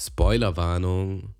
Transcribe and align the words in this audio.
Spoilerwarnung. 0.00 1.34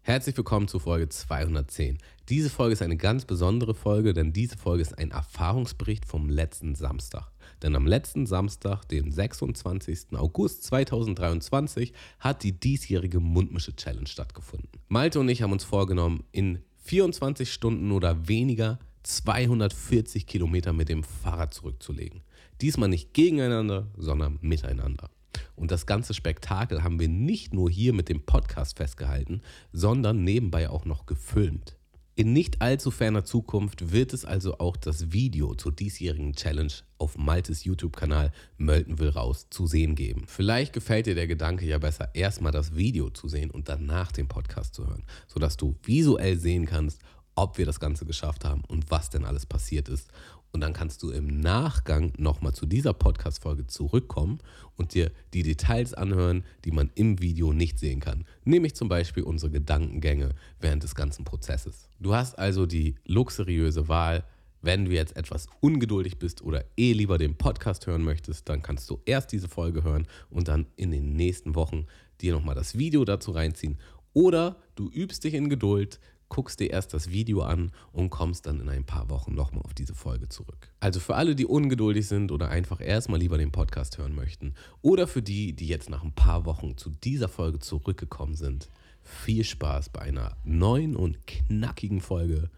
Herzlich 0.00 0.34
willkommen 0.34 0.66
zu 0.66 0.78
Folge 0.78 1.10
210. 1.10 1.98
Diese 2.30 2.48
Folge 2.48 2.72
ist 2.72 2.80
eine 2.80 2.96
ganz 2.96 3.26
besondere 3.26 3.74
Folge, 3.74 4.14
denn 4.14 4.32
diese 4.32 4.56
Folge 4.56 4.80
ist 4.80 4.96
ein 4.96 5.10
Erfahrungsbericht 5.10 6.06
vom 6.06 6.30
letzten 6.30 6.74
Samstag. 6.74 7.30
Denn 7.60 7.76
am 7.76 7.86
letzten 7.86 8.24
Samstag, 8.24 8.86
den 8.86 9.12
26. 9.12 10.16
August 10.16 10.64
2023, 10.64 11.92
hat 12.18 12.44
die 12.44 12.58
diesjährige 12.58 13.20
Mundmische 13.20 13.76
Challenge 13.76 14.08
stattgefunden. 14.08 14.70
Malte 14.88 15.20
und 15.20 15.28
ich 15.28 15.42
haben 15.42 15.52
uns 15.52 15.64
vorgenommen, 15.64 16.24
in 16.32 16.62
24 16.84 17.52
Stunden 17.52 17.92
oder 17.92 18.26
weniger 18.26 18.78
240 19.02 20.26
Kilometer 20.26 20.72
mit 20.72 20.88
dem 20.88 21.04
Fahrrad 21.04 21.52
zurückzulegen. 21.52 22.22
Diesmal 22.62 22.88
nicht 22.88 23.12
gegeneinander, 23.12 23.88
sondern 23.98 24.38
miteinander. 24.40 25.10
Und 25.58 25.70
das 25.70 25.86
ganze 25.86 26.14
Spektakel 26.14 26.82
haben 26.82 27.00
wir 27.00 27.08
nicht 27.08 27.52
nur 27.52 27.68
hier 27.68 27.92
mit 27.92 28.08
dem 28.08 28.24
Podcast 28.24 28.78
festgehalten, 28.78 29.42
sondern 29.72 30.24
nebenbei 30.24 30.70
auch 30.70 30.84
noch 30.84 31.06
gefilmt. 31.06 31.76
In 32.14 32.32
nicht 32.32 32.60
allzu 32.62 32.90
ferner 32.90 33.24
Zukunft 33.24 33.92
wird 33.92 34.12
es 34.12 34.24
also 34.24 34.58
auch 34.58 34.76
das 34.76 35.12
Video 35.12 35.54
zur 35.54 35.70
diesjährigen 35.70 36.32
Challenge 36.32 36.72
auf 36.98 37.16
Maltes 37.16 37.62
YouTube-Kanal 37.62 38.32
Mölten 38.56 38.98
will 38.98 39.10
raus 39.10 39.46
zu 39.50 39.68
sehen 39.68 39.94
geben. 39.94 40.24
Vielleicht 40.26 40.72
gefällt 40.72 41.06
dir 41.06 41.14
der 41.14 41.28
Gedanke 41.28 41.64
ja 41.64 41.78
besser, 41.78 42.10
erstmal 42.14 42.50
das 42.50 42.74
Video 42.74 43.10
zu 43.10 43.28
sehen 43.28 43.52
und 43.52 43.68
danach 43.68 44.10
den 44.10 44.26
Podcast 44.26 44.74
zu 44.74 44.88
hören, 44.88 45.04
sodass 45.28 45.56
du 45.56 45.76
visuell 45.84 46.36
sehen 46.38 46.66
kannst, 46.66 47.02
ob 47.36 47.56
wir 47.56 47.66
das 47.66 47.78
Ganze 47.78 48.04
geschafft 48.04 48.44
haben 48.44 48.64
und 48.66 48.90
was 48.90 49.10
denn 49.10 49.24
alles 49.24 49.46
passiert 49.46 49.88
ist. 49.88 50.10
Und 50.52 50.62
dann 50.62 50.72
kannst 50.72 51.02
du 51.02 51.10
im 51.10 51.40
Nachgang 51.40 52.12
nochmal 52.16 52.54
zu 52.54 52.66
dieser 52.66 52.94
Podcast-Folge 52.94 53.66
zurückkommen 53.66 54.38
und 54.76 54.94
dir 54.94 55.10
die 55.34 55.42
Details 55.42 55.94
anhören, 55.94 56.44
die 56.64 56.72
man 56.72 56.90
im 56.94 57.20
Video 57.20 57.52
nicht 57.52 57.78
sehen 57.78 58.00
kann. 58.00 58.24
Nämlich 58.44 58.74
zum 58.74 58.88
Beispiel 58.88 59.22
unsere 59.22 59.52
Gedankengänge 59.52 60.30
während 60.60 60.82
des 60.82 60.94
ganzen 60.94 61.24
Prozesses. 61.24 61.88
Du 62.00 62.14
hast 62.14 62.38
also 62.38 62.66
die 62.66 62.94
luxuriöse 63.04 63.88
Wahl, 63.88 64.24
wenn 64.60 64.86
du 64.86 64.90
jetzt 64.92 65.16
etwas 65.16 65.46
ungeduldig 65.60 66.18
bist 66.18 66.42
oder 66.42 66.64
eh 66.76 66.92
lieber 66.92 67.18
den 67.18 67.36
Podcast 67.36 67.86
hören 67.86 68.02
möchtest, 68.02 68.48
dann 68.48 68.62
kannst 68.62 68.90
du 68.90 69.00
erst 69.04 69.30
diese 69.32 69.48
Folge 69.48 69.84
hören 69.84 70.06
und 70.30 70.48
dann 70.48 70.66
in 70.76 70.90
den 70.90 71.12
nächsten 71.12 71.54
Wochen 71.54 71.86
dir 72.20 72.32
nochmal 72.32 72.54
das 72.54 72.76
Video 72.76 73.04
dazu 73.04 73.30
reinziehen. 73.30 73.78
Oder 74.14 74.56
du 74.74 74.90
übst 74.90 75.22
dich 75.22 75.34
in 75.34 75.48
Geduld, 75.48 76.00
guckst 76.28 76.60
dir 76.60 76.70
erst 76.70 76.94
das 76.94 77.10
Video 77.10 77.42
an 77.42 77.72
und 77.92 78.10
kommst 78.10 78.46
dann 78.46 78.60
in 78.60 78.68
ein 78.68 78.84
paar 78.84 79.10
Wochen 79.10 79.34
nochmal 79.34 79.62
auf 79.62 79.74
diese 79.74 79.94
Folge 79.94 80.28
zurück. 80.28 80.70
Also 80.80 81.00
für 81.00 81.16
alle, 81.16 81.34
die 81.34 81.46
ungeduldig 81.46 82.06
sind 82.06 82.32
oder 82.32 82.48
einfach 82.48 82.80
erstmal 82.80 83.20
lieber 83.20 83.38
den 83.38 83.52
Podcast 83.52 83.98
hören 83.98 84.14
möchten 84.14 84.54
oder 84.82 85.06
für 85.06 85.22
die, 85.22 85.52
die 85.54 85.66
jetzt 85.66 85.90
nach 85.90 86.04
ein 86.04 86.12
paar 86.12 86.44
Wochen 86.44 86.76
zu 86.76 86.90
dieser 86.90 87.28
Folge 87.28 87.58
zurückgekommen 87.58 88.34
sind, 88.34 88.68
viel 89.02 89.44
Spaß 89.44 89.88
bei 89.90 90.00
einer 90.02 90.36
neuen 90.44 90.96
und 90.96 91.26
knackigen 91.26 92.00
Folge 92.00 92.50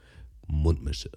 Mundmische. 0.47 1.11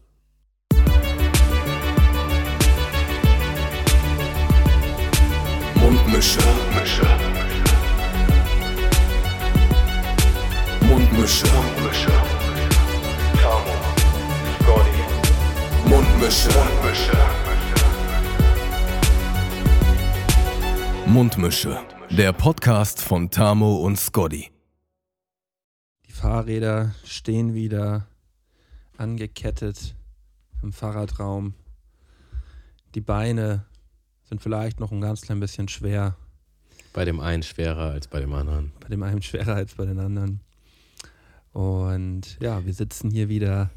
Mundmische. 5.76 6.40
Mundmische. 6.40 7.06
Mundmische. 10.82 11.48
Mundmische. 11.48 12.43
Mundmische. 16.24 16.50
Mundmische. 16.72 17.12
Mundmische. 21.06 21.80
Der 22.12 22.32
Podcast 22.32 23.02
von 23.02 23.30
Tamo 23.30 23.76
und 23.76 24.00
Scotty. 24.00 24.50
Die 26.08 26.12
Fahrräder 26.14 26.96
stehen 27.04 27.54
wieder 27.54 28.08
angekettet 28.96 29.96
im 30.62 30.72
Fahrradraum. 30.72 31.56
Die 32.96 33.02
Beine 33.02 33.66
sind 34.24 34.42
vielleicht 34.42 34.80
noch 34.80 34.94
ein 34.94 35.02
ganz 35.02 35.24
klein 35.24 35.42
bisschen 35.42 35.68
schwer. 35.68 36.16
Bei 36.94 37.04
dem 37.04 37.20
einen 37.20 37.44
schwerer 37.44 37.92
als 37.92 38.08
bei 38.08 38.22
dem 38.22 38.32
anderen. 38.32 38.72
Bei 38.80 38.88
dem 38.88 39.04
einen 39.04 39.22
schwerer 39.24 39.56
als 39.56 39.76
bei 39.76 39.84
den 39.84 40.00
anderen. 40.00 40.40
Und 41.52 42.38
ja, 42.40 42.66
wir 42.66 42.74
sitzen 42.74 43.12
hier 43.12 43.28
wieder 43.28 43.72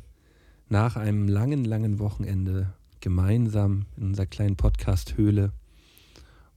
nach 0.68 0.96
einem 0.96 1.28
langen, 1.28 1.64
langen 1.64 1.98
Wochenende 1.98 2.72
gemeinsam 3.00 3.86
in 3.96 4.08
unserer 4.08 4.26
kleinen 4.26 4.56
Podcast-Höhle 4.56 5.52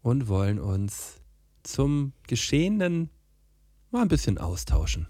und 0.02 0.28
wollen 0.28 0.60
uns 0.60 1.18
zum 1.64 2.14
Geschehenen 2.28 3.10
mal 3.92 4.02
ein 4.02 4.08
bisschen 4.08 4.38
austauschen. 4.38 5.08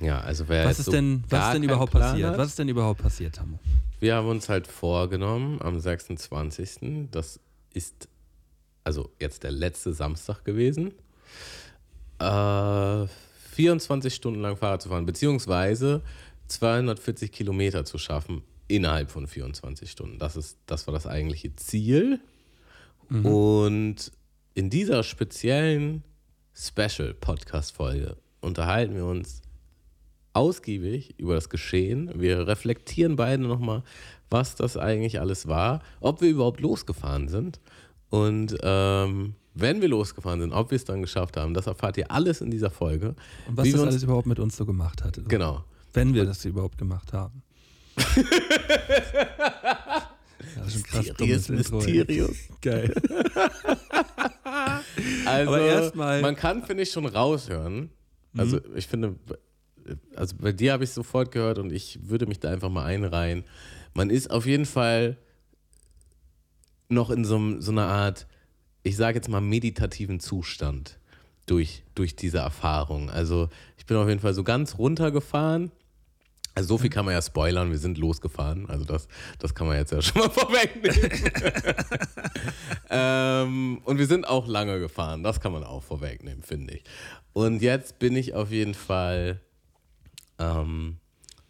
Ja, 0.00 0.20
also 0.20 0.48
wer 0.48 0.64
Was 0.64 0.78
ist 0.78 0.86
so 0.86 0.92
denn, 0.92 1.22
was 1.28 1.48
ist 1.48 1.54
denn 1.54 1.62
überhaupt 1.62 1.92
Plan 1.92 2.10
passiert? 2.12 2.30
Hat, 2.30 2.38
Was 2.38 2.48
ist 2.48 2.58
denn 2.58 2.68
überhaupt 2.68 3.02
passiert, 3.02 3.34
Tamu? 3.34 3.58
Wir 4.00 4.14
haben 4.14 4.28
uns 4.28 4.48
halt 4.48 4.66
vorgenommen 4.66 5.60
am 5.60 5.78
26. 5.78 7.08
Das 7.10 7.38
ist 7.74 8.08
also 8.82 9.10
jetzt 9.20 9.42
der 9.42 9.52
letzte 9.52 9.92
Samstag 9.92 10.42
gewesen. 10.44 10.92
Äh, 12.18 13.06
24 13.52 14.14
Stunden 14.14 14.40
lang 14.40 14.56
Fahrrad 14.56 14.80
zu 14.80 14.88
fahren, 14.88 15.04
beziehungsweise 15.04 16.02
240 16.50 17.32
Kilometer 17.32 17.84
zu 17.84 17.98
schaffen 17.98 18.42
innerhalb 18.68 19.10
von 19.10 19.26
24 19.26 19.90
Stunden. 19.90 20.18
Das, 20.18 20.36
ist, 20.36 20.58
das 20.66 20.86
war 20.86 20.94
das 20.94 21.06
eigentliche 21.06 21.54
Ziel. 21.56 22.20
Und 23.10 24.12
in 24.54 24.70
dieser 24.70 25.02
speziellen 25.02 26.04
Special-Podcast-Folge 26.54 28.16
unterhalten 28.40 28.94
wir 28.94 29.04
uns 29.04 29.42
ausgiebig 30.32 31.18
über 31.18 31.34
das 31.34 31.48
Geschehen. 31.48 32.12
Wir 32.14 32.46
reflektieren 32.46 33.16
beide 33.16 33.42
nochmal, 33.42 33.82
was 34.30 34.54
das 34.54 34.76
eigentlich 34.76 35.18
alles 35.18 35.48
war, 35.48 35.82
ob 36.00 36.20
wir 36.20 36.30
überhaupt 36.30 36.60
losgefahren 36.60 37.28
sind. 37.28 37.58
Und 38.10 38.56
ähm, 38.62 39.34
wenn 39.54 39.80
wir 39.80 39.88
losgefahren 39.88 40.40
sind, 40.40 40.52
ob 40.52 40.70
wir 40.70 40.76
es 40.76 40.84
dann 40.84 41.02
geschafft 41.02 41.36
haben, 41.36 41.54
das 41.54 41.66
erfahrt 41.66 41.96
ihr 41.96 42.10
alles 42.12 42.40
in 42.40 42.50
dieser 42.50 42.70
Folge. 42.70 43.16
Und 43.48 43.56
was 43.56 43.66
Wie 43.66 43.72
das 43.72 43.80
alles 43.80 44.02
überhaupt 44.04 44.26
mit 44.26 44.38
uns 44.38 44.56
so 44.56 44.64
gemacht 44.64 45.02
hat. 45.02 45.20
Genau. 45.28 45.64
Wenn 45.92 46.14
wir 46.14 46.24
das 46.24 46.44
überhaupt 46.44 46.78
gemacht 46.78 47.12
haben. 47.12 47.42
ja, 50.56 50.70
schon 50.70 50.82
krass 50.84 51.06
Mysterious. 51.06 51.48
Mysterious. 51.48 52.36
Geil. 52.60 52.94
Also, 55.24 55.52
Aber 55.54 55.60
erstmal- 55.60 56.20
man 56.22 56.34
kann, 56.34 56.64
finde 56.64 56.82
ich, 56.82 56.90
schon 56.90 57.06
raushören. 57.06 57.90
Also, 58.36 58.56
Mhm. 58.56 58.76
ich 58.76 58.86
finde, 58.88 59.14
also 60.16 60.34
bei 60.38 60.52
dir 60.52 60.72
habe 60.72 60.82
ich 60.84 60.90
sofort 60.90 61.30
gehört 61.30 61.58
und 61.58 61.70
ich 61.72 61.98
würde 62.08 62.26
mich 62.26 62.40
da 62.40 62.50
einfach 62.50 62.68
mal 62.68 62.84
einreihen. 62.84 63.44
Man 63.94 64.10
ist 64.10 64.30
auf 64.30 64.46
jeden 64.46 64.66
Fall 64.66 65.16
noch 66.88 67.10
in 67.10 67.24
so, 67.24 67.60
so 67.60 67.70
einer 67.70 67.86
Art, 67.86 68.26
ich 68.82 68.96
sage 68.96 69.16
jetzt 69.18 69.28
mal, 69.28 69.40
meditativen 69.40 70.18
Zustand 70.20 70.98
durch, 71.46 71.84
durch 71.94 72.16
diese 72.16 72.38
Erfahrung. 72.38 73.10
Also, 73.10 73.48
ich 73.78 73.86
bin 73.86 73.96
auf 73.96 74.08
jeden 74.08 74.20
Fall 74.20 74.34
so 74.34 74.42
ganz 74.42 74.78
runtergefahren. 74.78 75.70
Also 76.54 76.68
so 76.68 76.78
viel 76.78 76.90
kann 76.90 77.04
man 77.04 77.14
ja 77.14 77.22
spoilern, 77.22 77.70
wir 77.70 77.78
sind 77.78 77.96
losgefahren. 77.96 78.68
Also 78.68 78.84
das, 78.84 79.08
das 79.38 79.54
kann 79.54 79.66
man 79.66 79.76
jetzt 79.76 79.92
ja 79.92 80.02
schon 80.02 80.22
mal 80.22 80.30
vorwegnehmen. 80.30 81.10
ähm, 82.90 83.80
und 83.84 83.98
wir 83.98 84.06
sind 84.06 84.26
auch 84.26 84.46
lange 84.46 84.80
gefahren, 84.80 85.22
das 85.22 85.40
kann 85.40 85.52
man 85.52 85.64
auch 85.64 85.82
vorwegnehmen, 85.82 86.42
finde 86.42 86.74
ich. 86.74 86.84
Und 87.32 87.62
jetzt 87.62 87.98
bin 87.98 88.16
ich 88.16 88.34
auf 88.34 88.50
jeden 88.50 88.74
Fall, 88.74 89.40
ähm, 90.38 90.98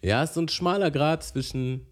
ja, 0.03 0.23
es 0.23 0.31
ist 0.31 0.35
so 0.35 0.43
ein 0.43 0.49
schmaler 0.49 0.91
Grad 0.91 1.25
zwischen, 1.25 1.87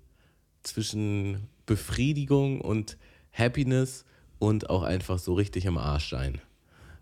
zwischen 0.63 1.49
Befriedigung 1.67 2.61
und 2.61 2.99
Happiness 3.33 4.05
und 4.39 4.69
auch 4.69 4.83
einfach 4.83 5.19
so 5.19 5.35
richtig 5.35 5.67
am 5.67 5.79
Arsch 5.79 6.11
sein. 6.11 6.41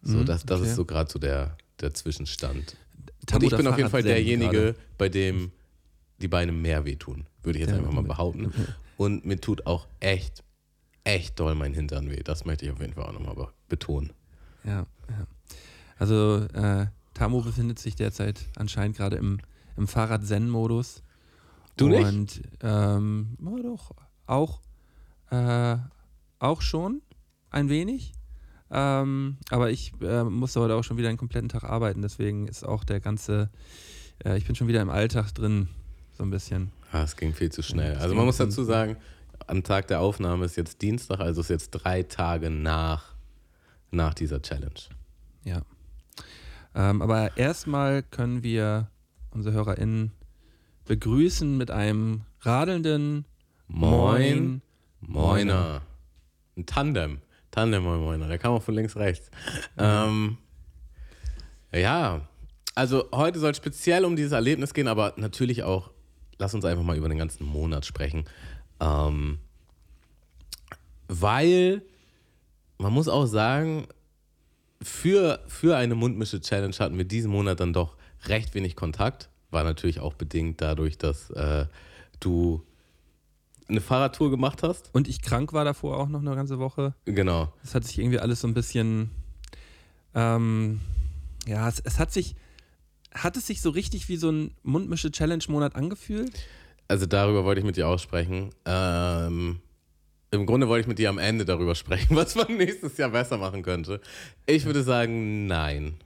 So, 0.02 0.22
das, 0.22 0.46
das 0.46 0.60
okay. 0.60 0.70
ist 0.70 0.76
so 0.76 0.84
gerade 0.84 1.10
so 1.10 1.18
der, 1.18 1.56
der 1.80 1.92
Zwischenstand. 1.92 2.76
Tamu, 3.26 3.44
Und 3.44 3.52
ich 3.52 3.56
bin 3.56 3.66
auf 3.66 3.76
jeden 3.76 3.91
Fall 3.91 4.04
derjenige, 4.04 4.50
gerade. 4.50 4.74
bei 4.98 5.09
dem 5.09 5.50
die 6.21 6.28
Beine 6.28 6.53
mehr 6.53 6.84
wehtun, 6.84 7.27
würde 7.42 7.59
ich 7.59 7.65
jetzt 7.66 7.72
Ja, 7.72 7.78
einfach 7.78 7.92
mal 7.92 8.03
behaupten. 8.03 8.53
Und 8.97 9.24
mir 9.27 9.41
tut 9.41 9.66
auch 9.66 9.86
echt, 10.01 10.42
echt 11.04 11.39
doll 11.39 11.54
mein 11.54 11.74
Hintern 11.74 12.10
weh. 12.10 12.22
Das 12.22 12.45
möchte 12.45 12.65
ich 12.66 12.72
auf 12.72 12.80
jeden 12.80 12.95
Fall 12.95 13.04
auch 13.04 13.13
nochmal 13.13 13.34
be- 13.34 13.53
betonen. 13.68 14.13
Ja, 14.65 14.86
ja. 15.10 15.27
Also, 15.98 16.47
äh, 16.54 16.86
Tamu 17.15 17.42
befindet 17.42 17.78
sich 17.78 17.97
derzeit 17.97 18.41
anscheinend 18.57 18.97
gerade 18.97 19.16
im, 19.16 19.39
im 19.77 19.86
Fahrrad-Zen-Modus. 19.89 21.03
Du 21.77 21.89
nicht? 21.89 22.03
Und, 22.04 22.42
ähm, 22.62 23.36
ja, 23.42 23.62
doch, 23.62 23.92
auch, 24.27 24.60
äh, 25.30 25.77
auch 26.39 26.62
schon 26.62 27.03
ein 27.51 27.69
wenig. 27.69 28.12
Ähm, 28.71 29.36
aber 29.51 29.71
ich 29.71 29.92
äh, 30.01 30.24
musste 30.24 30.60
heute 30.60 30.74
auch 30.74 30.83
schon 30.83 30.97
wieder 30.97 31.09
einen 31.09 31.19
kompletten 31.19 31.48
Tag 31.48 31.65
arbeiten, 31.65 32.03
deswegen 32.03 32.48
ist 32.48 32.65
auch 32.65 32.83
der 32.83 32.98
ganze, 33.01 33.48
äh, 34.24 34.36
ich 34.36 34.45
bin 34.47 34.57
schon 34.57 34.66
wieder 34.69 34.83
im 34.83 34.91
Alltag 34.91 35.33
drin, 35.33 35.69
so 36.16 36.24
ein 36.24 36.30
bisschen. 36.30 36.72
Ah, 36.92 37.03
es 37.03 37.16
ging 37.16 37.34
viel 37.34 37.51
zu 37.51 37.63
schnell. 37.63 37.97
Also 37.97 38.15
man 38.15 38.24
muss 38.24 38.39
dazu 38.39 38.65
sagen, 38.65 38.97
am 39.47 39.63
Tag 39.63 39.89
der 39.89 40.01
Aufnahme 40.01 40.45
ist 40.45 40.57
jetzt 40.57 40.83
Dienstag, 40.83 41.21
also 41.21 41.41
ist 41.41 41.51
jetzt 41.51 41.71
drei 41.71 42.03
Tage 42.03 42.51
nach, 42.51 43.15
nach 43.91 44.15
dieser 44.15 44.41
Challenge. 44.41 44.80
Ja. 45.45 45.63
Ähm, 46.74 47.03
aber 47.03 47.36
erstmal 47.36 48.03
können 48.03 48.42
wir 48.42 48.89
unsere 49.30 49.54
HörerInnen 49.54 50.13
begrüßen 50.86 51.57
mit 51.57 51.71
einem 51.71 52.22
radelnden 52.41 53.24
Moin, 53.69 54.62
Moiner. 55.01 55.83
Ein 56.57 56.66
Tandem. 56.66 57.21
Tandem, 57.51 57.83
Moin, 57.83 58.01
Moiner. 58.01 58.28
Der 58.28 58.39
kam 58.39 58.53
auch 58.53 58.62
von 58.62 58.74
links 58.74 58.97
rechts. 58.97 59.30
Ähm, 59.77 60.39
ja, 61.72 62.28
also 62.74 63.09
heute 63.12 63.39
soll 63.39 63.51
es 63.51 63.57
speziell 63.57 64.04
um 64.04 64.16
dieses 64.16 64.33
Erlebnis 64.33 64.74
gehen, 64.74 64.89
aber 64.89 65.15
natürlich 65.16 65.62
auch, 65.62 65.91
lass 66.38 66.54
uns 66.54 66.65
einfach 66.65 66.84
mal 66.84 66.97
über 66.97 67.09
den 67.09 67.18
ganzen 67.18 67.44
Monat 67.44 67.86
sprechen. 67.86 68.24
Ähm, 68.80 69.38
weil 71.09 71.83
man 72.78 72.92
muss 72.92 73.09
auch 73.09 73.27
sagen, 73.27 73.86
für, 74.83 75.41
für 75.47 75.77
eine 75.77 75.94
Mundmische-Challenge 75.94 76.77
hatten 76.78 76.98
wir 76.98 77.04
diesen 77.04 77.30
Monat 77.30 77.60
dann 77.60 77.72
doch 77.72 77.97
recht 78.24 78.54
wenig 78.54 78.77
Kontakt. 78.77 79.28
War 79.50 79.65
natürlich 79.65 80.00
auch 80.00 80.15
bedingt 80.15 80.60
dadurch, 80.60 80.98
dass 80.98 81.30
äh, 81.30 81.66
du 82.21 82.62
eine 83.68 83.80
Fahrradtour 83.80 84.30
gemacht 84.30 84.62
hast. 84.62 84.91
Und 84.92 85.09
ich 85.09 85.22
krank 85.22 85.53
war 85.53 85.65
davor 85.65 85.98
auch 85.98 86.09
noch 86.09 86.21
eine 86.21 86.34
ganze 86.34 86.59
Woche. 86.59 86.94
Genau. 87.04 87.53
Es 87.65 87.74
hat 87.74 87.84
sich 87.84 87.98
irgendwie 87.98 88.18
alles 88.18 88.41
so 88.41 88.48
ein 88.48 88.54
bisschen, 88.54 89.10
ähm, 90.15 90.80
ja, 91.47 91.68
es, 91.68 91.80
es 91.80 91.98
hat 91.98 92.12
sich, 92.12 92.36
hat 93.16 93.36
es 93.36 93.47
sich 93.47 93.60
so 93.60 93.71
richtig 93.71 94.09
wie 94.09 94.16
so 94.16 94.30
ein 94.30 94.53
Mundmische-Challenge-Monat 94.63 95.74
angefühlt? 95.74 96.33
Also 96.89 97.07
darüber 97.07 97.45
wollte 97.45 97.60
ich 97.60 97.66
mit 97.66 97.77
dir 97.77 97.89
aussprechen. 97.89 98.51
Ähm, 98.65 99.60
Im 100.30 100.47
Grunde 100.47 100.68
wollte 100.68 100.83
ich 100.83 100.86
mit 100.86 100.98
dir 100.98 101.10
am 101.10 101.18
Ende 101.18 101.45
darüber 101.45 101.74
sprechen, 101.74 102.15
was 102.16 102.34
man 102.34 102.57
nächstes 102.57 102.97
Jahr 102.97 103.10
besser 103.10 103.39
machen 103.39 103.63
könnte. 103.63 104.01
Ich 104.47 104.65
würde 104.65 104.83
sagen, 104.83 105.47
nein. 105.47 105.97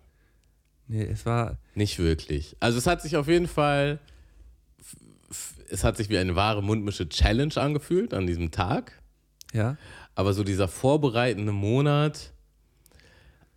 Nee, 0.89 1.05
es 1.05 1.27
war. 1.27 1.59
Nicht 1.75 1.99
wirklich. 1.99 2.57
Also 2.61 2.79
es 2.79 2.87
hat 2.87 3.03
sich 3.03 3.17
auf 3.17 3.29
jeden 3.29 3.47
Fall, 3.47 4.01
es 5.69 5.85
hat 5.85 5.97
sich 5.97 6.09
wie 6.09 6.19
eine 6.19 6.35
wahre 6.35 6.63
mundmische 6.63 7.09
Challenge 7.09 7.57
angefühlt 7.57 8.15
an 8.15 8.27
diesem 8.27 8.51
Tag. 8.51 9.01
Ja. 9.53 9.77
Aber 10.15 10.33
so 10.33 10.43
dieser 10.43 10.67
vorbereitende 10.67 11.53
Monat, 11.53 12.33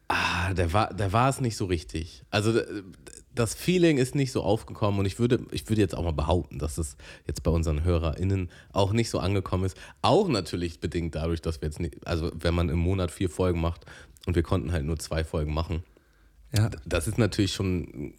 ah, 0.07 0.53
der 0.53 0.73
war, 0.73 0.93
der 0.93 1.11
war 1.11 1.29
es 1.29 1.41
nicht 1.41 1.57
so 1.57 1.65
richtig. 1.65 2.23
Also 2.29 2.61
das 3.35 3.55
Feeling 3.55 3.97
ist 3.97 4.15
nicht 4.15 4.31
so 4.31 4.43
aufgekommen 4.43 4.99
und 4.99 5.05
ich 5.05 5.19
würde, 5.19 5.45
ich 5.51 5.67
würde 5.69 5.81
jetzt 5.81 5.95
auch 5.95 6.03
mal 6.03 6.13
behaupten, 6.13 6.59
dass 6.59 6.77
es 6.77 6.97
jetzt 7.27 7.43
bei 7.43 7.51
unseren 7.51 7.83
HörerInnen 7.83 8.49
auch 8.71 8.93
nicht 8.93 9.09
so 9.09 9.19
angekommen 9.19 9.65
ist. 9.65 9.77
Auch 10.01 10.27
natürlich 10.27 10.79
bedingt 10.79 11.15
dadurch, 11.15 11.41
dass 11.41 11.61
wir 11.61 11.67
jetzt 11.67 11.79
nicht, 11.79 12.05
also 12.05 12.31
wenn 12.35 12.53
man 12.53 12.69
im 12.69 12.79
Monat 12.79 13.11
vier 13.11 13.29
Folgen 13.29 13.59
macht 13.61 13.85
und 14.25 14.35
wir 14.35 14.43
konnten 14.43 14.71
halt 14.71 14.85
nur 14.85 14.99
zwei 14.99 15.23
Folgen 15.23 15.53
machen, 15.53 15.83
Ja. 16.55 16.69
das 16.85 17.07
ist 17.07 17.17
natürlich 17.17 17.53
schon 17.53 18.13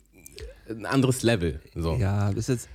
ein 0.68 0.86
anderes 0.86 1.22
Level. 1.22 1.60
So. 1.74 1.94
Ja, 1.96 2.30
ist 2.30 2.48
jetzt. 2.48 2.68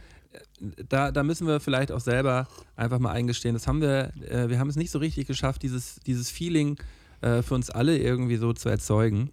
Da, 0.90 1.12
da 1.12 1.24
müssen 1.24 1.48
wir 1.48 1.60
vielleicht 1.60 1.92
auch 1.92 2.02
selber 2.02 2.48
einfach 2.76 3.00
mal 3.00 3.12
eingestehen. 3.14 3.54
Das 3.56 3.66
haben 3.66 3.82
wir, 3.82 4.12
äh, 4.30 4.50
wir 4.50 4.60
haben 4.60 4.70
es 4.70 4.76
nicht 4.76 4.92
so 4.92 5.00
richtig 5.00 5.26
geschafft, 5.26 5.64
dieses, 5.64 5.96
dieses 6.06 6.30
Feeling 6.30 6.78
äh, 7.22 7.42
für 7.42 7.56
uns 7.56 7.70
alle 7.70 7.98
irgendwie 7.98 8.36
so 8.36 8.54
zu 8.54 8.70
erzeugen. 8.70 9.32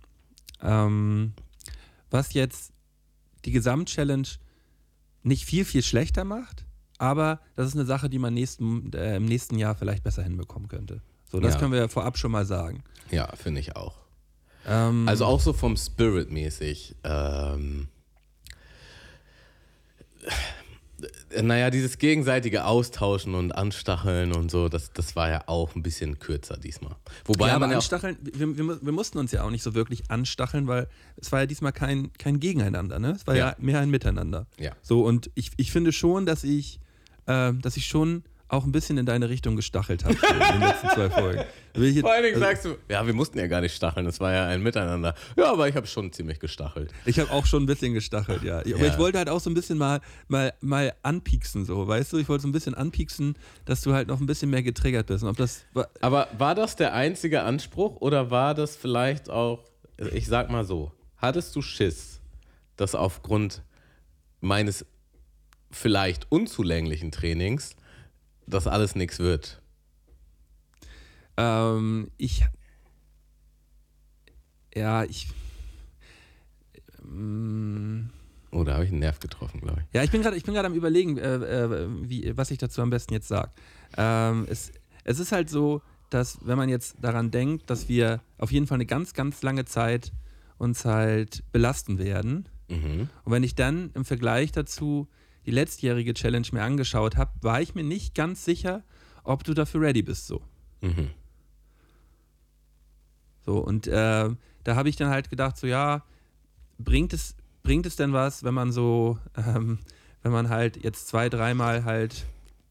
Ähm, 0.62 1.32
was 2.10 2.32
jetzt 2.32 2.72
die 3.46 3.52
Gesamtchallenge 3.52 4.28
nicht 5.22 5.44
viel, 5.44 5.64
viel 5.64 5.82
schlechter 5.82 6.24
macht, 6.24 6.64
aber 6.98 7.40
das 7.56 7.68
ist 7.68 7.74
eine 7.74 7.84
Sache, 7.84 8.08
die 8.10 8.18
man 8.18 8.34
nächsten, 8.34 8.92
äh, 8.92 9.16
im 9.16 9.24
nächsten 9.24 9.58
Jahr 9.58 9.74
vielleicht 9.74 10.02
besser 10.04 10.22
hinbekommen 10.22 10.68
könnte. 10.68 11.00
So, 11.30 11.40
das 11.40 11.54
Ja. 11.54 11.60
können 11.60 11.72
wir 11.72 11.88
vorab 11.88 12.18
schon 12.18 12.30
mal 12.32 12.46
sagen. 12.46 12.82
Ja, 13.10 13.34
finde 13.36 13.60
ich 13.60 13.74
auch. 13.76 13.96
Ähm, 14.66 15.08
Also 15.08 15.24
auch 15.24 15.40
so 15.40 15.52
vom 15.52 15.76
Spirit 15.76 16.30
mäßig. 16.30 16.96
Ähm, 17.04 17.88
naja, 21.42 21.70
dieses 21.70 21.98
gegenseitige 21.98 22.64
Austauschen 22.64 23.34
und 23.34 23.52
Anstacheln 23.52 24.32
und 24.32 24.50
so, 24.50 24.68
das, 24.68 24.92
das 24.92 25.14
war 25.16 25.28
ja 25.28 25.42
auch 25.46 25.74
ein 25.74 25.82
bisschen 25.82 26.18
kürzer 26.18 26.56
diesmal. 26.56 26.96
Wobei 27.26 27.48
ja, 27.48 27.52
aber 27.54 27.60
man 27.60 27.70
ja 27.70 27.76
anstacheln, 27.76 28.16
wir, 28.22 28.56
wir, 28.56 28.82
wir 28.82 28.92
mussten 28.92 29.18
uns 29.18 29.32
ja 29.32 29.42
auch 29.44 29.50
nicht 29.50 29.62
so 29.62 29.74
wirklich 29.74 30.10
anstacheln, 30.10 30.66
weil 30.66 30.88
es 31.16 31.30
war 31.32 31.40
ja 31.40 31.46
diesmal 31.46 31.72
kein, 31.72 32.12
kein 32.18 32.40
Gegeneinander, 32.40 32.98
ne? 32.98 33.10
Es 33.10 33.26
war 33.26 33.36
ja, 33.36 33.48
Ja. 33.50 33.56
mehr 33.58 33.80
ein 33.80 33.90
Miteinander. 33.90 34.46
Ja. 34.58 34.72
So, 34.82 35.04
und 35.04 35.30
ich, 35.34 35.50
ich 35.56 35.70
finde 35.70 35.92
schon, 35.92 36.24
dass 36.26 36.44
ich, 36.44 36.80
äh, 37.26 37.52
dass 37.54 37.76
ich 37.76 37.86
schon 37.86 38.22
auch 38.48 38.64
ein 38.64 38.70
bisschen 38.72 38.96
in 38.96 39.06
deine 39.06 39.28
Richtung 39.28 39.56
gestachelt 39.56 40.04
habe 40.04 40.14
in 40.14 40.52
den 40.52 40.60
letzten 40.60 40.88
zwei 40.90 41.10
Folgen. 41.10 41.42
Jetzt- 41.74 42.00
vor 42.00 42.12
allen 42.12 42.22
Dingen 42.22 42.34
also, 42.36 42.46
sagst 42.46 42.64
du, 42.64 42.76
ja, 42.88 43.04
wir 43.06 43.12
mussten 43.12 43.38
ja 43.38 43.48
gar 43.48 43.60
nicht 43.60 43.74
stacheln, 43.74 44.06
das 44.06 44.20
war 44.20 44.32
ja 44.32 44.46
ein 44.46 44.62
Miteinander. 44.62 45.14
Ja, 45.36 45.50
aber 45.52 45.68
ich 45.68 45.74
habe 45.74 45.86
schon 45.88 46.12
ziemlich 46.12 46.38
gestachelt. 46.38 46.92
ich 47.06 47.18
habe 47.18 47.30
auch 47.32 47.44
schon 47.44 47.64
ein 47.64 47.66
bisschen 47.66 47.92
gestachelt, 47.92 48.42
ja. 48.44 48.58
Aber 48.60 48.68
Ja. 48.68 48.86
ich 48.86 48.98
wollte 48.98 49.18
halt 49.18 49.28
auch 49.28 49.40
so 49.40 49.50
ein 49.50 49.54
bisschen 49.54 49.78
mal, 49.78 50.00
mal, 50.28 50.52
mal 50.60 50.94
anpieksen, 51.02 51.64
so, 51.64 51.88
weißt 51.88 52.12
du? 52.12 52.18
Ich 52.18 52.28
wollte 52.28 52.42
so 52.42 52.48
ein 52.48 52.52
bisschen 52.52 52.74
anpieksen, 52.74 53.36
dass 53.64 53.80
du 53.80 53.92
halt 53.92 54.06
noch 54.08 54.20
ein 54.20 54.26
bisschen 54.26 54.48
mehr 54.50 54.62
getriggert 54.62 55.06
bist. 55.08 55.24
Und 55.24 55.30
ob 55.30 55.36
das 55.36 55.64
war, 55.74 55.88
Aber 56.00 56.28
war 56.38 56.54
das 56.54 56.76
der 56.76 56.94
einzige 56.94 57.42
Anspruch 57.42 57.96
oder 58.00 58.30
war 58.30 58.54
das 58.54 58.76
vielleicht 58.76 59.28
auch, 59.28 59.64
ich 60.12 60.26
sag 60.28 60.50
mal 60.50 60.64
so, 60.64 60.92
hattest 61.16 61.56
du 61.56 61.62
Schiss, 61.62 62.20
dass 62.76 62.94
aufgrund 62.94 63.62
meines 64.40 64.86
vielleicht 65.70 66.30
unzulänglichen 66.30 67.10
Trainings 67.10 67.74
das 68.46 68.66
alles 68.66 68.94
nichts 68.94 69.18
wird? 69.18 69.60
ähm, 71.36 72.10
ich. 72.16 72.44
Ja, 74.74 75.04
ich. 75.04 75.28
Mm, 77.02 78.06
Oder 78.50 78.74
habe 78.74 78.84
ich 78.84 78.90
einen 78.90 79.00
Nerv 79.00 79.20
getroffen, 79.20 79.60
glaube 79.60 79.80
ich. 79.80 79.94
Ja, 79.94 80.02
ich 80.02 80.10
bin 80.10 80.22
gerade, 80.22 80.36
ich 80.36 80.44
bin 80.44 80.54
gerade 80.54 80.66
am 80.66 80.74
überlegen, 80.74 81.16
äh, 81.18 81.36
äh, 81.36 81.88
wie, 82.02 82.36
was 82.36 82.50
ich 82.50 82.58
dazu 82.58 82.82
am 82.82 82.90
besten 82.90 83.14
jetzt 83.14 83.28
sage. 83.28 83.50
Ähm, 83.96 84.46
es, 84.50 84.72
es 85.04 85.18
ist 85.18 85.32
halt 85.32 85.48
so, 85.48 85.82
dass 86.10 86.38
wenn 86.44 86.58
man 86.58 86.68
jetzt 86.68 86.96
daran 87.00 87.30
denkt, 87.30 87.70
dass 87.70 87.88
wir 87.88 88.20
auf 88.38 88.52
jeden 88.52 88.66
Fall 88.66 88.76
eine 88.76 88.86
ganz, 88.86 89.14
ganz 89.14 89.42
lange 89.42 89.64
Zeit 89.64 90.12
uns 90.58 90.84
halt 90.84 91.42
belasten 91.52 91.98
werden. 91.98 92.48
Mhm. 92.68 93.08
Und 93.24 93.32
wenn 93.32 93.42
ich 93.42 93.54
dann 93.54 93.90
im 93.94 94.04
Vergleich 94.04 94.52
dazu 94.52 95.08
die 95.46 95.50
letztjährige 95.50 96.12
Challenge 96.14 96.46
mir 96.52 96.62
angeschaut 96.62 97.16
habe, 97.16 97.30
war 97.40 97.60
ich 97.62 97.74
mir 97.74 97.84
nicht 97.84 98.14
ganz 98.14 98.44
sicher, 98.44 98.82
ob 99.24 99.44
du 99.44 99.54
dafür 99.54 99.80
ready 99.80 100.02
bist. 100.02 100.26
So. 100.26 100.42
Mhm. 100.80 101.10
So, 103.44 103.58
und 103.58 103.86
äh, 103.86 104.28
da 104.64 104.76
habe 104.76 104.88
ich 104.88 104.96
dann 104.96 105.08
halt 105.08 105.30
gedacht, 105.30 105.56
so 105.56 105.66
ja, 105.66 106.02
bringt 106.78 107.12
es, 107.12 107.36
bringt 107.62 107.86
es 107.86 107.96
denn 107.96 108.12
was, 108.12 108.42
wenn 108.42 108.54
man 108.54 108.72
so, 108.72 109.18
ähm, 109.36 109.78
wenn 110.22 110.32
man 110.32 110.48
halt 110.48 110.82
jetzt 110.82 111.06
zwei, 111.08 111.28
dreimal 111.28 111.84
halt 111.84 112.26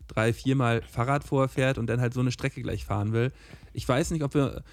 drei, 0.08 0.34
viermal 0.34 0.82
Fahrrad 0.82 1.24
vorfährt 1.24 1.77
und 1.77 1.88
dann 1.88 2.01
halt 2.01 2.13
so 2.13 2.20
eine 2.20 2.32
Strecke 2.32 2.62
gleich 2.62 2.86
fahren 2.86 3.13
will. 3.13 3.32
Ich 3.74 3.88
weiß 3.88 4.12
nicht, 4.12 4.24
ob 4.24 4.34
wir, 4.34 4.63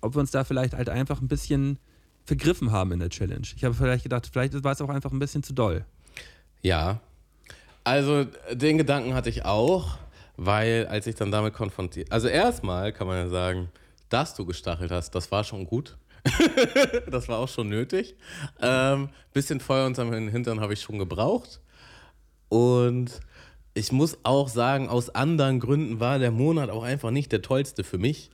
ob 0.00 0.14
wir 0.14 0.20
uns 0.20 0.30
da 0.30 0.44
vielleicht 0.44 0.74
halt 0.74 0.88
einfach 0.88 1.20
ein 1.20 1.28
bisschen 1.28 1.78
vergriffen 2.24 2.70
haben 2.70 2.92
in 2.92 3.00
der 3.00 3.08
Challenge. 3.08 3.46
Ich 3.56 3.64
habe 3.64 3.74
vielleicht 3.74 4.02
gedacht, 4.02 4.28
vielleicht 4.30 4.62
war 4.62 4.72
es 4.72 4.80
auch 4.82 4.90
einfach 4.90 5.12
ein 5.12 5.18
bisschen 5.18 5.42
zu 5.42 5.54
doll. 5.54 5.84
Ja. 6.62 7.00
Also 7.88 8.26
den 8.52 8.76
Gedanken 8.76 9.14
hatte 9.14 9.30
ich 9.30 9.46
auch, 9.46 9.96
weil 10.36 10.86
als 10.88 11.06
ich 11.06 11.14
dann 11.14 11.30
damit 11.30 11.54
konfrontiert, 11.54 12.12
also 12.12 12.28
erstmal 12.28 12.92
kann 12.92 13.06
man 13.06 13.16
ja 13.16 13.28
sagen, 13.28 13.70
dass 14.10 14.34
du 14.34 14.44
gestachelt 14.44 14.90
hast, 14.90 15.14
das 15.14 15.32
war 15.32 15.42
schon 15.42 15.64
gut. 15.64 15.96
das 17.10 17.30
war 17.30 17.38
auch 17.38 17.48
schon 17.48 17.70
nötig. 17.70 18.14
Ähm, 18.60 19.08
bisschen 19.32 19.58
Feuer 19.58 19.86
unterm 19.86 20.12
Hintern 20.12 20.60
habe 20.60 20.74
ich 20.74 20.82
schon 20.82 20.98
gebraucht. 20.98 21.62
Und 22.50 23.22
ich 23.72 23.90
muss 23.90 24.18
auch 24.22 24.48
sagen, 24.48 24.90
aus 24.90 25.08
anderen 25.08 25.58
Gründen 25.58 25.98
war 25.98 26.18
der 26.18 26.30
Monat 26.30 26.68
auch 26.68 26.82
einfach 26.82 27.10
nicht 27.10 27.32
der 27.32 27.40
tollste 27.40 27.84
für 27.84 27.96
mich. 27.96 28.28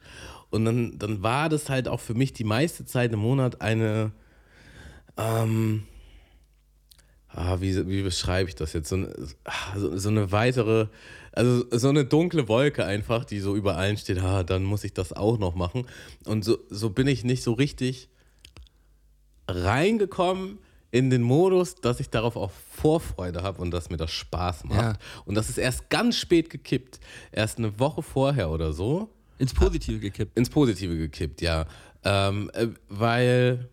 Und 0.51 0.65
dann, 0.65 0.99
dann 0.99 1.23
war 1.23 1.49
das 1.49 1.71
halt 1.71 1.87
auch 1.87 2.01
für 2.01 2.15
mich 2.15 2.33
die 2.33 2.43
meiste 2.43 2.87
Zeit 2.87 3.13
im 3.13 3.21
Monat 3.21 3.61
eine, 3.61 4.11
ähm, 5.17 5.85
ah, 7.35 7.61
wie, 7.61 7.89
wie 7.89 8.03
beschreibe 8.03 8.49
ich 8.49 8.55
das 8.55 8.73
jetzt? 8.73 8.89
So 8.89 8.97
eine, 8.97 9.15
so, 9.77 9.97
so 9.97 10.09
eine 10.09 10.33
weitere, 10.33 10.87
also 11.33 11.65
so 11.71 11.89
eine 11.89 12.05
dunkle 12.05 12.49
Wolke 12.49 12.85
einfach, 12.85 13.25
die 13.25 13.41
so 13.41 13.57
über 13.57 13.77
allen 13.77 13.97
steht, 13.97 14.21
ah, 14.21 14.43
dann 14.43 14.65
muss 14.65 14.85
ich 14.85 14.95
das 14.95 15.13
auch 15.13 15.39
noch 15.39 15.55
machen. 15.55 15.87
Und 16.25 16.45
so, 16.45 16.59
so 16.71 16.91
bin 16.91 17.07
ich 17.07 17.25
nicht 17.25 17.43
so 17.43 17.53
richtig 17.53 18.09
reingekommen 19.49 20.59
in 20.91 21.11
den 21.11 21.23
Modus, 21.23 21.75
dass 21.75 21.99
ich 21.99 22.09
darauf 22.09 22.37
auch 22.37 22.53
Vorfreude 22.73 23.43
habe 23.43 23.61
und 23.61 23.73
dass 23.73 23.91
mir 23.91 23.97
das 23.97 24.13
Spaß 24.13 24.65
macht. 24.65 24.81
Ja. 24.81 24.99
Und 25.25 25.35
das 25.35 25.49
ist 25.49 25.59
erst 25.59 25.91
ganz 25.91 26.17
spät 26.17 26.51
gekippt. 26.51 27.01
Erst 27.33 27.59
eine 27.59 27.79
Woche 27.81 28.03
vorher 28.03 28.51
oder 28.51 28.73
so 28.73 29.11
Ins 29.39 29.53
Positive 29.53 29.99
gekippt. 29.99 30.39
ins 30.39 30.49
Positive 30.49 30.97
gekippt, 30.97 31.41
ja. 31.41 31.67
Ähm, 32.05 32.51
äh, 32.55 32.69
weil 32.89 33.69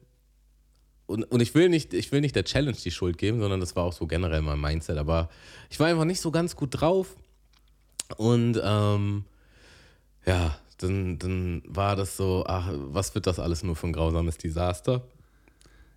und, 1.12 1.24
und 1.26 1.40
ich 1.42 1.54
will 1.56 1.70
nicht, 1.70 1.94
ich 1.94 2.12
will 2.12 2.22
nicht 2.22 2.36
der 2.36 2.44
Challenge 2.46 2.78
die 2.84 2.92
Schuld 2.92 3.18
geben, 3.18 3.40
sondern 3.40 3.60
das 3.60 3.76
war 3.76 3.84
auch 3.84 3.94
so 3.94 4.08
generell 4.08 4.42
mein 4.42 4.60
Mindset. 4.60 4.98
Aber 4.98 5.30
ich 5.70 5.80
war 5.80 5.88
einfach 5.88 6.06
nicht 6.06 6.22
so 6.22 6.32
ganz 6.32 6.56
gut 6.56 6.70
drauf. 6.82 7.16
Und 8.18 8.60
ähm, 8.64 9.24
ja, 10.26 10.58
dann, 10.80 11.20
dann 11.20 11.62
war 11.68 11.96
das 11.96 12.18
so, 12.18 12.44
ach, 12.48 12.70
was 12.74 13.14
wird 13.16 13.28
das 13.28 13.40
alles 13.40 13.64
nur 13.64 13.76
für 13.76 13.88
ein 13.88 13.94
grausames 13.94 14.38
Desaster? 14.38 15.04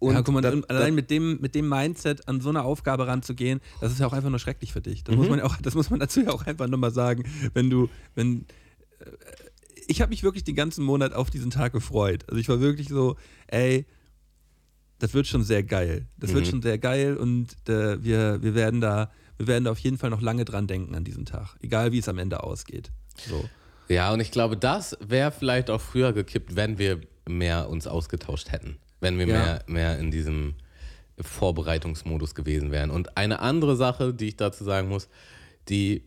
ja, 0.01 0.21
guck 0.21 0.35
mal, 0.35 0.43
da- 0.43 0.51
und 0.53 0.63
da- 0.71 0.75
allein 0.75 0.95
mit 0.95 1.09
dem, 1.11 1.41
mit 1.41 1.55
dem 1.55 1.67
Mindset 1.69 2.29
an 2.29 2.41
so 2.43 2.51
eine 2.51 2.63
Aufgabe 2.63 3.07
ranzugehen, 3.07 3.61
das 3.81 3.91
ist 3.91 4.01
ja 4.01 4.07
auch 4.07 4.13
einfach 4.13 4.29
nur 4.29 4.39
schrecklich 4.39 4.71
für 4.73 4.83
dich. 4.83 5.03
Das, 5.03 5.15
Mhm. 5.15 5.21
muss, 5.23 5.31
man 5.31 5.41
auch, 5.41 5.57
das 5.63 5.75
muss 5.75 5.89
man 5.89 5.99
dazu 6.01 6.21
ja 6.21 6.31
auch 6.31 6.45
einfach 6.47 6.69
nochmal 6.69 6.91
sagen. 6.93 7.25
Wenn 7.55 7.71
du, 7.71 7.89
wenn. 8.15 8.45
äh, 9.01 9.07
Ich 9.87 10.01
habe 10.03 10.11
mich 10.11 10.23
wirklich 10.23 10.45
den 10.45 10.57
ganzen 10.57 10.85
Monat 10.85 11.13
auf 11.15 11.31
diesen 11.31 11.51
Tag 11.51 11.73
gefreut. 11.73 12.25
Also 12.29 12.39
ich 12.39 12.49
war 12.51 12.61
wirklich 12.61 12.89
so, 12.89 13.17
ey, 13.47 13.87
das 14.99 15.13
wird 15.15 15.27
schon 15.27 15.43
sehr 15.43 15.63
geil. 15.63 16.07
Das 16.19 16.33
wird 16.33 16.47
Mhm. 16.47 16.51
schon 16.51 16.63
sehr 16.63 16.79
geil 16.79 17.17
und 17.17 17.49
äh, 17.69 18.03
wir, 18.03 18.43
wir, 18.43 18.55
werden 18.55 18.81
da, 18.81 19.11
wir 19.39 19.47
werden 19.47 19.65
da 19.65 19.71
auf 19.73 19.79
jeden 19.79 19.99
Fall 19.99 20.11
noch 20.11 20.21
lange 20.23 20.45
dran 20.45 20.67
denken 20.67 20.95
an 20.95 21.05
diesen 21.05 21.27
Tag. 21.27 21.57
Egal 21.61 21.93
wie 21.93 21.99
es 21.99 22.09
am 22.09 22.19
Ende 22.19 22.43
ausgeht. 22.43 22.91
So. 23.29 23.45
Ja, 23.89 24.13
und 24.13 24.21
ich 24.21 24.31
glaube, 24.31 24.57
das 24.57 24.97
wäre 25.01 25.31
vielleicht 25.31 25.69
auch 25.71 25.81
früher 25.81 26.13
gekippt, 26.13 26.57
wenn 26.57 26.79
wir 26.79 27.01
mehr 27.29 27.69
uns 27.69 27.87
ausgetauscht 27.87 28.51
hätten. 28.53 28.79
Wenn 29.01 29.19
wir 29.19 29.27
Ja. 29.27 29.35
mehr, 29.35 29.65
mehr 29.67 29.99
in 29.99 30.11
diesem 30.11 30.55
Vorbereitungsmodus 31.21 32.35
gewesen 32.35 32.71
wären. 32.71 32.91
Und 32.91 33.17
eine 33.17 33.41
andere 33.41 33.77
Sache, 33.77 34.15
die 34.15 34.29
ich 34.29 34.37
dazu 34.37 34.65
sagen 34.65 34.89
muss, 34.89 35.09
die, 35.69 36.03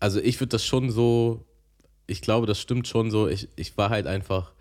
also 0.00 0.20
ich 0.20 0.40
würde 0.40 0.50
das 0.50 0.64
schon 0.64 0.90
so, 0.90 1.44
ich 2.06 2.20
glaube, 2.20 2.46
das 2.46 2.60
stimmt 2.60 2.86
schon 2.88 3.10
so, 3.10 3.28
ich, 3.28 3.48
ich 3.56 3.76
war 3.76 3.90
halt 3.90 4.06
einfach, 4.06 4.52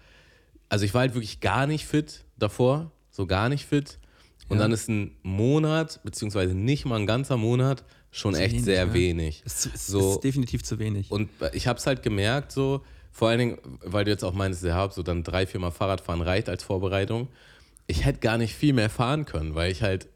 also 0.73 0.85
ich 0.85 0.93
war 0.95 1.01
halt 1.01 1.13
wirklich 1.13 1.39
gar 1.39 1.67
nicht 1.67 1.85
fit 1.85 2.25
davor, 2.37 2.91
so 3.11 3.27
gar 3.27 3.47
nicht 3.47 3.65
fit. 3.67 3.99
Und 4.49 4.57
Ja. 4.57 4.63
dann 4.63 4.71
ist 4.71 4.89
ein 4.89 5.15
Monat, 5.21 5.99
beziehungsweise 6.03 6.55
nicht 6.55 6.85
mal 6.85 6.99
ein 6.99 7.05
ganzer 7.05 7.37
Monat, 7.37 7.83
schon 8.09 8.33
Zu 8.33 8.41
echt 8.41 8.53
wenig, 8.53 8.65
sehr 8.65 8.85
ne? 8.87 8.93
wenig. 8.93 9.43
Es 9.45 9.67
ist, 9.67 9.85
So- 9.87 10.13
ist 10.15 10.21
definitiv 10.23 10.63
zu 10.63 10.79
wenig. 10.79 11.11
Und 11.11 11.29
ich 11.53 11.67
habe 11.67 11.77
es 11.77 11.85
halt 11.85 12.01
gemerkt, 12.01 12.51
so, 12.51 12.83
vor 13.11 13.29
allen 13.29 13.37
Dingen, 13.39 13.57
weil 13.83 14.03
du 14.05 14.09
jetzt 14.11 14.23
auch 14.23 14.33
meinst, 14.33 14.63
ja, 14.63 14.89
so 14.89 15.03
dann 15.03 15.23
drei, 15.23 15.45
viermal 15.45 15.71
Fahrradfahren 15.71 16.21
reicht 16.23 16.49
als 16.49 16.63
Vorbereitung. 16.63 17.27
Ich 17.85 18.03
hätte 18.05 18.19
gar 18.19 18.39
nicht 18.39 18.55
viel 18.55 18.73
mehr 18.73 18.89
fahren 18.89 19.25
können, 19.25 19.53
weil 19.53 19.71
ich 19.71 19.83
halt 19.83 20.07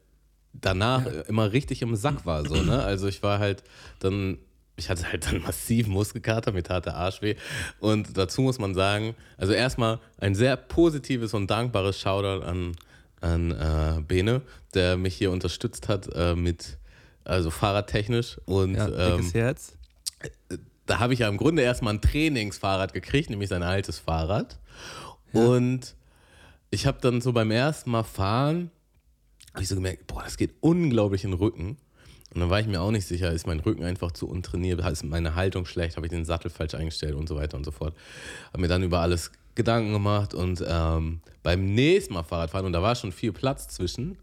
danach 0.52 1.06
immer 1.28 1.52
richtig 1.52 1.82
im 1.82 1.94
Sack 1.94 2.26
war, 2.26 2.44
so, 2.44 2.56
ne? 2.62 2.82
Also 2.82 3.06
ich 3.06 3.22
war 3.22 3.38
halt 3.38 3.62
dann, 4.00 4.38
ich 4.78 4.88
hatte 4.88 5.10
halt 5.10 5.26
dann 5.26 5.42
massiv 5.42 5.86
Muskelkater, 5.88 6.52
mir 6.52 6.62
tat 6.62 6.86
der 6.86 6.94
Arsch 6.94 7.20
weh. 7.20 7.34
Und 7.80 8.16
dazu 8.16 8.42
muss 8.42 8.58
man 8.58 8.74
sagen, 8.74 9.14
also 9.36 9.52
erstmal 9.52 9.98
ein 10.18 10.34
sehr 10.34 10.56
positives 10.56 11.34
und 11.34 11.50
dankbares 11.50 11.98
Shoutout 11.98 12.44
an, 12.44 12.76
an 13.20 13.50
äh, 13.50 14.00
Bene, 14.02 14.42
der 14.74 14.96
mich 14.96 15.16
hier 15.16 15.32
unterstützt 15.32 15.88
hat 15.88 16.08
äh, 16.14 16.34
mit, 16.34 16.78
also 17.24 17.50
fahrradtechnisch 17.50 18.38
und 18.46 18.76
ja, 18.76 19.16
ähm, 19.16 19.30
Herz. 19.32 19.76
da 20.86 21.00
habe 21.00 21.12
ich 21.12 21.20
ja 21.20 21.28
im 21.28 21.36
Grunde 21.36 21.62
erstmal 21.62 21.94
ein 21.94 22.00
Trainingsfahrrad 22.00 22.92
gekriegt, 22.92 23.30
nämlich 23.30 23.48
sein 23.48 23.62
altes 23.62 23.98
Fahrrad. 23.98 24.58
Und 25.32 25.94
ich 26.70 26.86
habe 26.86 26.98
dann 27.00 27.20
so 27.20 27.32
beim 27.32 27.50
ersten 27.50 27.90
Mal 27.90 28.04
fahren, 28.04 28.70
habe 29.52 29.62
ich 29.62 29.68
so 29.68 29.74
gemerkt, 29.74 30.06
boah, 30.06 30.22
das 30.22 30.36
geht 30.36 30.54
unglaublich 30.60 31.24
in 31.24 31.32
den 31.32 31.38
Rücken. 31.38 31.76
Und 32.34 32.40
dann 32.40 32.50
war 32.50 32.60
ich 32.60 32.66
mir 32.66 32.80
auch 32.80 32.90
nicht 32.90 33.06
sicher, 33.06 33.32
ist 33.32 33.46
mein 33.46 33.60
Rücken 33.60 33.84
einfach 33.84 34.12
zu 34.12 34.28
untrainiert, 34.28 34.80
ist 34.86 35.04
meine 35.04 35.34
Haltung 35.34 35.64
schlecht, 35.64 35.96
habe 35.96 36.06
ich 36.06 36.10
den 36.10 36.24
Sattel 36.24 36.50
falsch 36.50 36.74
eingestellt 36.74 37.14
und 37.14 37.28
so 37.28 37.36
weiter 37.36 37.56
und 37.56 37.64
so 37.64 37.70
fort. 37.70 37.94
Habe 38.52 38.60
mir 38.60 38.68
dann 38.68 38.82
über 38.82 39.00
alles 39.00 39.32
Gedanken 39.54 39.92
gemacht 39.92 40.34
und 40.34 40.62
ähm, 40.66 41.20
beim 41.42 41.64
nächsten 41.74 42.14
Mal 42.14 42.22
Fahrradfahren, 42.22 42.66
und 42.66 42.72
da 42.72 42.82
war 42.82 42.94
schon 42.94 43.12
viel 43.12 43.32
Platz 43.32 43.68
zwischen, 43.68 44.18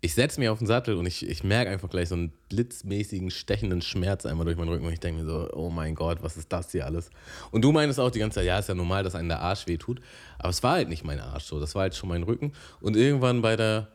ich 0.00 0.12
setze 0.12 0.38
mich 0.38 0.50
auf 0.50 0.58
den 0.58 0.66
Sattel 0.66 0.96
und 0.96 1.06
ich, 1.06 1.26
ich 1.26 1.44
merke 1.44 1.70
einfach 1.70 1.88
gleich 1.88 2.10
so 2.10 2.14
einen 2.14 2.30
blitzmäßigen, 2.50 3.30
stechenden 3.30 3.80
Schmerz 3.80 4.26
einmal 4.26 4.44
durch 4.44 4.58
meinen 4.58 4.68
Rücken 4.68 4.84
und 4.84 4.92
ich 4.92 5.00
denke 5.00 5.22
mir 5.22 5.26
so, 5.26 5.48
oh 5.54 5.70
mein 5.70 5.94
Gott, 5.94 6.18
was 6.22 6.36
ist 6.36 6.52
das 6.52 6.72
hier 6.72 6.84
alles? 6.84 7.08
Und 7.52 7.62
du 7.62 7.72
meinst 7.72 7.98
auch 7.98 8.10
die 8.10 8.18
ganze 8.18 8.40
Zeit, 8.40 8.46
ja, 8.46 8.58
ist 8.58 8.68
ja 8.68 8.74
normal, 8.74 9.02
dass 9.02 9.14
einem 9.14 9.28
der 9.28 9.40
Arsch 9.40 9.66
weh 9.66 9.78
tut, 9.78 10.02
aber 10.38 10.50
es 10.50 10.62
war 10.62 10.72
halt 10.72 10.90
nicht 10.90 11.04
mein 11.04 11.20
Arsch 11.20 11.44
so, 11.44 11.58
das 11.58 11.74
war 11.74 11.82
halt 11.82 11.94
schon 11.94 12.10
mein 12.10 12.24
Rücken 12.24 12.52
und 12.82 12.96
irgendwann 12.96 13.40
bei 13.40 13.56
der, 13.56 13.88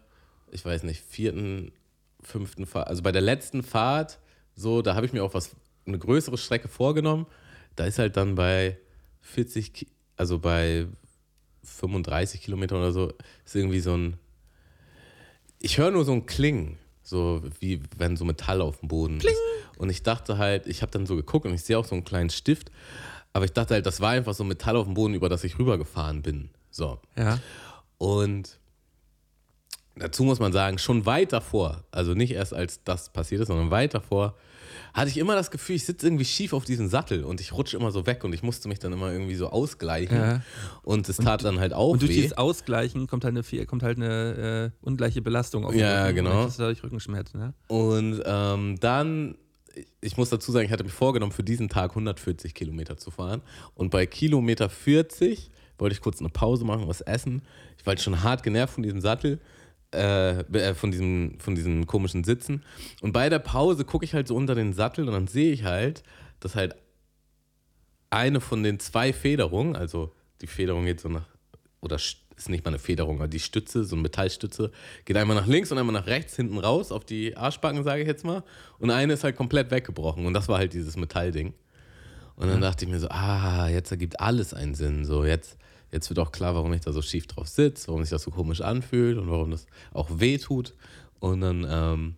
ich 0.50 0.66
weiß 0.66 0.82
nicht, 0.82 1.04
vierten, 1.08 1.72
fünften 2.22 2.66
Fahrt, 2.66 2.88
also 2.88 3.02
bei 3.02 3.12
der 3.12 3.22
letzten 3.22 3.64
Fahrt, 3.64 4.20
so, 4.56 4.82
da 4.82 4.96
habe 4.96 5.06
ich 5.06 5.14
mir 5.14 5.24
auch 5.24 5.34
was, 5.34 5.56
eine 5.86 5.98
größere 5.98 6.38
Strecke 6.38 6.68
vorgenommen, 6.68 7.26
da 7.76 7.86
ist 7.86 7.98
halt 8.00 8.18
dann 8.18 8.36
bei 8.36 8.78
40, 9.22 9.74
Ki- 9.74 9.88
also 10.18 10.40
bei 10.40 10.88
35 11.64 12.42
Kilometern 12.42 12.80
oder 12.80 12.92
so, 12.92 13.14
ist 13.46 13.56
irgendwie 13.56 13.80
so 13.80 13.96
ein, 13.96 14.18
ich 15.60 15.78
höre 15.78 15.92
nur 15.92 16.06
so 16.06 16.12
ein 16.14 16.26
Klingen, 16.26 16.78
so 17.04 17.42
wie 17.60 17.82
wenn 17.98 18.16
so 18.18 18.26
Metall 18.26 18.62
auf 18.62 18.80
dem 18.80 18.88
Boden 18.90 19.18
ist. 19.18 19.24
Und 19.78 19.90
ich 19.90 20.04
dachte 20.04 20.38
halt, 20.38 20.68
ich 20.68 20.82
habe 20.82 20.92
dann 20.92 21.06
so 21.06 21.16
geguckt 21.16 21.46
und 21.46 21.54
ich 21.54 21.64
sehe 21.64 21.78
auch 21.78 21.86
so 21.86 21.96
einen 21.96 22.04
kleinen 22.04 22.30
Stift, 22.30 22.72
aber 23.34 23.46
ich 23.46 23.54
dachte 23.54 23.76
halt, 23.76 23.86
das 23.86 24.02
war 24.02 24.12
einfach 24.12 24.34
so 24.34 24.44
Metall 24.44 24.76
auf 24.76 24.86
dem 24.86 24.94
Boden, 24.94 25.14
über 25.14 25.30
das 25.30 25.44
ich 25.44 25.58
rübergefahren 25.58 26.22
bin. 26.22 26.50
So. 26.72 27.00
Ja. 27.18 27.40
Und 27.98 28.59
dazu 30.00 30.24
muss 30.24 30.40
man 30.40 30.52
sagen, 30.54 30.78
schon 30.78 31.06
weit 31.06 31.32
davor, 31.34 31.84
also 31.92 32.14
nicht 32.14 32.32
erst 32.32 32.54
als 32.54 32.84
das 32.84 33.10
passiert 33.14 33.42
ist, 33.42 33.48
sondern 33.48 33.72
weit 33.72 33.94
davor, 33.94 34.36
hatte 34.94 35.10
ich 35.10 35.18
immer 35.18 35.36
das 35.36 35.52
Gefühl, 35.52 35.76
ich 35.76 35.86
sitze 35.86 36.08
irgendwie 36.08 36.26
schief 36.26 36.52
auf 36.54 36.66
diesem 36.66 36.88
Sattel 36.88 37.24
und 37.24 37.40
ich 37.42 37.54
rutsche 37.54 37.78
immer 37.78 37.92
so 37.92 38.08
weg 38.08 38.24
und 38.24 38.34
ich 38.34 38.42
musste 38.42 38.68
mich 38.68 38.80
dann 38.80 38.92
immer 38.92 39.12
irgendwie 39.12 39.36
so 39.36 39.50
ausgleichen. 39.50 40.18
Ja. 40.18 40.42
Und 40.84 41.08
es 41.08 41.18
tat 41.18 41.44
dann 41.44 41.60
halt 41.60 41.74
auch 41.74 41.90
Und 41.92 42.02
durch 42.02 42.12
weh. 42.12 42.16
dieses 42.16 42.38
Ausgleichen 42.38 43.06
kommt 43.08 43.24
halt 43.24 43.36
eine, 43.38 43.66
kommt 43.68 43.84
halt 43.84 43.98
eine 43.98 44.72
äh, 44.82 44.86
ungleiche 44.86 45.22
Belastung 45.22 45.64
auf 45.66 45.72
den 45.72 45.82
Ja, 45.82 46.06
Rücken. 46.06 46.16
genau. 46.16 46.44
Und 46.46 46.54
du 46.54 46.58
dadurch 46.58 46.84
Rückenschmerzen. 46.84 47.40
Ne? 47.40 47.54
Und 47.68 48.24
ähm, 48.26 48.78
dann, 48.80 49.36
ich 50.02 50.18
muss 50.18 50.30
dazu 50.30 50.52
sagen, 50.52 50.66
ich 50.66 50.72
hatte 50.72 50.84
mir 50.84 50.90
vorgenommen, 50.90 51.32
für 51.34 51.44
diesen 51.44 51.70
Tag 51.70 51.92
140 51.92 52.56
Kilometer 52.56 52.98
zu 52.98 53.12
fahren. 53.12 53.42
Und 53.76 53.92
bei 53.92 54.08
Kilometer 54.08 54.70
40 54.70 55.52
wollte 55.78 55.94
ich 55.94 56.02
kurz 56.02 56.20
eine 56.20 56.30
Pause 56.30 56.66
machen, 56.66 56.88
was 56.88 57.02
essen. 57.02 57.44
Ich 57.78 57.86
war 57.86 57.92
halt 57.92 58.02
schon 58.02 58.24
hart 58.24 58.42
genervt 58.44 58.74
von 58.74 58.84
diesem 58.84 59.02
Sattel, 59.02 59.40
äh, 59.94 60.40
äh, 60.42 60.74
von, 60.76 60.92
diesem, 60.92 61.40
von 61.40 61.56
diesem 61.56 61.88
komischen 61.88 62.24
Sitzen. 62.24 62.64
Und 63.02 63.12
bei 63.12 63.30
der 63.30 63.40
Pause 63.40 63.86
gucke 63.86 64.06
ich 64.06 64.14
halt 64.14 64.28
so 64.28 64.36
unter 64.36 64.56
den 64.56 64.74
Sattel 64.74 65.08
und 65.08 65.14
dann 65.14 65.28
sehe 65.28 65.52
ich 65.52 65.64
halt, 65.64 66.04
dass 66.40 66.56
halt 66.56 66.76
eine 68.10 68.42
von 68.42 68.64
den 68.64 68.80
zwei 68.80 69.14
Federungen, 69.14 69.76
also 69.76 70.14
die 70.42 70.48
Federung 70.48 70.86
geht 70.86 71.00
so 71.00 71.10
nach, 71.10 71.28
oder 71.82 71.98
st- 71.98 72.18
ist 72.36 72.50
nicht 72.50 72.64
mal 72.64 72.70
eine 72.70 72.80
Federung, 72.80 73.18
aber 73.18 73.28
die 73.28 73.40
Stütze, 73.40 73.84
so 73.84 73.96
eine 73.96 74.04
Metallstütze, 74.04 74.72
geht 75.04 75.18
einmal 75.18 75.36
nach 75.36 75.46
links 75.48 75.72
und 75.72 75.78
einmal 75.78 75.94
nach 75.94 76.08
rechts 76.08 76.38
hinten 76.38 76.58
raus 76.58 76.92
auf 76.92 77.04
die 77.04 77.36
Arschbacken, 77.36 77.84
sage 77.84 78.02
ich 78.02 78.08
jetzt 78.08 78.24
mal. 78.24 78.44
Und 78.78 78.92
eine 78.92 79.14
ist 79.14 79.26
halt 79.26 79.36
komplett 79.36 79.72
weggebrochen 79.72 80.26
und 80.26 80.34
das 80.34 80.48
war 80.48 80.58
halt 80.58 80.74
dieses 80.74 80.96
Metallding. 80.96 81.54
Und 82.38 82.48
dann 82.48 82.62
dachte 82.62 82.86
ich 82.86 82.92
mir 82.92 83.00
so, 83.00 83.10
ah, 83.10 83.68
jetzt 83.68 83.92
ergibt 83.92 84.22
alles 84.22 84.54
einen 84.54 84.74
Sinn. 84.74 85.04
So, 85.04 85.26
jetzt, 85.26 85.58
jetzt 85.92 86.10
wird 86.10 86.20
auch 86.20 86.32
klar, 86.32 86.56
warum 86.56 86.74
ich 86.74 86.82
da 86.82 86.92
so 86.92 87.02
schief 87.02 87.28
drauf 87.28 87.48
sitze, 87.48 87.88
warum 87.88 88.04
sich 88.04 88.12
das 88.12 88.24
so 88.24 88.32
komisch 88.32 88.62
anfühlt 88.62 89.18
und 89.18 89.30
warum 89.30 89.52
das 89.52 89.66
auch 89.92 90.10
weh 90.12 90.38
tut. 90.38 90.74
Und 91.20 91.42
dann, 91.42 91.66
ähm, 91.70 92.16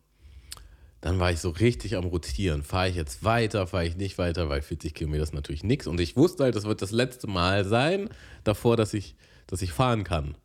dann 1.02 1.20
war 1.20 1.32
ich 1.32 1.40
so 1.40 1.50
richtig 1.50 1.96
am 1.96 2.06
Rotieren. 2.06 2.64
Fahre 2.64 2.90
ich 2.90 2.96
jetzt 2.96 3.24
weiter, 3.24 3.66
fahre 3.68 3.86
ich 3.86 3.96
nicht 3.96 4.18
weiter, 4.18 4.50
weil 4.50 4.62
40 4.62 4.94
Kilometer 4.94 5.24
ist 5.24 5.34
natürlich 5.34 5.64
nichts. 5.64 5.88
Und 5.88 6.00
ich 6.00 6.16
wusste 6.16 6.44
halt, 6.44 6.56
das 6.56 6.66
wird 6.66 6.82
das 6.82 6.92
letzte 6.92 7.28
Mal 7.28 7.66
sein, 7.66 8.10
davor, 8.44 8.78
dass 8.78 8.94
ich, 8.94 9.16
dass 9.48 9.62
ich 9.62 9.72
fahren 9.72 10.04
kann. 10.04 10.36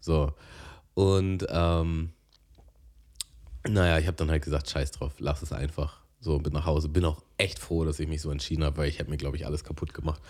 So. 0.00 0.32
Und 0.94 1.46
ähm, 1.50 2.10
naja, 3.68 3.98
ich 3.98 4.06
habe 4.06 4.16
dann 4.16 4.30
halt 4.30 4.44
gesagt, 4.44 4.70
scheiß 4.70 4.92
drauf, 4.92 5.14
lass 5.18 5.42
es 5.42 5.52
einfach. 5.52 6.00
So, 6.20 6.38
bin 6.38 6.52
nach 6.52 6.64
Hause. 6.64 6.88
Bin 6.88 7.04
auch 7.04 7.22
echt 7.36 7.58
froh, 7.58 7.84
dass 7.84 8.00
ich 8.00 8.08
mich 8.08 8.22
so 8.22 8.30
entschieden 8.30 8.64
habe, 8.64 8.78
weil 8.78 8.88
ich 8.88 8.98
hätte 8.98 9.10
mir, 9.10 9.18
glaube 9.18 9.36
ich, 9.36 9.44
alles 9.44 9.64
kaputt 9.64 9.92
gemacht. 9.92 10.20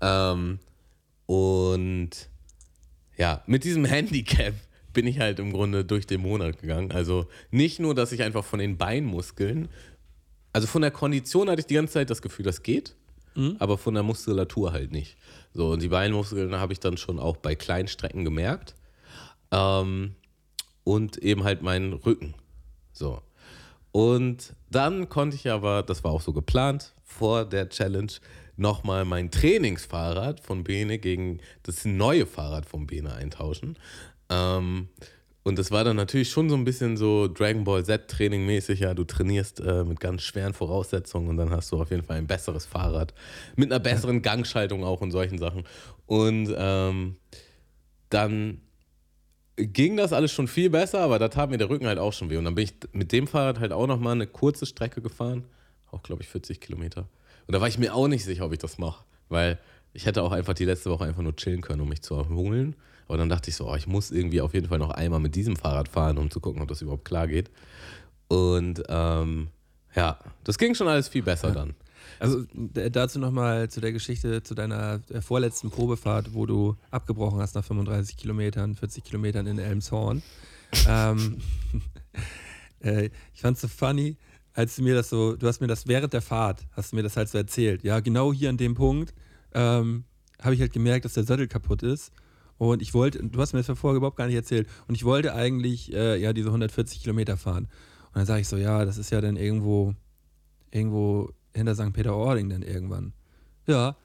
Ähm, 0.00 0.60
und 1.26 2.10
ja, 3.16 3.42
mit 3.46 3.64
diesem 3.64 3.84
Handicap 3.86 4.54
bin 4.92 5.06
ich 5.06 5.20
halt 5.20 5.38
im 5.38 5.52
Grunde 5.52 5.84
durch 5.84 6.06
den 6.06 6.20
Monat 6.20 6.60
gegangen. 6.60 6.92
Also 6.92 7.26
nicht 7.50 7.80
nur, 7.80 7.94
dass 7.94 8.12
ich 8.12 8.22
einfach 8.22 8.44
von 8.44 8.58
den 8.58 8.76
Beinmuskeln, 8.76 9.68
also 10.52 10.66
von 10.66 10.82
der 10.82 10.90
Kondition 10.90 11.48
hatte 11.48 11.60
ich 11.60 11.66
die 11.66 11.74
ganze 11.74 11.94
Zeit 11.94 12.10
das 12.10 12.20
Gefühl, 12.20 12.44
das 12.44 12.62
geht, 12.62 12.94
aber 13.58 13.78
von 13.78 13.94
der 13.94 14.02
Muskulatur 14.02 14.72
halt 14.72 14.92
nicht. 14.92 15.16
So, 15.54 15.70
und 15.70 15.80
die 15.80 15.88
Beinmuskeln 15.88 16.54
habe 16.54 16.74
ich 16.74 16.80
dann 16.80 16.98
schon 16.98 17.18
auch 17.18 17.38
bei 17.38 17.54
kleinen 17.54 17.88
Strecken 17.88 18.24
gemerkt. 18.24 18.74
Ähm, 19.50 20.14
und 20.84 21.18
eben 21.18 21.44
halt 21.44 21.62
meinen 21.62 21.92
Rücken. 21.92 22.34
So. 22.92 23.22
Und 23.92 24.54
dann 24.70 25.08
konnte 25.08 25.36
ich 25.36 25.50
aber, 25.50 25.82
das 25.82 26.02
war 26.02 26.12
auch 26.12 26.20
so 26.20 26.32
geplant, 26.32 26.94
vor 27.04 27.44
der 27.44 27.68
Challenge 27.68 28.12
nochmal 28.56 29.04
mein 29.04 29.30
Trainingsfahrrad 29.30 30.40
von 30.40 30.64
Bene 30.64 30.98
gegen 30.98 31.40
das 31.62 31.84
neue 31.84 32.26
Fahrrad 32.26 32.66
von 32.66 32.86
Bene 32.86 33.14
eintauschen. 33.14 33.76
Ähm, 34.28 34.88
und 35.44 35.58
das 35.58 35.72
war 35.72 35.82
dann 35.82 35.96
natürlich 35.96 36.30
schon 36.30 36.48
so 36.48 36.54
ein 36.54 36.64
bisschen 36.64 36.96
so 36.96 37.26
Dragon 37.26 37.64
Ball 37.64 37.84
Z 37.84 38.08
Training 38.08 38.46
mäßig, 38.46 38.80
ja, 38.80 38.94
du 38.94 39.02
trainierst 39.04 39.60
äh, 39.60 39.82
mit 39.82 39.98
ganz 39.98 40.22
schweren 40.22 40.54
Voraussetzungen 40.54 41.28
und 41.28 41.36
dann 41.36 41.50
hast 41.50 41.72
du 41.72 41.80
auf 41.80 41.90
jeden 41.90 42.04
Fall 42.04 42.18
ein 42.18 42.28
besseres 42.28 42.64
Fahrrad 42.64 43.12
mit 43.56 43.72
einer 43.72 43.80
besseren 43.80 44.22
Gangschaltung 44.22 44.84
auch 44.84 45.00
und 45.00 45.10
solchen 45.10 45.38
Sachen. 45.38 45.64
Und 46.06 46.54
ähm, 46.56 47.16
dann 48.08 48.60
ging 49.56 49.96
das 49.96 50.12
alles 50.12 50.32
schon 50.32 50.46
viel 50.46 50.70
besser, 50.70 51.00
aber 51.00 51.18
da 51.18 51.28
tat 51.28 51.50
mir 51.50 51.58
der 51.58 51.68
Rücken 51.68 51.86
halt 51.86 51.98
auch 51.98 52.12
schon 52.12 52.30
weh. 52.30 52.36
Und 52.36 52.44
dann 52.44 52.54
bin 52.54 52.64
ich 52.64 52.74
mit 52.92 53.10
dem 53.10 53.26
Fahrrad 53.26 53.58
halt 53.58 53.72
auch 53.72 53.88
nochmal 53.88 54.12
eine 54.12 54.28
kurze 54.28 54.66
Strecke 54.66 55.02
gefahren, 55.02 55.44
auch 55.90 56.04
glaube 56.04 56.22
ich 56.22 56.28
40 56.28 56.60
Kilometer. 56.60 57.08
Und 57.46 57.52
da 57.52 57.60
war 57.60 57.68
ich 57.68 57.78
mir 57.78 57.94
auch 57.94 58.08
nicht 58.08 58.24
sicher, 58.24 58.44
ob 58.44 58.52
ich 58.52 58.58
das 58.58 58.78
mache, 58.78 59.04
weil 59.28 59.58
ich 59.92 60.06
hätte 60.06 60.22
auch 60.22 60.32
einfach 60.32 60.54
die 60.54 60.64
letzte 60.64 60.90
Woche 60.90 61.04
einfach 61.04 61.22
nur 61.22 61.36
chillen 61.36 61.60
können, 61.60 61.80
um 61.80 61.88
mich 61.88 62.02
zu 62.02 62.14
erholen. 62.14 62.76
Aber 63.08 63.18
dann 63.18 63.28
dachte 63.28 63.50
ich 63.50 63.56
so, 63.56 63.68
oh, 63.68 63.74
ich 63.74 63.86
muss 63.86 64.10
irgendwie 64.10 64.40
auf 64.40 64.54
jeden 64.54 64.68
Fall 64.68 64.78
noch 64.78 64.90
einmal 64.90 65.20
mit 65.20 65.34
diesem 65.34 65.56
Fahrrad 65.56 65.88
fahren, 65.88 66.18
um 66.18 66.30
zu 66.30 66.40
gucken, 66.40 66.62
ob 66.62 66.68
das 66.68 66.80
überhaupt 66.82 67.04
klar 67.04 67.26
geht. 67.26 67.50
Und 68.28 68.82
ähm, 68.88 69.48
ja, 69.94 70.18
das 70.44 70.56
ging 70.56 70.74
schon 70.74 70.88
alles 70.88 71.08
viel 71.08 71.22
besser 71.22 71.50
dann. 71.50 71.74
Also 72.18 72.44
dazu 72.72 73.18
nochmal 73.18 73.68
zu 73.68 73.80
der 73.80 73.92
Geschichte, 73.92 74.42
zu 74.42 74.54
deiner 74.54 75.00
äh, 75.10 75.20
vorletzten 75.20 75.70
Probefahrt, 75.70 76.34
wo 76.34 76.46
du 76.46 76.76
abgebrochen 76.90 77.40
hast 77.40 77.54
nach 77.54 77.64
35 77.64 78.16
Kilometern, 78.16 78.74
40 78.74 79.04
Kilometern 79.04 79.46
in 79.46 79.58
Elmshorn. 79.58 80.22
ähm, 80.88 81.38
äh, 82.80 83.10
ich 83.34 83.40
fand 83.40 83.56
es 83.56 83.62
so 83.62 83.68
funny, 83.68 84.16
als 84.54 84.76
du 84.76 84.82
mir 84.82 84.94
das 84.94 85.08
so, 85.08 85.36
du 85.36 85.46
hast 85.46 85.60
mir 85.60 85.66
das 85.66 85.86
während 85.86 86.12
der 86.12 86.22
Fahrt, 86.22 86.66
hast 86.72 86.92
du 86.92 86.96
mir 86.96 87.02
das 87.02 87.16
halt 87.16 87.28
so 87.28 87.38
erzählt. 87.38 87.82
Ja, 87.84 88.00
genau 88.00 88.32
hier 88.32 88.48
an 88.48 88.56
dem 88.56 88.74
Punkt 88.74 89.14
ähm, 89.54 90.04
habe 90.40 90.54
ich 90.54 90.60
halt 90.60 90.72
gemerkt, 90.72 91.04
dass 91.04 91.14
der 91.14 91.24
Sattel 91.24 91.48
kaputt 91.48 91.82
ist. 91.82 92.12
Und 92.58 92.82
ich 92.82 92.94
wollte, 92.94 93.18
du 93.22 93.40
hast 93.40 93.54
mir 93.54 93.62
das 93.62 93.78
vorher 93.78 93.96
überhaupt 93.96 94.16
gar 94.16 94.26
nicht 94.26 94.36
erzählt. 94.36 94.68
Und 94.86 94.94
ich 94.94 95.04
wollte 95.04 95.34
eigentlich 95.34 95.92
äh, 95.92 96.20
ja 96.20 96.32
diese 96.32 96.48
140 96.48 97.02
Kilometer 97.02 97.36
fahren. 97.36 97.64
Und 97.64 98.16
dann 98.16 98.26
sage 98.26 98.42
ich 98.42 98.48
so, 98.48 98.56
ja, 98.56 98.84
das 98.84 98.98
ist 98.98 99.10
ja 99.10 99.20
dann 99.20 99.36
irgendwo, 99.36 99.94
irgendwo 100.70 101.30
hinter 101.54 101.74
St. 101.74 101.92
Peter-Ording 101.92 102.50
dann 102.50 102.62
irgendwann. 102.62 103.14
Ja, 103.66 103.96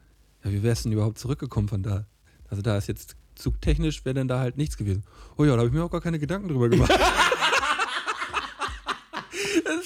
ja, 0.44 0.52
wie 0.52 0.64
wär's 0.64 0.84
denn 0.84 0.92
überhaupt 0.92 1.20
zurückgekommen 1.20 1.68
von 1.68 1.84
da? 1.84 2.08
Also 2.50 2.62
da 2.62 2.78
ist 2.78 2.88
jetzt 2.88 3.16
zugtechnisch 3.36 4.04
wäre 4.06 4.16
dann 4.16 4.28
da 4.28 4.40
halt 4.40 4.58
nichts 4.58 4.78
gewesen. 4.78 5.04
Oh 5.38 5.46
ja, 5.46 5.52
da 5.52 5.58
habe 5.58 5.68
ich 5.68 5.74
mir 5.74 5.84
auch 5.84 5.92
gar 5.92 6.02
keine 6.02 6.20
Gedanken 6.20 6.48
drüber 6.48 6.70
gemacht. 6.70 6.92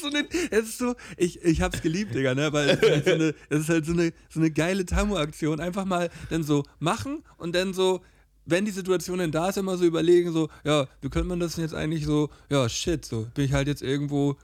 so 0.02 0.08
eine, 0.08 0.28
das 0.50 0.62
ist 0.62 0.78
so, 0.78 0.96
ich, 1.18 1.42
ich 1.44 1.62
hab's 1.62 1.82
geliebt, 1.82 2.14
Digga, 2.14 2.36
ne? 2.36 2.52
Weil 2.54 2.70
es 2.70 2.82
ist 2.82 2.90
halt 2.90 3.06
so 3.06 3.14
eine, 3.14 3.36
das 3.50 3.60
ist 3.62 3.70
halt 3.70 3.86
so 3.86 3.94
eine, 3.94 4.14
so 4.30 4.40
eine 4.40 4.52
geile 4.52 4.86
Tamu-Aktion. 4.86 5.60
Einfach 5.60 5.86
mal 5.86 6.10
dann 6.30 6.44
so 6.44 6.64
machen 6.80 7.24
und 7.38 7.56
dann 7.56 7.74
so, 7.74 8.02
wenn 8.46 8.66
die 8.66 8.72
Situation 8.72 9.20
denn 9.20 9.32
da 9.32 9.50
ist, 9.50 9.58
immer 9.58 9.78
so 9.78 9.86
überlegen, 9.86 10.32
so, 10.32 10.50
ja, 10.64 10.88
wie 11.02 11.10
könnte 11.10 11.28
man 11.28 11.40
das 11.40 11.56
denn 11.56 11.64
jetzt 11.64 11.76
eigentlich 11.76 12.06
so, 12.06 12.30
ja, 12.50 12.68
shit, 12.68 13.06
so, 13.06 13.28
bin 13.34 13.46
ich 13.46 13.54
halt 13.54 13.68
jetzt 13.68 13.82
irgendwo, 13.82 14.38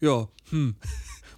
ja, 0.00 0.28
hm. 0.50 0.76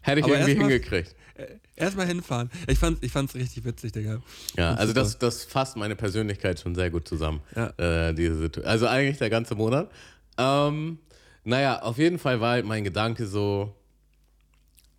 Hätte 0.03 0.21
ich 0.21 0.25
Aber 0.25 0.35
irgendwie 0.35 0.55
mal, 0.55 0.71
hingekriegt. 0.71 1.15
Äh, 1.35 1.47
erstmal 1.77 2.07
hinfahren. 2.07 2.51
Ich 2.67 2.79
fand 2.79 3.03
es 3.03 3.35
ich 3.35 3.35
richtig 3.35 3.65
witzig, 3.65 3.93
Digga. 3.93 4.23
Ja, 4.57 4.75
also 4.75 4.93
das, 4.93 5.19
das 5.19 5.45
fasst 5.45 5.77
meine 5.77 5.97
Persönlichkeit 5.97 6.61
schon 6.61 6.75
sehr 6.75 6.91
gut 6.91 7.07
zusammen. 7.07 7.41
Ja. 7.55 8.09
Äh, 8.09 8.15
diese 8.15 8.37
Situation. 8.37 8.71
Also 8.71 8.87
eigentlich 8.87 9.19
der 9.19 9.31
ganze 9.31 9.55
Monat. 9.55 9.91
Ähm, 10.39 10.99
naja, 11.45 11.83
auf 11.83 11.99
jeden 11.99 12.19
Fall 12.19 12.41
war 12.41 12.53
halt 12.53 12.67
mein 12.67 12.85
Gedanke 12.85 13.27
so, 13.27 13.75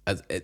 also, 0.06 0.24
äh, 0.28 0.42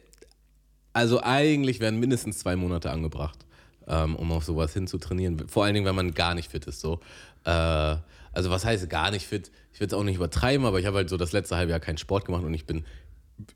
also 0.93 1.21
eigentlich 1.21 1.79
werden 1.79 1.99
mindestens 1.99 2.39
zwei 2.39 2.55
Monate 2.55 2.91
angebracht, 2.91 3.45
ähm, 3.87 4.15
um 4.15 4.31
auf 4.31 4.43
sowas 4.43 4.73
hinzutrainieren. 4.73 5.47
Vor 5.47 5.63
allen 5.63 5.73
Dingen, 5.73 5.85
wenn 5.85 5.95
man 5.95 6.13
gar 6.13 6.35
nicht 6.35 6.49
fit 6.49 6.65
ist. 6.65 6.81
So. 6.81 6.99
Äh, 7.43 7.49
also 7.49 8.49
was 8.49 8.65
heißt 8.65 8.89
gar 8.89 9.11
nicht 9.11 9.27
fit? 9.27 9.51
Ich 9.73 9.79
will 9.79 9.87
es 9.87 9.93
auch 9.93 10.03
nicht 10.03 10.15
übertreiben, 10.15 10.65
aber 10.65 10.79
ich 10.79 10.85
habe 10.85 10.97
halt 10.97 11.09
so 11.09 11.17
das 11.17 11.31
letzte 11.31 11.55
halbe 11.55 11.71
Jahr 11.71 11.79
keinen 11.79 11.97
Sport 11.97 12.25
gemacht 12.25 12.43
und 12.43 12.53
ich 12.53 12.65
bin 12.65 12.85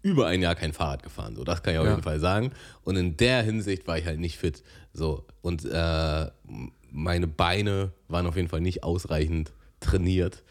über 0.01 0.27
ein 0.27 0.41
Jahr 0.41 0.55
kein 0.55 0.74
Fahrrad 0.74 1.03
gefahren. 1.03 1.36
So, 1.36 1.43
das 1.43 1.63
kann 1.63 1.74
ich 1.74 1.79
auf 1.79 1.86
ja. 1.86 1.91
jeden 1.91 2.03
Fall 2.03 2.19
sagen. 2.19 2.51
Und 2.83 2.95
in 2.95 3.17
der 3.17 3.43
Hinsicht 3.43 3.88
war 3.88 3.98
ich 3.98 4.05
halt 4.05 4.19
nicht 4.19 4.38
fit. 4.38 4.63
So, 4.93 5.25
und 5.41 5.65
äh, 5.65 6.27
meine 6.91 7.27
Beine 7.27 7.91
waren 8.07 8.27
auf 8.27 8.36
jeden 8.36 8.50
Fall 8.50 8.62
nicht 8.62 8.83
ausreichend 8.83 9.51
trainiert. 9.79 10.43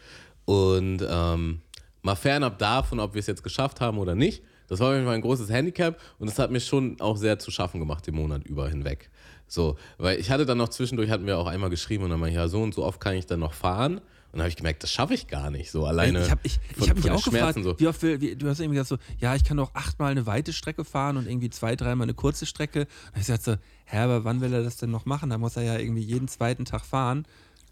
Und 0.45 1.05
ähm, 1.09 1.61
mal 2.01 2.15
fernab 2.15 2.57
davon, 2.57 2.99
ob 2.99 3.13
wir 3.13 3.19
es 3.19 3.27
jetzt 3.27 3.43
geschafft 3.43 3.81
haben 3.81 3.97
oder 3.97 4.15
nicht, 4.15 4.43
das 4.67 4.79
war 4.79 4.89
auf 4.89 4.93
jeden 4.93 5.05
Fall 5.05 5.15
ein 5.15 5.21
großes 5.21 5.49
Handicap 5.49 5.99
und 6.17 6.29
das 6.29 6.39
hat 6.39 6.49
mir 6.49 6.61
schon 6.61 6.99
auch 7.01 7.17
sehr 7.17 7.39
zu 7.39 7.51
schaffen 7.51 7.79
gemacht, 7.79 8.07
den 8.07 8.15
Monat 8.15 8.45
über 8.45 8.69
hinweg. 8.69 9.09
So, 9.47 9.75
weil 9.97 10.17
ich 10.17 10.31
hatte 10.31 10.45
dann 10.45 10.57
noch 10.57 10.69
zwischendurch, 10.69 11.09
hatten 11.09 11.25
wir 11.25 11.37
auch 11.37 11.47
einmal 11.47 11.69
geschrieben 11.69 12.05
und 12.05 12.09
dann 12.09 12.21
meinte 12.21 12.31
ich, 12.31 12.37
ja, 12.37 12.47
so 12.47 12.61
und 12.63 12.73
so 12.73 12.85
oft 12.85 13.01
kann 13.01 13.15
ich 13.15 13.25
dann 13.25 13.41
noch 13.41 13.53
fahren. 13.53 13.99
Und 14.31 14.37
dann 14.37 14.43
habe 14.43 14.49
ich 14.49 14.55
gemerkt, 14.55 14.81
das 14.81 14.89
schaffe 14.93 15.13
ich 15.13 15.27
gar 15.27 15.51
nicht, 15.51 15.71
so 15.71 15.85
alleine. 15.85 16.23
Ich 16.23 16.31
habe 16.31 16.39
ich, 16.43 16.57
ich 16.77 16.89
hab 16.89 16.95
mich 16.95 17.11
auch 17.11 17.21
gefragt, 17.21 17.61
so. 17.61 17.77
wie 17.77 17.87
oft, 17.87 18.01
wie, 18.01 18.37
du 18.37 18.47
hast 18.47 18.61
irgendwie 18.61 18.77
gesagt 18.77 19.01
so, 19.01 19.15
ja, 19.17 19.35
ich 19.35 19.43
kann 19.43 19.57
doch 19.57 19.75
achtmal 19.75 20.11
eine 20.11 20.25
weite 20.25 20.53
Strecke 20.53 20.85
fahren 20.85 21.17
und 21.17 21.27
irgendwie 21.27 21.49
zwei, 21.49 21.75
dreimal 21.75 22.05
eine 22.05 22.13
kurze 22.13 22.45
Strecke. 22.45 22.87
Und 23.13 23.19
ich 23.19 23.25
sagte 23.25 23.43
so, 23.43 23.57
hä, 23.83 23.97
aber 23.97 24.23
wann 24.23 24.39
will 24.39 24.53
er 24.53 24.63
das 24.63 24.77
denn 24.77 24.89
noch 24.89 25.05
machen? 25.05 25.31
Da 25.31 25.37
muss 25.37 25.57
er 25.57 25.63
ja 25.63 25.77
irgendwie 25.77 26.03
jeden 26.03 26.29
zweiten 26.29 26.63
Tag 26.63 26.85
fahren. 26.85 27.25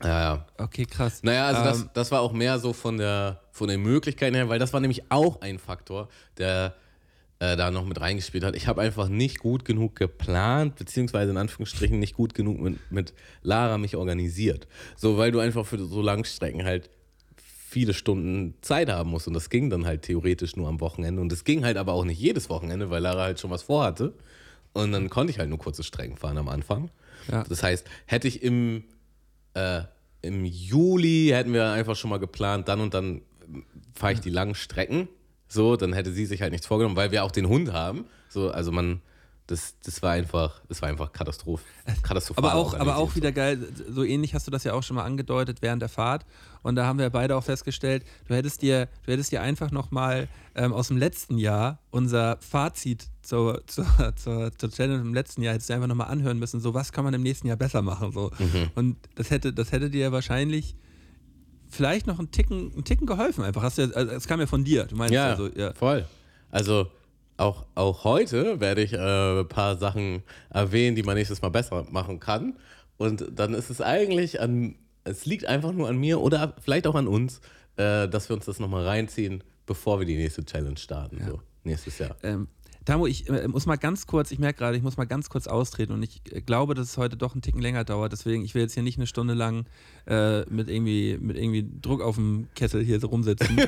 Ja, 0.03 0.21
ja. 0.21 0.45
Okay, 0.57 0.85
krass. 0.85 1.21
Naja, 1.23 1.47
also 1.47 1.61
ähm, 1.61 1.65
das, 1.65 1.93
das 1.93 2.11
war 2.11 2.21
auch 2.21 2.31
mehr 2.31 2.59
so 2.59 2.73
von 2.73 2.97
der, 2.97 3.41
von 3.51 3.67
den 3.67 3.81
Möglichkeiten 3.81 4.35
her, 4.35 4.49
weil 4.49 4.59
das 4.59 4.73
war 4.73 4.79
nämlich 4.79 5.11
auch 5.11 5.41
ein 5.41 5.59
Faktor, 5.59 6.09
der 6.37 6.75
äh, 7.39 7.55
da 7.55 7.71
noch 7.71 7.85
mit 7.85 7.99
reingespielt 7.99 8.43
hat. 8.43 8.55
Ich 8.55 8.67
habe 8.67 8.81
einfach 8.81 9.09
nicht 9.09 9.39
gut 9.39 9.65
genug 9.65 9.95
geplant, 9.95 10.75
beziehungsweise 10.75 11.31
in 11.31 11.37
Anführungsstrichen 11.37 11.99
nicht 11.99 12.15
gut 12.15 12.33
genug 12.33 12.59
mit, 12.59 12.91
mit 12.91 13.13
Lara 13.41 13.77
mich 13.77 13.95
organisiert. 13.95 14.67
So, 14.95 15.17
weil 15.17 15.31
du 15.31 15.39
einfach 15.39 15.65
für 15.65 15.79
so 15.79 16.01
Langstrecken 16.01 16.63
halt 16.63 16.89
viele 17.69 17.93
Stunden 17.93 18.55
Zeit 18.61 18.89
haben 18.89 19.11
musst. 19.11 19.27
Und 19.27 19.33
das 19.33 19.49
ging 19.49 19.69
dann 19.69 19.85
halt 19.85 20.01
theoretisch 20.01 20.55
nur 20.55 20.67
am 20.67 20.81
Wochenende. 20.81 21.21
Und 21.21 21.31
das 21.31 21.43
ging 21.43 21.63
halt 21.65 21.77
aber 21.77 21.93
auch 21.93 22.05
nicht 22.05 22.19
jedes 22.19 22.49
Wochenende, 22.49 22.89
weil 22.89 23.01
Lara 23.01 23.23
halt 23.23 23.39
schon 23.39 23.51
was 23.51 23.63
vorhatte. 23.63 24.13
Und 24.73 24.91
dann 24.91 25.09
konnte 25.09 25.31
ich 25.31 25.39
halt 25.39 25.49
nur 25.49 25.59
kurze 25.59 25.83
Strecken 25.83 26.17
fahren 26.17 26.37
am 26.37 26.49
Anfang. 26.49 26.89
Ja. 27.31 27.43
Das 27.43 27.63
heißt, 27.63 27.85
hätte 28.05 28.27
ich 28.27 28.43
im 28.43 28.83
äh, 29.53 29.81
im 30.21 30.45
Juli 30.45 31.29
hätten 31.31 31.53
wir 31.53 31.71
einfach 31.71 31.95
schon 31.95 32.09
mal 32.09 32.19
geplant, 32.19 32.67
dann 32.67 32.81
und 32.81 32.93
dann 32.93 33.21
fahre 33.93 34.13
ich 34.13 34.19
die 34.19 34.29
langen 34.29 34.55
Strecken. 34.55 35.07
So, 35.47 35.75
dann 35.75 35.93
hätte 35.93 36.11
sie 36.11 36.25
sich 36.25 36.41
halt 36.41 36.51
nichts 36.51 36.67
vorgenommen, 36.67 36.95
weil 36.95 37.11
wir 37.11 37.23
auch 37.23 37.31
den 37.31 37.47
Hund 37.47 37.73
haben. 37.73 38.05
So, 38.29 38.51
also 38.51 38.71
man, 38.71 39.01
das, 39.49 39.73
das 39.83 40.03
war 40.03 40.11
einfach, 40.11 40.61
das 40.67 40.79
war 40.83 40.89
einfach 40.89 41.11
Katastroph, 41.11 41.63
katastrophal. 42.03 42.51
Aber 42.51 42.53
auch, 42.53 42.75
aber 42.75 42.97
auch 42.97 43.15
wieder 43.15 43.31
geil, 43.31 43.57
so 43.89 44.03
ähnlich 44.03 44.35
hast 44.35 44.45
du 44.45 44.51
das 44.51 44.63
ja 44.63 44.73
auch 44.73 44.83
schon 44.83 44.95
mal 44.95 45.03
angedeutet 45.03 45.63
während 45.63 45.81
der 45.81 45.89
Fahrt. 45.89 46.23
Und 46.61 46.75
da 46.75 46.85
haben 46.85 46.99
wir 46.99 47.09
beide 47.09 47.35
auch 47.35 47.43
festgestellt, 47.43 48.05
du 48.27 48.35
hättest 48.35 48.61
dir, 48.61 48.87
du 49.05 49.11
hättest 49.11 49.31
dir 49.31 49.41
einfach 49.41 49.71
nochmal 49.71 50.27
ähm, 50.53 50.71
aus 50.71 50.89
dem 50.89 50.97
letzten 50.97 51.39
Jahr 51.39 51.79
unser 51.89 52.37
Fazit 52.41 53.07
zur, 53.23 53.65
zur, 53.65 53.87
zur, 54.15 54.55
zur 54.55 54.69
Challenge 54.69 55.01
im 55.01 55.15
letzten 55.15 55.41
Jahr 55.41 55.55
hättest 55.55 55.71
du 55.71 55.73
einfach 55.73 55.87
nochmal 55.87 56.09
anhören 56.09 56.37
müssen, 56.37 56.59
so 56.59 56.75
was 56.75 56.91
kann 56.91 57.03
man 57.03 57.15
im 57.15 57.23
nächsten 57.23 57.47
Jahr 57.47 57.57
besser 57.57 57.81
machen. 57.81 58.11
So. 58.11 58.29
Mhm. 58.37 58.69
Und 58.75 58.97
das 59.15 59.31
hätte, 59.31 59.51
das 59.51 59.71
hätte 59.71 59.89
dir 59.89 60.11
wahrscheinlich 60.11 60.75
vielleicht 61.69 62.05
noch 62.05 62.19
einen 62.19 62.29
Ticken, 62.29 62.71
einen 62.71 62.83
Ticken 62.83 63.07
geholfen 63.07 63.43
einfach. 63.43 63.63
Hast 63.63 63.79
du, 63.79 63.95
also, 63.95 64.11
es 64.11 64.27
kam 64.27 64.39
ja 64.39 64.45
von 64.45 64.63
dir, 64.63 64.83
du 64.83 64.95
meinst 64.95 65.13
ja, 65.13 65.31
also, 65.31 65.47
ja. 65.55 65.73
voll. 65.73 66.05
Also 66.51 66.87
auch, 67.39 67.65
auch 67.75 68.03
heute 68.03 68.59
werde 68.59 68.81
ich 68.81 68.93
äh, 68.93 69.39
ein 69.41 69.47
paar 69.47 69.77
Sachen 69.77 70.23
erwähnen, 70.49 70.95
die 70.95 71.03
man 71.03 71.15
nächstes 71.15 71.41
Mal 71.41 71.49
besser 71.49 71.85
machen 71.89 72.19
kann. 72.19 72.57
Und 72.97 73.25
dann 73.31 73.53
ist 73.53 73.69
es 73.69 73.81
eigentlich 73.81 74.41
an, 74.41 74.75
es 75.03 75.25
liegt 75.25 75.45
einfach 75.45 75.71
nur 75.71 75.87
an 75.87 75.97
mir 75.97 76.19
oder 76.19 76.53
vielleicht 76.61 76.85
auch 76.87 76.95
an 76.95 77.07
uns, 77.07 77.39
äh, 77.77 78.07
dass 78.07 78.29
wir 78.29 78.35
uns 78.35 78.45
das 78.45 78.59
nochmal 78.59 78.85
reinziehen, 78.85 79.43
bevor 79.65 79.99
wir 79.99 80.05
die 80.05 80.17
nächste 80.17 80.43
Challenge 80.43 80.77
starten, 80.77 81.17
ja. 81.19 81.27
so 81.27 81.41
nächstes 81.63 81.97
Jahr. 81.97 82.15
Ähm, 82.23 82.47
Tamo, 82.89 83.05
ich 83.05 83.29
äh, 83.29 83.47
muss 83.47 83.67
mal 83.67 83.75
ganz 83.75 84.07
kurz, 84.07 84.31
ich 84.31 84.39
merke 84.39 84.57
gerade, 84.57 84.75
ich 84.75 84.81
muss 84.81 84.97
mal 84.97 85.05
ganz 85.05 85.29
kurz 85.29 85.45
austreten 85.45 85.93
und 85.93 86.01
ich 86.01 86.21
äh, 86.31 86.41
glaube, 86.41 86.73
dass 86.73 86.89
es 86.89 86.97
heute 86.97 87.17
doch 87.17 87.33
einen 87.33 87.43
Ticken 87.43 87.61
länger 87.61 87.83
dauert. 87.83 88.11
Deswegen, 88.11 88.43
ich 88.43 88.55
will 88.55 88.63
jetzt 88.63 88.73
hier 88.73 88.81
nicht 88.81 88.97
eine 88.97 89.05
Stunde 89.05 89.35
lang 89.35 89.67
äh, 90.07 90.39
mit, 90.49 90.71
irgendwie, 90.71 91.15
mit 91.21 91.37
irgendwie 91.37 91.69
Druck 91.83 92.01
auf 92.01 92.15
dem 92.15 92.47
Kessel 92.55 92.83
hier 92.83 92.99
so 92.99 93.05
rumsitzen. 93.05 93.57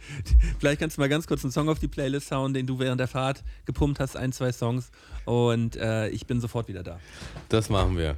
Vielleicht 0.60 0.80
kannst 0.80 0.96
du 0.96 1.00
mal 1.00 1.08
ganz 1.08 1.26
kurz 1.26 1.42
einen 1.42 1.50
Song 1.50 1.68
auf 1.68 1.80
die 1.80 1.88
Playlist 1.88 2.30
hauen, 2.30 2.54
den 2.54 2.68
du 2.68 2.78
während 2.78 3.00
der 3.00 3.08
Fahrt 3.08 3.42
gepumpt 3.64 3.98
hast, 3.98 4.16
ein, 4.16 4.30
zwei 4.30 4.52
Songs. 4.52 4.92
Und 5.24 5.74
äh, 5.74 6.08
ich 6.10 6.24
bin 6.28 6.40
sofort 6.40 6.68
wieder 6.68 6.84
da. 6.84 7.00
Das 7.48 7.68
machen 7.68 7.98
wir. 7.98 8.16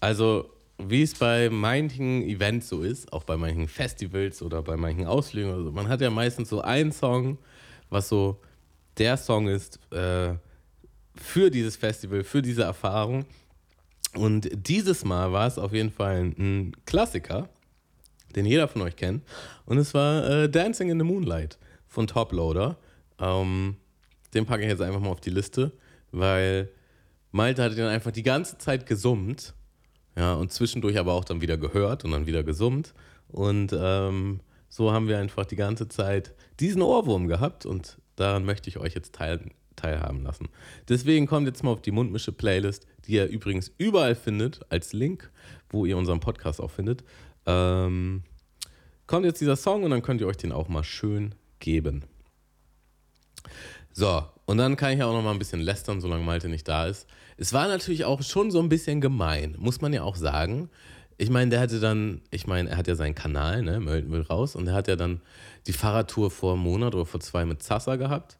Also, 0.00 0.50
wie 0.78 1.02
es 1.02 1.14
bei 1.14 1.50
manchen 1.50 2.22
Events 2.22 2.68
so 2.68 2.82
ist, 2.82 3.12
auch 3.12 3.22
bei 3.22 3.36
manchen 3.36 3.68
Festivals 3.68 4.42
oder 4.42 4.60
bei 4.62 4.76
manchen 4.76 5.06
Ausflügen, 5.06 5.52
also 5.52 5.70
man 5.70 5.86
hat 5.86 6.00
ja 6.00 6.10
meistens 6.10 6.48
so 6.48 6.62
einen 6.62 6.90
Song, 6.90 7.38
was 7.90 8.08
so 8.08 8.40
der 8.98 9.16
Song 9.16 9.48
ist 9.48 9.78
äh, 9.92 10.34
für 11.16 11.50
dieses 11.50 11.76
Festival, 11.76 12.24
für 12.24 12.42
diese 12.42 12.62
Erfahrung. 12.62 13.24
Und 14.14 14.48
dieses 14.52 15.04
Mal 15.04 15.32
war 15.32 15.46
es 15.46 15.58
auf 15.58 15.72
jeden 15.72 15.90
Fall 15.90 16.32
ein 16.38 16.72
Klassiker, 16.86 17.48
den 18.36 18.46
jeder 18.46 18.68
von 18.68 18.82
euch 18.82 18.96
kennt. 18.96 19.24
Und 19.66 19.78
es 19.78 19.94
war 19.94 20.28
äh, 20.28 20.48
Dancing 20.48 20.90
in 20.90 20.98
the 20.98 21.04
Moonlight 21.04 21.58
von 21.88 22.06
Toploader. 22.06 22.76
Ähm, 23.18 23.76
den 24.32 24.46
packe 24.46 24.62
ich 24.62 24.68
jetzt 24.68 24.82
einfach 24.82 25.00
mal 25.00 25.10
auf 25.10 25.20
die 25.20 25.30
Liste, 25.30 25.72
weil 26.10 26.68
Malte 27.32 27.62
hat 27.62 27.76
den 27.76 27.86
einfach 27.86 28.12
die 28.12 28.22
ganze 28.22 28.58
Zeit 28.58 28.86
gesummt. 28.86 29.54
Ja, 30.16 30.34
und 30.34 30.52
zwischendurch 30.52 30.96
aber 30.98 31.12
auch 31.12 31.24
dann 31.24 31.40
wieder 31.40 31.56
gehört 31.56 32.04
und 32.04 32.12
dann 32.12 32.26
wieder 32.26 32.44
gesummt. 32.44 32.94
Und 33.28 33.74
ähm, 33.76 34.40
so 34.68 34.92
haben 34.92 35.08
wir 35.08 35.18
einfach 35.18 35.44
die 35.44 35.56
ganze 35.56 35.88
Zeit 35.88 36.34
diesen 36.60 36.82
Ohrwurm 36.82 37.26
gehabt 37.26 37.66
und 37.66 37.98
Daran 38.16 38.44
möchte 38.44 38.68
ich 38.68 38.78
euch 38.78 38.94
jetzt 38.94 39.14
teil, 39.14 39.40
teilhaben 39.76 40.22
lassen. 40.22 40.48
Deswegen 40.88 41.26
kommt 41.26 41.46
jetzt 41.46 41.62
mal 41.62 41.70
auf 41.70 41.82
die 41.82 41.90
Mundmische-Playlist, 41.90 42.86
die 43.06 43.12
ihr 43.12 43.26
übrigens 43.26 43.72
überall 43.78 44.14
findet, 44.14 44.60
als 44.70 44.92
Link, 44.92 45.30
wo 45.68 45.84
ihr 45.84 45.96
unseren 45.96 46.20
Podcast 46.20 46.60
auch 46.60 46.70
findet. 46.70 47.04
Ähm, 47.46 48.22
kommt 49.06 49.26
jetzt 49.26 49.40
dieser 49.40 49.56
Song 49.56 49.82
und 49.82 49.90
dann 49.90 50.02
könnt 50.02 50.20
ihr 50.20 50.26
euch 50.26 50.36
den 50.36 50.52
auch 50.52 50.68
mal 50.68 50.84
schön 50.84 51.34
geben. 51.58 52.04
So, 53.92 54.24
und 54.46 54.58
dann 54.58 54.76
kann 54.76 54.92
ich 54.92 54.98
ja 54.98 55.06
auch 55.06 55.12
noch 55.12 55.22
mal 55.22 55.32
ein 55.32 55.38
bisschen 55.38 55.60
lästern, 55.60 56.00
solange 56.00 56.24
Malte 56.24 56.48
nicht 56.48 56.66
da 56.66 56.86
ist. 56.86 57.06
Es 57.36 57.52
war 57.52 57.68
natürlich 57.68 58.04
auch 58.04 58.22
schon 58.22 58.50
so 58.50 58.60
ein 58.60 58.68
bisschen 58.68 59.00
gemein, 59.00 59.54
muss 59.58 59.80
man 59.80 59.92
ja 59.92 60.02
auch 60.02 60.16
sagen. 60.16 60.68
Ich 61.16 61.30
meine, 61.30 61.50
der 61.50 61.60
hatte 61.60 61.80
dann, 61.80 62.20
ich 62.30 62.46
meine, 62.46 62.70
er 62.70 62.76
hat 62.76 62.88
ja 62.88 62.94
seinen 62.94 63.14
Kanal, 63.14 63.62
ne, 63.62 63.80
Müll, 63.80 64.22
raus, 64.22 64.56
und 64.56 64.66
er 64.66 64.74
hat 64.74 64.88
ja 64.88 64.96
dann 64.96 65.20
die 65.66 65.72
Fahrradtour 65.72 66.30
vor 66.30 66.54
einem 66.54 66.62
Monat 66.62 66.94
oder 66.94 67.06
vor 67.06 67.20
zwei 67.20 67.44
mit 67.44 67.62
Zassa 67.62 67.96
gehabt. 67.96 68.38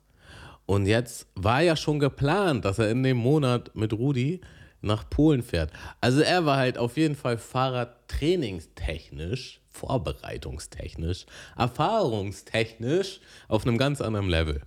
Und 0.66 0.86
jetzt 0.86 1.26
war 1.34 1.62
ja 1.62 1.76
schon 1.76 1.98
geplant, 1.98 2.64
dass 2.64 2.78
er 2.78 2.90
in 2.90 3.02
dem 3.02 3.18
Monat 3.18 3.74
mit 3.74 3.92
Rudi 3.92 4.40
nach 4.80 5.08
Polen 5.08 5.42
fährt. 5.42 5.70
Also 6.00 6.20
er 6.20 6.46
war 6.46 6.56
halt 6.56 6.78
auf 6.78 6.96
jeden 6.96 7.16
Fall 7.16 7.38
Fahrradtrainingstechnisch, 7.38 9.60
vorbereitungstechnisch, 9.68 11.26
erfahrungstechnisch 11.56 13.20
auf 13.48 13.66
einem 13.66 13.78
ganz 13.78 14.00
anderen 14.00 14.28
Level. 14.28 14.62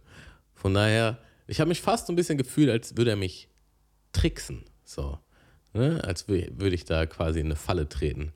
Von 0.53 0.73
daher, 0.73 1.19
ich 1.47 1.59
habe 1.59 1.69
mich 1.69 1.81
fast 1.81 2.07
so 2.07 2.13
ein 2.13 2.15
bisschen 2.15 2.37
gefühlt, 2.37 2.69
als 2.69 2.95
würde 2.97 3.11
er 3.11 3.15
mich 3.15 3.49
tricksen. 4.11 4.65
So. 4.83 5.19
Ne? 5.73 6.01
Als 6.03 6.27
würde 6.27 6.73
ich 6.73 6.85
da 6.85 7.05
quasi 7.05 7.39
in 7.39 7.47
eine 7.47 7.55
Falle 7.55 7.87
treten. 7.89 8.31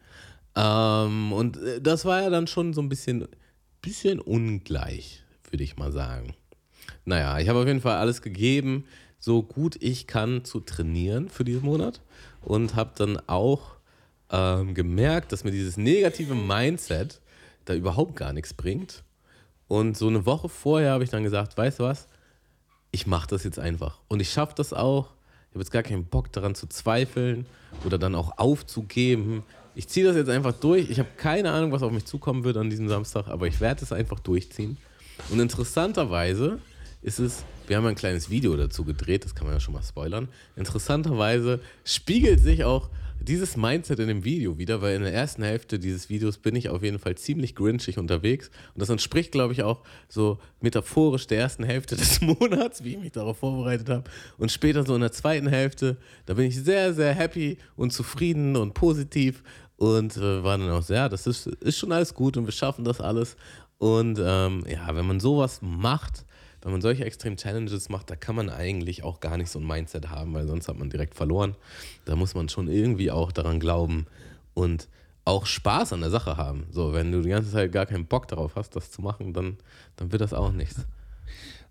Ähm, 0.56 1.32
und 1.34 1.58
äh, 1.58 1.82
das 1.82 2.06
war 2.06 2.22
ja 2.22 2.30
dann 2.30 2.48
schon 2.48 2.74
so 2.74 2.82
ein 2.82 2.90
bisschen, 2.90 3.28
bisschen 3.82 4.20
ungleich, 4.20 5.24
würde 5.50 5.64
ich 5.64 5.78
mal 5.78 5.92
sagen. 5.92 6.34
Naja, 7.06 7.40
ich 7.40 7.50
habe 7.50 7.60
auf 7.60 7.68
jeden 7.68 7.82
Fall 7.82 7.98
alles 7.98 8.22
gegeben, 8.22 8.86
so 9.20 9.44
gut 9.44 9.78
ich 9.82 10.08
kann, 10.08 10.44
zu 10.44 10.60
trainieren 10.60 11.30
für 11.30 11.44
diesen 11.44 11.64
Monat. 11.64 12.02
Und 12.42 12.76
habe 12.76 12.92
dann 12.96 13.20
auch 13.28 13.76
ähm, 14.32 14.74
gemerkt, 14.74 15.32
dass 15.32 15.44
mir 15.44 15.52
dieses 15.52 15.78
negative 15.78 16.34
Mindset 16.34 17.22
da 17.66 17.74
überhaupt 17.74 18.16
gar 18.16 18.34
nichts 18.34 18.54
bringt. 18.54 19.04
Und 19.68 19.96
so 19.96 20.08
eine 20.08 20.26
Woche 20.26 20.50
vorher 20.50 20.92
habe 20.92 21.04
ich 21.04 21.10
dann 21.12 21.24
gesagt, 21.24 21.58
weißt 21.58 21.80
du 21.80 21.84
was, 21.84 22.08
ich 22.92 23.08
mache 23.08 23.28
das 23.28 23.44
jetzt 23.44 23.60
einfach. 23.60 24.00
Und 24.08 24.20
ich 24.20 24.32
schaffe 24.32 24.54
das 24.56 24.74
auch. 24.74 25.14
Ich 25.52 25.56
habe 25.56 25.64
jetzt 25.64 25.72
gar 25.72 25.84
keinen 25.84 26.06
Bock 26.06 26.32
daran 26.32 26.56
zu 26.56 26.66
zweifeln 26.68 27.46
oder 27.86 27.98
dann 27.98 28.16
auch 28.16 28.38
aufzugeben. 28.38 29.44
Ich 29.76 29.90
ziehe 29.90 30.06
das 30.06 30.16
jetzt 30.16 30.30
einfach 30.30 30.54
durch. 30.54 30.90
Ich 30.90 30.98
habe 30.98 31.10
keine 31.18 31.52
Ahnung, 31.52 31.74
was 31.74 31.84
auf 31.84 31.92
mich 31.92 32.06
zukommen 32.06 32.46
wird 32.46 32.56
an 32.56 32.70
diesem 32.70 32.88
Samstag, 32.88 33.28
aber 33.28 33.48
ich 33.48 33.60
werde 33.60 33.84
es 33.84 33.92
einfach 33.92 34.22
durchziehen. 34.22 34.78
Und 35.30 35.42
interessanterweise 35.42 36.60
ist 37.02 37.20
es, 37.20 37.44
wir 37.68 37.76
haben 37.76 37.86
ein 37.86 37.96
kleines 37.96 38.30
Video 38.30 38.56
dazu 38.56 38.86
gedreht, 38.86 39.26
das 39.26 39.36
kann 39.36 39.46
man 39.46 39.54
ja 39.54 39.60
schon 39.60 39.74
mal 39.74 39.84
spoilern. 39.84 40.30
Interessanterweise 40.56 41.60
spiegelt 41.84 42.40
sich 42.40 42.64
auch 42.64 42.90
dieses 43.22 43.56
Mindset 43.56 44.00
in 44.00 44.08
dem 44.08 44.24
Video 44.24 44.58
wieder, 44.58 44.82
weil 44.82 44.96
in 44.96 45.04
der 45.04 45.14
ersten 45.14 45.44
Hälfte 45.44 45.80
dieses 45.80 46.10
Videos 46.10 46.38
bin 46.38 46.56
ich 46.56 46.70
auf 46.70 46.84
jeden 46.84 47.00
Fall 47.00 47.16
ziemlich 47.16 47.56
grinchig 47.56 47.98
unterwegs. 47.98 48.50
Und 48.74 48.82
das 48.82 48.90
entspricht, 48.90 49.32
glaube 49.32 49.54
ich, 49.54 49.64
auch 49.64 49.84
so 50.10 50.40
metaphorisch 50.60 51.28
der 51.28 51.40
ersten 51.40 51.64
Hälfte 51.64 51.96
des 51.98 52.22
Monats, 52.22 52.84
wie 52.84 52.94
ich 52.94 53.00
mich 53.00 53.12
darauf 53.12 53.38
vorbereitet 53.38 53.90
habe. 53.90 54.04
Und 54.38 54.52
später 54.52 54.86
so 54.86 54.96
in 54.96 55.02
der 55.02 55.12
zweiten 55.12 55.48
Hälfte, 55.48 55.98
da 56.26 56.34
bin 56.34 56.46
ich 56.46 56.58
sehr, 56.58 56.94
sehr 56.94 57.14
happy 57.14 57.58
und 57.76 57.94
zufrieden 57.94 58.56
und 58.56 58.74
positiv. 58.74 59.44
Und 59.78 60.18
äh, 60.18 60.44
war 60.44 60.58
dann 60.58 60.70
auch 60.70 60.84
sehr, 60.84 61.10
das 61.10 61.26
ist, 61.26 61.48
ist 61.48 61.78
schon 61.78 61.92
alles 61.92 62.14
gut 62.14 62.38
und 62.38 62.46
wir 62.46 62.52
schaffen 62.52 62.84
das 62.84 63.02
alles. 63.02 63.36
Und 63.78 64.20
ähm, 64.24 64.64
ja, 64.70 64.96
wenn 64.96 65.08
man 65.08 65.20
sowas 65.20 65.60
macht, 65.62 66.26
wenn 66.62 66.72
man 66.72 66.82
solche 66.82 67.06
extremen 67.06 67.38
Challenges 67.38 67.90
macht, 67.90 68.10
da 68.10 68.16
kann 68.16 68.36
man 68.36 68.50
eigentlich 68.50 69.04
auch 69.04 69.20
gar 69.20 69.38
nicht 69.38 69.50
so 69.50 69.60
ein 69.60 69.66
Mindset 69.66 70.10
haben, 70.10 70.34
weil 70.34 70.48
sonst 70.48 70.68
hat 70.68 70.78
man 70.78 70.90
direkt 70.90 71.16
verloren. 71.16 71.56
Da 72.06 72.16
muss 72.16 72.36
man 72.36 72.50
schon 72.50 72.68
irgendwie 72.68 73.12
auch 73.12 73.32
daran 73.32 73.60
glauben 73.60 74.06
und 74.54 74.88
auch 75.26 75.46
Spaß 75.46 75.94
an 75.94 76.02
der 76.02 76.10
Sache 76.10 76.38
haben. 76.38 76.68
So, 76.72 76.94
wenn 76.94 77.12
du 77.12 77.22
die 77.22 77.30
ganze 77.30 77.52
Zeit 77.52 77.72
gar 77.72 77.86
keinen 77.86 78.06
Bock 78.06 78.28
darauf 78.28 78.56
hast, 78.56 78.76
das 78.76 78.92
zu 78.92 79.02
machen, 79.02 79.34
dann, 79.34 79.58
dann 79.96 80.12
wird 80.12 80.22
das 80.22 80.34
auch 80.34 80.52
nichts. 80.52 80.86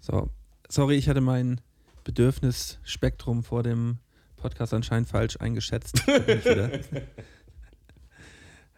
So, 0.00 0.28
sorry, 0.68 0.96
ich 0.96 1.08
hatte 1.08 1.20
mein 1.20 1.60
Bedürfnisspektrum 2.04 3.42
vor 3.42 3.62
dem 3.62 3.98
Podcast 4.36 4.72
anscheinend 4.72 5.08
falsch 5.08 5.36
eingeschätzt. 5.38 6.02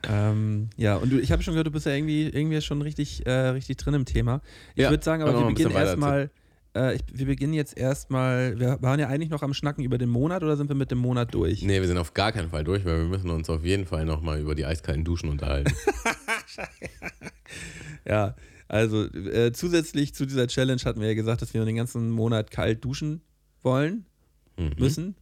Ähm, 0.08 0.70
ja, 0.76 0.96
und 0.96 1.12
du, 1.12 1.18
ich 1.18 1.32
habe 1.32 1.42
schon 1.42 1.54
gehört, 1.54 1.66
du 1.66 1.70
bist 1.70 1.86
ja 1.86 1.92
irgendwie, 1.92 2.28
irgendwie 2.28 2.60
schon 2.60 2.82
richtig, 2.82 3.26
äh, 3.26 3.30
richtig 3.30 3.76
drin 3.76 3.94
im 3.94 4.04
Thema. 4.04 4.40
Ich 4.74 4.82
ja, 4.82 4.90
würde 4.90 5.04
sagen, 5.04 5.22
aber 5.22 5.38
wir 5.38 5.46
beginnen 5.46 5.72
erstmal. 5.72 6.30
Äh, 6.74 6.98
wir 7.12 7.26
beginnen 7.26 7.52
jetzt 7.52 7.76
erstmal. 7.76 8.58
Wir 8.58 8.80
waren 8.80 8.98
ja 8.98 9.08
eigentlich 9.08 9.30
noch 9.30 9.42
am 9.42 9.52
Schnacken 9.52 9.84
über 9.84 9.98
den 9.98 10.08
Monat 10.08 10.42
oder 10.42 10.56
sind 10.56 10.68
wir 10.68 10.76
mit 10.76 10.90
dem 10.90 10.98
Monat 10.98 11.34
durch? 11.34 11.62
Nee, 11.62 11.80
wir 11.80 11.86
sind 11.86 11.98
auf 11.98 12.14
gar 12.14 12.32
keinen 12.32 12.48
Fall 12.48 12.64
durch, 12.64 12.84
weil 12.84 12.98
wir 12.98 13.04
müssen 13.04 13.30
uns 13.30 13.50
auf 13.50 13.64
jeden 13.64 13.84
Fall 13.84 14.06
nochmal 14.06 14.40
über 14.40 14.54
die 14.54 14.64
eiskalten 14.64 15.04
Duschen 15.04 15.28
unterhalten. 15.28 15.72
ja, 18.08 18.34
also 18.68 19.04
äh, 19.04 19.52
zusätzlich 19.52 20.14
zu 20.14 20.24
dieser 20.24 20.46
Challenge 20.46 20.80
hatten 20.82 21.00
wir 21.00 21.08
ja 21.08 21.14
gesagt, 21.14 21.42
dass 21.42 21.52
wir 21.52 21.62
den 21.66 21.76
ganzen 21.76 22.10
Monat 22.10 22.50
kalt 22.50 22.82
duschen 22.82 23.20
wollen, 23.62 24.06
mhm. 24.56 24.72
müssen. 24.78 25.14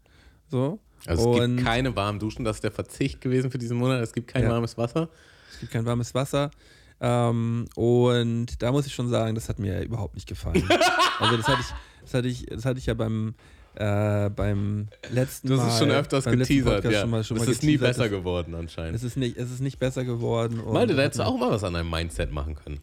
So. 0.49 0.79
Also 1.07 1.35
es 1.35 1.47
gibt 1.47 1.65
keine 1.65 1.95
warmen 1.97 2.19
Duschen, 2.19 2.45
das 2.45 2.57
ist 2.57 2.65
der 2.65 2.71
Verzicht 2.71 3.21
gewesen 3.21 3.51
für 3.51 3.59
diesen 3.59 3.79
Monat. 3.79 4.03
Es 4.03 4.13
gibt 4.13 4.29
kein 4.29 4.45
ja. 4.45 4.51
warmes 4.51 4.77
Wasser. 4.77 5.09
Es 5.53 5.61
gibt 5.61 5.73
kein 5.73 5.85
warmes 5.85 6.15
Wasser. 6.15 6.51
Ähm, 7.01 7.67
und 7.77 8.63
da 8.63 8.73
muss 8.73 8.87
ich 8.87 8.95
schon 8.95 9.09
sagen, 9.09 9.35
das 9.35 9.49
hat 9.49 9.59
mir 9.59 9.83
überhaupt 9.83 10.15
nicht 10.15 10.29
gefallen. 10.29 10.63
also 11.19 11.37
das 11.37 11.49
hatte 11.49 11.61
ich, 11.61 11.75
das 12.03 12.15
hatte 12.15 12.29
ich, 12.29 12.47
das 12.47 12.65
hatte 12.65 12.79
ich 12.79 12.87
ja 12.87 12.95
beim, 12.95 13.35
äh, 13.75 14.29
beim 14.29 14.89
letzten 15.11 15.49
Mal. 15.49 15.57
Das 15.57 15.75
ist 15.75 15.79
schon 15.79 15.91
öfters 15.91 16.25
geteasert, 16.27 16.85
ja. 16.85 17.01
Schon 17.01 17.11
mal, 17.11 17.25
schon 17.25 17.37
es 17.39 17.49
ist 17.49 17.63
nie 17.63 17.79
besser 17.79 18.09
geworden 18.11 18.55
anscheinend. 18.55 18.97
Es 18.97 19.03
ist 19.03 19.17
nicht, 19.17 19.39
es 19.39 19.51
ist 19.51 19.61
nicht 19.61 19.79
besser 19.79 20.05
geworden. 20.05 20.63
Malte, 20.71 20.95
da 20.95 21.03
hättest 21.03 21.21
du 21.21 21.25
auch 21.25 21.39
mal 21.39 21.51
was 21.51 21.65
an 21.65 21.73
deinem 21.73 21.89
Mindset 21.89 22.33
machen 22.33 22.55
können. 22.55 22.81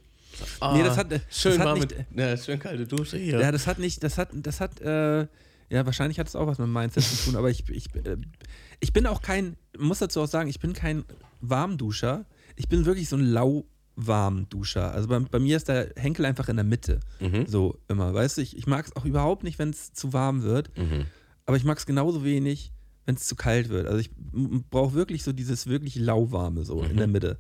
Oh, 0.62 0.74
nee, 0.74 0.84
das 0.84 0.98
hat, 0.98 1.08
schön 1.30 1.58
das 1.58 1.68
hat 1.68 1.76
nicht, 1.76 1.98
mit, 1.98 2.20
ja, 2.20 2.38
schön 2.38 2.60
kalte 2.60 2.86
Dusche 2.86 3.18
hier. 3.18 3.40
Ja, 3.40 3.52
das 3.52 3.68
hat 3.68 3.80
nicht, 3.80 4.04
das 4.04 4.18
hat, 4.18 4.30
das 4.34 4.60
hat, 4.60 4.80
äh, 4.82 5.28
ja, 5.70 5.86
wahrscheinlich 5.86 6.20
hat 6.20 6.28
es 6.28 6.36
auch 6.36 6.48
was 6.48 6.60
mit 6.60 6.68
dem 6.68 6.74
Mindset 6.74 7.04
zu 7.04 7.26
tun, 7.26 7.36
aber 7.36 7.50
ich, 7.50 7.68
ich, 7.70 7.94
äh, 7.96 8.18
ich 8.80 8.94
bin 8.94 9.06
auch 9.06 9.22
kein, 9.22 9.58
muss 9.78 10.00
dazu 10.00 10.22
auch 10.22 10.28
sagen, 10.28 10.50
ich 10.50 10.60
bin 10.60 10.74
kein 10.74 11.04
Warmduscher. 11.42 12.26
Ich 12.56 12.70
bin 12.70 12.86
wirklich 12.86 13.10
so 13.10 13.18
ein 13.18 13.26
Lauwarmduscher. 13.26 14.92
Also 14.92 15.08
bei, 15.08 15.20
bei 15.20 15.40
mir 15.40 15.58
ist 15.58 15.68
der 15.68 15.92
Henkel 15.96 16.26
einfach 16.26 16.48
in 16.50 16.56
der 16.56 16.66
Mitte. 16.66 17.00
Mhm. 17.20 17.46
So 17.48 17.80
immer. 17.88 18.14
Weißt 18.14 18.38
du, 18.38 18.42
ich, 18.42 18.58
ich 18.58 18.66
mag 18.66 18.86
es 18.86 18.96
auch 18.96 19.06
überhaupt 19.06 19.44
nicht, 19.44 19.60
wenn 19.60 19.70
es 19.70 19.94
zu 19.94 20.14
warm 20.14 20.44
wird. 20.44 20.76
Mhm. 20.78 21.06
Aber 21.46 21.58
ich 21.58 21.64
mag 21.64 21.78
es 21.78 21.86
genauso 21.86 22.24
wenig, 22.24 22.72
wenn 23.06 23.16
es 23.16 23.26
zu 23.26 23.36
kalt 23.36 23.70
wird. 23.70 23.88
Also 23.88 24.00
ich 24.00 24.12
brauche 24.16 24.94
wirklich 24.94 25.24
so 25.24 25.34
dieses 25.34 25.68
wirklich 25.68 25.96
lauwarme 25.96 26.64
so 26.66 26.82
mhm. 26.82 26.92
in 26.92 26.98
der 26.98 27.08
Mitte. 27.08 27.40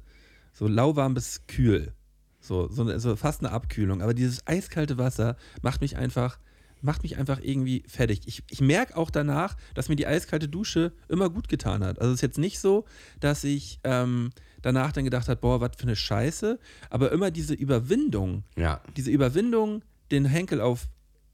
So 0.54 0.68
lauwarm 0.68 1.14
bis 1.14 1.48
kühl. 1.48 1.94
So, 2.40 2.68
so, 2.70 2.98
so 3.00 3.16
fast 3.16 3.42
eine 3.42 3.52
Abkühlung. 3.52 4.02
Aber 4.02 4.14
dieses 4.14 4.46
eiskalte 4.48 4.98
Wasser 4.98 5.38
macht 5.62 5.82
mich 5.82 5.98
einfach 5.98 6.40
macht 6.82 7.04
mich 7.04 7.18
einfach 7.18 7.40
irgendwie 7.42 7.84
fertig. 7.88 8.22
Ich, 8.26 8.44
ich 8.50 8.62
merke 8.62 8.96
auch 8.96 9.10
danach, 9.10 9.56
dass 9.74 9.90
mir 9.90 9.96
die 9.96 10.08
eiskalte 10.08 10.48
Dusche 10.48 10.94
immer 11.10 11.30
gut 11.30 11.50
getan 11.50 11.84
hat. 11.84 12.00
Also 12.00 12.12
es 12.12 12.18
ist 12.18 12.22
jetzt 12.22 12.38
nicht 12.38 12.60
so, 12.60 12.86
dass 13.20 13.44
ich 13.44 13.80
ähm, 13.84 14.32
danach 14.62 14.92
dann 14.92 15.04
gedacht 15.04 15.28
habe, 15.28 15.40
boah, 15.40 15.62
was 15.62 15.72
für 15.78 15.84
eine 15.84 15.96
Scheiße. 15.96 16.60
Aber 16.90 17.12
immer 17.12 17.32
diese 17.32 17.54
Überwindung, 17.54 18.44
ja. 18.56 18.82
diese 18.96 19.12
Überwindung, 19.12 19.84
den 20.12 20.26
Henkel 20.26 20.62
auf 20.62 20.88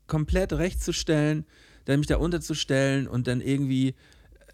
komplett 0.07 0.53
rechts 0.53 0.83
zu 0.83 0.93
stellen, 0.93 1.45
dann 1.85 1.99
mich 1.99 2.07
da 2.07 2.17
unterzustellen 2.17 3.07
und 3.07 3.27
dann 3.27 3.41
irgendwie 3.41 3.95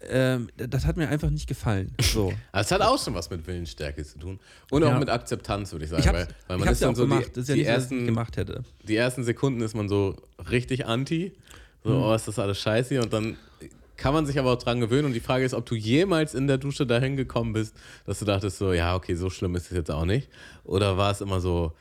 ähm, 0.08 0.48
das 0.56 0.86
hat 0.86 0.96
mir 0.96 1.08
einfach 1.08 1.30
nicht 1.30 1.46
gefallen. 1.46 1.94
So. 2.00 2.32
es 2.52 2.70
hat 2.70 2.80
auch 2.80 3.02
schon 3.02 3.14
was 3.14 3.28
mit 3.30 3.46
Willensstärke 3.46 4.04
zu 4.04 4.18
tun. 4.18 4.40
Und 4.70 4.82
ja. 4.82 4.94
auch 4.94 4.98
mit 4.98 5.10
Akzeptanz, 5.10 5.72
würde 5.72 5.84
ich 5.84 5.90
sagen. 5.90 6.02
Ich 6.02 6.12
weil, 6.12 6.28
weil 6.46 6.58
man 6.58 6.68
ist 6.68 6.82
dann 6.82 6.94
so 6.94 7.02
gemacht. 7.02 7.26
Die, 7.26 7.32
das 7.32 7.42
ist 7.42 7.48
ja 7.48 7.54
die 7.54 7.60
nicht, 7.60 7.68
ersten, 7.68 8.06
gemacht 8.06 8.36
hätte. 8.36 8.64
Die 8.82 8.96
ersten 8.96 9.24
Sekunden 9.24 9.60
ist 9.60 9.74
man 9.74 9.88
so 9.88 10.16
richtig 10.50 10.86
anti. 10.86 11.32
So, 11.84 11.90
mhm. 11.90 12.02
oh, 12.02 12.14
ist 12.14 12.28
das 12.28 12.38
alles 12.38 12.58
scheiße. 12.58 13.00
Und 13.00 13.12
dann 13.12 13.36
kann 13.96 14.14
man 14.14 14.24
sich 14.24 14.38
aber 14.38 14.52
auch 14.52 14.58
dran 14.58 14.80
gewöhnen. 14.80 15.06
Und 15.06 15.12
die 15.12 15.20
Frage 15.20 15.44
ist, 15.44 15.52
ob 15.52 15.66
du 15.66 15.74
jemals 15.74 16.34
in 16.34 16.46
der 16.46 16.56
Dusche 16.56 16.86
dahin 16.86 17.16
gekommen 17.16 17.52
bist, 17.52 17.76
dass 18.06 18.18
du 18.18 18.24
dachtest, 18.24 18.58
so, 18.58 18.72
ja, 18.72 18.96
okay, 18.96 19.14
so 19.14 19.28
schlimm 19.28 19.54
ist 19.54 19.70
es 19.70 19.76
jetzt 19.76 19.90
auch 19.90 20.06
nicht. 20.06 20.30
Oder 20.64 20.96
war 20.96 21.10
es 21.10 21.20
immer 21.20 21.40
so 21.40 21.72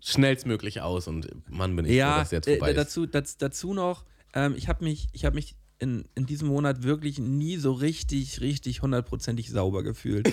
schnellstmöglich 0.00 0.80
aus 0.80 1.06
und 1.06 1.28
Mann, 1.48 1.76
bin 1.76 1.84
ich 1.84 1.92
ja, 1.92 2.14
froh, 2.14 2.20
dass 2.20 2.30
jetzt 2.30 2.48
vorbei 2.48 2.70
äh, 2.70 2.74
dazu, 2.74 3.06
das, 3.06 3.36
dazu 3.36 3.74
noch, 3.74 4.04
ähm, 4.32 4.54
ich 4.56 4.68
habe 4.68 4.82
mich, 4.82 5.08
hab 5.22 5.34
mich 5.34 5.56
in, 5.80 6.04
in 6.14 6.26
diesem 6.26 6.48
Monat 6.48 6.82
wirklich 6.82 7.18
nie 7.18 7.56
so 7.56 7.72
richtig, 7.72 8.40
richtig 8.40 8.82
hundertprozentig 8.82 9.50
sauber 9.50 9.82
gefühlt. 9.82 10.32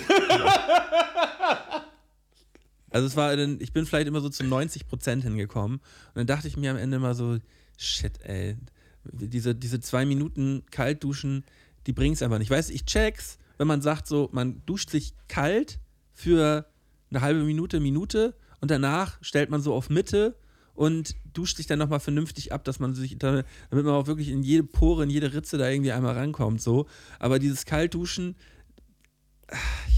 also 2.90 3.06
es 3.06 3.16
war, 3.16 3.34
dann, 3.34 3.58
ich 3.60 3.72
bin 3.72 3.86
vielleicht 3.86 4.06
immer 4.06 4.20
so 4.20 4.28
zu 4.28 4.44
90 4.44 4.86
Prozent 4.86 5.24
hingekommen 5.24 5.78
und 5.78 6.16
dann 6.16 6.26
dachte 6.26 6.48
ich 6.48 6.56
mir 6.56 6.70
am 6.70 6.76
Ende 6.76 6.98
immer 6.98 7.14
so, 7.14 7.38
shit, 7.78 8.12
ey, 8.22 8.56
diese, 9.04 9.54
diese 9.54 9.80
zwei 9.80 10.04
Minuten 10.04 10.64
kalt 10.70 11.02
duschen, 11.02 11.44
die 11.86 11.92
bringt 11.92 12.16
es 12.16 12.22
einfach 12.22 12.38
nicht. 12.38 12.50
Weißt 12.50 12.68
du, 12.68 12.74
ich 12.74 12.84
check's, 12.84 13.38
wenn 13.56 13.66
man 13.66 13.80
sagt 13.80 14.06
so, 14.06 14.28
man 14.32 14.62
duscht 14.66 14.90
sich 14.90 15.14
kalt 15.28 15.78
für 16.12 16.66
eine 17.10 17.22
halbe 17.22 17.42
Minute, 17.42 17.80
Minute 17.80 18.34
und 18.60 18.70
danach 18.70 19.18
stellt 19.22 19.48
man 19.48 19.62
so 19.62 19.72
auf 19.72 19.88
Mitte 19.88 20.36
und 20.74 21.16
duscht 21.38 21.56
sich 21.56 21.66
dann 21.66 21.78
nochmal 21.78 22.00
vernünftig 22.00 22.52
ab, 22.52 22.64
dass 22.64 22.80
man 22.80 22.94
sich, 22.94 23.18
damit 23.18 23.46
man 23.70 23.88
auch 23.88 24.06
wirklich 24.08 24.28
in 24.28 24.42
jede 24.42 24.64
Pore, 24.64 25.04
in 25.04 25.10
jede 25.10 25.32
Ritze 25.32 25.56
da 25.56 25.68
irgendwie 25.68 25.92
einmal 25.92 26.14
rankommt, 26.14 26.60
so. 26.60 26.86
Aber 27.18 27.38
dieses 27.38 27.64
Kaltduschen, 27.64 28.34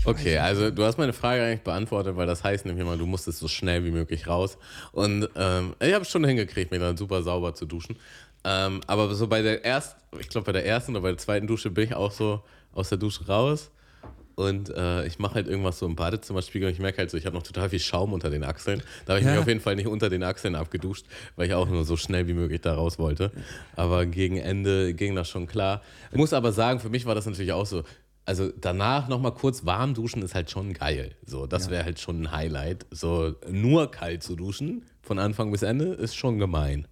Okay, 0.05 0.38
also 0.38 0.70
du 0.70 0.85
hast 0.85 0.96
meine 0.96 1.12
Frage 1.12 1.42
eigentlich 1.42 1.62
beantwortet, 1.62 2.16
weil 2.16 2.26
das 2.26 2.44
heißt 2.44 2.64
nämlich 2.64 2.83
immer, 2.83 2.96
du 2.96 3.05
musstest 3.05 3.40
so 3.40 3.48
schnell 3.48 3.85
wie 3.85 3.90
möglich 3.90 4.29
raus. 4.29 4.57
Und 4.92 5.29
ähm, 5.35 5.74
ich 5.81 5.92
habe 5.92 6.03
es 6.03 6.11
schon 6.11 6.24
hingekriegt, 6.24 6.70
mir 6.70 6.79
dann 6.79 6.96
super 6.96 7.22
sauber 7.22 7.55
zu 7.55 7.66
duschen. 7.66 7.96
Ähm, 8.44 8.81
aber 8.87 9.12
so 9.14 9.26
bei 9.26 9.42
der 9.42 9.64
ersten, 9.64 10.00
ich 10.18 10.29
glaube 10.29 10.46
bei 10.46 10.53
der 10.53 10.64
ersten 10.64 10.92
oder 10.92 11.03
bei 11.03 11.09
der 11.09 11.18
zweiten 11.18 11.46
Dusche 11.46 11.70
bin 11.70 11.85
ich 11.85 11.94
auch 11.94 12.12
so 12.12 12.42
aus 12.72 12.88
der 12.88 12.98
Dusche 12.98 13.26
raus. 13.26 13.70
Und 14.40 14.70
äh, 14.70 15.07
ich 15.07 15.18
mache 15.18 15.35
halt 15.35 15.48
irgendwas 15.48 15.79
so 15.79 15.87
im 15.87 15.96
Badezimmerspiegel 15.96 16.68
und 16.68 16.72
ich 16.74 16.81
merke 16.81 16.98
halt 16.98 17.11
so, 17.11 17.16
ich 17.16 17.26
habe 17.26 17.37
noch 17.37 17.42
total 17.42 17.68
viel 17.70 17.79
Schaum 17.79 18.12
unter 18.12 18.31
den 18.31 18.42
Achseln. 18.44 18.83
Da 19.05 19.12
habe 19.12 19.20
ich 19.20 19.26
Ja. 19.26 19.33
mich 19.33 19.40
auf 19.40 19.48
jeden 19.48 19.61
Fall 19.61 19.76
nicht 19.76 19.87
unter 19.87 20.09
den 20.09 20.22
Achseln 20.22 20.55
abgeduscht, 20.55 21.07
weil 21.37 21.46
ich 21.46 21.55
auch 21.55 21.68
nur 21.68 21.85
so 21.85 21.96
schnell 21.96 22.26
wie 22.26 22.35
möglich 22.35 22.61
da 22.62 22.74
raus 22.74 22.98
wollte. 22.98 23.31
Aber 23.76 24.07
gegen 24.07 24.38
Ende 24.38 24.94
ging 24.94 25.14
das 25.14 25.29
schon 25.29 25.46
klar. 25.46 25.83
Ich 26.11 26.16
muss 26.16 26.33
aber 26.33 26.53
sagen, 26.53 26.81
für 26.81 26.88
mich 26.88 27.07
war 27.07 27.14
das 27.14 27.26
natürlich 27.26 27.53
auch 27.53 27.66
so. 27.66 27.85
Also 28.26 28.50
danach 28.61 29.09
nochmal 29.09 29.33
kurz 29.35 29.64
warm 29.66 29.92
duschen 29.94 30.22
ist 30.22 30.35
halt 30.35 30.50
schon 30.50 30.72
geil. 30.72 31.14
So, 31.26 31.46
das 31.46 31.68
wäre 31.68 31.85
halt 31.85 31.98
schon 31.98 32.22
ein 32.22 32.33
Highlight. 32.33 32.87
So 32.90 33.35
nur 33.50 33.90
kalt 33.90 34.22
zu 34.22 34.37
duschen 34.37 34.85
von 35.03 35.18
Anfang 35.18 35.50
bis 35.50 35.62
Ende 35.62 35.87
ist 35.94 36.14
schon 36.14 36.38
gemein. 36.38 36.87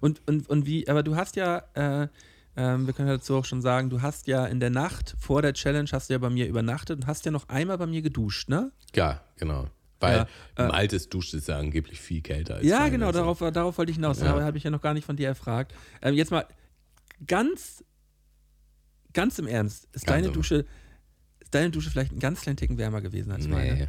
Und, 0.00 0.22
und, 0.26 0.48
und 0.48 0.66
wie, 0.66 0.88
aber 0.88 1.02
du 1.02 1.16
hast 1.16 1.36
ja, 1.36 1.62
äh, 1.74 2.08
ähm, 2.56 2.86
wir 2.86 2.94
können 2.94 3.08
dazu 3.08 3.36
auch 3.36 3.44
schon 3.44 3.62
sagen, 3.62 3.90
du 3.90 4.02
hast 4.02 4.26
ja 4.26 4.46
in 4.46 4.60
der 4.60 4.70
Nacht 4.70 5.14
vor 5.18 5.42
der 5.42 5.54
Challenge, 5.54 5.88
hast 5.92 6.08
du 6.08 6.14
ja 6.14 6.18
bei 6.18 6.30
mir 6.30 6.46
übernachtet 6.46 6.98
und 7.00 7.06
hast 7.06 7.24
ja 7.24 7.30
noch 7.32 7.48
einmal 7.48 7.78
bei 7.78 7.86
mir 7.86 8.02
geduscht, 8.02 8.48
ne? 8.48 8.70
Ja, 8.94 9.22
genau. 9.36 9.68
Weil 10.00 10.26
Ja, 10.58 10.68
äh, 10.68 10.70
altes 10.70 11.08
Duscht 11.08 11.34
ist 11.34 11.48
ja 11.48 11.58
angeblich 11.58 12.00
viel 12.00 12.20
kälter 12.20 12.56
als 12.56 12.64
Ja, 12.66 12.88
genau, 12.88 13.10
darauf, 13.12 13.38
darauf 13.38 13.78
wollte 13.78 13.90
ich 13.90 13.96
hinaus. 13.96 14.20
Ja. 14.20 14.40
Habe 14.42 14.58
ich 14.58 14.64
ja 14.64 14.70
noch 14.70 14.82
gar 14.82 14.92
nicht 14.94 15.04
von 15.06 15.16
dir 15.16 15.28
erfragt. 15.28 15.72
Ähm, 16.02 16.14
jetzt 16.14 16.30
mal 16.30 16.46
ganz, 17.26 17.82
ganz 19.12 19.38
im 19.38 19.46
Ernst, 19.46 19.84
ist 19.92 20.06
Ganz 20.06 20.16
deine 20.16 20.26
im- 20.28 20.32
Dusche, 20.32 20.64
ist 21.40 21.54
deine 21.54 21.70
Dusche 21.70 21.90
vielleicht 21.90 22.10
einen 22.10 22.20
ganz 22.20 22.40
kleinen 22.42 22.56
Ticken 22.56 22.78
wärmer 22.78 23.00
gewesen 23.00 23.32
als 23.32 23.46
meine? 23.48 23.74
Nee. 23.74 23.88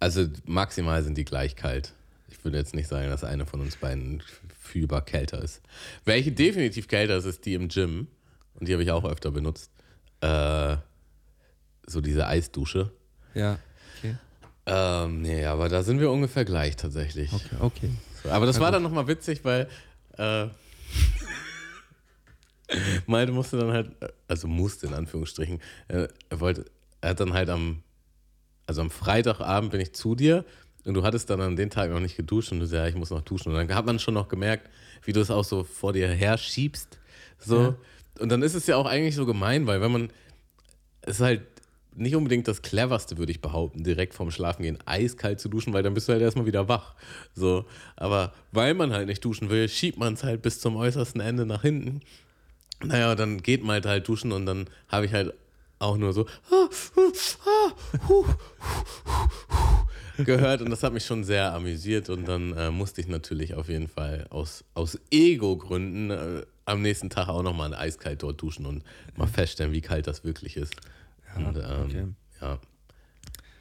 Also 0.00 0.26
maximal 0.44 1.02
sind 1.02 1.16
die 1.18 1.24
gleich 1.24 1.56
kalt. 1.56 1.92
Ich 2.28 2.44
würde 2.44 2.58
jetzt 2.58 2.74
nicht 2.74 2.88
sagen, 2.88 3.08
dass 3.08 3.24
eine 3.24 3.46
von 3.46 3.60
uns 3.60 3.76
beiden 3.76 4.22
fühlbar 4.68 5.04
kälter 5.04 5.42
ist. 5.42 5.62
Welche 6.04 6.32
definitiv 6.32 6.88
kälter 6.88 7.16
ist, 7.16 7.24
ist 7.24 7.44
die 7.44 7.54
im 7.54 7.68
Gym. 7.68 8.08
Und 8.54 8.68
die 8.68 8.72
habe 8.72 8.82
ich 8.82 8.90
auch 8.90 9.04
öfter 9.04 9.30
benutzt. 9.30 9.70
Äh, 10.20 10.76
so 11.86 12.00
diese 12.00 12.26
Eisdusche. 12.26 12.92
Ja, 13.34 13.58
okay. 13.96 14.16
Ähm, 14.66 15.22
nee, 15.22 15.44
aber 15.44 15.68
da 15.68 15.82
sind 15.82 16.00
wir 16.00 16.10
ungefähr 16.10 16.44
gleich 16.44 16.76
tatsächlich. 16.76 17.32
Okay, 17.32 17.56
okay. 17.60 17.90
So, 18.22 18.30
aber 18.30 18.46
das 18.46 18.60
war 18.60 18.70
dann 18.70 18.82
nochmal 18.82 19.06
witzig, 19.06 19.44
weil 19.44 19.68
äh, 20.18 20.46
Malte 23.06 23.32
musste 23.32 23.56
dann 23.56 23.72
halt, 23.72 23.90
also 24.26 24.46
musste 24.48 24.88
in 24.88 24.94
Anführungsstrichen, 24.94 25.60
äh, 25.88 26.08
er 26.28 26.40
wollte, 26.40 26.66
er 27.00 27.10
hat 27.10 27.20
dann 27.20 27.32
halt 27.32 27.48
am, 27.48 27.82
also 28.66 28.82
am 28.82 28.90
Freitagabend 28.90 29.70
bin 29.70 29.80
ich 29.80 29.94
zu 29.94 30.14
dir 30.14 30.44
und 30.88 30.94
du 30.94 31.02
hattest 31.02 31.28
dann 31.28 31.40
an 31.42 31.54
den 31.54 31.68
Tag 31.68 31.90
noch 31.90 32.00
nicht 32.00 32.16
geduscht 32.16 32.50
und 32.50 32.60
du 32.60 32.66
sagst, 32.66 32.80
ja, 32.80 32.88
ich 32.88 32.94
muss 32.94 33.10
noch 33.10 33.20
duschen. 33.20 33.52
Und 33.52 33.56
dann 33.56 33.76
hat 33.76 33.84
man 33.84 33.98
schon 33.98 34.14
noch 34.14 34.28
gemerkt, 34.28 34.70
wie 35.04 35.12
du 35.12 35.20
es 35.20 35.30
auch 35.30 35.44
so 35.44 35.62
vor 35.62 35.92
dir 35.92 36.08
her 36.08 36.38
schiebst. 36.38 36.98
So. 37.38 37.60
Ja. 37.60 37.74
Und 38.20 38.30
dann 38.30 38.42
ist 38.42 38.54
es 38.54 38.66
ja 38.66 38.76
auch 38.76 38.86
eigentlich 38.86 39.14
so 39.14 39.26
gemein, 39.26 39.66
weil 39.66 39.82
wenn 39.82 39.92
man, 39.92 40.10
es 41.02 41.16
ist 41.16 41.20
halt 41.20 41.42
nicht 41.94 42.16
unbedingt 42.16 42.48
das 42.48 42.62
cleverste, 42.62 43.18
würde 43.18 43.32
ich 43.32 43.42
behaupten, 43.42 43.84
direkt 43.84 44.14
vorm 44.14 44.30
Schlafengehen 44.30 44.78
eiskalt 44.86 45.40
zu 45.40 45.50
duschen, 45.50 45.74
weil 45.74 45.82
dann 45.82 45.92
bist 45.92 46.08
du 46.08 46.12
halt 46.12 46.22
erstmal 46.22 46.46
wieder 46.46 46.68
wach. 46.68 46.94
So, 47.34 47.66
aber 47.96 48.32
weil 48.52 48.72
man 48.72 48.92
halt 48.92 49.08
nicht 49.08 49.22
duschen 49.22 49.50
will, 49.50 49.68
schiebt 49.68 49.98
man 49.98 50.14
es 50.14 50.24
halt 50.24 50.40
bis 50.40 50.58
zum 50.58 50.76
äußersten 50.76 51.20
Ende 51.20 51.44
nach 51.44 51.62
hinten. 51.62 52.00
Naja, 52.82 53.14
dann 53.14 53.42
geht 53.42 53.62
man 53.62 53.72
halt, 53.72 53.86
halt 53.86 54.08
duschen 54.08 54.32
und 54.32 54.46
dann 54.46 54.68
habe 54.88 55.04
ich 55.04 55.12
halt 55.12 55.34
auch 55.80 55.98
nur 55.98 56.12
so 56.12 56.26
gehört 60.24 60.60
und 60.62 60.70
das 60.70 60.82
hat 60.82 60.92
mich 60.92 61.04
schon 61.04 61.24
sehr 61.24 61.52
amüsiert 61.52 62.08
und 62.10 62.26
dann 62.26 62.56
äh, 62.56 62.70
musste 62.70 63.00
ich 63.00 63.08
natürlich 63.08 63.54
auf 63.54 63.68
jeden 63.68 63.88
Fall 63.88 64.26
aus, 64.30 64.64
aus 64.74 64.98
Ego-Gründen 65.10 66.10
äh, 66.10 66.42
am 66.64 66.82
nächsten 66.82 67.08
Tag 67.10 67.28
auch 67.28 67.42
nochmal 67.42 67.74
eiskalt 67.74 68.22
dort 68.22 68.40
duschen 68.40 68.66
und 68.66 68.82
mal 69.16 69.26
feststellen, 69.26 69.72
wie 69.72 69.80
kalt 69.80 70.06
das 70.06 70.24
wirklich 70.24 70.56
ist. 70.56 70.74
und, 71.36 71.56
ähm, 71.56 71.82
okay. 71.84 72.04
ja. 72.40 72.58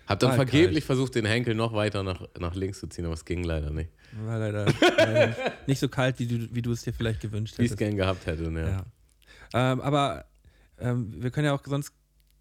Hab 0.08 0.20
dann 0.20 0.32
Ah, 0.32 0.36
vergeblich 0.36 0.86
versucht, 0.86 1.16
den 1.16 1.26
Henkel 1.26 1.54
noch 1.54 1.74
weiter 1.74 2.02
nach, 2.02 2.22
nach 2.40 2.56
links 2.56 2.80
zu 2.80 2.88
ziehen, 2.88 3.04
aber 3.06 3.14
es 3.14 3.26
ging 3.26 3.44
leider 3.44 3.72
nicht. 3.72 3.90
War 4.26 4.40
leider, 4.40 4.66
leider 4.98 5.36
nicht 5.68 5.80
so 5.80 5.90
kalt, 5.90 6.18
wie 6.20 6.28
du, 6.28 6.48
wie 6.56 6.62
du 6.62 6.72
es 6.72 6.84
dir 6.84 6.94
vielleicht 6.94 7.20
gewünscht 7.20 7.58
Wie 7.58 7.64
ich 7.64 7.72
es 7.72 7.72
hättest. 7.72 7.80
gern 7.80 7.98
gehabt 7.98 8.26
hätte. 8.26 8.50
Ne? 8.50 8.84
Ja. 9.54 9.72
Ähm, 9.74 9.82
aber 9.82 10.26
ähm, 10.80 11.14
wir 11.22 11.30
können 11.30 11.46
ja 11.48 11.54
auch 11.54 11.62
sonst 11.66 11.92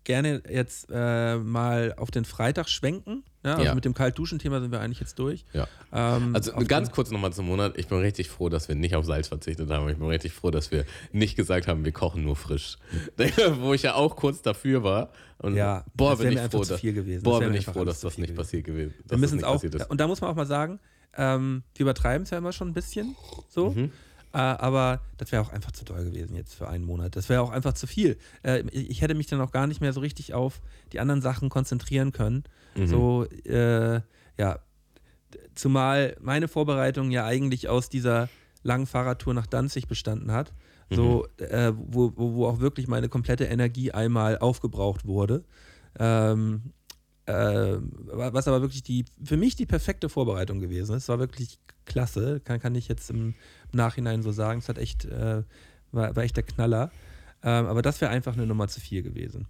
gerne 0.06 0.42
jetzt 0.48 0.88
äh, 0.90 1.36
mal 1.36 1.92
auf 1.98 2.10
den 2.10 2.24
Freitag 2.24 2.68
schwenken. 2.70 3.24
Ja? 3.44 3.52
Also 3.54 3.64
Ja. 3.64 3.74
mit 3.74 3.84
dem 3.84 3.92
Kaltduschen-Thema 3.92 4.60
sind 4.60 4.72
wir 4.72 4.80
eigentlich 4.80 5.00
jetzt 5.00 5.18
durch. 5.18 5.44
Ja. 5.52 5.66
Ähm, 5.92 6.34
Also 6.34 6.52
ganz 6.66 6.90
kurz 6.90 7.10
nochmal 7.10 7.32
zum 7.32 7.46
Monat. 7.46 7.76
Ich 7.76 7.88
bin 7.88 7.98
richtig 7.98 8.30
froh, 8.30 8.48
dass 8.48 8.68
wir 8.68 8.74
nicht 8.76 8.96
auf 8.96 9.04
Salz 9.04 9.28
verzichtet 9.28 9.68
haben. 9.70 9.88
Ich 9.90 9.98
bin 9.98 10.06
richtig 10.06 10.32
froh, 10.32 10.50
dass 10.50 10.70
wir 10.70 10.84
nicht 11.12 11.36
gesagt 11.36 11.66
haben, 11.68 11.84
wir 11.84 11.92
kochen 11.92 12.22
nur 12.22 12.36
frisch. 12.36 12.78
Wo 13.60 13.74
ich 13.74 13.82
ja 13.82 13.94
auch 13.94 14.16
kurz 14.16 14.40
dafür 14.42 14.82
war. 14.82 15.10
Und 15.38 15.54
Ja, 15.56 15.84
boah, 15.94 16.16
bin 16.16 16.32
ich 16.32 16.40
froh, 16.40 16.64
dass, 16.64 16.80
gewesen. 16.80 17.14
Das 17.14 17.22
boah, 17.22 17.40
bin 17.40 17.52
ich 17.54 17.66
froh, 17.66 17.84
dass 17.84 18.00
das 18.00 18.16
nicht 18.16 18.28
gewesen. 18.28 18.36
passiert 18.36 18.64
gewesen. 18.64 18.94
wir 19.06 19.18
müssen 19.18 19.40
das 19.40 19.42
es 19.42 19.44
auch, 19.44 19.62
ist. 19.62 19.90
und 19.90 20.00
da 20.00 20.06
muss 20.06 20.20
man 20.22 20.30
auch 20.30 20.36
mal 20.36 20.46
sagen, 20.46 20.78
ähm, 21.16 21.62
wir 21.74 21.84
übertreiben 21.84 22.22
es 22.22 22.30
ja 22.30 22.38
immer 22.38 22.52
schon 22.52 22.68
ein 22.68 22.74
bisschen, 22.74 23.16
so. 23.48 23.70
Mhm. 23.70 23.90
Äh, 24.32 24.38
aber 24.38 25.00
das 25.16 25.32
wäre 25.32 25.42
auch 25.42 25.50
einfach 25.50 25.72
zu 25.72 25.84
doll 25.84 26.04
gewesen 26.04 26.36
jetzt 26.36 26.54
für 26.54 26.68
einen 26.68 26.84
Monat. 26.84 27.16
Das 27.16 27.28
wäre 27.28 27.42
auch 27.42 27.50
einfach 27.50 27.72
zu 27.72 27.86
viel. 27.86 28.18
Äh, 28.42 28.62
ich 28.70 29.00
hätte 29.00 29.14
mich 29.14 29.26
dann 29.26 29.40
auch 29.40 29.52
gar 29.52 29.66
nicht 29.66 29.80
mehr 29.80 29.92
so 29.92 30.00
richtig 30.00 30.34
auf 30.34 30.60
die 30.92 31.00
anderen 31.00 31.22
Sachen 31.22 31.48
konzentrieren 31.48 32.12
können. 32.12 32.44
Mhm. 32.74 32.86
So, 32.86 33.24
äh, 33.44 34.00
ja, 34.38 34.58
zumal 35.54 36.16
meine 36.20 36.48
Vorbereitung 36.48 37.10
ja 37.10 37.24
eigentlich 37.24 37.68
aus 37.68 37.88
dieser 37.88 38.28
langen 38.62 38.86
Fahrradtour 38.86 39.34
nach 39.34 39.46
Danzig 39.46 39.88
bestanden 39.88 40.32
hat. 40.32 40.52
So, 40.88 41.26
äh, 41.38 41.72
wo, 41.74 42.12
wo, 42.14 42.34
wo 42.34 42.46
auch 42.46 42.60
wirklich 42.60 42.86
meine 42.86 43.08
komplette 43.08 43.44
Energie 43.44 43.90
einmal 43.90 44.38
aufgebraucht 44.38 45.04
wurde. 45.04 45.44
Ähm, 45.98 46.72
äh, 47.26 47.76
was 48.06 48.48
aber 48.48 48.62
wirklich 48.62 48.82
die, 48.82 49.04
für 49.22 49.36
mich 49.36 49.56
die 49.56 49.66
perfekte 49.66 50.08
Vorbereitung 50.08 50.60
gewesen 50.60 50.96
ist. 50.96 51.04
Es 51.04 51.08
war 51.08 51.18
wirklich 51.18 51.58
klasse, 51.84 52.40
kann, 52.40 52.60
kann 52.60 52.74
ich 52.74 52.88
jetzt 52.88 53.10
im 53.10 53.34
Nachhinein 53.72 54.22
so 54.22 54.32
sagen. 54.32 54.60
Es 54.60 54.68
hat 54.68 54.78
echt, 54.78 55.04
äh, 55.04 55.42
war, 55.92 56.16
war 56.16 56.22
echt 56.22 56.36
der 56.36 56.44
Knaller. 56.44 56.90
Ähm, 57.42 57.66
aber 57.66 57.82
das 57.82 58.00
wäre 58.00 58.10
einfach 58.10 58.34
eine 58.34 58.46
Nummer 58.46 58.68
zu 58.68 58.80
viel 58.80 59.02
gewesen. 59.02 59.46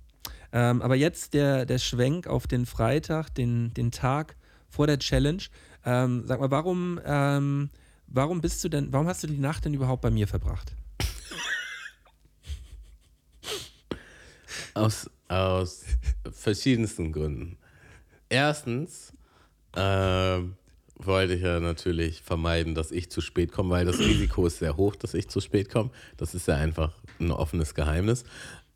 Ähm, 0.53 0.83
aber 0.83 0.97
jetzt 0.97 1.35
der, 1.35 1.67
der 1.67 1.79
Schwenk 1.79 2.27
auf 2.27 2.47
den 2.47 2.67
Freitag, 2.67 3.35
den, 3.35 3.75
den 3.75 3.91
Tag 3.91 4.37
vor 4.69 4.87
der 4.87 4.99
Challenge. 4.99 5.43
Ähm, 5.85 6.25
sag 6.27 6.41
mal, 6.41 6.51
warum, 6.51 7.01
ähm, 7.05 7.71
warum 8.07 8.41
bist 8.41 8.63
du 8.65 8.69
denn, 8.69 8.93
warum 8.93 9.07
hast 9.07 9.23
du 9.23 9.27
die 9.27 9.39
Nacht 9.39 9.65
denn 9.65 9.75
überhaupt 9.75 10.03
bei 10.03 10.11
mir 10.11 10.27
verbracht? 10.27 10.75
Aus, 14.75 15.11
aus 15.29 15.85
verschiedensten 16.31 17.13
Gründen. 17.13 17.57
Erstens 18.29 19.13
ähm, 19.77 20.57
wollte 20.99 21.35
ich 21.35 21.43
ja 21.43 21.61
natürlich 21.61 22.23
vermeiden, 22.23 22.75
dass 22.75 22.91
ich 22.91 23.11
zu 23.11 23.21
spät 23.21 23.53
komme, 23.53 23.71
weil 23.71 23.85
das 23.85 23.99
Risiko 23.99 24.47
ist 24.47 24.59
sehr 24.59 24.77
hoch, 24.77 24.97
dass 24.97 25.15
ich 25.15 25.29
zu 25.29 25.41
spät 25.41 25.71
komme. 25.71 25.91
Das 26.17 26.35
ist 26.35 26.49
ja 26.49 26.57
einfach 26.57 26.93
ein 27.21 27.31
offenes 27.31 27.75
Geheimnis. 27.75 28.25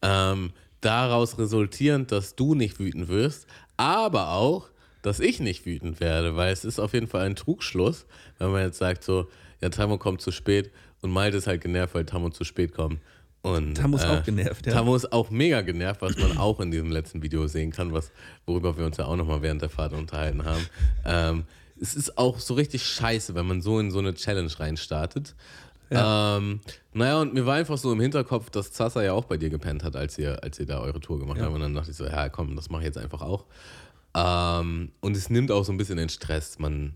Ähm, 0.02 0.52
daraus 0.80 1.38
resultierend, 1.38 2.12
dass 2.12 2.36
du 2.36 2.54
nicht 2.54 2.78
wütend 2.78 3.08
wirst, 3.08 3.46
aber 3.76 4.32
auch, 4.32 4.68
dass 5.02 5.20
ich 5.20 5.40
nicht 5.40 5.64
wütend 5.64 6.00
werde, 6.00 6.36
weil 6.36 6.52
es 6.52 6.64
ist 6.64 6.78
auf 6.78 6.92
jeden 6.92 7.08
Fall 7.08 7.26
ein 7.26 7.36
Trugschluss, 7.36 8.06
wenn 8.38 8.50
man 8.50 8.62
jetzt 8.62 8.78
sagt 8.78 9.02
so, 9.02 9.28
ja, 9.60 9.70
Tamo 9.70 9.98
kommt 9.98 10.20
zu 10.20 10.30
spät 10.30 10.70
und 11.00 11.10
Malte 11.10 11.38
ist 11.38 11.46
halt 11.46 11.62
genervt, 11.62 11.94
weil 11.94 12.04
Tamo 12.04 12.30
zu 12.30 12.44
spät 12.44 12.74
kommt. 12.74 13.00
Und, 13.42 13.74
Tamo 13.76 13.96
ist 13.96 14.04
äh, 14.04 14.08
auch 14.08 14.22
genervt, 14.22 14.66
ja. 14.66 14.72
Tamo 14.74 14.94
ist 14.94 15.12
auch 15.12 15.30
mega 15.30 15.62
genervt, 15.62 16.02
was 16.02 16.16
man 16.18 16.36
auch 16.36 16.60
in 16.60 16.70
diesem 16.70 16.90
letzten 16.90 17.22
Video 17.22 17.46
sehen 17.46 17.70
kann, 17.72 17.92
was, 17.92 18.10
worüber 18.46 18.76
wir 18.76 18.84
uns 18.84 18.98
ja 18.98 19.06
auch 19.06 19.16
nochmal 19.16 19.40
während 19.40 19.62
der 19.62 19.70
Fahrt 19.70 19.94
unterhalten 19.94 20.44
haben. 20.44 20.66
Ähm, 21.06 21.44
es 21.80 21.94
ist 21.94 22.18
auch 22.18 22.38
so 22.38 22.52
richtig 22.54 22.82
scheiße, 22.84 23.34
wenn 23.34 23.46
man 23.46 23.62
so 23.62 23.78
in 23.78 23.90
so 23.90 23.98
eine 23.98 24.12
Challenge 24.12 24.50
reinstartet. 24.60 25.34
Ähm, 25.92 26.60
naja, 26.92 27.20
und 27.20 27.34
mir 27.34 27.46
war 27.46 27.54
einfach 27.56 27.78
so 27.78 27.90
im 27.92 28.00
Hinterkopf, 28.00 28.50
dass 28.50 28.70
Zassa 28.72 29.02
ja 29.02 29.12
auch 29.14 29.24
bei 29.24 29.38
dir 29.38 29.50
gepennt 29.50 29.82
hat, 29.82 29.96
als 29.96 30.18
ihr, 30.18 30.40
als 30.44 30.60
ihr 30.60 30.66
da 30.66 30.78
eure 30.80 31.00
Tour 31.00 31.18
gemacht 31.18 31.38
Ja. 31.38 31.44
habt. 31.46 31.54
Und 31.54 31.62
dann 31.62 31.74
dachte 31.74 31.90
ich 31.90 31.96
so, 31.96 32.04
ja 32.04 32.28
komm, 32.28 32.54
das 32.54 32.68
mache 32.70 32.82
ich 32.82 32.86
jetzt 32.86 32.98
einfach 32.98 33.22
auch. 33.22 33.46
Ähm, 34.14 34.92
und 35.00 35.16
es 35.16 35.30
nimmt 35.30 35.50
auch 35.50 35.64
so 35.64 35.72
ein 35.72 35.78
bisschen 35.78 35.96
den 35.96 36.08
Stress. 36.08 36.58
Man, 36.58 36.94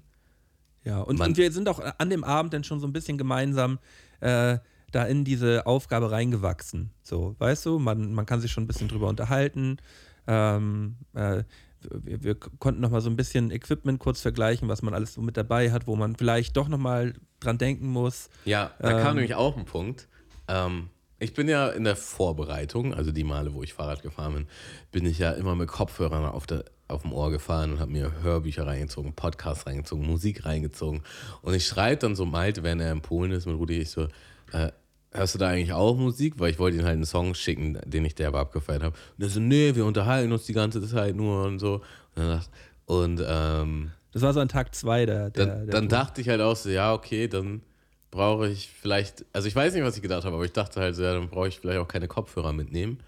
Ja, 0.84 1.00
und, 1.00 1.18
Man- 1.18 1.30
und 1.30 1.36
wir 1.38 1.50
sind 1.50 1.68
auch 1.68 1.80
an 1.98 2.10
dem 2.10 2.22
Abend 2.22 2.52
dann 2.52 2.62
schon 2.64 2.78
so 2.80 2.86
ein 2.86 2.92
bisschen 2.92 3.16
gemeinsam 3.18 3.78
äh, 4.20 4.58
da 4.94 5.04
in 5.04 5.24
diese 5.24 5.66
Aufgabe 5.66 6.10
reingewachsen. 6.10 6.90
So, 7.02 7.36
weißt 7.38 7.66
du, 7.66 7.78
man, 7.78 8.12
man 8.14 8.26
kann 8.26 8.40
sich 8.40 8.52
schon 8.52 8.64
ein 8.64 8.66
bisschen 8.68 8.88
drüber 8.88 9.08
unterhalten. 9.08 9.78
Ähm, 10.26 10.96
äh, 11.14 11.44
wir, 11.90 12.22
wir 12.22 12.34
konnten 12.34 12.80
noch 12.80 12.90
mal 12.90 13.00
so 13.02 13.10
ein 13.10 13.16
bisschen 13.16 13.50
Equipment 13.50 13.98
kurz 13.98 14.20
vergleichen, 14.22 14.68
was 14.68 14.80
man 14.82 14.94
alles 14.94 15.14
so 15.14 15.20
mit 15.20 15.36
dabei 15.36 15.70
hat, 15.70 15.86
wo 15.86 15.96
man 15.96 16.16
vielleicht 16.16 16.56
doch 16.56 16.68
noch 16.68 16.78
mal 16.78 17.12
dran 17.40 17.58
denken 17.58 17.88
muss. 17.88 18.30
Ja, 18.46 18.72
da 18.78 18.96
Ähm. 18.96 19.02
kam 19.02 19.14
nämlich 19.16 19.34
auch 19.34 19.56
ein 19.56 19.66
Punkt. 19.66 20.08
Ähm, 20.48 20.88
Ich 21.20 21.32
bin 21.34 21.48
ja 21.48 21.68
in 21.68 21.84
der 21.84 21.96
Vorbereitung, 21.96 22.92
also 22.94 23.12
die 23.12 23.24
Male, 23.24 23.54
wo 23.54 23.62
ich 23.62 23.72
Fahrrad 23.74 24.02
gefahren 24.02 24.34
bin, 24.34 24.46
bin 24.92 25.06
ich 25.06 25.18
ja 25.18 25.30
immer 25.32 25.54
mit 25.54 25.68
Kopfhörern 25.68 26.24
auf, 26.24 26.46
der, 26.46 26.64
auf 26.88 27.02
dem 27.02 27.12
Ohr 27.12 27.30
gefahren 27.30 27.72
und 27.72 27.80
habe 27.80 27.92
mir 27.92 28.12
Hörbücher 28.22 28.66
reingezogen, 28.66 29.14
Podcasts 29.14 29.66
reingezogen, 29.66 30.06
Musik 30.06 30.44
reingezogen. 30.44 31.02
Und 31.42 31.54
ich 31.54 31.66
schreibe 31.66 31.98
dann 31.98 32.14
so 32.16 32.24
Malte, 32.26 32.62
wenn 32.62 32.80
er 32.80 32.92
in 32.92 33.00
Polen 33.00 33.30
ist, 33.30 33.46
mit 33.46 33.56
Rudi, 33.56 33.78
ich 33.78 33.90
so, 33.90 34.08
äh, 34.52 34.72
hörst 35.14 35.34
du 35.34 35.38
da 35.38 35.48
eigentlich 35.48 35.72
auch 35.72 35.96
Musik? 35.96 36.34
Weil 36.38 36.50
ich 36.50 36.58
wollte 36.58 36.76
ihm 36.76 36.84
halt 36.84 36.94
einen 36.94 37.06
Song 37.06 37.34
schicken, 37.34 37.78
den 37.86 38.04
ich 38.04 38.14
derbe 38.14 38.38
abgefeiert 38.38 38.82
habe. 38.82 38.96
Und 39.16 39.24
er 39.24 39.30
so, 39.30 39.40
nee, 39.40 39.74
wir 39.74 39.84
unterhalten 39.86 40.32
uns 40.32 40.44
die 40.44 40.52
ganze 40.52 40.86
Zeit 40.86 41.14
nur 41.14 41.44
und 41.44 41.58
so. 41.58 41.74
Und, 41.74 41.82
dann 42.16 42.28
dachte, 42.28 42.50
und 42.86 43.22
ähm, 43.26 43.90
Das 44.12 44.22
war 44.22 44.32
so 44.34 44.40
an 44.40 44.48
Tag 44.48 44.74
zwei 44.74 45.06
der. 45.06 45.30
der, 45.30 45.46
dann, 45.46 45.66
der 45.66 45.74
dann 45.74 45.88
dachte 45.88 46.20
ich 46.20 46.28
halt 46.28 46.40
auch 46.40 46.56
so, 46.56 46.68
ja, 46.68 46.92
okay, 46.92 47.28
dann 47.28 47.62
brauche 48.10 48.48
ich 48.48 48.70
vielleicht, 48.70 49.24
also 49.32 49.48
ich 49.48 49.56
weiß 49.56 49.74
nicht, 49.74 49.82
was 49.82 49.96
ich 49.96 50.02
gedacht 50.02 50.24
habe, 50.24 50.36
aber 50.36 50.44
ich 50.44 50.52
dachte 50.52 50.80
halt 50.80 50.94
so, 50.94 51.02
ja, 51.02 51.14
dann 51.14 51.28
brauche 51.28 51.48
ich 51.48 51.58
vielleicht 51.58 51.78
auch 51.78 51.88
keine 51.88 52.08
Kopfhörer 52.08 52.52
mitnehmen. 52.52 52.98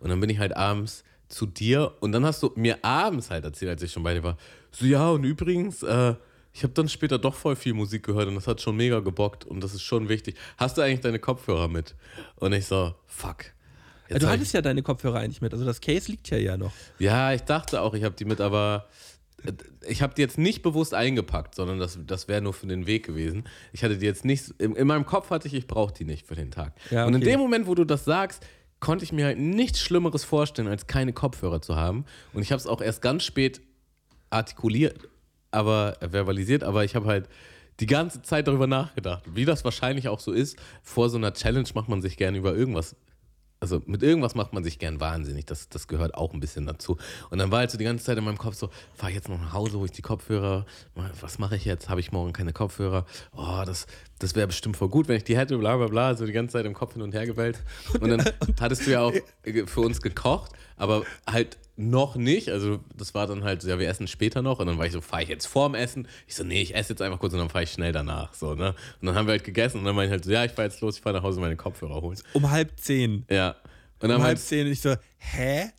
Und 0.00 0.10
dann 0.10 0.20
bin 0.20 0.30
ich 0.30 0.38
halt 0.38 0.56
abends 0.56 1.04
zu 1.28 1.46
dir 1.46 1.92
und 2.00 2.12
dann 2.12 2.24
hast 2.24 2.42
du 2.42 2.52
mir 2.54 2.84
abends 2.84 3.30
halt 3.30 3.44
erzählt, 3.44 3.72
als 3.72 3.82
ich 3.82 3.92
schon 3.92 4.02
bei 4.02 4.14
dir 4.14 4.22
war, 4.22 4.36
so 4.70 4.86
ja, 4.86 5.10
und 5.10 5.24
übrigens, 5.24 5.82
äh, 5.82 6.14
ich 6.54 6.62
habe 6.62 6.72
dann 6.72 6.88
später 6.88 7.18
doch 7.18 7.34
voll 7.34 7.56
viel 7.56 7.74
Musik 7.74 8.04
gehört 8.04 8.28
und 8.28 8.36
das 8.36 8.46
hat 8.46 8.60
schon 8.60 8.76
mega 8.76 9.00
gebockt 9.00 9.44
und 9.44 9.60
das 9.60 9.74
ist 9.74 9.82
schon 9.82 10.08
wichtig. 10.08 10.36
Hast 10.56 10.78
du 10.78 10.82
eigentlich 10.82 11.00
deine 11.00 11.18
Kopfhörer 11.18 11.66
mit? 11.66 11.96
Und 12.36 12.52
ich 12.52 12.66
so, 12.66 12.94
fuck. 13.06 13.46
Jetzt 14.08 14.22
du 14.22 14.28
hattest 14.28 14.54
ja 14.54 14.62
deine 14.62 14.82
Kopfhörer 14.82 15.18
eigentlich 15.18 15.40
mit. 15.40 15.52
Also 15.52 15.64
das 15.64 15.80
Case 15.80 16.10
liegt 16.10 16.30
ja 16.30 16.38
ja 16.38 16.56
noch. 16.56 16.72
ja, 17.00 17.32
ich 17.32 17.42
dachte 17.42 17.80
auch, 17.80 17.94
ich 17.94 18.04
habe 18.04 18.14
die 18.14 18.24
mit, 18.24 18.40
aber 18.40 18.86
äh, 19.42 19.52
ich 19.88 20.00
habe 20.00 20.14
die 20.14 20.22
jetzt 20.22 20.38
nicht 20.38 20.62
bewusst 20.62 20.94
eingepackt, 20.94 21.56
sondern 21.56 21.80
das, 21.80 21.98
das 22.06 22.28
wäre 22.28 22.40
nur 22.40 22.52
für 22.52 22.68
den 22.68 22.86
Weg 22.86 23.04
gewesen. 23.04 23.44
Ich 23.72 23.82
hatte 23.82 23.98
die 23.98 24.06
jetzt 24.06 24.24
nicht, 24.24 24.50
in, 24.58 24.76
in 24.76 24.86
meinem 24.86 25.06
Kopf 25.06 25.30
hatte 25.30 25.48
ich, 25.48 25.54
ich 25.54 25.66
brauche 25.66 25.92
die 25.92 26.04
nicht 26.04 26.24
für 26.24 26.36
den 26.36 26.52
Tag. 26.52 26.74
Ja, 26.90 27.04
Und 27.04 27.14
in 27.14 27.22
okay. 27.22 27.32
dem 27.32 27.40
Moment, 27.40 27.66
wo 27.66 27.74
du 27.74 27.84
das 27.84 28.04
sagst, 28.04 28.46
konnte 28.78 29.04
ich 29.04 29.10
mir 29.12 29.24
halt 29.24 29.38
nichts 29.40 29.80
Schlimmeres 29.80 30.22
vorstellen, 30.22 30.68
als 30.68 30.86
keine 30.86 31.12
Kopfhörer 31.12 31.60
zu 31.62 31.74
haben. 31.74 32.04
Und 32.32 32.42
ich 32.42 32.52
habe 32.52 32.60
es 32.60 32.68
auch 32.68 32.80
erst 32.80 33.02
ganz 33.02 33.24
spät 33.24 33.60
artikuliert, 34.30 35.00
aber 35.54 35.96
äh, 36.00 36.08
verbalisiert, 36.08 36.64
aber 36.64 36.84
ich 36.84 36.94
habe 36.94 37.06
halt 37.06 37.28
die 37.80 37.86
ganze 37.86 38.22
Zeit 38.22 38.46
darüber 38.46 38.66
nachgedacht, 38.66 39.24
wie 39.34 39.44
das 39.44 39.64
wahrscheinlich 39.64 40.08
auch 40.08 40.20
so 40.20 40.32
ist. 40.32 40.56
Vor 40.82 41.08
so 41.08 41.16
einer 41.16 41.32
Challenge 41.32 41.68
macht 41.74 41.88
man 41.88 42.02
sich 42.02 42.16
gerne 42.16 42.38
über 42.38 42.54
irgendwas 42.54 42.96
also 43.64 43.80
mit 43.86 44.02
irgendwas 44.02 44.34
macht 44.34 44.52
man 44.52 44.62
sich 44.62 44.78
gern 44.78 45.00
wahnsinnig. 45.00 45.46
Das, 45.46 45.70
das 45.70 45.88
gehört 45.88 46.14
auch 46.14 46.34
ein 46.34 46.40
bisschen 46.40 46.66
dazu. 46.66 46.98
Und 47.30 47.38
dann 47.38 47.50
war 47.50 47.60
halt 47.60 47.70
so 47.70 47.78
die 47.78 47.84
ganze 47.84 48.04
Zeit 48.04 48.18
in 48.18 48.24
meinem 48.24 48.36
Kopf 48.36 48.56
so, 48.56 48.68
fahr 48.94 49.08
ich 49.08 49.14
jetzt 49.14 49.30
noch 49.30 49.40
nach 49.40 49.54
Hause, 49.54 49.78
hole 49.78 49.86
ich 49.86 49.92
die 49.92 50.02
Kopfhörer, 50.02 50.66
was 51.22 51.38
mache 51.38 51.56
ich 51.56 51.64
jetzt? 51.64 51.88
Habe 51.88 52.00
ich 52.00 52.12
morgen 52.12 52.34
keine 52.34 52.52
Kopfhörer? 52.52 53.06
Oh, 53.34 53.62
das, 53.64 53.86
das 54.18 54.34
wäre 54.34 54.48
bestimmt 54.48 54.76
voll 54.76 54.90
gut, 54.90 55.08
wenn 55.08 55.16
ich 55.16 55.24
die 55.24 55.38
hätte, 55.38 55.56
bla 55.56 55.78
bla 55.78 55.86
bla, 55.86 56.14
so 56.14 56.26
die 56.26 56.32
ganze 56.32 56.52
Zeit 56.52 56.66
im 56.66 56.74
Kopf 56.74 56.92
hin 56.92 57.00
und 57.00 57.14
her 57.14 57.24
gewälzt. 57.24 57.62
Und 57.98 58.10
dann 58.10 58.22
hattest 58.60 58.86
du 58.86 58.90
ja 58.90 59.00
auch 59.00 59.14
für 59.64 59.80
uns 59.80 60.02
gekocht, 60.02 60.52
aber 60.76 61.04
halt 61.26 61.56
noch 61.76 62.14
nicht. 62.16 62.50
Also 62.50 62.80
das 62.96 63.14
war 63.14 63.26
dann 63.26 63.42
halt, 63.44 63.62
so, 63.62 63.68
ja, 63.68 63.78
wir 63.78 63.88
essen 63.88 64.06
später 64.06 64.42
noch. 64.42 64.60
Und 64.60 64.66
dann 64.68 64.78
war 64.78 64.86
ich 64.86 64.92
so, 64.92 65.00
fahre 65.00 65.22
ich 65.24 65.28
jetzt 65.28 65.46
vorm 65.46 65.74
Essen? 65.74 66.06
Ich 66.26 66.34
so, 66.36 66.44
nee, 66.44 66.62
ich 66.62 66.74
esse 66.74 66.92
jetzt 66.92 67.02
einfach 67.02 67.18
kurz 67.18 67.32
und 67.32 67.40
dann 67.40 67.48
fahre 67.48 67.64
ich 67.64 67.70
schnell 67.72 67.92
danach. 67.92 68.32
So, 68.34 68.54
ne? 68.54 68.74
Und 69.00 69.06
dann 69.06 69.14
haben 69.16 69.26
wir 69.26 69.32
halt 69.32 69.44
gegessen 69.44 69.78
und 69.78 69.84
dann 69.84 69.94
meinte 69.96 70.06
ich 70.08 70.12
halt 70.12 70.24
so, 70.24 70.30
ja, 70.30 70.44
ich 70.44 70.52
fahre 70.52 70.68
jetzt 70.68 70.80
los, 70.80 70.96
ich 70.96 71.02
fahre 71.02 71.16
nach 71.16 71.22
Hause 71.24 71.40
meine 71.40 71.56
Kopfhörer 71.56 72.00
holen. 72.00 72.18
Um 72.32 72.50
halb 72.50 72.78
zehn. 72.78 73.24
Ja. 73.28 73.56
Und 74.00 74.08
dann 74.08 74.18
Um 74.18 74.22
halb 74.22 74.38
zehn. 74.38 74.66
Und 74.66 74.72
ich 74.72 74.80
so, 74.80 74.94
hä? 75.18 75.70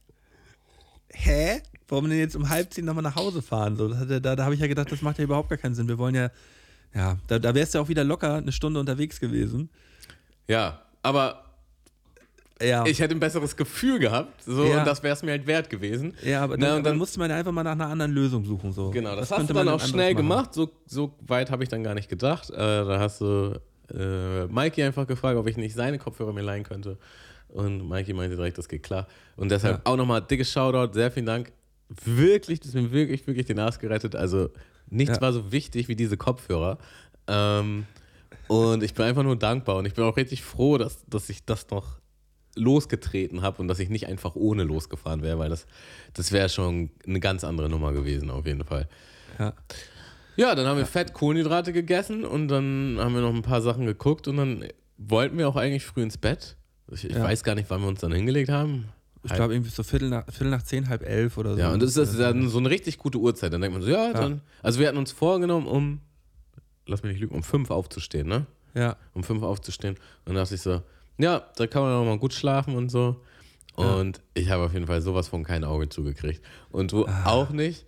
Hä? 1.14 1.62
Warum 1.88 2.10
denn 2.10 2.20
jetzt 2.20 2.36
um 2.36 2.50
halb 2.50 2.74
zehn 2.74 2.84
nochmal 2.84 3.04
nach 3.04 3.16
Hause 3.16 3.42
fahren? 3.42 3.76
So, 3.78 3.90
ja- 3.90 4.20
da 4.20 4.36
da 4.36 4.44
habe 4.44 4.56
ich 4.56 4.60
ja 4.62 4.68
gedacht, 4.68 4.92
das 4.92 5.02
macht 5.02 5.18
ja 5.18 5.24
überhaupt 5.24 5.50
gar 5.50 5.58
keinen 5.58 5.76
Sinn. 5.76 5.88
Wir 5.88 5.98
wollen 5.98 6.16
ja, 6.16 6.30
ja, 6.94 7.18
da, 7.28 7.40
da 7.40 7.54
wärst 7.56 7.74
du 7.74 7.78
ja 7.78 7.84
auch 7.84 7.90
wieder 7.90 8.04
locker 8.04 8.36
eine 8.36 8.52
Stunde 8.52 8.80
unterwegs 8.80 9.20
gewesen. 9.20 9.70
ja, 10.48 10.82
aber 11.04 11.45
Ja. 12.62 12.86
ich 12.86 13.00
hätte 13.00 13.14
ein 13.16 13.20
besseres 13.20 13.56
Gefühl 13.58 14.00
gehabt. 14.00 14.42
So, 14.44 14.64
Ja. 14.66 14.80
und 14.80 14.86
das 14.88 15.04
wäre 15.04 15.14
es 15.14 15.24
mir 15.24 15.32
halt 15.32 15.46
wert 15.48 15.70
gewesen. 15.70 16.14
ja, 16.24 16.42
aber 16.44 16.56
Na, 16.58 16.68
dann, 16.68 16.78
und 16.78 16.84
dann 16.84 16.92
dann, 16.94 16.98
musste 16.98 17.20
man 17.20 17.30
ja 17.30 17.36
einfach 17.36 17.52
mal 17.52 17.64
nach 17.64 17.74
einer 17.74 17.88
anderen 17.88 18.12
Lösung 18.14 18.46
suchen. 18.46 18.72
So. 18.72 18.92
genau, 18.92 19.16
das 19.16 19.30
Was 19.32 19.40
hast 19.40 19.50
du 19.50 19.54
dann 19.54 19.66
man 19.66 19.76
auch 19.76 19.82
schnell 19.82 20.14
machen? 20.14 20.24
gemacht. 20.30 20.54
So, 20.54 20.70
so 20.86 21.14
weit 21.28 21.52
habe 21.52 21.64
ich 21.64 21.70
dann 21.70 21.84
gar 21.84 21.96
nicht 21.96 22.08
gedacht. 22.10 22.50
Äh, 22.52 22.56
da 22.58 23.00
hast 23.00 23.20
du 23.22 23.60
äh, 23.94 24.46
Mikey 24.48 24.84
einfach 24.84 25.06
gefragt, 25.06 25.38
ob 25.38 25.48
ich 25.48 25.58
nicht 25.58 25.76
seine 25.76 25.98
Kopfhörer 26.00 26.32
mir 26.34 26.42
leihen 26.44 26.64
könnte. 26.64 26.98
Und 27.50 27.88
Mikey 27.90 28.14
meinte 28.14 28.36
direkt, 28.36 28.58
das 28.58 28.68
geht 28.70 28.84
klar. 28.84 29.08
Und 29.36 29.50
deshalb 29.52 29.78
Ja. 29.86 29.92
auch 29.92 29.98
nochmal 29.98 30.22
dickes 30.22 30.52
Shoutout, 30.52 30.94
sehr 30.94 31.12
vielen 31.12 31.26
Dank. 31.26 31.52
Wirklich, 32.04 32.60
das 32.62 32.70
ist 32.70 32.76
mir 32.76 32.92
wirklich, 32.92 33.28
wirklich 33.28 33.46
den 33.46 33.60
Arsch 33.60 33.80
gerettet. 33.80 34.16
Also 34.16 34.50
nichts 34.90 35.18
Ja. 35.18 35.22
war 35.22 35.34
so 35.34 35.52
wichtig 35.52 35.88
wie 35.88 35.96
diese 35.96 36.18
Kopfhörer. 36.18 36.78
Ähm, 37.28 37.86
und 38.48 38.82
ich 38.84 38.94
bin 38.94 39.06
einfach 39.06 39.24
nur 39.24 39.36
dankbar 39.36 39.76
und 39.78 39.86
ich 39.86 39.94
bin 39.94 40.04
auch 40.04 40.18
richtig 40.18 40.44
froh, 40.44 40.78
dass, 40.78 41.06
dass 41.08 41.30
ich 41.30 41.46
das 41.46 41.70
noch 41.70 42.00
losgetreten 42.56 43.42
habe 43.42 43.62
und 43.62 43.68
dass 43.68 43.80
ich 43.80 43.90
nicht 43.90 44.08
einfach 44.08 44.36
ohne 44.36 44.64
losgefahren 44.64 45.22
wäre, 45.22 45.38
weil 45.40 45.50
das, 45.50 45.66
das 46.14 46.32
wäre 46.32 46.50
schon 46.50 46.90
eine 47.06 47.20
ganz 47.20 47.44
andere 47.44 47.70
Nummer 47.70 47.92
gewesen, 47.94 48.30
auf 48.30 48.46
jeden 48.46 48.64
Fall. 48.64 48.88
Ja. 49.40 49.54
Ja, 50.38 50.54
dann 50.56 50.66
haben 50.68 50.78
wir 50.78 50.86
Fett 50.86 51.14
Kohlenhydrate 51.14 51.72
gegessen 51.72 52.26
und 52.26 52.50
dann 52.50 52.98
haben 53.00 53.14
wir 53.14 53.22
noch 53.22 53.34
ein 53.34 53.42
paar 53.42 53.62
Sachen 53.62 53.86
geguckt 53.86 54.28
und 54.28 54.38
dann 54.38 54.66
wollten 54.98 55.38
wir 55.38 55.48
auch 55.48 55.56
eigentlich 55.56 55.86
früh 55.86 56.04
ins 56.04 56.18
Bett. 56.18 56.58
Ich, 56.92 57.06
ich 57.06 57.16
Ja. 57.16 57.24
weiß 57.24 57.44
gar 57.44 57.56
nicht, 57.56 57.70
wann 57.70 57.82
wir 57.82 57.88
uns 57.88 58.02
dann 58.02 58.12
hingelegt 58.12 58.50
haben. 58.50 58.86
Ich 59.24 59.34
glaube, 59.34 59.54
irgendwie 59.56 59.72
so 59.72 59.82
Viertel 59.82 60.10
nach, 60.10 60.26
Viertel 60.26 60.50
nach 60.52 60.62
zehn, 60.62 60.88
halb 60.88 61.02
elf 61.04 61.38
oder 61.38 61.56
so. 61.56 61.60
Ja, 61.60 61.74
und 61.74 61.82
das 61.82 61.98
ist 61.98 62.20
dann 62.20 62.48
so 62.48 62.60
eine 62.60 62.70
richtig 62.70 63.00
gute 63.00 63.18
Uhrzeit. 63.18 63.52
Dann 63.52 63.60
denkt 63.62 63.74
man 63.74 63.82
so, 63.82 63.90
ja, 63.90 64.14
dann. 64.14 64.42
Also 64.62 64.80
wir 64.80 64.88
hatten 64.88 65.00
uns 65.00 65.12
vorgenommen, 65.12 65.66
um, 65.66 66.00
lass 66.86 67.02
mich 67.02 67.14
nicht 67.14 67.22
lügen, 67.22 67.34
um 67.34 67.42
fünf 67.42 67.72
aufzustehen, 67.72 68.28
ne? 68.28 68.46
Ja. 68.76 68.98
Um 69.14 69.24
fünf 69.24 69.42
aufzustehen. 69.42 69.96
Und 69.96 70.02
dann 70.28 70.36
dachte 70.36 70.54
ich 70.54 70.62
so, 70.62 70.84
ja, 71.18 71.44
da 71.56 71.68
kann 71.68 71.82
man 71.84 71.94
auch 71.94 72.06
mal 72.06 72.18
gut 72.18 72.34
schlafen 72.34 72.76
und 72.76 72.90
so. 72.90 73.22
Und 73.76 74.22
ich 74.34 74.50
habe 74.50 74.64
auf 74.64 74.74
jeden 74.74 74.88
Fall 74.88 75.02
sowas 75.02 75.28
von 75.28 75.44
kein 75.44 75.64
Auge 75.66 75.90
zugekriegt. 75.90 76.42
Und 76.72 76.92
du 76.94 77.06
Ah. 77.06 77.26
auch 77.26 77.50
nicht. 77.50 77.86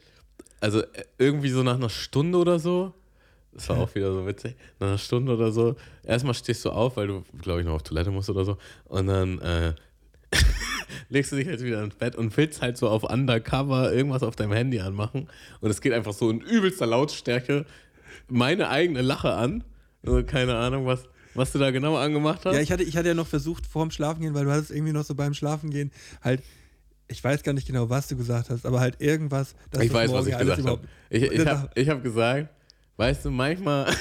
Also 0.59 0.81
äh, 0.81 1.03
irgendwie 1.17 1.49
so 1.49 1.63
nach 1.63 1.75
einer 1.75 1.89
Stunde 1.89 2.37
oder 2.37 2.59
so. 2.59 2.93
Das 3.53 3.69
war 3.69 3.77
auch 3.79 3.95
wieder 3.95 4.11
so 4.11 4.27
witzig. 4.27 4.55
Nach 4.79 4.87
einer 4.87 4.97
Stunde 4.97 5.33
oder 5.33 5.51
so. 5.51 5.75
Erstmal 6.03 6.33
stehst 6.33 6.65
du 6.65 6.71
auf, 6.71 6.97
weil 6.97 7.07
du, 7.07 7.23
glaube 7.41 7.61
ich, 7.61 7.65
noch 7.65 7.73
auf 7.75 7.83
Toilette 7.83 8.11
musst 8.11 8.29
oder 8.29 8.43
so. 8.43 8.57
Und 8.85 9.07
dann 9.07 9.39
äh, 9.39 9.73
legst 11.09 11.31
du 11.31 11.37
dich 11.37 11.47
halt 11.47 11.63
wieder 11.63 11.81
ins 11.83 11.95
Bett 11.95 12.15
und 12.15 12.35
willst 12.37 12.61
halt 12.61 12.77
so 12.77 12.89
auf 12.89 13.03
Undercover 13.03 13.93
irgendwas 13.93 14.23
auf 14.23 14.35
deinem 14.35 14.51
Handy 14.53 14.79
anmachen. 14.79 15.29
Und 15.61 15.69
es 15.69 15.81
geht 15.81 15.93
einfach 15.93 16.13
so 16.13 16.29
in 16.29 16.41
übelster 16.41 16.85
Lautstärke 16.85 17.65
meine 18.27 18.69
eigene 18.69 19.01
Lache 19.01 19.33
an. 19.33 19.63
Also 20.05 20.23
keine 20.23 20.55
Ahnung, 20.57 20.85
was, 20.85 21.05
was 21.37 21.51
du 21.51 21.59
da 21.59 21.71
genau 21.71 21.95
angemacht 21.95 22.45
hast. 22.45 22.55
Ja, 22.55 22.61
ich 22.61 22.71
hatte, 22.71 22.83
ich 22.83 22.97
hatte 22.97 23.09
ja 23.09 23.13
noch 23.13 23.27
versucht, 23.27 23.65
vorm 23.65 23.91
Schlafengehen, 23.91 24.33
weil 24.33 24.45
du 24.45 24.51
hattest 24.51 24.71
irgendwie 24.71 24.91
noch 24.91 25.05
so 25.05 25.13
beim 25.13 25.33
Schlafengehen 25.33 25.91
halt, 26.21 26.43
ich 27.07 27.23
weiß 27.23 27.43
gar 27.43 27.53
nicht 27.53 27.67
genau, 27.67 27.89
was 27.89 28.07
du 28.07 28.17
gesagt 28.17 28.49
hast, 28.49 28.65
aber 28.65 28.79
halt 28.79 28.99
irgendwas. 28.99 29.55
dass 29.71 29.83
Ich 29.83 29.93
weiß, 29.93 30.11
was 30.11 30.27
ich 30.27 30.37
gesagt 30.37 30.65
habe. 30.65 30.81
Ich, 31.09 31.23
ich 31.23 31.47
habe 31.47 31.69
hab 31.75 32.03
gesagt, 32.03 32.49
weißt 32.97 33.25
du, 33.25 33.31
manchmal, 33.31 33.93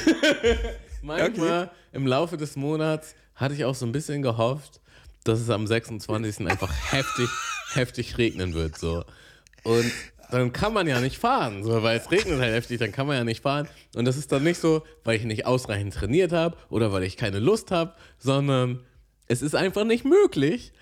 manchmal 1.02 1.70
im 1.92 2.06
Laufe 2.06 2.36
des 2.36 2.56
Monats 2.56 3.14
hatte 3.34 3.54
ich 3.54 3.64
auch 3.64 3.74
so 3.74 3.84
ein 3.84 3.92
bisschen 3.92 4.22
gehofft, 4.22 4.80
dass 5.24 5.38
es 5.38 5.50
am 5.50 5.66
26. 5.66 6.46
einfach 6.46 6.72
heftig, 6.90 7.28
heftig 7.74 8.18
regnen 8.18 8.54
wird. 8.54 8.78
So. 8.78 9.04
Und 9.62 9.92
dann 10.30 10.52
kann 10.52 10.72
man 10.72 10.86
ja 10.86 11.00
nicht 11.00 11.18
fahren, 11.18 11.62
so, 11.64 11.82
weil 11.82 11.98
es 11.98 12.10
regnet 12.10 12.40
halt 12.40 12.52
heftig, 12.54 12.78
dann 12.78 12.92
kann 12.92 13.06
man 13.06 13.16
ja 13.16 13.24
nicht 13.24 13.42
fahren. 13.42 13.68
Und 13.94 14.04
das 14.04 14.16
ist 14.16 14.32
dann 14.32 14.42
nicht 14.44 14.58
so, 14.60 14.82
weil 15.04 15.16
ich 15.16 15.24
nicht 15.24 15.46
ausreichend 15.46 15.94
trainiert 15.94 16.32
habe 16.32 16.56
oder 16.68 16.92
weil 16.92 17.02
ich 17.04 17.16
keine 17.16 17.38
Lust 17.38 17.70
habe, 17.70 17.94
sondern 18.18 18.80
es 19.28 19.42
ist 19.42 19.54
einfach 19.54 19.84
nicht 19.84 20.04
möglich. 20.04 20.72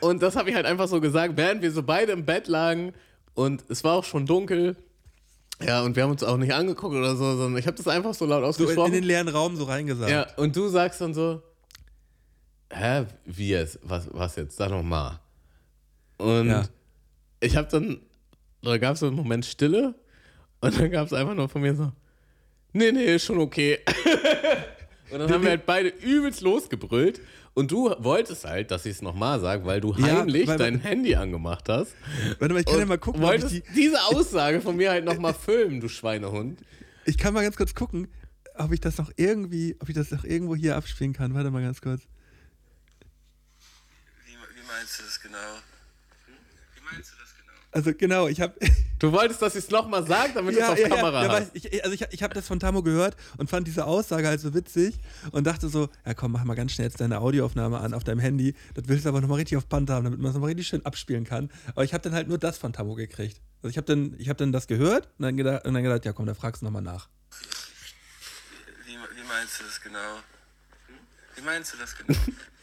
Und 0.00 0.22
das 0.22 0.36
habe 0.36 0.50
ich 0.50 0.56
halt 0.56 0.66
einfach 0.66 0.88
so 0.88 1.00
gesagt, 1.00 1.36
während 1.36 1.62
wir 1.62 1.72
so 1.72 1.82
beide 1.82 2.12
im 2.12 2.24
Bett 2.24 2.48
lagen 2.48 2.92
und 3.34 3.64
es 3.68 3.84
war 3.84 3.94
auch 3.94 4.04
schon 4.04 4.26
dunkel. 4.26 4.76
Ja, 5.62 5.82
und 5.82 5.94
wir 5.94 6.04
haben 6.04 6.10
uns 6.10 6.22
auch 6.22 6.38
nicht 6.38 6.54
angeguckt 6.54 6.94
oder 6.94 7.16
so, 7.16 7.36
sondern 7.36 7.58
ich 7.58 7.66
habe 7.66 7.76
das 7.76 7.86
einfach 7.86 8.14
so 8.14 8.24
laut 8.24 8.38
so 8.38 8.40
in, 8.40 8.44
in 8.44 8.48
ausgesprochen. 8.70 8.92
den 8.92 9.04
leeren 9.04 9.28
Raum 9.28 9.56
so 9.56 9.64
reingesagt. 9.64 10.10
ja, 10.10 10.26
und 10.36 10.56
du 10.56 10.68
sagst 10.68 11.00
dann 11.02 11.12
so, 11.12 11.42
hä, 12.72 13.04
wie 13.26 13.50
jetzt? 13.50 13.78
Was, 13.82 14.08
was 14.12 14.36
jetzt? 14.36 14.56
Sag 14.56 14.70
noch 14.70 14.82
mal. 14.82 15.20
Und 16.16 16.48
Ja. 16.48 16.64
ich 17.40 17.56
habe 17.56 17.68
dann, 17.70 18.00
da 18.62 18.78
gab 18.78 18.94
es 18.94 19.00
so 19.00 19.06
einen 19.06 19.16
Moment 19.16 19.44
Stille 19.46 19.94
und 20.60 20.78
dann 20.78 20.90
gab 20.90 21.06
es 21.06 21.12
einfach 21.12 21.34
nur 21.34 21.48
von 21.48 21.62
mir 21.62 21.74
so, 21.74 21.92
nee, 22.72 22.92
nee, 22.92 23.14
ist 23.14 23.24
schon 23.24 23.38
okay. 23.38 23.78
und 25.10 25.18
dann 25.20 25.30
haben 25.32 25.42
wir 25.42 25.50
halt 25.50 25.66
beide 25.66 25.88
übelst 25.88 26.40
losgebrüllt 26.42 27.20
und 27.54 27.70
du 27.70 27.94
wolltest 27.98 28.44
halt, 28.44 28.70
dass 28.70 28.86
ich 28.86 28.92
es 28.96 29.02
nochmal 29.02 29.40
sage, 29.40 29.64
weil 29.64 29.80
du 29.80 29.94
Ja, 29.94 30.18
heimlich 30.18 30.46
weil- 30.46 30.58
dein 30.58 30.80
Handy 30.80 31.14
angemacht 31.16 31.68
hast. 31.68 31.94
Warte 32.38 32.54
mal, 32.54 32.60
ich 32.60 32.66
kann 32.66 32.78
ja 32.78 32.86
mal 32.86 32.98
gucken, 32.98 33.24
ob 33.24 33.34
ich, 33.34 33.42
wolltest 33.42 33.66
die, 33.68 33.72
diese 33.74 34.02
Aussage 34.04 34.60
von 34.60 34.76
mir 34.76 34.90
halt 34.90 35.04
nochmal 35.04 35.34
filmen, 35.34 35.80
du 35.80 35.88
Schweinehund. 35.88 36.60
ich 37.06 37.18
kann 37.18 37.34
mal 37.34 37.42
ganz 37.42 37.56
kurz 37.56 37.74
gucken, 37.74 38.08
ob 38.54 38.72
ich 38.72 38.80
das 38.80 38.98
noch 38.98 39.10
irgendwie, 39.16 39.76
ob 39.80 39.88
ich 39.88 39.94
das 39.94 40.10
noch 40.10 40.22
irgendwo 40.24 40.54
hier 40.54 40.76
abspielen 40.76 41.12
kann. 41.14 41.32
Warte 41.34 41.50
mal 41.50 41.62
ganz 41.62 41.80
kurz. 41.80 42.02
Wie, 44.26 44.32
wie 44.32 44.66
meinst 44.66 44.98
du 45.00 45.02
das 45.04 45.20
genau? 45.20 45.38
Wie 46.76 46.82
meinst 46.84 47.12
du 47.12 47.16
das 47.16 47.18
genau? 47.18 47.19
Also 47.72 47.92
genau, 47.94 48.26
ich 48.26 48.40
habe. 48.40 48.54
Du 48.98 49.12
wolltest, 49.12 49.40
dass 49.40 49.54
ich 49.54 49.64
es 49.64 49.70
nochmal 49.70 50.06
sage, 50.06 50.32
damit 50.34 50.54
du 50.54 50.60
es 50.60 50.68
auf 50.68 50.82
Kamera 50.82 51.24
ja, 51.24 51.32
hast. 51.32 51.52
ich, 51.54 51.82
also 51.82 51.94
ich, 51.94 52.04
ich 52.10 52.22
habe 52.22 52.34
das 52.34 52.46
von 52.46 52.60
Tamo 52.60 52.82
gehört 52.82 53.16
und 53.38 53.48
fand 53.48 53.66
diese 53.66 53.86
Aussage 53.86 54.26
halt 54.26 54.40
so 54.40 54.52
witzig 54.52 54.98
und 55.30 55.46
dachte 55.46 55.68
so, 55.68 55.88
ja 56.04 56.12
komm, 56.12 56.32
mach 56.32 56.44
mal 56.44 56.54
ganz 56.54 56.72
schnell 56.72 56.88
jetzt 56.88 57.00
deine 57.00 57.20
Audioaufnahme 57.20 57.78
an 57.78 57.94
auf 57.94 58.04
deinem 58.04 58.18
Handy. 58.18 58.54
Das 58.74 58.88
willst 58.88 59.06
du 59.06 59.08
aber 59.08 59.22
nochmal 59.22 59.38
richtig 59.38 59.56
auf 59.56 59.66
Band 59.66 59.88
haben, 59.88 60.04
damit 60.04 60.20
man 60.20 60.28
es 60.28 60.34
nochmal 60.34 60.48
richtig 60.48 60.66
schön 60.66 60.84
abspielen 60.84 61.24
kann. 61.24 61.50
Aber 61.68 61.84
ich 61.84 61.94
habe 61.94 62.02
dann 62.02 62.12
halt 62.12 62.28
nur 62.28 62.36
das 62.36 62.58
von 62.58 62.72
Tamo 62.74 62.94
gekriegt. 62.94 63.40
Also 63.62 63.70
ich 63.70 63.76
habe 63.78 63.86
dann, 63.86 64.18
hab 64.28 64.36
dann 64.36 64.52
das 64.52 64.66
gehört 64.66 65.08
und 65.18 65.22
dann, 65.22 65.36
gedacht, 65.36 65.64
und 65.64 65.72
dann 65.72 65.82
gedacht, 65.82 66.04
ja 66.04 66.12
komm, 66.12 66.26
da 66.26 66.34
fragst 66.34 66.60
du 66.60 66.66
nochmal 66.66 66.82
nach. 66.82 67.08
Wie, 68.84 68.92
wie 68.92 69.28
meinst 69.28 69.60
du 69.60 69.64
das 69.64 69.80
genau? 69.80 70.18
Wie 71.36 71.42
meinst 71.42 71.72
du 71.72 71.78
das 71.78 71.96
genau? 71.96 72.18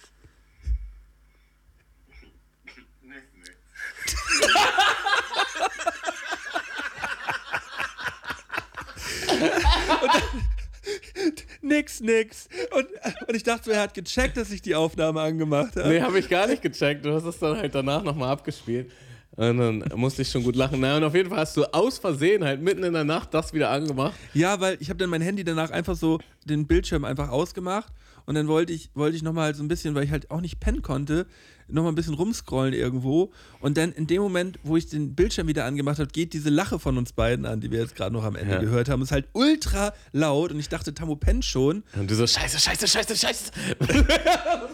nix, 11.61 11.99
nix. 11.99 12.47
Und, 12.75 12.87
und 13.27 13.35
ich 13.35 13.43
dachte, 13.43 13.71
er 13.71 13.81
hat 13.81 13.93
gecheckt, 13.93 14.37
dass 14.37 14.51
ich 14.51 14.61
die 14.61 14.75
Aufnahme 14.75 15.21
angemacht 15.21 15.75
habe. 15.75 15.89
Nee, 15.89 16.01
habe 16.01 16.19
ich 16.19 16.29
gar 16.29 16.47
nicht 16.47 16.61
gecheckt. 16.61 17.05
Du 17.05 17.13
hast 17.13 17.25
es 17.25 17.39
dann 17.39 17.57
halt 17.57 17.75
danach 17.75 18.03
nochmal 18.03 18.31
abgespielt. 18.31 18.91
Und 19.35 19.59
dann 19.59 19.83
musste 19.95 20.23
ich 20.23 20.31
schon 20.31 20.43
gut 20.43 20.55
lachen. 20.55 20.79
Naja, 20.79 20.97
und 20.97 21.03
auf 21.03 21.13
jeden 21.13 21.29
Fall 21.29 21.39
hast 21.39 21.55
du 21.55 21.63
aus 21.65 21.99
Versehen 21.99 22.43
halt 22.43 22.59
mitten 22.59 22.83
in 22.83 22.93
der 22.93 23.03
Nacht 23.03 23.33
das 23.33 23.53
wieder 23.53 23.69
angemacht. 23.69 24.15
Ja, 24.33 24.59
weil 24.59 24.77
ich 24.79 24.89
habe 24.89 24.97
dann 24.97 25.11
mein 25.11 25.21
Handy 25.21 25.43
danach 25.43 25.69
einfach 25.69 25.95
so 25.95 26.19
den 26.45 26.65
Bildschirm 26.65 27.05
einfach 27.05 27.29
ausgemacht 27.29 27.93
und 28.27 28.35
dann 28.35 28.47
wollte 28.47 28.71
ich, 28.73 28.91
wollte 28.93 29.15
ich 29.15 29.23
nochmal 29.23 29.45
halt 29.45 29.55
so 29.55 29.63
ein 29.63 29.67
bisschen, 29.67 29.95
weil 29.95 30.03
ich 30.03 30.11
halt 30.11 30.29
auch 30.29 30.41
nicht 30.41 30.59
pennen 30.59 30.81
konnte, 30.83 31.25
nochmal 31.69 31.91
ein 31.91 31.95
bisschen 31.95 32.13
rumscrollen 32.13 32.73
irgendwo. 32.73 33.31
Und 33.59 33.77
dann 33.77 33.91
in 33.93 34.05
dem 34.05 34.21
Moment, 34.21 34.59
wo 34.63 34.77
ich 34.77 34.87
den 34.87 35.15
Bildschirm 35.15 35.47
wieder 35.47 35.65
angemacht 35.65 35.97
habe, 35.99 36.09
geht 36.11 36.33
diese 36.33 36.49
Lache 36.49 36.77
von 36.77 36.97
uns 36.97 37.13
beiden 37.13 37.45
an, 37.45 37.59
die 37.61 37.71
wir 37.71 37.79
jetzt 37.79 37.95
gerade 37.95 38.13
noch 38.13 38.23
am 38.23 38.35
Ende 38.35 38.53
Ja. 38.55 38.59
gehört 38.61 38.89
haben. 38.89 39.01
Ist 39.01 39.11
halt 39.11 39.27
ultra 39.33 39.93
laut 40.11 40.51
und 40.51 40.59
ich 40.59 40.69
dachte, 40.69 40.93
Tammo 40.93 41.15
pennt 41.15 41.43
schon. 41.45 41.83
Und 41.95 42.11
du 42.11 42.15
so, 42.15 42.27
scheiße, 42.27 42.59
scheiße, 42.59 42.87
scheiße, 42.87 43.15
scheiße. 43.15 43.51
das 43.79 43.89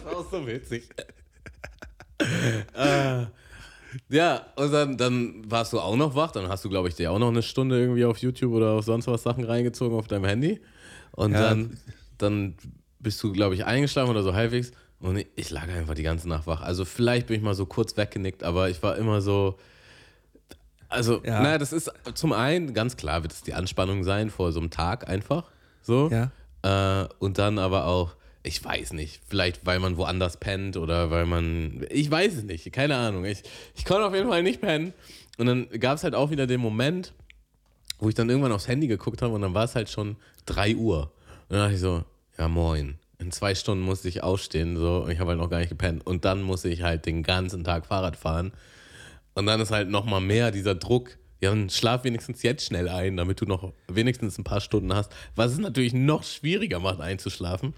war 0.05 0.17
auch 0.17 0.29
so 0.31 0.45
witzig. 0.45 0.89
äh, 2.75 3.25
ja, 4.09 4.45
und 4.55 4.71
dann, 4.71 4.97
dann 4.97 5.49
warst 5.49 5.73
du 5.73 5.79
auch 5.79 5.95
noch 5.95 6.15
wach. 6.15 6.31
Dann 6.31 6.47
hast 6.49 6.65
du, 6.65 6.69
glaube 6.69 6.89
ich, 6.89 6.95
dir 6.95 7.11
auch 7.11 7.19
noch 7.19 7.29
eine 7.29 7.43
Stunde 7.43 7.79
irgendwie 7.79 8.05
auf 8.05 8.17
YouTube 8.17 8.53
oder 8.53 8.71
auf 8.71 8.85
sonst 8.85 9.07
was 9.07 9.23
Sachen 9.23 9.43
reingezogen 9.43 9.97
auf 9.97 10.07
deinem 10.07 10.25
Handy. 10.25 10.59
Und 11.11 11.33
Ja. 11.33 11.41
dann, 11.41 11.77
dann 12.17 12.55
bist 13.03 13.21
du, 13.21 13.31
glaube 13.31 13.55
ich, 13.55 13.65
eingeschlafen 13.65 14.09
oder 14.11 14.23
so 14.23 14.33
halbwegs. 14.33 14.71
Und 14.99 15.23
ich 15.35 15.49
lag 15.49 15.67
einfach 15.67 15.93
die 15.95 16.03
ganze 16.03 16.29
Nacht 16.29 16.47
wach. 16.47 16.61
Also 16.61 16.85
vielleicht 16.85 17.27
bin 17.27 17.35
ich 17.35 17.41
mal 17.43 17.53
so 17.55 17.65
kurz 17.65 17.97
weggenickt, 17.97 18.43
aber 18.43 18.69
ich 18.69 18.81
war 18.81 18.97
immer 18.97 19.21
so. 19.21 19.57
Also, 20.89 21.21
Ja. 21.23 21.41
naja, 21.41 21.57
das 21.57 21.73
ist 21.73 21.91
zum 22.13 22.33
einen 22.33 22.73
ganz 22.73 22.95
klar, 22.97 23.23
wird 23.23 23.33
es 23.33 23.41
die 23.41 23.53
Anspannung 23.53 24.03
sein 24.03 24.29
vor 24.29 24.51
so 24.51 24.59
einem 24.59 24.69
Tag 24.69 25.09
einfach. 25.09 25.51
So. 25.81 26.09
Ja. 26.09 26.31
Äh, 27.03 27.09
und 27.19 27.37
dann 27.39 27.59
aber 27.59 27.85
auch, 27.87 28.15
ich 28.43 28.63
weiß 28.63 28.93
nicht, 28.93 29.21
vielleicht 29.27 29.65
weil 29.65 29.79
man 29.79 29.97
woanders 29.97 30.37
pennt 30.37 30.77
oder 30.77 31.09
weil 31.09 31.25
man, 31.25 31.85
ich 31.89 32.09
weiß 32.11 32.35
es 32.35 32.43
nicht, 32.43 32.71
keine 32.71 32.95
Ahnung. 32.95 33.25
Ich, 33.25 33.43
ich 33.75 33.85
konnte 33.85 34.05
auf 34.05 34.13
jeden 34.13 34.29
Fall 34.29 34.43
nicht 34.43 34.61
pennen. 34.61 34.93
Und 35.37 35.47
dann 35.47 35.67
gab 35.79 35.97
es 35.97 36.03
halt 36.03 36.13
auch 36.15 36.29
wieder 36.29 36.45
den 36.47 36.61
Moment, 36.61 37.13
wo 37.99 38.07
ich 38.07 38.15
dann 38.15 38.29
irgendwann 38.29 38.51
aufs 38.51 38.67
Handy 38.67 38.87
geguckt 38.87 39.21
habe 39.21 39.33
und 39.33 39.41
dann 39.41 39.53
war 39.53 39.63
es 39.63 39.75
halt 39.75 39.89
schon 39.89 40.15
3 40.45 40.75
Uhr. 40.75 41.11
Und 41.49 41.57
dann 41.57 41.59
dachte 41.59 41.73
ich 41.73 41.79
so, 41.81 42.03
ja 42.37 42.47
moin, 42.47 42.97
in 43.19 43.31
zwei 43.31 43.55
Stunden 43.55 43.83
musste 43.83 44.09
ich 44.09 44.23
ausstehen 44.23 44.77
so, 44.77 45.03
und 45.03 45.11
ich 45.11 45.19
habe 45.19 45.29
halt 45.29 45.39
noch 45.39 45.49
gar 45.49 45.59
nicht 45.59 45.69
gepennt. 45.69 46.05
Und 46.05 46.25
dann 46.25 46.41
musste 46.41 46.69
ich 46.69 46.81
halt 46.81 47.05
den 47.05 47.23
ganzen 47.23 47.63
Tag 47.63 47.85
Fahrrad 47.85 48.17
fahren. 48.17 48.53
Und 49.33 49.45
dann 49.45 49.59
ist 49.61 49.71
halt 49.71 49.89
nochmal 49.89 50.21
mehr 50.21 50.51
dieser 50.51 50.75
Druck, 50.75 51.17
ja, 51.41 51.49
dann 51.49 51.69
schlaf 51.69 52.03
wenigstens 52.03 52.41
jetzt 52.43 52.65
schnell 52.65 52.87
ein, 52.87 53.17
damit 53.17 53.41
du 53.41 53.45
noch 53.45 53.73
wenigstens 53.87 54.37
ein 54.37 54.43
paar 54.43 54.61
Stunden 54.61 54.93
hast. 54.93 55.11
Was 55.35 55.51
es 55.51 55.57
natürlich 55.57 55.93
noch 55.93 56.23
schwieriger 56.23 56.79
macht, 56.79 57.01
einzuschlafen. 57.01 57.73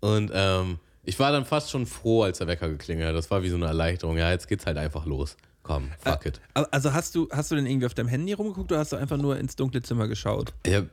Und 0.00 0.32
ähm, 0.34 0.78
ich 1.04 1.18
war 1.18 1.30
dann 1.30 1.44
fast 1.44 1.70
schon 1.70 1.86
froh, 1.86 2.22
als 2.22 2.38
der 2.38 2.46
Wecker 2.46 2.68
geklingelt 2.68 3.08
hat. 3.08 3.14
Das 3.14 3.30
war 3.30 3.42
wie 3.42 3.50
so 3.50 3.56
eine 3.56 3.66
Erleichterung. 3.66 4.16
Ja, 4.16 4.30
jetzt 4.30 4.48
geht's 4.48 4.66
halt 4.66 4.78
einfach 4.78 5.06
los. 5.06 5.36
Komm, 5.62 5.90
fuck 5.98 6.26
it. 6.26 6.40
Also 6.52 6.92
hast 6.92 7.14
du, 7.14 7.28
hast 7.30 7.50
du 7.50 7.54
denn 7.54 7.66
irgendwie 7.66 7.86
auf 7.86 7.94
deinem 7.94 8.08
Handy 8.08 8.32
rumgeguckt 8.34 8.70
oder 8.70 8.80
hast 8.80 8.92
du 8.92 8.96
einfach 8.96 9.16
nur 9.16 9.38
ins 9.38 9.56
dunkle 9.56 9.80
Zimmer 9.80 10.08
geschaut? 10.08 10.52
Ich 10.66 10.74
hab, 10.74 10.86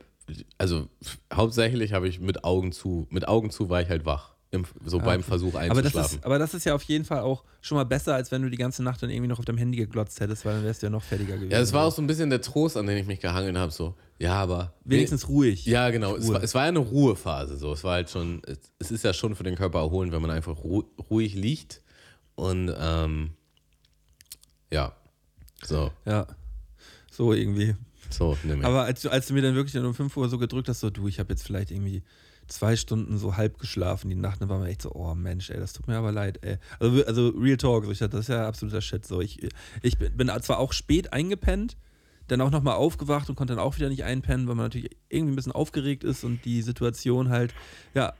also 0.58 0.88
hauptsächlich 1.32 1.92
habe 1.92 2.08
ich 2.08 2.20
mit 2.20 2.44
Augen 2.44 2.72
zu, 2.72 3.06
mit 3.10 3.28
Augen 3.28 3.50
zu 3.50 3.68
war 3.68 3.82
ich 3.82 3.88
halt 3.88 4.04
wach. 4.04 4.32
Im, 4.54 4.66
so 4.84 4.98
beim 4.98 5.22
Versuch 5.22 5.54
Aber 5.54 5.60
das, 5.60 5.76
einzuschlafen. 5.76 6.18
ist, 6.18 6.24
aber 6.26 6.38
das 6.38 6.52
ist 6.52 6.64
ja 6.64 6.74
auf 6.74 6.82
jeden 6.82 7.06
Fall 7.06 7.20
auch 7.20 7.42
schon 7.62 7.76
mal 7.76 7.84
besser, 7.84 8.14
als 8.14 8.30
wenn 8.30 8.42
du 8.42 8.50
die 8.50 8.58
ganze 8.58 8.82
Nacht 8.82 9.02
dann 9.02 9.08
irgendwie 9.08 9.28
noch 9.28 9.38
auf 9.38 9.46
deinem 9.46 9.56
Handy 9.56 9.78
geglotzt 9.78 10.20
hättest, 10.20 10.44
weil 10.44 10.56
dann 10.56 10.64
wärst 10.64 10.82
du 10.82 10.88
ja 10.88 10.90
noch 10.90 11.02
fertiger 11.02 11.36
gewesen. 11.36 11.52
ja, 11.52 11.58
es 11.58 11.72
war 11.72 11.86
auch 11.86 11.92
so 11.92 12.02
ein 12.02 12.06
bisschen 12.06 12.28
der 12.28 12.42
Trost, 12.42 12.76
an 12.76 12.86
den 12.86 12.98
ich 12.98 13.06
mich 13.06 13.18
gehangen 13.18 13.56
habe. 13.56 13.72
So, 13.72 13.94
ja, 14.18 14.34
aber. 14.34 14.74
Wenigstens 14.84 15.26
ruhig. 15.26 15.64
Ja, 15.64 15.88
genau. 15.88 16.16
Es 16.16 16.28
war, 16.30 16.42
es 16.42 16.54
war 16.54 16.64
ja 16.64 16.68
eine 16.68 16.80
Ruhephase. 16.80 17.56
So. 17.56 17.72
Es 17.72 17.82
war 17.82 17.94
halt 17.94 18.10
schon, 18.10 18.42
es, 18.46 18.58
es 18.78 18.90
ist 18.90 19.04
ja 19.04 19.14
schon 19.14 19.34
für 19.34 19.42
den 19.42 19.56
Körper 19.56 19.78
erholend, 19.78 20.12
wenn 20.12 20.20
man 20.20 20.30
einfach 20.30 20.62
ru 20.62 20.84
ruhig 21.08 21.34
liegt. 21.34 21.80
Und 22.34 22.70
ähm, 22.78 23.30
ja, 24.70 24.92
so, 25.64 25.90
Ja. 26.04 26.26
So 27.10 27.32
irgendwie. 27.32 27.74
So. 28.12 28.36
Aber 28.62 28.84
als 28.84 29.02
du, 29.02 29.10
als 29.10 29.26
du 29.26 29.34
mir 29.34 29.42
dann 29.42 29.54
wirklich 29.54 29.76
um 29.82 29.94
5 29.94 30.16
Uhr 30.16 30.28
so 30.28 30.38
gedrückt 30.38 30.68
hast, 30.68 30.80
so 30.80 30.90
du, 30.90 31.08
ich 31.08 31.18
habe 31.18 31.32
jetzt 31.32 31.44
vielleicht 31.44 31.70
irgendwie 31.70 32.02
zwei 32.48 32.76
Stunden 32.76 33.18
so 33.18 33.36
halb 33.36 33.58
geschlafen 33.58 34.10
die 34.10 34.16
Nacht, 34.16 34.40
dann 34.40 34.48
war 34.48 34.58
mir 34.58 34.68
echt 34.68 34.82
so, 34.82 34.92
oh 34.94 35.14
Mensch, 35.14 35.50
ey, 35.50 35.58
das 35.58 35.72
tut 35.72 35.86
mir 35.86 35.96
aber 35.96 36.12
leid, 36.12 36.38
ey. 36.42 36.58
Also, 36.78 37.04
also 37.04 37.28
Real 37.30 37.56
Talk, 37.56 37.84
so, 37.84 37.90
ich 37.90 37.98
dachte, 37.98 38.16
das 38.16 38.28
ist 38.28 38.34
ja 38.34 38.46
absoluter 38.46 38.80
Shit. 38.80 39.06
So, 39.06 39.20
ich, 39.20 39.48
ich 39.82 39.98
bin 39.98 40.16
bin 40.16 40.30
zwar 40.42 40.58
auch 40.58 40.72
spät 40.72 41.12
eingepennt, 41.12 41.76
dann 42.28 42.40
auch 42.40 42.50
nochmal 42.50 42.74
aufgewacht 42.74 43.28
und 43.28 43.36
konnte 43.36 43.54
dann 43.54 43.62
auch 43.62 43.76
wieder 43.76 43.88
nicht 43.88 44.04
einpennen, 44.04 44.48
weil 44.48 44.54
man 44.54 44.66
natürlich 44.66 44.96
irgendwie 45.08 45.32
ein 45.32 45.36
bisschen 45.36 45.52
aufgeregt 45.52 46.04
ist 46.04 46.24
und 46.24 46.44
die 46.44 46.62
Situation 46.62 47.30
halt, 47.30 47.54
ja, 47.94 48.12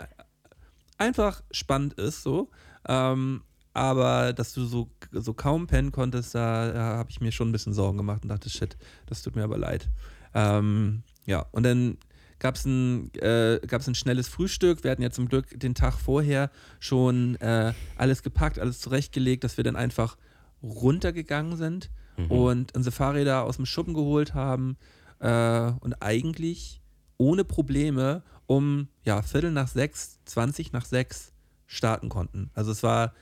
einfach 0.99 1.43
spannend 1.51 1.95
ist, 1.95 2.23
so. 2.23 2.51
Ähm, 2.89 3.43
aber 3.75 4.33
dass 4.33 4.53
du 4.53 4.65
so, 4.65 4.91
so 5.13 5.35
kaum 5.35 5.67
pennen 5.67 5.93
konntest, 5.93 6.35
da, 6.35 6.73
da 6.73 6.81
habe 6.97 7.11
ich 7.11 7.21
mir 7.21 7.33
schon 7.33 7.49
ein 7.49 7.53
bisschen 7.53 7.73
Sorgen 7.73 7.99
gemacht 7.99 8.23
und 8.23 8.29
dachte, 8.29 8.51
shit, 8.51 8.77
das 9.07 9.23
tut 9.23 9.37
mir 9.37 9.45
aber 9.45 9.59
leid. 9.59 9.89
Ähm, 10.35 11.03
ja, 11.27 11.47
und 11.53 11.63
dann 11.63 11.99
gab 12.39 12.57
es 12.57 12.65
ein, 12.65 13.15
äh, 13.15 13.61
gab's 13.67 13.87
ein 13.87 13.95
schnelles 13.95 14.29
Frühstück. 14.29 14.85
Wir 14.85 14.91
hatten 14.91 15.03
ja 15.03 15.11
zum 15.11 15.29
Glück 15.29 15.59
den 15.59 15.75
Tag 15.75 15.95
vorher 15.95 16.51
schon 16.81 17.37
äh, 17.37 17.73
alles 17.97 18.23
gepackt, 18.23 18.59
alles 18.59 18.81
zurechtgelegt, 18.81 19.45
dass 19.45 19.57
wir 19.57 19.65
dann 19.65 19.77
einfach 19.77 20.17
runtergegangen 20.63 21.57
sind 21.57 21.91
und 22.29 22.75
unsere 22.77 22.95
Fahrräder 22.95 23.45
aus 23.45 23.57
dem 23.57 23.67
Schuppen 23.67 23.95
geholt 23.95 24.35
haben 24.35 24.77
äh, 25.21 25.73
und 25.81 25.95
eigentlich 26.03 26.83
ohne 27.17 27.45
Probleme 27.45 28.23
um 28.47 28.89
ja, 29.05 29.23
Viertel 29.23 29.51
nach 29.51 29.69
sechs, 29.69 30.19
20 30.27 30.73
nach 30.73 30.85
sechs 30.85 31.33
starten 31.67 32.09
konnten. 32.09 32.51
Also 32.55 32.71
es 32.71 32.83
war, 32.83 33.15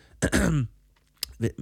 wir, 1.38 1.52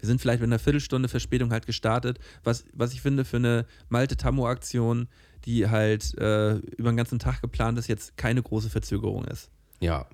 sind 0.00 0.20
vielleicht 0.20 0.40
mit 0.40 0.48
einer 0.48 0.58
Viertelstunde 0.58 1.08
Verspätung 1.08 1.50
halt 1.52 1.66
gestartet, 1.66 2.18
was, 2.44 2.64
was 2.72 2.92
ich 2.92 3.02
finde 3.02 3.24
für 3.24 3.36
eine 3.36 3.66
Malte-Tammo-Aktion, 3.88 5.08
die 5.44 5.68
halt 5.68 6.16
äh, 6.18 6.54
über 6.56 6.90
den 6.90 6.96
ganzen 6.96 7.18
Tag 7.18 7.40
geplant 7.42 7.78
ist, 7.78 7.88
jetzt 7.88 8.16
keine 8.16 8.42
große 8.42 8.70
Verzögerung 8.70 9.24
ist. 9.26 9.50
Ja. 9.80 10.06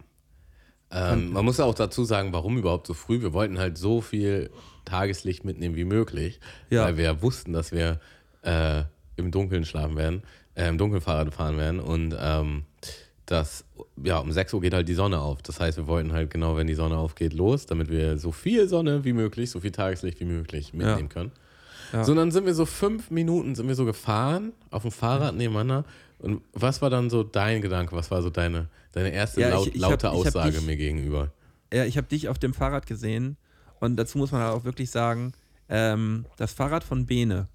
Ähm, 0.90 1.32
man 1.32 1.44
muss 1.44 1.58
auch 1.60 1.74
dazu 1.74 2.04
sagen, 2.04 2.32
warum 2.32 2.58
überhaupt 2.58 2.86
so 2.86 2.94
früh. 2.94 3.22
Wir 3.22 3.32
wollten 3.32 3.58
halt 3.58 3.78
so 3.78 4.00
viel 4.00 4.50
Tageslicht 4.84 5.44
mitnehmen 5.44 5.76
wie 5.76 5.84
möglich, 5.84 6.40
Ja. 6.68 6.84
weil 6.84 6.96
wir 6.98 7.22
wussten, 7.22 7.52
dass 7.52 7.72
wir 7.72 8.00
äh, 8.42 8.82
im 9.16 9.30
Dunkeln 9.30 9.64
schlafen 9.64 9.96
werden, 9.96 10.22
äh, 10.54 10.68
im 10.68 10.76
Dunkeln 10.76 11.00
Fahrrad 11.00 11.32
fahren 11.32 11.56
werden 11.56 11.80
und 11.80 12.14
ähm, 12.18 12.64
das, 13.26 13.64
ja, 14.02 14.18
um 14.18 14.32
6 14.32 14.52
Uhr 14.54 14.60
geht 14.60 14.74
halt 14.74 14.88
die 14.88 14.94
Sonne 14.94 15.20
auf. 15.20 15.42
Das 15.42 15.60
heißt, 15.60 15.78
wir 15.78 15.86
wollten 15.86 16.12
halt 16.12 16.30
genau, 16.30 16.56
wenn 16.56 16.66
die 16.66 16.74
Sonne 16.74 16.96
aufgeht, 16.96 17.32
los, 17.32 17.66
damit 17.66 17.88
wir 17.90 18.18
so 18.18 18.32
viel 18.32 18.68
Sonne 18.68 19.04
wie 19.04 19.12
möglich, 19.12 19.50
so 19.50 19.60
viel 19.60 19.70
Tageslicht 19.70 20.20
wie 20.20 20.24
möglich 20.24 20.72
mitnehmen 20.74 21.08
können. 21.08 21.32
Ja. 21.92 22.04
So, 22.04 22.14
dann 22.14 22.30
sind 22.30 22.46
wir 22.46 22.54
so 22.54 22.66
fünf 22.66 23.10
Minuten 23.10 23.54
sind 23.54 23.68
wir 23.68 23.74
so 23.74 23.84
gefahren 23.84 24.52
auf 24.70 24.82
dem 24.82 24.90
Fahrrad 24.90 25.34
nebeneinander. 25.36 25.84
Und 26.18 26.40
was 26.52 26.80
war 26.82 26.88
dann 26.90 27.10
so 27.10 27.22
dein 27.22 27.60
Gedanke? 27.62 27.94
Was 27.94 28.10
war 28.10 28.22
so 28.22 28.30
deine, 28.30 28.68
deine 28.92 29.10
erste 29.12 29.40
Ja, 29.42 29.48
ich- 29.48 29.52
laut, 29.54 29.66
ich 29.68 29.74
hab- 29.74 29.90
laute 29.90 30.06
ich 30.06 30.12
hab 30.12 30.14
Aussage 30.14 30.52
dich- 30.58 30.66
mir 30.66 30.76
gegenüber? 30.76 31.30
Ja, 31.72 31.84
ich 31.84 31.96
habe 31.96 32.06
dich 32.06 32.28
auf 32.28 32.38
dem 32.38 32.54
Fahrrad 32.54 32.86
gesehen 32.86 33.36
und 33.80 33.96
dazu 33.96 34.18
muss 34.18 34.32
man 34.32 34.42
auch 34.42 34.64
wirklich 34.64 34.90
sagen, 34.90 35.32
ähm, 35.68 36.26
das 36.38 36.52
Fahrrad 36.52 36.82
von 36.84 37.06
Bene 37.06 37.48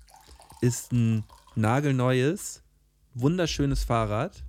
ist 0.62 0.92
ein 0.92 1.24
nagelneues, 1.56 2.62
wunderschönes 3.14 3.84
Fahrrad, 3.84 4.44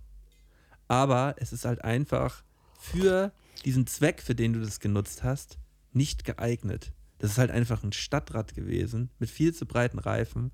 aber 0.88 1.36
es 1.38 1.52
ist 1.52 1.64
halt 1.64 1.84
einfach 1.84 2.42
für 2.78 3.32
diesen 3.64 3.86
Zweck, 3.86 4.22
für 4.22 4.34
den 4.34 4.54
du 4.54 4.60
das 4.60 4.80
genutzt 4.80 5.22
hast, 5.22 5.58
nicht 5.92 6.24
geeignet. 6.24 6.92
Das 7.18 7.32
ist 7.32 7.38
halt 7.38 7.50
einfach 7.50 7.82
ein 7.82 7.92
Stadtrad 7.92 8.54
gewesen 8.54 9.10
mit 9.18 9.30
viel 9.30 9.54
zu 9.54 9.66
breiten 9.66 9.98
Reifen, 9.98 10.52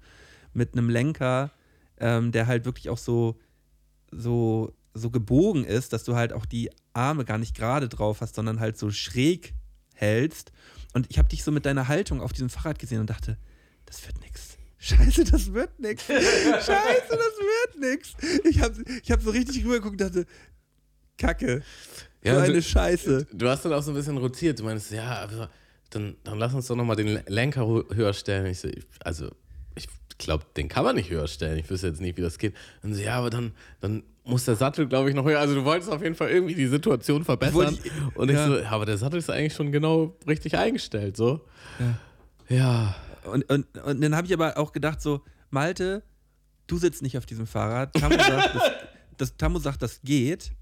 mit 0.52 0.72
einem 0.72 0.88
Lenker, 0.88 1.50
ähm, 1.98 2.32
der 2.32 2.46
halt 2.46 2.64
wirklich 2.64 2.88
auch 2.88 2.98
so, 2.98 3.38
so, 4.10 4.72
so 4.94 5.10
gebogen 5.10 5.64
ist, 5.64 5.92
dass 5.92 6.04
du 6.04 6.14
halt 6.14 6.32
auch 6.32 6.46
die 6.46 6.70
Arme 6.92 7.24
gar 7.24 7.38
nicht 7.38 7.54
gerade 7.54 7.88
drauf 7.88 8.20
hast, 8.20 8.34
sondern 8.34 8.60
halt 8.60 8.78
so 8.78 8.90
schräg 8.90 9.54
hältst. 9.94 10.52
Und 10.92 11.06
ich 11.10 11.18
habe 11.18 11.28
dich 11.28 11.44
so 11.44 11.52
mit 11.52 11.66
deiner 11.66 11.88
Haltung 11.88 12.20
auf 12.20 12.32
diesem 12.32 12.50
Fahrrad 12.50 12.78
gesehen 12.78 13.00
und 13.00 13.10
dachte, 13.10 13.36
das 13.84 14.04
wird 14.06 14.20
nix. 14.20 14.53
Scheiße, 14.84 15.24
das 15.24 15.52
wird 15.52 15.78
nix. 15.80 16.04
Scheiße, 16.06 16.66
das 17.08 17.18
wird 17.18 17.80
nix. 17.80 18.12
Ich 18.44 18.60
habe 18.60 18.74
ich 19.02 19.10
hab 19.10 19.22
so 19.22 19.30
richtig 19.30 19.64
rübergeguckt 19.64 20.00
und 20.00 20.00
dachte, 20.00 20.26
Kacke. 21.16 21.62
Ja, 22.22 22.32
so 22.34 22.38
und 22.40 22.44
eine 22.44 22.52
du- 22.54 22.62
Scheiße. 22.62 23.26
Du 23.32 23.48
hast 23.48 23.64
dann 23.64 23.72
auch 23.72 23.82
so 23.82 23.92
ein 23.92 23.94
bisschen 23.94 24.16
rotiert. 24.18 24.58
Du 24.60 24.64
meinst, 24.64 24.90
ja, 24.90 25.22
aber 25.22 25.48
dann, 25.90 26.16
dann 26.24 26.38
lass 26.38 26.52
uns 26.54 26.66
doch 26.66 26.76
nochmal 26.76 26.96
den 26.96 27.20
Lenker 27.28 27.62
hö- 27.62 27.94
höher 27.94 28.12
stellen. 28.12 28.46
Ich 28.46 28.60
so, 28.60 28.68
ich- 28.68 28.84
also, 29.00 29.30
ich 29.74 29.86
glaube, 30.18 30.44
den 30.56 30.68
kann 30.68 30.84
man 30.84 30.96
nicht 30.96 31.10
höher 31.10 31.28
stellen. 31.28 31.58
Ich 31.58 31.70
wüsste 31.70 31.86
jetzt 31.88 32.00
nicht, 32.00 32.16
wie 32.16 32.22
das 32.22 32.38
geht. 32.38 32.54
Und 32.82 32.94
so, 32.94 33.00
ja, 33.02 33.16
aber 33.16 33.30
dann, 33.30 33.52
dann 33.80 34.02
muss 34.24 34.44
der 34.44 34.56
Sattel, 34.56 34.86
glaube 34.86 35.08
ich, 35.08 35.14
noch 35.14 35.24
höher. 35.24 35.38
Also, 35.40 35.54
du 35.54 35.64
wolltest 35.64 35.90
auf 35.90 36.02
jeden 36.02 36.14
Fall 36.14 36.30
irgendwie 36.30 36.54
die 36.54 36.66
Situation 36.66 37.24
verbessern. 37.24 37.78
Ich- 37.82 38.16
und 38.16 38.28
ich 38.30 38.36
ja. 38.36 38.46
so, 38.46 38.58
ja, 38.58 38.70
aber 38.70 38.84
der 38.86 38.98
Sattel 38.98 39.18
ist 39.18 39.30
eigentlich 39.30 39.54
schon 39.54 39.70
genau 39.72 40.16
richtig 40.26 40.56
eingestellt, 40.58 41.16
so. 41.16 41.40
Ja. 42.48 42.94
Und, 43.26 43.44
und, 43.50 43.66
und 43.78 44.00
dann 44.00 44.14
habe 44.16 44.26
ich 44.26 44.32
aber 44.32 44.56
auch 44.58 44.72
gedacht, 44.72 45.00
so, 45.02 45.22
Malte, 45.50 46.02
du 46.66 46.78
sitzt 46.78 47.02
nicht 47.02 47.16
auf 47.18 47.26
diesem 47.26 47.46
Fahrrad. 47.46 47.92
Tammo 47.94 48.16
sagt, 48.16 48.54
das, 48.54 48.62
das, 49.16 49.36
Tammo 49.36 49.58
sagt, 49.58 49.82
das 49.82 50.00
geht. 50.02 50.52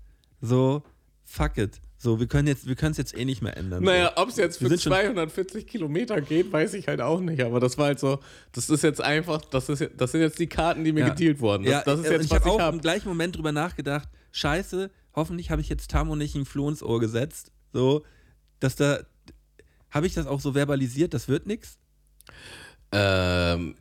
So, 0.41 0.83
fuck 1.25 1.59
it. 1.59 1.81
So, 1.99 2.19
wir 2.19 2.27
können 2.27 2.49
jetzt, 2.49 2.67
wir 2.67 2.75
können 2.75 2.91
es 2.93 2.99
jetzt 2.99 3.17
eh 3.17 3.25
nicht 3.25 3.43
mehr 3.43 3.57
ändern. 3.57 3.85
Naja, 3.85 4.13
ob 4.17 4.29
es 4.31 4.37
jetzt 4.37 4.59
für 4.59 4.69
sind 4.69 4.81
schon- 4.83 4.91
240 4.93 5.67
Kilometer 5.69 6.21
geht, 6.21 6.51
weiß 6.53 6.75
ich 6.75 6.89
halt 6.89 7.01
auch 7.01 7.21
nicht. 7.21 7.41
Aber 7.45 7.61
das 7.61 7.79
war 7.79 7.87
halt 7.87 8.01
so, 8.01 8.19
das 8.51 8.69
ist 8.71 8.83
jetzt 8.83 9.01
einfach, 9.01 9.41
das, 9.45 9.69
ist, 9.69 9.89
das 9.97 10.11
sind 10.11 10.21
jetzt 10.21 10.39
die 10.41 10.49
Karten, 10.49 10.83
die 10.83 10.93
mir 10.93 11.01
Ja. 11.07 11.09
gedealt 11.11 11.39
wurden. 11.41 11.63
Das, 11.63 11.73
ja, 11.73 11.83
das 11.85 12.01
ist 12.01 12.07
und 12.07 12.13
jetzt, 12.13 12.25
ich 12.25 12.31
was 12.33 12.41
habe 12.41 12.49
ich 12.49 12.55
auch 12.57 12.61
habe. 12.61 12.77
im 12.77 12.81
gleichen 12.83 13.09
Moment 13.09 13.37
drüber 13.37 13.53
nachgedacht, 13.53 14.09
scheiße, 14.33 14.91
hoffentlich 15.15 15.51
habe 15.53 15.61
ich 15.61 15.69
jetzt 15.69 15.93
Tammo 15.93 16.17
nicht 16.17 16.35
ein 16.35 16.45
Floh 16.45 16.69
ins 16.69 16.83
Ohr 16.83 16.99
gesetzt. 16.99 17.53
So, 17.73 18.05
dass 18.59 18.75
da, 18.75 18.99
habe 19.91 20.07
ich 20.09 20.15
das 20.15 20.27
auch 20.27 20.41
so 20.41 20.55
verbalisiert, 20.55 21.15
das 21.15 21.29
wird 21.29 21.47
nix? 21.47 21.79
Ähm, 22.93 23.75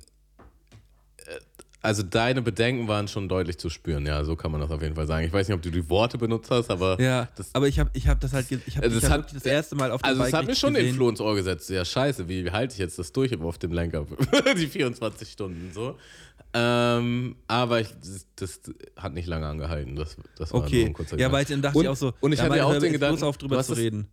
äh, 1.17 1.39
also 1.83 2.03
deine 2.03 2.41
Bedenken 2.41 2.87
waren 2.87 3.07
schon 3.07 3.27
deutlich 3.27 3.57
zu 3.57 3.69
spüren, 3.69 4.05
ja, 4.05 4.23
so 4.23 4.35
kann 4.35 4.51
man 4.51 4.61
das 4.61 4.69
auf 4.71 4.81
jeden 4.81 4.95
Fall 4.95 5.07
sagen. 5.07 5.25
Ich 5.25 5.33
weiß 5.33 5.47
nicht, 5.47 5.55
ob 5.55 5.61
du 5.63 5.71
die 5.71 5.89
Worte 5.89 6.17
benutzt 6.17 6.51
hast, 6.51 6.69
aber 6.69 7.01
Ja, 7.01 7.27
das, 7.35 7.49
aber 7.53 7.67
ich 7.67 7.79
habe 7.79 7.89
ich 7.93 8.07
hab 8.07 8.19
das 8.19 8.33
halt, 8.33 8.51
ich 8.51 8.77
habe 8.77 8.85
Also 8.85 8.97
ich 8.99 9.03
es 9.03 9.09
hab 9.09 9.17
hat- 9.19 9.25
wirklich 9.25 9.43
das 9.43 9.51
erste 9.51 9.75
Mal 9.75 9.91
auf 9.91 10.01
dem 10.01 10.07
also 10.09 10.23
es 10.23 10.33
hat 10.33 10.45
mir 10.45 10.55
schon 10.55 10.73
den. 10.75 10.93
Floh 10.93 11.09
ins 11.09 11.19
Ohr 11.19 11.35
gesetzt. 11.35 11.69
Ja, 11.69 11.83
scheiße, 11.83 12.29
wie 12.29 12.51
halte 12.51 12.73
ich 12.73 12.79
jetzt 12.79 12.99
das 12.99 13.11
durch 13.11 13.35
auf 13.41 13.57
dem 13.57 13.71
Lenker? 13.73 14.05
die 14.57 14.67
24 14.67 15.27
Stunden 15.29 15.71
so. 15.73 15.97
Ähm, 16.53 17.37
aber 17.47 17.79
ich, 17.79 17.87
das, 18.01 18.27
das 18.35 18.61
hat 18.97 19.13
nicht 19.13 19.25
lange 19.27 19.47
angehalten. 19.47 19.95
Das, 19.95 20.17
das 20.37 20.51
war 20.51 20.59
nur 20.59 20.67
Okay, 20.67 20.85
ein 20.85 20.93
kurzer 20.93 21.11
ja, 21.17 21.27
Gedanke. 21.29 21.33
weil 21.37 21.45
dann 21.45 21.61
dachte 21.61 21.77
Und- 21.77 21.83
ich 21.85 21.89
auch 21.89 21.95
so, 21.95 22.13
und 22.19 22.31
ich 22.33 22.39
ja, 22.39 22.45
hatte 22.45 22.65
auch 22.65 22.77
den 22.77 22.91
Gedanken, 22.91 23.23
auf 23.23 23.37
drüber 23.37 23.63
zu 23.63 23.73
reden. 23.73 24.07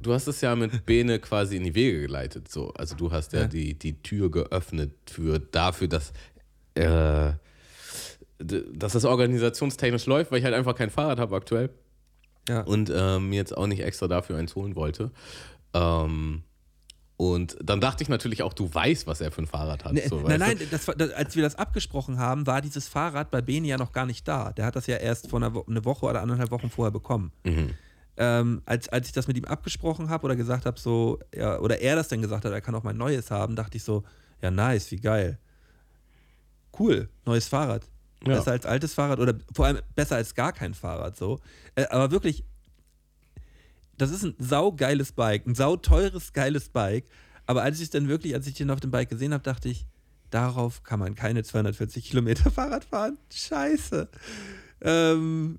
Du 0.00 0.14
hast 0.14 0.26
es 0.26 0.40
ja 0.40 0.56
mit 0.56 0.86
Bene 0.86 1.18
quasi 1.18 1.56
in 1.56 1.64
die 1.64 1.74
Wege 1.74 2.00
geleitet. 2.00 2.50
So. 2.50 2.70
Also 2.74 2.94
du 2.96 3.12
hast 3.12 3.32
ja, 3.34 3.40
Ja. 3.42 3.46
Die, 3.46 3.74
die 3.78 4.02
Tür 4.02 4.30
geöffnet 4.30 4.92
für 5.10 5.38
dafür, 5.38 5.88
dass, 5.88 6.12
äh, 6.74 7.32
dass 8.38 8.92
das 8.92 9.04
organisationstechnisch 9.04 10.06
läuft, 10.06 10.30
weil 10.30 10.38
ich 10.38 10.44
halt 10.44 10.54
einfach 10.54 10.74
kein 10.74 10.90
Fahrrad 10.90 11.18
habe 11.18 11.36
aktuell 11.36 11.70
Ja. 12.48 12.62
und 12.62 12.90
ähm, 12.94 13.28
mir 13.30 13.36
jetzt 13.36 13.56
auch 13.56 13.66
nicht 13.66 13.80
extra 13.82 14.08
dafür 14.08 14.36
eins 14.38 14.54
holen 14.54 14.76
wollte. 14.76 15.10
Ähm, 15.74 16.42
und 17.18 17.56
dann 17.62 17.80
dachte 17.80 18.02
ich 18.02 18.10
natürlich 18.10 18.42
auch, 18.42 18.52
du 18.52 18.72
weißt, 18.72 19.06
was 19.06 19.22
er 19.22 19.30
für 19.30 19.40
ein 19.42 19.46
Fahrrad 19.46 19.84
hat. 19.86 19.92
Nee, 19.94 20.06
so, 20.06 20.20
nein, 20.20 20.38
nein, 20.40 20.58
das, 20.70 20.84
das, 20.84 21.10
als 21.12 21.34
wir 21.34 21.42
das 21.42 21.54
abgesprochen 21.56 22.18
haben, 22.18 22.46
war 22.46 22.60
dieses 22.60 22.88
Fahrrad 22.88 23.30
bei 23.30 23.40
Beni 23.40 23.68
ja 23.68 23.78
noch 23.78 23.92
gar 23.92 24.04
nicht 24.04 24.28
da. 24.28 24.52
Der 24.52 24.66
hat 24.66 24.76
das 24.76 24.86
ja 24.86 24.96
erst 24.96 25.30
vor 25.30 25.38
einer 25.42 25.52
eine 25.66 25.84
Woche 25.86 26.04
oder 26.06 26.20
anderthalb 26.20 26.50
Wochen 26.50 26.68
vorher 26.68 26.90
bekommen. 26.92 27.32
Mhm. 27.44 27.70
Ähm, 28.18 28.62
als, 28.64 28.88
als 28.88 29.08
ich 29.08 29.12
das 29.12 29.28
mit 29.28 29.36
ihm 29.36 29.44
abgesprochen 29.44 30.08
habe 30.08 30.24
oder 30.24 30.36
gesagt 30.36 30.64
habe, 30.64 30.78
so, 30.80 31.18
ja, 31.34 31.58
oder 31.58 31.80
er 31.80 31.96
das 31.96 32.08
dann 32.08 32.22
gesagt 32.22 32.44
hat, 32.44 32.52
er 32.52 32.60
kann 32.60 32.74
auch 32.74 32.82
mein 32.82 32.96
neues 32.96 33.30
haben, 33.30 33.56
dachte 33.56 33.76
ich 33.76 33.84
so, 33.84 34.04
ja, 34.40 34.50
nice, 34.50 34.90
wie 34.90 34.96
geil. 34.96 35.38
Cool, 36.78 37.08
neues 37.24 37.48
Fahrrad. 37.48 37.84
Ja. 38.26 38.36
Besser 38.36 38.52
als 38.52 38.66
altes 38.66 38.94
Fahrrad 38.94 39.18
oder 39.18 39.34
vor 39.54 39.66
allem 39.66 39.80
besser 39.94 40.16
als 40.16 40.34
gar 40.34 40.52
kein 40.52 40.74
Fahrrad, 40.74 41.16
so. 41.16 41.40
Äh, 41.74 41.86
aber 41.88 42.10
wirklich, 42.10 42.44
das 43.98 44.10
ist 44.10 44.24
ein 44.24 44.34
saugeiles 44.38 45.12
Bike, 45.12 45.46
ein 45.46 45.54
sauteures, 45.54 46.32
geiles 46.32 46.68
Bike. 46.68 47.06
Aber 47.46 47.62
als 47.62 47.80
ich 47.80 47.90
dann 47.90 48.08
wirklich, 48.08 48.34
als 48.34 48.46
ich 48.46 48.54
den 48.54 48.70
auf 48.70 48.80
dem 48.80 48.90
Bike 48.90 49.08
gesehen 49.08 49.32
habe, 49.32 49.42
dachte 49.42 49.68
ich, 49.68 49.86
darauf 50.30 50.82
kann 50.82 50.98
man 50.98 51.14
keine 51.14 51.44
240 51.44 52.04
Kilometer 52.04 52.50
Fahrrad 52.50 52.84
fahren. 52.84 53.18
Scheiße. 53.32 54.08
Ähm, 54.80 55.58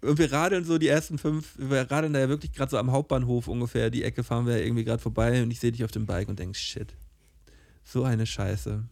wir 0.00 0.32
radeln 0.32 0.64
so 0.64 0.78
die 0.78 0.88
ersten 0.88 1.18
fünf, 1.18 1.54
wir 1.56 1.90
radeln 1.90 2.12
da 2.12 2.20
ja 2.20 2.28
wirklich 2.28 2.52
gerade 2.52 2.70
so 2.70 2.78
am 2.78 2.92
Hauptbahnhof 2.92 3.48
ungefähr, 3.48 3.90
die 3.90 4.04
Ecke 4.04 4.22
fahren 4.22 4.46
wir 4.46 4.62
irgendwie 4.64 4.84
gerade 4.84 5.02
vorbei 5.02 5.42
und 5.42 5.50
ich 5.50 5.60
sehe 5.60 5.72
dich 5.72 5.84
auf 5.84 5.90
dem 5.90 6.06
Bike 6.06 6.28
und 6.28 6.38
denke, 6.38 6.56
shit, 6.56 6.94
so 7.84 8.04
eine 8.04 8.26
Scheiße. 8.26 8.84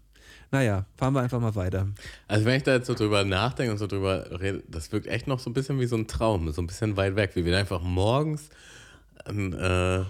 Naja, 0.50 0.86
fahren 0.96 1.14
wir 1.14 1.22
einfach 1.22 1.40
mal 1.40 1.54
weiter. 1.54 1.88
Also 2.28 2.44
wenn 2.44 2.56
ich 2.56 2.62
da 2.62 2.74
jetzt 2.74 2.86
so 2.86 2.94
drüber 2.94 3.24
nachdenke 3.24 3.72
und 3.72 3.78
so 3.78 3.86
drüber 3.86 4.40
rede, 4.40 4.62
das 4.68 4.92
wirkt 4.92 5.06
echt 5.06 5.26
noch 5.26 5.38
so 5.38 5.50
ein 5.50 5.54
bisschen 5.54 5.80
wie 5.80 5.86
so 5.86 5.96
ein 5.96 6.06
Traum, 6.06 6.50
so 6.52 6.62
ein 6.62 6.66
bisschen 6.66 6.96
weit 6.96 7.16
weg, 7.16 7.32
wie 7.34 7.44
wir 7.44 7.56
einfach 7.56 7.82
morgens 7.82 8.48
an, 9.24 9.52
äh, 9.52 10.04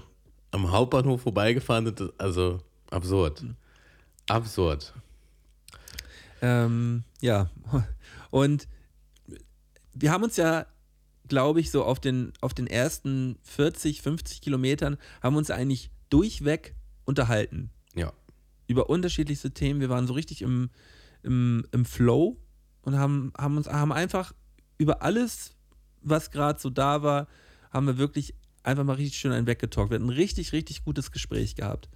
am 0.51 0.71
Hauptbahnhof 0.71 1.23
vorbeigefahren 1.23 1.87
sind. 1.87 2.13
Also 2.19 2.61
absurd. 2.91 3.45
Absurd. 4.29 4.93
Ähm, 6.43 7.05
ja, 7.21 7.51
und 8.31 8.69
wir 9.95 10.11
haben 10.11 10.25
uns 10.25 10.37
ja, 10.37 10.67
glaube 11.29 11.61
ich, 11.61 11.71
so 11.71 11.85
auf 11.85 12.01
den, 12.01 12.33
auf 12.41 12.55
den 12.55 12.67
ersten 12.67 13.39
40, 13.43 14.03
50 14.03 14.41
Kilometern, 14.41 14.97
haben 15.23 15.35
wir 15.35 15.39
uns 15.39 15.51
eigentlich 15.51 15.91
durchweg 16.11 16.75
unterhalten. 17.05 17.71
Ja. 17.95 18.13
Über 18.67 18.89
unterschiedlichste 18.91 19.53
Themen. 19.53 19.81
Wir 19.81 19.89
waren 19.89 20.07
so 20.07 20.15
richtig 20.15 20.43
im, 20.43 20.71
im, 21.23 21.67
im 21.73 21.85
Flow 21.85 22.37
und 22.83 22.97
haben, 22.97 23.33
haben 23.39 23.57
uns 23.57 23.69
haben 23.69 23.93
einfach 23.93 24.33
über 24.79 25.03
alles, 25.03 25.55
was 26.03 26.31
gerade 26.31 26.61
so 26.61 26.71
da 26.71 27.03
war, 27.03 27.27
haben 27.71 27.87
wir 27.87 27.99
wirklich 27.99 28.35
einfach 28.63 28.85
mal 28.85 28.95
richtig 28.95 29.19
schön 29.19 29.33
einen 29.33 29.47
weggetalkt. 29.47 29.91
Wir 29.91 29.97
hatten 29.97 30.07
ein 30.07 30.17
richtig, 30.17 30.53
richtig 30.53 30.85
gutes 30.85 31.13
Gespräch 31.13 31.55
gehabt. 31.55 31.89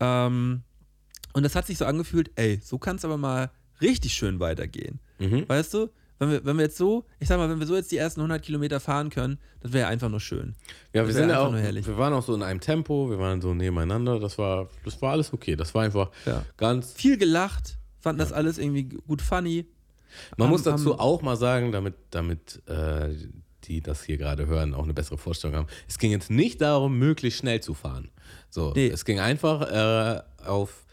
Ähm, 0.00 0.62
und 1.32 1.42
das 1.42 1.54
hat 1.54 1.66
sich 1.66 1.78
so 1.78 1.84
angefühlt, 1.84 2.30
ey, 2.36 2.60
so 2.62 2.78
kann 2.78 2.96
es 2.96 3.04
aber 3.04 3.16
mal 3.16 3.50
richtig 3.80 4.14
schön 4.14 4.40
weitergehen. 4.40 5.00
Mhm. 5.18 5.48
Weißt 5.48 5.74
du? 5.74 5.90
Wenn 6.18 6.30
wir, 6.30 6.44
wenn 6.44 6.56
wir 6.56 6.64
jetzt 6.64 6.76
so, 6.76 7.04
ich 7.20 7.28
sag 7.28 7.38
mal, 7.38 7.48
wenn 7.48 7.60
wir 7.60 7.66
so 7.66 7.76
jetzt 7.76 7.92
die 7.92 7.96
ersten 7.96 8.20
100 8.20 8.42
Kilometer 8.42 8.80
fahren 8.80 9.10
können, 9.10 9.38
das 9.60 9.72
wäre 9.72 9.86
einfach 9.88 10.08
nur 10.08 10.20
schön. 10.20 10.54
Ja, 10.92 11.06
wir 11.06 11.12
sind 11.14 11.30
ja 11.30 11.40
auch, 11.40 11.52
wir 11.52 11.96
waren 11.98 12.12
auch 12.12 12.22
so 12.24 12.34
in 12.34 12.42
einem 12.42 12.60
Tempo, 12.60 13.08
wir 13.10 13.18
waren 13.18 13.40
so 13.40 13.54
nebeneinander, 13.54 14.18
das 14.18 14.36
war, 14.38 14.68
das 14.84 15.00
war 15.00 15.12
alles 15.12 15.32
okay. 15.32 15.54
Das 15.56 15.74
war 15.74 15.82
einfach 15.84 16.10
Ja. 16.26 16.44
ganz. 16.56 16.92
Viel 16.92 17.18
gelacht, 17.18 17.78
fanden 18.00 18.18
das 18.18 18.32
alles 18.32 18.58
irgendwie 18.58 18.84
gut 18.84 19.22
funny. 19.22 19.66
Man 20.36 20.46
Haben- 20.46 20.52
muss 20.52 20.62
dazu 20.62 20.92
haben- 20.92 21.00
auch 21.00 21.22
mal 21.22 21.36
sagen, 21.36 21.70
damit, 21.70 21.94
damit 22.10 22.62
äh, 22.66 23.14
die 23.64 23.80
das 23.82 24.02
hier 24.02 24.16
gerade 24.16 24.46
hören, 24.46 24.72
auch 24.74 24.84
eine 24.84 24.94
bessere 24.94 25.18
Vorstellung 25.18 25.54
haben. 25.56 25.66
Es 25.86 25.98
ging 25.98 26.10
jetzt 26.10 26.30
nicht 26.30 26.60
darum, 26.62 26.98
möglichst 26.98 27.40
schnell 27.40 27.60
zu 27.60 27.74
fahren. 27.74 28.08
So, 28.50 28.72
Nee. 28.74 28.88
es 28.88 29.04
ging 29.04 29.20
einfach 29.20 29.60
äh, 29.70 30.22
auf, 30.46 30.86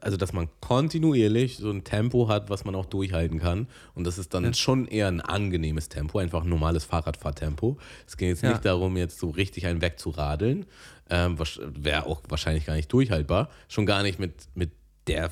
also 0.00 0.16
dass 0.16 0.32
man 0.32 0.48
kontinuierlich 0.60 1.58
so 1.58 1.70
ein 1.70 1.84
Tempo 1.84 2.28
hat, 2.28 2.48
was 2.50 2.64
man 2.64 2.74
auch 2.74 2.86
durchhalten 2.86 3.38
kann. 3.38 3.66
Und 3.94 4.04
das 4.04 4.16
ist 4.18 4.32
dann 4.32 4.54
schon 4.54 4.86
eher 4.86 5.08
ein 5.08 5.20
angenehmes 5.20 5.88
Tempo, 5.88 6.18
einfach 6.18 6.42
ein 6.44 6.48
normales 6.48 6.84
Fahrradfahrtempo. 6.84 7.76
Es 8.06 8.16
ging 8.16 8.28
jetzt 8.28 8.42
Ja. 8.42 8.50
nicht 8.50 8.64
darum, 8.64 8.96
jetzt 8.96 9.18
so 9.18 9.30
richtig 9.30 9.66
einen 9.66 9.82
wegzuradeln. 9.82 10.66
Ähm, 11.10 11.38
Wäre 11.74 12.06
auch 12.06 12.22
wahrscheinlich 12.28 12.66
gar 12.66 12.74
nicht 12.74 12.92
durchhaltbar. 12.92 13.50
Schon 13.68 13.86
gar 13.86 14.02
nicht 14.02 14.18
mit, 14.18 14.34
mit 14.54 14.70
der 15.08 15.30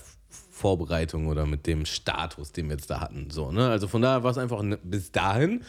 Vorbereitung 0.51 1.27
oder 1.27 1.45
mit 1.47 1.67
dem 1.67 1.85
Status, 1.85 2.51
den 2.53 2.67
wir 2.69 2.77
jetzt 2.77 2.89
da 2.91 3.01
hatten. 3.01 3.31
So, 3.31 3.53
ne? 3.53 3.69
Also 3.69 3.89
von 3.89 4.01
daher 4.03 4.23
war 4.23 4.31
es 4.31 4.39
einfach 4.39 4.63
ne, 4.63 4.79
bis 4.83 5.13
dahin 5.13 5.63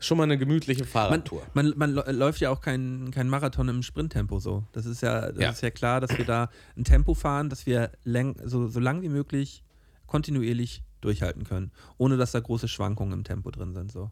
schon 0.00 0.18
mal 0.18 0.24
eine 0.24 0.36
gemütliche 0.36 0.80
Man, 0.82 0.88
Fahrradtour. 0.88 1.42
man, 1.54 1.72
man 1.76 1.92
lo- 1.92 2.02
läuft 2.10 2.40
ja 2.40 2.50
auch 2.50 2.60
kein, 2.60 3.10
kein 3.12 3.28
Marathon 3.28 3.68
im 3.68 3.82
Sprinttempo 3.82 4.40
so. 4.40 4.64
Das 4.72 4.86
ist 4.86 5.02
ja, 5.02 5.30
das 5.30 5.40
Ja. 5.40 5.50
ist 5.50 5.62
ja 5.62 5.70
klar, 5.70 6.00
dass 6.00 6.16
wir 6.18 6.24
da 6.24 6.50
ein 6.76 6.84
Tempo 6.84 7.14
fahren, 7.14 7.48
dass 7.48 7.64
wir 7.66 7.92
läng, 8.02 8.36
so, 8.44 8.66
so 8.68 8.80
lang 8.80 9.02
wie 9.02 9.08
möglich 9.08 9.62
kontinuierlich 10.06 10.82
durchhalten 11.00 11.44
können, 11.44 11.70
ohne 11.96 12.16
dass 12.16 12.32
da 12.32 12.40
große 12.40 12.66
Schwankungen 12.68 13.12
im 13.12 13.24
Tempo 13.24 13.50
drin 13.50 13.72
sind. 13.72 13.92
So. 13.92 14.10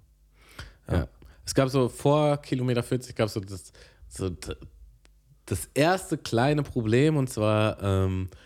Ja. 0.90 1.08
Es 1.44 1.54
gab 1.54 1.68
so 1.68 1.88
vor 1.88 2.36
Kilometer 2.38 2.82
40 2.84 3.16
gab 3.16 3.26
es 3.26 3.34
so 3.34 3.40
das, 3.40 3.72
so 4.08 4.30
das 5.46 5.68
erste 5.74 6.16
kleine 6.16 6.62
Problem 6.62 7.16
und 7.16 7.28
zwar 7.28 7.82
ähm, 7.82 8.28
äh, 8.30 8.36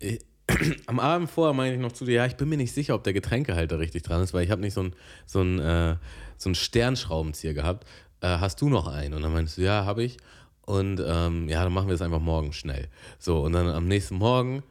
am 0.86 1.00
Abend 1.00 1.30
vorher 1.30 1.54
meinte 1.54 1.76
ich 1.76 1.80
noch 1.80 1.92
zu 1.92 2.04
dir, 2.04 2.14
ja, 2.14 2.26
ich 2.26 2.36
bin 2.36 2.48
mir 2.48 2.56
nicht 2.56 2.72
sicher, 2.72 2.94
ob 2.94 3.04
der 3.04 3.12
Getränkehalter 3.12 3.78
richtig 3.78 4.02
dran 4.02 4.22
ist, 4.22 4.34
weil 4.34 4.44
ich 4.44 4.50
habe 4.50 4.60
nicht 4.60 4.74
so 4.74 4.82
ein, 4.82 4.94
so 5.26 5.40
ein, 5.42 5.58
äh, 5.58 5.96
so 6.36 6.50
ein 6.50 6.54
Sternschraubenzieher 6.54 7.54
gehabt. 7.54 7.86
Äh, 8.20 8.38
hast 8.38 8.60
du 8.60 8.68
noch 8.68 8.86
einen? 8.86 9.14
Und 9.14 9.22
dann 9.22 9.32
meinst 9.32 9.58
du, 9.58 9.62
ja, 9.62 9.84
habe 9.84 10.02
ich. 10.02 10.18
Und 10.66 11.02
ähm, 11.04 11.48
ja, 11.48 11.64
dann 11.64 11.72
machen 11.72 11.88
wir 11.88 11.94
es 11.94 12.02
einfach 12.02 12.20
morgen 12.20 12.52
schnell. 12.52 12.88
So, 13.18 13.40
und 13.40 13.52
dann 13.52 13.68
am 13.68 13.88
nächsten 13.88 14.16
Morgen 14.16 14.62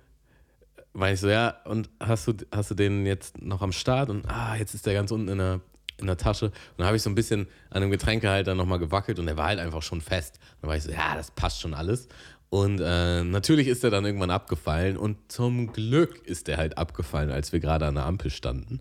meine 0.94 1.14
ich 1.14 1.20
so, 1.20 1.30
ja, 1.30 1.56
und 1.66 1.90
hast 2.00 2.28
du, 2.28 2.34
hast 2.52 2.72
du 2.72 2.76
den 2.76 3.06
jetzt 3.06 3.42
noch 3.42 3.62
am 3.62 3.72
Start? 3.72 4.10
Und 4.10 4.28
ah, 4.28 4.56
jetzt 4.56 4.74
ist 4.74 4.86
der 4.86 4.94
ganz 4.94 5.12
unten 5.12 5.28
in 5.30 5.38
der, 5.38 5.62
in 5.98 6.08
der 6.08 6.18
Tasche. 6.18 6.46
Und 6.46 6.54
dann 6.78 6.88
habe 6.88 6.98
ich 6.98 7.04
so 7.04 7.10
ein 7.10 7.16
bisschen 7.16 7.48
an 7.70 7.82
dem 7.82 7.92
Getränkehalter 7.92 8.56
nochmal 8.56 8.80
gewackelt 8.80 9.20
und 9.20 9.26
der 9.26 9.38
war 9.38 9.48
halt 9.48 9.60
einfach 9.60 9.82
schon 9.82 10.02
fest. 10.02 10.40
Und 10.56 10.64
dann 10.64 10.70
war 10.70 10.78
ich 10.78 10.84
so, 10.84 10.92
ja, 10.92 11.16
das 11.16 11.32
passt 11.32 11.62
schon 11.62 11.74
alles. 11.74 12.08
Und 12.50 12.82
äh, 12.82 13.24
natürlich 13.24 13.68
ist 13.68 13.84
er 13.84 13.92
dann 13.92 14.06
irgendwann 14.06 14.32
abgefallen 14.32 14.98
und 14.98 15.18
zum 15.32 15.72
Glück 15.72 16.26
ist 16.26 16.50
er 16.50 16.58
halt 16.58 16.78
abgefallen, 16.78 17.30
als 17.30 17.54
wir 17.54 17.60
gerade 17.60 17.86
an 17.86 17.96
der 17.96 18.06
Ampel 18.06 18.32
standen. 18.32 18.80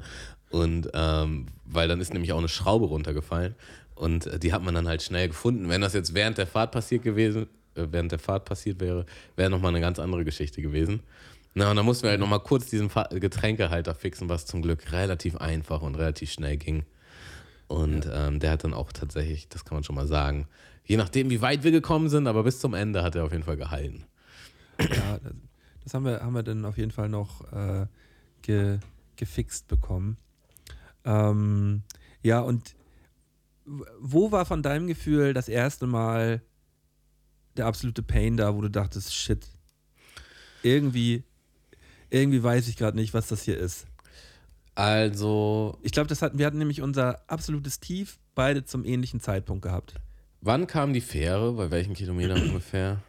Und 0.51 0.89
ähm, 0.95 1.47
weil 1.67 1.89
dann 1.89 2.01
ist 2.01 2.15
nämlich 2.15 2.33
auch 2.33 2.39
eine 2.39 2.49
Schraube 2.49 2.87
runtergefallen 2.87 3.55
und 3.95 4.27
äh, 4.27 4.39
die 4.39 4.55
hat 4.55 4.63
man 4.63 4.75
dann 4.75 4.89
halt 4.89 5.03
schnell 5.03 5.29
gefunden. 5.29 5.69
Wenn 5.69 5.83
das 5.83 5.93
jetzt 5.93 6.15
während 6.15 6.39
der 6.39 6.47
Fahrt 6.47 6.73
passiert 6.73 7.03
gewesen, 7.03 7.47
äh, 7.75 7.87
während 7.91 8.13
der 8.13 8.19
Fahrt 8.19 8.47
passiert 8.47 8.81
wäre, 8.81 9.05
wäre 9.37 9.51
nochmal 9.51 9.73
eine 9.73 9.83
ganz 9.83 9.99
andere 9.99 10.25
Geschichte 10.25 10.63
gewesen. 10.63 11.01
Na, 11.55 11.71
und 11.71 11.77
dann 11.77 11.85
mussten 11.85 12.05
wir 12.05 12.11
halt 12.11 12.21
nochmal 12.21 12.41
kurz 12.41 12.67
diesen 12.67 12.89
Fa 12.89 13.09
Getränkehalter 13.11 13.95
fixen, 13.95 14.29
was 14.29 14.47
zum 14.47 14.63
Glück 14.63 14.93
relativ 14.93 15.37
einfach 15.37 15.83
und 15.83 15.97
relativ 15.97 16.31
schnell 16.31 16.57
ging. 16.57 16.85
Und 17.67 18.07
ja. 18.07 18.29
ähm, 18.29 18.41
der 18.41 18.53
hat 18.53 18.65
dann 18.65 18.73
auch 18.73 18.93
tatsächlich, 18.93 19.49
das 19.49 19.65
kann 19.65 19.77
man 19.77 19.85
schon 19.85 19.97
mal 19.97 20.07
sagen, 20.07 20.47
je 20.89 20.97
nachdem, 20.97 21.31
wie 21.31 21.43
weit 21.43 21.63
wir 21.63 21.71
gekommen 21.71 22.09
sind, 22.09 22.27
aber 22.27 22.43
bis 22.43 22.59
zum 22.61 22.75
Ende 22.75 23.03
hat 23.03 23.15
er 23.15 23.25
auf 23.25 23.33
jeden 23.33 23.45
Fall 23.45 23.59
gehalten. 23.59 24.05
Ja, 24.81 25.21
das 25.85 25.95
haben 25.95 26.05
wir, 26.05 26.21
haben 26.21 26.33
wir 26.33 26.43
dann 26.43 26.65
auf 26.65 26.79
jeden 26.79 26.91
Fall 26.91 27.11
noch 27.11 27.53
äh, 27.53 27.87
ge, 28.43 28.79
gefixt 29.17 29.69
bekommen. 29.69 30.17
Ähm, 31.05 31.83
ja, 32.23 32.41
und 32.41 32.75
wo 34.01 34.33
war 34.33 34.47
von 34.47 34.63
deinem 34.63 34.87
Gefühl 34.87 35.35
das 35.35 35.49
erste 35.49 35.87
Mal 35.87 36.41
der 37.59 37.67
absolute 37.67 38.03
Pain 38.03 38.39
da, 38.39 38.55
wo 38.55 38.63
du 38.63 38.71
dachtest, 38.71 39.15
shit, 39.15 39.47
irgendwie, 40.63 41.23
irgendwie 42.09 42.43
weiß 42.43 42.67
ich 42.69 42.77
gerade 42.77 42.97
nicht, 42.97 43.13
was 43.13 43.29
das 43.29 43.43
hier 43.43 43.59
ist. 43.59 43.87
Also. 44.75 45.79
Ich 45.83 45.93
glaube, 45.93 46.15
hatten, 46.15 46.39
wir 46.39 46.47
hatten 46.47 46.59
nämlich 46.59 46.81
unser 46.81 47.29
absolutes 47.29 47.81
Tief 47.81 48.19
beide 48.35 48.65
zum 48.65 48.85
ähnlichen 48.87 49.21
Zeitpunkt 49.21 49.63
gehabt. 49.63 49.95
Wann 50.41 50.67
kam 50.67 50.93
die 50.93 51.01
Fähre? 51.01 51.53
Bei 51.53 51.71
welchen 51.71 51.95
Kilometern 51.95 52.43
ungefähr? 52.49 53.03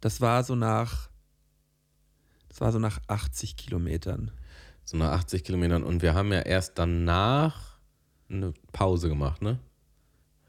Das 0.00 0.20
war 0.20 0.44
so 0.44 0.54
nach. 0.54 1.08
Das 2.48 2.60
war 2.60 2.72
so 2.72 2.78
nach 2.78 3.00
80 3.06 3.56
Kilometern. 3.56 4.30
So 4.84 4.96
nach 4.96 5.12
80 5.12 5.44
Kilometern. 5.44 5.84
Und 5.84 6.02
wir 6.02 6.14
haben 6.14 6.32
ja 6.32 6.40
erst 6.40 6.78
danach 6.78 7.78
eine 8.30 8.52
Pause 8.72 9.08
gemacht, 9.08 9.42
ne? 9.42 9.58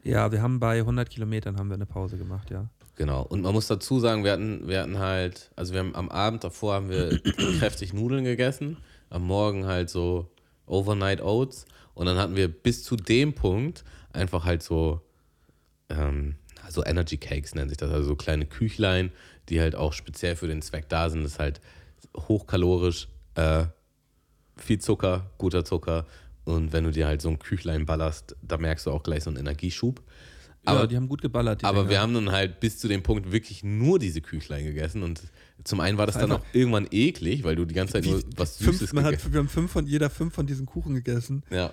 Ja, 0.02 0.32
wir 0.32 0.40
haben 0.42 0.60
bei 0.60 0.78
100 0.78 1.10
Kilometern 1.10 1.58
haben 1.58 1.68
wir 1.68 1.74
eine 1.74 1.86
Pause 1.86 2.16
gemacht, 2.16 2.50
ja. 2.50 2.68
Genau. 2.96 3.22
Und 3.22 3.42
man 3.42 3.52
muss 3.52 3.66
dazu 3.66 3.98
sagen, 4.00 4.24
wir 4.24 4.32
hatten, 4.32 4.66
wir 4.66 4.80
hatten 4.80 4.98
halt, 4.98 5.50
also 5.56 5.72
wir 5.72 5.80
haben 5.80 5.94
am 5.94 6.08
Abend 6.08 6.44
davor 6.44 6.74
haben 6.74 6.88
wir 6.88 7.18
kräftig 7.58 7.92
Nudeln 7.92 8.24
gegessen, 8.24 8.78
am 9.08 9.26
Morgen 9.26 9.66
halt 9.66 9.90
so 9.90 10.30
Overnight 10.66 11.22
Oats 11.22 11.64
und 11.94 12.06
dann 12.06 12.18
hatten 12.18 12.36
wir 12.36 12.48
bis 12.48 12.84
zu 12.84 12.96
dem 12.96 13.34
Punkt 13.34 13.84
einfach 14.12 14.44
halt 14.44 14.62
so, 14.62 15.00
ähm, 15.90 16.36
so 16.68 16.84
Energy 16.84 17.16
Cakes 17.16 17.54
nennt 17.54 17.70
sich 17.70 17.78
das, 17.78 17.90
also 17.90 18.08
so 18.08 18.16
kleine 18.16 18.46
Küchlein, 18.46 19.12
die 19.48 19.60
halt 19.60 19.74
auch 19.74 19.92
speziell 19.92 20.36
für 20.36 20.46
den 20.46 20.62
Zweck 20.62 20.88
da 20.88 21.10
sind. 21.10 21.24
Das 21.24 21.32
ist 21.32 21.38
halt 21.38 21.60
hochkalorisch, 22.16 23.08
äh, 23.34 23.64
viel 24.56 24.78
Zucker, 24.78 25.30
guter 25.38 25.64
Zucker 25.64 26.06
und 26.44 26.72
wenn 26.72 26.84
du 26.84 26.90
dir 26.90 27.06
halt 27.06 27.22
so 27.22 27.28
ein 27.28 27.38
Küchlein 27.38 27.86
ballerst, 27.86 28.36
da 28.42 28.58
merkst 28.58 28.86
du 28.86 28.90
auch 28.90 29.02
gleich 29.02 29.24
so 29.24 29.30
einen 29.30 29.38
Energieschub. 29.38 30.02
Aber, 30.64 30.80
ja, 30.80 30.86
die 30.86 30.96
haben 30.96 31.08
gut 31.08 31.22
geballert. 31.22 31.64
aber 31.64 31.80
Dinger. 31.80 31.90
wir 31.90 32.00
haben 32.02 32.12
dann 32.12 32.32
halt 32.32 32.60
bis 32.60 32.78
zu 32.78 32.86
dem 32.86 33.02
Punkt 33.02 33.32
wirklich 33.32 33.64
nur 33.64 33.98
diese 33.98 34.20
Küchlein 34.20 34.64
gegessen 34.64 35.02
und 35.02 35.22
zum 35.64 35.80
einen 35.80 35.96
war 35.96 36.06
das 36.06 36.18
dann 36.18 36.32
auch 36.32 36.44
irgendwann 36.52 36.86
eklig, 36.90 37.44
weil 37.44 37.56
du 37.56 37.64
die 37.64 37.74
ganze 37.74 37.94
Zeit 37.94 38.04
nur 38.04 38.22
was 38.36 38.58
Süßes 38.58 38.90
fünf, 38.90 39.02
hat, 39.02 39.32
Wir 39.32 39.38
haben 39.38 39.48
fünf 39.48 39.70
von, 39.70 39.86
jeder 39.86 40.10
fünf 40.10 40.34
von 40.34 40.46
diesen 40.46 40.66
Kuchen 40.66 40.94
gegessen. 40.94 41.44
Ja. 41.50 41.72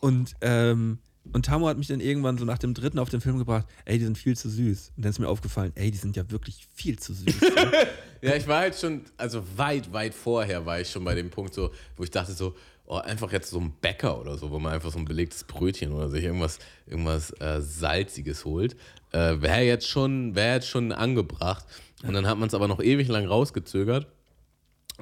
Und, 0.00 0.34
ähm, 0.40 0.98
und 1.32 1.46
Tamo 1.46 1.68
hat 1.68 1.78
mich 1.78 1.86
dann 1.86 2.00
irgendwann 2.00 2.36
so 2.36 2.44
nach 2.44 2.58
dem 2.58 2.74
dritten 2.74 2.98
auf 2.98 3.08
den 3.08 3.20
Film 3.20 3.38
gebracht, 3.38 3.66
ey, 3.84 3.98
die 3.98 4.04
sind 4.04 4.18
viel 4.18 4.36
zu 4.36 4.48
süß. 4.48 4.92
Und 4.96 5.04
dann 5.04 5.10
ist 5.10 5.18
mir 5.20 5.28
aufgefallen, 5.28 5.72
ey, 5.76 5.90
die 5.90 5.98
sind 5.98 6.16
ja 6.16 6.28
wirklich 6.30 6.66
viel 6.74 6.98
zu 6.98 7.14
süß. 7.14 7.40
ja, 8.22 8.34
ich 8.34 8.48
war 8.48 8.60
halt 8.60 8.74
schon, 8.74 9.02
also 9.16 9.42
weit, 9.56 9.92
weit 9.92 10.14
vorher 10.14 10.66
war 10.66 10.80
ich 10.80 10.90
schon 10.90 11.04
bei 11.04 11.14
dem 11.14 11.30
Punkt 11.30 11.54
so, 11.54 11.70
wo 11.96 12.02
ich 12.02 12.10
dachte 12.10 12.32
so, 12.32 12.56
oh, 12.86 12.96
einfach 12.96 13.30
jetzt 13.30 13.50
so 13.50 13.60
ein 13.60 13.72
Bäcker 13.80 14.20
oder 14.20 14.36
so, 14.36 14.50
wo 14.50 14.58
man 14.58 14.72
einfach 14.72 14.90
so 14.90 14.98
ein 14.98 15.04
belegtes 15.04 15.44
Brötchen 15.44 15.92
oder 15.92 16.08
sich 16.08 16.24
irgendwas, 16.24 16.58
irgendwas 16.86 17.30
äh, 17.40 17.60
Salziges 17.60 18.44
holt, 18.44 18.76
äh, 19.12 19.40
wäre 19.40 19.62
jetzt, 19.62 19.86
schon, 19.86 20.34
wär 20.34 20.54
jetzt 20.54 20.68
schon 20.68 20.90
angebracht. 20.90 21.64
Und 22.02 22.14
dann 22.14 22.26
hat 22.26 22.36
man 22.36 22.48
es 22.48 22.54
aber 22.54 22.66
noch 22.66 22.82
ewig 22.82 23.06
lang 23.06 23.26
rausgezögert. 23.26 24.08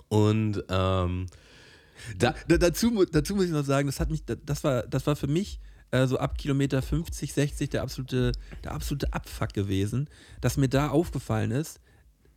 Und 0.08 0.62
ähm, 0.68 1.26
da, 2.18 2.34
dazu, 2.46 3.04
dazu 3.06 3.34
muss 3.34 3.46
ich 3.46 3.50
noch 3.50 3.64
sagen, 3.64 3.88
das 3.88 4.00
hat 4.00 4.10
mich, 4.10 4.22
das 4.24 4.64
war, 4.64 4.82
das 4.82 5.06
war 5.06 5.16
für 5.16 5.26
mich 5.26 5.60
äh, 5.90 6.06
so 6.06 6.18
ab 6.18 6.38
Kilometer 6.38 6.82
50, 6.82 7.32
60 7.32 7.70
der 7.70 7.82
absolute, 7.82 8.32
der 8.64 8.72
absolute 8.72 9.12
Abfuck 9.12 9.52
gewesen, 9.52 10.08
dass 10.40 10.56
mir 10.56 10.68
da 10.68 10.88
aufgefallen 10.88 11.50
ist, 11.50 11.80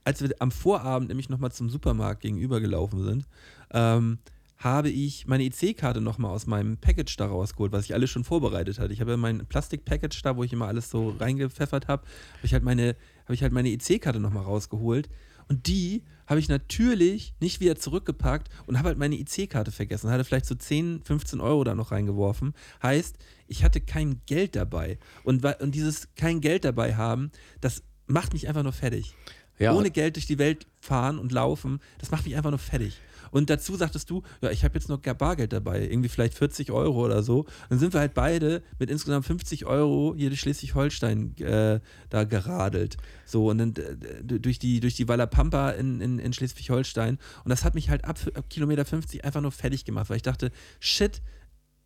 als 0.04 0.22
wir 0.22 0.30
am 0.40 0.52
Vorabend 0.52 1.10
nämlich 1.10 1.30
nochmal 1.30 1.52
zum 1.52 1.70
Supermarkt 1.70 2.22
gegenüber 2.22 2.60
gelaufen 2.60 3.04
sind, 3.04 3.26
ähm, 3.72 4.20
habe 4.58 4.90
ich 4.90 5.28
meine 5.28 5.44
EC-Karte 5.44 6.00
nochmal 6.00 6.32
aus 6.32 6.48
meinem 6.48 6.78
Package 6.78 7.18
da 7.18 7.26
rausgeholt, 7.26 7.72
was 7.74 7.86
ich 7.86 7.94
alles 7.94 8.10
schon 8.10 8.24
vorbereitet 8.24 8.80
hatte. 8.80 8.94
Ich 8.94 9.02
habe 9.02 9.12
ja 9.12 9.18
mein 9.18 9.46
Plastik-Package 9.46 10.22
da, 10.22 10.38
wo 10.38 10.44
ich 10.44 10.54
immer 10.54 10.68
alles 10.68 10.90
so 10.90 11.10
reingepfeffert 11.20 11.88
habe, 11.88 12.04
habe 12.04 12.46
ich 12.46 12.54
halt 12.54 12.64
meine, 12.64 12.96
habe 13.26 13.34
ich 13.34 13.44
halt 13.44 13.52
meine 13.52 13.70
EC-Karte 13.70 14.20
nochmal 14.20 14.44
rausgeholt. 14.44 15.10
Und 15.48 15.68
die 15.68 16.04
habe 16.28 16.40
ich 16.40 16.50
natürlich 16.50 17.36
nicht 17.40 17.60
wieder 17.60 17.76
zurückgepackt 17.76 18.50
und 18.66 18.78
habe 18.78 18.90
halt 18.90 18.98
meine 18.98 19.16
IC-Karte 19.16 19.72
vergessen. 19.72 20.10
Hatte 20.10 20.24
vielleicht 20.24 20.46
so 20.46 20.56
10, 20.56 21.02
15 21.04 21.42
Euro 21.42 21.64
da 21.64 21.76
noch 21.76 21.92
reingeworfen. 21.92 22.54
Heißt, 22.82 23.18
ich 23.48 23.64
hatte 23.64 23.82
kein 23.82 24.22
Geld 24.26 24.56
dabei. 24.56 24.98
Und, 25.24 25.46
und 25.46 25.76
dieses 25.76 26.08
kein 26.16 26.42
Geld 26.42 26.66
dabei 26.66 26.96
haben, 26.96 27.32
das 27.62 27.84
macht 28.08 28.34
mich 28.34 28.48
einfach 28.48 28.64
nur 28.64 28.74
fertig. 28.74 29.16
Ja. 29.60 29.74
Ohne 29.74 29.92
Geld 29.92 30.16
durch 30.16 30.26
die 30.26 30.40
Welt 30.40 30.66
fahren 30.80 31.20
und 31.20 31.32
laufen, 31.32 31.80
das 32.00 32.12
macht 32.12 32.26
mich 32.26 32.36
einfach 32.36 32.50
nur 32.50 32.60
fertig. 32.60 33.00
Und 33.34 33.50
dazu 33.50 33.76
sagtest 33.76 34.12
du, 34.12 34.22
ja, 34.42 34.52
ich 34.52 34.64
habe 34.64 34.76
jetzt 34.76 34.90
noch 34.90 35.00
Bargeld 35.00 35.54
dabei, 35.54 35.82
irgendwie 35.82 36.08
vielleicht 36.08 36.36
40 36.36 36.72
Euro 36.72 37.04
oder 37.04 37.24
so. 37.24 37.48
Dann 37.68 37.80
sind 37.80 37.92
wir 37.92 38.00
halt 38.00 38.14
beide 38.14 38.62
mit 38.78 38.92
insgesamt 38.92 39.26
50 39.26 39.66
Euro 39.66 40.14
hier 40.16 40.30
durch 40.30 40.42
Schleswig-Holstein 40.42 41.36
äh, 41.40 41.80
da 42.12 42.24
geradelt. 42.26 42.98
So, 43.26 43.50
und 43.50 43.58
dann 43.58 43.74
äh, 43.76 44.40
durch 44.40 44.60
die, 44.60 44.80
durch 44.80 44.94
die 44.94 45.08
Wallapampa 45.08 45.72
in, 45.72 46.00
in, 46.00 46.20
in 46.20 46.32
Schleswig-Holstein. 46.32 47.18
Und 47.44 47.50
das 47.50 47.66
hat 47.66 47.74
mich 47.74 47.90
halt 47.90 48.06
ab, 48.06 48.20
ab 48.36 48.46
Kilometer 48.52 48.86
50 48.86 49.26
einfach 49.26 49.42
nur 49.42 49.52
fertig 49.52 49.84
gemacht, 49.84 50.12
weil 50.12 50.18
ich 50.18 50.22
dachte, 50.22 50.52
shit, 50.80 51.24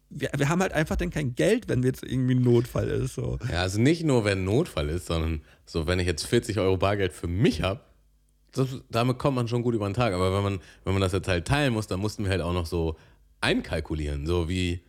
wir, 0.09 0.29
wir, 0.35 0.49
haben 0.49 0.61
halt 0.61 0.73
einfach 0.73 0.97
dann 0.97 1.11
kein 1.11 1.33
Geld, 1.35 1.69
wenn 1.69 1.81
jetzt 1.81 2.03
irgendwie 2.03 2.35
ein 2.35 2.41
Notfall 2.41 2.89
ist. 2.89 3.15
So. 3.15 3.39
Ja, 3.49 3.61
also 3.61 3.79
nicht 3.79 4.03
nur, 4.03 4.25
wenn 4.25 4.39
ein 4.39 4.45
Notfall 4.45 4.89
ist, 4.89 5.05
sondern 5.05 5.41
so, 5.65 5.87
wenn 5.87 5.99
ich 5.99 6.07
jetzt 6.07 6.25
40 6.25 6.59
Euro 6.59 6.75
Bargeld 6.75 7.13
für 7.13 7.27
mich 7.27 7.61
habe, 7.61 7.79
das, 8.53 8.67
damit 8.89 9.19
kommt 9.19 9.35
man 9.35 9.47
schon 9.47 9.61
gut 9.61 9.75
über 9.75 9.87
den 9.87 9.93
Tag. 9.93 10.13
Aber 10.13 10.33
wenn 10.33 10.43
man, 10.43 10.59
wenn 10.83 10.93
man 10.93 11.01
das 11.01 11.11
jetzt 11.11 11.27
halt 11.27 11.45
teilen 11.45 11.73
muss, 11.73 11.87
dann 11.87 11.99
mussten 11.99 12.23
wir 12.23 12.31
halt 12.31 12.41
auch 12.41 12.53
noch 12.53 12.65
so 12.65 12.95
einkalkulieren. 13.41 14.25
So 14.25 14.49
wie, 14.49 14.81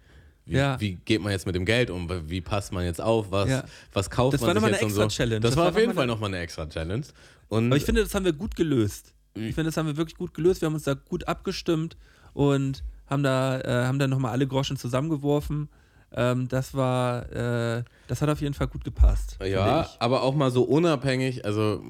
wie, 0.46 0.56
ja. 0.56 0.80
wie 0.80 0.94
geht 1.04 1.20
man 1.20 1.32
jetzt 1.32 1.46
mit 1.46 1.54
dem 1.54 1.64
Geld 1.64 1.90
um? 1.90 2.08
Wie 2.28 2.40
passt 2.40 2.72
man 2.72 2.84
jetzt 2.84 3.00
auf? 3.00 3.30
Was, 3.30 3.50
ja. 3.50 3.64
was 3.92 4.08
kauft 4.08 4.34
das 4.34 4.40
man 4.40 4.58
sich 4.58 4.70
jetzt 4.70 4.82
und 4.82 4.90
so? 4.90 5.06
Challenge. 5.08 5.40
Das, 5.40 5.50
das 5.50 5.58
war 5.58 5.68
auf 5.68 5.78
jeden 5.78 5.94
Fall 5.94 6.06
nochmal 6.06 6.28
eine 6.28 6.38
extra 6.38 6.66
Challenge. 6.68 7.04
Und 7.48 7.66
Aber 7.66 7.76
ich 7.76 7.84
finde, 7.84 8.02
das 8.02 8.14
haben 8.14 8.24
wir 8.24 8.32
gut 8.32 8.56
gelöst. 8.56 9.14
Ich 9.34 9.54
finde, 9.54 9.64
das 9.64 9.76
haben 9.76 9.86
wir 9.86 9.96
wirklich 9.96 10.16
gut 10.16 10.34
gelöst. 10.34 10.62
Wir 10.62 10.66
haben 10.66 10.74
uns 10.74 10.84
da 10.84 10.94
gut 10.94 11.28
abgestimmt 11.28 11.96
und 12.32 12.82
haben 13.06 13.22
da, 13.22 13.60
äh, 13.60 13.86
haben 13.86 13.98
da 13.98 14.06
nochmal 14.06 14.32
alle 14.32 14.46
Groschen 14.46 14.76
zusammengeworfen. 14.76 15.68
Ähm, 16.12 16.48
das 16.48 16.74
war, 16.74 17.30
äh, 17.30 17.84
das 18.06 18.22
hat 18.22 18.30
auf 18.30 18.40
jeden 18.40 18.54
Fall 18.54 18.68
gut 18.68 18.84
gepasst. 18.84 19.38
Ja, 19.44 19.88
aber 19.98 20.22
auch 20.22 20.34
mal 20.34 20.50
so 20.50 20.62
unabhängig, 20.62 21.44
also 21.44 21.82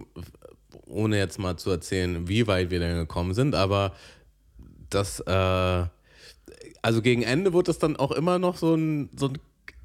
ohne 0.89 1.18
jetzt 1.18 1.39
mal 1.39 1.57
zu 1.57 1.70
erzählen, 1.70 2.28
wie 2.28 2.47
weit 2.47 2.70
wir 2.70 2.80
denn 2.80 2.97
gekommen 2.97 3.34
sind, 3.34 3.55
aber 3.55 3.93
das, 4.91 5.20
äh, 5.20 5.86
also 6.82 7.03
gegen 7.03 7.22
Ende 7.22 7.53
wird 7.53 7.68
das 7.68 7.78
dann 7.78 7.97
auch 7.97 8.12
immer 8.12 8.39
noch 8.39 8.57
so 8.57 8.74
ein, 8.74 9.11
so 9.16 9.28
ein 9.28 9.39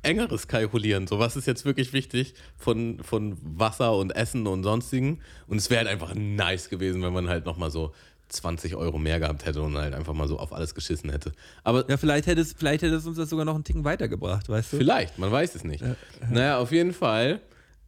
engeres 0.04 0.47
Kalkulieren. 0.47 1.08
So, 1.08 1.20
was 1.20 1.36
ist 1.36 1.47
jetzt 1.47 1.66
wirklich 1.66 1.93
wichtig 1.93 2.34
von, 2.58 2.99
von 3.01 3.38
Wasser 3.41 3.95
und 3.95 4.16
Essen 4.16 4.45
und 4.47 4.64
sonstigen. 4.64 5.22
Und 5.47 5.58
es 5.58 5.70
wäre 5.70 5.80
halt 5.80 5.89
einfach 5.89 6.14
nice 6.14 6.70
gewesen, 6.70 7.01
wenn 7.01 7.14
man 7.14 7.30
halt 7.30 7.45
nochmal 7.45 7.72
so 7.72 7.93
20 8.30 8.76
Euro 8.76 8.97
mehr 8.97 9.20
gehabt 9.20 9.45
hätte 9.45 9.62
und 9.62 9.78
halt 9.78 9.93
einfach 9.93 10.14
mal 10.14 10.28
so 10.28 10.39
auf 10.39 10.54
alles 10.54 10.76
geschissen 10.76 11.10
hätte. 11.10 11.32
Aber 11.64 11.89
ja, 11.89 11.97
vielleicht 11.97 12.28
hätte 12.28 12.41
es, 12.41 12.54
vielleicht 12.54 12.84
hätte 12.84 12.95
es 12.95 13.06
uns 13.06 13.18
das 13.18 13.30
sogar 13.30 13.45
noch 13.45 13.56
einen 13.56 13.64
Ticken 13.64 13.84
weitergebracht, 13.84 14.49
weißt 14.49 14.74
du? 14.74 14.78
Vielleicht, 14.78 15.18
man 15.18 15.32
weiß 15.32 15.56
es 15.56 15.64
nicht. 15.64 15.82
Ja. 15.82 15.95
Naja, 16.30 16.58
auf 16.58 16.72
jeden 16.72 16.93
Fall 16.93 17.41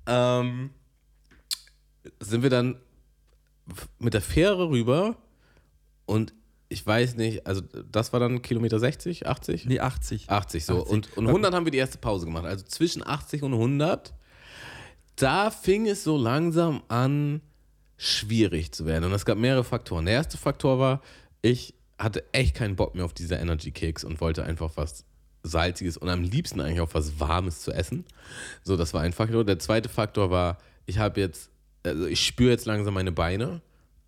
ähm, 0.08 0.70
sind 2.20 2.44
wir 2.44 2.50
dann 2.50 2.78
mit 4.00 4.14
der 4.14 4.22
Fähre 4.22 4.70
rüber 4.70 5.18
und 6.06 6.34
ich 6.68 6.86
weiß 6.86 7.16
nicht, 7.16 7.46
also 7.46 7.62
das 7.92 8.12
war 8.12 8.20
dann 8.20 8.42
Kilometer 8.42 8.80
60, 8.80 9.28
80? 9.28 9.66
Nee, 9.66 9.80
80. 9.80 10.30
80 10.30 10.66
so. 10.66 10.82
80. 10.82 10.92
Und, 10.92 11.18
und 11.18 11.28
100 11.28 11.54
haben 11.54 11.66
wir 11.66 11.72
die 11.72 11.78
erste 11.78 11.98
Pause 11.98 12.26
gemacht. 12.26 12.46
Also 12.46 12.66
zwischen 12.66 13.06
80 13.06 13.44
und 13.44 13.54
100, 13.54 14.14
da 15.16 15.52
fing 15.52 15.88
es 15.88 16.04
so 16.04 16.18
langsam 16.18 16.82
an, 16.88 17.42
schwierig 17.98 18.72
zu 18.72 18.86
werden. 18.86 19.06
Und 19.06 19.14
es 19.14 19.26
gab 19.26 19.38
mehrere 19.38 19.64
Faktoren. 19.64 20.06
Der 20.06 20.16
erste 20.16 20.38
Faktor 20.38 20.80
war, 20.80 21.02
ich 21.42 21.76
hatte 21.98 22.26
echt 22.34 22.56
keinen 22.56 22.76
Bock 22.76 22.96
mehr 22.96 23.06
auf 23.06 23.14
diese 23.14 23.36
Energy 23.36 23.72
Kicks 23.72 24.04
und 24.04 24.20
wollte 24.20 24.44
einfach 24.44 24.72
was 24.76 25.06
Salziges 25.44 25.96
und 25.98 26.10
am 26.10 26.24
liebsten 26.24 26.60
eigentlich 26.60 26.82
auch 26.82 26.94
was 26.94 27.20
Warmes 27.20 27.62
zu 27.62 27.72
essen. 27.72 28.06
So, 28.64 28.76
das 28.76 28.94
war 28.94 29.02
ein 29.02 29.14
Faktor. 29.14 29.46
Der 29.46 29.60
zweite 29.60 29.88
Faktor 29.88 30.32
war, 30.32 30.58
ich 30.86 30.98
habe 30.98 31.22
jetzt 31.22 31.52
also 31.86 32.06
ich 32.08 32.26
spüre 32.26 32.52
jetzt 32.52 32.66
langsam 32.66 32.94
meine 32.94 33.12
Beine. 33.12 33.62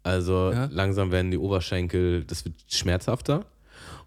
Also 0.04 0.52
Ja. 0.52 0.66
langsam 0.72 1.12
werden 1.12 1.32
die 1.32 1.38
Oberschenkel, 1.38 2.24
das 2.24 2.46
wird 2.46 2.56
schmerzhafter. 2.70 3.46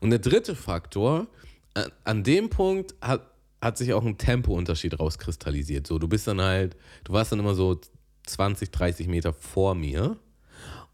Und 0.01 0.11
der 0.11 0.19
dritte 0.19 0.55
Faktor, 0.57 1.27
an, 1.75 1.85
an 2.05 2.23
dem 2.25 2.49
Punkt 2.51 2.95
hat, 3.01 3.27
hat 3.61 3.77
sich 3.77 3.93
auch 3.93 4.05
ein 4.05 4.17
Tempounterschied 4.17 4.99
rauskristallisiert. 4.99 5.87
So, 5.87 5.99
du 5.99 6.09
bist 6.09 6.27
dann 6.27 6.41
halt, 6.41 6.77
du 7.05 7.13
warst 7.13 7.33
dann 7.33 7.39
immer 7.39 7.55
so 7.55 7.79
20, 8.27 8.71
30 8.71 9.07
Meter 9.09 9.33
vor 9.35 9.75
mir. 9.75 10.17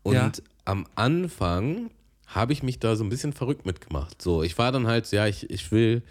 Und 0.02 0.14
Ja. 0.14 0.32
am 0.64 0.86
Anfang 0.96 1.90
habe 2.26 2.52
ich 2.52 2.64
mich 2.64 2.80
da 2.80 2.96
so 2.96 3.04
ein 3.04 3.08
bisschen 3.08 3.32
verrückt 3.32 3.64
mitgemacht. 3.66 4.20
So, 4.20 4.42
ich 4.42 4.58
war 4.58 4.72
dann 4.72 4.88
halt, 4.88 5.10
ja, 5.12 5.28
ich, 5.28 5.48
ich 5.48 5.70
will, 5.70 6.02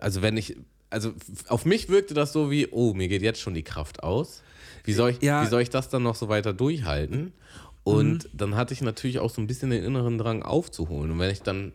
also 0.00 0.22
wenn 0.22 0.36
ich, 0.36 0.56
also 0.90 1.12
auf 1.48 1.64
mich 1.64 1.88
wirkte 1.88 2.14
das 2.14 2.32
so 2.32 2.50
wie, 2.50 2.66
oh, 2.70 2.94
mir 2.94 3.06
geht 3.08 3.22
jetzt 3.22 3.40
schon 3.40 3.54
die 3.54 3.62
Kraft 3.62 4.02
aus. 4.02 4.42
Wie 4.84 4.92
soll 4.92 5.10
ich, 5.10 5.22
Ja. 5.22 5.44
wie 5.44 5.48
soll 5.48 5.62
ich 5.62 5.70
das 5.70 5.88
dann 5.88 6.02
noch 6.02 6.14
so 6.14 6.28
weiter 6.28 6.52
durchhalten? 6.52 7.32
Und 7.82 8.28
dann 8.32 8.56
hatte 8.56 8.74
ich 8.74 8.82
natürlich 8.82 9.18
auch 9.18 9.30
so 9.30 9.40
ein 9.40 9.46
bisschen 9.46 9.70
den 9.70 9.82
inneren 9.82 10.18
Drang 10.18 10.42
aufzuholen. 10.42 11.10
Und 11.10 11.18
wenn 11.18 11.30
ich 11.30 11.42
dann 11.42 11.72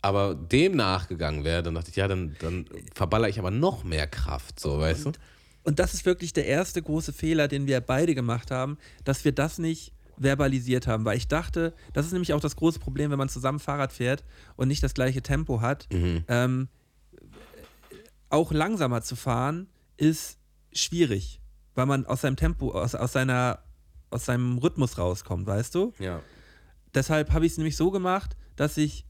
aber 0.00 0.34
dem 0.34 0.72
nachgegangen 0.76 1.44
wäre, 1.44 1.62
dann 1.62 1.74
dachte 1.74 1.90
ich, 1.90 1.96
ja, 1.96 2.08
dann, 2.08 2.34
dann 2.40 2.66
verballer 2.94 3.28
ich 3.28 3.38
aber 3.38 3.50
noch 3.50 3.84
mehr 3.84 4.06
Kraft, 4.06 4.58
so, 4.58 4.80
weißt 4.80 5.06
du? 5.06 5.12
Und 5.64 5.78
das 5.78 5.94
ist 5.94 6.04
wirklich 6.06 6.32
der 6.32 6.46
erste 6.46 6.82
große 6.82 7.12
Fehler, 7.12 7.46
den 7.46 7.66
wir 7.68 7.80
beide 7.80 8.14
gemacht 8.16 8.50
haben, 8.50 8.78
dass 9.04 9.24
wir 9.24 9.30
das 9.32 9.58
nicht 9.58 9.92
verbalisiert 10.18 10.86
haben, 10.88 11.04
weil 11.04 11.16
ich 11.16 11.28
dachte, 11.28 11.72
das 11.92 12.06
ist 12.06 12.12
nämlich 12.12 12.32
auch 12.32 12.40
das 12.40 12.56
große 12.56 12.78
Problem, 12.80 13.10
wenn 13.10 13.18
man 13.18 13.28
zusammen 13.28 13.60
Fahrrad 13.60 13.92
fährt 13.92 14.24
und 14.56 14.68
nicht 14.68 14.82
das 14.82 14.94
gleiche 14.94 15.22
Tempo 15.22 15.60
hat. 15.60 15.88
Ähm, 16.28 16.68
auch 18.28 18.52
langsamer 18.52 19.02
zu 19.02 19.14
fahren 19.16 19.68
ist 19.96 20.38
schwierig, 20.72 21.40
weil 21.74 21.86
man 21.86 22.06
aus 22.06 22.22
seinem 22.22 22.36
Tempo, 22.36 22.72
aus, 22.72 22.94
aus, 22.94 23.12
seiner, 23.12 23.60
aus 24.10 24.24
seinem 24.24 24.58
Rhythmus 24.58 24.98
rauskommt, 24.98 25.46
weißt 25.46 25.74
du? 25.74 25.92
Ja. 25.98 26.20
Deshalb 26.94 27.32
habe 27.32 27.46
ich 27.46 27.52
es 27.52 27.58
nämlich 27.58 27.76
so 27.76 27.90
gemacht, 27.90 28.36
dass 28.56 28.76
ich 28.76 29.06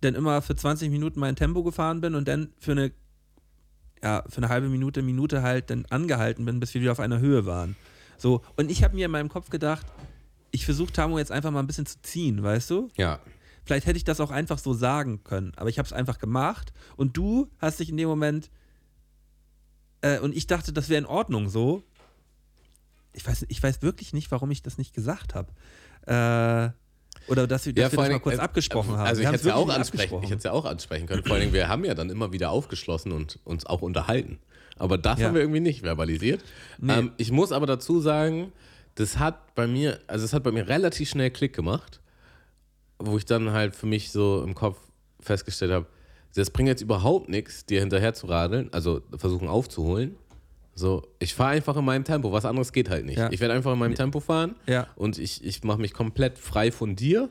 dann 0.00 0.14
immer 0.14 0.42
für 0.42 0.54
20 0.54 0.90
Minuten 0.90 1.20
mein 1.20 1.36
Tempo 1.36 1.62
gefahren 1.62 2.00
bin 2.00 2.14
und 2.14 2.28
dann 2.28 2.52
für 2.58 2.72
eine, 2.72 2.92
ja, 4.02 4.24
für 4.28 4.38
eine 4.38 4.48
halbe 4.48 4.68
Minute, 4.68 5.02
Minute 5.02 5.42
halt 5.42 5.70
dann 5.70 5.86
angehalten 5.86 6.44
bin, 6.44 6.60
bis 6.60 6.74
wir 6.74 6.80
wieder 6.80 6.92
auf 6.92 7.00
einer 7.00 7.18
Höhe 7.18 7.46
waren. 7.46 7.76
So, 8.18 8.42
und 8.56 8.70
ich 8.70 8.84
habe 8.84 8.94
mir 8.94 9.06
in 9.06 9.10
meinem 9.10 9.28
Kopf 9.28 9.50
gedacht, 9.50 9.86
ich 10.50 10.64
versuche 10.64 10.92
Tamo 10.92 11.18
jetzt 11.18 11.32
einfach 11.32 11.50
mal 11.50 11.60
ein 11.60 11.66
bisschen 11.66 11.86
zu 11.86 12.00
ziehen, 12.02 12.42
weißt 12.42 12.70
du? 12.70 12.90
Ja. 12.96 13.20
Vielleicht 13.64 13.86
hätte 13.86 13.96
ich 13.96 14.04
das 14.04 14.20
auch 14.20 14.30
einfach 14.30 14.58
so 14.58 14.74
sagen 14.74 15.24
können, 15.24 15.52
aber 15.56 15.68
ich 15.68 15.78
habe 15.78 15.86
es 15.86 15.92
einfach 15.92 16.18
gemacht 16.18 16.72
und 16.96 17.16
du 17.16 17.50
hast 17.58 17.80
dich 17.80 17.90
in 17.90 17.96
dem 17.96 18.08
Moment 18.08 18.48
äh, 20.02 20.20
und 20.20 20.36
ich 20.36 20.46
dachte, 20.46 20.72
das 20.72 20.88
wäre 20.88 20.98
in 20.98 21.06
Ordnung 21.06 21.48
so. 21.48 21.82
Ich 23.16 23.26
weiß, 23.26 23.46
ich 23.48 23.62
weiß 23.62 23.82
wirklich 23.82 24.12
nicht, 24.12 24.30
warum 24.30 24.50
ich 24.50 24.62
das 24.62 24.78
nicht 24.78 24.94
gesagt 24.94 25.34
habe. 25.34 25.52
Äh, 26.06 26.70
oder 27.30 27.46
dass 27.46 27.66
wir, 27.66 27.72
dass 27.72 27.90
wir 27.92 27.96
das 27.96 27.98
allen 27.98 28.12
mal 28.12 28.20
kurz 28.20 28.34
Dingen, 28.34 28.40
äh, 28.40 28.44
abgesprochen 28.44 28.90
haben. 28.96 29.06
Also 29.06 29.20
Wir 29.22 29.28
ich 29.28 29.32
hätte 29.32 29.40
es 29.40 29.46
ja 29.46 29.54
auch 29.56 29.68
ansprechen, 29.68 30.18
ich 30.22 30.30
hätte 30.30 30.36
es 30.38 30.44
ja 30.44 30.52
auch 30.52 30.64
ansprechen 30.64 31.06
können. 31.06 31.24
Vor 31.24 31.32
allen 31.32 31.40
Dingen, 31.42 31.52
wir 31.54 31.68
haben 31.68 31.84
ja 31.84 31.94
dann 31.94 32.10
immer 32.10 32.32
wieder 32.32 32.50
aufgeschlossen 32.50 33.12
und 33.12 33.40
uns 33.44 33.66
auch 33.66 33.82
unterhalten. 33.82 34.38
Aber 34.78 34.98
das 34.98 35.18
Ja. 35.18 35.26
haben 35.26 35.34
wir 35.34 35.40
irgendwie 35.40 35.60
nicht 35.60 35.80
verbalisiert. 35.80 36.44
Nee. 36.78 36.92
Ähm, 36.92 37.12
ich 37.16 37.32
muss 37.32 37.50
aber 37.52 37.66
dazu 37.66 38.00
sagen, 38.00 38.52
das 38.94 39.18
hat 39.18 39.54
bei 39.54 39.66
mir, 39.66 39.98
also 40.06 40.24
es 40.24 40.32
hat 40.32 40.42
bei 40.42 40.52
mir 40.52 40.68
relativ 40.68 41.08
schnell 41.08 41.30
Klick 41.30 41.54
gemacht, 41.54 42.00
wo 42.98 43.16
ich 43.16 43.24
dann 43.24 43.50
halt 43.52 43.74
für 43.74 43.86
mich 43.86 44.12
so 44.12 44.42
im 44.42 44.54
Kopf 44.54 44.78
festgestellt 45.20 45.72
habe, 45.72 45.86
das 46.34 46.50
bringt 46.50 46.68
jetzt 46.68 46.82
überhaupt 46.82 47.28
nichts, 47.30 47.64
dir 47.64 47.80
hinterher 47.80 48.12
zu 48.12 48.26
radeln, 48.26 48.68
also 48.72 49.00
versuchen 49.16 49.48
aufzuholen. 49.48 50.16
So, 50.78 51.02
ich 51.18 51.34
fahre 51.34 51.52
einfach 51.52 51.74
in 51.76 51.84
meinem 51.86 52.04
Tempo, 52.04 52.32
was 52.32 52.44
anderes 52.44 52.70
geht 52.70 52.90
halt 52.90 53.06
nicht. 53.06 53.16
Ja. 53.18 53.32
Ich 53.32 53.40
werde 53.40 53.54
einfach 53.54 53.72
in 53.72 53.78
meinem 53.78 53.94
Tempo 53.94 54.20
fahren 54.20 54.56
Ja. 54.66 54.86
und 54.94 55.18
ich, 55.18 55.42
ich 55.42 55.64
mache 55.64 55.80
mich 55.80 55.94
komplett 55.94 56.38
frei 56.38 56.70
von 56.70 56.94
dir. 56.94 57.30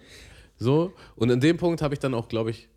So, 0.57 0.93
und 1.15 1.29
in 1.29 1.39
dem 1.39 1.57
Punkt 1.57 1.81
habe 1.83 1.93
ich 1.93 1.99
dann 1.99 2.15
auch, 2.15 2.27
glaube 2.27 2.49
ich, 2.49 2.69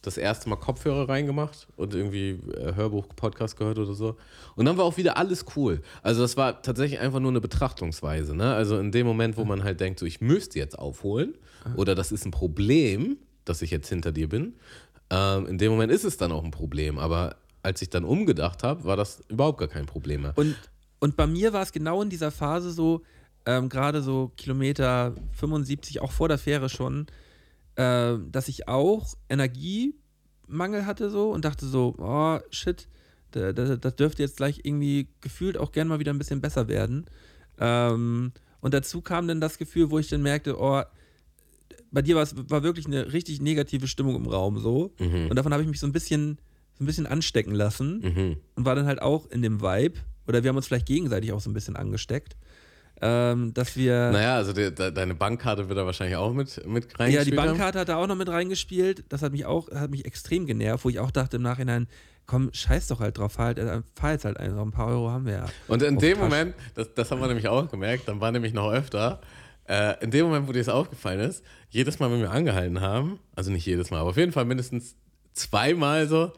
das 0.00 0.16
erste 0.16 0.48
Mal 0.48 0.56
Kopfhörer 0.56 1.06
reingemacht 1.10 1.68
und 1.76 1.94
irgendwie 1.94 2.30
äh, 2.56 2.74
Hörbuch, 2.74 3.06
Podcast 3.14 3.58
gehört 3.58 3.78
oder 3.78 3.92
so. 3.92 4.16
Und 4.56 4.64
dann 4.64 4.78
war 4.78 4.86
auch 4.86 4.96
wieder 4.96 5.18
alles 5.18 5.44
cool. 5.56 5.82
Also 6.02 6.22
das 6.22 6.38
war 6.38 6.62
tatsächlich 6.62 7.00
einfach 7.00 7.20
nur 7.20 7.30
eine 7.30 7.42
Betrachtungsweise. 7.42 8.34
Ne? 8.34 8.54
Also 8.54 8.78
in 8.78 8.92
dem 8.92 9.06
Moment, 9.06 9.36
wo 9.36 9.44
man 9.44 9.62
halt 9.62 9.80
denkt, 9.80 10.00
so 10.00 10.06
ich 10.06 10.22
müsste 10.22 10.58
jetzt 10.58 10.78
aufholen 10.78 11.34
oder 11.76 11.94
das 11.94 12.12
ist 12.12 12.24
ein 12.24 12.30
Problem, 12.30 13.18
dass 13.44 13.60
ich 13.60 13.70
jetzt 13.70 13.90
hinter 13.90 14.10
dir 14.12 14.30
bin, 14.30 14.54
ähm, 15.10 15.44
in 15.46 15.58
dem 15.58 15.70
Moment 15.70 15.92
ist 15.92 16.04
es 16.04 16.16
dann 16.16 16.32
auch 16.32 16.44
ein 16.44 16.50
Problem. 16.50 16.98
Aber 16.98 17.36
als 17.62 17.82
ich 17.82 17.90
dann 17.90 18.04
umgedacht 18.04 18.62
habe, 18.62 18.84
war 18.84 18.96
das 18.96 19.22
überhaupt 19.28 19.58
gar 19.58 19.68
kein 19.68 19.86
Problem 19.86 20.22
mehr. 20.22 20.32
Und, 20.36 20.56
und 20.98 21.16
bei 21.16 21.26
mir 21.26 21.52
war 21.52 21.62
es 21.62 21.72
genau 21.72 22.00
in 22.02 22.10
dieser 22.10 22.30
Phase 22.30 22.70
so, 22.72 23.02
ähm, 23.46 23.68
gerade 23.68 24.02
so 24.02 24.32
Kilometer 24.36 25.14
75, 25.32 26.00
auch 26.00 26.12
vor 26.12 26.28
der 26.28 26.38
Fähre 26.38 26.68
schon, 26.68 27.06
äh, 27.76 28.14
dass 28.30 28.48
ich 28.48 28.68
auch 28.68 29.14
Energiemangel 30.48 30.86
hatte 30.86 31.10
so 31.10 31.30
und 31.30 31.44
dachte 31.44 31.66
so, 31.66 31.94
oh 31.98 32.38
shit, 32.50 32.88
da- 33.32 33.52
da- 33.52 33.76
das 33.76 33.96
dürfte 33.96 34.22
jetzt 34.22 34.36
gleich 34.38 34.60
irgendwie 34.64 35.08
gefühlt 35.20 35.56
auch 35.56 35.72
gern 35.72 35.88
mal 35.88 35.98
wieder 36.00 36.12
ein 36.12 36.18
bisschen 36.18 36.40
besser 36.40 36.68
werden. 36.68 37.06
Ähm, 37.58 38.32
und 38.60 38.74
dazu 38.74 39.00
kam 39.00 39.28
dann 39.28 39.40
das 39.40 39.58
Gefühl, 39.58 39.90
wo 39.90 39.98
ich 39.98 40.08
dann 40.08 40.22
merkte, 40.22 40.58
oh, 40.58 40.82
bei 41.92 42.02
dir 42.02 42.16
war 42.16 42.22
es 42.22 42.34
war 42.50 42.62
wirklich 42.62 42.86
eine 42.86 43.12
richtig 43.12 43.40
negative 43.40 43.86
Stimmung 43.88 44.16
im 44.16 44.26
Raum 44.26 44.58
so. 44.58 44.92
Und 45.30 45.36
davon 45.36 45.52
habe 45.52 45.62
ich 45.62 45.68
mich 45.68 45.80
so 45.80 45.86
ein 45.86 45.92
bisschen, 45.92 46.38
so 46.80 46.84
ein 46.84 46.86
bisschen 46.86 47.06
anstecken 47.06 47.54
lassen 47.54 48.00
Mhm. 48.00 48.36
und 48.56 48.64
war 48.64 48.74
dann 48.74 48.86
halt 48.86 49.02
auch 49.02 49.26
in 49.30 49.42
dem 49.42 49.60
Vibe, 49.60 50.00
oder 50.26 50.42
wir 50.42 50.48
haben 50.48 50.56
uns 50.56 50.66
vielleicht 50.66 50.86
gegenseitig 50.86 51.30
auch 51.32 51.40
so 51.40 51.50
ein 51.50 51.52
bisschen 51.52 51.76
angesteckt, 51.76 52.36
ähm, 53.02 53.52
dass 53.52 53.76
wir. 53.76 54.10
Naja, 54.10 54.36
also 54.36 54.54
de, 54.54 54.70
de, 54.70 54.90
deine 54.90 55.14
Bankkarte 55.14 55.68
wird 55.68 55.78
da 55.78 55.84
wahrscheinlich 55.84 56.16
auch 56.16 56.32
mit, 56.32 56.66
mit 56.66 56.84
ja, 56.92 56.98
reingespielt 56.98 57.34
die 57.34 57.38
haben. 57.38 57.48
Bankkarte 57.48 57.78
hat 57.80 57.88
da 57.90 57.96
auch 57.96 58.06
noch 58.06 58.16
mit 58.16 58.28
reingespielt. 58.30 59.04
Das 59.10 59.20
hat 59.22 59.32
mich 59.32 59.44
auch, 59.44 59.70
hat 59.70 59.90
mich 59.90 60.04
extrem 60.06 60.46
genervt, 60.46 60.84
wo 60.84 60.88
ich 60.88 60.98
auch 61.00 61.10
dachte 61.10 61.36
im 61.36 61.42
Nachhinein, 61.42 61.86
komm, 62.26 62.50
scheiß 62.52 62.86
doch 62.88 63.00
halt 63.00 63.18
drauf, 63.18 63.32
fahr, 63.32 63.46
halt, 63.46 63.58
äh, 63.58 63.82
fahr 63.94 64.12
jetzt 64.12 64.24
halt 64.24 64.38
einfach, 64.38 64.62
ein 64.62 64.70
paar 64.70 64.86
Euro 64.88 65.10
haben 65.10 65.26
wir 65.26 65.32
ja. 65.34 65.46
Und 65.68 65.82
in 65.82 65.98
dem 65.98 66.14
Tasche. 66.18 66.24
Moment, 66.24 66.54
das, 66.74 66.94
das 66.94 67.10
haben 67.10 67.20
wir 67.20 67.28
nämlich 67.28 67.48
auch 67.48 67.70
gemerkt, 67.70 68.08
dann 68.08 68.20
war 68.22 68.32
nämlich 68.32 68.54
noch 68.54 68.70
öfter, 68.72 69.20
äh, 69.68 70.02
in 70.02 70.10
dem 70.10 70.26
Moment, 70.26 70.48
wo 70.48 70.52
dir 70.52 70.60
das 70.60 70.68
aufgefallen 70.70 71.20
ist, 71.20 71.44
jedes 71.68 71.98
Mal, 71.98 72.10
wenn 72.10 72.20
wir 72.20 72.30
angehalten 72.30 72.80
haben, 72.80 73.18
also 73.36 73.50
nicht 73.50 73.66
jedes 73.66 73.90
Mal, 73.90 73.98
aber 73.98 74.10
auf 74.10 74.16
jeden 74.16 74.32
Fall 74.32 74.44
mindestens 74.46 74.94
zweimal 75.32 76.06
so, 76.08 76.32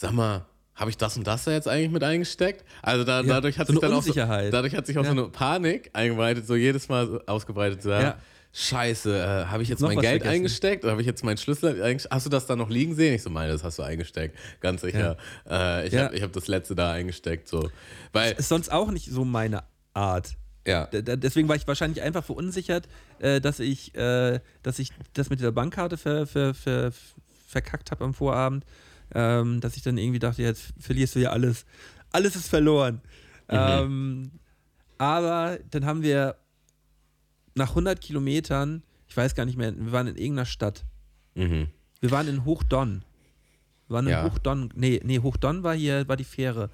sag 0.00 0.12
mal, 0.12 0.44
habe 0.74 0.90
ich 0.90 0.96
das 0.96 1.16
und 1.16 1.26
das 1.26 1.44
da 1.44 1.50
jetzt 1.50 1.66
eigentlich 1.68 1.90
mit 1.90 2.04
eingesteckt? 2.04 2.64
Also 2.82 3.04
da, 3.04 3.20
Ja, 3.20 3.26
dadurch 3.26 3.58
hat 3.58 3.66
so 3.66 3.72
sich 3.72 3.80
dann 3.80 3.92
auch 3.92 4.02
so, 4.02 4.12
dadurch 4.12 4.74
hat 4.76 4.86
sich 4.86 4.96
auch 4.98 5.02
Ja. 5.04 5.10
so 5.14 5.20
eine 5.20 5.28
Panik 5.28 5.90
eingebreitet, 5.92 6.46
so 6.46 6.54
jedes 6.54 6.88
Mal 6.88 7.06
so 7.08 7.20
ausgebreitet, 7.26 7.82
so, 7.82 7.90
ja. 7.90 8.00
Ja. 8.00 8.18
Scheiße, 8.52 9.14
äh, 9.14 9.44
habe 9.46 9.62
ich 9.62 9.68
jetzt 9.68 9.80
Noch 9.80 9.88
mein 9.88 9.98
Geld 10.00 10.22
vergessen. 10.22 10.36
eingesteckt 10.36 10.82
oder 10.84 10.92
habe 10.92 11.02
ich 11.02 11.06
jetzt 11.06 11.22
meinen 11.22 11.36
Schlüssel 11.36 11.82
eingesteckt? 11.82 12.14
Hast 12.14 12.26
du 12.26 12.30
das 12.30 12.46
da 12.46 12.56
noch 12.56 12.70
liegen 12.70 12.94
sehen? 12.94 13.14
Ich 13.14 13.22
so, 13.22 13.28
meine, 13.30 13.52
das 13.52 13.62
hast 13.62 13.78
du 13.78 13.82
eingesteckt, 13.82 14.36
ganz 14.60 14.80
sicher. 14.80 15.16
Äh, 15.48 15.86
ich 15.86 15.94
habe 15.96 16.16
hab 16.20 16.32
das 16.32 16.48
letzte 16.48 16.74
da 16.74 16.92
eingesteckt, 16.92 17.46
so. 17.46 17.70
Weil, 18.12 18.32
Ist 18.32 18.48
sonst 18.48 18.72
auch 18.72 18.90
nicht 18.90 19.10
so 19.10 19.24
meine 19.24 19.64
Art. 19.94 20.34
ja. 20.66 20.86
Deswegen 20.86 21.46
war 21.48 21.56
ich 21.56 21.66
wahrscheinlich 21.68 22.02
einfach 22.02 22.24
verunsichert, 22.24 22.88
äh, 23.18 23.40
dass 23.40 23.60
ich, 23.60 23.94
äh, 23.94 24.40
dass 24.62 24.78
ich 24.78 24.92
das 25.12 25.28
mit 25.28 25.40
dieser 25.40 25.52
Bankkarte 25.52 25.96
ver, 25.98 26.26
ver, 26.26 26.54
ver, 26.54 26.90
verkackt 27.48 27.90
habe 27.90 28.04
am 28.04 28.14
Vorabend, 28.14 28.64
ähm, 29.14 29.60
dass 29.60 29.76
ich 29.76 29.82
dann 29.82 29.98
irgendwie 29.98 30.18
dachte, 30.18 30.42
jetzt 30.42 30.72
verlierst 30.78 31.14
du 31.14 31.20
ja 31.20 31.30
alles. 31.30 31.64
Alles 32.12 32.36
ist 32.36 32.48
verloren. 32.48 33.00
Ähm, 33.48 34.30
aber 34.98 35.58
dann 35.70 35.86
haben 35.86 36.02
wir 36.02 36.36
nach 37.54 37.70
100 37.70 38.00
Kilometern, 38.00 38.82
ich 39.08 39.16
weiß 39.16 39.34
gar 39.34 39.44
nicht 39.46 39.56
mehr, 39.56 39.74
wir 39.76 39.92
waren 39.92 40.06
in 40.06 40.16
irgendeiner 40.16 40.46
Stadt. 40.46 40.84
Mhm. 41.34 41.68
Wir 42.00 42.10
waren 42.10 42.28
in 42.28 42.44
Hochdonn. 42.44 43.04
Wir 43.88 43.94
waren 43.94 44.06
in 44.06 44.12
Ja. 44.12 44.24
Hochdonn. 44.24 44.70
Nee, 44.74 45.00
nee, 45.04 45.18
Hochdonn 45.20 45.62
war 45.62 45.74
hier, 45.74 46.06
war 46.08 46.16
die 46.16 46.24
Fähre. 46.24 46.70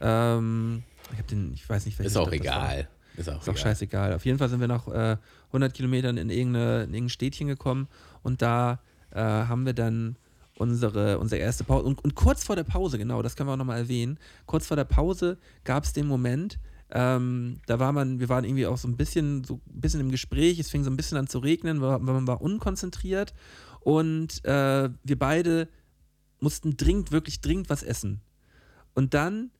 Ähm, 0.00 0.82
ich 1.12 1.18
hab 1.18 1.26
den, 1.28 1.52
ich 1.52 1.68
weiß 1.68 1.86
nicht, 1.86 1.98
welche 1.98 2.08
Ist 2.08 2.16
auch 2.16 2.26
Stadt 2.28 2.34
egal. 2.34 2.88
Ist 3.16 3.28
auch, 3.28 3.40
Ist 3.40 3.48
auch 3.48 3.52
egal. 3.52 3.56
scheißegal. 3.62 4.14
Auf 4.14 4.24
jeden 4.24 4.38
Fall 4.38 4.48
sind 4.48 4.60
wir 4.60 4.68
nach 4.68 4.88
äh, 4.88 5.16
100 5.48 5.72
Kilometern 5.74 6.16
in, 6.16 6.28
irgendeine, 6.30 6.84
in 6.84 6.94
irgendein 6.94 7.08
Städtchen 7.10 7.46
gekommen 7.46 7.88
und 8.22 8.42
da 8.42 8.80
äh, 9.10 9.20
haben 9.20 9.64
wir 9.64 9.72
dann 9.74 10.16
unsere, 10.58 11.18
unsere 11.18 11.40
erste 11.40 11.64
Pause. 11.64 11.84
Und, 11.86 12.02
und 12.04 12.14
kurz 12.14 12.44
vor 12.44 12.56
der 12.56 12.64
Pause, 12.64 12.98
genau, 12.98 13.22
das 13.22 13.36
können 13.36 13.48
wir 13.48 13.52
auch 13.54 13.58
nochmal 13.58 13.78
erwähnen, 13.78 14.18
kurz 14.46 14.66
vor 14.66 14.76
der 14.76 14.84
Pause 14.84 15.38
gab 15.64 15.84
es 15.84 15.92
den 15.92 16.06
Moment, 16.06 16.58
ähm, 16.90 17.58
da 17.66 17.78
war 17.80 17.92
man, 17.92 18.20
wir 18.20 18.28
waren 18.28 18.44
irgendwie 18.44 18.66
auch 18.66 18.78
so 18.78 18.86
ein 18.88 18.96
bisschen, 18.96 19.42
so 19.44 19.54
ein 19.74 19.80
bisschen 19.80 20.00
im 20.00 20.10
Gespräch, 20.10 20.58
es 20.58 20.70
fing 20.70 20.84
so 20.84 20.90
ein 20.90 20.96
bisschen 20.96 21.18
an 21.18 21.26
zu 21.26 21.38
regnen, 21.40 21.80
war- 21.80 21.98
man 21.98 22.26
war 22.26 22.40
unkonzentriert 22.40 23.34
und 23.80 24.44
äh, 24.44 24.88
wir 25.02 25.18
beide 25.18 25.68
mussten 26.40 26.76
dringend, 26.76 27.10
wirklich 27.12 27.40
dringend 27.40 27.70
was 27.70 27.82
essen. 27.82 28.20
Und 28.94 29.14
dann 29.14 29.50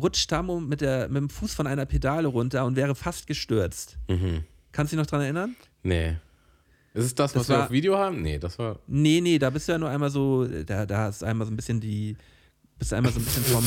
rutscht 0.00 0.30
Tamo 0.30 0.60
mit, 0.60 0.80
der, 0.80 1.08
mit 1.08 1.16
dem 1.16 1.28
Fuß 1.30 1.54
von 1.54 1.66
einer 1.66 1.84
Pedale 1.86 2.28
runter 2.28 2.64
und 2.64 2.76
wäre 2.76 2.94
fast 2.94 3.26
gestürzt. 3.26 3.98
Mhm. 4.08 4.44
Kannst 4.72 4.92
du 4.92 4.96
dich 4.96 5.02
noch 5.02 5.10
dran 5.10 5.22
erinnern? 5.22 5.56
Nee. 5.82 6.16
Ist 6.98 7.04
es 7.06 7.14
das, 7.14 7.32
Das 7.32 7.40
was 7.42 7.48
wir 7.48 7.56
war- 7.56 7.64
auf 7.64 7.70
Video 7.70 7.96
haben? 7.96 8.22
Nee, 8.22 8.38
das 8.38 8.58
war. 8.58 8.78
Nee, 8.86 9.20
nee, 9.20 9.38
da 9.38 9.50
bist 9.50 9.68
du 9.68 9.72
ja 9.72 9.78
nur 9.78 9.88
einmal 9.88 10.10
so, 10.10 10.46
da, 10.46 10.84
da 10.86 10.98
hast 10.98 11.22
du 11.22 11.26
einmal 11.26 11.46
so 11.46 11.52
ein 11.52 11.56
bisschen 11.56 11.80
die 11.80 12.16
bist 12.78 12.92
du 12.92 12.96
einmal 12.96 13.12
so 13.12 13.18
ein 13.18 13.24
bisschen 13.24 13.42
vom, 13.42 13.64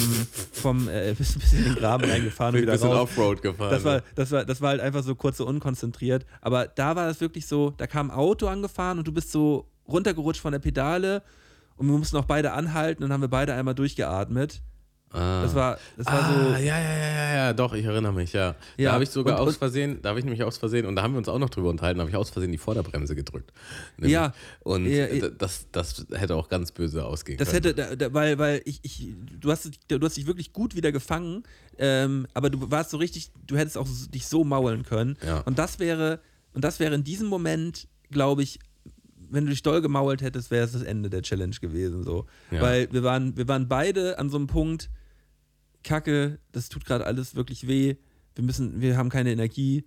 vom 0.54 0.88
äh, 0.88 1.14
bist 1.18 1.36
ein 1.36 1.40
bisschen 1.42 1.58
in 1.60 1.66
den 1.66 1.76
Graben 1.76 2.06
reingefahren 2.10 2.56
und 2.56 2.62
wieder 2.62 2.72
bisschen 2.72 2.88
raus. 2.92 3.10
Offroad 3.10 3.42
gefahren. 3.42 3.70
Das 3.72 3.84
war, 3.84 4.02
das, 4.16 4.32
war, 4.32 4.46
das 4.46 4.62
war 4.62 4.70
halt 4.70 4.80
einfach 4.80 5.04
so 5.04 5.16
kurz 5.16 5.36
so 5.36 5.46
unkonzentriert. 5.46 6.26
Aber 6.40 6.68
da 6.68 6.96
war 6.96 7.10
es 7.10 7.20
wirklich 7.20 7.46
so, 7.46 7.72
da 7.72 7.88
kam 7.88 8.10
ein 8.10 8.16
Auto 8.16 8.48
angefahren 8.48 9.00
und 9.00 9.08
du 9.08 9.12
bist 9.12 9.32
so 9.34 9.68
runtergerutscht 9.88 10.40
von 10.42 10.54
der 10.54 10.60
Pedale 10.60 11.24
und 11.76 11.88
wir 11.90 11.98
mussten 11.98 12.16
auch 12.16 12.24
beide 12.26 12.54
anhalten 12.54 13.04
und 13.04 13.10
dann 13.10 13.16
haben 13.16 13.22
wir 13.22 13.28
beide 13.28 13.54
einmal 13.54 13.76
durchgeatmet. 13.76 14.62
Ah. 15.12 15.44
Das 15.44 15.56
war, 15.56 15.78
das 15.98 16.06
war 16.08 16.14
ah, 16.22 16.34
so. 16.34 16.50
ja, 16.54 16.60
ja, 16.60 16.80
ja, 16.80 17.08
ja, 17.14 17.34
ja, 17.36 17.54
doch, 17.54 17.74
ich 17.74 17.86
erinnere 17.86 18.14
mich, 18.14 18.34
ja. 18.34 18.56
Ja, 18.78 18.90
Da 18.90 18.94
habe 18.94 19.04
ich 19.04 19.10
sogar 19.10 19.40
und- 19.42 19.48
aus 19.48 19.58
Versehen, 19.58 20.00
da 20.02 20.10
habe 20.10 20.20
ich 20.20 20.26
nämlich 20.26 20.44
aus 20.44 20.58
Versehen, 20.58 20.86
und 20.86 20.96
da 20.96 21.04
haben 21.04 21.14
wir 21.14 21.18
uns 21.18 21.30
auch 21.30 21.40
noch 21.40 21.50
drüber 21.50 21.70
unterhalten, 21.70 21.98
da 21.98 22.02
habe 22.04 22.10
ich 22.10 22.16
aus 22.16 22.30
Versehen 22.30 22.52
die 22.52 22.58
Vorderbremse 22.58 23.16
gedrückt. 23.16 23.52
Nämlich. 23.98 24.14
Ja. 24.14 24.34
Und 24.62 24.86
Ja, 24.86 25.08
das, 25.30 25.68
das 25.72 26.06
hätte 26.12 26.36
auch 26.36 26.50
ganz 26.50 26.72
böse 26.72 27.06
ausgehen 27.06 27.38
Das 27.38 27.52
können. 27.52 27.64
hätte, 27.66 27.74
da, 27.74 27.96
da, 27.96 28.14
weil, 28.14 28.38
weil 28.38 28.62
ich, 28.66 28.80
ich, 28.84 29.14
du 29.40 29.52
hast, 29.52 29.70
du 29.88 30.00
hast 30.02 30.18
dich 30.18 30.28
wirklich 30.28 30.54
gut 30.54 30.76
wieder 30.76 30.92
gefangen, 30.92 31.44
ähm, 31.78 32.28
aber 32.34 32.50
du 32.50 32.72
warst 32.72 32.92
so 32.92 32.98
richtig, 32.98 33.32
du 33.48 33.58
hättest 33.58 33.78
auch 33.78 33.88
dich 34.14 34.28
so 34.28 34.44
maulen 34.44 34.84
können. 34.84 35.18
Ja. 35.26 35.40
Und 35.42 35.60
das 35.60 35.80
wäre, 35.80 36.20
und 36.54 36.64
das 36.64 36.80
wäre 36.80 36.94
in 36.96 37.04
diesem 37.04 37.28
Moment, 37.28 37.88
glaube 38.12 38.44
ich, 38.44 38.60
wenn 39.34 39.46
du 39.46 39.52
dich 39.52 39.64
doll 39.64 39.82
gemault 39.82 40.22
hättest, 40.22 40.52
wäre 40.52 40.66
es 40.66 40.74
das 40.74 40.82
Ende 40.84 41.10
der 41.10 41.22
Challenge 41.22 41.56
gewesen. 41.62 42.04
So. 42.04 42.26
Ja. 42.52 42.62
Weil 42.62 42.92
wir 42.92 43.04
waren, 43.04 43.38
wir 43.38 43.48
waren 43.48 43.68
beide 43.70 44.20
an 44.20 44.30
so 44.30 44.36
einem 44.38 44.48
Punkt, 44.48 44.90
Kacke, 45.84 46.40
das 46.52 46.70
tut 46.70 46.86
gerade 46.86 47.06
alles 47.06 47.36
wirklich 47.36 47.68
weh. 47.68 47.96
Wir 48.36 48.44
müssen, 48.44 48.82
wir 48.82 48.98
haben 48.98 49.10
keine 49.10 49.32
Energie. 49.32 49.86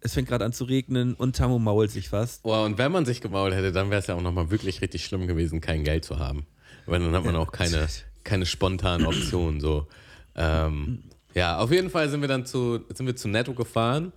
Es 0.00 0.14
fängt 0.14 0.28
gerade 0.28 0.44
an 0.44 0.52
zu 0.52 0.64
regnen 0.64 1.14
und 1.14 1.36
Tammo 1.36 1.58
mault 1.58 1.90
sich 1.90 2.08
fast. 2.08 2.42
Boah, 2.42 2.64
und 2.64 2.78
wenn 2.78 2.90
man 2.90 3.04
sich 3.04 3.20
gemault 3.20 3.54
hätte, 3.54 3.72
dann 3.72 3.90
wäre 3.90 4.00
es 4.00 4.08
ja 4.08 4.16
auch 4.16 4.20
nochmal 4.20 4.50
wirklich 4.50 4.80
richtig 4.82 5.04
schlimm 5.04 5.26
gewesen, 5.26 5.60
kein 5.60 5.84
Geld 5.84 6.04
zu 6.04 6.18
haben. 6.18 6.46
Weil 6.86 7.00
dann 7.00 7.14
hat 7.14 7.24
man 7.24 7.36
auch 7.36 7.52
keine, 7.52 7.86
keine 8.24 8.46
spontanen 8.46 9.06
Optionen. 9.06 9.60
So. 9.60 9.86
Ähm, 10.34 11.04
ja, 11.34 11.58
auf 11.58 11.70
jeden 11.70 11.90
Fall 11.90 12.08
sind 12.08 12.20
wir 12.20 12.28
dann 12.28 12.46
zu, 12.46 12.80
sind 12.92 13.06
wir 13.06 13.14
zu 13.14 13.28
Netto 13.28 13.54
gefahren. 13.54 14.12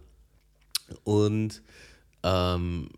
Und 1.03 1.61
ähm, 2.23 2.89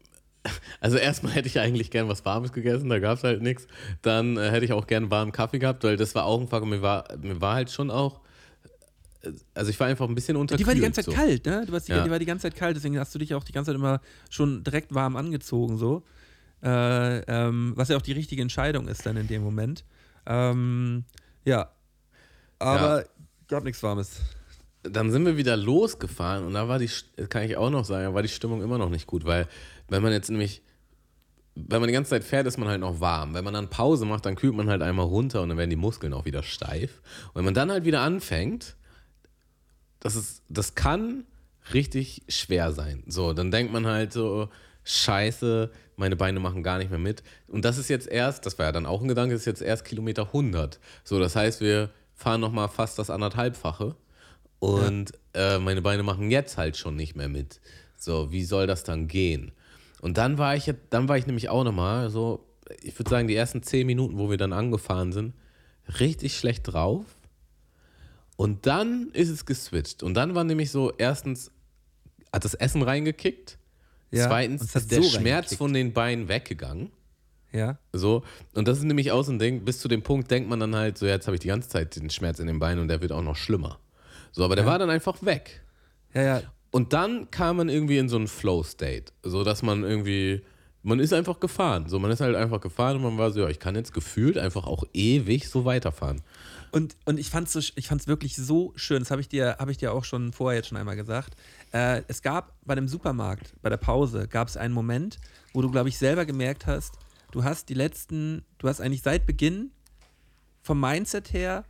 also 0.79 0.97
erstmal 0.97 1.33
hätte 1.33 1.47
ich 1.47 1.59
eigentlich 1.59 1.91
gern 1.91 2.07
was 2.07 2.23
Warmes 2.25 2.51
gegessen, 2.53 2.89
da 2.89 2.99
gab 2.99 3.17
es 3.17 3.23
halt 3.23 3.41
nichts. 3.41 3.67
Dann 4.01 4.37
äh, 4.37 4.49
hätte 4.51 4.65
ich 4.65 4.73
auch 4.73 4.87
gern 4.87 5.09
warmen 5.11 5.31
Kaffee 5.31 5.59
gehabt, 5.59 5.83
weil 5.83 5.97
das 5.97 6.15
war 6.15 6.25
auch 6.25 6.39
ein 6.39 6.47
Faktor, 6.47 6.67
mir 6.67 6.81
war, 6.81 7.05
mir 7.21 7.39
war 7.41 7.55
halt 7.55 7.71
schon 7.71 7.89
auch, 7.91 8.21
äh, 9.23 9.29
also 9.53 9.69
ich 9.69 9.79
war 9.79 9.87
einfach 9.87 10.07
ein 10.07 10.15
bisschen 10.15 10.37
unterkühlt. 10.37 10.61
Die 10.61 10.67
war 10.67 10.75
die 10.75 10.81
ganze 10.81 11.01
Zeit 11.03 11.05
so. 11.05 11.11
kalt, 11.11 11.45
ne? 11.45 11.63
Du 11.65 11.71
warst 11.73 11.87
die, 11.87 11.91
Ja. 11.93 12.03
die 12.03 12.09
war 12.11 12.19
die 12.19 12.25
ganze 12.25 12.43
Zeit 12.43 12.55
kalt, 12.55 12.75
deswegen 12.75 12.97
hast 12.99 13.13
du 13.15 13.19
dich 13.19 13.33
auch 13.33 13.43
die 13.43 13.51
ganze 13.51 13.69
Zeit 13.71 13.75
immer 13.75 14.01
schon 14.29 14.63
direkt 14.63 14.93
warm 14.93 15.15
angezogen, 15.15 15.77
so. 15.77 16.03
Äh, 16.63 17.19
ähm, 17.27 17.73
was 17.75 17.89
ja 17.89 17.97
auch 17.97 18.01
die 18.01 18.13
richtige 18.13 18.41
Entscheidung 18.41 18.87
ist 18.87 19.05
dann 19.05 19.15
in 19.17 19.27
dem 19.27 19.43
Moment. 19.43 19.83
Ähm, 20.25 21.03
ja. 21.45 21.69
Aber 22.59 23.05
gab 23.47 23.63
nichts 23.63 23.83
Warmes. 23.83 24.19
dann 24.81 25.11
sind 25.11 25.25
wir 25.25 25.37
wieder 25.37 25.55
losgefahren 25.55 26.45
und 26.45 26.53
da 26.55 26.67
war 26.67 26.79
die, 26.79 26.89
kann 27.29 27.43
ich 27.43 27.57
auch 27.57 27.69
noch 27.69 27.85
sagen, 27.85 28.13
war 28.15 28.23
die 28.23 28.27
Stimmung 28.27 28.63
immer 28.63 28.77
noch 28.79 28.89
nicht 28.89 29.05
gut, 29.05 29.25
weil 29.25 29.47
wenn 29.87 30.03
man 30.03 30.11
jetzt 30.11 30.29
nämlich, 30.29 30.61
wenn 31.55 31.79
man 31.79 31.87
die 31.87 31.93
ganze 31.93 32.11
Zeit 32.11 32.23
fährt, 32.23 32.47
ist 32.47 32.57
man 32.57 32.67
halt 32.67 32.81
noch 32.81 32.99
warm. 32.99 33.33
Wenn 33.33 33.43
man 33.43 33.53
dann 33.53 33.69
Pause 33.69 34.05
macht, 34.05 34.25
dann 34.25 34.35
kühlt 34.35 34.55
man 34.55 34.69
halt 34.69 34.81
einmal 34.81 35.05
runter 35.05 35.41
und 35.41 35.49
dann 35.49 35.57
werden 35.57 35.69
die 35.69 35.75
Muskeln 35.75 36.13
auch 36.13 36.25
wieder 36.25 36.43
steif. 36.43 37.01
Und 37.29 37.35
wenn 37.35 37.45
man 37.45 37.53
dann 37.53 37.71
halt 37.71 37.85
wieder 37.85 38.01
anfängt, 38.01 38.75
das 39.99 40.15
ist, 40.15 40.43
das 40.49 40.75
kann 40.75 41.25
richtig 41.73 42.23
schwer 42.27 42.71
sein. 42.71 43.03
So, 43.07 43.33
dann 43.33 43.51
denkt 43.51 43.73
man 43.73 43.85
halt 43.87 44.13
so, 44.13 44.49
scheiße, 44.83 45.71
meine 45.97 46.15
Beine 46.15 46.39
machen 46.39 46.63
gar 46.63 46.77
nicht 46.77 46.89
mehr 46.89 46.99
mit. 46.99 47.23
Und 47.47 47.65
das 47.65 47.77
ist 47.77 47.89
jetzt 47.89 48.07
erst, 48.07 48.45
das 48.45 48.57
war 48.57 48.67
ja 48.67 48.71
dann 48.71 48.85
auch 48.85 49.01
ein 49.01 49.07
Gedanke, 49.07 49.33
das 49.33 49.41
ist 49.41 49.47
jetzt 49.47 49.61
erst 49.61 49.85
Kilometer 49.85 50.27
100. 50.27 50.79
So, 51.03 51.19
das 51.19 51.35
heißt, 51.35 51.61
wir 51.61 51.89
fahren 52.15 52.41
nochmal 52.41 52.69
fast 52.69 52.97
das 52.97 53.09
anderthalbfache. 53.09 53.95
Und 54.59 55.11
äh, 55.33 55.59
meine 55.59 55.81
Beine 55.81 56.03
machen 56.03 56.31
jetzt 56.31 56.57
halt 56.57 56.77
schon 56.77 56.95
nicht 56.95 57.15
mehr 57.15 57.29
mit. 57.29 57.59
So, 57.97 58.31
wie 58.31 58.43
soll 58.43 58.65
das 58.65 58.83
dann 58.83 59.07
gehen? 59.07 59.51
Und 60.01 60.17
dann 60.17 60.37
war 60.37 60.55
ich, 60.55 60.71
dann 60.89 61.07
war 61.07 61.17
ich 61.17 61.25
nämlich 61.25 61.49
auch 61.49 61.63
nochmal 61.63 62.09
so, 62.09 62.45
ich 62.81 62.97
würde 62.99 63.09
sagen, 63.09 63.27
die 63.27 63.35
ersten 63.35 63.63
zehn 63.63 63.87
Minuten, 63.87 64.17
wo 64.17 64.29
wir 64.29 64.37
dann 64.37 64.53
angefahren 64.53 65.11
sind, 65.11 65.33
richtig 65.99 66.37
schlecht 66.37 66.71
drauf. 66.71 67.05
Und 68.35 68.67
dann 68.67 69.09
ist 69.13 69.29
es 69.29 69.45
geswitcht. 69.45 70.03
Und 70.03 70.13
dann 70.13 70.35
war 70.35 70.43
nämlich 70.43 70.69
so, 70.69 70.91
erstens 70.97 71.51
hat 72.31 72.45
das 72.45 72.53
Essen 72.53 72.83
reingekickt. 72.83 73.57
Ja, 74.11 74.27
Zweitens 74.27 74.75
ist 74.75 74.91
der 74.91 75.01
so 75.01 75.09
Schmerz 75.09 75.55
von 75.55 75.73
den 75.73 75.93
Beinen 75.93 76.29
weggegangen. 76.29 76.91
Ja. 77.51 77.79
So, 77.93 78.23
und 78.53 78.67
das 78.67 78.77
ist 78.77 78.83
nämlich 78.83 79.11
auch 79.11 79.23
so 79.23 79.31
ein 79.31 79.39
Ding, 79.39 79.65
bis 79.65 79.79
zu 79.79 79.87
dem 79.87 80.03
Punkt 80.03 80.29
denkt 80.29 80.49
man 80.49 80.59
dann 80.59 80.75
halt, 80.75 80.97
so 80.97 81.05
jetzt 81.05 81.27
habe 81.27 81.35
ich 81.35 81.41
die 81.41 81.47
ganze 81.47 81.69
Zeit 81.69 81.95
den 81.95 82.09
Schmerz 82.09 82.39
in 82.39 82.47
den 82.47 82.59
Beinen 82.59 82.81
und 82.81 82.87
der 82.87 83.01
wird 83.01 83.11
auch 83.11 83.23
noch 83.23 83.35
schlimmer. 83.35 83.79
So, 84.31 84.43
aber 84.43 84.55
der 84.55 84.65
war 84.65 84.77
dann 84.77 84.89
einfach 84.89 85.23
weg. 85.23 85.63
Ja, 86.13 86.21
ja. 86.21 86.41
Und 86.71 86.93
dann 86.93 87.31
kam 87.31 87.57
man 87.57 87.69
irgendwie 87.69 87.97
in 87.97 88.09
so 88.09 88.17
einen 88.17 88.27
Flow-State, 88.27 89.13
so 89.23 89.43
dass 89.43 89.63
man 89.63 89.83
irgendwie, 89.83 90.41
man 90.83 90.99
ist 90.99 91.13
einfach 91.13 91.39
gefahren. 91.39 91.87
So, 91.87 91.97
man 91.99 92.11
ist 92.11 92.21
halt 92.21 92.35
einfach 92.35 92.61
gefahren 92.61 92.97
und 92.97 93.03
man 93.03 93.17
war 93.17 93.31
so, 93.31 93.41
ja, 93.41 93.49
ich 93.49 93.59
kann 93.59 93.75
jetzt 93.75 93.93
gefühlt 93.93 94.37
einfach 94.37 94.67
auch 94.67 94.83
ewig 94.93 95.49
so 95.49 95.65
weiterfahren. 95.65 96.21
Und, 96.71 96.97
und 97.05 97.17
ich 97.17 97.29
fand 97.29 97.47
es 97.53 97.71
ich 97.75 97.87
fand's 97.87 98.07
wirklich 98.07 98.35
so 98.35 98.73
schön, 98.75 98.99
das 98.99 99.09
habe 99.09 99.21
ich, 99.21 99.29
dir- 99.29 99.55
hab 99.57 99.69
ich 99.69 99.77
dir 99.77 99.93
auch 99.93 100.03
schon 100.03 100.33
vorher 100.33 100.57
jetzt 100.59 100.67
schon 100.67 100.77
einmal 100.77 100.97
gesagt. 100.97 101.35
Äh, 101.71 102.03
es 102.09 102.21
gab 102.21 102.53
bei 102.65 102.75
dem 102.75 102.89
Supermarkt, 102.89 103.53
bei 103.61 103.69
der 103.69 103.77
Pause, 103.77 104.27
gab 104.27 104.49
es 104.49 104.57
einen 104.57 104.73
Moment, 104.73 105.17
wo 105.53 105.61
du, 105.61 105.71
glaube 105.71 105.87
ich, 105.89 105.97
selber 105.97 106.25
gemerkt 106.25 106.67
hast, 106.67 106.95
du 107.31 107.43
hast 107.45 107.69
die 107.69 107.73
letzten, 107.73 108.43
du 108.57 108.67
hast 108.67 108.81
eigentlich 108.81 109.01
seit 109.01 109.25
Beginn 109.25 109.71
vom 110.61 110.79
Mindset 110.81 111.31
her 111.31 111.63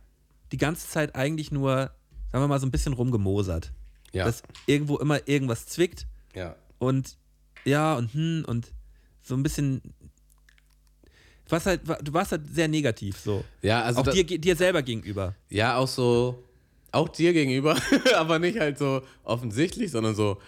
die 0.50 0.56
ganze 0.56 0.88
Zeit 0.88 1.14
eigentlich 1.14 1.52
nur, 1.52 1.92
sagen 2.32 2.42
wir 2.44 2.48
mal, 2.48 2.58
so 2.58 2.66
ein 2.66 2.72
bisschen 2.72 2.92
rumgemosert. 2.92 3.72
Ja. 4.12 4.24
Dass 4.24 4.42
irgendwo 4.66 4.96
immer 4.98 5.26
irgendwas 5.28 5.66
zwickt 5.66 6.06
ja. 6.34 6.56
und 6.78 7.16
ja 7.64 7.96
und 7.96 8.12
hm 8.14 8.44
und 8.46 8.72
so 9.22 9.34
ein 9.34 9.42
bisschen. 9.42 9.82
Du 11.46 11.52
warst 11.52 11.66
halt, 11.66 11.80
du 12.02 12.12
warst 12.12 12.32
halt 12.32 12.42
sehr 12.52 12.68
negativ 12.68 13.18
so. 13.18 13.44
Ja, 13.62 13.82
also 13.82 14.00
auch 14.00 14.04
da- 14.04 14.12
dir, 14.12 14.24
dir 14.24 14.56
selber 14.56 14.82
gegenüber. 14.82 15.34
Ja, 15.48 15.76
auch 15.76 15.88
so, 15.88 16.42
auch 16.92 17.08
dir 17.08 17.32
gegenüber, 17.32 17.76
aber 18.16 18.38
nicht 18.38 18.58
halt 18.58 18.78
so 18.78 19.02
offensichtlich, 19.24 19.90
sondern 19.90 20.14
so 20.14 20.38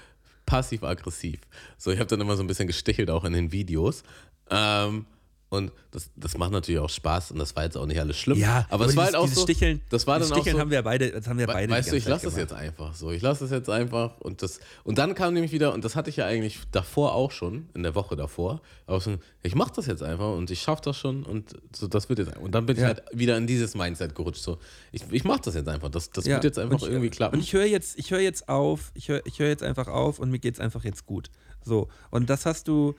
passiv-aggressiv. 0.47 1.41
So, 1.79 1.91
ich 1.91 1.99
habe 1.99 2.09
dann 2.09 2.21
immer 2.21 2.37
so 2.37 2.43
ein 2.43 2.47
bisschen 2.47 2.67
gestichelt, 2.67 3.09
auch 3.11 3.25
in 3.25 3.33
den 3.33 3.53
Videos. 3.53 4.03
Ähm, 4.51 5.07
und 5.51 5.73
das, 5.91 6.11
das 6.17 6.39
macht 6.39 6.53
natürlich 6.53 6.81
auch 6.81 6.89
Spaß 6.89 7.33
und 7.33 7.39
das 7.39 7.55
war 7.57 7.65
jetzt 7.65 7.77
auch 7.77 7.85
nicht 7.85 8.01
alles 8.01 8.17
schlimm. 8.17 8.43
aber 8.71 8.87
es 8.87 8.97
war 8.97 9.07
halt 9.07 9.17
auch 9.17 9.27
so. 9.27 9.43
Sticheln, 9.43 9.81
das 9.91 10.07
war 10.07 10.19
dann 10.21 10.31
auch 10.31 10.37
Sticheln 10.37 10.55
so, 10.57 10.61
haben 10.61 10.71
wir 10.71 10.81
beide, 10.83 11.11
das 11.11 11.27
haben 11.27 11.39
wir 11.39 11.47
beide. 11.49 11.73
Weißt 11.73 11.91
du, 11.91 11.97
ich 11.97 12.07
lasse 12.07 12.27
das 12.27 12.37
jetzt 12.37 12.53
einfach 12.53 12.95
so. 12.95 13.11
Ich 13.11 13.21
lasse 13.21 13.45
das 13.45 13.51
jetzt 13.51 13.69
einfach 13.69 14.19
und 14.21 14.43
das 14.43 14.61
und 14.85 14.99
dann 14.99 15.15
kam 15.15 15.35
nämlich 15.35 15.51
wieder 15.53 15.75
und 15.75 15.85
das 15.85 15.97
hatte 15.97 16.09
ich 16.09 16.17
ja 16.17 16.27
eigentlich 16.27 16.61
davor 16.71 17.15
auch 17.15 17.33
schon 17.33 17.69
in 17.75 17.83
der 17.83 17.95
Woche 17.97 18.15
davor. 18.15 18.61
Aber 18.87 19.01
so, 19.01 19.17
ich 19.43 19.55
mache 19.57 19.73
das 19.75 19.87
jetzt 19.87 20.03
einfach 20.05 20.35
und 20.37 20.51
ich 20.51 20.63
schaffe 20.63 20.83
das 20.85 20.97
schon 20.97 21.25
und 21.25 21.57
so 21.75 21.89
das 21.89 22.09
wird 22.09 22.21
jetzt 22.21 22.37
und 22.37 22.53
dann 22.53 22.65
bin 22.67 22.77
ich 22.77 22.83
Ja. 22.83 22.89
halt 22.89 23.03
wieder 23.13 23.37
in 23.37 23.47
dieses 23.49 23.75
Mindset 23.75 24.15
gerutscht. 24.15 24.43
So 24.43 24.59
ich, 24.93 25.03
ich 25.11 25.25
mache 25.25 25.41
das 25.45 25.55
jetzt 25.57 25.69
einfach. 25.69 25.89
Das, 25.91 26.11
das 26.11 26.27
Ja, 26.27 26.35
wird 26.35 26.45
jetzt 26.45 26.59
einfach 26.61 26.77
ich, 26.81 26.89
irgendwie 26.89 27.11
klappen. 27.11 27.37
Und 27.37 27.43
ich 27.43 27.53
höre 27.53 27.65
jetzt, 27.67 27.99
ich 27.99 28.13
höre 28.13 28.21
jetzt 28.21 28.49
auf, 28.49 28.93
ich 28.95 29.09
höre 29.09 29.27
ich 29.27 29.41
höre 29.41 29.49
jetzt 29.49 29.65
einfach 29.65 29.89
auf 29.89 30.21
und 30.21 30.31
mir 30.31 30.39
geht 30.39 30.55
es 30.55 30.61
einfach 30.61 30.85
jetzt 30.85 31.07
gut. 31.07 31.29
So. 31.65 31.89
Und 32.11 32.31
das 32.31 32.47
hast 32.47 32.69
du, 32.69 32.95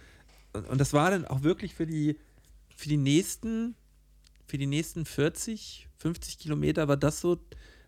und 0.69 0.79
das 0.81 0.91
war 0.93 1.11
dann 1.11 1.25
auch 1.25 1.43
wirklich 1.43 1.73
für 1.73 1.85
die, 1.85 2.17
für 2.81 2.89
die 2.89 2.97
nächsten, 2.97 3.75
für 4.47 4.57
die 4.57 4.65
nächsten 4.65 5.05
40, 5.05 5.87
50 5.99 6.39
Kilometer 6.39 6.87
war 6.87 6.97
das 6.97 7.21
so 7.21 7.37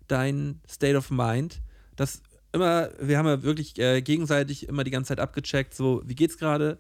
dein 0.08 0.62
State 0.70 0.96
of 0.96 1.10
Mind, 1.10 1.62
dass 1.96 2.22
immer, 2.52 2.92
wir 3.00 3.18
haben 3.18 3.26
ja 3.26 3.42
wirklich 3.42 3.80
äh, 3.80 4.04
gegenseitig 4.04 4.68
immer 4.70 4.84
die 4.84 4.92
ganze 4.92 5.10
Zeit 5.10 5.20
abgecheckt, 5.20 5.74
so, 5.74 6.04
wie 6.06 6.14
geht's 6.14 6.38
gerade? 6.38 6.78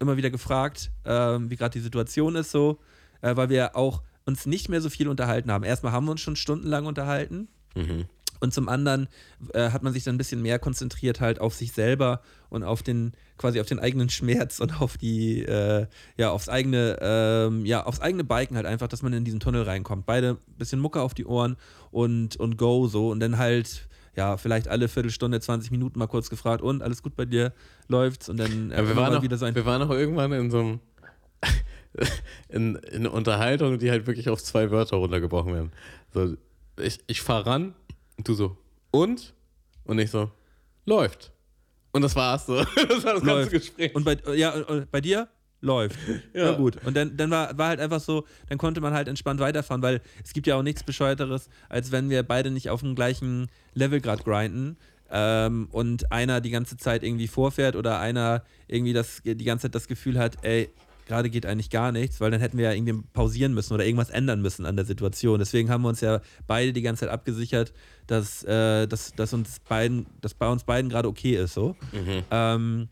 Immer 0.00 0.16
wieder 0.16 0.30
gefragt, 0.30 0.90
ähm, 1.04 1.50
wie 1.50 1.56
gerade 1.56 1.78
die 1.78 1.84
Situation 1.84 2.34
ist, 2.34 2.50
so, 2.50 2.80
äh, 3.20 3.36
weil 3.36 3.48
wir 3.48 3.76
auch 3.76 4.02
uns 4.26 4.46
nicht 4.46 4.68
mehr 4.68 4.80
so 4.80 4.90
viel 4.90 5.06
unterhalten 5.06 5.52
haben. 5.52 5.62
Erstmal 5.62 5.92
haben 5.92 6.06
wir 6.06 6.12
uns 6.12 6.20
schon 6.20 6.34
stundenlang 6.34 6.86
unterhalten. 6.86 7.46
Mhm. 7.76 8.06
Und 8.40 8.54
zum 8.54 8.68
anderen 8.68 9.08
äh, 9.52 9.70
hat 9.70 9.82
man 9.82 9.92
sich 9.92 10.04
dann 10.04 10.14
ein 10.14 10.18
bisschen 10.18 10.42
mehr 10.42 10.58
konzentriert 10.58 11.20
halt 11.20 11.40
auf 11.40 11.54
sich 11.54 11.72
selber 11.72 12.22
und 12.48 12.64
auf 12.64 12.82
den, 12.82 13.12
quasi 13.36 13.60
auf 13.60 13.66
den 13.66 13.78
eigenen 13.78 14.08
Schmerz 14.08 14.60
und 14.60 14.80
auf 14.80 14.96
die, 14.96 15.42
äh, 15.42 15.86
ja, 16.16 16.30
aufs 16.30 16.48
eigene, 16.48 16.98
ähm, 17.00 17.66
ja, 17.66 17.84
aufs 17.84 18.00
eigene 18.00 18.24
Biken 18.24 18.56
halt 18.56 18.66
einfach, 18.66 18.88
dass 18.88 19.02
man 19.02 19.12
in 19.12 19.24
diesen 19.24 19.40
Tunnel 19.40 19.62
reinkommt. 19.62 20.06
Beide 20.06 20.38
ein 20.48 20.58
bisschen 20.58 20.80
Mucke 20.80 21.02
auf 21.02 21.14
die 21.14 21.26
Ohren 21.26 21.56
und, 21.90 22.36
und 22.36 22.56
go 22.56 22.86
so 22.88 23.10
und 23.10 23.20
dann 23.20 23.36
halt, 23.36 23.88
ja, 24.16 24.38
vielleicht 24.38 24.68
alle 24.68 24.88
Viertelstunde, 24.88 25.38
20 25.38 25.70
Minuten 25.70 25.98
mal 25.98 26.08
kurz 26.08 26.30
gefragt 26.30 26.62
und 26.62 26.82
alles 26.82 27.02
gut 27.02 27.14
bei 27.14 27.26
dir, 27.26 27.52
läuft's 27.88 28.28
und 28.30 28.38
dann 28.38 28.70
äh, 28.70 28.78
Ja, 28.78 28.88
wir, 28.88 28.96
waren 28.96 29.12
noch, 29.12 29.22
wieder 29.22 29.36
so 29.36 29.44
ein 29.44 29.54
wir 29.54 29.66
waren 29.66 29.86
noch 29.86 29.94
irgendwann 29.94 30.32
in 30.32 30.50
so 30.50 30.58
einem 30.60 30.80
in, 32.48 32.76
in 32.76 33.06
Unterhaltung, 33.06 33.78
die 33.78 33.90
halt 33.90 34.06
wirklich 34.06 34.30
auf 34.30 34.42
zwei 34.42 34.70
Wörter 34.70 34.96
runtergebrochen 34.96 35.52
werden. 35.52 35.72
So, 36.14 36.36
ich, 36.82 37.00
ich 37.06 37.20
fahre 37.20 37.46
ran 37.46 37.74
und 38.20 38.28
du 38.28 38.34
so, 38.34 38.54
und? 38.90 39.32
Und 39.84 39.98
ich 39.98 40.10
so, 40.10 40.30
läuft. 40.84 41.32
Und 41.90 42.02
das 42.02 42.14
war's 42.14 42.44
so. 42.44 42.56
Das 42.76 43.02
war 43.02 43.14
das 43.14 43.22
ganze 43.22 43.24
läuft. 43.24 43.50
Gespräch. 43.50 43.94
Und 43.94 44.04
bei, 44.04 44.18
ja, 44.34 44.54
bei 44.90 45.00
dir? 45.00 45.26
läuft. 45.62 45.98
Ja. 46.34 46.52
gut. 46.52 46.76
Und 46.84 46.94
dann, 46.94 47.16
dann 47.16 47.30
war, 47.30 47.56
war 47.56 47.68
halt 47.68 47.80
einfach 47.80 48.00
so, 48.00 48.26
dann 48.50 48.58
konnte 48.58 48.82
man 48.82 48.92
halt 48.92 49.08
entspannt 49.08 49.40
weiterfahren, 49.40 49.80
weil 49.80 50.02
es 50.22 50.34
gibt 50.34 50.46
ja 50.46 50.56
auch 50.56 50.62
nichts 50.62 50.84
Bescheuerteres, 50.84 51.48
als 51.70 51.92
wenn 51.92 52.10
wir 52.10 52.22
beide 52.22 52.50
nicht 52.50 52.68
auf 52.68 52.80
dem 52.80 52.94
gleichen 52.94 53.48
Level 53.72 54.02
gerade 54.02 54.22
grinden. 54.22 54.76
Ähm, 55.10 55.68
und 55.72 56.12
einer 56.12 56.42
die 56.42 56.50
ganze 56.50 56.76
Zeit 56.76 57.02
irgendwie 57.02 57.26
vorfährt 57.26 57.74
oder 57.74 58.00
einer 58.00 58.44
irgendwie 58.68 58.92
das, 58.92 59.22
die 59.24 59.44
ganze 59.44 59.62
Zeit 59.62 59.74
das 59.74 59.88
Gefühl 59.88 60.18
hat, 60.18 60.44
ey, 60.44 60.68
gerade 61.10 61.28
geht 61.28 61.44
eigentlich 61.44 61.70
gar 61.70 61.90
nichts, 61.90 62.20
weil 62.20 62.30
dann 62.30 62.40
hätten 62.40 62.56
wir 62.56 62.66
ja 62.66 62.72
irgendwie 62.72 63.02
pausieren 63.12 63.52
müssen 63.52 63.74
oder 63.74 63.84
irgendwas 63.84 64.10
ändern 64.10 64.40
müssen 64.40 64.64
an 64.64 64.76
der 64.76 64.84
Situation. 64.84 65.40
Deswegen 65.40 65.68
haben 65.68 65.82
wir 65.82 65.88
uns 65.88 66.00
ja 66.00 66.20
beide 66.46 66.72
die 66.72 66.82
ganze 66.82 67.00
Zeit 67.00 67.10
abgesichert, 67.10 67.72
dass, 68.06 68.44
äh, 68.44 68.86
dass, 68.86 69.12
dass 69.14 69.32
uns 69.32 69.58
beiden, 69.58 70.06
dass 70.20 70.34
bei 70.34 70.48
uns 70.48 70.62
beiden 70.62 70.88
gerade 70.88 71.08
okay 71.08 71.34
ist. 71.34 71.54
So. 71.54 71.74
Mhm. 71.90 72.22
Ähm, 72.30 72.88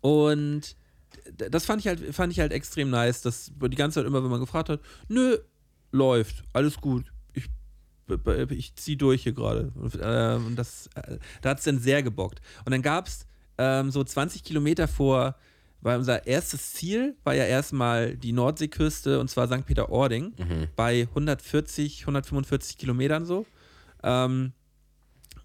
und 0.00 0.76
das 1.50 1.64
fand 1.64 1.80
ich 1.80 1.88
halt, 1.88 2.14
fand 2.14 2.32
ich 2.32 2.38
halt 2.38 2.52
extrem 2.52 2.90
nice, 2.90 3.22
dass 3.22 3.50
die 3.60 3.76
ganze 3.76 3.96
Zeit 3.96 4.06
immer, 4.06 4.22
wenn 4.22 4.30
man 4.30 4.40
gefragt 4.40 4.68
hat, 4.68 4.80
nö, 5.08 5.36
läuft, 5.90 6.44
alles 6.52 6.76
gut. 6.80 7.12
Ich, 7.32 7.46
ich 8.50 8.74
zieh 8.76 8.96
durch 8.96 9.24
hier 9.24 9.32
gerade. 9.32 9.72
Ähm, 10.00 10.54
das, 10.54 10.88
äh, 10.94 11.18
da 11.42 11.50
hat 11.50 11.58
es 11.58 11.64
dann 11.64 11.80
sehr 11.80 12.04
gebockt. 12.04 12.40
Und 12.64 12.70
dann 12.70 12.82
gab 12.82 13.08
es 13.08 13.26
ähm, 13.58 13.90
so 13.90 14.04
20 14.04 14.44
Kilometer 14.44 14.86
vor, 14.86 15.34
weil 15.82 15.98
unser 15.98 16.26
erstes 16.26 16.74
Ziel 16.74 17.16
war 17.24 17.34
ja 17.34 17.44
erstmal 17.44 18.16
die 18.16 18.32
Nordseeküste 18.32 19.18
und 19.20 19.28
zwar 19.28 19.46
St. 19.48 19.64
Peter-Ording 19.64 20.34
mhm. 20.36 20.68
bei 20.76 21.06
140, 21.10 22.02
145 22.02 22.76
Kilometern 22.76 23.24
so. 23.24 23.46
Ähm, 24.02 24.52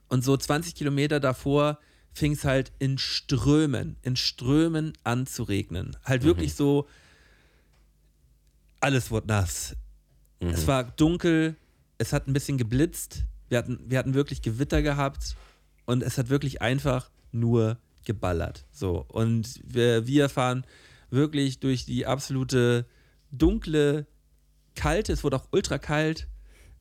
und 0.10 0.24
so 0.24 0.36
20 0.36 0.76
Kilometer 0.76 1.20
davor 1.20 1.80
fing 2.14 2.34
es 2.34 2.46
halt 2.46 2.72
in 2.80 2.98
Strömen, 2.98 3.98
in 4.02 4.16
Strömen 4.16 4.94
an 5.04 5.26
zu 5.28 5.44
regnen. 5.44 5.98
Halt 6.04 6.24
mhm. 6.24 6.28
wirklich 6.28 6.54
so, 6.54 6.88
alles 8.80 9.12
wurde 9.12 9.28
nass. 9.28 9.76
Mhm. 10.40 10.50
Es 10.50 10.68
war 10.68 10.84
dunkel, 10.84 11.56
es 11.98 12.14
hat 12.14 12.28
ein 12.28 12.34
bisschen 12.34 12.58
geblitzt, 12.58 13.24
wir 13.50 13.58
hatten, 13.58 13.80
wir 13.88 14.00
hatten 14.00 14.14
wirklich 14.14 14.42
Gewitter 14.42 14.82
gehabt 14.82 15.36
und 15.86 16.04
es 16.04 16.18
hat 16.18 16.30
wirklich 16.30 16.62
einfach 16.62 17.10
nur 17.32 17.78
geballert. 18.06 18.66
So. 18.72 19.06
Und 19.08 19.60
wir, 19.64 20.08
wir 20.08 20.30
fahren 20.30 20.66
wirklich 21.10 21.60
durch 21.60 21.86
die 21.86 22.06
absolute 22.06 22.86
dunkle, 23.32 24.06
kalte, 24.76 25.14
es 25.14 25.24
wurde 25.24 25.38
auch 25.38 25.48
ultra 25.52 25.78
kalt, 25.78 26.28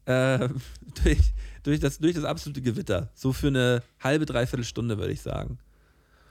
äh, 0.07 0.49
durch, 1.03 1.19
durch, 1.63 1.81
das, 1.81 1.99
durch 1.99 2.15
das 2.15 2.25
absolute 2.25 2.63
Gewitter. 2.63 3.11
So 3.15 3.33
für 3.33 3.49
eine 3.49 3.83
halbe, 4.01 4.27
dreiviertel 4.27 4.65
Stunde, 4.65 4.99
würde 4.99 5.13
ich 5.13 5.23
sagen. 5.23 5.59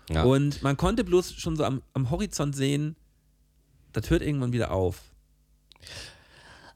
Ja. 0.09 0.23
Und 0.23 0.61
man 0.61 0.77
konnte 0.77 1.03
bloß 1.03 1.33
schon 1.33 1.55
so 1.55 1.63
am, 1.63 1.81
am 1.93 2.09
Horizont 2.09 2.55
sehen, 2.55 2.95
das 3.93 4.09
hört 4.09 4.21
irgendwann 4.21 4.53
wieder 4.53 4.71
auf. 4.71 5.01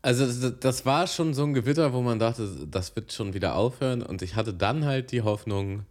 Also 0.01 0.51
das 0.51 0.85
war 0.85 1.07
schon 1.07 1.33
so 1.33 1.43
ein 1.43 1.53
Gewitter, 1.53 1.91
wo 1.91 2.01
man 2.01 2.19
dachte, 2.19 2.67
das 2.69 2.95
wird 2.95 3.11
schon 3.11 3.33
wieder 3.33 3.55
aufhören. 3.55 4.01
Und 4.01 4.21
ich 4.21 4.35
hatte 4.35 4.53
dann 4.53 4.85
halt 4.85 5.11
die 5.11 5.21
Hoffnung, 5.21 5.85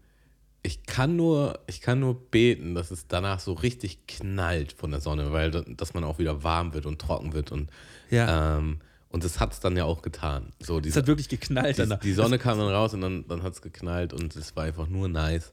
ich 0.66 0.84
kann 0.84 1.14
nur, 1.14 1.60
ich 1.68 1.80
kann 1.80 2.00
nur 2.00 2.14
beten, 2.30 2.74
dass 2.74 2.90
es 2.90 3.06
danach 3.06 3.38
so 3.38 3.52
richtig 3.52 4.06
knallt 4.08 4.72
von 4.72 4.90
der 4.90 5.00
Sonne, 5.00 5.30
weil 5.30 5.50
dass 5.50 5.94
man 5.94 6.02
auch 6.02 6.18
wieder 6.18 6.42
warm 6.42 6.74
wird 6.74 6.86
und 6.86 7.00
trocken 7.00 7.32
wird 7.32 7.52
und 7.52 7.70
ja. 8.10 8.58
ähm, 8.58 8.80
und 9.08 9.24
das 9.24 9.38
hat 9.38 9.52
es 9.52 9.60
dann 9.60 9.76
ja 9.76 9.84
auch 9.84 10.02
getan. 10.02 10.52
So, 10.60 10.80
es 10.80 10.96
hat 10.96 11.06
wirklich 11.06 11.28
geknallt. 11.28 11.78
Die, 11.78 11.98
die 12.02 12.12
Sonne 12.12 12.38
kam 12.38 12.58
dann 12.58 12.68
raus 12.68 12.92
und 12.92 13.00
dann, 13.00 13.26
dann 13.28 13.42
hat 13.44 13.54
es 13.54 13.62
geknallt 13.62 14.12
und 14.12 14.34
es 14.34 14.56
war 14.56 14.64
einfach 14.64 14.88
nur 14.88 15.08
nice. 15.08 15.52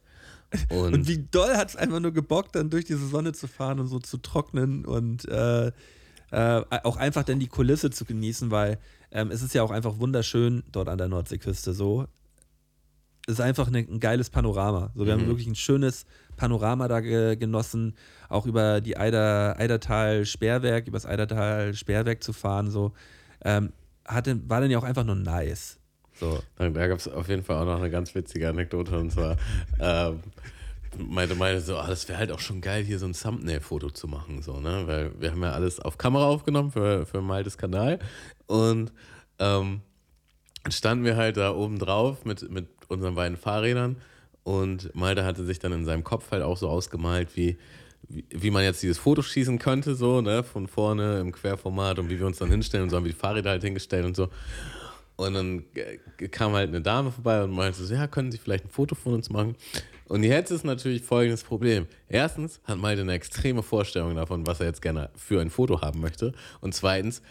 Und, 0.70 0.93
und 0.93 1.07
wie 1.07 1.18
doll 1.18 1.57
hat 1.57 1.70
es 1.70 1.76
einfach 1.76 1.99
nur 1.99 2.11
gebockt, 2.11 2.55
dann 2.55 2.70
durch 2.70 2.86
diese 2.86 3.07
Sonne 3.07 3.34
zu 3.34 3.47
fahren 3.47 3.80
und 3.80 3.88
so 3.88 3.97
zu 3.97 4.18
trocknen 4.18 4.86
und 4.86 5.28
äh, 5.28 5.72
äh, 6.30 6.61
auch 6.84 6.97
einfach 6.97 7.24
dann 7.24 7.39
die 7.39 7.47
Kulisse 7.47 7.89
zu 7.89 8.05
genießen, 8.05 8.51
weil 8.51 8.78
ähm, 9.09 9.32
es 9.32 9.41
ist 9.41 9.55
ja 9.55 9.64
auch 9.64 9.72
einfach 9.72 9.97
wunderschön 9.97 10.61
dort 10.72 10.89
an 10.89 10.99
der 10.99 11.07
Nordseeküste 11.07 11.74
so 11.74 12.05
ist 13.28 13.41
einfach 13.41 13.67
eine, 13.67 13.80
ein 13.80 13.99
geiles 13.99 14.30
Panorama. 14.30 14.91
So, 14.95 15.05
wir 15.05 15.15
mhm. 15.15 15.21
haben 15.21 15.28
wirklich 15.28 15.47
ein 15.47 15.55
schönes 15.55 16.05
Panorama 16.36 16.88
da 16.88 16.99
ge 16.99 17.36
genossen, 17.36 17.95
auch 18.30 18.45
über 18.45 18.82
die 18.82 18.97
Eider, 18.97 19.57
Eidertal-Sperrwerk, 19.59 20.88
über 20.88 20.97
das 20.97 21.05
Eidertal-Sperrwerk 21.05 22.24
zu 22.24 22.34
fahren, 22.34 22.69
so. 22.69 22.93
Ähm, 23.45 23.71
hatte, 24.05 24.38
war 24.49 24.59
dann 24.61 24.71
ja 24.71 24.78
auch 24.78 24.84
einfach 24.84 25.03
nur 25.03 25.15
nice. 25.15 25.80
So. 26.19 26.39
Da, 26.57 26.69
da 26.69 26.88
gab 26.88 26.99
es 26.99 27.07
auf 27.07 27.30
jeden 27.30 27.43
Fall 27.43 27.57
auch 27.57 27.65
noch 27.65 27.78
eine 27.78 27.89
ganz 27.89 28.13
witzige 28.13 28.49
Anekdote 28.49 28.97
und 28.97 29.11
zwar 29.11 29.38
ähm, 29.80 30.19
meinte 30.97 31.36
meine 31.36 31.59
so, 31.61 31.78
ah, 31.78 31.88
das 31.88 32.07
wäre 32.07 32.19
halt 32.19 32.32
auch 32.32 32.39
schon 32.39 32.61
geil, 32.61 32.84
hier 32.84 32.99
so 32.99 33.05
ein 33.05 33.13
Thumbnail-Foto 33.13 33.89
zu 33.89 34.07
machen, 34.07 34.41
so, 34.41 34.59
ne? 34.59 34.84
Weil 34.86 35.19
wir 35.19 35.32
haben 35.32 35.41
ja 35.41 35.51
alles 35.51 35.80
auf 35.80 35.97
Kamera 35.97 36.26
aufgenommen 36.26 36.71
für, 36.71 37.05
für 37.05 37.21
Maltes 37.21 37.57
Kanal 37.57 37.99
und 38.47 38.91
ähm, 39.39 39.82
standen 40.69 41.03
wir 41.03 41.17
halt 41.17 41.38
da 41.38 41.51
oben 41.53 41.80
drauf 41.80 42.26
mit, 42.26 42.49
mit 42.49 42.72
unseren 42.89 43.15
beiden 43.15 43.38
Fahrrädern 43.38 43.97
und 44.43 44.93
Malte 44.95 45.25
hatte 45.25 45.43
sich 45.43 45.59
dann 45.59 45.71
in 45.71 45.86
seinem 45.86 46.03
Kopf 46.03 46.31
halt 46.31 46.43
auch 46.43 46.57
so 46.57 46.69
ausgemalt, 46.69 47.36
wie, 47.36 47.57
wie, 48.09 48.25
wie 48.29 48.51
man 48.51 48.63
jetzt 48.63 48.84
dieses 48.84 48.97
Foto 48.97 49.21
schießen 49.21 49.59
könnte, 49.59 49.95
so, 49.95 50.21
ne, 50.21 50.43
von 50.43 50.67
vorne 50.67 51.19
im 51.19 51.31
Querformat 51.31 51.99
und 51.99 52.09
wie 52.09 52.19
wir 52.19 52.25
uns 52.25 52.38
dann 52.38 52.49
hinstellen 52.49 52.84
und 52.84 52.89
so 52.89 52.97
haben 52.97 53.05
wir 53.05 53.11
die 53.11 53.17
Fahrräder 53.17 53.51
halt 53.51 53.63
hingestellt 53.63 54.05
und 54.05 54.15
so. 54.15 54.29
Und 55.15 55.36
dann 55.36 55.63
kam 56.31 56.53
halt 56.53 56.69
eine 56.69 56.81
Dame 56.81 57.11
vorbei 57.11 57.43
und 57.43 57.51
meinte 57.51 57.84
so, 57.84 57.93
ja, 57.93 58.07
können 58.07 58.31
Sie 58.31 58.39
vielleicht 58.39 58.65
ein 58.65 58.71
Foto 58.71 58.95
von 58.95 59.13
uns 59.13 59.29
machen? 59.29 59.55
Und 60.07 60.23
jetzt 60.23 60.51
ist 60.51 60.65
natürlich 60.65 61.03
folgendes 61.03 61.43
Problem. 61.43 61.88
Erstens 62.09 62.59
hat 62.65 62.77
Malte 62.77 63.01
eine 63.01 63.13
extreme 63.13 63.63
Vorstellung 63.63 64.15
davon, 64.15 64.45
was 64.45 64.59
er 64.59 64.65
jetzt 64.65 64.81
gerne 64.81 65.09
für 65.15 65.39
ein 65.39 65.49
Foto 65.49 65.81
haben 65.81 66.01
möchte. 66.01 66.34
Und 66.61 66.73
zweitens 66.73 67.21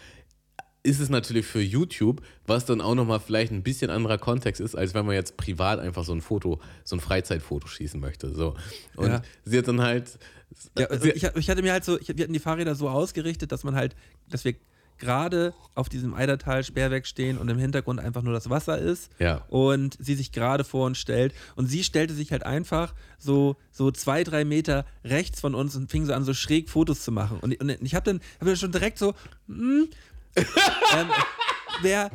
ist 0.83 0.99
es 0.99 1.09
natürlich 1.09 1.45
für 1.45 1.61
YouTube, 1.61 2.21
was 2.45 2.65
dann 2.65 2.81
auch 2.81 2.93
nochmal 2.93 3.21
vielleicht 3.21 3.51
ein 3.51 3.63
bisschen 3.63 3.89
anderer 3.89 4.17
Kontext 4.17 4.59
ist, 4.59 4.75
als 4.75 4.93
wenn 4.93 5.05
man 5.05 5.15
jetzt 5.15 5.37
privat 5.37 5.79
einfach 5.79 6.03
so 6.03 6.13
ein 6.13 6.21
Foto, 6.21 6.59
so 6.83 6.97
ein 6.97 6.99
Freizeitfoto 6.99 7.67
schießen 7.67 7.99
möchte. 7.99 8.33
So. 8.35 8.55
Und 8.97 9.07
ja. 9.07 9.21
sie 9.45 9.57
hat 9.57 9.67
dann 9.67 9.81
halt. 9.81 10.19
Ja, 10.77 10.87
also 10.87 11.07
ich, 11.07 11.23
ich, 11.23 11.49
hatte 11.49 11.61
mir 11.61 11.71
halt 11.71 11.85
so, 11.85 11.99
ich, 11.99 12.09
wir 12.09 12.23
hatten 12.23 12.33
die 12.33 12.39
Fahrräder 12.39 12.75
so 12.75 12.89
ausgerichtet, 12.89 13.51
dass 13.51 13.63
man 13.63 13.75
halt, 13.75 13.95
dass 14.29 14.45
wir 14.45 14.55
gerade 14.99 15.53
auf 15.75 15.89
diesem 15.89 16.13
Eidertal-Sperrwerk 16.13 17.07
stehen 17.07 17.37
und 17.37 17.49
im 17.49 17.57
Hintergrund 17.57 17.99
einfach 17.99 18.21
nur 18.21 18.33
das 18.33 18.49
Wasser 18.49 18.77
ist. 18.77 19.09
Ja. 19.19 19.45
Und 19.49 19.97
sie 19.99 20.15
sich 20.15 20.31
gerade 20.31 20.63
vor 20.63 20.85
uns 20.85 20.97
stellt. 20.97 21.33
Und 21.55 21.67
sie 21.67 21.83
stellte 21.83 22.13
sich 22.13 22.31
halt 22.31 22.43
einfach 22.43 22.93
so, 23.17 23.55
so 23.71 23.91
zwei, 23.91 24.23
drei 24.23 24.45
Meter 24.45 24.85
rechts 25.03 25.39
von 25.39 25.55
uns 25.55 25.75
und 25.75 25.89
fing 25.89 26.05
so 26.05 26.13
an, 26.13 26.23
so 26.23 26.33
schräg 26.33 26.69
Fotos 26.69 27.03
zu 27.03 27.11
machen. 27.11 27.39
Und, 27.39 27.59
und 27.59 27.81
ich 27.81 27.95
habe 27.95 28.05
dann, 28.05 28.21
hab 28.39 28.47
dann 28.47 28.57
schon 28.57 28.71
direkt 28.71 28.97
so, 28.99 29.13
hm, 29.47 29.89
ähm, 30.95 31.09
Wäre 31.81 32.11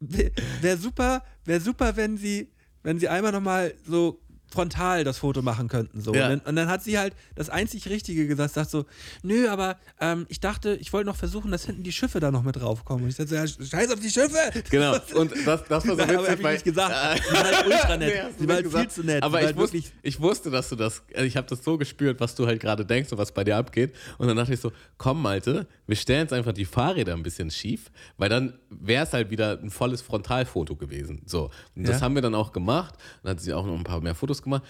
wär, 0.00 0.76
super, 0.76 1.22
wär 1.44 1.60
super, 1.60 1.96
wenn 1.96 2.16
sie, 2.16 2.52
wenn 2.82 2.98
sie 2.98 3.08
einmal 3.08 3.32
nochmal 3.32 3.74
so 3.86 4.20
frontal 4.54 5.04
das 5.04 5.18
Foto 5.18 5.42
machen 5.42 5.68
könnten. 5.68 6.00
So. 6.00 6.14
Ja. 6.14 6.24
Und, 6.24 6.30
dann, 6.30 6.40
und, 6.40 6.56
dann, 6.56 6.68
hat 6.68 6.82
sie 6.82 6.98
halt 6.98 7.14
das 7.34 7.50
einzig 7.50 7.88
Richtige 7.88 8.26
gesagt, 8.26 8.54
sagt 8.54 8.70
so, 8.70 8.86
nö, 9.22 9.48
aber 9.48 9.76
ähm, 10.00 10.26
ich 10.28 10.40
dachte, 10.40 10.76
ich 10.80 10.92
wollte 10.92 11.08
noch 11.08 11.16
versuchen, 11.16 11.50
dass 11.50 11.66
hinten 11.66 11.82
die 11.82 11.92
Schiffe 11.92 12.20
da 12.20 12.30
noch 12.30 12.42
mit 12.42 12.56
draufkommen. 12.56 13.04
Und 13.04 13.10
ich 13.10 13.16
sagte 13.16 13.30
so, 13.30 13.62
ja, 13.62 13.66
scheiß 13.66 13.92
auf 13.92 14.00
die 14.00 14.10
Schiffe! 14.10 14.38
Genau, 14.70 14.96
und 15.14 15.32
das, 15.44 15.64
das 15.64 15.68
war 15.68 15.80
so 15.80 15.98
witzig. 15.98 16.16
Aber 16.16 16.52
ich 16.52 16.64
nicht 16.64 16.64
gesagt. 16.64 17.20
sie 17.28 17.34
war 17.34 17.44
halt 17.44 17.66
ultra 17.66 17.96
nett. 17.96 18.14
Nee, 18.14 18.34
sie 18.38 18.48
war 18.48 18.54
halt 18.56 18.72
viel 18.72 18.88
zu 18.88 19.02
nett. 19.02 19.22
Aber 19.22 19.40
ich, 19.40 19.46
halt 19.46 19.56
wusste, 19.56 19.82
ich 20.02 20.20
wusste, 20.20 20.50
dass 20.50 20.68
du 20.68 20.76
das, 20.76 21.02
also 21.12 21.26
ich 21.26 21.36
habe 21.36 21.46
das 21.48 21.64
so 21.64 21.76
gespürt, 21.76 22.20
was 22.20 22.34
du 22.34 22.46
halt 22.46 22.60
gerade 22.60 22.86
denkst 22.86 23.10
und 23.12 23.18
was 23.18 23.32
bei 23.32 23.44
dir 23.44 23.56
abgeht. 23.56 23.94
Und 24.18 24.28
dann 24.28 24.36
dachte 24.36 24.54
ich 24.54 24.60
so, 24.60 24.72
komm 24.96 25.20
Malte, 25.20 25.66
wir 25.86 25.96
stellen 25.96 26.20
jetzt 26.20 26.32
einfach 26.32 26.52
die 26.52 26.64
Fahrräder 26.64 27.14
ein 27.14 27.22
bisschen 27.22 27.50
schief, 27.50 27.90
weil 28.16 28.28
dann 28.28 28.54
wäre 28.70 29.04
es 29.04 29.12
halt 29.12 29.30
wieder 29.30 29.58
ein 29.60 29.70
volles 29.70 30.02
Frontalfoto 30.02 30.76
gewesen. 30.76 31.22
So. 31.26 31.50
Und 31.74 31.88
das 31.88 31.96
ja. 31.96 32.02
haben 32.02 32.14
wir 32.14 32.22
dann 32.22 32.34
auch 32.34 32.52
gemacht. 32.52 32.94
Dann 33.22 33.32
hat 33.32 33.40
sie 33.40 33.52
auch 33.52 33.66
noch 33.66 33.74
ein 33.74 33.84
paar 33.84 34.00
mehr 34.00 34.14
Fotos 34.14 34.42
gemacht. 34.44 34.62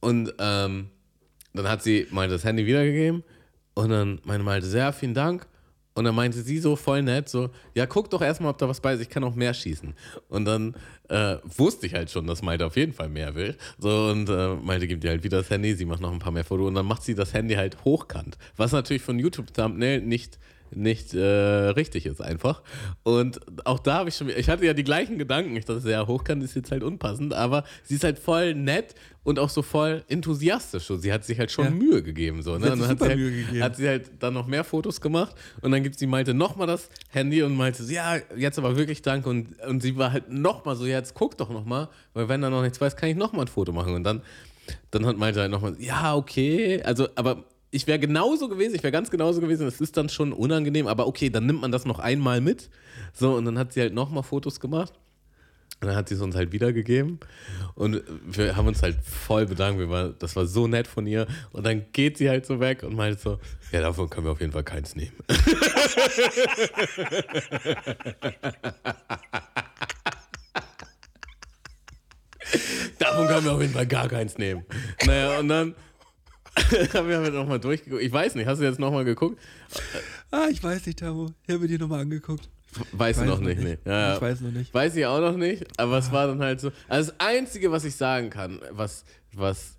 Und 0.00 0.34
ähm, 0.38 0.90
dann 1.54 1.68
hat 1.68 1.82
sie 1.82 2.06
mal 2.10 2.28
das 2.28 2.44
Handy 2.44 2.66
wiedergegeben 2.66 3.24
und 3.74 3.90
dann 3.90 4.20
meine 4.24 4.42
Malte, 4.42 4.66
sehr 4.66 4.92
vielen 4.92 5.14
Dank. 5.14 5.46
Und 5.94 6.04
dann 6.04 6.14
meinte 6.14 6.40
sie 6.42 6.58
so 6.58 6.76
voll 6.76 7.02
nett, 7.02 7.28
so, 7.28 7.50
ja, 7.74 7.84
guck 7.84 8.08
doch 8.08 8.22
erstmal, 8.22 8.52
ob 8.52 8.58
da 8.58 8.68
was 8.68 8.80
bei 8.80 8.94
ist, 8.94 9.00
ich 9.00 9.08
kann 9.08 9.24
auch 9.24 9.34
mehr 9.34 9.52
schießen. 9.52 9.94
Und 10.28 10.44
dann 10.44 10.76
äh, 11.08 11.38
wusste 11.56 11.86
ich 11.86 11.94
halt 11.94 12.08
schon, 12.08 12.24
dass 12.28 12.40
Malte 12.40 12.66
auf 12.66 12.76
jeden 12.76 12.92
Fall 12.92 13.08
mehr 13.08 13.34
will. 13.34 13.56
So, 13.78 14.10
und 14.10 14.28
äh, 14.28 14.54
Malte 14.54 14.86
gibt 14.86 15.02
ihr 15.02 15.10
halt 15.10 15.24
wieder 15.24 15.38
das 15.38 15.50
Handy, 15.50 15.74
sie 15.74 15.86
macht 15.86 16.00
noch 16.00 16.12
ein 16.12 16.20
paar 16.20 16.30
mehr 16.30 16.44
Fotos 16.44 16.68
und 16.68 16.74
dann 16.76 16.86
macht 16.86 17.02
sie 17.02 17.16
das 17.16 17.34
Handy 17.34 17.56
halt 17.56 17.84
hochkant. 17.84 18.38
Was 18.56 18.70
natürlich 18.70 19.02
von 19.02 19.18
YouTube-Thumbnail 19.18 20.02
nicht 20.02 20.38
nicht 20.74 21.14
äh, 21.14 21.20
richtig 21.20 22.06
ist 22.06 22.20
einfach. 22.20 22.62
Und 23.02 23.40
auch 23.64 23.78
da 23.78 23.94
habe 23.94 24.08
ich 24.08 24.16
schon, 24.16 24.28
ich 24.28 24.48
hatte 24.48 24.64
ja 24.64 24.74
die 24.74 24.84
gleichen 24.84 25.18
Gedanken. 25.18 25.56
Ich 25.56 25.64
dachte, 25.64 25.88
ja, 25.90 26.06
hochkant 26.06 26.42
ist 26.42 26.54
jetzt 26.54 26.70
halt 26.70 26.82
unpassend, 26.82 27.34
aber 27.34 27.64
sie 27.84 27.94
ist 27.94 28.04
halt 28.04 28.18
voll 28.18 28.54
nett 28.54 28.94
und 29.24 29.38
auch 29.38 29.50
so 29.50 29.62
voll 29.62 30.04
enthusiastisch. 30.08 30.84
So. 30.84 30.96
Sie 30.96 31.12
hat 31.12 31.24
sich 31.24 31.38
halt 31.38 31.50
schon 31.50 31.66
ja. 31.66 31.70
Mühe 31.70 32.02
gegeben. 32.02 32.42
So, 32.42 32.56
ne? 32.56 32.72
Und 32.72 32.80
dann 32.80 32.88
hat 32.88 32.98
sie, 32.98 33.06
halt, 33.06 33.18
gegeben. 33.18 33.62
hat 33.62 33.76
sie 33.76 33.88
halt 33.88 34.10
dann 34.18 34.34
noch 34.34 34.46
mehr 34.46 34.64
Fotos 34.64 35.00
gemacht 35.00 35.34
und 35.60 35.70
dann 35.70 35.82
gibt 35.82 35.98
sie 35.98 36.06
Malte 36.06 36.34
nochmal 36.34 36.66
das 36.66 36.88
Handy 37.10 37.42
und 37.42 37.56
meinte, 37.56 37.82
ja, 37.84 38.16
jetzt 38.36 38.58
aber 38.58 38.76
wirklich 38.76 39.02
danke. 39.02 39.28
Und, 39.28 39.60
und 39.62 39.82
sie 39.82 39.96
war 39.96 40.12
halt 40.12 40.30
nochmal 40.30 40.76
so, 40.76 40.86
ja, 40.86 40.98
jetzt 40.98 41.14
guck 41.14 41.36
doch 41.36 41.50
nochmal, 41.50 41.88
weil 42.14 42.28
wenn 42.28 42.40
da 42.40 42.50
noch 42.50 42.62
nichts 42.62 42.80
weiß, 42.80 42.96
kann 42.96 43.10
ich 43.10 43.16
nochmal 43.16 43.42
ein 43.42 43.48
Foto 43.48 43.72
machen. 43.72 43.94
Und 43.94 44.04
dann, 44.04 44.22
dann 44.90 45.04
hat 45.04 45.18
Malte 45.18 45.40
halt 45.40 45.50
nochmal, 45.50 45.76
ja, 45.78 46.16
okay. 46.16 46.82
Also, 46.82 47.08
aber 47.14 47.44
ich 47.70 47.86
wäre 47.86 47.98
genauso 47.98 48.48
gewesen, 48.48 48.74
ich 48.74 48.82
wäre 48.82 48.92
ganz 48.92 49.10
genauso 49.10 49.40
gewesen, 49.40 49.66
es 49.66 49.80
ist 49.80 49.96
dann 49.96 50.08
schon 50.08 50.32
unangenehm, 50.32 50.86
aber 50.86 51.06
okay, 51.06 51.30
dann 51.30 51.46
nimmt 51.46 51.60
man 51.60 51.70
das 51.72 51.84
noch 51.84 51.98
einmal 51.98 52.40
mit. 52.40 52.70
So, 53.12 53.34
und 53.34 53.44
dann 53.44 53.58
hat 53.58 53.72
sie 53.72 53.80
halt 53.80 53.92
nochmal 53.94 54.22
Fotos 54.22 54.60
gemacht. 54.60 54.94
Und 55.80 55.86
dann 55.86 55.96
hat 55.96 56.08
sie 56.08 56.16
es 56.16 56.20
uns 56.20 56.34
halt 56.34 56.50
wiedergegeben. 56.50 57.20
Und 57.76 58.02
wir 58.26 58.56
haben 58.56 58.66
uns 58.66 58.82
halt 58.82 58.96
voll 59.04 59.46
bedankt. 59.46 59.78
Wir 59.78 59.88
war, 59.88 60.08
das 60.08 60.34
war 60.34 60.44
so 60.46 60.66
nett 60.66 60.88
von 60.88 61.06
ihr. 61.06 61.28
Und 61.52 61.64
dann 61.64 61.84
geht 61.92 62.18
sie 62.18 62.28
halt 62.28 62.46
so 62.46 62.58
weg 62.58 62.82
und 62.82 62.96
meint 62.96 63.20
so: 63.20 63.38
Ja, 63.70 63.80
davon 63.82 64.10
können 64.10 64.26
wir 64.26 64.32
auf 64.32 64.40
jeden 64.40 64.50
Fall 64.52 64.64
keins 64.64 64.96
nehmen. 64.96 65.12
davon 72.98 73.28
können 73.28 73.44
wir 73.44 73.52
auf 73.52 73.60
jeden 73.60 73.74
Fall 73.74 73.86
gar 73.86 74.08
keins 74.08 74.36
nehmen. 74.36 74.64
Naja, 75.06 75.38
und 75.38 75.46
dann 75.48 75.76
haben 76.94 77.08
wir 77.08 77.30
nochmal 77.30 77.60
durchgeguckt. 77.60 78.02
Ich 78.02 78.12
weiß 78.12 78.34
nicht, 78.34 78.46
hast 78.46 78.60
du 78.60 78.64
jetzt 78.64 78.78
nochmal 78.78 79.04
geguckt? 79.04 79.38
Ah, 80.30 80.46
ich 80.50 80.62
weiß 80.62 80.86
nicht, 80.86 80.98
Tamo. 80.98 81.30
Ich 81.46 81.50
habe 81.52 81.60
mir 81.62 81.68
die 81.68 81.78
nochmal 81.78 82.00
angeguckt. 82.00 82.48
Weißt 82.92 83.18
du 83.18 83.22
weiß 83.22 83.28
noch 83.30 83.40
noch 83.40 83.46
nicht, 83.46 83.60
nicht. 83.62 83.84
nee. 83.86 83.90
Ja, 83.90 84.16
Ich 84.16 84.20
weiß 84.20 84.40
noch 84.42 84.50
nicht. 84.50 84.74
Weiß 84.74 84.94
ich 84.96 85.06
auch 85.06 85.20
noch 85.20 85.36
nicht, 85.36 85.64
aber 85.78 85.98
es 85.98 86.12
war 86.12 86.26
dann 86.26 86.40
halt 86.40 86.60
so. 86.60 86.70
Also 86.88 87.10
das 87.12 87.20
Einzige, 87.20 87.72
was 87.72 87.84
ich 87.84 87.96
sagen 87.96 88.28
kann, 88.30 88.60
was, 88.70 89.04
was 89.32 89.76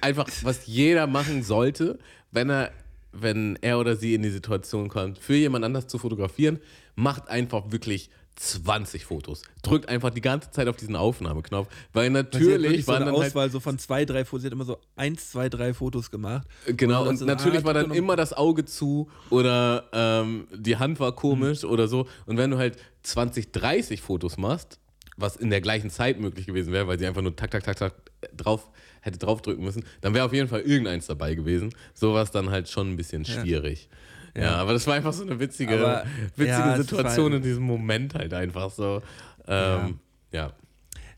einfach, 0.00 0.26
was 0.42 0.66
jeder 0.66 1.06
machen 1.06 1.42
sollte, 1.42 1.98
wenn 2.30 2.48
er, 2.50 2.72
wenn 3.12 3.58
er 3.60 3.78
oder 3.78 3.96
sie 3.96 4.14
in 4.14 4.22
die 4.22 4.30
Situation 4.30 4.88
kommt, 4.88 5.18
für 5.18 5.34
jemand 5.34 5.64
anders 5.64 5.88
zu 5.88 5.98
fotografieren, 5.98 6.58
macht 6.94 7.28
einfach 7.28 7.70
wirklich 7.70 8.10
20 8.40 9.04
Fotos. 9.04 9.42
Drückt 9.62 9.90
einfach 9.90 10.08
die 10.08 10.22
ganze 10.22 10.50
Zeit 10.50 10.66
auf 10.66 10.76
diesen 10.76 10.96
Aufnahmeknopf, 10.96 11.68
weil 11.92 12.08
natürlich 12.08 12.86
so 12.86 12.88
waren 12.88 13.02
eine 13.02 13.10
dann 13.10 13.20
halt 13.20 13.26
Auswahl 13.28 13.50
so 13.50 13.60
von 13.60 13.78
zwei, 13.78 14.06
drei 14.06 14.24
Fotos. 14.24 14.42
Sie 14.42 14.46
hat 14.46 14.54
immer 14.54 14.64
so 14.64 14.78
eins, 14.96 15.30
zwei, 15.30 15.50
drei 15.50 15.74
Fotos 15.74 16.10
gemacht. 16.10 16.48
Genau, 16.66 17.02
Und 17.02 17.08
und 17.08 17.16
so, 17.18 17.26
natürlich 17.26 17.60
ah, 17.60 17.64
war 17.64 17.74
dann 17.74 17.90
immer 17.90 18.16
das 18.16 18.32
Auge 18.32 18.64
zu 18.64 19.10
oder 19.28 19.84
ähm, 19.92 20.46
die 20.54 20.78
Hand 20.78 21.00
war 21.00 21.12
komisch 21.12 21.64
oder 21.64 21.86
so. 21.86 22.06
Und 22.24 22.38
wenn 22.38 22.50
du 22.50 22.56
halt 22.56 22.78
20, 23.02 23.52
30 23.52 24.00
Fotos 24.00 24.38
machst, 24.38 24.78
was 25.18 25.36
in 25.36 25.50
der 25.50 25.60
gleichen 25.60 25.90
Zeit 25.90 26.18
möglich 26.18 26.46
gewesen 26.46 26.72
wäre, 26.72 26.88
weil 26.88 26.98
sie 26.98 27.06
einfach 27.06 27.20
nur 27.20 27.36
tak, 27.36 27.50
tak, 27.50 27.62
tak, 27.62 27.76
tak 27.76 27.94
drauf 28.34 28.70
hätte 29.02 29.18
draufdrücken 29.18 29.62
müssen, 29.62 29.84
dann 30.00 30.14
wäre 30.14 30.24
auf 30.24 30.32
jeden 30.32 30.48
Fall 30.48 30.60
irgendeins 30.60 31.06
dabei 31.06 31.34
gewesen. 31.34 31.74
Sowas 31.92 32.30
dann 32.30 32.50
halt 32.50 32.68
schon 32.70 32.90
ein 32.90 32.96
bisschen 32.96 33.26
schwierig. 33.26 33.88
Ja, 33.90 33.96
Ja. 34.36 34.56
aber 34.56 34.72
das 34.72 34.86
war 34.86 34.94
einfach 34.94 35.12
so 35.12 35.22
eine 35.22 35.38
witzige, 35.40 35.78
Aber, 35.78 36.04
witzige 36.36 36.46
ja, 36.48 36.76
Situation 36.76 37.32
in 37.32 37.42
diesem 37.42 37.64
Moment 37.64 38.14
halt 38.14 38.32
einfach 38.34 38.70
so. 38.70 39.02
Ähm, 39.46 39.98
ja. 40.32 40.52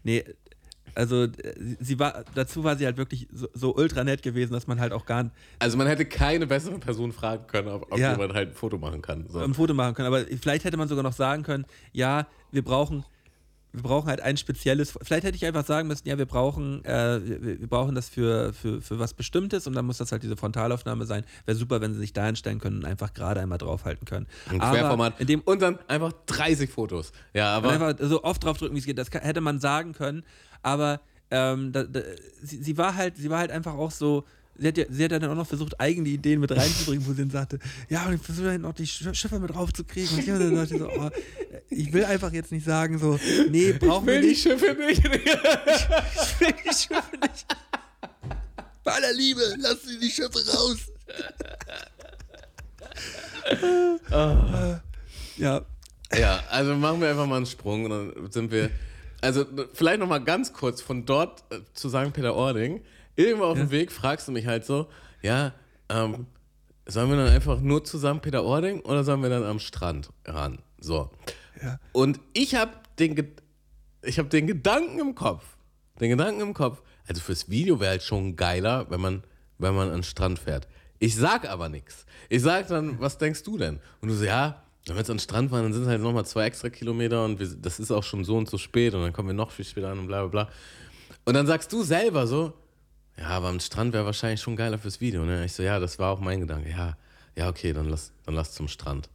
Nee, 0.02 0.24
also 0.94 1.24
äh, 1.24 1.30
sie 1.80 1.98
war, 1.98 2.24
dazu 2.34 2.64
war 2.64 2.76
sie 2.76 2.84
halt 2.86 2.96
wirklich 2.96 3.28
so, 3.32 3.48
so 3.54 3.74
ultra 3.74 4.04
nett 4.04 4.22
gewesen, 4.22 4.52
dass 4.52 4.66
man 4.66 4.80
halt 4.80 4.92
auch 4.92 5.06
gar 5.06 5.24
nicht 5.24 5.34
Also 5.58 5.76
man 5.76 5.86
hätte 5.86 6.04
keine 6.04 6.46
bessere 6.46 6.78
Person 6.78 7.12
fragen 7.12 7.46
können, 7.46 7.68
ob, 7.68 7.90
ob 7.90 7.98
Ja. 7.98 8.12
jemand 8.12 8.34
halt 8.34 8.50
ein 8.50 8.54
Foto 8.54 8.78
machen 8.78 9.02
kann. 9.02 9.26
So. 9.28 9.38
ein 9.40 9.54
Foto 9.54 9.74
machen 9.74 9.94
können. 9.94 10.08
Aber 10.08 10.24
vielleicht 10.40 10.64
hätte 10.64 10.76
man 10.76 10.88
sogar 10.88 11.02
noch 11.02 11.12
sagen 11.12 11.42
können, 11.42 11.64
ja, 11.92 12.26
wir 12.50 12.62
brauchen, 12.62 13.04
wir 13.72 13.82
brauchen 13.82 14.08
halt 14.08 14.20
ein 14.20 14.36
spezielles. 14.36 14.92
Vielleicht 15.02 15.24
hätte 15.24 15.36
ich 15.36 15.46
einfach 15.46 15.64
sagen 15.64 15.88
müssen, 15.88 16.06
ja, 16.06 16.18
wir 16.18 16.26
brauchen, 16.26 16.84
äh, 16.84 17.20
wir, 17.24 17.66
brauchen 17.66 17.94
das 17.94 18.08
für, 18.08 18.52
für, 18.52 18.82
für 18.82 18.98
was 18.98 19.14
Bestimmtes 19.14 19.66
und 19.66 19.74
dann 19.74 19.86
muss 19.86 19.98
das 19.98 20.12
halt 20.12 20.22
diese 20.22 20.36
Frontalaufnahme 20.36 21.06
sein. 21.06 21.24
Wäre 21.46 21.56
super, 21.56 21.80
wenn 21.80 21.94
sie 21.94 22.00
sich 22.00 22.12
da 22.12 22.26
hinstellen 22.26 22.58
können 22.58 22.78
und 22.78 22.84
einfach 22.84 23.14
gerade 23.14 23.40
einmal 23.40 23.58
draufhalten 23.58 24.04
können. 24.04 24.26
Ein 24.50 24.60
Querformat. 24.60 25.20
In 25.20 25.26
dem, 25.26 25.40
und 25.40 25.62
dann 25.62 25.78
einfach 25.88 26.12
30 26.26 26.70
Fotos. 26.70 27.12
Ja, 27.32 27.56
aber. 27.56 27.70
einfach 27.70 27.94
so 28.00 28.22
oft 28.24 28.44
draufdrücken, 28.44 28.74
wie 28.74 28.80
es 28.80 28.86
geht. 28.86 28.98
Das 28.98 29.10
kann, 29.10 29.22
hätte 29.22 29.40
man 29.40 29.58
sagen 29.58 29.94
können. 29.94 30.22
Aber 30.62 31.00
ähm, 31.30 31.72
da, 31.72 31.84
da, 31.84 32.00
sie, 32.42 32.62
sie 32.62 32.76
war 32.76 32.94
halt, 32.94 33.16
sie 33.16 33.30
war 33.30 33.38
halt 33.38 33.50
einfach 33.50 33.74
auch 33.74 33.90
so. 33.90 34.24
Sie 34.58 34.68
hat, 34.68 34.76
ja, 34.76 34.84
sie 34.90 35.04
hat 35.04 35.12
ja 35.12 35.18
dann 35.18 35.30
auch 35.30 35.34
noch 35.34 35.46
versucht, 35.46 35.80
eigene 35.80 36.08
Ideen 36.10 36.38
mit 36.40 36.52
reinzubringen, 36.52 37.06
wo 37.06 37.12
sie 37.12 37.22
dann 37.22 37.30
sagte, 37.30 37.58
ja, 37.88 38.06
und 38.06 38.14
ich 38.14 38.20
versuche 38.20 38.46
dann 38.46 38.60
noch 38.60 38.74
die 38.74 38.86
Sch- 38.86 39.14
Schiffe 39.14 39.38
mit 39.40 39.50
draufzukriegen. 39.54 40.12
Und 40.12 40.18
ich 40.20 40.26
dann 40.26 40.54
dachte 40.54 40.78
so, 40.78 40.88
oh, 40.88 41.10
ich 41.70 41.92
will 41.92 42.04
einfach 42.04 42.32
jetzt 42.32 42.52
nicht 42.52 42.64
sagen, 42.66 42.98
so, 42.98 43.18
nee, 43.50 43.72
brauchen 43.72 44.06
wir 44.06 44.20
nicht. 44.20 44.42
Schiffe 44.42 44.74
nicht. 44.74 45.02
Ich 45.04 46.40
will 46.40 46.54
die 46.64 46.74
Schiffe 46.74 47.16
nicht. 47.20 47.46
Bei 48.84 48.92
aller 48.92 49.12
Liebe, 49.12 49.40
lass 49.58 49.82
sie 49.82 49.98
die 49.98 50.10
Schiffe 50.10 50.38
raus. 50.52 50.78
ja, 55.36 55.62
ja, 56.16 56.42
also 56.50 56.74
machen 56.74 57.00
wir 57.00 57.08
einfach 57.10 57.26
mal 57.26 57.36
einen 57.36 57.46
Sprung 57.46 57.84
und 57.86 57.90
dann 57.90 58.30
sind 58.30 58.50
wir. 58.50 58.70
Also 59.20 59.46
vielleicht 59.72 60.00
noch 60.00 60.08
mal 60.08 60.18
ganz 60.18 60.52
kurz 60.52 60.80
von 60.82 61.06
dort 61.06 61.44
äh, 61.52 61.60
zu 61.74 61.88
St. 61.88 62.12
Peter-Ording. 62.12 62.82
Irgendwo 63.16 63.44
auf 63.44 63.58
dem 63.58 63.70
Weg 63.70 63.92
fragst 63.92 64.28
du 64.28 64.32
mich 64.32 64.46
halt 64.46 64.64
so, 64.64 64.86
ja, 65.22 65.52
ähm, 65.88 66.26
sollen 66.86 67.10
wir 67.10 67.16
dann 67.16 67.28
einfach 67.28 67.60
nur 67.60 67.84
zu 67.84 67.98
St. 67.98 68.20
Peter-Ording 68.22 68.80
oder 68.80 69.04
sollen 69.04 69.22
wir 69.22 69.28
dann 69.30 69.44
am 69.44 69.58
Strand 69.58 70.10
ran? 70.24 70.58
So. 70.80 71.10
Ja. 71.62 71.78
Und 71.92 72.18
ich 72.32 72.54
habe 72.54 72.72
den, 72.98 73.14
Ge- 73.14 73.28
ich 74.02 74.18
hab 74.18 74.30
den 74.30 74.46
Gedanken 74.46 74.98
im 74.98 75.14
Kopf, 75.14 75.44
den 76.00 76.10
Gedanken 76.10 76.40
im 76.40 76.54
Kopf, 76.54 76.82
also 77.06 77.20
fürs 77.20 77.48
Video 77.50 77.78
wäre 77.80 77.90
halt 77.92 78.02
schon 78.02 78.34
geiler, 78.36 78.90
wenn 78.90 79.00
man, 79.00 79.22
wenn 79.58 79.74
man 79.74 79.88
an 79.88 79.98
den 79.98 80.02
Strand 80.02 80.38
fährt. 80.38 80.66
Ich 80.98 81.14
sag 81.16 81.48
aber 81.48 81.68
nichts. 81.68 82.06
Ich 82.28 82.42
sag 82.42 82.68
dann, 82.68 82.98
was 83.00 83.18
denkst 83.18 83.42
du 83.42 83.58
denn? 83.58 83.78
Und 84.00 84.08
du 84.08 84.14
so, 84.14 84.24
ja, 84.24 84.62
wenn 84.86 84.96
wir 84.96 85.00
jetzt 85.00 85.10
an 85.10 85.16
den 85.16 85.20
Strand 85.22 85.50
fahren, 85.50 85.64
dann 85.64 85.72
sind 85.72 85.82
es 85.82 85.88
halt 85.88 86.00
nochmal 86.00 86.24
zwei 86.26 86.46
extra 86.46 86.70
Kilometer 86.70 87.24
und 87.24 87.38
wir, 87.38 87.46
das 87.48 87.78
ist 87.78 87.90
auch 87.92 88.02
schon 88.02 88.24
so 88.24 88.36
und 88.36 88.48
so 88.48 88.58
spät 88.58 88.94
und 88.94 89.02
dann 89.02 89.12
kommen 89.12 89.28
wir 89.28 89.34
noch 89.34 89.50
viel 89.50 89.64
später 89.64 89.88
an 89.90 89.98
und 90.00 90.06
bla 90.08 90.24
bla 90.26 90.44
bla. 90.44 90.52
Und 91.24 91.34
dann 91.34 91.46
sagst 91.46 91.72
du 91.72 91.82
selber 91.84 92.26
so, 92.26 92.52
ja, 93.18 93.28
aber 93.28 93.48
am 93.48 93.60
Strand 93.60 93.92
wäre 93.92 94.04
wahrscheinlich 94.04 94.40
schon 94.40 94.56
geiler 94.56 94.78
fürs 94.78 95.00
Video. 95.00 95.24
Ne? 95.24 95.44
Ich 95.44 95.52
so, 95.52 95.62
ja, 95.62 95.78
das 95.78 95.98
war 95.98 96.10
auch 96.10 96.20
mein 96.20 96.40
Gedanke. 96.40 96.70
Ja, 96.70 96.96
ja, 97.36 97.48
okay, 97.48 97.72
dann 97.72 97.88
lass, 97.88 98.12
dann 98.24 98.34
lass 98.34 98.52
zum 98.52 98.68
Strand. 98.68 99.08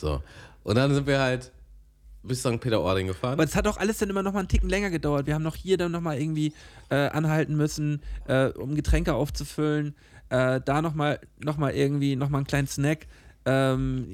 So. 0.00 0.22
Und 0.62 0.76
dann 0.76 0.92
sind 0.94 1.06
wir 1.06 1.20
halt 1.20 1.52
bis 2.22 2.40
St. 2.40 2.60
Peter-Ording 2.60 3.06
gefahren. 3.06 3.34
Aber 3.34 3.44
es 3.44 3.54
hat 3.54 3.66
auch 3.66 3.76
alles 3.76 3.98
dann 3.98 4.10
immer 4.10 4.22
noch 4.22 4.32
mal 4.32 4.40
einen 4.40 4.48
Ticken 4.48 4.68
länger 4.68 4.90
gedauert. 4.90 5.26
Wir 5.26 5.34
haben 5.34 5.42
noch 5.42 5.56
hier 5.56 5.76
dann 5.76 5.92
noch 5.92 6.00
mal 6.00 6.18
irgendwie 6.18 6.52
äh, 6.90 7.08
anhalten 7.08 7.56
müssen, 7.56 8.02
äh, 8.26 8.48
um 8.48 8.74
Getränke 8.74 9.14
aufzufüllen. 9.14 9.94
Äh, 10.28 10.60
da 10.64 10.82
noch 10.82 10.94
mal, 10.94 11.20
noch 11.38 11.56
mal 11.56 11.72
irgendwie 11.72 12.16
noch 12.16 12.28
mal 12.28 12.38
einen 12.38 12.46
kleinen 12.46 12.66
Snack. 12.66 13.06
Ähm, 13.44 14.08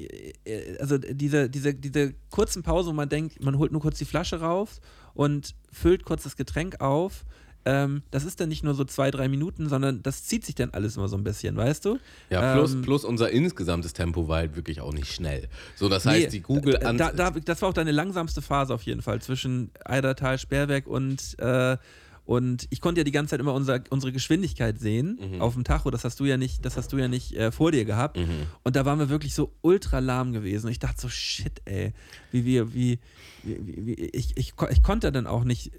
äh, 0.44 0.76
also 0.78 0.98
diese, 0.98 1.48
diese, 1.48 1.74
diese 1.74 2.14
kurzen 2.30 2.62
Pausen, 2.62 2.90
wo 2.90 2.92
man 2.92 3.08
denkt, 3.08 3.42
man 3.42 3.56
holt 3.56 3.72
nur 3.72 3.80
kurz 3.80 3.98
die 3.98 4.04
Flasche 4.04 4.40
raus 4.40 4.80
und 5.14 5.54
füllt 5.72 6.04
kurz 6.04 6.24
das 6.24 6.36
Getränk 6.36 6.80
auf. 6.80 7.24
Ähm, 7.64 8.02
das 8.10 8.24
ist 8.24 8.40
dann 8.40 8.48
nicht 8.48 8.64
nur 8.64 8.74
so 8.74 8.84
zwei, 8.84 9.10
drei 9.10 9.28
Minuten, 9.28 9.68
sondern 9.68 10.02
das 10.02 10.24
zieht 10.24 10.44
sich 10.44 10.54
dann 10.56 10.70
alles 10.70 10.96
immer 10.96 11.08
so 11.08 11.16
ein 11.16 11.24
bisschen, 11.24 11.56
weißt 11.56 11.84
du? 11.84 11.98
Ja, 12.30 12.54
plus, 12.54 12.72
Ähm, 12.74 12.82
plus 12.82 13.04
unser 13.04 13.30
insgesamtes 13.30 13.92
Tempo 13.92 14.26
war 14.28 14.38
halt 14.38 14.56
wirklich 14.56 14.80
auch 14.80 14.92
nicht 14.92 15.12
schnell. 15.12 15.48
So, 15.76 15.88
das 15.88 16.04
heißt, 16.06 16.24
Nee, 16.24 16.30
die 16.30 16.40
Google 16.40 16.78
da, 16.80 16.88
an 16.88 16.98
da, 16.98 17.12
da, 17.12 17.30
Das 17.30 17.62
war 17.62 17.68
auch 17.68 17.74
deine 17.74 17.92
langsamste 17.92 18.42
Phase 18.42 18.74
auf 18.74 18.82
jeden 18.82 19.02
Fall 19.02 19.22
zwischen 19.22 19.70
Eidertal, 19.84 20.38
Sperrwerk 20.38 20.86
und. 20.86 21.38
Äh, 21.38 21.76
und 22.24 22.68
ich 22.70 22.80
konnte 22.80 23.00
ja 23.00 23.04
die 23.04 23.10
ganze 23.10 23.30
Zeit 23.30 23.40
immer 23.40 23.52
unser, 23.52 23.82
unsere 23.90 24.12
Geschwindigkeit 24.12 24.78
sehen 24.78 25.18
Mhm. 25.20 25.42
auf 25.42 25.54
dem 25.54 25.64
Tacho. 25.64 25.90
Das 25.90 26.04
hast 26.04 26.20
du 26.20 26.24
ja 26.24 26.36
nicht, 26.36 26.64
das 26.64 26.76
hast 26.76 26.92
du 26.92 26.96
ja 26.98 27.08
nicht 27.08 27.34
äh, 27.34 27.50
vor 27.50 27.72
dir 27.72 27.84
gehabt. 27.84 28.16
Mhm. 28.16 28.46
Und 28.62 28.76
da 28.76 28.84
waren 28.86 29.00
wir 29.00 29.08
wirklich 29.08 29.34
so 29.34 29.52
ultra 29.60 29.98
lahm 29.98 30.32
gewesen. 30.32 30.66
Und 30.66 30.72
ich 30.72 30.78
dachte 30.78 31.00
so, 31.00 31.08
shit, 31.08 31.60
ey, 31.64 31.92
wie 32.30 32.44
wir, 32.44 32.72
wie, 32.74 33.00
wie, 33.42 33.66
wie, 33.66 33.86
wie 33.86 33.94
ich, 33.94 34.36
ich, 34.36 34.54
ich 34.70 34.82
konnte 34.84 35.10
dann 35.10 35.26
auch 35.26 35.42
nicht 35.42 35.72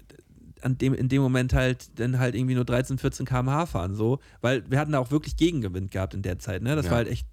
an 0.64 0.78
dem, 0.78 0.94
in 0.94 1.08
dem 1.08 1.22
Moment 1.22 1.52
halt 1.52 1.98
dann 1.98 2.18
halt 2.18 2.34
irgendwie 2.34 2.54
nur 2.54 2.64
13, 2.64 2.98
14 2.98 3.26
km/h 3.26 3.66
fahren, 3.66 3.94
so, 3.94 4.18
weil 4.40 4.68
wir 4.70 4.78
hatten 4.78 4.92
da 4.92 4.98
auch 4.98 5.10
wirklich 5.10 5.36
Gegengewind 5.36 5.90
gehabt 5.90 6.14
in 6.14 6.22
der 6.22 6.38
Zeit, 6.38 6.62
ne? 6.62 6.74
Das 6.76 6.86
Ja. 6.86 6.92
war 6.92 6.98
halt 6.98 7.08
echt, 7.08 7.26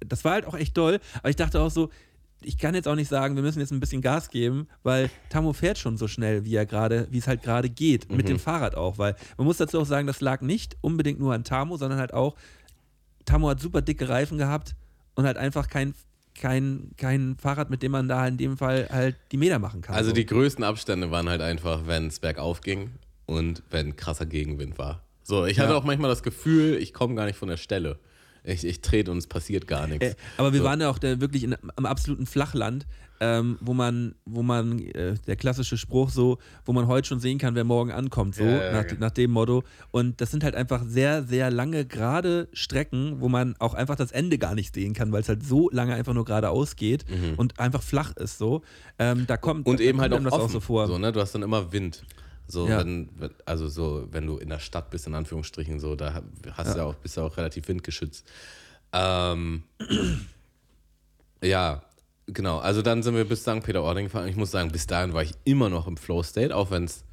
das 0.00 0.24
war 0.24 0.32
halt 0.32 0.46
auch 0.46 0.54
echt 0.54 0.76
doll, 0.76 1.00
aber 1.18 1.30
ich 1.30 1.36
dachte 1.36 1.60
auch 1.60 1.70
so, 1.70 1.90
ich 2.46 2.58
kann 2.58 2.74
jetzt 2.74 2.86
auch 2.86 2.94
nicht 2.94 3.08
sagen, 3.08 3.36
wir 3.36 3.42
müssen 3.42 3.60
jetzt 3.60 3.72
ein 3.72 3.80
bisschen 3.80 4.02
Gas 4.02 4.28
geben, 4.28 4.68
weil 4.82 5.10
Tammo 5.30 5.52
fährt 5.54 5.78
schon 5.78 5.96
so 5.96 6.08
schnell, 6.08 6.44
wie 6.44 6.54
er 6.54 6.66
gerade, 6.66 7.06
wie 7.10 7.18
es 7.18 7.26
halt 7.26 7.42
gerade 7.42 7.70
geht, 7.70 8.10
mit 8.12 8.28
dem 8.28 8.38
Fahrrad 8.38 8.74
auch, 8.76 8.98
weil 8.98 9.16
man 9.38 9.46
muss 9.46 9.56
dazu 9.56 9.80
auch 9.80 9.86
sagen, 9.86 10.06
das 10.06 10.20
lag 10.20 10.42
nicht 10.42 10.76
unbedingt 10.82 11.18
nur 11.20 11.32
an 11.32 11.44
Tamo, 11.44 11.76
sondern 11.76 11.98
halt 11.98 12.12
auch, 12.12 12.36
Tamo 13.24 13.48
hat 13.48 13.60
super 13.60 13.80
dicke 13.80 14.08
Reifen 14.08 14.36
gehabt 14.38 14.76
und 15.14 15.24
halt 15.24 15.38
einfach 15.38 15.68
kein, 15.68 15.94
kein, 16.38 16.90
kein 16.96 17.36
Fahrrad, 17.38 17.70
mit 17.70 17.82
dem 17.82 17.92
man 17.92 18.08
da 18.08 18.26
in 18.26 18.36
dem 18.36 18.56
Fall 18.56 18.88
halt 18.90 19.16
die 19.32 19.36
Meter 19.36 19.58
machen 19.58 19.82
kann. 19.82 19.94
Also 19.94 20.10
so. 20.10 20.14
die 20.14 20.26
größten 20.26 20.64
Abstände 20.64 21.10
waren 21.10 21.28
halt 21.28 21.40
einfach, 21.40 21.86
wenn 21.86 22.08
es 22.08 22.18
bergauf 22.20 22.60
ging 22.60 22.90
und 23.26 23.62
wenn 23.70 23.96
krasser 23.96 24.26
Gegenwind 24.26 24.78
war. 24.78 25.02
So, 25.22 25.46
ich 25.46 25.58
hatte 25.58 25.70
Ja. 25.72 25.76
auch 25.78 25.84
manchmal 25.84 26.10
das 26.10 26.22
Gefühl, 26.22 26.76
ich 26.76 26.92
komme 26.92 27.14
gar 27.14 27.24
nicht 27.26 27.36
von 27.38 27.48
der 27.48 27.56
Stelle. 27.56 27.98
Ich, 28.46 28.62
ich 28.62 28.82
trete 28.82 29.10
und 29.10 29.16
es 29.16 29.26
passiert 29.26 29.66
gar 29.66 29.86
nichts. 29.86 30.04
Äh, 30.06 30.14
aber 30.36 30.52
wir 30.52 30.58
So. 30.60 30.66
waren 30.66 30.78
ja 30.80 30.90
auch 30.90 31.00
wirklich 31.00 31.44
in, 31.44 31.56
am 31.76 31.86
absoluten 31.86 32.26
Flachland, 32.26 32.86
ähm, 33.20 33.58
wo 33.60 33.74
man, 33.74 34.14
wo 34.24 34.42
man, 34.42 34.78
äh, 34.80 35.14
der 35.26 35.36
klassische 35.36 35.76
Spruch 35.76 36.10
so, 36.10 36.38
wo 36.64 36.72
man 36.72 36.86
heute 36.88 37.06
schon 37.08 37.20
sehen 37.20 37.38
kann, 37.38 37.54
wer 37.54 37.64
morgen 37.64 37.92
ankommt, 37.92 38.34
so, 38.34 38.44
Ja, 38.44 38.64
ja, 38.64 38.72
nach, 38.72 38.84
ja. 38.90 38.96
nach 38.98 39.10
dem 39.12 39.30
Motto. 39.30 39.62
Und 39.92 40.20
das 40.20 40.30
sind 40.30 40.42
halt 40.44 40.54
einfach 40.56 40.82
sehr, 40.84 41.22
sehr 41.24 41.50
lange, 41.50 41.84
gerade 41.86 42.48
Strecken, 42.52 43.20
wo 43.20 43.28
man 43.28 43.54
auch 43.60 43.74
einfach 43.74 43.96
das 43.96 44.10
Ende 44.12 44.36
gar 44.38 44.54
nicht 44.54 44.74
sehen 44.74 44.94
kann, 44.94 45.12
weil 45.12 45.20
es 45.22 45.28
halt 45.28 45.44
so 45.44 45.70
lange 45.70 45.94
einfach 45.94 46.12
nur 46.14 46.24
geradeaus 46.24 46.76
geht 46.76 47.04
und 47.36 47.60
einfach 47.60 47.82
flach 47.82 48.16
ist, 48.16 48.38
so. 48.38 48.62
Ähm, 48.98 49.26
da 49.26 49.36
kommt 49.36 49.66
Mhm. 49.66 49.70
und 49.72 49.80
da 49.80 49.84
eben 49.84 49.98
kommt 49.98 50.12
halt 50.12 50.22
auch 50.22 50.32
offen. 50.32 50.44
auch 50.46 50.50
so 50.50 50.60
vor. 50.60 50.86
So, 50.86 50.98
ne? 50.98 51.12
Du 51.12 51.20
hast 51.20 51.34
dann 51.34 51.42
immer 51.42 51.72
Wind. 51.72 52.04
So, 52.46 52.68
Ja. 52.68 52.80
wenn, 52.80 53.08
also 53.46 53.68
so, 53.68 54.06
wenn 54.10 54.26
du 54.26 54.36
in 54.36 54.50
der 54.50 54.58
Stadt 54.58 54.90
bist, 54.90 55.06
in 55.06 55.14
Anführungsstrichen, 55.14 55.80
so, 55.80 55.94
da 55.96 56.22
hast 56.52 56.74
du 56.74 56.78
ja 56.78 56.84
auch, 56.84 56.94
bist 56.96 57.16
du 57.16 57.22
auch 57.22 57.36
relativ 57.38 57.66
windgeschützt. 57.68 58.26
Ähm, 58.92 59.62
ja, 61.42 61.82
genau. 62.26 62.58
Also 62.58 62.82
dann 62.82 63.02
sind 63.02 63.14
wir 63.14 63.24
bis 63.24 63.42
St. 63.42 63.62
Peter-Ording 63.62 64.06
gefahren. 64.06 64.28
Ich 64.28 64.36
muss 64.36 64.50
sagen, 64.50 64.70
bis 64.70 64.86
dahin 64.86 65.12
war 65.12 65.22
ich 65.22 65.32
immer 65.44 65.68
noch 65.70 65.86
im 65.86 65.96
Flow-State, 65.96 66.54
auch 66.54 66.70
wenn 66.70 66.84
es 66.84 67.04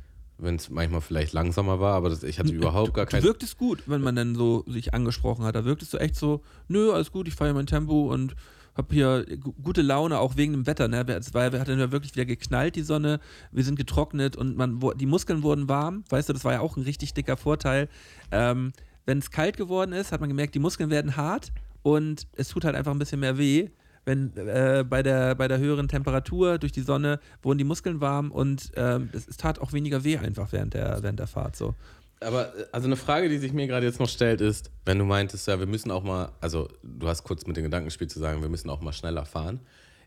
wenn 0.43 0.55
es 0.55 0.71
manchmal 0.71 1.01
vielleicht 1.01 1.33
langsamer 1.33 1.79
war, 1.79 1.93
aber 1.93 2.09
das, 2.09 2.23
ich 2.23 2.39
hatte 2.39 2.51
überhaupt 2.51 2.95
gar 2.95 3.05
Du 3.05 3.11
kein. 3.11 3.21
wirktest 3.21 3.59
gut, 3.59 3.83
wenn 3.85 4.01
man 4.01 4.15
dann 4.15 4.33
so 4.33 4.63
sich 4.65 4.91
angesprochen 4.91 5.45
hat. 5.45 5.53
Da 5.53 5.65
wirktest 5.65 5.93
du 5.93 5.99
echt 5.99 6.15
so, 6.15 6.41
nö, 6.67 6.91
alles 6.91 7.11
gut, 7.11 7.27
ich 7.27 7.35
fahre 7.35 7.53
mein 7.53 7.67
Tempo 7.67 8.11
und 8.11 8.33
hab 8.73 8.91
hier 8.91 9.23
gu- 9.39 9.53
gute 9.61 9.83
Laune, 9.83 10.17
auch 10.17 10.37
wegen 10.37 10.53
dem 10.53 10.65
Wetter. 10.65 10.87
Ne? 10.87 11.05
Es 11.09 11.35
war, 11.35 11.43
hat 11.51 11.67
dann 11.67 11.77
ja 11.77 11.91
wirklich 11.91 12.15
wieder 12.15 12.25
geknallt, 12.25 12.75
die 12.75 12.81
Sonne. 12.81 13.19
Wir 13.51 13.63
sind 13.63 13.75
getrocknet 13.75 14.35
und 14.35 14.57
man, 14.57 14.79
die 14.95 15.05
Muskeln 15.05 15.43
wurden 15.43 15.69
warm. 15.69 16.05
Weißt 16.09 16.29
du, 16.29 16.33
das 16.33 16.43
war 16.43 16.53
ja 16.53 16.61
auch 16.61 16.75
ein 16.75 16.81
richtig 16.83 17.13
dicker 17.13 17.37
Vorteil. 17.37 17.87
Ähm, 18.31 18.71
wenn 19.05 19.19
es 19.19 19.29
kalt 19.29 19.57
geworden 19.57 19.93
ist, 19.93 20.11
hat 20.11 20.21
man 20.21 20.29
gemerkt, 20.29 20.55
die 20.55 20.59
Muskeln 20.59 20.89
werden 20.89 21.17
hart 21.17 21.51
und 21.83 22.25
es 22.35 22.47
tut 22.47 22.65
halt 22.65 22.75
einfach 22.75 22.93
ein 22.93 22.99
bisschen 22.99 23.19
mehr 23.19 23.37
weh. 23.37 23.69
Wenn 24.05 24.35
äh, 24.35 24.83
bei, 24.87 25.03
der, 25.03 25.35
bei 25.35 25.47
der 25.47 25.59
höheren 25.59 25.87
Temperatur 25.87 26.57
durch 26.57 26.71
die 26.71 26.81
Sonne 26.81 27.19
wurden 27.43 27.57
die 27.57 27.63
Muskeln 27.63 28.01
warm 28.01 28.31
und 28.31 28.71
ähm, 28.75 29.09
es, 29.13 29.27
es 29.27 29.37
tat 29.37 29.59
auch 29.59 29.73
weniger 29.73 30.03
weh 30.03 30.17
einfach 30.17 30.51
während 30.51 30.73
der, 30.73 31.03
während 31.03 31.19
der 31.19 31.27
Fahrt 31.27 31.55
so. 31.55 31.75
Aber 32.21 32.55
äh, 32.55 32.65
also 32.71 32.87
eine 32.87 32.95
Frage, 32.95 33.29
die 33.29 33.37
sich 33.37 33.53
mir 33.53 33.67
gerade 33.67 33.85
jetzt 33.85 33.99
noch 33.99 34.09
stellt, 34.09 34.41
ist, 34.41 34.71
wenn 34.85 34.99
du 34.99 35.05
meintest, 35.05 35.47
ja, 35.47 35.59
wir 35.59 35.67
müssen 35.67 35.91
auch 35.91 36.03
mal, 36.03 36.31
also 36.39 36.69
du 36.83 37.07
hast 37.07 37.23
kurz 37.23 37.45
mit 37.45 37.57
dem 37.57 37.63
Gedanken 37.63 37.87
gespielt 37.87 38.11
zu 38.11 38.19
sagen, 38.19 38.41
wir 38.41 38.49
müssen 38.49 38.69
auch 38.69 38.81
mal 38.81 38.93
schneller 38.93 39.25
fahren. 39.25 39.59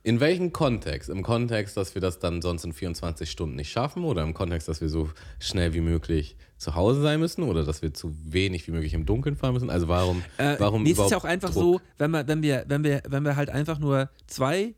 In 0.03 0.21
welchem 0.21 0.53
Kontext? 0.53 1.09
Im 1.09 1.23
Kontext, 1.23 1.79
dass 1.79 1.95
wir 1.95 2.03
das 2.03 2.19
dann 2.19 2.43
sonst 2.43 2.65
in 2.65 2.75
24 2.75 3.31
Stunden 3.31 3.57
nicht 3.57 3.73
schaffen 3.73 4.05
oder 4.05 4.23
im 4.23 4.35
Kontext, 4.35 4.69
dass 4.69 4.83
wir 4.83 4.91
so 4.91 5.09
schnell 5.39 5.73
wie 5.73 5.81
möglich 5.81 6.37
zu 6.65 6.75
Hause 6.75 7.01
sein 7.03 7.21
müssen 7.21 7.43
oder 7.45 7.65
dass 7.65 7.83
wir 7.83 7.95
zu 7.95 8.17
wenig 8.25 8.67
wie 8.67 8.73
möglich 8.73 8.95
im 8.95 9.07
Dunkeln 9.07 9.37
fahren 9.37 9.55
müssen? 9.55 9.71
Also 9.71 9.87
warum, 9.89 10.23
Äh, 10.39 10.57
warum 10.59 10.83
nee, 10.83 10.91
es 10.93 10.99
ist 10.99 11.11
ja 11.11 11.17
auch 11.17 11.25
einfach 11.25 11.51
Druck? 11.53 11.63
so, 11.63 11.81
wenn 11.99 12.11
wir, 12.11 12.27
wenn 12.27 12.43
wir, 12.43 12.65
wenn 12.67 12.83
wir, 12.83 13.03
wenn 13.09 13.23
wir 13.25 13.37
halt 13.37 13.51
einfach 13.51 13.79
nur 13.79 14.11
zwei, 14.27 14.75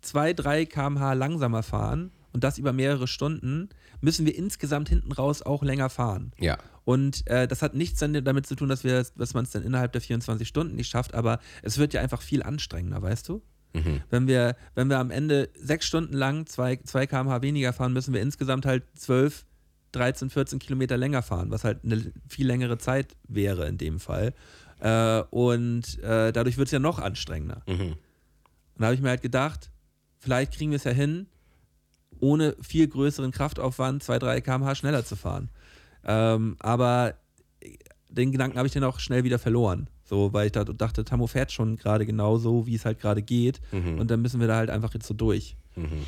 zwei, 0.00 0.32
drei 0.32 0.64
km/h 0.66 1.12
langsamer 1.12 1.62
fahren 1.62 2.10
und 2.32 2.42
das 2.44 2.58
über 2.58 2.72
mehrere 2.72 3.06
Stunden, 3.06 3.68
müssen 4.00 4.26
wir 4.26 4.36
insgesamt 4.36 4.88
hinten 4.88 5.12
raus 5.12 5.42
auch 5.42 5.62
länger 5.62 5.88
fahren. 5.88 6.32
Ja, 6.38 6.58
Und 6.84 7.26
äh, 7.28 7.48
das 7.48 7.62
hat 7.62 7.74
nichts 7.74 7.98
damit 8.00 8.46
zu 8.46 8.54
tun, 8.56 8.68
dass, 8.68 8.84
wir, 8.84 9.04
dass 9.16 9.34
man 9.34 9.44
es 9.44 9.50
dann 9.50 9.62
innerhalb 9.62 9.92
der 9.92 10.00
24 10.02 10.46
Stunden 10.46 10.76
nicht 10.76 10.88
schafft, 10.88 11.14
aber 11.14 11.40
es 11.62 11.78
wird 11.78 11.94
ja 11.94 12.00
einfach 12.00 12.20
viel 12.22 12.42
anstrengender, 12.42 13.00
weißt 13.02 13.28
du? 13.28 13.42
Mhm. 13.72 14.02
Wenn, 14.10 14.26
wir, 14.26 14.56
wenn 14.74 14.88
wir 14.88 14.98
am 14.98 15.10
Ende 15.10 15.48
sechs 15.54 15.86
Stunden 15.86 16.14
lang 16.14 16.46
zwei, 16.46 16.76
zwei 16.76 17.06
km/h 17.06 17.42
weniger 17.42 17.72
fahren, 17.72 17.92
müssen 17.92 18.14
wir 18.14 18.20
insgesamt 18.22 18.64
halt 18.66 18.84
12, 18.96 19.44
13, 19.96 20.30
14 20.30 20.58
Kilometer 20.58 20.96
länger 20.96 21.22
fahren, 21.22 21.50
was 21.50 21.64
halt 21.64 21.84
eine 21.84 22.12
viel 22.28 22.46
längere 22.46 22.78
Zeit 22.78 23.16
wäre 23.28 23.66
in 23.66 23.78
dem 23.78 24.00
Fall. 24.00 24.34
Äh, 24.80 25.22
und 25.30 25.98
äh, 26.02 26.32
dadurch 26.32 26.58
wird 26.58 26.68
es 26.68 26.72
ja 26.72 26.78
noch 26.78 26.98
anstrengender. 26.98 27.62
Mhm. 27.66 27.92
Und 27.92 27.98
da 28.78 28.86
habe 28.86 28.94
ich 28.94 29.00
mir 29.00 29.08
halt 29.08 29.22
gedacht, 29.22 29.70
vielleicht 30.18 30.52
kriegen 30.52 30.70
wir 30.70 30.76
es 30.76 30.84
ja 30.84 30.90
hin, 30.90 31.26
ohne 32.20 32.56
viel 32.60 32.86
größeren 32.88 33.30
Kraftaufwand 33.30 34.02
2, 34.02 34.18
3 34.18 34.40
km/h 34.40 34.74
schneller 34.74 35.04
zu 35.04 35.16
fahren. 35.16 35.48
Ähm, 36.04 36.56
aber 36.60 37.14
den 38.08 38.32
Gedanken 38.32 38.58
habe 38.58 38.66
ich 38.66 38.74
dann 38.74 38.84
auch 38.84 39.00
schnell 39.00 39.24
wieder 39.24 39.38
verloren. 39.38 39.88
So, 40.04 40.32
weil 40.32 40.46
ich 40.46 40.52
da 40.52 40.64
dachte, 40.64 41.04
Tammo 41.04 41.26
fährt 41.26 41.50
schon 41.50 41.76
gerade 41.76 42.06
genau 42.06 42.38
so, 42.38 42.66
wie 42.66 42.76
es 42.76 42.84
halt 42.84 43.00
gerade 43.00 43.22
geht. 43.22 43.60
Mhm. 43.72 43.98
Und 43.98 44.10
dann 44.10 44.22
müssen 44.22 44.40
wir 44.40 44.46
da 44.46 44.56
halt 44.56 44.70
einfach 44.70 44.94
jetzt 44.94 45.06
so 45.06 45.14
durch. 45.14 45.56
Mhm. 45.74 46.06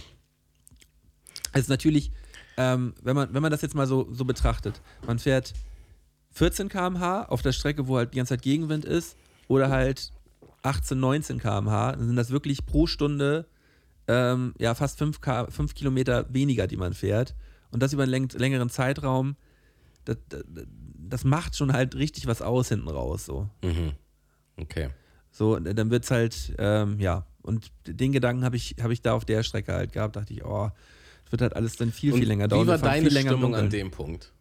Es 1.52 1.62
ist 1.62 1.68
natürlich, 1.68 2.12
ähm, 2.58 2.92
wenn, 3.02 3.14
man, 3.14 3.32
wenn 3.32 3.40
man 3.40 3.50
das 3.52 3.62
jetzt 3.62 3.74
mal 3.74 3.86
so, 3.86 4.12
so 4.12 4.24
betrachtet, 4.24 4.82
man 5.06 5.18
fährt 5.18 5.54
14 6.32 6.68
km/h 6.68 7.24
auf 7.26 7.40
der 7.40 7.52
Strecke, 7.52 7.86
wo 7.88 7.96
halt 7.96 8.12
die 8.12 8.16
ganze 8.18 8.34
Zeit 8.34 8.42
Gegenwind 8.42 8.84
ist, 8.84 9.16
oder 9.46 9.70
halt 9.70 10.12
18, 10.62 10.98
19 10.98 11.38
km/h, 11.38 11.92
dann 11.92 12.06
sind 12.06 12.16
das 12.16 12.30
wirklich 12.30 12.66
pro 12.66 12.86
Stunde 12.86 13.46
ähm, 14.08 14.54
ja, 14.58 14.74
fast 14.74 14.98
5, 14.98 15.20
K, 15.20 15.46
5 15.50 15.74
Kilometer 15.74 16.26
weniger, 16.32 16.66
die 16.66 16.76
man 16.76 16.94
fährt. 16.94 17.34
Und 17.70 17.82
das 17.82 17.92
über 17.92 18.02
einen 18.02 18.12
läng 18.12 18.28
längeren 18.30 18.70
Zeitraum, 18.70 19.36
das, 20.04 20.16
das, 20.28 20.42
das 20.96 21.24
macht 21.24 21.54
schon 21.54 21.72
halt 21.72 21.94
richtig 21.94 22.26
was 22.26 22.42
aus 22.42 22.68
hinten 22.68 22.88
raus. 22.88 23.24
So, 23.26 23.48
Mhm. 23.62 23.92
Okay. 24.56 24.88
so 25.30 25.58
dann 25.58 25.90
wird 25.90 26.04
es 26.04 26.10
halt, 26.10 26.54
ähm, 26.58 26.98
ja. 26.98 27.26
Und 27.42 27.70
den 27.86 28.12
Gedanken 28.12 28.44
habe 28.44 28.56
ich, 28.56 28.76
hab 28.80 28.90
ich 28.90 29.00
da 29.02 29.12
auf 29.12 29.24
der 29.24 29.42
Strecke 29.42 29.72
halt 29.72 29.92
gehabt, 29.92 30.16
dachte 30.16 30.32
ich, 30.32 30.44
oh, 30.44 30.70
wird 31.32 31.42
halt 31.42 31.54
alles 31.56 31.76
dann 31.76 31.92
viel, 31.92 32.12
Und 32.12 32.18
viel 32.20 32.28
länger 32.28 32.44
wie 32.46 32.48
dauern. 32.48 32.66
war 32.66 32.74
Wir 32.76 32.78
fahren 32.78 33.04
deine 33.04 33.10
Stimmung 33.10 33.54
an 33.54 33.70
dem 33.70 33.90
Punkt? 33.90 34.32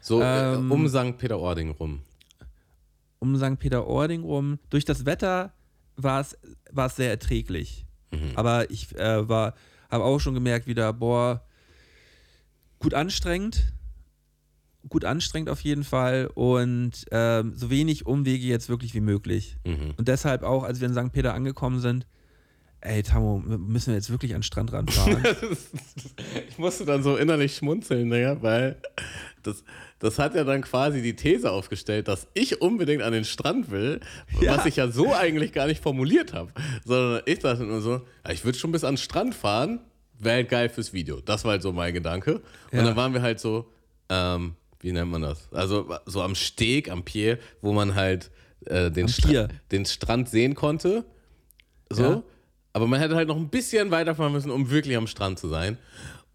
So 0.00 0.20
äh, 0.22 0.54
Ähm, 0.54 0.70
um 0.72 0.88
St. 0.88 1.18
Peter-Ording 1.18 1.70
rum. 1.70 2.00
um 3.18 3.36
St. 3.36 3.58
Peter-Ording 3.58 4.22
rum. 4.22 4.58
Durch 4.70 4.84
das 4.84 5.04
Wetter 5.06 5.52
war 5.96 6.20
es 6.20 6.36
war 6.72 6.86
es 6.86 6.96
sehr 6.96 7.10
erträglich. 7.10 7.84
Mhm. 8.12 8.32
Aber 8.34 8.70
ich 8.70 8.96
äh, 8.98 9.28
war, 9.28 9.54
habe 9.90 10.04
auch 10.04 10.18
schon 10.18 10.34
gemerkt 10.34 10.66
wieder, 10.66 10.92
boah, 10.92 11.44
gut 12.78 12.94
anstrengend. 12.94 13.72
Gut 14.88 15.04
anstrengend 15.04 15.50
auf 15.50 15.60
jeden 15.60 15.84
Fall 15.84 16.30
und 16.34 17.04
ähm, 17.10 17.52
so 17.54 17.68
wenig 17.68 18.06
Umwege 18.06 18.46
jetzt 18.46 18.70
wirklich 18.70 18.94
wie 18.94 19.00
möglich. 19.02 19.58
Mhm. 19.66 19.92
Und 19.98 20.08
deshalb 20.08 20.42
auch, 20.42 20.62
als 20.64 20.80
wir 20.80 20.88
in 20.88 20.94
St. 20.94 21.12
Peter 21.12 21.34
angekommen 21.34 21.80
sind, 21.80 22.06
ey, 22.82 23.02
Tammo, 23.02 23.38
müssen 23.38 23.88
wir 23.88 23.94
jetzt 23.94 24.10
wirklich 24.10 24.32
an 24.34 24.38
den 24.38 24.42
Strand 24.44 24.72
ranfahren? 24.72 25.22
ich 26.48 26.58
musste 26.58 26.84
dann 26.84 27.02
so 27.02 27.16
innerlich 27.16 27.56
schmunzeln, 27.56 28.08
ne, 28.08 28.36
weil 28.40 28.76
das, 29.42 29.64
das 29.98 30.18
hat 30.18 30.34
ja 30.34 30.44
dann 30.44 30.62
quasi 30.62 31.02
die 31.02 31.14
These 31.16 31.50
aufgestellt, 31.50 32.08
dass 32.08 32.26
ich 32.34 32.60
unbedingt 32.60 33.02
an 33.02 33.12
den 33.12 33.24
Strand 33.24 33.70
will, 33.70 34.00
Ja. 34.40 34.56
was 34.56 34.66
ich 34.66 34.76
ja 34.76 34.88
so 34.88 35.14
eigentlich 35.14 35.52
gar 35.52 35.66
nicht 35.66 35.82
formuliert 35.82 36.32
habe. 36.32 36.52
Sondern 36.84 37.22
ich 37.26 37.38
dachte 37.38 37.64
nur 37.64 37.80
so, 37.80 38.00
ja, 38.24 38.32
ich 38.32 38.44
würde 38.44 38.58
schon 38.58 38.72
bis 38.72 38.84
an 38.84 38.94
den 38.94 38.98
Strand 38.98 39.34
fahren, 39.34 39.80
wäre 40.18 40.36
halt 40.36 40.48
geil 40.50 40.68
fürs 40.68 40.92
Video. 40.92 41.20
Das 41.20 41.44
war 41.44 41.52
halt 41.52 41.62
so 41.62 41.72
mein 41.72 41.94
Gedanke. 41.94 42.36
Und 42.36 42.78
Ja. 42.78 42.82
dann 42.84 42.96
waren 42.96 43.14
wir 43.14 43.22
halt 43.22 43.40
so, 43.40 43.70
ähm, 44.10 44.54
wie 44.80 44.92
nennt 44.92 45.10
man 45.10 45.22
das? 45.22 45.48
Also 45.52 45.94
so 46.06 46.22
am 46.22 46.34
Steg, 46.34 46.90
am 46.90 47.04
Pier, 47.04 47.38
wo 47.62 47.72
man 47.72 47.94
halt 47.94 48.30
äh, 48.66 48.90
den, 48.90 49.08
Stra 49.08 49.48
den 49.72 49.84
Strand 49.86 50.28
sehen 50.28 50.54
konnte. 50.54 51.04
So. 51.90 52.22
Aber 52.72 52.86
man 52.86 53.00
hätte 53.00 53.16
halt 53.16 53.28
noch 53.28 53.36
ein 53.36 53.48
bisschen 53.48 53.90
weiterfahren 53.90 54.32
müssen, 54.32 54.50
um 54.50 54.70
wirklich 54.70 54.96
am 54.96 55.06
Strand 55.06 55.38
zu 55.38 55.48
sein. 55.48 55.76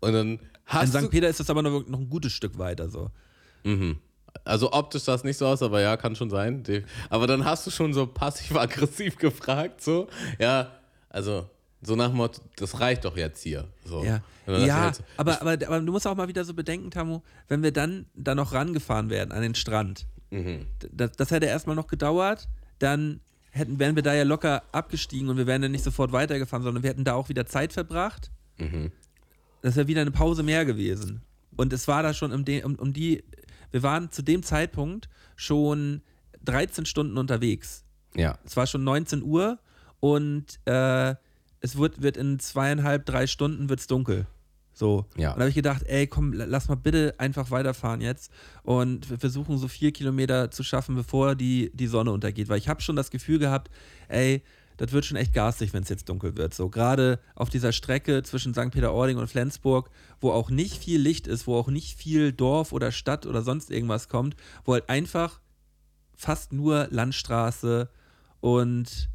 Und 0.01 0.13
dann 0.13 0.27
in 0.33 0.39
hast 0.65 0.93
St. 0.93 1.03
du. 1.03 1.09
Peter 1.09 1.29
ist 1.29 1.39
das 1.39 1.49
aber 1.49 1.61
noch, 1.61 1.87
noch 1.87 1.99
ein 1.99 2.09
gutes 2.09 2.33
Stück 2.33 2.57
weiter 2.57 2.89
so. 2.89 3.09
Mhm. 3.63 3.97
Also 4.43 4.73
optisch 4.73 5.03
sah 5.03 5.15
es 5.15 5.23
nicht 5.23 5.37
so 5.37 5.47
aus, 5.47 5.63
aber 5.63 5.81
ja, 5.81 5.95
kann 5.95 6.15
schon 6.15 6.29
sein. 6.29 6.63
Aber 7.09 7.25
dann 7.25 7.45
hast 7.45 7.65
du 7.65 7.71
schon 7.71 7.93
so 7.93 8.05
passiv-aggressiv 8.05 9.17
gefragt, 9.17 9.81
so. 9.81 10.07
Ja, 10.39 10.71
also 11.09 11.49
so 11.81 11.95
nach 11.95 12.07
dem 12.09 12.17
Motto, 12.17 12.41
das 12.57 12.79
reicht 12.79 13.05
doch 13.05 13.15
jetzt 13.15 13.41
hier. 13.43 13.67
So. 13.85 14.03
Ja, 14.03 14.21
ja 14.47 14.81
halt 14.81 14.95
so, 14.95 15.03
aber, 15.17 15.41
aber, 15.41 15.51
aber 15.51 15.79
du 15.79 15.91
musst 15.91 16.05
auch 16.05 16.15
mal 16.15 16.27
wieder 16.27 16.43
so 16.43 16.53
bedenken, 16.53 16.91
Tamu, 16.91 17.21
wenn 17.47 17.63
wir 17.63 17.71
dann 17.71 18.07
da 18.13 18.35
noch 18.35 18.53
rangefahren 18.53 19.09
werden 19.09 19.31
an 19.31 19.41
den 19.41 19.55
Strand, 19.55 20.05
Mhm. 20.31 20.65
das, 20.91 21.11
das 21.13 21.31
hätte 21.31 21.45
erstmal 21.45 21.75
noch 21.75 21.87
gedauert, 21.87 22.49
dann 22.79 23.21
hätten, 23.55 23.79
wären 23.79 23.95
wir 23.95 24.03
da 24.03 24.13
ja 24.13 24.23
locker 24.23 24.63
abgestiegen 24.71 25.29
und 25.29 25.37
wir 25.37 25.47
wären 25.47 25.61
dann 25.61 25.71
nicht 25.71 25.83
sofort 25.83 26.11
weitergefahren, 26.11 26.63
sondern 26.63 26.83
wir 26.83 26.89
hätten 26.89 27.05
da 27.05 27.13
auch 27.13 27.29
wieder 27.29 27.45
Zeit 27.45 27.71
verbracht. 27.71 28.29
Mhm. 28.57 28.91
Das 29.61 29.77
wäre 29.77 29.87
wieder 29.87 30.01
eine 30.01 30.11
Pause 30.11 30.43
mehr 30.43 30.65
gewesen. 30.65 31.21
Und 31.55 31.71
es 31.71 31.87
war 31.87 32.03
da 32.03 32.13
schon 32.13 32.33
um, 32.33 32.43
um, 32.65 32.75
um 32.75 32.93
die, 32.93 33.23
wir 33.71 33.81
waren 33.81 34.11
zu 34.11 34.21
dem 34.21 34.43
Zeitpunkt 34.43 35.09
schon 35.37 36.01
13 36.43 36.85
Stunden 36.85 37.17
unterwegs. 37.17 37.85
Ja. 38.13 38.37
Es 38.43 38.57
war 38.57 38.67
schon 38.67 38.83
19 38.83 39.23
Uhr 39.23 39.57
und 40.01 40.59
äh, 40.65 41.15
es 41.61 41.77
wird, 41.77 42.01
wird 42.01 42.17
in 42.17 42.39
zweieinhalb, 42.39 43.05
drei 43.05 43.25
Stunden 43.25 43.69
wird's 43.69 43.87
dunkel. 43.87 44.27
So. 44.77 45.05
Ja. 45.17 45.29
Und 45.31 45.37
da 45.37 45.41
habe 45.41 45.49
ich 45.49 45.55
gedacht, 45.55 45.83
ey, 45.87 46.05
komm, 46.05 46.33
la- 46.33 46.45
lass 46.45 46.67
mal 46.67 46.75
bitte 46.75 47.15
einfach 47.17 47.49
weiterfahren 47.49 48.01
jetzt 48.01 48.31
und 48.63 49.09
wir 49.09 49.17
versuchen 49.17 49.57
so 49.57 49.67
vier 49.69 49.91
Kilometer 49.93 50.51
zu 50.51 50.61
schaffen, 50.63 50.95
bevor 50.95 51.33
die, 51.35 51.71
die 51.73 51.87
Sonne 51.87 52.11
untergeht. 52.11 52.49
Weil 52.49 52.57
ich 52.59 52.67
habe 52.67 52.81
schon 52.81 52.95
das 52.97 53.09
Gefühl 53.09 53.39
gehabt, 53.39 53.71
ey, 54.09 54.43
das 54.77 54.91
wird 54.91 55.05
schon 55.05 55.15
echt 55.15 55.33
garstig, 55.33 55.71
wenn 55.73 55.83
es 55.83 55.89
jetzt 55.89 56.09
dunkel 56.09 56.35
wird. 56.35 56.53
So 56.53 56.67
gerade 56.69 57.19
auf 57.35 57.49
dieser 57.49 57.71
Strecke 57.71 58.21
zwischen 58.23 58.53
St. 58.53 58.71
Peter-Ording 58.71 59.15
und 59.17 59.27
Flensburg, 59.29 59.89
wo 60.19 60.31
auch 60.31 60.49
nicht 60.49 60.83
viel 60.83 60.99
Licht 60.99 61.27
ist, 61.27 61.47
wo 61.47 61.55
auch 61.55 61.69
nicht 61.69 61.97
viel 61.97 62.33
Dorf 62.33 62.73
oder 62.73 62.91
Stadt 62.91 63.25
oder 63.25 63.41
sonst 63.41 63.71
irgendwas 63.71 64.09
kommt, 64.09 64.35
wo 64.65 64.73
halt 64.73 64.89
einfach 64.89 65.39
fast 66.17 66.51
nur 66.51 66.89
Landstraße 66.91 67.87
und 68.41 69.09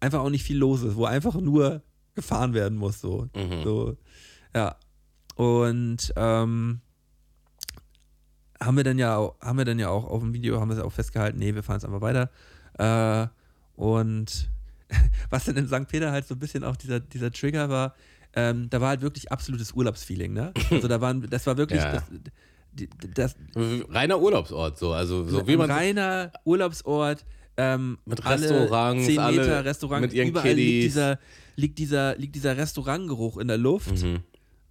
einfach 0.00 0.20
auch 0.20 0.28
nicht 0.30 0.44
viel 0.44 0.58
los 0.58 0.82
ist, 0.82 0.96
wo 0.96 1.06
einfach 1.06 1.34
nur 1.40 1.82
gefahren 2.14 2.52
werden 2.52 2.76
muss. 2.76 3.00
So, 3.00 3.28
Mhm. 3.34 3.62
so 3.64 3.96
ja. 4.54 4.76
Und 5.40 6.12
ähm, 6.16 6.82
haben 8.62 8.76
wir 8.76 8.84
dann 8.84 8.98
ja 8.98 9.16
auch, 9.16 9.40
haben 9.40 9.56
wir 9.56 9.64
dann 9.64 9.78
ja 9.78 9.88
auch 9.88 10.04
auf 10.04 10.20
dem 10.20 10.34
Video, 10.34 10.60
haben 10.60 10.68
wir 10.68 10.76
es 10.76 10.82
auch 10.82 10.92
festgehalten, 10.92 11.38
nee, 11.38 11.54
wir 11.54 11.62
fahren 11.62 11.76
jetzt 11.76 11.86
einfach 11.86 12.02
weiter. 12.02 12.28
Äh, 12.78 13.26
und 13.74 14.50
was 15.30 15.46
dann 15.46 15.56
in 15.56 15.66
St. 15.66 15.88
Peter 15.88 16.12
halt 16.12 16.26
so 16.26 16.34
ein 16.34 16.38
bisschen 16.38 16.62
auch 16.62 16.76
dieser, 16.76 17.00
dieser 17.00 17.30
Trigger 17.30 17.70
war, 17.70 17.94
ähm, 18.34 18.68
da 18.68 18.82
war 18.82 18.90
halt 18.90 19.00
wirklich 19.00 19.32
absolutes 19.32 19.72
Urlaubsfeeling, 19.72 20.34
ne? 20.34 20.52
Also 20.70 20.88
da 20.88 21.00
waren, 21.00 21.26
das 21.30 21.46
war 21.46 21.56
wirklich 21.56 21.80
Ja. 21.80 22.02
das, 22.74 22.84
das, 23.14 23.34
Reiner 23.88 24.20
Urlaubsort, 24.20 24.78
so. 24.78 24.92
Also, 24.92 25.26
so 25.26 25.46
wie 25.48 25.56
man. 25.56 25.70
reiner 25.70 26.32
Urlaubsort. 26.44 27.24
Ähm, 27.56 27.96
Mit 28.04 28.26
alle 28.26 28.42
Restaurants, 28.42 29.06
10 29.06 29.14
Meter 29.14 29.24
alle 29.24 29.64
Restaurant, 29.64 30.02
mit 30.02 30.12
ihren 30.12 30.28
überall 30.28 30.48
liegt 30.48 30.56
Kiddies. 30.58 30.84
dieser, 30.84 31.18
liegt, 31.56 31.78
dieser, 31.78 32.16
liegt 32.18 32.34
dieser 32.34 32.58
Restaurantgeruch 32.58 33.38
in 33.38 33.48
der 33.48 33.56
Luft. 33.58 34.02
Mhm. 34.02 34.20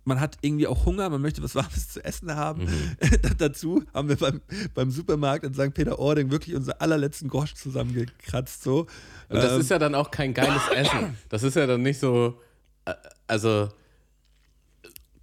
Man 0.09 0.19
hat 0.19 0.37
irgendwie 0.41 0.67
auch 0.67 0.85
Hunger, 0.85 1.09
man 1.09 1.21
möchte 1.21 1.41
was 1.41 1.55
Warmes 1.55 1.87
zu 1.87 2.03
essen 2.03 2.35
haben. 2.35 2.65
Mhm. 2.65 2.97
Dazu 3.37 3.83
haben 3.93 4.09
wir 4.09 4.17
beim, 4.17 4.41
beim 4.73 4.91
Supermarkt 4.91 5.45
in 5.45 5.53
St. 5.53 5.73
Peter-Ording 5.73 6.29
wirklich 6.31 6.55
unseren 6.55 6.75
allerletzten 6.79 7.29
Grosch 7.29 7.53
zusammengekratzt. 7.55 8.63
So. 8.63 8.81
Und 9.29 9.37
das 9.37 9.53
Ähm, 9.53 9.61
ist 9.61 9.69
ja 9.69 9.79
dann 9.79 9.95
auch 9.95 10.11
kein 10.11 10.33
geiles 10.33 10.67
Essen. 10.75 11.15
Das 11.29 11.43
ist 11.43 11.55
ja 11.55 11.65
dann 11.65 11.81
nicht 11.81 11.99
so. 11.99 12.41
äh, 12.85 12.93
Also. 13.27 13.69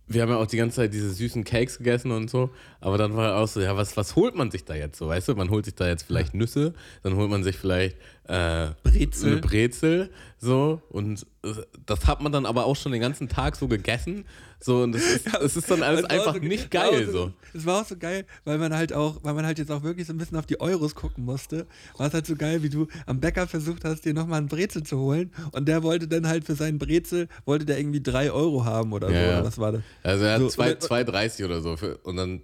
Wir 0.09 0.23
haben 0.23 0.29
ja 0.29 0.37
auch 0.37 0.47
die 0.47 0.57
ganze 0.57 0.77
Zeit 0.77 0.95
diese 0.95 1.11
süßen 1.13 1.43
Cakes 1.43 1.79
gegessen 1.79 2.13
und 2.13 2.31
so, 2.31 2.51
aber 2.81 2.97
dann 2.97 3.17
war 3.17 3.39
auch 3.39 3.49
so, 3.49 3.61
ja, 3.61 3.77
was, 3.77 3.97
was 3.97 4.15
holt 4.15 4.37
man 4.37 4.53
sich 4.53 4.65
da 4.65 4.77
jetzt 4.77 4.99
so, 4.99 5.09
weißt 5.09 5.27
du? 5.27 5.35
Man 5.35 5.51
holt 5.51 5.65
sich 5.65 5.75
da 5.75 5.89
jetzt 5.89 6.05
vielleicht 6.05 6.33
Nüsse, 6.33 6.75
dann 7.03 7.17
holt 7.17 7.29
man 7.29 7.43
sich 7.43 7.57
vielleicht 7.57 7.97
äh, 8.29 8.69
Brezel. 8.85 9.33
eine 9.33 9.41
Brezel, 9.41 10.11
so, 10.39 10.81
und 10.91 11.27
äh, 11.43 11.55
das 11.87 12.07
hat 12.07 12.21
man 12.23 12.31
dann 12.31 12.47
aber 12.47 12.67
auch 12.67 12.77
schon 12.77 12.93
den 12.93 13.01
ganzen 13.01 13.29
Tag 13.29 13.57
so 13.57 13.67
gegessen, 13.67 14.27
so, 14.67 14.83
und 14.83 14.93
das 14.93 15.03
ist, 15.03 15.27
es 15.41 15.57
ist 15.57 15.71
dann 15.71 15.83
alles 15.83 16.05
einfach 16.05 16.35
so- 16.35 16.41
nicht 16.41 16.71
geil, 16.71 17.09
so. 17.11 17.33
Es 17.55 17.65
war 17.65 17.81
auch 17.81 17.87
so 17.87 17.97
geil, 17.97 18.27
weil 18.45 18.59
man 18.59 18.75
halt 18.75 18.93
auch, 18.93 19.21
weil 19.23 19.33
man 19.33 19.47
halt 19.47 19.59
jetzt 19.59 19.71
auch 19.71 19.83
wirklich 19.83 20.07
so 20.07 20.13
ein 20.13 20.19
bisschen 20.19 20.37
auf 20.37 20.45
die 20.45 20.61
Euros 20.61 20.95
gucken 20.95 21.25
musste. 21.25 21.67
War 21.97 22.09
es 22.09 22.13
halt 22.15 22.27
so 22.27 22.37
geil, 22.37 22.63
wie 22.63 22.69
du 22.69 22.87
am 23.07 23.19
Bäcker 23.21 23.47
versucht 23.47 23.85
hast, 23.85 24.05
dir 24.05 24.13
nochmal 24.13 24.39
einen 24.39 24.49
Brezel 24.49 24.83
zu 24.83 24.99
holen 24.99 25.33
und 25.53 25.67
der 25.67 25.83
wollte 25.83 26.07
dann 26.09 26.27
halt 26.29 26.45
für 26.45 26.55
seinen 26.55 26.79
Brezel, 26.79 27.29
wollte 27.47 27.65
der 27.65 27.79
irgendwie 27.79 28.03
drei 28.03 28.31
Euro 28.31 28.65
haben 28.67 28.93
oder 28.93 29.09
so, 29.09 29.15
Ja, 29.15 29.21
ja. 29.23 29.29
oder 29.39 29.45
was 29.47 29.57
war 29.59 29.73
das? 29.73 29.83
Also 30.03 30.25
er 30.25 30.33
hat 30.35 30.41
So, 30.41 30.49
zwei- 30.49 30.73
2,30 30.73 31.45
oder 31.47 31.61
so. 31.63 31.77
Für, 31.77 31.97
und 31.99 32.17
dann 32.17 32.43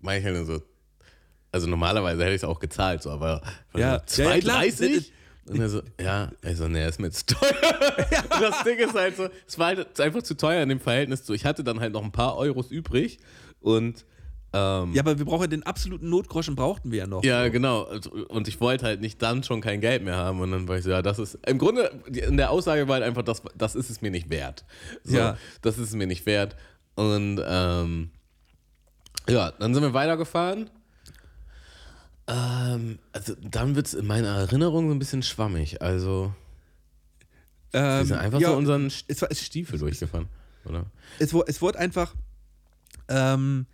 meine 0.00 0.20
ich 0.20 0.24
halt 0.24 0.46
so, 0.46 0.62
also 1.52 1.66
normalerweise 1.66 2.22
hätte 2.22 2.34
ich 2.34 2.42
es 2.42 2.44
auch 2.48 2.58
gezahlt, 2.60 3.02
so, 3.02 3.10
aber 3.10 3.42
Ja, 3.76 4.02
so, 4.06 4.22
ja, 4.22 4.34
ja, 4.34 4.40
klar. 4.40 4.62
2,30? 4.62 5.10
Und 5.48 5.60
er 5.60 5.68
so, 5.68 5.82
ja, 6.00 6.30
ich 6.42 6.56
so, 6.56 6.68
nee, 6.68 6.86
ist 6.86 6.98
mir 7.00 7.10
zu 7.10 7.26
teuer. 7.26 7.52
Und 8.34 8.40
das 8.42 8.62
Ding 8.64 8.78
ist 8.78 8.94
halt 8.94 9.16
so, 9.16 9.28
es 9.46 9.58
war 9.58 9.66
halt 9.68 10.00
einfach 10.00 10.22
zu 10.22 10.36
teuer 10.36 10.62
in 10.62 10.68
dem 10.70 10.80
Verhältnis 10.80 11.24
zu, 11.24 11.34
ich 11.34 11.44
hatte 11.44 11.62
dann 11.64 11.80
halt 11.80 11.92
noch 11.92 12.02
ein 12.02 12.12
paar 12.12 12.36
Euros 12.36 12.70
übrig 12.70 13.18
und 13.60 14.04
ähm, 14.54 14.92
Ja, 14.94 15.02
aber 15.02 15.18
wir 15.18 15.24
brauchen 15.24 15.42
ja 15.42 15.46
den 15.48 15.64
absoluten 15.64 16.08
Notgroschen 16.08 16.54
brauchten 16.54 16.92
wir 16.92 16.98
ja 17.00 17.06
noch. 17.06 17.24
ja, 17.24 17.48
genau. 17.48 17.88
Und 18.28 18.46
ich 18.48 18.60
wollte 18.60 18.86
halt 18.86 19.00
nicht 19.00 19.20
dann 19.20 19.42
schon 19.42 19.60
kein 19.60 19.80
Geld 19.80 20.02
mehr 20.04 20.16
haben. 20.16 20.40
Und 20.40 20.52
dann 20.52 20.68
war 20.68 20.78
ich 20.78 20.84
so, 20.84 20.90
ja, 20.90 21.02
das 21.02 21.18
ist. 21.18 21.38
Im 21.46 21.58
Grunde, 21.58 21.90
in 22.06 22.36
der 22.36 22.50
Aussage 22.50 22.86
war 22.86 22.94
halt 22.94 23.04
einfach, 23.04 23.22
das, 23.22 23.42
das 23.56 23.74
ist 23.74 23.90
es 23.90 24.00
mir 24.00 24.12
nicht 24.12 24.30
wert. 24.30 24.64
So, 25.02 25.16
Ja. 25.16 25.36
Das 25.62 25.76
ist 25.76 25.88
es 25.88 25.94
mir 25.94 26.06
nicht 26.06 26.24
wert. 26.24 26.54
Und 26.94 27.42
ähm, 27.44 28.10
ja, 29.28 29.50
dann 29.58 29.74
sind 29.74 29.82
wir 29.82 29.92
weitergefahren. 29.92 30.70
Ähm, 32.26 32.98
also 33.12 33.34
dann 33.40 33.76
wird 33.76 33.86
es 33.86 33.94
in 33.94 34.06
meiner 34.06 34.28
Erinnerung 34.28 34.88
so 34.88 34.94
ein 34.94 34.98
bisschen 34.98 35.22
schwammig. 35.22 35.82
Also, 35.82 36.34
wir 37.72 37.80
ähm, 37.80 38.06
sind 38.06 38.16
einfach 38.18 38.40
ja, 38.40 38.48
so 38.50 38.56
unseren 38.56 38.86
es 38.86 39.20
war- 39.20 39.34
Stiefel 39.34 39.78
durchgefahren, 39.78 40.28
oder? 40.64 40.86
es, 41.18 41.32
es 41.34 41.60
wurde 41.60 41.78
einfach, 41.78 42.14
ähm, 43.08 43.66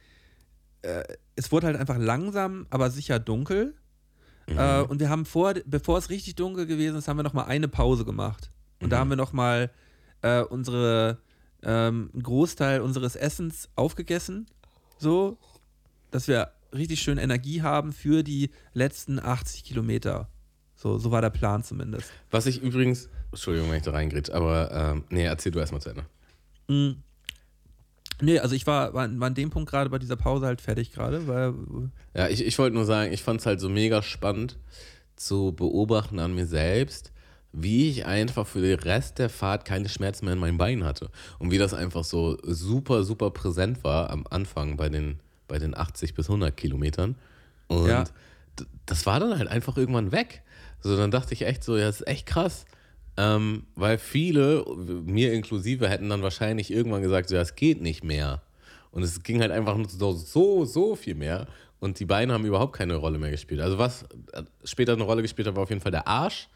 äh, 0.82 1.04
es 1.36 1.52
wurde 1.52 1.68
halt 1.68 1.76
einfach 1.76 1.98
langsam, 1.98 2.66
aber 2.70 2.90
sicher 2.90 3.18
dunkel. 3.18 3.74
Mhm. 4.48 4.58
Äh, 4.58 4.80
und 4.82 4.98
wir 5.00 5.10
haben 5.10 5.26
vor, 5.26 5.54
bevor 5.66 5.98
es 5.98 6.10
richtig 6.10 6.34
dunkel 6.34 6.66
gewesen 6.66 6.96
ist, 6.96 7.06
haben 7.08 7.18
wir 7.18 7.22
nochmal 7.22 7.46
eine 7.46 7.68
Pause 7.68 8.04
gemacht. 8.04 8.50
Und 8.80 8.86
Mhm. 8.86 8.90
da 8.90 8.98
haben 8.98 9.10
wir 9.10 9.16
nochmal 9.16 9.70
äh, 10.22 10.40
unsere, 10.42 11.18
ähm, 11.62 12.10
einen 12.12 12.22
Großteil 12.22 12.80
unseres 12.80 13.14
Essens 13.16 13.68
aufgegessen. 13.76 14.46
So, 14.98 15.38
dass 16.10 16.26
wir 16.26 16.50
richtig 16.74 17.00
schön 17.00 17.18
Energie 17.18 17.62
haben 17.62 17.92
für 17.92 18.22
die 18.22 18.50
letzten 18.72 19.18
80 19.18 19.64
Kilometer. 19.64 20.28
So, 20.76 20.98
so 20.98 21.10
war 21.10 21.20
der 21.20 21.30
Plan 21.30 21.62
zumindest. 21.62 22.10
Was 22.30 22.46
ich 22.46 22.62
übrigens. 22.62 23.08
Entschuldigung, 23.32 23.70
wenn 23.70 23.76
ich 23.76 23.82
da 23.84 23.92
reingrätsch, 23.92 24.30
aber 24.30 24.70
ähm, 24.72 25.04
nee, 25.10 25.24
erzähl 25.24 25.52
du 25.52 25.60
erstmal 25.60 25.80
zu 25.80 25.90
Ende. 25.90 26.04
Mm. 26.68 27.02
Nee, 28.22 28.38
also 28.38 28.54
ich 28.54 28.66
war, 28.66 28.92
war, 28.92 29.08
war 29.18 29.26
an 29.26 29.34
dem 29.34 29.50
Punkt 29.50 29.70
gerade 29.70 29.88
bei 29.88 29.98
dieser 29.98 30.16
Pause 30.16 30.46
halt 30.46 30.60
fertig 30.60 30.92
gerade, 30.92 31.26
weil 31.26 31.54
Ja, 32.14 32.28
ich, 32.28 32.44
ich 32.44 32.58
wollte 32.58 32.74
nur 32.74 32.84
sagen, 32.84 33.12
ich 33.12 33.22
fand 33.22 33.40
es 33.40 33.46
halt 33.46 33.60
so 33.60 33.68
mega 33.68 34.02
spannend 34.02 34.58
zu 35.16 35.52
beobachten 35.52 36.18
an 36.18 36.34
mir 36.34 36.46
selbst, 36.46 37.12
wie 37.52 37.88
ich 37.90 38.06
einfach 38.06 38.46
für 38.46 38.60
den 38.60 38.78
Rest 38.78 39.18
der 39.18 39.28
Fahrt 39.28 39.64
keine 39.64 39.88
Schmerzen 39.88 40.24
mehr 40.24 40.34
in 40.34 40.40
meinen 40.40 40.58
Beinen 40.58 40.84
hatte. 40.84 41.10
Und 41.38 41.50
wie 41.50 41.58
das 41.58 41.74
einfach 41.74 42.04
so 42.04 42.38
super, 42.42 43.04
super 43.04 43.30
präsent 43.30 43.84
war 43.84 44.10
am 44.10 44.26
Anfang 44.28 44.76
bei 44.76 44.88
den, 44.88 45.20
bei 45.50 45.58
den 45.58 45.76
80 45.76 46.14
bis 46.14 46.28
100 46.28 46.56
Kilometern. 46.56 47.16
Und 47.68 47.86
Ja. 47.88 48.04
das 48.86 49.04
war 49.06 49.20
dann 49.20 49.38
halt 49.38 49.48
einfach 49.48 49.76
irgendwann 49.76 50.12
weg. 50.12 50.42
So, 50.80 50.96
dann 50.96 51.10
dachte 51.10 51.34
ich 51.34 51.42
echt 51.42 51.62
so, 51.62 51.76
ja, 51.76 51.84
das 51.86 52.00
ist 52.00 52.06
echt 52.08 52.26
krass. 52.26 52.64
Ähm, 53.16 53.64
weil 53.74 53.98
viele, 53.98 54.64
mir 55.04 55.32
inklusive, 55.34 55.88
hätten 55.88 56.08
dann 56.08 56.22
wahrscheinlich 56.22 56.70
irgendwann 56.72 57.02
gesagt, 57.02 57.28
so, 57.28 57.34
ja, 57.34 57.42
es 57.42 57.54
geht 57.54 57.82
nicht 57.82 58.02
mehr. 58.02 58.40
Und 58.92 59.02
es 59.02 59.22
ging 59.22 59.40
halt 59.40 59.50
einfach 59.52 59.76
nur 59.76 59.88
so, 59.88 60.12
so, 60.12 60.64
so 60.64 60.96
viel 60.96 61.14
mehr. 61.14 61.46
Und 61.80 61.98
die 62.00 62.06
Beine 62.06 62.32
haben 62.32 62.44
überhaupt 62.46 62.74
keine 62.76 62.94
Rolle 62.96 63.18
mehr 63.18 63.30
gespielt. 63.30 63.60
Also 63.60 63.78
was 63.78 64.04
äh, 64.32 64.42
später 64.64 64.92
eine 64.94 65.02
Rolle 65.04 65.22
gespielt 65.22 65.48
hat, 65.48 65.54
war 65.56 65.62
auf 65.64 65.70
jeden 65.70 65.80
Fall 65.82 65.92
der 65.92 66.06
Arsch 66.08 66.48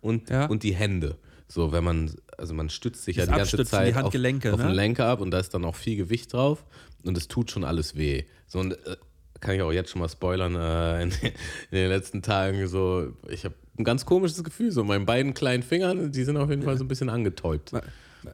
und, 0.00 0.30
Ja. 0.30 0.46
und 0.46 0.62
die 0.62 0.74
Hände. 0.74 1.16
So, 1.48 1.72
wenn 1.72 1.84
man, 1.84 2.14
also 2.38 2.54
man 2.54 2.70
stützt 2.70 3.04
sich 3.04 3.16
ja 3.16 3.26
Das 3.26 3.32
die 3.34 3.38
ganze 3.38 3.64
Zeit 3.64 3.88
die 3.88 3.98
auf, 3.98 4.04
auf 4.04 4.12
ne? 4.14 4.66
den 4.68 4.72
Lenker 4.74 5.06
ab 5.06 5.20
und 5.20 5.30
da 5.30 5.38
ist 5.38 5.52
dann 5.52 5.64
auch 5.64 5.74
viel 5.76 5.96
Gewicht 5.96 6.32
drauf 6.32 6.64
und 7.04 7.16
es 7.16 7.28
tut 7.28 7.50
schon 7.50 7.64
alles 7.64 7.96
weh. 7.96 8.24
So, 8.46 8.60
und 8.60 8.72
äh, 8.86 8.96
kann 9.40 9.54
ich 9.54 9.62
auch 9.62 9.72
jetzt 9.72 9.90
schon 9.90 10.00
mal 10.00 10.08
spoilern, 10.08 10.54
äh, 10.54 11.02
in, 11.02 11.10
in 11.70 11.78
den 11.78 11.88
letzten 11.88 12.22
Tagen 12.22 12.66
so, 12.66 13.12
ich 13.28 13.44
habe 13.44 13.54
ein 13.78 13.84
ganz 13.84 14.06
komisches 14.06 14.42
Gefühl, 14.42 14.70
so 14.72 14.84
meinen 14.84 15.06
beiden 15.06 15.34
kleinen 15.34 15.62
Fingern, 15.62 16.12
die 16.12 16.24
sind 16.24 16.36
auf 16.36 16.50
jeden 16.50 16.62
Fall 16.62 16.78
so 16.78 16.84
ein 16.84 16.88
bisschen 16.88 17.08
angetäubt. 17.08 17.72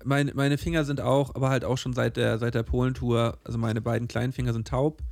meine, 0.05 0.33
meine 0.35 0.59
Finger 0.59 0.85
sind 0.85 1.01
auch, 1.01 1.35
aber 1.35 1.51
halt 1.51 1.65
auch 1.65 1.79
schon 1.79 1.93
seit 1.93 2.17
der, 2.17 2.39
seit 2.39 2.55
der 2.55 2.63
Polentour, 2.63 3.39
also 3.45 3.59
meine 3.59 3.81
beiden 3.81 4.09
kleinen 4.09 4.33
Finger 4.33 4.53
sind 4.53 4.69
taub. 4.69 5.03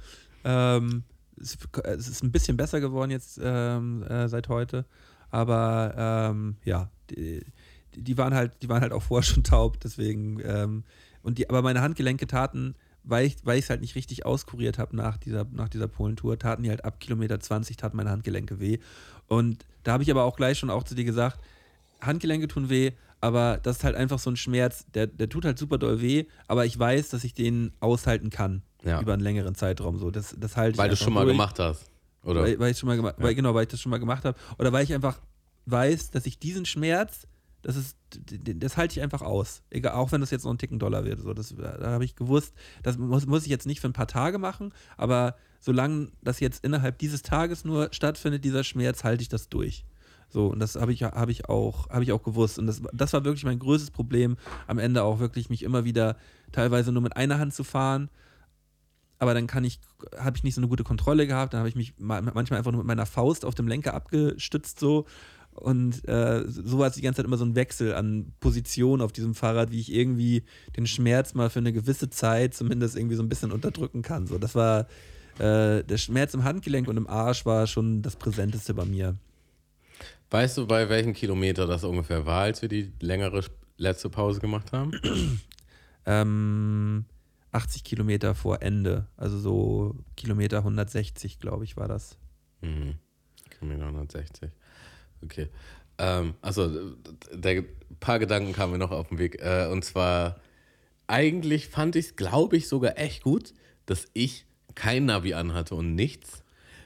Ähm, 0.44 1.04
es, 1.40 1.56
es 1.84 2.08
ist 2.08 2.22
ein 2.22 2.32
bisschen 2.32 2.56
besser 2.56 2.80
geworden 2.80 3.10
jetzt 3.10 3.40
ähm, 3.42 4.02
äh, 4.02 4.28
seit 4.28 4.48
heute, 4.48 4.84
aber 5.30 6.30
ähm, 6.30 6.56
ja, 6.64 6.90
die, 7.10 7.42
die 7.94 8.18
waren 8.18 8.34
halt, 8.34 8.52
die 8.62 8.68
waren 8.68 8.82
halt 8.82 8.92
auch 8.92 9.02
vorher 9.02 9.24
schon 9.24 9.44
taub, 9.44 9.80
deswegen 9.80 10.40
ähm, 10.44 10.84
und 11.22 11.38
die, 11.38 11.48
aber 11.48 11.62
meine 11.62 11.80
Handgelenke 11.80 12.26
taten, 12.26 12.74
weil 13.08 13.26
ich 13.26 13.36
es 13.46 13.70
halt 13.70 13.80
nicht 13.80 13.94
richtig 13.94 14.26
auskuriert 14.26 14.78
habe 14.78 14.94
nach 14.96 15.16
dieser 15.16 15.46
nach 15.52 15.68
dieser 15.68 15.88
Polentour, 15.88 16.38
taten 16.38 16.62
die 16.62 16.70
halt 16.70 16.84
ab 16.84 17.00
Kilometer 17.00 17.40
20 17.40 17.76
taten 17.76 17.96
meine 17.96 18.10
Handgelenke 18.10 18.60
weh 18.60 18.78
und 19.26 19.64
da 19.84 19.92
habe 19.92 20.02
ich 20.02 20.10
aber 20.10 20.24
auch 20.24 20.36
gleich 20.36 20.58
schon 20.58 20.70
auch 20.70 20.84
zu 20.84 20.94
dir 20.94 21.04
gesagt, 21.04 21.40
Handgelenke 22.00 22.48
tun 22.48 22.68
weh, 22.68 22.92
aber 23.20 23.58
das 23.62 23.78
ist 23.78 23.84
halt 23.84 23.96
einfach 23.96 24.18
so 24.18 24.30
ein 24.30 24.36
Schmerz, 24.36 24.86
der, 24.94 25.06
der 25.06 25.28
tut 25.28 25.44
halt 25.44 25.58
super 25.58 25.78
doll 25.78 26.00
weh, 26.00 26.26
aber 26.46 26.66
ich 26.66 26.78
weiß, 26.78 27.08
dass 27.08 27.24
ich 27.24 27.34
den 27.34 27.72
aushalten 27.80 28.30
kann 28.30 28.62
Ja. 28.84 29.00
über 29.00 29.14
einen 29.14 29.22
längeren 29.22 29.54
Zeitraum. 29.54 29.98
So, 29.98 30.10
das, 30.10 30.36
das 30.38 30.56
halte 30.56 30.72
ich 30.72 30.78
Weil 30.78 30.88
du 30.88 30.92
einfach 30.92 31.04
schon 31.04 31.14
mal 31.14 31.24
durch, 31.24 31.34
gemacht 31.34 31.58
hast. 31.58 31.90
Oder? 32.22 32.42
Weil, 32.42 32.58
weil 32.58 32.70
ich 32.70 32.78
schon 32.78 32.86
mal 32.88 32.96
gemacht, 32.96 33.14
weil, 33.18 33.34
genau, 33.34 33.54
weil 33.54 33.62
ich 33.62 33.68
das 33.68 33.80
schon 33.80 33.90
mal 33.90 33.98
gemacht 33.98 34.24
habe. 34.24 34.38
Oder 34.58 34.72
weil 34.72 34.84
ich 34.84 34.94
einfach 34.94 35.18
weiß, 35.66 36.10
dass 36.10 36.26
ich 36.26 36.38
diesen 36.38 36.64
Schmerz, 36.64 37.26
das 37.62 37.76
ist, 37.76 37.96
das 38.10 38.76
halte 38.76 38.92
ich 38.92 39.02
einfach 39.02 39.22
aus. 39.22 39.62
Egal, 39.70 39.94
auch 39.94 40.12
wenn 40.12 40.20
das 40.20 40.30
jetzt 40.30 40.44
noch 40.44 40.52
ein 40.52 40.58
Ticken 40.58 40.78
Dollar 40.78 41.04
wird. 41.04 41.20
So, 41.20 41.34
das, 41.34 41.54
da 41.56 41.90
habe 41.90 42.04
ich 42.04 42.16
gewusst, 42.16 42.54
das 42.82 42.98
muss, 42.98 43.26
muss 43.26 43.42
ich 43.42 43.50
jetzt 43.50 43.66
nicht 43.66 43.80
für 43.80 43.88
ein 43.88 43.92
paar 43.92 44.06
Tage 44.06 44.38
machen, 44.38 44.72
aber 44.96 45.34
solange 45.60 46.08
das 46.22 46.40
jetzt 46.40 46.64
innerhalb 46.64 46.98
dieses 46.98 47.22
Tages 47.22 47.64
nur 47.64 47.88
stattfindet, 47.92 48.44
dieser 48.44 48.62
Schmerz, 48.62 49.02
halte 49.02 49.22
ich 49.22 49.28
das 49.28 49.48
durch. 49.48 49.84
So, 50.30 50.48
und 50.48 50.60
das 50.60 50.76
habe 50.76 50.92
ich, 50.92 51.02
hab 51.02 51.28
ich, 51.30 51.48
auch, 51.48 51.88
hab 51.88 52.02
ich 52.02 52.12
auch 52.12 52.22
gewusst. 52.22 52.58
Und 52.58 52.66
das, 52.66 52.82
das 52.92 53.12
war 53.12 53.24
wirklich 53.24 53.44
mein 53.44 53.58
größtes 53.58 53.90
Problem, 53.90 54.36
am 54.66 54.78
Ende 54.78 55.02
auch 55.02 55.18
wirklich 55.20 55.48
mich 55.48 55.62
immer 55.62 55.84
wieder 55.84 56.16
teilweise 56.52 56.92
nur 56.92 57.02
mit 57.02 57.16
einer 57.16 57.38
Hand 57.38 57.54
zu 57.54 57.64
fahren. 57.64 58.10
Aber 59.18 59.34
dann 59.34 59.46
kann 59.46 59.64
ich, 59.64 59.80
habe 60.16 60.36
ich 60.36 60.44
nicht 60.44 60.54
so 60.54 60.60
eine 60.60 60.68
gute 60.68 60.84
Kontrolle 60.84 61.26
gehabt, 61.26 61.54
dann 61.54 61.60
habe 61.60 61.68
ich 61.68 61.74
mich 61.74 61.94
ma- 61.98 62.20
manchmal 62.20 62.58
einfach 62.58 62.70
nur 62.70 62.82
mit 62.82 62.86
meiner 62.86 63.06
Faust 63.06 63.44
auf 63.44 63.54
dem 63.54 63.66
Lenker 63.66 63.94
abgestützt 63.94 64.78
so. 64.78 65.06
Und 65.58 66.06
äh, 66.08 66.44
so 66.46 66.78
war 66.78 66.88
es 66.88 66.94
die 66.94 67.02
ganze 67.02 67.18
Zeit 67.18 67.26
immer 67.26 67.36
so 67.36 67.44
ein 67.44 67.54
Wechsel 67.54 67.94
an 67.94 68.32
Position 68.40 69.00
auf 69.00 69.12
diesem 69.12 69.34
Fahrrad, 69.34 69.70
wie 69.70 69.80
ich 69.80 69.92
irgendwie 69.92 70.44
den 70.76 70.86
Schmerz 70.86 71.34
mal 71.34 71.50
für 71.50 71.58
eine 71.58 71.72
gewisse 71.72 72.10
Zeit 72.10 72.54
zumindest 72.54 72.96
irgendwie 72.96 73.16
so 73.16 73.22
ein 73.22 73.28
bisschen 73.28 73.52
unterdrücken 73.52 74.02
kann. 74.02 74.26
So, 74.26 74.38
das 74.38 74.54
war 74.54 74.86
äh, 75.38 75.82
der 75.82 75.98
Schmerz 75.98 76.34
im 76.34 76.44
Handgelenk 76.44 76.88
und 76.88 76.96
im 76.96 77.08
Arsch 77.08 77.44
war 77.44 77.66
schon 77.66 78.02
das 78.02 78.16
Präsenteste 78.16 78.74
bei 78.74 78.84
mir. 78.84 79.16
Weißt 80.30 80.58
du, 80.58 80.66
bei 80.66 80.88
welchem 80.88 81.14
Kilometer 81.14 81.66
das 81.66 81.84
ungefähr 81.84 82.26
war, 82.26 82.42
als 82.42 82.62
wir 82.62 82.68
die 82.68 82.92
längere 83.00 83.42
letzte 83.76 84.10
Pause 84.10 84.40
gemacht 84.40 84.72
haben? 84.72 84.92
Ähm, 86.10 87.04
80 87.52 87.84
Kilometer 87.84 88.34
vor 88.34 88.62
Ende, 88.62 89.08
also 89.18 89.38
so 89.38 89.94
Kilometer 90.16 90.58
160, 90.58 91.38
glaube 91.38 91.64
ich, 91.64 91.76
war 91.76 91.86
das. 91.86 92.16
Mhm. 92.62 92.94
Kilometer 93.50 93.88
160. 93.88 94.50
Okay. 95.24 95.48
Ähm, 95.98 96.34
also, 96.42 96.92
der, 97.32 97.52
ein 97.62 97.66
paar 98.00 98.18
Gedanken 98.18 98.52
kamen 98.52 98.72
mir 98.72 98.78
noch 98.78 98.90
auf 98.92 99.08
den 99.08 99.18
Weg. 99.18 99.40
Äh, 99.42 99.66
und 99.66 99.84
zwar, 99.84 100.36
eigentlich 101.06 101.68
fand 101.68 101.96
ich 101.96 102.06
es, 102.06 102.16
glaube 102.16 102.56
ich, 102.56 102.68
sogar 102.68 102.98
echt 102.98 103.22
gut, 103.22 103.54
dass 103.86 104.06
ich 104.12 104.44
kein 104.74 105.06
Navi 105.06 105.34
anhatte 105.34 105.74
und 105.74 105.94
nichts. 105.94 106.42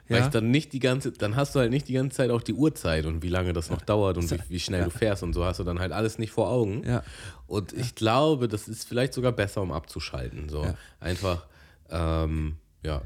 Weil 0.09 0.19
Ja. 0.21 0.25
ich 0.27 0.31
dann 0.33 0.51
nicht 0.51 0.73
die 0.73 0.79
ganze, 0.79 1.13
dann 1.13 1.37
hast 1.37 1.55
du 1.55 1.61
halt 1.61 1.71
nicht 1.71 1.89
die 1.89 1.93
ganze 1.95 2.17
Zeit 2.17 2.31
auch 2.31 2.43
die 2.43 2.55
Uhrzeit 2.55 3.07
und 3.07 3.23
wie 3.23 3.29
lange 3.29 3.53
das 3.53 3.71
noch 3.71 3.83
dauert 3.83 4.17
und 4.19 4.31
wie, 4.31 4.39
wie 4.49 4.61
schnell 4.61 4.81
Ja. 4.81 4.85
du 4.87 4.91
fährst 4.91 5.23
und 5.23 5.33
so 5.33 5.45
hast 5.45 5.61
du 5.61 5.65
dann 5.65 5.79
halt 5.79 5.93
alles 5.93 6.19
nicht 6.19 6.33
vor 6.33 6.49
Augen. 6.49 6.83
Ja. 6.87 7.03
Und 7.47 7.73
ich 7.73 7.95
glaube, 7.95 8.49
das 8.49 8.67
ist 8.69 8.87
vielleicht 8.89 9.15
sogar 9.15 9.33
besser, 9.33 9.63
um 9.63 9.73
abzuschalten. 9.73 10.49
So 10.49 10.65
Ja. 10.65 10.75
einfach, 11.01 11.47
ähm, 11.91 12.57
ja. 12.83 13.03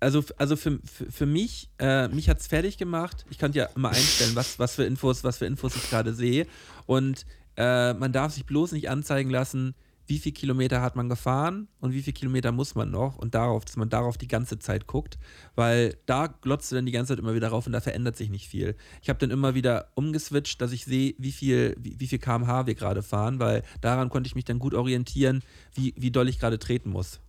Also, 0.00 0.24
also 0.36 0.56
für, 0.56 0.80
für, 0.84 1.10
für 1.10 1.26
mich, 1.26 1.70
äh, 1.78 2.08
mich 2.08 2.28
hat 2.28 2.40
es 2.40 2.46
fertig 2.46 2.78
gemacht. 2.78 3.24
Ich 3.30 3.38
kann 3.38 3.52
ja 3.52 3.66
immer 3.76 3.90
einstellen, 3.90 4.34
was, 4.34 4.58
was 4.58 4.74
für 4.74 4.84
Infos, 4.84 5.22
was 5.24 5.38
für 5.38 5.46
Infos 5.46 5.76
ich 5.76 5.88
gerade 5.88 6.14
sehe. 6.14 6.46
Und 6.86 7.24
äh, 7.56 7.94
man 7.94 8.12
darf 8.12 8.32
sich 8.32 8.44
bloß 8.44 8.72
nicht 8.72 8.90
anzeigen 8.90 9.30
lassen, 9.30 9.74
wie 10.08 10.18
viel 10.18 10.32
Kilometer 10.32 10.80
hat 10.80 10.96
man 10.96 11.10
gefahren 11.10 11.68
und 11.80 11.92
wie 11.92 12.02
viel 12.02 12.14
Kilometer 12.14 12.50
muss 12.50 12.74
man 12.74 12.90
noch 12.90 13.18
und 13.18 13.34
darauf, 13.34 13.66
dass 13.66 13.76
man 13.76 13.90
darauf 13.90 14.16
die 14.16 14.26
ganze 14.26 14.58
Zeit 14.58 14.86
guckt, 14.86 15.18
weil 15.54 15.98
da 16.06 16.28
glotzt 16.28 16.72
du 16.72 16.76
dann 16.76 16.86
die 16.86 16.92
ganze 16.92 17.12
Zeit 17.12 17.18
immer 17.18 17.34
wieder 17.34 17.48
rauf 17.48 17.66
und 17.66 17.72
da 17.72 17.82
verändert 17.82 18.16
sich 18.16 18.30
nicht 18.30 18.48
viel. 18.48 18.74
Ich 19.02 19.10
habe 19.10 19.18
dann 19.18 19.30
immer 19.30 19.54
wieder 19.54 19.92
umgeswitcht, 19.96 20.62
dass 20.62 20.72
ich 20.72 20.86
sehe, 20.86 21.14
wie 21.18 21.30
viel, 21.30 21.76
wie, 21.78 22.00
wie 22.00 22.06
viel 22.06 22.18
kmh 22.18 22.66
wir 22.66 22.74
gerade 22.74 23.02
fahren, 23.02 23.38
weil 23.38 23.62
daran 23.82 24.08
konnte 24.08 24.28
ich 24.28 24.34
mich 24.34 24.46
dann 24.46 24.58
gut 24.58 24.72
orientieren, 24.72 25.42
wie, 25.74 25.92
wie 25.96 26.10
doll 26.10 26.28
ich 26.28 26.38
gerade 26.38 26.58
treten 26.58 26.88
muss. 26.88 27.20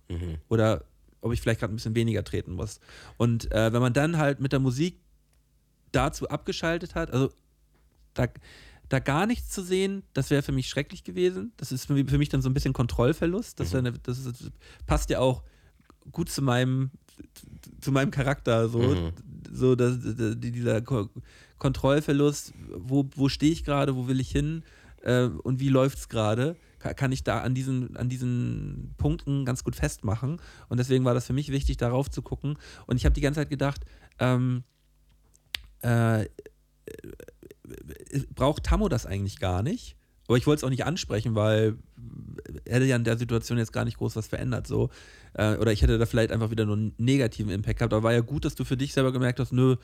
Oder 0.48 0.84
ob 1.20 1.32
ich 1.32 1.40
vielleicht 1.40 1.60
gerade 1.60 1.72
ein 1.72 1.76
bisschen 1.76 1.94
weniger 1.94 2.24
treten 2.24 2.52
muss. 2.52 2.80
Und 3.16 3.50
äh, 3.52 3.72
wenn 3.72 3.80
man 3.80 3.92
dann 3.92 4.16
halt 4.16 4.40
mit 4.40 4.52
der 4.52 4.60
Musik 4.60 5.00
dazu 5.92 6.28
abgeschaltet 6.28 6.94
hat, 6.94 7.12
also 7.12 7.30
da, 8.14 8.28
da 8.88 8.98
gar 8.98 9.26
nichts 9.26 9.50
zu 9.50 9.62
sehen, 9.62 10.02
das 10.14 10.30
wäre 10.30 10.42
für 10.42 10.52
mich 10.52 10.68
schrecklich 10.68 11.04
gewesen. 11.04 11.52
Das 11.56 11.72
ist 11.72 11.86
für 11.86 11.94
mich, 11.94 12.28
dann 12.28 12.42
so 12.42 12.48
ein 12.48 12.54
bisschen 12.54 12.72
Kontrollverlust. 12.72 13.60
Das, 13.60 13.74
eine, 13.74 13.92
das, 13.92 14.18
ist, 14.18 14.50
passt 14.86 15.10
ja 15.10 15.20
auch 15.20 15.42
gut 16.10 16.30
zu 16.30 16.42
meinem, 16.42 16.90
zu 17.80 17.92
meinem 17.92 18.10
Charakter. 18.10 18.68
So, 18.68 18.78
Mhm. 18.78 19.12
so 19.52 19.74
dass, 19.74 19.96
dieser 20.00 20.80
Ko 20.82 21.08
Kontrollverlust, 21.58 22.54
wo, 22.74 23.08
wo 23.14 23.28
stehe 23.28 23.52
ich 23.52 23.64
gerade, 23.64 23.94
wo 23.94 24.08
will 24.08 24.18
ich 24.18 24.30
hin 24.30 24.62
äh, 25.02 25.24
und 25.24 25.60
wie 25.60 25.68
läuft 25.68 25.98
es 25.98 26.08
gerade, 26.08 26.56
kann 26.80 27.12
ich 27.12 27.22
da 27.22 27.40
an 27.40 27.54
diesen, 27.54 27.96
an 27.96 28.08
diesen 28.08 28.94
Punkten 28.96 29.44
ganz 29.44 29.62
gut 29.64 29.76
festmachen. 29.76 30.40
Und 30.68 30.78
deswegen 30.78 31.04
war 31.04 31.14
das 31.14 31.26
für 31.26 31.32
mich 31.32 31.52
wichtig, 31.52 31.76
darauf 31.76 32.10
zu 32.10 32.22
gucken. 32.22 32.58
Und 32.86 32.96
ich 32.96 33.04
habe 33.04 33.14
die 33.14 33.20
ganze 33.20 33.40
Zeit 33.40 33.50
gedacht, 33.50 33.84
ähm, 34.18 34.64
äh, 35.82 36.26
braucht 38.34 38.64
Tammo 38.64 38.88
das 38.88 39.06
eigentlich 39.06 39.38
gar 39.38 39.62
nicht. 39.62 39.96
Aber 40.26 40.38
ich 40.38 40.46
wollte 40.46 40.60
es 40.60 40.64
auch 40.64 40.70
nicht 40.70 40.84
ansprechen, 40.84 41.34
weil 41.34 41.76
hätte 42.66 42.84
ja 42.84 42.96
in 42.96 43.04
der 43.04 43.18
Situation 43.18 43.58
jetzt 43.58 43.72
gar 43.72 43.84
nicht 43.84 43.98
groß 43.98 44.16
was 44.16 44.28
verändert. 44.28 44.66
So. 44.66 44.90
Äh, 45.34 45.56
oder 45.56 45.72
ich 45.72 45.82
hätte 45.82 45.98
da 45.98 46.06
vielleicht 46.06 46.30
einfach 46.30 46.50
wieder 46.50 46.64
nur 46.64 46.76
einen 46.76 46.94
negativen 46.98 47.52
Impact 47.52 47.78
gehabt. 47.78 47.92
Aber 47.92 48.04
war 48.04 48.12
ja 48.12 48.20
gut, 48.20 48.44
dass 48.44 48.54
du 48.54 48.64
für 48.64 48.76
dich 48.76 48.92
selber 48.92 49.12
gemerkt 49.12 49.40
hast, 49.40 49.52
nö, 49.52 49.76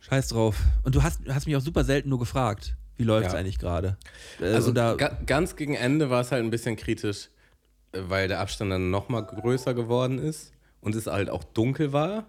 scheiß 0.00 0.28
drauf. 0.28 0.62
Und 0.84 0.94
du 0.94 1.02
hast, 1.02 1.20
hast 1.28 1.46
mich 1.46 1.56
auch 1.56 1.60
super 1.60 1.84
selten 1.84 2.08
nur 2.08 2.18
gefragt, 2.18 2.76
wie 3.00 3.04
läuft 3.04 3.28
es 3.28 3.32
Ja. 3.32 3.38
eigentlich 3.38 3.58
gerade? 3.58 3.96
Äh, 4.40 4.52
Also 4.52 4.72
da, 4.72 4.94
ga, 4.94 5.18
ganz 5.24 5.56
gegen 5.56 5.74
Ende 5.74 6.10
war 6.10 6.20
es 6.20 6.30
halt 6.32 6.44
ein 6.44 6.50
bisschen 6.50 6.76
kritisch, 6.76 7.30
weil 7.92 8.28
der 8.28 8.40
Abstand 8.40 8.70
dann 8.70 8.90
nochmal 8.90 9.24
größer 9.24 9.72
geworden 9.72 10.18
ist 10.18 10.52
und 10.82 10.94
es 10.94 11.06
halt 11.06 11.30
auch 11.30 11.42
dunkel 11.42 11.94
war. 11.94 12.26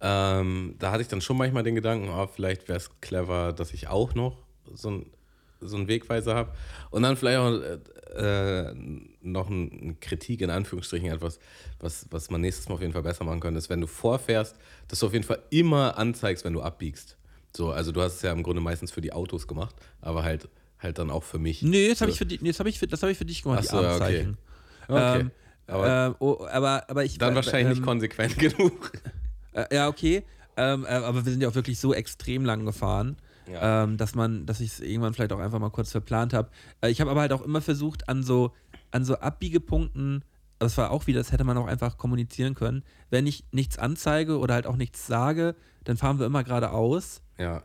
Ähm, 0.00 0.76
da 0.78 0.90
hatte 0.90 1.02
ich 1.02 1.08
dann 1.08 1.20
schon 1.20 1.36
manchmal 1.36 1.64
den 1.64 1.74
Gedanken, 1.74 2.08
oh, 2.08 2.26
vielleicht 2.26 2.68
wäre 2.68 2.78
es 2.78 2.90
clever, 3.02 3.52
dass 3.52 3.74
ich 3.74 3.88
auch 3.88 4.14
noch 4.14 4.38
so, 4.72 4.90
ein, 4.90 5.06
so 5.60 5.76
einen 5.76 5.86
Wegweiser 5.88 6.34
habe. 6.34 6.52
Und 6.90 7.02
dann 7.02 7.16
vielleicht 7.18 7.38
auch 7.38 7.52
äh, 7.60 8.70
äh, 8.70 8.74
noch 9.20 9.50
eine 9.50 9.96
Kritik 10.00 10.40
in 10.40 10.48
Anführungsstrichen, 10.48 11.10
etwas, 11.10 11.40
was, 11.78 12.06
was 12.10 12.30
man 12.30 12.40
nächstes 12.40 12.68
Mal 12.70 12.76
auf 12.76 12.80
jeden 12.80 12.94
Fall 12.94 13.02
besser 13.02 13.24
machen 13.24 13.40
könnte, 13.40 13.58
ist, 13.58 13.68
wenn 13.68 13.82
du 13.82 13.86
vorfährst, 13.86 14.56
dass 14.86 15.00
du 15.00 15.06
auf 15.06 15.12
jeden 15.12 15.26
Fall 15.26 15.42
immer 15.50 15.98
anzeigst, 15.98 16.42
wenn 16.46 16.54
du 16.54 16.62
abbiegst. 16.62 17.17
So, 17.58 17.72
also 17.72 17.90
du 17.90 18.00
hast 18.00 18.14
es 18.14 18.22
ja 18.22 18.30
im 18.30 18.44
Grunde 18.44 18.60
meistens 18.62 18.92
für 18.92 19.00
die 19.00 19.12
Autos 19.12 19.48
gemacht, 19.48 19.74
aber 20.00 20.22
halt, 20.22 20.48
halt 20.78 20.96
dann 21.00 21.10
auch 21.10 21.24
für 21.24 21.40
mich. 21.40 21.60
nee, 21.60 21.88
das 21.88 22.00
habe 22.00 22.12
ich, 22.12 22.16
für 22.18 22.24
die- 22.24 22.38
nee, 22.40 22.52
das 22.52 22.60
ich, 22.64 22.78
für- 22.78 22.86
das 22.86 23.02
ich 23.02 23.18
für 23.18 23.24
dich 23.24 23.42
gemacht, 23.42 23.58
Ach 23.58 23.62
die 23.62 23.68
so, 23.68 23.78
okay. 23.78 23.86
Abendzeichen. 23.88 24.38
Okay. 24.86 25.18
Ähm, 25.22 25.30
aber 25.66 26.06
ähm, 26.06 26.14
oh, 26.20 26.46
aber, 26.52 26.84
aber 26.88 27.04
ich 27.04 27.18
dann 27.18 27.32
äh, 27.32 27.34
wahrscheinlich 27.34 27.70
nicht 27.70 27.78
ähm, 27.78 27.84
konsequent 27.84 28.38
genug. 28.38 28.92
Äh, 29.54 29.74
ja, 29.74 29.88
okay. 29.88 30.22
Ähm, 30.56 30.84
äh, 30.84 30.88
aber 30.90 31.24
wir 31.24 31.32
sind 31.32 31.42
ja 31.42 31.48
auch 31.48 31.54
wirklich 31.56 31.80
so 31.80 31.92
extrem 31.92 32.44
lang 32.44 32.64
gefahren, 32.64 33.16
Ja. 33.52 33.82
ähm, 33.82 33.96
dass 33.96 34.14
man, 34.14 34.46
dass 34.46 34.60
ich 34.60 34.74
es 34.74 34.80
irgendwann 34.80 35.12
vielleicht 35.14 35.32
auch 35.32 35.40
einfach 35.40 35.58
mal 35.58 35.70
kurz 35.70 35.90
verplant 35.90 36.32
habe. 36.34 36.50
Äh, 36.80 36.90
ich 36.90 37.00
habe 37.00 37.10
aber 37.10 37.22
halt 37.22 37.32
auch 37.32 37.42
immer 37.42 37.60
versucht, 37.60 38.08
an 38.08 38.22
so, 38.22 38.52
an 38.92 39.04
so 39.04 39.16
Abbiegepunkten, 39.18 40.24
das 40.60 40.78
war 40.78 40.92
auch 40.92 41.08
wieder, 41.08 41.18
das 41.18 41.32
hätte 41.32 41.42
man 41.42 41.58
auch 41.58 41.66
einfach 41.66 41.98
kommunizieren 41.98 42.54
können. 42.54 42.84
Wenn 43.10 43.26
ich 43.26 43.42
nichts 43.50 43.78
anzeige 43.78 44.38
oder 44.38 44.54
halt 44.54 44.68
auch 44.68 44.76
nichts 44.76 45.08
sage, 45.08 45.56
dann 45.82 45.96
fahren 45.96 46.20
wir 46.20 46.26
immer 46.26 46.44
geradeaus. 46.44 47.20
Ja. 47.38 47.62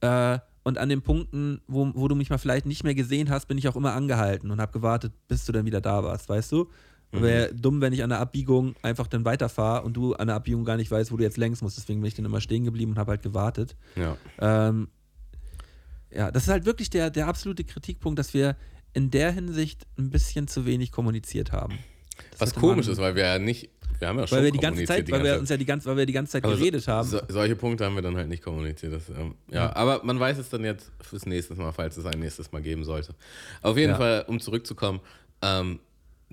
Äh, 0.00 0.38
und 0.62 0.78
an 0.78 0.88
den 0.88 1.02
Punkten, 1.02 1.60
wo, 1.66 1.90
wo 1.94 2.08
du 2.08 2.14
mich 2.14 2.30
mal 2.30 2.38
vielleicht 2.38 2.66
nicht 2.66 2.84
mehr 2.84 2.94
gesehen 2.94 3.30
hast, 3.30 3.46
bin 3.46 3.56
ich 3.56 3.68
auch 3.68 3.76
immer 3.76 3.92
angehalten 3.92 4.50
und 4.50 4.60
habe 4.60 4.72
gewartet, 4.72 5.12
bis 5.28 5.44
du 5.44 5.52
dann 5.52 5.64
wieder 5.64 5.80
da 5.80 6.02
warst, 6.02 6.28
weißt 6.28 6.52
du? 6.52 6.68
Wäre 7.12 7.54
dumm, 7.54 7.80
wenn 7.80 7.92
ich 7.92 8.02
an 8.02 8.10
der 8.10 8.20
Abbiegung 8.20 8.74
einfach 8.82 9.06
dann 9.06 9.24
weiterfahre 9.24 9.84
und 9.84 9.94
du 9.94 10.14
an 10.14 10.26
der 10.26 10.36
Abbiegung 10.36 10.64
gar 10.64 10.76
nicht 10.76 10.90
weißt, 10.90 11.12
wo 11.12 11.16
du 11.16 11.22
jetzt 11.22 11.36
längst 11.36 11.62
musst. 11.62 11.76
Deswegen 11.76 12.00
bin 12.00 12.08
ich 12.08 12.14
dann 12.14 12.24
immer 12.24 12.40
stehen 12.40 12.64
geblieben 12.64 12.92
und 12.92 12.98
habe 12.98 13.12
halt 13.12 13.22
gewartet. 13.22 13.76
Ja. 13.94 14.16
Ähm, 14.38 14.88
ja, 16.10 16.30
das 16.30 16.44
ist 16.44 16.48
halt 16.48 16.66
wirklich 16.66 16.90
der, 16.90 17.10
der 17.10 17.26
absolute 17.26 17.64
Kritikpunkt, 17.64 18.18
dass 18.18 18.34
wir 18.34 18.56
in 18.92 19.10
der 19.10 19.32
Hinsicht 19.32 19.86
ein 19.98 20.10
bisschen 20.10 20.48
zu 20.48 20.66
wenig 20.66 20.92
kommuniziert 20.92 21.52
haben. 21.52 21.78
Das 22.32 22.40
Was 22.40 22.54
komisch 22.54 22.88
ist, 22.88 22.98
weil 22.98 23.14
wir 23.14 23.24
ja 23.24 23.38
nicht, 23.38 23.70
wir 23.98 24.08
haben 24.08 24.18
ja 24.18 24.26
schon 24.26 24.38
Weil 24.38 24.44
wir 24.44 24.52
die 24.52 24.58
ganze 24.58 24.84
Zeit, 24.84 25.10
weil 25.10 25.24
wir 25.24 25.38
uns 25.38 25.48
ja 25.48 25.56
die 25.56 25.64
ganze, 25.64 25.88
weil 25.88 25.96
wir 25.96 26.06
die 26.06 26.12
ganze 26.12 26.32
Zeit 26.32 26.44
Aber 26.44 26.54
so- 26.54 26.58
geredet 26.58 26.86
haben. 26.88 27.08
So, 27.08 27.20
solche 27.28 27.56
Punkte 27.56 27.84
haben 27.84 27.94
wir 27.94 28.02
dann 28.02 28.16
halt 28.16 28.28
nicht 28.28 28.42
kommuniziert. 28.42 28.92
Das, 28.92 29.08
ähm, 29.08 29.34
ja, 29.48 29.66
Ja. 29.66 29.76
aber 29.76 30.02
man 30.04 30.18
weiß 30.20 30.38
es 30.38 30.48
dann 30.50 30.64
jetzt 30.64 30.90
fürs 31.00 31.26
nächste 31.26 31.54
Mal, 31.54 31.72
falls 31.72 31.96
es 31.96 32.04
ein 32.06 32.18
nächstes 32.20 32.52
Mal 32.52 32.62
geben 32.62 32.84
sollte. 32.84 33.14
Auf 33.62 33.76
jeden 33.76 33.92
Ja. 33.92 33.96
Fall, 33.96 34.24
um 34.28 34.40
zurückzukommen, 34.40 35.00
ähm, 35.42 35.80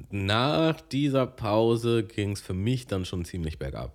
nach 0.10 0.82
dieser 0.82 1.28
Pause 1.28 2.04
ging 2.04 2.32
es 2.32 2.42
für 2.42 2.54
mich 2.56 2.88
dann 2.88 3.06
schon 3.06 3.26
ziemlich 3.26 3.60
bergab. 3.60 3.94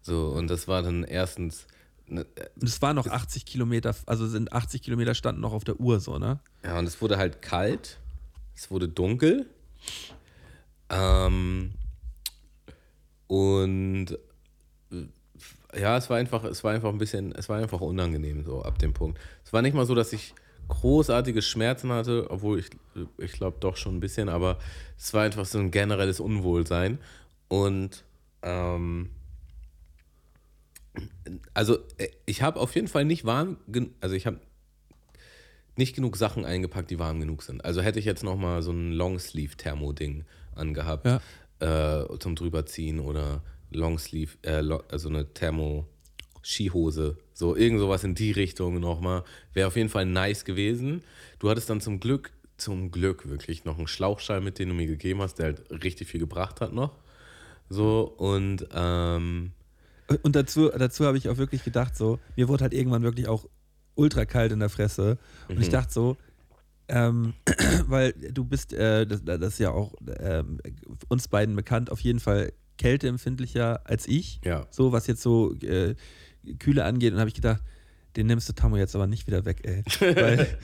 So, 0.00 0.28
und 0.28 0.48
das 0.48 0.66
war 0.68 0.82
dann 0.82 1.04
erstens, 1.04 1.66
ne, 2.06 2.24
Und 2.60 2.62
es 2.68 2.80
waren 2.80 2.96
noch 2.96 3.06
80 3.06 3.44
Kilometer, 3.44 3.94
also 4.06 4.26
sind 4.26 4.52
80 4.52 4.80
Kilometer 4.82 5.14
standen 5.14 5.40
noch 5.42 5.52
auf 5.52 5.64
der 5.64 5.78
Uhr 5.78 6.00
so, 6.00 6.18
ne? 6.18 6.38
Ja, 6.64 6.78
und 6.78 6.86
es 6.86 7.02
wurde 7.02 7.18
halt 7.18 7.42
kalt, 7.42 7.98
es 8.54 8.70
wurde 8.70 8.88
dunkel. 8.88 9.46
Ähm, 10.88 11.72
und 13.26 14.18
äh, 14.92 15.80
ja, 15.80 15.96
es 15.96 16.08
war 16.08 16.16
einfach, 16.16 16.44
es 16.44 16.64
war 16.64 16.72
einfach 16.72 16.90
ein 16.90 16.98
bisschen, 16.98 17.32
es 17.32 17.48
war 17.48 17.58
einfach 17.58 17.80
unangenehm 17.80 18.44
so 18.44 18.62
ab 18.62 18.78
dem 18.78 18.92
Punkt. 18.92 19.18
Es 19.44 19.52
war 19.52 19.62
nicht 19.62 19.74
mal 19.74 19.86
so, 19.86 19.94
dass 19.94 20.12
ich 20.12 20.34
großartige 20.68 21.42
Schmerzen 21.42 21.92
hatte, 21.92 22.30
obwohl 22.30 22.58
ich, 22.58 22.70
ich 23.18 23.32
glaube 23.32 23.58
doch 23.60 23.76
schon 23.76 23.96
ein 23.96 24.00
bisschen, 24.00 24.28
aber 24.28 24.58
es 24.96 25.12
war 25.14 25.22
einfach 25.22 25.44
so 25.44 25.58
ein 25.58 25.70
generelles 25.70 26.20
Unwohlsein. 26.20 26.98
Und 27.48 28.04
ähm, 28.42 29.10
also 31.54 31.78
äh, 31.98 32.08
ich 32.24 32.42
habe 32.42 32.58
auf 32.60 32.74
jeden 32.74 32.88
Fall 32.88 33.04
nicht 33.04 33.24
warm, 33.24 33.58
also 34.00 34.14
ich 34.14 34.26
habe 34.26 34.40
nicht 35.76 35.94
genug 35.94 36.16
Sachen 36.16 36.44
eingepackt, 36.44 36.90
die 36.90 36.98
warm 36.98 37.20
genug 37.20 37.42
sind. 37.42 37.64
Also 37.64 37.82
hätte 37.82 37.98
ich 37.98 38.06
jetzt 38.06 38.24
noch 38.24 38.36
mal 38.36 38.62
so 38.62 38.72
ein 38.72 38.92
Longsleeve-Thermo-Ding 38.92 40.24
angehabt 40.54 41.06
Ja. 41.06 41.20
Äh, 41.60 42.04
zum 42.18 42.34
drüberziehen 42.36 43.00
oder 43.00 43.42
Longsleeve, 43.70 44.36
äh, 44.42 44.62
also 44.88 45.08
eine 45.08 45.32
Thermo-Skihose, 45.32 47.16
so 47.34 47.56
irgend 47.56 47.80
sowas 47.80 48.04
in 48.04 48.14
die 48.14 48.32
Richtung 48.32 48.80
nochmal, 48.80 49.24
wäre 49.52 49.68
auf 49.68 49.76
jeden 49.76 49.88
Fall 49.88 50.06
nice 50.06 50.44
gewesen. 50.44 51.02
Du 51.38 51.50
hattest 51.50 51.68
dann 51.70 51.80
zum 51.80 52.00
Glück, 52.00 52.32
zum 52.56 52.90
Glück 52.90 53.28
wirklich 53.28 53.64
noch 53.64 53.78
einen 53.78 53.86
Schlauchschein 53.88 54.42
mit, 54.44 54.58
den 54.58 54.68
du 54.68 54.74
mir 54.74 54.86
gegeben 54.86 55.20
hast, 55.22 55.34
der 55.38 55.46
halt 55.46 55.70
richtig 55.84 56.08
viel 56.08 56.20
gebracht 56.20 56.60
hat 56.60 56.72
noch. 56.72 56.92
So 57.68 58.02
und 58.16 58.66
ähm, 58.74 59.52
Und 60.22 60.36
dazu, 60.36 60.68
dazu 60.70 61.04
habe 61.04 61.18
ich 61.18 61.28
auch 61.28 61.36
wirklich 61.36 61.64
gedacht, 61.64 61.96
so, 61.96 62.20
mir 62.36 62.48
wurde 62.48 62.62
halt 62.62 62.74
irgendwann 62.74 63.02
wirklich 63.02 63.26
auch 63.28 63.48
ultra 63.96 64.24
kalt 64.24 64.52
in 64.52 64.60
der 64.60 64.68
Fresse. 64.68 65.18
Und 65.48 65.60
ich 65.60 65.68
Mhm. 65.68 65.72
dachte 65.72 65.92
so, 65.92 66.16
ähm, 66.88 67.34
weil 67.86 68.12
du 68.12 68.44
bist, 68.44 68.72
äh, 68.72 69.06
das, 69.06 69.24
das 69.24 69.40
ist 69.40 69.58
ja 69.58 69.70
auch 69.70 69.94
ähm, 70.20 70.58
uns 71.08 71.28
beiden 71.28 71.56
bekannt, 71.56 71.90
auf 71.90 72.00
jeden 72.00 72.20
Fall 72.20 72.52
kälteempfindlicher 72.78 73.80
als 73.88 74.06
ich. 74.08 74.40
ja. 74.44 74.66
So, 74.70 74.92
was 74.92 75.06
jetzt 75.06 75.22
so 75.22 75.54
äh, 75.60 75.94
Kühle 76.58 76.84
angeht. 76.84 77.12
Und 77.12 77.18
habe 77.18 77.28
ich 77.28 77.34
gedacht, 77.34 77.62
den 78.16 78.26
nimmst 78.26 78.48
du 78.48 78.52
Tammo 78.52 78.76
jetzt 78.76 78.94
aber 78.94 79.06
nicht 79.06 79.26
wieder 79.26 79.44
weg, 79.44 79.60
ey. 79.64 79.82
Weil 80.14 80.58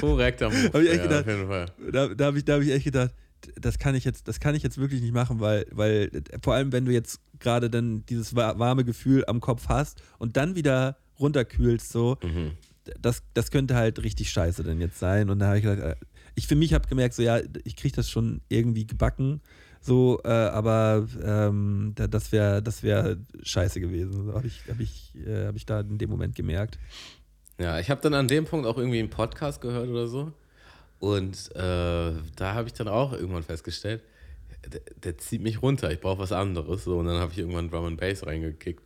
Korrekter 0.00 0.50
Move. 0.50 0.70
Hab 0.72 0.80
ich 0.82 0.88
echt 0.90 0.96
ja, 0.98 1.02
gedacht. 1.04 1.20
auf 1.22 1.26
jeden 1.28 1.46
Fall. 1.48 1.66
da, 1.92 2.08
da 2.14 2.24
habe 2.26 2.38
ich, 2.38 2.44
da 2.44 2.54
hab 2.54 2.62
ich 2.62 2.70
echt 2.70 2.84
gedacht, 2.84 3.12
das 3.60 3.78
kann 3.78 3.94
ich 3.94 4.04
jetzt, 4.04 4.26
das 4.26 4.40
kann 4.40 4.54
ich 4.54 4.62
jetzt 4.62 4.78
wirklich 4.78 5.00
nicht 5.00 5.14
machen, 5.14 5.38
weil, 5.40 5.66
weil 5.70 6.10
vor 6.42 6.54
allem, 6.54 6.72
wenn 6.72 6.84
du 6.84 6.92
jetzt 6.92 7.20
gerade 7.38 7.70
dann 7.70 8.04
dieses 8.06 8.34
wa- 8.34 8.58
warme 8.58 8.84
Gefühl 8.84 9.24
am 9.28 9.40
Kopf 9.40 9.68
hast 9.68 10.02
und 10.18 10.36
dann 10.36 10.56
wieder 10.56 10.96
runterkühlst, 11.20 11.90
so, 11.90 12.16
Mhm. 12.22 12.52
Das, 13.00 13.22
das 13.34 13.50
könnte 13.50 13.74
halt 13.74 14.02
richtig 14.02 14.30
scheiße 14.30 14.62
denn 14.62 14.80
jetzt 14.80 14.98
sein. 14.98 15.30
Und 15.30 15.38
da 15.38 15.48
habe 15.48 15.58
ich 15.58 15.64
gedacht, 15.64 15.80
äh, 15.80 15.96
ich 16.34 16.46
für 16.46 16.56
mich 16.56 16.74
habe 16.74 16.88
gemerkt, 16.88 17.14
so 17.14 17.22
ja, 17.22 17.40
ich 17.64 17.76
kriege 17.76 17.96
das 17.96 18.08
schon 18.08 18.40
irgendwie 18.48 18.86
gebacken, 18.86 19.40
so, 19.80 20.20
äh, 20.24 20.28
aber 20.28 21.06
ähm, 21.22 21.92
da, 21.94 22.06
das 22.06 22.32
wäre 22.32 22.62
das 22.62 22.82
wär 22.82 23.16
scheiße 23.42 23.80
gewesen. 23.80 24.26
So 24.26 24.34
habe 24.34 24.46
ich, 24.46 24.62
hab 24.68 24.80
ich, 24.80 25.14
äh, 25.26 25.46
hab 25.46 25.56
ich 25.56 25.66
da 25.66 25.80
in 25.80 25.98
dem 25.98 26.10
Moment 26.10 26.34
gemerkt. 26.34 26.78
Ja, 27.58 27.78
ich 27.78 27.90
habe 27.90 28.00
dann 28.00 28.14
an 28.14 28.28
dem 28.28 28.44
Punkt 28.44 28.66
auch 28.66 28.78
irgendwie 28.78 28.98
einen 28.98 29.10
Podcast 29.10 29.60
gehört 29.60 29.88
oder 29.88 30.06
so. 30.06 30.32
Und 31.00 31.54
äh, 31.54 32.12
da 32.36 32.54
habe 32.54 32.66
ich 32.66 32.74
dann 32.74 32.88
auch 32.88 33.12
irgendwann 33.12 33.44
festgestellt, 33.44 34.02
der, 34.66 34.80
der 35.02 35.18
zieht 35.18 35.42
mich 35.42 35.62
runter, 35.62 35.90
ich 35.90 36.00
brauche 36.00 36.18
was 36.18 36.32
anderes. 36.32 36.84
So, 36.84 36.98
und 36.98 37.06
dann 37.06 37.18
habe 37.18 37.32
ich 37.32 37.38
irgendwann 37.38 37.70
Drum 37.70 37.84
and 37.84 38.00
Bass 38.00 38.26
reingekickt. 38.26 38.82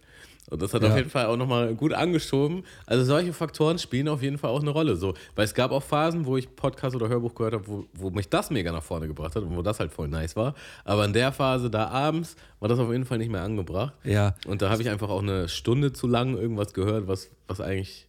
Und 0.53 0.61
das 0.63 0.75
hat 0.75 0.83
Ja. 0.83 0.91
auf 0.91 0.97
jeden 0.97 1.09
Fall 1.11 1.27
auch 1.27 1.37
nochmal 1.37 1.75
gut 1.75 1.93
angeschoben. 1.95 2.65
Also 2.87 3.05
solche 3.05 3.33
Faktoren 3.33 3.79
spielen 3.79 4.07
auf 4.09 4.23
jeden 4.23 4.39
Fall 4.39 4.51
auch 4.51 4.61
eine 4.61 4.71
Rolle. 4.71 4.97
So. 4.97 5.15
Weil 5.35 5.45
es 5.47 5.55
gab 5.55 5.71
auch 5.71 5.83
Phasen, 5.83 6.27
wo 6.27 6.37
ich 6.37 6.55
Podcast 6.55 6.95
oder 6.95 7.09
Hörbuch 7.09 7.35
gehört 7.35 7.55
habe, 7.55 7.67
wo, 7.67 7.85
wo 7.95 8.11
mich 8.11 8.29
das 8.29 8.51
mega 8.51 8.71
nach 8.71 8.83
vorne 8.83 9.09
gebracht 9.09 9.35
hat 9.35 9.43
und 9.43 9.57
wo 9.57 9.63
das 9.63 9.81
halt 9.81 9.93
voll 9.93 10.09
nice 10.09 10.37
war. 10.37 10.55
Aber 10.85 11.05
in 11.05 11.13
der 11.13 11.33
Phase 11.33 11.71
da 11.71 11.89
abends 11.89 12.37
war 12.61 12.69
das 12.69 12.79
auf 12.79 12.91
jeden 12.93 13.05
Fall 13.07 13.19
nicht 13.19 13.31
mehr 13.31 13.43
angebracht. 13.43 13.95
Ja, 14.05 14.35
Und 14.47 14.63
da 14.63 14.71
habe 14.71 14.83
ich 14.83 14.91
einfach 14.91 15.09
auch 15.09 15.23
eine 15.23 15.49
Stunde 15.49 15.93
zu 15.93 16.07
lang 16.07 16.37
irgendwas 16.37 16.75
gehört, 16.75 17.09
was, 17.09 17.31
was 17.49 17.61
eigentlich 17.61 18.09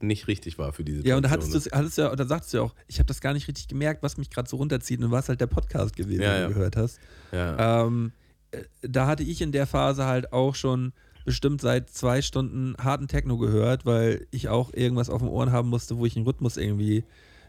nicht 0.00 0.26
richtig 0.28 0.58
war 0.58 0.72
für 0.72 0.84
diese 0.84 1.06
ja, 1.06 1.16
und 1.16 1.22
da 1.24 1.30
hattest 1.30 1.52
Situation. 1.52 1.70
du 1.72 1.78
hattest 1.78 1.98
ja, 1.98 2.12
oder 2.12 2.26
sagst 2.26 2.52
du 2.52 2.56
ja 2.58 2.62
auch, 2.64 2.74
ich 2.88 2.98
habe 2.98 3.06
das 3.06 3.20
gar 3.20 3.32
nicht 3.32 3.46
richtig 3.48 3.68
gemerkt, 3.68 4.02
was 4.02 4.16
mich 4.18 4.28
gerade 4.28 4.48
so 4.48 4.56
runterzieht 4.56 5.00
und 5.02 5.10
was 5.10 5.28
halt 5.28 5.40
der 5.40 5.46
Podcast 5.46 5.96
gewesen, 5.96 6.22
Ja, 6.22 6.32
den 6.34 6.40
ja. 6.42 6.48
du 6.48 6.54
gehört 6.54 6.76
hast. 6.76 6.98
Ja. 7.32 7.84
Ähm, 7.86 8.12
äh, 8.50 8.62
da 8.82 9.06
hatte 9.06 9.22
ich 9.22 9.40
in 9.40 9.52
der 9.52 9.66
Phase 9.66 10.04
halt 10.04 10.32
auch 10.32 10.54
schon 10.56 10.92
bestimmt 11.24 11.60
seit 11.60 11.90
zwei 11.90 12.22
Stunden 12.22 12.74
harten 12.78 13.08
Techno 13.08 13.38
gehört, 13.38 13.86
weil 13.86 14.26
ich 14.30 14.48
auch 14.48 14.72
irgendwas 14.72 15.10
auf 15.10 15.20
den 15.22 15.28
Ohren 15.28 15.52
haben 15.52 15.68
musste, 15.68 15.96
wo 15.98 16.06
ich 16.06 16.16
einen 16.16 16.26
Rhythmus 16.26 16.56
irgendwie 16.56 17.04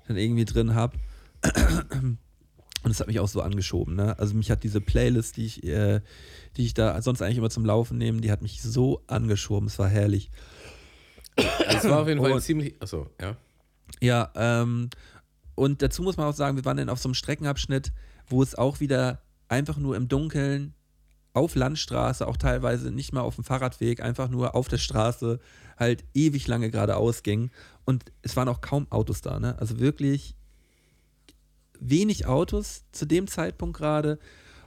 dann 0.07 0.17
irgendwie 0.17 0.45
drin 0.45 0.75
habe. 0.75 0.97
Und 2.83 2.89
das 2.91 2.99
hat 2.99 3.07
mich 3.07 3.19
auch 3.19 3.27
so 3.27 3.41
angeschoben. 3.41 3.95
Ne? 3.95 4.17
Also 4.19 4.35
mich 4.35 4.51
hat 4.51 4.63
diese 4.63 4.79
Playlist, 4.79 5.37
die 5.37 5.45
ich, 5.45 5.63
äh, 5.63 6.01
die 6.55 6.65
ich 6.65 6.75
da 6.75 7.01
sonst 7.01 7.21
eigentlich 7.21 7.39
immer 7.39 7.49
zum 7.49 7.65
Laufen 7.65 7.97
nehme, 7.97 8.21
die 8.21 8.31
hat 8.31 8.43
mich 8.43 8.61
so 8.61 9.01
angeschoben. 9.07 9.67
Es 9.67 9.79
war 9.79 9.89
herrlich. 9.89 10.29
Es 11.35 11.83
war 11.85 12.01
auf 12.01 12.07
jeden 12.07 12.21
Fall 12.21 12.31
Und- 12.33 12.41
ziemlich. 12.41 12.75
Achso, 12.79 13.09
ja. 13.19 13.35
Ja, 14.01 14.31
ähm, 14.35 14.89
und 15.55 15.81
dazu 15.81 16.03
muss 16.03 16.17
man 16.17 16.27
auch 16.27 16.33
sagen, 16.35 16.57
wir 16.57 16.65
waren 16.65 16.77
dann 16.77 16.89
auf 16.89 16.99
so 16.99 17.07
einem 17.07 17.13
Streckenabschnitt, 17.15 17.91
wo 18.27 18.43
es 18.43 18.55
auch 18.55 18.79
wieder 18.79 19.21
einfach 19.47 19.77
nur 19.77 19.95
im 19.95 20.07
Dunkeln 20.07 20.73
auf 21.35 21.55
Landstraße, 21.55 22.27
auch 22.27 22.37
teilweise 22.37 22.91
nicht 22.91 23.13
mal 23.13 23.21
auf 23.21 23.35
dem 23.35 23.43
Fahrradweg, 23.43 24.01
einfach 24.01 24.29
nur 24.29 24.55
auf 24.55 24.67
der 24.67 24.77
Straße 24.77 25.39
halt 25.77 26.03
ewig 26.13 26.47
lange 26.47 26.71
geradeaus 26.71 27.23
ging. 27.23 27.51
Und 27.83 28.05
es 28.21 28.35
waren 28.35 28.47
auch 28.47 28.61
kaum 28.61 28.87
Autos 28.91 29.21
da, 29.21 29.39
ne? 29.39 29.57
Also 29.59 29.79
wirklich 29.79 30.35
wenig 31.79 32.25
Autos 32.25 32.85
zu 32.91 33.05
dem 33.05 33.27
Zeitpunkt 33.27 33.77
gerade. 33.77 34.19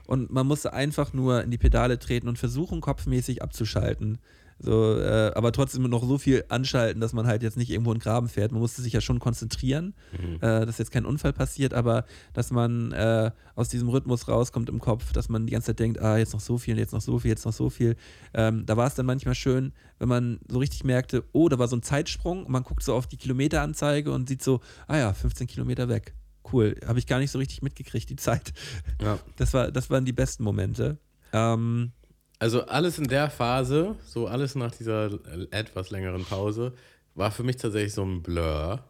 Und 0.05 0.31
man 0.31 0.47
musste 0.47 0.73
einfach 0.73 1.13
nur 1.13 1.43
in 1.43 1.51
die 1.51 1.57
Pedale 1.57 1.99
treten 1.99 2.27
und 2.27 2.39
versuchen, 2.39 2.81
kopfmäßig 2.81 3.43
abzuschalten. 3.43 4.19
So, 4.61 4.97
äh, 4.97 5.31
aber 5.35 5.53
trotzdem 5.53 5.83
noch 5.83 6.05
so 6.05 6.17
viel 6.17 6.43
anschalten, 6.49 6.99
dass 6.99 7.13
man 7.13 7.25
halt 7.25 7.43
jetzt 7.43 7.55
nicht 7.55 7.69
irgendwo 7.69 7.91
in 7.91 7.97
den 7.97 8.03
Graben 8.03 8.27
fährt. 8.27 8.51
Man 8.51 8.59
musste 8.59 8.81
sich 8.81 8.91
ja 8.91 8.99
schon 8.99 9.19
konzentrieren, 9.19 9.93
äh, 10.41 10.65
dass 10.65 10.77
jetzt 10.77 10.91
kein 10.91 11.05
Unfall 11.05 11.31
passiert, 11.31 11.73
aber 11.73 12.03
dass 12.33 12.51
man 12.51 12.91
äh, 12.91 13.31
aus 13.55 13.69
diesem 13.69 13.87
Rhythmus 13.87 14.27
rauskommt 14.27 14.69
im 14.69 14.79
Kopf, 14.79 15.13
dass 15.13 15.29
man 15.29 15.45
die 15.45 15.53
ganze 15.53 15.67
Zeit 15.67 15.79
denkt, 15.79 16.01
ah, 16.01 16.17
jetzt 16.17 16.33
noch 16.33 16.41
so 16.41 16.57
viel, 16.57 16.77
jetzt 16.77 16.91
noch 16.91 17.01
so 17.01 17.19
viel, 17.19 17.29
jetzt 17.29 17.45
noch 17.45 17.53
so 17.53 17.69
viel. 17.69 17.95
Ähm, 18.33 18.65
da 18.65 18.75
war 18.75 18.87
es 18.87 18.95
dann 18.95 19.05
manchmal 19.05 19.35
schön, 19.35 19.71
wenn 19.97 20.09
man 20.09 20.39
so 20.49 20.59
richtig 20.59 20.83
merkte, 20.83 21.23
oh, 21.31 21.47
da 21.47 21.57
war 21.57 21.69
so 21.69 21.77
ein 21.77 21.83
Zeitsprung 21.83 22.45
und 22.45 22.51
man 22.51 22.63
guckt 22.63 22.83
so 22.83 22.93
auf 22.93 23.07
die 23.07 23.17
Kilometeranzeige 23.17 24.11
und 24.11 24.27
sieht 24.27 24.43
so, 24.43 24.59
ah 24.87 24.97
ja, 24.97 25.13
15 25.13 25.47
Kilometer 25.47 25.87
weg. 25.87 26.15
Cool, 26.51 26.75
habe 26.85 26.99
ich 26.99 27.07
gar 27.07 27.19
nicht 27.19 27.31
so 27.31 27.39
richtig 27.39 27.61
mitgekriegt, 27.61 28.09
die 28.09 28.15
Zeit. 28.17 28.53
ja. 29.01 29.19
Das, 29.37 29.53
war, 29.53 29.71
das 29.71 29.89
waren 29.89 30.03
die 30.03 30.13
besten 30.13 30.43
Momente. 30.43 30.97
Ähm, 31.31 31.91
Also 32.39 32.65
alles 32.65 32.97
in 32.97 33.07
der 33.07 33.29
Phase, 33.29 33.95
so 34.05 34.27
alles 34.27 34.55
nach 34.55 34.71
dieser 34.71 35.19
etwas 35.51 35.91
längeren 35.91 36.23
Pause, 36.23 36.73
war 37.13 37.31
für 37.31 37.43
mich 37.43 37.57
tatsächlich 37.57 37.93
so 37.93 38.03
ein 38.03 38.23
Blur. 38.23 38.83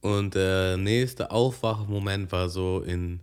Und 0.00 0.36
der 0.36 0.76
nächste 0.76 1.32
Aufwachmoment 1.32 2.30
war 2.30 2.48
so 2.48 2.80
in, 2.80 3.20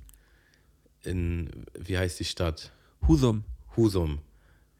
in 1.04 1.50
wie 1.80 1.98
heißt 1.98 2.20
die 2.20 2.26
Stadt? 2.26 2.72
Husum. 3.08 3.46
Husum. 3.78 4.20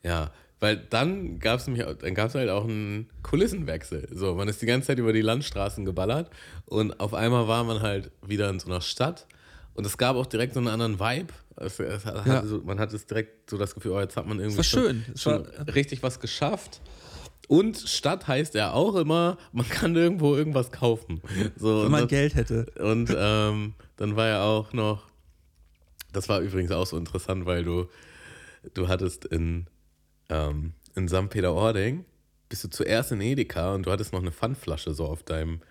Ja, 0.04 0.32
weil 0.60 0.78
dann 0.78 1.40
gab 1.40 1.60
es 1.60 1.68
nämlich, 1.68 1.86
dann 1.86 2.14
gab 2.14 2.30
es 2.30 2.36
halt 2.36 2.50
auch 2.50 2.66
einen 2.66 3.10
Kulissenwechsel. 3.24 4.10
So, 4.12 4.36
man 4.36 4.48
ist 4.48 4.62
die 4.62 4.66
ganze 4.66 4.88
Zeit 4.88 5.00
über 5.00 5.14
die 5.14 5.22
Landstraßen 5.22 5.86
geballert 5.86 6.30
und 6.66 7.00
auf 7.00 7.14
einmal 7.14 7.48
war 7.48 7.64
man 7.64 7.82
halt 7.82 8.12
wieder 8.26 8.50
in 8.50 8.60
so 8.60 8.68
einer 8.68 8.82
Stadt 8.82 9.26
und 9.74 9.86
es 9.86 9.98
gab 9.98 10.16
auch 10.16 10.26
direkt 10.26 10.54
so 10.54 10.60
einen 10.60 10.70
anderen 10.70 11.00
Vibe. 11.00 11.34
Es, 11.58 11.80
es 11.80 12.06
hatte 12.06 12.30
Ja. 12.30 12.46
so, 12.46 12.62
man 12.62 12.80
hatte 12.80 12.98
direkt 13.00 13.50
so 13.50 13.58
das 13.58 13.74
Gefühl, 13.76 13.92
oh, 13.92 14.00
jetzt 14.00 14.18
hat 14.18 14.28
man 14.28 14.40
irgendwie 14.40 14.64
schon, 14.64 14.82
schön. 14.84 15.06
Es 15.14 15.22
schon 15.22 15.42
richtig 15.74 16.04
was 16.04 16.20
geschafft. 16.20 16.82
Und 17.48 17.78
Stadt 17.78 18.28
heißt 18.28 18.56
ja 18.56 18.74
auch 18.74 18.96
immer, 18.96 19.38
man 19.52 19.70
kann 19.70 19.96
irgendwo 19.96 20.36
irgendwas 20.36 20.72
kaufen. 20.72 21.22
So, 21.56 21.84
Wenn 21.84 21.92
man 21.92 22.02
das- 22.02 22.10
Geld 22.10 22.36
hätte. 22.36 22.66
und 22.80 23.10
ähm, 23.18 23.74
dann 23.98 24.16
war 24.16 24.28
ja 24.28 24.44
auch 24.44 24.74
noch, 24.74 25.04
das 26.12 26.28
war 26.28 26.40
übrigens 26.42 26.72
auch 26.72 26.86
so 26.88 26.98
interessant, 26.98 27.46
weil 27.46 27.64
du, 27.64 27.88
du 28.74 28.88
hattest 28.88 29.26
in, 29.26 29.68
ähm, 30.30 30.74
in 30.96 31.08
St. 31.08 31.30
Peter-Ording, 31.30 32.04
bist 32.50 32.64
du 32.64 32.70
zuerst 32.70 33.12
in 33.12 33.22
Edeka 33.22 33.74
und 33.76 33.86
du 33.86 33.92
hattest 33.92 34.12
noch 34.14 34.22
eine 34.22 34.32
Pfandflasche 34.32 34.94
so 34.94 35.06
auf 35.06 35.24
deinem, 35.24 35.62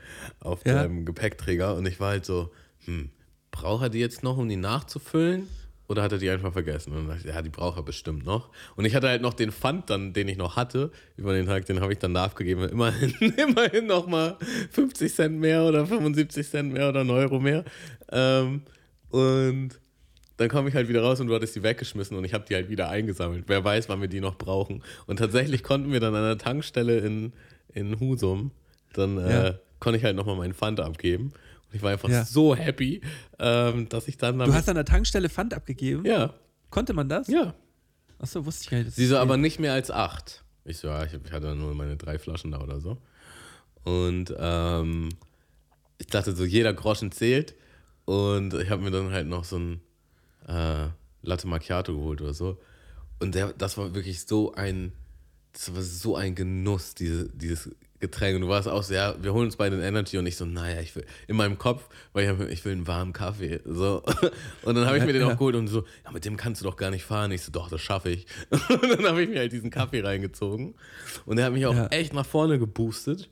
auf 0.40 0.64
Ja. 0.64 0.74
deinem 0.82 1.04
Gepäckträger 1.04 1.74
und 1.74 1.86
ich 1.86 1.98
war 2.00 2.10
halt 2.10 2.24
so, 2.24 2.52
hm, 2.84 3.10
braucht 3.50 3.82
er 3.82 3.88
die 3.90 3.98
jetzt 4.00 4.22
noch, 4.22 4.36
um 4.38 4.48
die 4.48 4.56
nachzufüllen? 4.56 5.48
Oder 5.86 6.02
hat 6.02 6.12
er 6.12 6.18
die 6.18 6.30
einfach 6.30 6.52
vergessen? 6.52 6.92
Und 6.92 6.98
dann 7.00 7.08
dachte 7.16 7.28
ich, 7.28 7.34
ja, 7.34 7.42
die 7.42 7.50
braucht 7.50 7.76
er 7.78 7.82
bestimmt 7.82 8.24
noch. 8.24 8.48
Und 8.74 8.86
ich 8.86 8.94
hatte 8.94 9.08
halt 9.08 9.20
noch 9.20 9.34
den 9.34 9.52
Pfand 9.52 9.90
dann, 9.90 10.12
den 10.14 10.28
ich 10.28 10.38
noch 10.38 10.56
hatte, 10.56 10.90
über 11.16 11.34
den 11.34 11.44
Tag, 11.46 11.66
den 11.66 11.80
habe 11.80 11.92
ich 11.92 11.98
dann 11.98 12.12
nachgegeben. 12.12 12.66
Immerhin, 12.70 13.10
immerhin 13.36 13.86
noch 13.86 14.06
mal 14.06 14.38
50 14.70 15.12
Cent 15.14 15.38
mehr 15.38 15.62
oder 15.64 15.86
75 15.86 16.48
Cent 16.48 16.72
mehr 16.72 16.88
oder 16.88 17.00
einen 17.00 17.10
Euro 17.10 17.38
mehr. 17.38 17.64
Ähm, 18.10 18.62
und 19.10 19.70
dann 20.36 20.48
komme 20.48 20.68
ich 20.68 20.74
halt 20.74 20.88
wieder 20.88 21.02
raus 21.02 21.20
und 21.20 21.28
du 21.28 21.34
hattest 21.34 21.54
die 21.54 21.62
weggeschmissen 21.62 22.16
und 22.16 22.24
ich 22.24 22.34
habe 22.34 22.44
die 22.48 22.54
halt 22.54 22.68
wieder 22.68 22.88
eingesammelt. 22.88 23.44
Wer 23.46 23.62
weiß, 23.62 23.88
wann 23.88 24.00
wir 24.00 24.08
die 24.08 24.20
noch 24.20 24.36
brauchen. 24.36 24.82
Und 25.06 25.18
tatsächlich 25.18 25.62
konnten 25.62 25.92
wir 25.92 26.00
dann 26.00 26.14
an 26.14 26.24
der 26.24 26.38
Tankstelle 26.38 26.98
in, 26.98 27.32
in 27.72 28.00
Husum, 28.00 28.50
dann 28.94 29.18
äh, 29.18 29.44
Ja. 29.48 29.54
konnte 29.80 29.98
ich 29.98 30.04
halt 30.04 30.16
nochmal 30.16 30.36
meinen 30.36 30.54
Pfand 30.54 30.80
abgeben. 30.80 31.32
Ich 31.74 31.82
war 31.82 31.90
einfach 31.92 32.08
Ja. 32.08 32.24
so 32.24 32.54
happy, 32.56 33.02
ähm, 33.38 33.88
dass 33.88 34.08
ich 34.08 34.16
dann 34.16 34.38
Du 34.38 34.54
hast 34.54 34.68
an 34.68 34.76
der 34.76 34.84
Tankstelle 34.84 35.28
Pfand 35.28 35.52
abgegeben? 35.52 36.04
Ja, 36.06 36.34
Konnte 36.70 36.92
man 36.94 37.08
das? 37.08 37.28
ja. 37.28 37.54
Achso, 38.18 38.46
wusste 38.46 38.64
ich 38.64 38.70
gar 38.70 38.78
nicht. 38.78 38.92
Sie 38.94 39.06
so, 39.06 39.18
aber 39.18 39.36
nicht 39.36 39.58
mehr 39.60 39.72
als 39.74 39.90
acht. 39.90 40.44
Ich 40.64 40.78
so, 40.78 40.88
ja, 40.88 41.04
ich 41.04 41.12
ich 41.12 41.32
hatte 41.32 41.54
nur 41.54 41.74
meine 41.74 41.96
drei 41.96 42.18
Flaschen 42.18 42.52
da 42.52 42.60
oder 42.60 42.80
so. 42.80 42.96
Und 43.82 44.34
ähm, 44.38 45.10
ich 45.98 46.06
dachte 46.06 46.34
so, 46.34 46.44
jeder 46.44 46.72
Groschen 46.72 47.12
zählt. 47.12 47.54
Und 48.06 48.54
ich 48.54 48.70
habe 48.70 48.82
mir 48.82 48.90
dann 48.90 49.10
halt 49.10 49.26
noch 49.26 49.44
so 49.44 49.58
ein 49.58 49.80
äh, 50.46 50.86
Latte 51.22 51.46
Macchiato 51.48 51.92
geholt 51.94 52.22
oder 52.22 52.32
so. 52.34 52.58
Und 53.18 53.34
der, 53.34 53.52
das 53.52 53.76
war 53.76 53.94
wirklich 53.94 54.24
so 54.26 54.54
ein, 54.54 54.92
das 55.52 55.74
war 55.74 55.82
so 55.82 56.16
ein 56.16 56.34
Genuss, 56.34 56.94
diese, 56.94 57.28
dieses 57.30 57.70
Getränk. 58.04 58.36
Und 58.36 58.42
du 58.42 58.48
warst 58.48 58.68
auch 58.68 58.82
so, 58.82 58.94
ja, 58.94 59.14
wir 59.22 59.32
holen 59.32 59.46
uns 59.46 59.56
beide 59.56 59.76
den 59.76 59.84
Energy 59.84 60.18
und 60.18 60.26
ich 60.26 60.36
so, 60.36 60.44
naja, 60.44 60.80
ich 60.80 60.94
will, 60.94 61.04
in 61.28 61.36
meinem 61.36 61.58
Kopf, 61.58 61.88
weil 62.12 62.24
ich, 62.40 62.48
ich 62.50 62.64
will 62.64 62.72
einen 62.72 62.86
warmen 62.86 63.12
Kaffee. 63.12 63.60
So. 63.64 64.02
Und 64.62 64.74
dann 64.74 64.86
habe 64.86 64.98
ich 64.98 65.04
mir 65.04 65.12
den 65.12 65.22
auch 65.24 65.30
geholt 65.32 65.54
und 65.56 65.68
so, 65.68 65.84
ja, 66.04 66.10
mit 66.12 66.24
dem 66.24 66.36
kannst 66.36 66.60
du 66.60 66.64
doch 66.64 66.76
gar 66.76 66.90
nicht 66.90 67.04
fahren. 67.04 67.30
Ich 67.32 67.42
so, 67.42 67.50
doch, 67.52 67.68
das 67.68 67.80
schaffe 67.80 68.10
ich. 68.10 68.26
Und 68.50 68.88
dann 68.90 69.06
habe 69.06 69.22
ich 69.22 69.28
mir 69.28 69.38
halt 69.38 69.52
diesen 69.52 69.70
Kaffee 69.70 70.00
reingezogen. 70.00 70.74
Und 71.26 71.36
der 71.36 71.46
hat 71.46 71.52
mich 71.52 71.66
auch 71.66 71.74
Ja. 71.74 71.86
echt 71.88 72.12
nach 72.12 72.26
vorne 72.26 72.58
geboostet. 72.58 73.28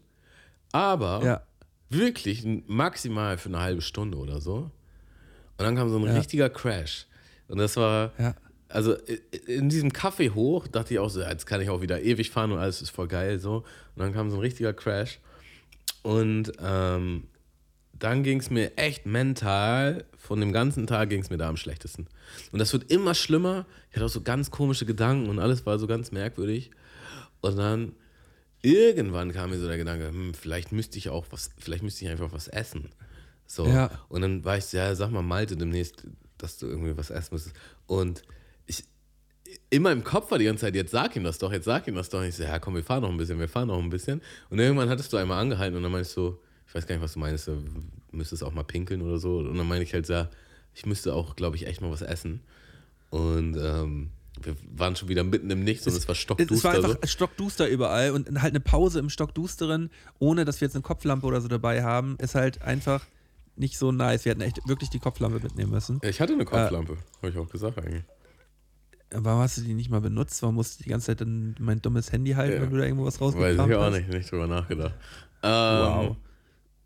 Aber 0.73 1.23
Ja. 1.25 1.43
wirklich 1.91 2.45
maximal 2.67 3.39
für 3.39 3.49
eine 3.51 3.61
halbe 3.61 3.83
Stunde 3.83 4.17
oder 4.19 4.41
so. 4.41 4.71
Und 5.59 5.67
dann 5.67 5.77
kam 5.77 5.91
so 5.91 5.99
ein 5.99 6.05
Ja. 6.07 6.15
richtiger 6.15 6.49
Crash. 6.51 7.07
Und 7.49 7.59
das 7.59 7.77
war, 7.77 8.13
Ja. 8.19 8.35
Also 8.73 8.97
in 9.47 9.69
diesem 9.69 9.93
Kaffee 9.93 10.31
hoch, 10.31 10.67
dachte 10.67 10.95
ich 10.95 11.01
auch 11.01 11.11
so, 11.11 11.21
jetzt 11.21 11.47
kann 11.47 11.61
ich 11.61 11.71
auch 11.71 11.81
wieder 11.83 12.03
ewig 12.03 12.31
fahren 12.31 12.53
und 12.53 12.59
alles 12.59 12.83
ist 12.83 12.91
voll 12.91 13.09
geil 13.09 13.39
so. 13.39 13.57
Und 13.95 14.03
dann 14.03 14.13
kam 14.13 14.31
so 14.31 14.37
ein 14.37 14.41
richtiger 14.41 14.73
Crash. 14.73 15.21
Und 16.03 16.53
ähm, 16.61 17.25
dann 17.99 18.23
ging 18.25 18.41
es 18.41 18.51
mir 18.51 18.77
echt 18.77 19.07
mental, 19.07 20.05
von 20.17 20.41
dem 20.41 20.53
ganzen 20.53 20.87
Tag 20.87 21.11
ging 21.11 21.21
es 21.21 21.31
mir 21.31 21.37
da 21.37 21.49
am 21.49 21.57
schlechtesten. 21.57 22.09
Und 22.51 22.59
das 22.59 22.73
wird 22.73 22.91
immer 22.91 23.15
schlimmer. 23.15 23.67
Ich 23.91 23.97
hatte 23.97 24.07
auch 24.07 24.11
so 24.11 24.23
ganz 24.23 24.51
komische 24.51 24.87
Gedanken 24.87 25.29
und 25.29 25.39
alles 25.39 25.67
war 25.67 25.79
so 25.79 25.87
ganz 25.87 26.11
merkwürdig. 26.11 26.71
Und 27.41 27.57
dann 27.57 27.93
irgendwann 28.63 29.33
kam 29.33 29.51
mir 29.51 29.59
so 29.59 29.69
der 29.69 29.77
Gedanke, 29.77 30.09
hm, 30.09 30.35
vielleicht 30.35 30.73
müsste 30.73 30.99
ich 30.99 31.11
auch 31.11 31.27
was, 31.31 31.51
vielleicht 31.59 31.83
müsste 31.83 32.05
ich 32.05 32.11
einfach 32.11 32.33
was 32.33 32.49
essen. 32.49 32.91
So. 33.47 33.67
Ja. 33.67 33.91
Und 34.09 34.23
dann 34.23 34.45
war 34.45 34.57
ich 34.57 34.65
so, 34.65 34.79
ja, 34.79 34.95
sag 34.95 35.11
mal 35.11 35.23
Malte 35.23 35.57
demnächst, 35.57 36.05
dass 36.39 36.59
du 36.59 36.67
irgendwie 36.67 36.97
was 36.97 37.11
essen 37.11 37.35
müsstest. 37.35 37.55
Und 37.87 38.23
in 39.71 39.83
meinem 39.83 40.05
Kopf 40.05 40.31
war 40.31 40.39
die 40.39 40.45
ganze 40.45 40.63
Zeit, 40.63 40.75
jetzt 40.75 40.91
sag 40.91 41.17
ihm 41.17 41.25
das 41.25 41.39
doch, 41.39 41.53
jetzt 41.53 41.65
sag 41.65 41.87
ihm 41.89 41.95
das 41.95 42.09
doch. 42.09 42.21
Und 42.21 42.27
ich 42.27 42.35
so, 42.35 42.43
ja 42.43 42.59
komm, 42.59 42.75
wir 42.75 42.85
fahren 42.85 43.03
noch 43.03 43.11
ein 43.11 43.17
bisschen, 43.17 43.39
wir 43.39 43.49
fahren 43.49 43.69
noch 43.69 43.79
ein 43.79 43.91
bisschen. 43.91 44.21
Und 44.51 44.59
irgendwann 44.59 44.89
hattest 44.89 45.13
du 45.13 45.17
einmal 45.17 45.41
angehalten 45.41 45.77
und 45.77 45.83
dann 45.83 45.93
meinst 45.93 46.17
du, 46.17 46.39
ich 46.67 46.75
weiß 46.75 46.87
gar 46.87 46.95
nicht, 46.95 47.05
was 47.05 47.15
du 47.15 47.19
meinst, 47.19 47.49
du 47.49 47.63
müsstest 48.13 48.45
auch 48.45 48.53
mal 48.53 48.65
pinkeln 48.65 49.03
oder 49.03 49.19
so. 49.19 49.39
Und 49.39 49.57
dann 49.57 49.67
meine 49.67 49.85
ich 49.85 49.93
halt, 49.93 50.09
ja, 50.09 50.31
ich 50.75 50.87
müsste 50.87 51.15
auch, 51.15 51.37
glaube 51.37 51.57
ich, 51.57 51.67
echt 51.67 51.81
mal 51.81 51.91
was 51.91 52.03
essen. 52.03 52.41
Und 53.11 53.57
ähm, 53.57 54.11
wir 54.41 54.57
waren 54.75 54.97
schon 54.97 55.09
wieder 55.09 55.25
mitten 55.25 55.51
im 55.51 55.65
Nichts 55.65 55.87
und 55.87 55.95
es 55.95 56.09
war 56.09 56.15
stockduster. 56.15 56.55
Es 56.55 56.65
war 56.65 56.75
einfach 56.75 56.97
so. 57.03 57.09
stockduster 57.09 57.69
überall 57.69 58.13
und 58.13 58.41
halt 58.41 58.53
eine 58.53 58.61
Pause 58.61 58.99
im 58.99 59.11
Stockdusteren, 59.11 59.91
ohne 60.19 60.45
dass 60.45 60.61
wir 60.61 60.67
jetzt 60.67 60.75
eine 60.75 60.83
Kopflampe 60.83 61.27
oder 61.27 61.41
so 61.41 61.49
dabei 61.49 61.83
haben, 61.83 62.17
ist 62.19 62.35
halt 62.35 62.63
einfach 62.63 63.05
nicht 63.57 63.77
so 63.77 63.93
nice. 63.93 64.25
Wir 64.25 64.31
hätten 64.31 64.41
echt 64.41 64.67
wirklich 64.67 64.91
die 64.91 64.99
Kopflampe 64.99 65.41
mitnehmen 65.41 65.71
müssen. 65.71 66.01
Ich 66.03 66.21
hatte 66.21 66.33
eine 66.33 66.45
Kopflampe, 66.45 66.97
habe 67.19 67.29
ich 67.29 67.37
auch 67.37 67.49
gesagt 67.49 67.79
eigentlich. 67.79 68.05
Warum 69.15 69.41
hast 69.43 69.59
du 69.59 69.61
die 69.63 69.75
nicht 69.75 69.91
mal 69.91 70.01
benutzt? 70.01 70.41
Warum 70.43 70.55
musst 70.57 70.79
du 70.81 70.85
die 70.85 70.91
ganze 70.91 71.07
Zeit 71.07 71.21
dann 71.21 71.55
mein 71.59 71.83
dummes 71.83 72.13
Handy 72.13 72.33
halten, 72.33 72.57
Ja. 72.57 72.63
wenn 72.63 72.71
du 72.71 72.79
da 72.79 72.85
irgendwo 72.85 73.05
was 73.05 73.15
Weiß 73.21 73.35
rausgekramt 73.37 73.71
ich 73.71 73.77
auch 73.77 73.83
hast? 73.85 73.93
nicht, 73.95 74.09
nicht 74.09 74.31
drüber 74.31 74.47
nachgedacht. 74.47 74.95
Ähm, 75.43 75.51
Wow. 75.51 76.17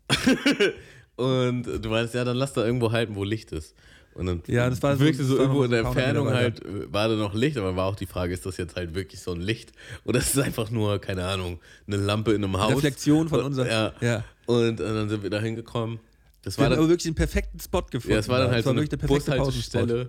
und 1.15 1.63
du 1.83 1.89
meinst, 1.89 2.13
ja, 2.13 2.23
dann 2.23 2.37
lass 2.37 2.53
da 2.53 2.65
irgendwo 2.65 2.91
halten, 2.91 3.15
wo 3.15 3.23
Licht 3.23 3.51
ist. 3.51 3.75
Und 4.13 4.25
dann 4.25 4.41
Ja, 4.47 4.69
das 4.69 4.81
war 4.81 4.95
so- 4.95 5.03
wirkte 5.05 5.23
so 5.23 5.35
war 5.35 5.41
irgendwo 5.41 5.63
in 5.63 5.71
der 5.71 5.81
Entfernung 5.81 6.29
halt, 6.29 6.65
äh, 6.65 6.91
war 6.91 7.07
da 7.07 7.15
noch 7.15 7.33
Licht, 7.35 7.55
aber 7.57 7.75
war 7.75 7.85
auch 7.85 7.95
die 7.95 8.07
Frage, 8.07 8.33
ist 8.33 8.45
das 8.45 8.57
jetzt 8.57 8.75
halt 8.75 8.95
wirklich 8.95 9.21
so 9.21 9.31
ein 9.33 9.41
Licht? 9.41 9.71
Oder 10.05 10.19
ist 10.19 10.35
es 10.35 10.43
einfach 10.43 10.71
nur, 10.71 10.99
keine 10.99 11.25
Ahnung, 11.25 11.59
eine 11.85 11.97
Lampe 11.97 12.33
in 12.33 12.43
einem 12.43 12.57
Haus? 12.59 12.71
Reflexion 12.77 13.29
von 13.29 13.39
Und- 13.41 13.45
unserem. 13.47 13.67
Ja. 13.69 13.93
ja. 14.01 14.23
Und, 14.47 14.79
äh, 14.79 14.83
dann 14.83 15.07
sind 15.09 15.21
wir 15.23 15.29
da 15.29 15.39
hingekommen. 15.39 15.99
Das 16.41 16.57
Wir 16.57 16.63
war 16.63 16.69
dann, 16.71 16.79
aber 16.79 16.87
wirklich 16.89 17.03
den 17.03 17.15
perfekten 17.15 17.59
Spot 17.59 17.81
gefunden. 17.83 18.13
ja, 18.13 18.19
es 18.19 18.27
war 18.29 18.39
dann 18.39 18.47
da. 18.47 18.53
halt 18.53 18.63
so 18.63 18.71
eine 18.71 18.85
perfekte 18.87 19.31
Pausenspot. 19.31 20.07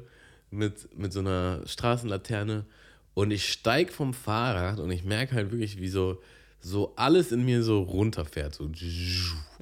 Mit, 0.50 0.96
mit 0.96 1.12
so 1.12 1.20
einer 1.20 1.60
Straßenlaterne. 1.66 2.64
Und 3.14 3.30
ich 3.32 3.50
steig 3.52 3.92
vom 3.92 4.14
Fahrrad 4.14 4.78
und 4.80 4.90
ich 4.90 5.04
merke 5.04 5.34
halt 5.34 5.50
wirklich, 5.50 5.78
wie 5.80 5.88
so, 5.88 6.20
so 6.60 6.94
alles 6.96 7.32
in 7.32 7.44
mir 7.44 7.62
so 7.62 7.82
runterfährt. 7.82 8.54
So. 8.54 8.70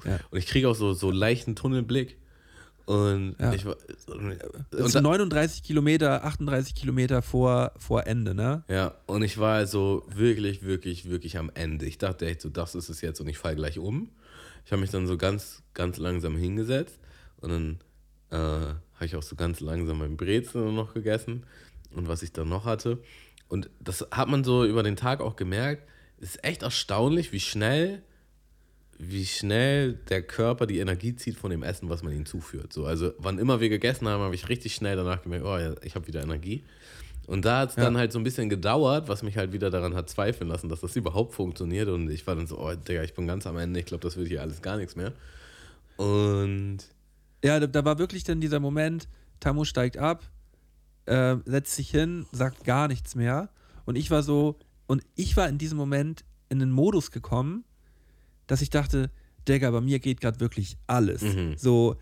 Ja. 0.05 0.19
Und 0.29 0.37
ich 0.37 0.45
kriege 0.47 0.69
auch 0.69 0.75
so, 0.75 0.93
so 0.93 1.11
leichten 1.11 1.55
Tunnelblick. 1.55 2.17
Und 2.85 3.35
Ja. 3.39 3.51
ich 3.51 3.65
war. 3.65 3.75
Das 4.05 4.05
Und 4.79 4.91
sind 4.91 4.95
da, 4.95 5.01
39 5.01 5.61
Kilometer, 5.63 6.23
38 6.23 6.73
Kilometer 6.73 7.21
vor, 7.21 7.73
vor 7.77 8.07
Ende, 8.07 8.33
ne? 8.33 8.63
ja, 8.69 8.93
und 9.07 9.23
ich 9.23 9.37
war 9.39 9.55
also 9.55 10.05
wirklich, 10.07 10.63
wirklich, 10.63 11.09
wirklich 11.09 11.37
am 11.37 11.51
Ende. 11.53 11.85
Ich 11.85 11.97
dachte 11.97 12.25
echt 12.27 12.39
so, 12.41 12.49
das 12.49 12.75
ist 12.75 12.87
es 12.87 13.01
jetzt 13.01 13.19
und 13.19 13.27
ich 13.27 13.37
falle 13.37 13.57
gleich 13.57 13.77
um. 13.77 14.09
Ich 14.65 14.71
habe 14.71 14.79
mich 14.81 14.89
dann 14.91 15.05
so 15.05 15.17
ganz, 15.17 15.63
ganz 15.73 15.97
langsam 15.97 16.37
hingesetzt 16.37 16.97
und 17.41 17.49
dann 17.51 17.79
äh, 18.31 18.37
habe 18.37 19.05
ich 19.05 19.15
auch 19.15 19.23
so 19.23 19.35
ganz 19.35 19.59
langsam 19.59 19.99
mein 19.99 20.17
Brezel 20.17 20.71
noch 20.71 20.93
gegessen 20.93 21.43
und 21.95 22.07
was 22.07 22.23
ich 22.23 22.31
dann 22.31 22.49
noch 22.49 22.65
hatte. 22.65 22.99
Und 23.47 23.69
das 23.79 24.05
hat 24.11 24.27
man 24.27 24.43
so 24.43 24.65
über 24.65 24.83
den 24.83 24.95
Tag 24.95 25.21
auch 25.21 25.35
gemerkt. 25.35 25.87
Es 26.19 26.35
ist 26.35 26.43
echt 26.43 26.63
erstaunlich, 26.63 27.31
wie 27.31 27.39
schnell, 27.39 28.01
wie 28.97 29.25
schnell 29.25 29.93
der 30.09 30.21
Körper 30.23 30.65
die 30.65 30.79
Energie 30.79 31.15
zieht 31.15 31.37
von 31.37 31.51
dem 31.51 31.63
Essen, 31.63 31.89
was 31.89 32.03
man 32.03 32.13
ihm 32.13 32.25
zuführt. 32.25 32.73
So, 32.73 32.85
also 32.85 33.13
wann 33.19 33.37
immer 33.37 33.59
wir 33.59 33.69
gegessen 33.69 34.07
haben, 34.07 34.21
habe 34.21 34.35
ich 34.35 34.49
richtig 34.49 34.73
schnell 34.73 34.95
danach 34.95 35.21
gemerkt, 35.21 35.45
oh 35.45 35.57
ja, 35.57 35.75
ich 35.83 35.95
habe 35.95 36.07
wieder 36.07 36.23
Energie. 36.23 36.63
Und 37.27 37.43
da 37.43 37.59
hat 37.59 37.69
es 37.71 37.75
dann 37.75 37.97
halt 37.97 38.13
so 38.13 38.19
ein 38.19 38.23
bisschen 38.23 38.49
gedauert, 38.49 39.09
was 39.09 39.21
mich 39.21 39.35
halt 39.35 39.51
wieder 39.51 39.69
daran 39.69 39.95
hat 39.95 40.09
zweifeln 40.09 40.49
lassen, 40.49 40.69
dass 40.69 40.79
das 40.79 40.95
überhaupt 40.95 41.33
funktioniert. 41.35 41.89
Und 41.89 42.09
ich 42.09 42.25
war 42.25 42.35
dann 42.35 42.47
so, 42.47 42.57
oh 42.57 42.73
Digga, 42.73 43.03
ich 43.03 43.13
bin 43.13 43.27
ganz 43.27 43.45
am 43.45 43.57
Ende, 43.57 43.81
ich 43.81 43.85
glaube, 43.85 44.01
das 44.01 44.15
wird 44.15 44.29
hier 44.29 44.41
alles 44.41 44.61
gar 44.61 44.77
nichts 44.77 44.95
mehr. 44.95 45.11
Und 45.97 46.77
Ja, 47.43 47.59
da, 47.59 47.67
da 47.67 47.85
war 47.85 47.99
wirklich 47.99 48.23
dann 48.23 48.41
dieser 48.41 48.59
Moment, 48.59 49.07
Tamu 49.39 49.63
steigt 49.63 49.97
ab, 49.97 50.23
äh, 51.05 51.37
setzt 51.45 51.75
sich 51.75 51.89
hin, 51.89 52.25
sagt 52.31 52.63
gar 52.63 52.87
nichts 52.87 53.15
mehr. 53.15 53.49
Und 53.85 53.95
ich 53.95 54.11
war 54.11 54.23
so, 54.23 54.57
und 54.87 55.03
ich 55.15 55.37
war 55.37 55.47
in 55.47 55.57
diesem 55.57 55.77
Moment 55.77 56.25
in 56.49 56.61
einen 56.61 56.71
Modus 56.71 57.11
gekommen, 57.11 57.63
dass 58.47 58.61
ich 58.61 58.69
dachte, 58.69 59.11
Digga, 59.47 59.71
bei 59.71 59.81
mir 59.81 59.99
geht 59.99 60.21
gerade 60.21 60.39
wirklich 60.39 60.77
alles. 60.87 61.21
Mhm. 61.21 61.55
So, 61.57 61.95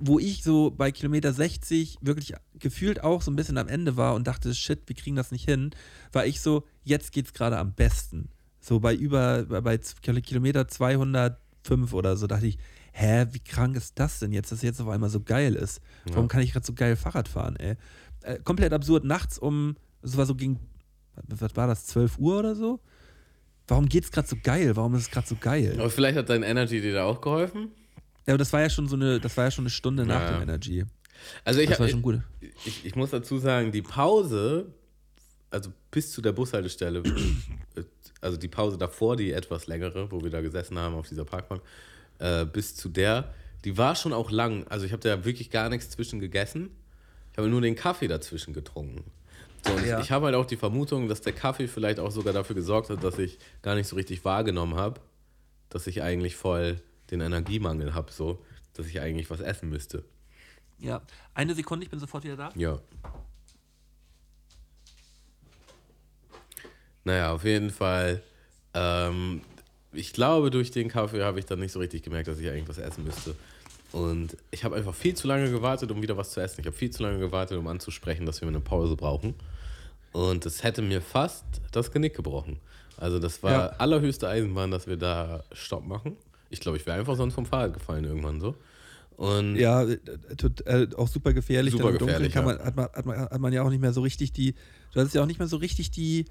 wo 0.00 0.18
ich 0.18 0.42
so 0.42 0.70
bei 0.70 0.90
Kilometer 0.90 1.32
60 1.32 1.98
wirklich 2.00 2.34
gefühlt 2.58 3.02
auch 3.02 3.22
so 3.22 3.30
ein 3.30 3.36
bisschen 3.36 3.58
am 3.58 3.68
Ende 3.68 3.96
war 3.96 4.14
und 4.14 4.26
dachte, 4.26 4.54
shit, 4.54 4.80
wir 4.86 4.96
kriegen 4.96 5.16
das 5.16 5.30
nicht 5.30 5.44
hin, 5.44 5.70
war 6.12 6.26
ich 6.26 6.40
so, 6.40 6.64
jetzt 6.84 7.12
geht's 7.12 7.32
gerade 7.32 7.58
am 7.58 7.72
besten. 7.72 8.28
So 8.60 8.80
bei 8.80 8.94
über, 8.94 9.44
bei, 9.44 9.60
bei 9.60 9.78
Kilometer 9.78 10.66
205 10.66 11.92
oder 11.92 12.16
so 12.16 12.26
dachte 12.26 12.46
ich, 12.46 12.58
hä, 12.98 13.26
wie 13.32 13.40
krank 13.40 13.76
ist 13.76 13.98
das 13.98 14.18
denn 14.20 14.32
jetzt, 14.32 14.50
dass 14.52 14.62
jetzt 14.62 14.80
auf 14.80 14.88
einmal 14.88 15.10
so 15.10 15.20
geil 15.20 15.54
ist? 15.54 15.80
Warum 16.06 16.24
Ja. 16.24 16.28
kann 16.28 16.40
ich 16.40 16.52
gerade 16.52 16.64
so 16.66 16.72
geil 16.72 16.96
Fahrrad 16.96 17.28
fahren, 17.28 17.56
ey? 17.56 17.76
Äh, 18.22 18.38
komplett 18.42 18.72
absurd, 18.72 19.04
nachts 19.04 19.38
um, 19.38 19.76
es 20.02 20.16
war 20.16 20.24
so 20.26 20.34
gegen, 20.34 20.58
was 21.28 21.54
war 21.56 21.66
das, 21.66 21.86
12 21.86 22.18
Uhr 22.18 22.38
oder 22.38 22.54
so? 22.54 22.80
Warum 23.68 23.86
geht's 23.88 24.10
gerade 24.10 24.26
so 24.28 24.36
geil? 24.42 24.76
Warum 24.76 24.94
ist 24.94 25.02
es 25.02 25.10
gerade 25.10 25.26
so 25.28 25.36
geil? 25.38 25.74
aber 25.78 25.90
vielleicht 25.90 26.16
hat 26.16 26.28
dein 26.30 26.42
Energy 26.42 26.80
dir 26.80 26.94
da 26.94 27.04
auch 27.04 27.20
geholfen. 27.20 27.68
Ja, 28.26 28.32
aber 28.34 28.38
das 28.38 28.52
war 28.52 28.60
ja 28.60 28.70
schon 28.70 28.88
so 28.88 28.96
eine, 28.96 29.20
das 29.20 29.36
war 29.36 29.44
ja 29.44 29.50
schon 29.50 29.64
eine 29.64 29.70
Stunde 29.70 30.06
nach 30.06 30.22
Ja. 30.22 30.32
dem 30.34 30.42
Energy. 30.42 30.84
Also 31.44 31.60
ich, 31.60 31.68
Das 31.68 31.80
war 31.80 31.88
schon 31.88 32.02
gut. 32.02 32.20
ich, 32.40 32.84
ich 32.84 32.94
muss 32.96 33.10
dazu 33.10 33.38
sagen, 33.38 33.72
die 33.72 33.82
Pause, 33.82 34.72
also 35.50 35.70
bis 35.90 36.12
zu 36.12 36.22
der 36.22 36.32
Bushaltestelle, 36.32 37.02
äh, 37.76 37.82
also 38.20 38.36
die 38.36 38.48
Pause 38.48 38.78
davor, 38.78 39.16
die 39.16 39.32
etwas 39.32 39.66
längere, 39.66 40.10
wo 40.10 40.22
wir 40.22 40.30
da 40.30 40.40
gesessen 40.40 40.78
haben 40.78 40.94
auf 40.94 41.08
dieser 41.08 41.24
Parkbank, 41.24 41.62
äh, 42.18 42.44
bis 42.44 42.74
zu 42.76 42.88
der, 42.88 43.32
die 43.64 43.76
war 43.78 43.94
schon 43.96 44.12
auch 44.12 44.30
lang. 44.30 44.66
Also 44.68 44.86
ich 44.86 44.92
habe 44.92 45.02
da 45.02 45.24
wirklich 45.24 45.50
gar 45.50 45.68
nichts 45.68 45.90
zwischen 45.90 46.20
gegessen. 46.20 46.70
Ich 47.32 47.38
habe 47.38 47.48
nur 47.48 47.60
den 47.60 47.74
Kaffee 47.74 48.08
dazwischen 48.08 48.54
getrunken. 48.54 49.04
So, 49.66 49.72
und 49.72 49.84
Ja. 49.86 49.98
ich, 49.98 50.06
ich 50.06 50.10
habe 50.12 50.26
halt 50.26 50.34
auch 50.36 50.46
die 50.46 50.56
Vermutung, 50.56 51.08
dass 51.08 51.20
der 51.20 51.32
Kaffee 51.32 51.66
vielleicht 51.68 51.98
auch 51.98 52.10
sogar 52.10 52.32
dafür 52.32 52.54
gesorgt 52.54 52.90
hat, 52.90 53.02
dass 53.02 53.18
ich 53.18 53.38
gar 53.62 53.74
nicht 53.74 53.88
so 53.88 53.96
richtig 53.96 54.24
wahrgenommen 54.24 54.76
habe, 54.76 55.00
dass 55.68 55.86
ich 55.86 56.02
eigentlich 56.02 56.36
voll 56.36 56.80
den 57.10 57.20
Energiemangel 57.20 57.94
habe, 57.94 58.12
so, 58.12 58.44
dass 58.74 58.86
ich 58.86 59.00
eigentlich 59.00 59.30
was 59.30 59.40
essen 59.40 59.68
müsste. 59.68 60.04
Ja, 60.78 61.02
eine 61.34 61.54
Sekunde, 61.54 61.84
ich 61.84 61.90
bin 61.90 61.98
sofort 61.98 62.24
wieder 62.24 62.36
da. 62.36 62.50
Ja. 62.54 62.78
Naja, 67.04 67.32
auf 67.32 67.44
jeden 67.44 67.70
Fall. 67.70 68.22
Ähm, 68.74 69.42
ich 69.96 70.12
glaube, 70.12 70.50
durch 70.50 70.70
den 70.70 70.88
Kaffee 70.88 71.22
habe 71.22 71.38
ich 71.38 71.46
dann 71.46 71.60
nicht 71.60 71.72
so 71.72 71.78
richtig 71.78 72.02
gemerkt, 72.02 72.28
dass 72.28 72.38
ich 72.38 72.48
eigentlich 72.48 72.68
was 72.68 72.78
essen 72.78 73.04
müsste. 73.04 73.34
Und 73.92 74.36
ich 74.50 74.64
habe 74.64 74.76
einfach 74.76 74.94
viel 74.94 75.14
zu 75.14 75.26
lange 75.26 75.50
gewartet, 75.50 75.90
um 75.90 76.02
wieder 76.02 76.16
was 76.16 76.32
zu 76.32 76.40
essen. 76.40 76.60
Ich 76.60 76.66
habe 76.66 76.76
viel 76.76 76.90
zu 76.90 77.02
lange 77.02 77.18
gewartet, 77.18 77.56
um 77.56 77.66
anzusprechen, 77.66 78.26
dass 78.26 78.40
wir 78.40 78.48
eine 78.48 78.60
Pause 78.60 78.96
brauchen. 78.96 79.34
Und 80.12 80.44
das 80.44 80.62
hätte 80.62 80.82
mir 80.82 81.00
fast 81.00 81.44
das 81.72 81.90
Genick 81.92 82.14
gebrochen. 82.14 82.58
Also 82.96 83.18
das 83.18 83.42
war 83.42 83.52
Ja. 83.52 83.66
allerhöchste 83.78 84.28
Eisenbahn, 84.28 84.70
dass 84.70 84.86
wir 84.86 84.96
da 84.96 85.44
Stopp 85.52 85.86
machen. 85.86 86.16
Ich 86.50 86.60
glaube, 86.60 86.78
ich 86.78 86.86
wäre 86.86 86.98
einfach 86.98 87.16
sonst 87.16 87.34
vom 87.34 87.46
Fahrrad 87.46 87.74
gefallen 87.74 88.04
irgendwann 88.04 88.40
so. 88.40 88.54
Und 89.16 89.56
Ja, 89.56 89.82
äh, 89.82 89.98
tut, 90.36 90.66
äh, 90.66 90.88
auch 90.96 91.08
super 91.08 91.32
gefährlich. 91.32 91.72
Super 91.72 91.92
gefährlich, 91.92 92.32
kann 92.32 92.46
ja. 92.46 92.54
man, 92.54 92.64
hat, 92.64 92.76
man, 92.76 92.84
hat, 92.86 93.06
man, 93.06 93.18
hat 93.18 93.40
man 93.40 93.52
ja 93.52 93.62
auch 93.62 93.70
nicht 93.70 93.80
mehr 93.80 93.92
so 93.92 94.02
richtig 94.02 94.32
die, 94.32 94.54
du 94.92 95.00
hattest 95.00 95.14
ja 95.14 95.22
auch 95.22 95.26
nicht 95.26 95.38
mehr 95.38 95.48
so 95.48 95.56
richtig 95.56 95.90
die, 95.90 96.26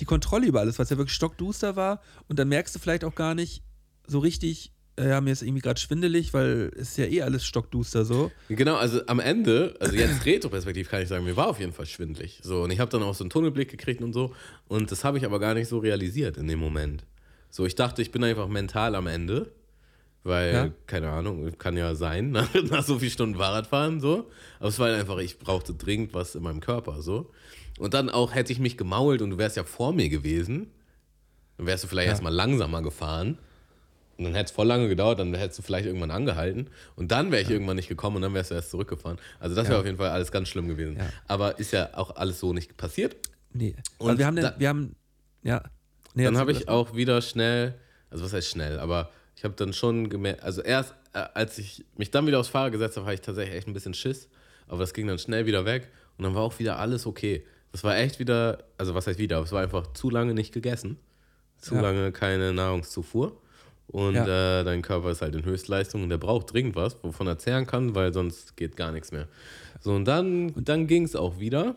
die 0.00 0.04
Kontrolle 0.04 0.46
über 0.46 0.60
alles, 0.60 0.78
was 0.78 0.90
ja 0.90 0.96
wirklich 0.96 1.14
stockduster 1.14 1.76
war. 1.76 2.00
Und 2.28 2.38
dann 2.38 2.48
merkst 2.48 2.74
du 2.74 2.78
vielleicht 2.78 3.04
auch 3.04 3.14
gar 3.14 3.34
nicht 3.34 3.62
so 4.06 4.18
richtig, 4.18 4.72
äh, 4.96 5.08
ja, 5.08 5.20
mir 5.20 5.32
ist 5.32 5.42
irgendwie 5.42 5.60
gerade 5.62 5.80
schwindelig, 5.80 6.34
weil 6.34 6.70
es 6.74 6.90
ist 6.90 6.98
ja 6.98 7.06
eh 7.06 7.22
alles 7.22 7.44
stockduster 7.44 8.04
so. 8.04 8.30
Genau, 8.48 8.76
also 8.76 9.04
am 9.06 9.20
Ende, 9.20 9.74
also 9.80 9.94
jetzt 9.96 10.24
retroperspektiv 10.26 10.88
kann 10.90 11.02
ich 11.02 11.08
sagen, 11.08 11.24
mir 11.24 11.36
war 11.36 11.48
auf 11.48 11.60
jeden 11.60 11.72
Fall 11.72 11.86
schwindelig. 11.86 12.40
So, 12.42 12.62
und 12.62 12.70
ich 12.70 12.80
habe 12.80 12.90
dann 12.90 13.02
auch 13.02 13.14
so 13.14 13.24
einen 13.24 13.30
Tunnelblick 13.30 13.70
gekriegt 13.70 14.02
und 14.02 14.12
so. 14.12 14.34
Und 14.68 14.90
das 14.92 15.04
habe 15.04 15.18
ich 15.18 15.24
aber 15.24 15.38
gar 15.40 15.54
nicht 15.54 15.68
so 15.68 15.78
realisiert 15.78 16.36
in 16.36 16.46
dem 16.48 16.58
Moment. 16.58 17.04
So, 17.50 17.64
ich 17.66 17.74
dachte, 17.74 18.02
ich 18.02 18.10
bin 18.10 18.22
einfach 18.24 18.48
mental 18.48 18.94
am 18.94 19.06
Ende. 19.06 19.52
Weil, 20.26 20.54
Ja. 20.54 20.70
keine 20.86 21.10
Ahnung, 21.10 21.52
kann 21.58 21.76
ja 21.76 21.94
sein, 21.94 22.30
nach, 22.32 22.48
nach 22.70 22.82
so 22.82 22.98
vielen 22.98 23.10
Stunden 23.10 23.36
Fahrradfahren 23.38 24.00
so. 24.00 24.30
Aber 24.58 24.68
es 24.70 24.78
war 24.78 24.88
einfach, 24.94 25.18
ich 25.18 25.38
brauchte 25.38 25.74
dringend 25.74 26.14
was 26.14 26.34
in 26.34 26.42
meinem 26.42 26.60
Körper 26.60 27.02
so. 27.02 27.30
Und 27.78 27.94
dann 27.94 28.08
auch 28.10 28.34
hätte 28.34 28.52
ich 28.52 28.58
mich 28.58 28.76
gemault 28.76 29.20
und 29.22 29.30
du 29.30 29.38
wärst 29.38 29.56
ja 29.56 29.64
vor 29.64 29.92
mir 29.92 30.08
gewesen. 30.08 30.70
Dann 31.56 31.66
wärst 31.66 31.84
du 31.84 31.88
vielleicht 31.88 32.06
Ja. 32.06 32.12
erstmal 32.12 32.32
langsamer 32.32 32.82
gefahren. 32.82 33.38
Und 34.16 34.24
dann 34.24 34.34
hätte 34.34 34.46
es 34.46 34.50
voll 34.52 34.66
lange 34.68 34.86
gedauert, 34.88 35.18
dann 35.18 35.34
hättest 35.34 35.58
du 35.58 35.62
vielleicht 35.62 35.86
irgendwann 35.86 36.12
angehalten. 36.12 36.68
Und 36.94 37.10
dann 37.10 37.32
wäre 37.32 37.42
ich 37.42 37.50
irgendwann 37.50 37.74
nicht 37.76 37.88
gekommen 37.88 38.16
und 38.16 38.22
dann 38.22 38.32
wärst 38.34 38.52
du 38.52 38.54
erst 38.54 38.70
zurückgefahren. 38.70 39.18
Also 39.40 39.56
das 39.56 39.64
wäre 39.64 39.74
Ja. 39.74 39.80
auf 39.80 39.86
jeden 39.86 39.98
Fall 39.98 40.10
alles 40.10 40.30
ganz 40.30 40.48
schlimm 40.48 40.68
gewesen. 40.68 40.96
Ja. 40.98 41.08
Aber 41.26 41.58
ist 41.58 41.72
ja 41.72 41.90
auch 41.94 42.14
alles 42.14 42.38
so 42.38 42.52
nicht 42.52 42.76
passiert. 42.76 43.16
Nee. 43.52 43.74
Und 43.98 44.10
Und 44.10 44.18
wir 44.18 44.26
haben, 44.26 44.36
den, 44.36 44.44
da- 44.44 44.54
wir 44.56 44.68
haben, 44.68 44.94
ja. 45.42 45.62
Nee, 46.14 46.24
Dann 46.24 46.38
habe 46.38 46.52
ich 46.52 46.68
auch 46.68 46.94
wieder 46.94 47.20
schnell, 47.22 47.74
also 48.08 48.24
was 48.24 48.32
heißt 48.32 48.48
schnell, 48.48 48.78
aber 48.78 49.10
ich 49.36 49.42
habe 49.42 49.54
dann 49.56 49.72
schon 49.72 50.08
gemerkt, 50.08 50.44
also 50.44 50.62
erst 50.62 50.94
äh, 51.12 51.18
als 51.34 51.58
ich 51.58 51.84
mich 51.96 52.12
dann 52.12 52.24
wieder 52.28 52.38
aufs 52.38 52.48
Fahrrad 52.50 52.70
gesetzt 52.72 52.96
habe, 52.96 53.06
hatte 53.06 53.14
ich 53.14 53.20
tatsächlich 53.20 53.56
echt 53.56 53.66
ein 53.66 53.72
bisschen 53.72 53.94
Schiss. 53.94 54.28
Aber 54.68 54.78
das 54.78 54.94
ging 54.94 55.08
dann 55.08 55.18
schnell 55.18 55.46
wieder 55.46 55.64
weg 55.64 55.88
und 56.18 56.22
dann 56.24 56.34
war 56.36 56.42
auch 56.42 56.56
wieder 56.60 56.78
alles 56.78 57.04
okay. 57.04 57.44
Das 57.74 57.82
war 57.82 57.96
echt 57.96 58.20
wieder, 58.20 58.62
also 58.78 58.94
was 58.94 59.08
heißt 59.08 59.18
wieder, 59.18 59.40
es 59.42 59.50
war 59.50 59.60
einfach 59.60 59.92
zu 59.94 60.08
lange 60.08 60.32
nicht 60.32 60.54
gegessen. 60.54 60.96
Zu 61.58 61.74
Ja. 61.74 61.80
lange 61.80 62.12
keine 62.12 62.52
Nahrungszufuhr. 62.52 63.36
Und 63.88 64.14
Ja. 64.14 64.60
äh, 64.60 64.64
dein 64.64 64.80
Körper 64.80 65.10
ist 65.10 65.22
halt 65.22 65.34
in 65.34 65.44
Höchstleistung 65.44 66.04
und 66.04 66.08
der 66.08 66.18
braucht 66.18 66.52
dringend 66.52 66.76
was, 66.76 66.96
wovon 67.02 67.26
er 67.26 67.36
zehren 67.38 67.66
kann, 67.66 67.96
weil 67.96 68.12
sonst 68.12 68.56
geht 68.56 68.76
gar 68.76 68.92
nichts 68.92 69.10
mehr. 69.10 69.26
So, 69.80 69.92
und 69.92 70.04
dann, 70.04 70.52
dann 70.54 70.86
ging 70.86 71.02
es 71.02 71.16
auch 71.16 71.40
wieder. 71.40 71.74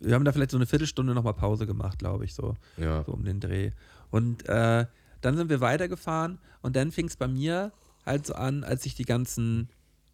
wir 0.00 0.16
haben 0.16 0.24
da 0.24 0.32
vielleicht 0.32 0.50
so 0.50 0.56
eine 0.58 0.66
Viertelstunde 0.66 1.14
nochmal 1.14 1.34
Pause 1.34 1.64
gemacht, 1.68 2.00
glaube 2.00 2.24
ich, 2.24 2.34
so. 2.34 2.56
Ja. 2.76 3.04
so 3.04 3.12
um 3.12 3.24
den 3.24 3.38
Dreh. 3.38 3.70
Und 4.10 4.48
äh, 4.48 4.84
dann 5.20 5.36
sind 5.36 5.48
wir 5.48 5.60
weitergefahren 5.60 6.38
und 6.60 6.74
dann 6.74 6.90
fing 6.90 7.06
es 7.06 7.16
bei 7.16 7.28
mir 7.28 7.70
halt 8.04 8.26
so 8.26 8.34
an, 8.34 8.64
als 8.64 8.84
ich 8.84 8.96
die 8.96 9.04
ganzen 9.04 9.68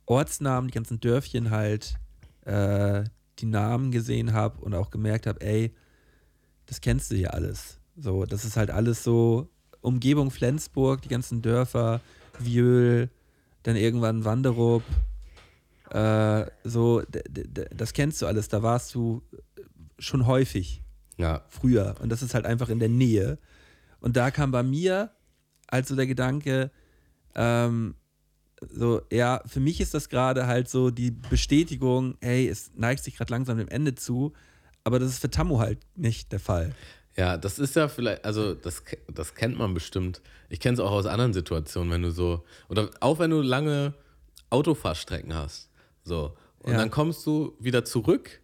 Ortsnamen, 0.04 0.68
die 0.68 0.74
ganzen 0.74 1.00
Dörfchen 1.00 1.50
halt 1.50 1.94
äh, 2.44 3.04
die 3.38 3.46
Namen 3.46 3.90
gesehen 3.90 4.32
habe 4.32 4.60
und 4.60 4.74
auch 4.74 4.90
gemerkt 4.90 5.26
habe, 5.26 5.40
ey, 5.40 5.74
das 6.66 6.80
kennst 6.80 7.10
du 7.10 7.16
hier 7.16 7.34
alles. 7.34 7.78
So, 7.96 8.24
das 8.24 8.44
ist 8.44 8.56
halt 8.56 8.70
alles 8.70 9.04
so 9.04 9.48
Umgebung 9.80 10.30
Flensburg, 10.30 11.02
die 11.02 11.08
ganzen 11.08 11.42
Dörfer, 11.42 12.00
Viöl, 12.38 13.10
dann 13.62 13.76
irgendwann 13.76 14.24
Wanderup, 14.24 14.82
äh, 15.90 16.46
so, 16.64 17.02
das 17.74 17.92
kennst 17.92 18.20
du 18.22 18.26
alles, 18.26 18.48
da 18.48 18.62
warst 18.62 18.94
du 18.94 19.22
schon 19.98 20.26
häufig. 20.26 20.82
Ja. 21.16 21.42
Früher. 21.48 21.94
Und 22.00 22.10
das 22.10 22.22
ist 22.22 22.34
halt 22.34 22.44
einfach 22.44 22.68
in 22.68 22.80
der 22.80 22.88
Nähe. 22.88 23.38
Und 24.00 24.16
da 24.16 24.30
kam 24.30 24.50
bei 24.50 24.62
mir 24.62 25.10
also 25.66 25.96
der 25.96 26.06
Gedanke, 26.06 26.70
ähm, 27.34 27.94
so, 28.72 29.02
ja, 29.10 29.42
für 29.46 29.60
mich 29.60 29.80
ist 29.80 29.94
das 29.94 30.08
gerade 30.08 30.46
halt 30.46 30.68
so 30.68 30.90
die 30.90 31.10
Bestätigung, 31.10 32.16
hey, 32.20 32.48
es 32.48 32.72
neigt 32.76 33.04
sich 33.04 33.16
gerade 33.16 33.32
langsam 33.32 33.58
dem 33.58 33.68
Ende 33.68 33.94
zu, 33.94 34.32
aber 34.84 34.98
das 34.98 35.10
ist 35.10 35.18
für 35.18 35.30
Tammo 35.30 35.58
halt 35.58 35.78
nicht 35.96 36.32
der 36.32 36.40
Fall. 36.40 36.74
Ja, 37.16 37.36
das 37.36 37.58
ist 37.58 37.76
ja 37.76 37.88
vielleicht, 37.88 38.24
also 38.24 38.54
das, 38.54 38.82
das 39.12 39.34
kennt 39.34 39.56
man 39.56 39.72
bestimmt. 39.72 40.20
Ich 40.48 40.60
kenne 40.60 40.74
es 40.74 40.80
auch 40.80 40.90
aus 40.90 41.06
anderen 41.06 41.32
Situationen, 41.32 41.92
wenn 41.92 42.02
du 42.02 42.10
so, 42.10 42.44
oder 42.68 42.90
auch 43.00 43.18
wenn 43.18 43.30
du 43.30 43.40
lange 43.40 43.94
Autofahrstrecken 44.50 45.34
hast. 45.34 45.70
So. 46.02 46.36
Und 46.58 46.72
ja. 46.72 46.78
dann 46.78 46.90
kommst 46.90 47.24
du 47.26 47.54
wieder 47.60 47.84
zurück 47.84 48.40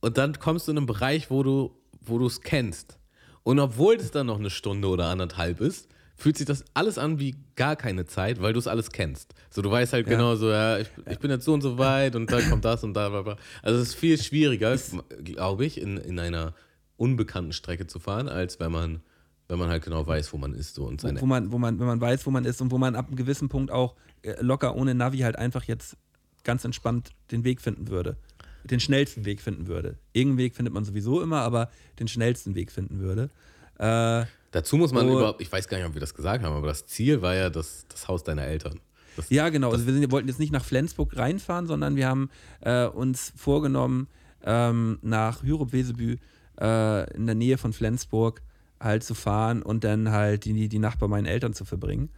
und 0.00 0.18
dann 0.18 0.38
kommst 0.38 0.66
du 0.66 0.72
in 0.72 0.78
einen 0.78 0.86
Bereich, 0.86 1.30
wo 1.30 1.42
du 1.42 1.76
wo 2.08 2.18
du 2.18 2.26
es 2.26 2.40
kennst. 2.40 2.98
Und 3.42 3.58
obwohl 3.58 3.96
es 3.96 4.10
dann 4.10 4.26
noch 4.26 4.38
eine 4.38 4.50
Stunde 4.50 4.88
oder 4.88 5.06
anderthalb 5.06 5.60
ist, 5.60 5.88
fühlt 6.16 6.36
sich 6.36 6.46
das 6.46 6.64
alles 6.74 6.98
an 6.98 7.18
wie 7.18 7.36
gar 7.56 7.76
keine 7.76 8.06
Zeit, 8.06 8.40
weil 8.40 8.52
du 8.52 8.58
es 8.58 8.66
alles 8.66 8.90
kennst. 8.90 9.34
So, 9.50 9.62
du 9.62 9.70
weißt 9.70 9.92
halt 9.92 10.06
ja. 10.06 10.16
genau 10.16 10.36
so, 10.36 10.50
ja, 10.50 10.78
ich, 10.78 10.88
ich, 11.10 11.18
bin 11.18 11.30
jetzt 11.30 11.44
so 11.44 11.52
und 11.52 11.60
so 11.60 11.78
weit 11.78 12.16
und 12.16 12.30
dann 12.30 12.48
kommt 12.48 12.64
das 12.64 12.84
und 12.84 12.94
da. 12.94 13.08
Bla 13.08 13.22
bla. 13.22 13.36
Also 13.62 13.80
es 13.80 13.88
ist 13.88 13.94
viel 13.94 14.20
schwieriger, 14.20 14.76
glaube 15.22 15.64
ich, 15.64 15.80
in, 15.80 15.96
in 15.96 16.18
einer 16.18 16.54
unbekannten 16.96 17.52
Strecke 17.52 17.86
zu 17.86 17.98
fahren, 17.98 18.28
als 18.28 18.60
wenn 18.60 18.70
man, 18.70 19.00
wenn 19.48 19.58
man 19.58 19.68
halt 19.68 19.84
genau 19.84 20.06
weiß, 20.06 20.32
wo 20.32 20.38
man 20.38 20.54
ist. 20.54 20.74
So, 20.74 20.84
und 20.84 21.00
seine 21.00 21.20
wo, 21.20 21.26
man, 21.26 21.50
wo 21.50 21.58
man, 21.58 21.78
wenn 21.78 21.86
man 21.86 22.00
weiß, 22.00 22.26
wo 22.26 22.30
man 22.30 22.44
ist 22.44 22.60
und 22.60 22.70
wo 22.70 22.78
man 22.78 22.94
ab 22.94 23.08
einem 23.08 23.16
gewissen 23.16 23.48
Punkt 23.48 23.70
auch 23.70 23.96
äh, 24.22 24.40
locker 24.40 24.76
ohne 24.76 24.94
Navi 24.94 25.18
halt 25.18 25.36
einfach 25.36 25.64
jetzt 25.64 25.96
ganz 26.44 26.64
entspannt 26.64 27.10
den 27.30 27.42
Weg 27.44 27.60
finden 27.60 27.88
würde 27.88 28.16
den 28.64 28.80
schnellsten 28.80 29.24
Weg 29.24 29.40
finden 29.40 29.66
würde. 29.66 29.98
Irgendeinen 30.12 30.38
Weg 30.38 30.56
findet 30.56 30.74
man 30.74 30.84
sowieso 30.84 31.22
immer, 31.22 31.40
aber 31.42 31.70
den 31.98 32.08
schnellsten 32.08 32.54
Weg 32.54 32.72
finden 32.72 32.98
würde. 33.00 33.30
Äh, 33.78 34.24
Dazu 34.54 34.76
muss 34.76 34.92
man 34.92 35.08
überhaupt, 35.08 35.40
ich 35.40 35.50
weiß 35.50 35.66
gar 35.66 35.78
nicht, 35.78 35.86
ob 35.88 35.94
wir 35.94 36.00
das 36.00 36.14
gesagt 36.14 36.44
haben, 36.44 36.54
aber 36.54 36.68
das 36.68 36.86
Ziel 36.86 37.22
war 37.22 37.34
ja 37.34 37.50
das, 37.50 37.86
das 37.88 38.06
Haus 38.06 38.22
deiner 38.22 38.44
Eltern. 38.44 38.78
Das, 39.16 39.28
ja, 39.28 39.48
genau. 39.48 39.72
Also 39.72 39.84
wir, 39.84 39.92
sind, 39.92 40.00
wir, 40.00 40.12
wollten 40.12 40.28
jetzt 40.28 40.38
nicht 40.38 40.52
nach 40.52 40.64
Flensburg 40.64 41.16
reinfahren, 41.16 41.66
sondern 41.66 41.96
wir 41.96 42.06
haben 42.06 42.30
äh, 42.60 42.86
uns 42.86 43.32
vorgenommen, 43.34 44.06
ähm, 44.44 45.00
nach 45.02 45.42
Hürop-Wesebü 45.42 46.18
äh, 46.60 47.14
in 47.16 47.26
der 47.26 47.34
Nähe 47.34 47.58
von 47.58 47.72
Flensburg 47.72 48.42
halt 48.78 49.02
zu 49.02 49.14
fahren 49.14 49.60
und 49.60 49.82
dann 49.82 50.12
halt 50.12 50.44
die, 50.44 50.68
die 50.68 50.78
Nacht 50.78 51.00
bei 51.00 51.08
meinen 51.08 51.26
Eltern 51.26 51.52
zu 51.52 51.64
verbringen. 51.64 52.10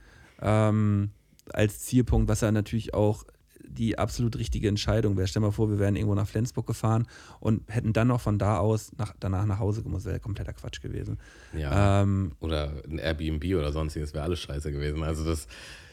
Ähm, 0.43 1.13
als 1.55 1.81
Zielpunkt, 1.87 2.29
was 2.29 2.43
ja 2.43 2.53
natürlich 2.53 2.93
auch 2.93 3.25
die 3.69 3.99
absolut 3.99 4.37
richtige 4.37 4.69
Entscheidung 4.69 5.17
wäre. 5.17 5.27
Stell 5.27 5.41
dir 5.41 5.49
mal 5.49 5.53
vor, 5.53 5.71
wir 5.71 5.79
wären 5.79 5.97
irgendwo 5.97 6.15
nach 6.15 6.29
Flensburg 6.29 6.67
gefahren 6.67 7.07
und 7.41 7.63
hätten 7.69 7.93
dann 7.93 8.09
noch 8.09 8.21
von 8.21 8.39
da 8.39 8.59
aus 8.59 8.93
nach, 8.97 9.15
danach 9.21 9.47
nach 9.47 9.59
Hause 9.59 9.83
gemusst. 9.83 10.07
Wäre 10.07 10.21
kompletter 10.21 10.53
Quatsch 10.53 10.81
gewesen. 10.81 11.19
Ja. 11.57 12.03
Ähm, 12.03 12.33
oder 12.41 12.73
ein 12.89 12.99
Airbnb 12.99 13.45
oder 13.57 13.73
sonstiges 13.73 14.15
wäre 14.15 14.25
alles 14.25 14.41
scheiße 14.41 14.73
gewesen. 14.73 15.03
Also 15.03 15.25
das, 15.25 15.47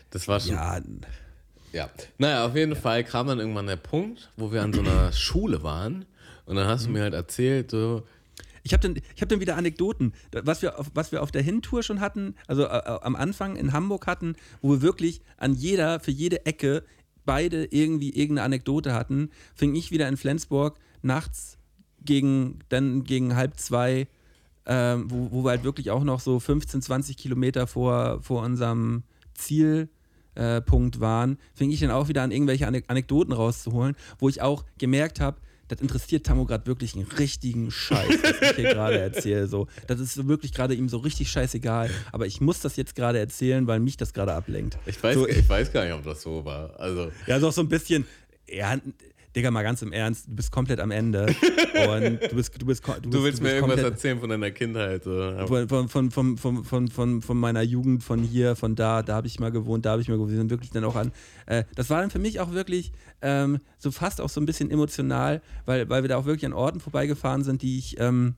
das 0.09 0.27
war 0.27 0.39
schon. 0.39 0.51
Ja. 0.51 0.79
Ja. 1.71 1.89
Naja, 2.19 2.45
auf 2.45 2.55
jeden 2.55 2.73
ja. 2.73 2.79
Fall 2.79 3.03
kam 3.03 3.27
dann 3.27 3.39
irgendwann 3.39 3.67
der 3.67 3.77
Punkt, 3.77 4.29
wo 4.37 4.51
wir 4.51 4.61
an 4.61 4.73
so 4.73 4.81
einer 4.81 5.11
Schule 5.13 5.63
waren. 5.63 6.05
Und 6.45 6.55
dann 6.55 6.67
hast 6.67 6.85
du 6.85 6.89
mhm. 6.89 6.95
mir 6.95 7.01
halt 7.03 7.13
erzählt, 7.13 7.71
so, 7.71 8.03
ich 8.63 8.73
habe 8.73 8.81
dann, 8.81 9.01
hab 9.19 9.29
dann 9.29 9.41
wieder 9.41 9.57
Anekdoten, 9.57 10.13
was 10.31 10.61
wir, 10.61 10.79
auf, 10.79 10.89
was 10.93 11.11
wir 11.11 11.21
auf 11.21 11.31
der 11.31 11.41
Hintour 11.41 11.83
schon 11.83 11.99
hatten, 11.99 12.35
also 12.47 12.63
äh, 12.63 12.77
äh 12.77 12.99
am 13.01 13.15
Anfang 13.15 13.57
in 13.57 13.73
Hamburg 13.73 14.07
hatten, 14.07 14.35
wo 14.61 14.71
wir 14.71 14.81
wirklich 14.81 15.21
an 15.37 15.53
jeder, 15.53 15.99
für 15.99 16.11
jede 16.11 16.45
Ecke 16.45 16.83
beide 17.25 17.65
irgendwie 17.65 18.09
irgendeine 18.09 18.45
Anekdote 18.45 18.93
hatten, 18.93 19.29
fing 19.55 19.75
ich 19.75 19.91
wieder 19.91 20.07
in 20.07 20.17
Flensburg 20.17 20.77
nachts 21.01 21.57
gegen, 22.03 22.59
dann 22.69 23.03
gegen 23.03 23.35
halb 23.35 23.59
zwei, 23.59 24.07
ähm, 24.65 25.09
wo, 25.09 25.31
wo 25.31 25.43
wir 25.43 25.51
halt 25.51 25.63
wirklich 25.63 25.91
auch 25.91 26.03
noch 26.03 26.19
so 26.19 26.39
15, 26.39 26.81
20 26.81 27.17
Kilometer 27.17 27.67
vor, 27.67 28.21
vor 28.21 28.43
unserem 28.43 29.03
Zielpunkt 29.33 30.97
äh, 30.97 30.99
waren, 30.99 31.37
fing 31.53 31.71
ich 31.71 31.79
dann 31.79 31.91
auch 31.91 32.07
wieder 32.07 32.23
an, 32.23 32.31
irgendwelche 32.31 32.67
Anekdoten 32.67 33.33
rauszuholen, 33.33 33.95
wo 34.19 34.29
ich 34.29 34.41
auch 34.41 34.65
gemerkt 34.77 35.19
habe, 35.19 35.37
das 35.68 35.81
interessiert 35.81 36.26
Tammo 36.26 36.45
gerade 36.45 36.65
wirklich 36.68 36.95
einen 36.95 37.06
richtigen 37.06 37.72
Scheiß, 37.72 38.22
was 38.22 38.49
ich 38.49 38.56
hier 38.56 38.69
gerade 38.73 38.99
erzähle. 38.99 39.48
So. 39.48 39.68
Das 39.88 39.99
ist 39.99 40.27
wirklich 40.27 40.53
gerade 40.53 40.73
ihm 40.73 40.90
so 40.90 40.98
richtig 40.98 41.31
scheißegal. 41.31 41.90
Aber 42.11 42.27
ich 42.27 42.41
muss 42.41 42.60
das 42.60 42.76
jetzt 42.76 42.95
gerade 42.95 43.19
erzählen, 43.19 43.65
weil 43.68 43.80
mich 43.80 43.98
das 43.98 44.14
gerade 44.14 44.34
ablenkt. 44.34 44.77
Ich 44.85 45.02
weiß, 45.02 45.15
so, 45.15 45.27
ich 45.27 45.48
weiß 45.48 45.72
gar 45.72 45.85
nicht, 45.85 45.94
ob 45.94 46.03
das 46.03 46.22
so 46.22 46.44
war. 46.45 46.80
Also. 46.80 47.11
Ja, 47.27 47.40
doch 47.40 47.53
so 47.53 47.61
ein 47.61 47.69
bisschen. 47.69 48.06
Ja, 48.48 48.77
Digga, 49.35 49.49
mal 49.49 49.64
ganz 49.64 49.81
im 49.81 49.91
Ernst, 49.91 50.27
du 50.27 50.35
bist 50.35 50.51
komplett 50.51 50.80
am 50.80 50.91
Ende. 50.91 51.26
Und 51.26 52.22
du 52.22 52.35
bist, 52.35 52.61
du 52.61 52.65
bist, 52.65 52.85
du, 52.88 52.93
bist, 52.93 53.05
du 53.05 53.23
willst 53.23 53.39
du 53.39 53.43
mir 53.43 53.55
irgendwas 53.55 53.80
erzählen 53.80 54.19
von 54.19 54.30
deiner 54.30 54.51
Kindheit. 54.51 55.03
So. 55.03 55.47
Von, 55.47 55.68
von, 55.68 56.11
von, 56.11 56.38
von, 56.38 56.64
von, 56.64 56.88
von, 56.89 57.22
von, 57.22 57.38
meiner 57.38 57.64
Jugend, 57.64 58.03
von 58.03 58.22
hier, 58.22 58.55
von 58.55 58.76
da, 58.76 59.01
da 59.01 59.15
habe 59.15 59.26
ich 59.26 59.39
mal 59.39 59.51
gewohnt, 59.51 59.85
da 59.85 59.91
habe 59.91 60.01
ich 60.03 60.07
mal 60.07 60.15
gewohnt. 60.15 60.31
Wir 60.31 60.38
sind 60.38 60.51
wirklich 60.51 60.69
dann 60.69 60.84
auch 60.84 60.95
an. 60.95 61.11
Äh, 61.47 61.64
das 61.76 61.89
war 61.89 62.01
dann 62.01 62.11
für 62.11 62.19
mich 62.19 62.39
auch 62.39 62.51
wirklich 62.51 62.91
ähm, 63.22 63.60
so 63.80 63.89
fast 63.89 64.22
auch 64.22 64.30
so 64.30 64.39
ein 64.39 64.45
bisschen 64.45 64.69
emotional, 64.69 65.41
weil, 65.65 65.89
weil 65.89 66.03
wir 66.03 66.10
da 66.10 66.18
auch 66.18 66.26
wirklich 66.26 66.45
an 66.45 66.53
Orten 66.53 66.80
vorbeigefahren 66.80 67.43
sind, 67.43 67.61
die 67.61 67.80
ich. 67.80 67.99
Ähm, 67.99 68.35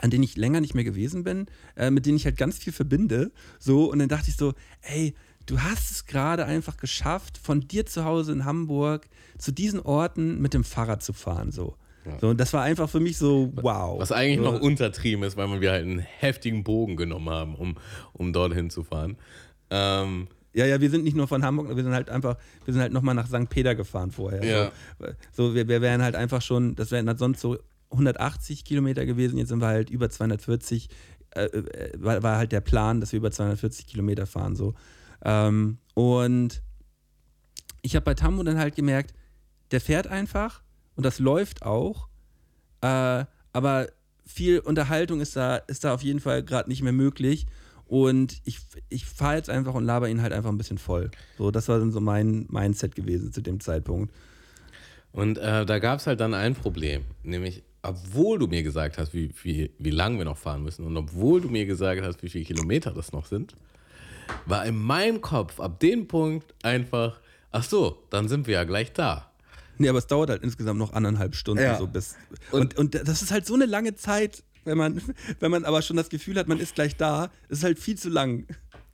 an 0.00 0.10
denen 0.10 0.22
ich 0.22 0.36
länger 0.36 0.60
nicht 0.60 0.76
mehr 0.76 0.84
gewesen 0.84 1.24
bin, 1.24 1.46
äh, 1.74 1.90
mit 1.90 2.06
denen 2.06 2.16
ich 2.16 2.24
halt 2.24 2.36
ganz 2.36 2.56
viel 2.56 2.72
verbinde. 2.72 3.32
So, 3.58 3.90
und 3.90 3.98
dann 3.98 4.08
dachte 4.08 4.30
ich 4.30 4.36
so, 4.36 4.54
ey, 4.82 5.12
du 5.46 5.60
hast 5.60 5.90
es 5.90 6.06
gerade 6.06 6.44
einfach 6.44 6.76
geschafft, 6.76 7.38
von 7.38 7.62
dir 7.62 7.84
zu 7.84 8.04
Hause 8.04 8.30
in 8.30 8.44
Hamburg 8.44 9.08
zu 9.38 9.52
diesen 9.52 9.80
Orten 9.80 10.40
mit 10.40 10.54
dem 10.54 10.64
Fahrrad 10.64 11.02
zu 11.02 11.12
fahren. 11.12 11.50
So. 11.52 11.76
Ja. 12.04 12.18
So, 12.20 12.28
und 12.28 12.40
das 12.40 12.52
war 12.52 12.62
einfach 12.62 12.88
für 12.88 13.00
mich 13.00 13.18
so, 13.18 13.52
wow. 13.56 13.98
Was 13.98 14.12
eigentlich 14.12 14.44
so. 14.44 14.52
noch 14.52 14.60
untertrieben 14.60 15.24
ist, 15.24 15.36
weil 15.36 15.60
wir 15.60 15.70
halt 15.70 15.84
einen 15.84 16.00
heftigen 16.00 16.64
Bogen 16.64 16.96
genommen 16.96 17.30
haben, 17.30 17.54
um, 17.54 17.76
um 18.12 18.32
dorthin 18.32 18.70
zu 18.70 18.84
fahren. 18.84 19.16
Ähm, 19.70 20.28
ja, 20.54 20.66
ja, 20.66 20.80
wir 20.80 20.90
sind 20.90 21.04
nicht 21.04 21.16
nur 21.16 21.28
von 21.28 21.44
Hamburg, 21.44 21.74
wir 21.76 21.82
sind 21.82 21.92
halt 21.92 22.10
einfach, 22.10 22.36
wir 22.64 22.72
sind 22.72 22.80
halt 22.80 22.92
nochmal 22.92 23.14
nach 23.14 23.28
St. 23.28 23.48
Peter 23.48 23.74
gefahren 23.74 24.10
vorher. 24.10 24.44
Ja. 24.44 24.72
So, 24.98 25.06
so 25.32 25.54
wir, 25.54 25.68
wir 25.68 25.80
wären 25.82 26.02
halt 26.02 26.16
einfach 26.16 26.42
schon, 26.42 26.74
das 26.74 26.90
wären 26.90 27.06
halt 27.06 27.18
sonst 27.18 27.40
so 27.40 27.58
180 27.90 28.64
Kilometer 28.64 29.06
gewesen, 29.06 29.38
jetzt 29.38 29.48
sind 29.48 29.60
wir 29.60 29.66
halt 29.66 29.90
über 29.90 30.10
240, 30.10 30.88
äh, 31.34 31.44
äh, 31.44 31.92
war, 31.96 32.22
war, 32.22 32.38
halt 32.38 32.52
der 32.52 32.60
Plan, 32.60 33.00
dass 33.00 33.12
wir 33.12 33.18
über 33.18 33.30
240 33.30 33.86
Kilometer 33.86 34.26
fahren. 34.26 34.56
So. 34.56 34.74
Ähm, 35.24 35.78
und 35.94 36.62
ich 37.82 37.94
habe 37.94 38.04
bei 38.04 38.14
Tambo 38.14 38.42
dann 38.42 38.58
halt 38.58 38.74
gemerkt, 38.74 39.14
der 39.70 39.80
fährt 39.80 40.06
einfach 40.06 40.62
und 40.96 41.04
das 41.04 41.18
läuft 41.18 41.62
auch, 41.62 42.08
äh, 42.80 43.24
aber 43.52 43.88
viel 44.24 44.60
Unterhaltung 44.60 45.20
ist 45.20 45.36
da, 45.36 45.56
ist 45.56 45.84
da 45.84 45.94
auf 45.94 46.02
jeden 46.02 46.20
Fall 46.20 46.42
gerade 46.42 46.68
nicht 46.68 46.82
mehr 46.82 46.92
möglich. 46.92 47.46
Und 47.86 48.42
ich, 48.44 48.60
ich 48.90 49.06
fahre 49.06 49.36
jetzt 49.36 49.48
einfach 49.48 49.72
und 49.72 49.84
laber 49.84 50.10
ihn 50.10 50.20
halt 50.20 50.34
einfach 50.34 50.50
ein 50.50 50.58
bisschen 50.58 50.76
voll. 50.76 51.10
So, 51.38 51.50
das 51.50 51.68
war 51.68 51.78
dann 51.78 51.90
so 51.90 52.00
mein 52.00 52.46
Mindset 52.50 52.94
gewesen 52.94 53.32
zu 53.32 53.40
dem 53.40 53.60
Zeitpunkt. 53.60 54.12
Und 55.12 55.38
äh, 55.38 55.64
da 55.64 55.78
gab 55.78 55.98
es 55.98 56.06
halt 56.06 56.20
dann 56.20 56.34
ein 56.34 56.54
Problem, 56.54 57.04
nämlich 57.22 57.62
obwohl 57.80 58.38
du 58.38 58.46
mir 58.46 58.62
gesagt 58.62 58.98
hast, 58.98 59.14
wie, 59.14 59.32
wie, 59.42 59.70
wie 59.78 59.90
lang 59.90 60.18
wir 60.18 60.24
noch 60.24 60.36
fahren 60.36 60.62
müssen 60.62 60.84
und 60.84 60.96
obwohl 60.96 61.40
du 61.40 61.48
mir 61.48 61.64
gesagt 61.64 62.02
hast, 62.02 62.22
wie 62.22 62.28
viele 62.28 62.44
Kilometer 62.44 62.92
das 62.92 63.12
noch 63.12 63.24
sind, 63.24 63.56
war 64.44 64.66
in 64.66 64.76
meinem 64.76 65.20
Kopf 65.20 65.58
ab 65.58 65.80
dem 65.80 66.06
Punkt 66.06 66.54
einfach, 66.62 67.20
ach 67.50 67.64
so, 67.64 68.02
dann 68.10 68.28
sind 68.28 68.46
wir 68.46 68.54
ja 68.54 68.64
gleich 68.64 68.92
da. 68.92 69.27
Nee, 69.78 69.88
aber 69.88 69.98
es 69.98 70.06
dauert 70.06 70.30
halt 70.30 70.42
insgesamt 70.42 70.78
noch 70.78 70.92
anderthalb 70.92 71.34
Stunden 71.34 71.62
ja. 71.62 71.78
so 71.78 71.86
bis. 71.86 72.16
Und, 72.50 72.76
und, 72.76 72.94
und 72.96 73.08
das 73.08 73.22
ist 73.22 73.30
halt 73.30 73.46
so 73.46 73.54
eine 73.54 73.66
lange 73.66 73.94
Zeit, 73.94 74.42
wenn 74.64 74.78
man, 74.78 75.00
wenn 75.40 75.50
man 75.50 75.64
aber 75.64 75.82
schon 75.82 75.96
das 75.96 76.08
Gefühl 76.08 76.38
hat, 76.38 76.48
man 76.48 76.60
ist 76.60 76.74
gleich 76.74 76.96
da, 76.96 77.30
ist 77.48 77.64
halt 77.64 77.78
viel 77.78 77.96
zu 77.96 78.08
lang. 78.08 78.46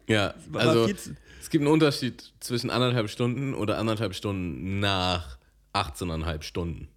Ja, 0.07 0.35
also 0.53 0.87
es 0.87 1.51
gibt 1.51 1.63
einen 1.63 1.73
Unterschied 1.73 2.33
zwischen 2.41 2.71
anderthalb 2.71 3.11
Stunden 3.11 3.55
oder 3.55 3.79
anderthalb 3.79 4.15
Stunden 4.15 4.81
nach 4.81 5.39
18,5 5.75 6.43
Stunden. 6.43 6.89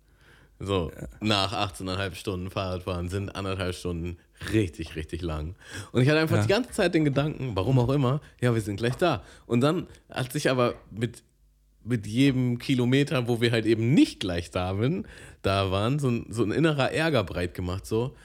So, 0.59 0.91
ja. 0.95 1.07
nach 1.19 1.53
18,5 1.53 2.15
Stunden 2.15 2.49
Fahrradfahren 2.49 3.09
sind 3.09 3.29
anderthalb 3.29 3.75
Stunden 3.75 4.17
richtig, 4.53 4.95
richtig 4.95 5.21
lang. 5.21 5.55
Und 5.91 6.01
ich 6.01 6.09
hatte 6.09 6.19
einfach 6.19 6.37
ja. 6.37 6.41
die 6.41 6.47
ganze 6.47 6.71
Zeit 6.71 6.93
den 6.95 7.05
Gedanken, 7.05 7.55
warum 7.55 7.77
auch 7.79 7.89
immer, 7.89 8.21
ja, 8.41 8.53
wir 8.53 8.61
sind 8.61 8.77
gleich 8.77 8.95
da. 8.95 9.23
Und 9.45 9.61
dann 9.61 9.87
hat 10.09 10.31
sich 10.31 10.49
aber 10.49 10.75
mit, 10.89 11.23
mit 11.87 12.07
jedem 12.07 12.57
Kilometer, 12.57 13.27
wo 13.27 13.41
wir 13.41 13.51
halt 13.51 13.65
eben 13.65 13.93
nicht 13.93 14.19
gleich 14.19 14.51
da, 14.51 14.73
bin, 14.73 15.07
da 15.41 15.71
waren, 15.71 15.99
so 15.99 16.09
ein, 16.09 16.25
so 16.29 16.43
ein 16.43 16.51
innerer 16.51 16.91
Ärger 16.91 17.23
breit 17.23 17.53
gemacht, 17.53 17.85
so. 17.85 18.15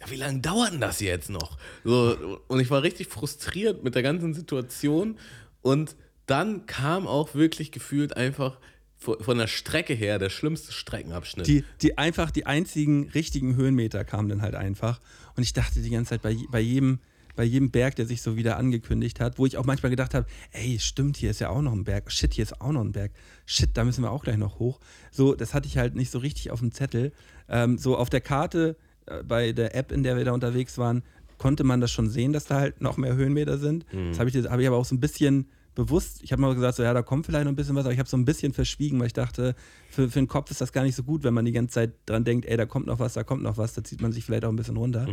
ja, 0.00 0.06
wie 0.10 0.16
lange 0.16 0.40
dauert 0.40 0.72
denn 0.72 0.80
das 0.80 1.00
jetzt 1.00 1.30
noch? 1.30 1.58
So, 1.84 2.40
und 2.48 2.60
ich 2.60 2.70
war 2.70 2.82
richtig 2.82 3.08
frustriert 3.08 3.82
mit 3.82 3.94
der 3.94 4.02
ganzen 4.02 4.34
Situation. 4.34 5.18
Und 5.62 5.96
dann 6.26 6.66
kam 6.66 7.06
auch 7.06 7.34
wirklich 7.34 7.72
gefühlt 7.72 8.16
einfach 8.16 8.58
von 8.98 9.38
der 9.38 9.46
Strecke 9.46 9.94
her 9.94 10.18
der 10.18 10.28
schlimmste 10.28 10.72
Streckenabschnitt. 10.72 11.46
Die, 11.46 11.64
die 11.80 11.96
einfach 11.96 12.30
die 12.30 12.44
einzigen 12.44 13.08
richtigen 13.08 13.56
Höhenmeter 13.56 14.04
kamen 14.04 14.28
dann 14.28 14.42
halt 14.42 14.54
einfach. 14.54 15.00
Und 15.36 15.42
ich 15.42 15.54
dachte 15.54 15.80
die 15.80 15.90
ganze 15.90 16.10
Zeit 16.10 16.22
bei, 16.22 16.36
bei 16.50 16.60
jedem 16.60 17.00
bei 17.40 17.46
jedem 17.46 17.70
Berg, 17.70 17.96
der 17.96 18.04
sich 18.04 18.20
so 18.20 18.36
wieder 18.36 18.58
angekündigt 18.58 19.18
hat, 19.18 19.38
wo 19.38 19.46
ich 19.46 19.56
auch 19.56 19.64
manchmal 19.64 19.88
gedacht 19.88 20.12
habe, 20.12 20.26
ey, 20.52 20.78
stimmt, 20.78 21.16
hier 21.16 21.30
ist 21.30 21.40
ja 21.40 21.48
auch 21.48 21.62
noch 21.62 21.72
ein 21.72 21.84
Berg. 21.84 22.12
Shit, 22.12 22.34
hier 22.34 22.42
ist 22.42 22.60
auch 22.60 22.70
noch 22.70 22.82
ein 22.82 22.92
Berg. 22.92 23.12
Shit, 23.46 23.70
da 23.78 23.82
müssen 23.82 24.04
wir 24.04 24.10
auch 24.10 24.24
gleich 24.24 24.36
noch 24.36 24.58
hoch. 24.58 24.78
So, 25.10 25.34
das 25.34 25.54
hatte 25.54 25.66
ich 25.66 25.78
halt 25.78 25.94
nicht 25.94 26.10
so 26.10 26.18
richtig 26.18 26.50
auf 26.50 26.58
dem 26.58 26.70
Zettel. 26.70 27.12
Ähm, 27.48 27.78
so 27.78 27.96
auf 27.96 28.10
der 28.10 28.20
Karte 28.20 28.76
äh, 29.06 29.22
bei 29.22 29.52
der 29.52 29.74
App, 29.74 29.90
in 29.90 30.02
der 30.02 30.18
wir 30.18 30.26
da 30.26 30.32
unterwegs 30.32 30.76
waren, 30.76 31.02
konnte 31.38 31.64
man 31.64 31.80
das 31.80 31.90
schon 31.90 32.10
sehen, 32.10 32.34
dass 32.34 32.44
da 32.44 32.60
halt 32.60 32.82
noch 32.82 32.98
mehr 32.98 33.16
Höhenmeter 33.16 33.56
sind. 33.56 33.86
Das 34.10 34.18
habe 34.18 34.28
ich, 34.28 34.36
das 34.36 34.52
hab 34.52 34.60
ich 34.60 34.66
aber 34.66 34.76
auch 34.76 34.84
so 34.84 34.94
ein 34.94 35.00
bisschen 35.00 35.48
bewusst, 35.74 36.22
ich 36.22 36.32
habe 36.32 36.42
mal 36.42 36.54
gesagt, 36.54 36.76
so 36.76 36.82
ja, 36.82 36.92
da 36.92 37.00
kommt 37.00 37.24
vielleicht 37.24 37.44
noch 37.44 37.52
ein 37.52 37.56
bisschen 37.56 37.74
was, 37.74 37.86
aber 37.86 37.94
ich 37.94 37.98
habe 37.98 38.08
so 38.08 38.18
ein 38.18 38.26
bisschen 38.26 38.52
verschwiegen, 38.52 39.00
weil 39.00 39.06
ich 39.06 39.14
dachte, 39.14 39.54
für, 39.88 40.10
für 40.10 40.18
den 40.18 40.28
Kopf 40.28 40.50
ist 40.50 40.60
das 40.60 40.72
gar 40.72 40.82
nicht 40.82 40.94
so 40.94 41.04
gut, 41.04 41.22
wenn 41.24 41.32
man 41.32 41.46
die 41.46 41.52
ganze 41.52 41.72
Zeit 41.72 41.92
dran 42.04 42.24
denkt, 42.24 42.44
ey, 42.44 42.58
da 42.58 42.66
kommt 42.66 42.86
noch 42.86 42.98
was, 42.98 43.14
da 43.14 43.24
kommt 43.24 43.42
noch 43.42 43.56
was, 43.56 43.72
da 43.72 43.82
zieht 43.82 44.02
man 44.02 44.12
sich 44.12 44.26
vielleicht 44.26 44.44
auch 44.44 44.50
ein 44.50 44.56
bisschen 44.56 44.76
runter. 44.76 45.06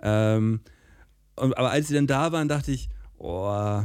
Ähm, 0.00 0.60
und, 1.36 1.56
aber 1.56 1.70
als 1.70 1.88
sie 1.88 1.94
dann 1.94 2.06
da 2.06 2.32
waren, 2.32 2.48
dachte 2.48 2.72
ich, 2.72 2.88
oh, 3.18 3.82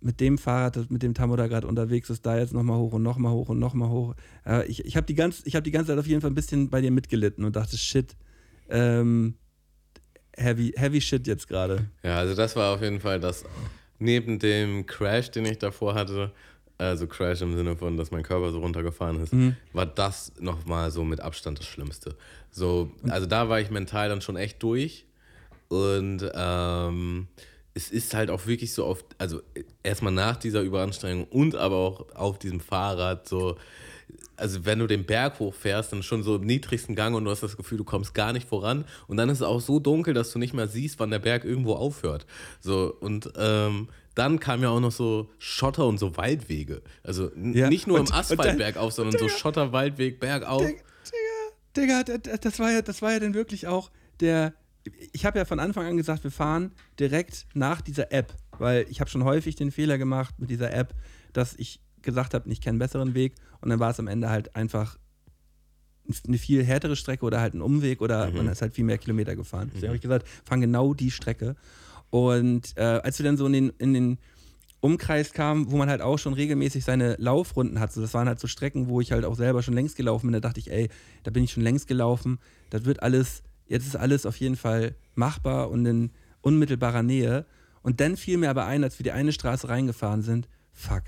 mit 0.00 0.20
dem 0.20 0.38
Fahrrad, 0.38 0.90
mit 0.90 1.02
dem 1.02 1.14
Tammo 1.14 1.36
da 1.36 1.46
gerade 1.46 1.66
unterwegs 1.66 2.10
ist, 2.10 2.24
da 2.26 2.38
jetzt 2.38 2.52
nochmal 2.52 2.78
hoch 2.78 2.92
und 2.92 3.02
nochmal 3.02 3.32
hoch 3.32 3.48
und 3.48 3.58
nochmal 3.58 3.88
hoch. 3.88 4.14
Äh, 4.46 4.66
ich 4.66 4.84
ich 4.84 4.96
habe 4.96 5.06
die, 5.06 5.14
ganz, 5.14 5.42
ich 5.44 5.56
hab 5.56 5.64
die 5.64 5.70
ganze 5.70 5.88
Zeit 5.88 5.98
auf 5.98 6.06
jeden 6.06 6.20
Fall 6.20 6.30
ein 6.30 6.34
bisschen 6.34 6.70
bei 6.70 6.80
dir 6.80 6.90
mitgelitten 6.90 7.44
und 7.44 7.56
dachte, 7.56 7.76
shit, 7.78 8.16
ähm, 8.68 9.34
heavy, 10.36 10.72
heavy 10.76 11.00
shit 11.00 11.26
jetzt 11.26 11.48
gerade. 11.48 11.86
Ja, 12.02 12.18
also 12.18 12.34
das 12.34 12.54
war 12.56 12.74
auf 12.74 12.82
jeden 12.82 13.00
Fall 13.00 13.20
das, 13.20 13.44
neben 13.98 14.38
dem 14.38 14.86
Crash, 14.86 15.30
den 15.30 15.46
ich 15.46 15.58
davor 15.58 15.94
hatte, 15.94 16.32
also 16.78 17.06
Crash 17.06 17.40
im 17.40 17.56
Sinne 17.56 17.74
von, 17.76 17.96
dass 17.96 18.10
mein 18.10 18.22
Körper 18.22 18.50
so 18.50 18.60
runtergefahren 18.60 19.20
ist, 19.20 19.32
war 19.72 19.86
das 19.86 20.32
nochmal 20.38 20.90
so 20.90 21.04
mit 21.04 21.20
Abstand 21.20 21.58
das 21.58 21.66
Schlimmste. 21.66 22.14
So, 22.50 22.92
also 23.08 23.26
da 23.26 23.48
war 23.48 23.60
ich 23.60 23.70
mental 23.70 24.10
dann 24.10 24.20
schon 24.20 24.36
echt 24.36 24.62
durch 24.62 25.06
und 25.68 26.30
ähm, 26.34 27.26
es 27.74 27.90
ist 27.90 28.14
halt 28.14 28.30
auch 28.30 28.46
wirklich 28.46 28.72
so 28.72 28.86
oft, 28.86 29.04
also 29.18 29.40
erstmal 29.82 30.12
nach 30.12 30.36
dieser 30.36 30.62
Überanstrengung 30.62 31.24
und 31.28 31.54
aber 31.56 31.76
auch 31.76 32.06
auf 32.14 32.38
diesem 32.38 32.60
Fahrrad 32.60 33.28
so, 33.28 33.56
also 34.36 34.64
wenn 34.64 34.78
du 34.78 34.86
den 34.86 35.04
Berg 35.04 35.38
hochfährst, 35.40 35.92
dann 35.92 36.02
schon 36.02 36.22
so 36.22 36.36
im 36.36 36.42
niedrigsten 36.46 36.94
Gang 36.94 37.14
und 37.16 37.24
du 37.24 37.30
hast 37.30 37.42
das 37.42 37.56
Gefühl, 37.56 37.78
du 37.78 37.84
kommst 37.84 38.12
gar 38.14 38.32
nicht 38.34 38.46
voran. 38.48 38.84
Und 39.08 39.16
dann 39.16 39.28
ist 39.30 39.38
es 39.38 39.42
auch 39.42 39.60
so 39.60 39.78
dunkel, 39.80 40.12
dass 40.14 40.30
du 40.32 40.38
nicht 40.38 40.52
mehr 40.54 40.68
siehst, 40.68 41.00
wann 41.00 41.10
der 41.10 41.18
Berg 41.18 41.44
irgendwo 41.44 41.74
aufhört. 41.74 42.26
So, 42.60 42.94
und 43.00 43.30
ähm, 43.36 43.88
dann 44.14 44.38
kam 44.40 44.62
ja 44.62 44.68
auch 44.70 44.80
noch 44.80 44.92
so 44.92 45.30
Schotter 45.38 45.86
und 45.86 45.98
so 45.98 46.16
Waldwege. 46.18 46.82
Also 47.02 47.30
Ja, 47.34 47.68
nicht 47.68 47.86
nur 47.86 47.98
und- 48.00 48.10
im 48.10 48.14
Asphalt 48.14 48.40
dann- 48.44 48.58
bergauf, 48.58 48.92
sondern 48.92 49.18
so 49.18 49.28
Schotter, 49.28 49.72
Waldweg, 49.72 50.20
bergauf. 50.20 50.62
Digga, 51.76 52.02
d- 52.04 52.18
d- 52.18 52.36
das 52.40 52.58
war 52.58 52.70
ja, 52.72 52.80
das 52.82 53.02
war 53.02 53.12
ja 53.12 53.20
dann 53.20 53.34
wirklich 53.34 53.66
auch 53.66 53.90
der. 54.20 54.54
Ich 55.12 55.24
habe 55.26 55.38
ja 55.38 55.44
von 55.44 55.60
Anfang 55.60 55.86
an 55.86 55.96
gesagt, 55.96 56.24
wir 56.24 56.30
fahren 56.30 56.72
direkt 56.98 57.46
nach 57.54 57.80
dieser 57.80 58.12
App, 58.12 58.34
weil 58.58 58.86
ich 58.88 59.00
habe 59.00 59.10
schon 59.10 59.24
häufig 59.24 59.56
den 59.56 59.70
Fehler 59.70 59.98
gemacht 59.98 60.34
mit 60.38 60.50
dieser 60.50 60.72
App, 60.72 60.94
dass 61.32 61.54
ich 61.54 61.80
gesagt 62.02 62.34
habe, 62.34 62.50
ich 62.50 62.60
kenne 62.60 62.72
einen 62.72 62.78
besseren 62.78 63.14
Weg 63.14 63.34
und 63.60 63.70
dann 63.70 63.80
war 63.80 63.90
es 63.90 63.98
am 63.98 64.06
Ende 64.06 64.30
halt 64.30 64.54
einfach 64.54 64.98
eine 66.26 66.38
viel 66.38 66.64
härtere 66.64 66.94
Strecke 66.94 67.24
oder 67.24 67.40
halt 67.40 67.54
ein 67.54 67.62
Umweg 67.62 68.00
oder 68.00 68.30
man 68.30 68.48
ist 68.48 68.62
halt 68.62 68.74
viel 68.74 68.84
mehr 68.84 68.98
Kilometer 68.98 69.34
gefahren. 69.34 69.70
Deswegen 69.72 69.88
habe 69.88 69.96
ich 69.96 70.02
gesagt, 70.02 70.28
fahren 70.44 70.60
genau 70.60 70.94
die 70.94 71.10
Strecke. 71.10 71.56
Und 72.10 72.76
äh, 72.76 72.82
als 72.82 73.18
wir 73.18 73.24
dann 73.24 73.36
so 73.36 73.46
in 73.46 73.52
den, 73.52 73.72
in 73.78 73.92
den 73.92 74.18
Umkreis 74.80 75.32
kamen, 75.32 75.70
wo 75.70 75.76
man 75.76 75.88
halt 75.88 76.00
auch 76.00 76.18
schon 76.18 76.34
regelmäßig 76.34 76.84
seine 76.84 77.16
Laufrunden 77.18 77.80
hat. 77.80 77.92
So, 77.92 78.00
das 78.00 78.14
waren 78.14 78.28
halt 78.28 78.38
so 78.38 78.46
Strecken, 78.46 78.88
wo 78.88 79.00
ich 79.00 79.10
halt 79.12 79.24
auch 79.24 79.34
selber 79.34 79.62
schon 79.62 79.74
längst 79.74 79.96
gelaufen 79.96 80.26
bin. 80.26 80.34
Da 80.34 80.40
dachte 80.40 80.60
ich, 80.60 80.70
ey, 80.70 80.88
da 81.24 81.30
bin 81.30 81.42
ich 81.44 81.52
schon 81.52 81.62
längst 81.62 81.88
gelaufen. 81.88 82.38
Das 82.70 82.84
wird 82.84 83.02
alles, 83.02 83.42
jetzt 83.66 83.86
ist 83.86 83.96
alles 83.96 84.26
auf 84.26 84.36
jeden 84.38 84.56
Fall 84.56 84.94
machbar 85.14 85.70
und 85.70 85.84
in 85.86 86.10
unmittelbarer 86.40 87.02
Nähe. 87.02 87.46
Und 87.82 88.00
dann 88.00 88.16
fiel 88.16 88.38
mir 88.38 88.50
aber 88.50 88.66
ein, 88.66 88.84
als 88.84 88.98
wir 88.98 89.04
die 89.04 89.12
eine 89.12 89.32
Straße 89.32 89.68
reingefahren 89.68 90.22
sind, 90.22 90.48
fuck, 90.72 91.04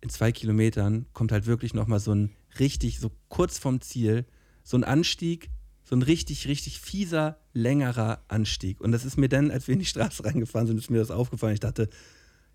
in 0.00 0.10
zwei 0.10 0.32
Kilometern 0.32 1.06
kommt 1.12 1.32
halt 1.32 1.46
wirklich 1.46 1.74
nochmal 1.74 2.00
so 2.00 2.14
ein 2.14 2.30
richtig, 2.58 3.00
so 3.00 3.10
kurz 3.28 3.58
vom 3.58 3.80
Ziel, 3.80 4.24
so 4.62 4.76
ein 4.76 4.84
Anstieg, 4.84 5.50
so 5.84 5.96
ein 5.96 6.02
richtig, 6.02 6.46
richtig 6.46 6.80
fieser, 6.80 7.38
längerer 7.52 8.22
Anstieg. 8.28 8.80
Und 8.80 8.92
das 8.92 9.04
ist 9.04 9.18
mir 9.18 9.28
dann, 9.28 9.50
als 9.50 9.66
wir 9.66 9.74
in 9.74 9.80
die 9.80 9.86
Straße 9.86 10.24
reingefahren 10.24 10.66
sind, 10.66 10.78
ist 10.78 10.90
mir 10.90 10.98
das 10.98 11.10
aufgefallen. 11.10 11.54
Ich 11.54 11.60
dachte, 11.60 11.88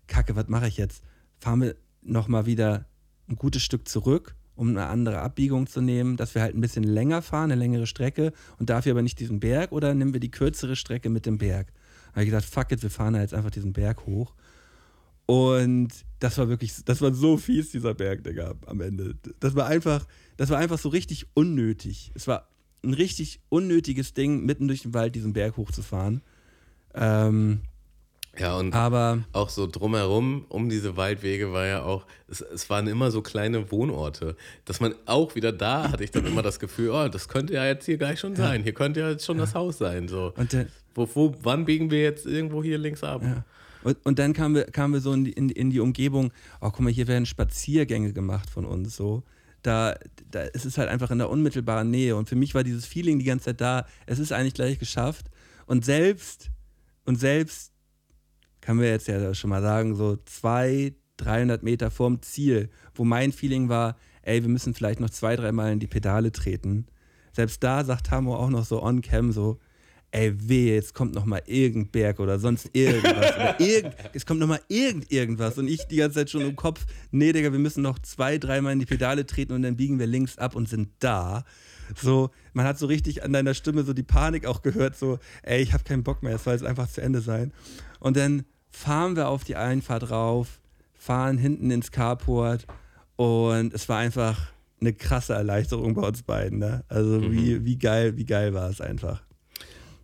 Kacke, 0.06 0.36
was 0.36 0.48
mache 0.48 0.68
ich 0.68 0.76
jetzt? 0.76 1.02
Fahren 1.38 1.60
wir 1.60 1.76
nochmal 2.02 2.46
wieder 2.46 2.86
ein 3.28 3.36
gutes 3.36 3.62
Stück 3.62 3.88
zurück, 3.88 4.34
um 4.56 4.70
eine 4.70 4.86
andere 4.86 5.20
Abbiegung 5.20 5.66
zu 5.66 5.80
nehmen, 5.80 6.16
dass 6.16 6.34
wir 6.34 6.42
halt 6.42 6.54
ein 6.54 6.60
bisschen 6.60 6.82
länger 6.82 7.22
fahren, 7.22 7.52
eine 7.52 7.60
längere 7.60 7.86
Strecke 7.86 8.32
und 8.58 8.70
dafür 8.70 8.92
aber 8.92 9.02
nicht 9.02 9.20
diesen 9.20 9.38
Berg 9.38 9.72
oder 9.72 9.94
nehmen 9.94 10.12
wir 10.12 10.20
die 10.20 10.30
kürzere 10.30 10.76
Strecke 10.76 11.10
mit 11.10 11.26
dem 11.26 11.38
Berg? 11.38 11.68
Da 12.06 12.12
habe 12.12 12.24
ich 12.24 12.30
gesagt, 12.30 12.46
fuck 12.46 12.72
it, 12.72 12.82
wir 12.82 12.90
fahren 12.90 13.14
da 13.14 13.20
jetzt 13.20 13.34
einfach 13.34 13.50
diesen 13.50 13.72
Berg 13.72 14.06
hoch. 14.06 14.34
Und 15.26 15.88
das 16.20 16.38
war 16.38 16.48
wirklich, 16.48 16.72
das 16.84 17.00
war 17.02 17.12
so 17.12 17.36
fies, 17.36 17.70
dieser 17.70 17.94
Berg, 17.94 18.24
Digga, 18.24 18.54
am 18.66 18.80
Ende. 18.80 19.16
Das 19.40 19.54
war 19.54 19.66
einfach, 19.66 20.06
das 20.36 20.50
war 20.50 20.58
einfach 20.58 20.78
so 20.78 20.88
richtig 20.88 21.26
unnötig. 21.34 22.12
Es 22.14 22.26
war 22.26 22.48
ein 22.84 22.94
richtig 22.94 23.40
unnötiges 23.48 24.14
Ding, 24.14 24.44
mitten 24.44 24.68
durch 24.68 24.82
den 24.82 24.94
Wald 24.94 25.14
diesen 25.14 25.32
Berg 25.32 25.56
hochzufahren. 25.56 26.22
Ähm, 26.94 27.60
Ja, 28.38 28.56
und 28.56 28.74
aber 28.74 29.24
auch 29.32 29.48
so 29.48 29.66
drumherum, 29.66 30.44
um 30.48 30.68
diese 30.68 30.96
Waldwege 30.96 31.52
war 31.52 31.66
ja 31.66 31.82
auch, 31.82 32.06
es, 32.28 32.40
es 32.40 32.68
waren 32.68 32.86
immer 32.86 33.10
so 33.10 33.22
kleine 33.22 33.70
Wohnorte. 33.70 34.36
Dass 34.64 34.80
man 34.80 34.94
auch 35.06 35.34
wieder 35.34 35.52
da 35.52 35.90
hatte 35.90 36.04
ich 36.04 36.10
dann 36.10 36.26
immer 36.26 36.42
das 36.42 36.58
Gefühl, 36.58 36.90
oh, 36.90 37.08
das 37.08 37.28
könnte 37.28 37.54
ja 37.54 37.64
jetzt 37.64 37.86
hier 37.86 37.96
gleich 37.96 38.20
schon 38.20 38.36
sein. 38.36 38.62
Hier 38.62 38.74
könnte 38.74 39.00
ja 39.00 39.10
jetzt 39.10 39.24
schon 39.24 39.38
das 39.38 39.54
Haus 39.54 39.78
sein. 39.78 40.08
So. 40.08 40.32
und, 40.36 40.52
der, 40.52 40.66
Wo, 40.94 41.08
wo, 41.14 41.34
wann 41.42 41.64
biegen 41.64 41.90
wir 41.90 42.02
jetzt 42.02 42.26
irgendwo 42.26 42.62
hier 42.62 42.78
links 42.78 43.02
ab? 43.02 43.22
Ja. 43.22 43.44
Und, 43.82 44.04
und 44.04 44.18
dann 44.18 44.32
kamen 44.32 44.54
wir, 44.56 44.64
kamen 44.64 44.94
wir 44.94 45.00
so 45.00 45.12
in 45.12 45.24
die, 45.24 45.32
in, 45.32 45.48
in 45.48 45.70
die 45.70 45.80
Umgebung, 45.80 46.32
oh, 46.60 46.70
guck 46.70 46.80
mal, 46.80 46.92
hier 46.92 47.06
werden 47.06 47.24
Spaziergänge 47.24 48.12
gemacht 48.12 48.50
von 48.50 48.64
uns 48.64 48.96
so. 48.96 49.22
Da, 49.62 49.94
da 50.30 50.42
es 50.52 50.64
ist 50.64 50.76
halt 50.76 50.88
einfach 50.88 51.10
in 51.10 51.18
der 51.18 51.30
unmittelbaren 51.30 51.90
Nähe. 51.90 52.16
Und 52.16 52.28
für 52.28 52.36
mich 52.36 52.54
war 52.54 52.64
dieses 52.64 52.84
Feeling 52.84 53.18
die 53.18 53.24
ganze 53.24 53.46
Zeit 53.46 53.60
da, 53.60 53.86
es 54.06 54.18
ist 54.18 54.32
eigentlich 54.32 54.54
gleich 54.54 54.78
geschafft. 54.78 55.26
Und 55.66 55.84
selbst, 55.84 56.50
und 57.04 57.18
selbst, 57.20 57.72
kann 58.66 58.80
wir 58.80 58.90
jetzt 58.90 59.06
ja 59.06 59.32
schon 59.32 59.50
mal 59.50 59.62
sagen, 59.62 59.94
so 59.94 60.18
zwei, 60.24 60.92
300 61.18 61.62
Meter 61.62 61.88
vorm 61.88 62.20
Ziel, 62.22 62.68
wo 62.96 63.04
mein 63.04 63.30
Feeling 63.30 63.68
war, 63.68 63.96
ey, 64.22 64.42
wir 64.42 64.48
müssen 64.48 64.74
vielleicht 64.74 64.98
noch 64.98 65.10
zwei, 65.10 65.36
dreimal 65.36 65.72
in 65.72 65.78
die 65.78 65.86
Pedale 65.86 66.32
treten. 66.32 66.86
Selbst 67.32 67.62
da 67.62 67.84
sagt 67.84 68.06
Tamo 68.06 68.34
auch 68.34 68.50
noch 68.50 68.64
so 68.64 68.82
on 68.82 69.02
cam 69.02 69.30
so, 69.30 69.60
ey, 70.10 70.34
weh, 70.36 70.74
jetzt 70.74 70.94
kommt 70.94 71.14
noch 71.14 71.26
mal 71.26 71.42
irgendein 71.46 71.92
Berg 71.92 72.18
oder 72.18 72.40
sonst 72.40 72.68
irgendwas. 72.72 73.36
oder 73.36 73.60
irgend, 73.60 73.94
es 74.14 74.26
kommt 74.26 74.40
noch 74.40 74.48
mal 74.48 74.60
irgend 74.66 75.12
irgendwas. 75.12 75.58
Und 75.58 75.68
ich 75.68 75.86
die 75.86 75.98
ganze 75.98 76.16
Zeit 76.16 76.30
schon 76.30 76.40
im 76.40 76.56
Kopf, 76.56 76.86
nee, 77.12 77.32
Digga, 77.32 77.52
wir 77.52 77.60
müssen 77.60 77.82
noch 77.82 78.00
zwei, 78.00 78.36
dreimal 78.36 78.72
in 78.72 78.80
die 78.80 78.86
Pedale 78.86 79.26
treten 79.26 79.52
und 79.52 79.62
dann 79.62 79.76
biegen 79.76 80.00
wir 80.00 80.08
links 80.08 80.38
ab 80.38 80.56
und 80.56 80.68
sind 80.68 80.88
da. 80.98 81.44
So, 81.94 82.30
man 82.52 82.66
hat 82.66 82.80
so 82.80 82.86
richtig 82.86 83.22
an 83.22 83.32
deiner 83.32 83.54
Stimme 83.54 83.84
so 83.84 83.92
die 83.92 84.02
Panik 84.02 84.44
auch 84.44 84.62
gehört, 84.62 84.96
so, 84.96 85.20
ey, 85.44 85.62
ich 85.62 85.72
habe 85.72 85.84
keinen 85.84 86.02
Bock 86.02 86.24
mehr, 86.24 86.34
es 86.34 86.42
soll 86.42 86.54
jetzt 86.54 86.64
einfach 86.64 86.90
zu 86.90 87.00
Ende 87.00 87.20
sein. 87.20 87.52
Und 88.00 88.16
dann 88.16 88.44
fahren 88.76 89.16
wir 89.16 89.28
auf 89.28 89.42
die 89.42 89.56
Einfahrt 89.56 90.10
rauf, 90.10 90.60
fahren 90.94 91.38
hinten 91.38 91.70
ins 91.70 91.90
Carport 91.90 92.66
und 93.16 93.72
es 93.72 93.88
war 93.88 93.98
einfach 93.98 94.52
eine 94.80 94.92
krasse 94.92 95.32
Erleichterung 95.32 95.94
bei 95.94 96.06
uns 96.06 96.22
beiden. 96.22 96.58
Ne? 96.58 96.84
Also 96.88 97.32
wie, 97.32 97.64
wie 97.64 97.78
geil, 97.78 98.18
wie 98.18 98.26
geil 98.26 98.52
war 98.52 98.68
es 98.68 98.82
einfach. 98.82 99.22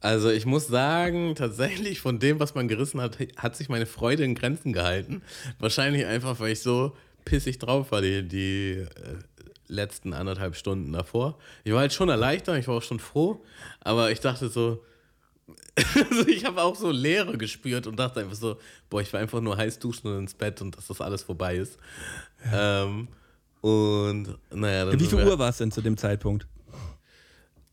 Also 0.01 0.31
ich 0.31 0.47
muss 0.47 0.69
sagen, 0.69 1.35
tatsächlich 1.35 2.01
von 2.01 2.19
dem, 2.19 2.41
was 2.41 2.55
man 2.55 2.67
gerissen 2.67 3.01
hat, 3.01 3.19
hat 3.37 3.57
sich 3.57 3.69
meine 3.69 3.85
Freude 3.85 4.25
in 4.25 4.35
Grenzen 4.35 4.73
gehalten. 4.73 5.21
Wahrscheinlich 5.59 6.07
einfach, 6.07 6.41
weil 6.41 6.53
ich 6.53 6.61
so 6.61 6.97
pissig 7.27 7.59
drauf 7.59 7.93
war 7.93 8.01
die, 8.01 8.27
die 8.27 8.71
äh, 8.71 8.87
letzten 9.69 10.15
anderthalb 10.15 10.57
Stunden 10.57 10.93
davor. 10.93 11.39
Ich 11.63 11.73
war 11.73 11.81
halt 11.81 11.93
schon 11.93 12.09
erleichtert, 12.09 12.59
ich 12.59 12.69
war 12.69 12.77
auch 12.77 12.83
schon 12.83 13.01
froh, 13.01 13.45
aber 13.81 14.11
ich 14.11 14.21
dachte 14.21 14.49
so, 14.49 14.83
also 15.95 16.27
ich 16.27 16.45
habe 16.45 16.63
auch 16.63 16.77
so 16.77 16.91
Leere 16.91 17.39
gespürt 17.39 17.87
und 17.87 17.97
dachte 17.99 18.21
einfach 18.21 18.37
so, 18.37 18.59
boah, 18.91 19.01
ich 19.01 19.13
war 19.13 19.21
einfach 19.21 19.41
nur 19.41 19.57
heiß 19.57 19.79
duschen 19.79 20.09
und 20.09 20.19
ins 20.19 20.35
Bett 20.35 20.61
und 20.61 20.77
dass 20.77 20.87
das 20.87 21.01
alles 21.01 21.23
vorbei 21.23 21.57
ist. 21.57 21.79
Ähm, 22.53 23.09
und 23.61 24.37
naja, 24.51 24.87
dann 24.87 24.99
Wie 25.01 25.07
viel 25.07 25.25
Uhr 25.25 25.39
war 25.39 25.51
es 25.51 25.59
denn 25.59 25.71
zu 25.71 25.81
dem 25.81 25.97
Zeitpunkt? 25.97 26.47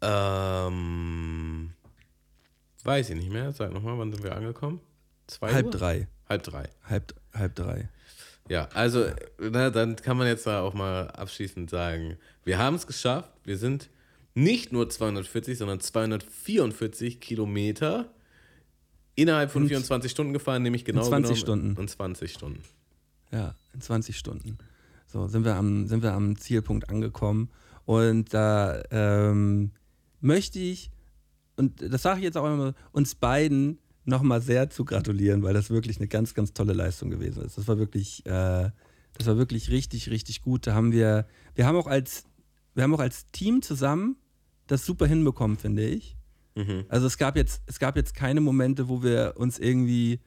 Ähm, 0.01 1.71
weiß 2.83 3.09
ich 3.09 3.15
nicht 3.15 3.31
mehr. 3.31 3.51
Sag 3.51 3.73
nochmal, 3.73 3.97
wann 3.97 4.11
sind 4.11 4.23
wir 4.23 4.35
angekommen? 4.35 4.79
Zwei 5.27 5.51
Halb 5.53 5.65
Uhr? 5.65 5.71
drei. 5.71 6.07
Halb 6.27 6.43
drei. 6.43 6.69
Halb, 6.83 7.13
halb 7.33 7.55
drei. 7.55 7.89
Ja, 8.47 8.67
also 8.73 9.05
na, 9.37 9.69
dann 9.69 9.95
kann 9.95 10.17
man 10.17 10.27
jetzt 10.27 10.47
da 10.47 10.61
auch 10.61 10.73
mal 10.73 11.07
abschließend 11.11 11.69
sagen, 11.69 12.17
wir 12.43 12.57
haben 12.57 12.75
es 12.75 12.87
geschafft. 12.87 13.31
Wir 13.43 13.57
sind 13.57 13.89
nicht 14.35 14.71
nur 14.71 14.89
240, 14.89 15.57
sondern 15.57 15.79
244 15.79 17.19
Kilometer 17.19 18.13
innerhalb 19.15 19.51
von 19.51 19.63
Und 19.63 19.69
24 19.69 20.11
Stunden 20.11 20.33
gefahren, 20.33 20.63
nämlich 20.63 20.85
genau 20.85 21.01
20 21.01 21.11
genommen 21.11 21.37
Stunden. 21.37 21.79
Und 21.79 21.89
20 21.89 22.33
Stunden. 22.33 22.63
Ja, 23.31 23.55
in 23.73 23.81
20 23.81 24.17
Stunden. 24.17 24.57
So, 25.07 25.27
sind 25.27 25.43
wir 25.43 25.55
am, 25.55 25.87
sind 25.87 26.03
wir 26.03 26.13
am 26.13 26.37
Zielpunkt 26.37 26.89
angekommen. 26.89 27.49
Und 27.85 28.33
da 28.33 28.81
ähm, 28.91 29.71
möchte 30.21 30.59
ich, 30.59 30.91
und 31.57 31.81
das 31.81 32.03
sage 32.03 32.19
ich 32.19 32.23
jetzt 32.23 32.37
auch 32.37 32.45
immer, 32.45 32.73
uns 32.91 33.15
beiden 33.15 33.79
nochmal 34.05 34.41
sehr 34.41 34.69
zu 34.69 34.85
gratulieren, 34.85 35.43
weil 35.43 35.53
das 35.53 35.69
wirklich 35.69 35.97
eine 35.97 36.07
ganz, 36.07 36.33
ganz 36.33 36.53
tolle 36.53 36.73
Leistung 36.73 37.09
gewesen 37.09 37.43
ist. 37.43 37.57
Das 37.57 37.67
war 37.67 37.77
wirklich, 37.77 38.25
äh, 38.25 38.69
das 39.17 39.27
war 39.27 39.37
wirklich 39.37 39.69
richtig, 39.69 40.09
richtig 40.09 40.41
gut. 40.41 40.67
Da 40.67 40.73
haben 40.73 40.91
wir, 40.91 41.27
wir 41.55 41.65
haben 41.65 41.75
auch 41.75 41.87
als, 41.87 42.25
wir 42.79 42.83
haben 42.83 42.95
auch 42.95 43.01
als 43.01 43.25
Team 43.33 43.61
zusammen 43.61 44.15
das 44.67 44.85
super 44.85 45.05
hinbekommen, 45.05 45.57
finde 45.57 45.85
ich. 45.85 46.15
Mhm. 46.55 46.85
Also 46.87 47.07
es 47.07 47.17
gab 47.17 47.35
jetzt, 47.35 47.61
es 47.65 47.77
gab 47.77 47.97
jetzt 47.97 48.15
keine 48.15 48.39
Momente, 48.39 48.87
wo 48.87 49.03
wir 49.03 49.33
uns 49.35 49.59
irgendwie 49.59 50.21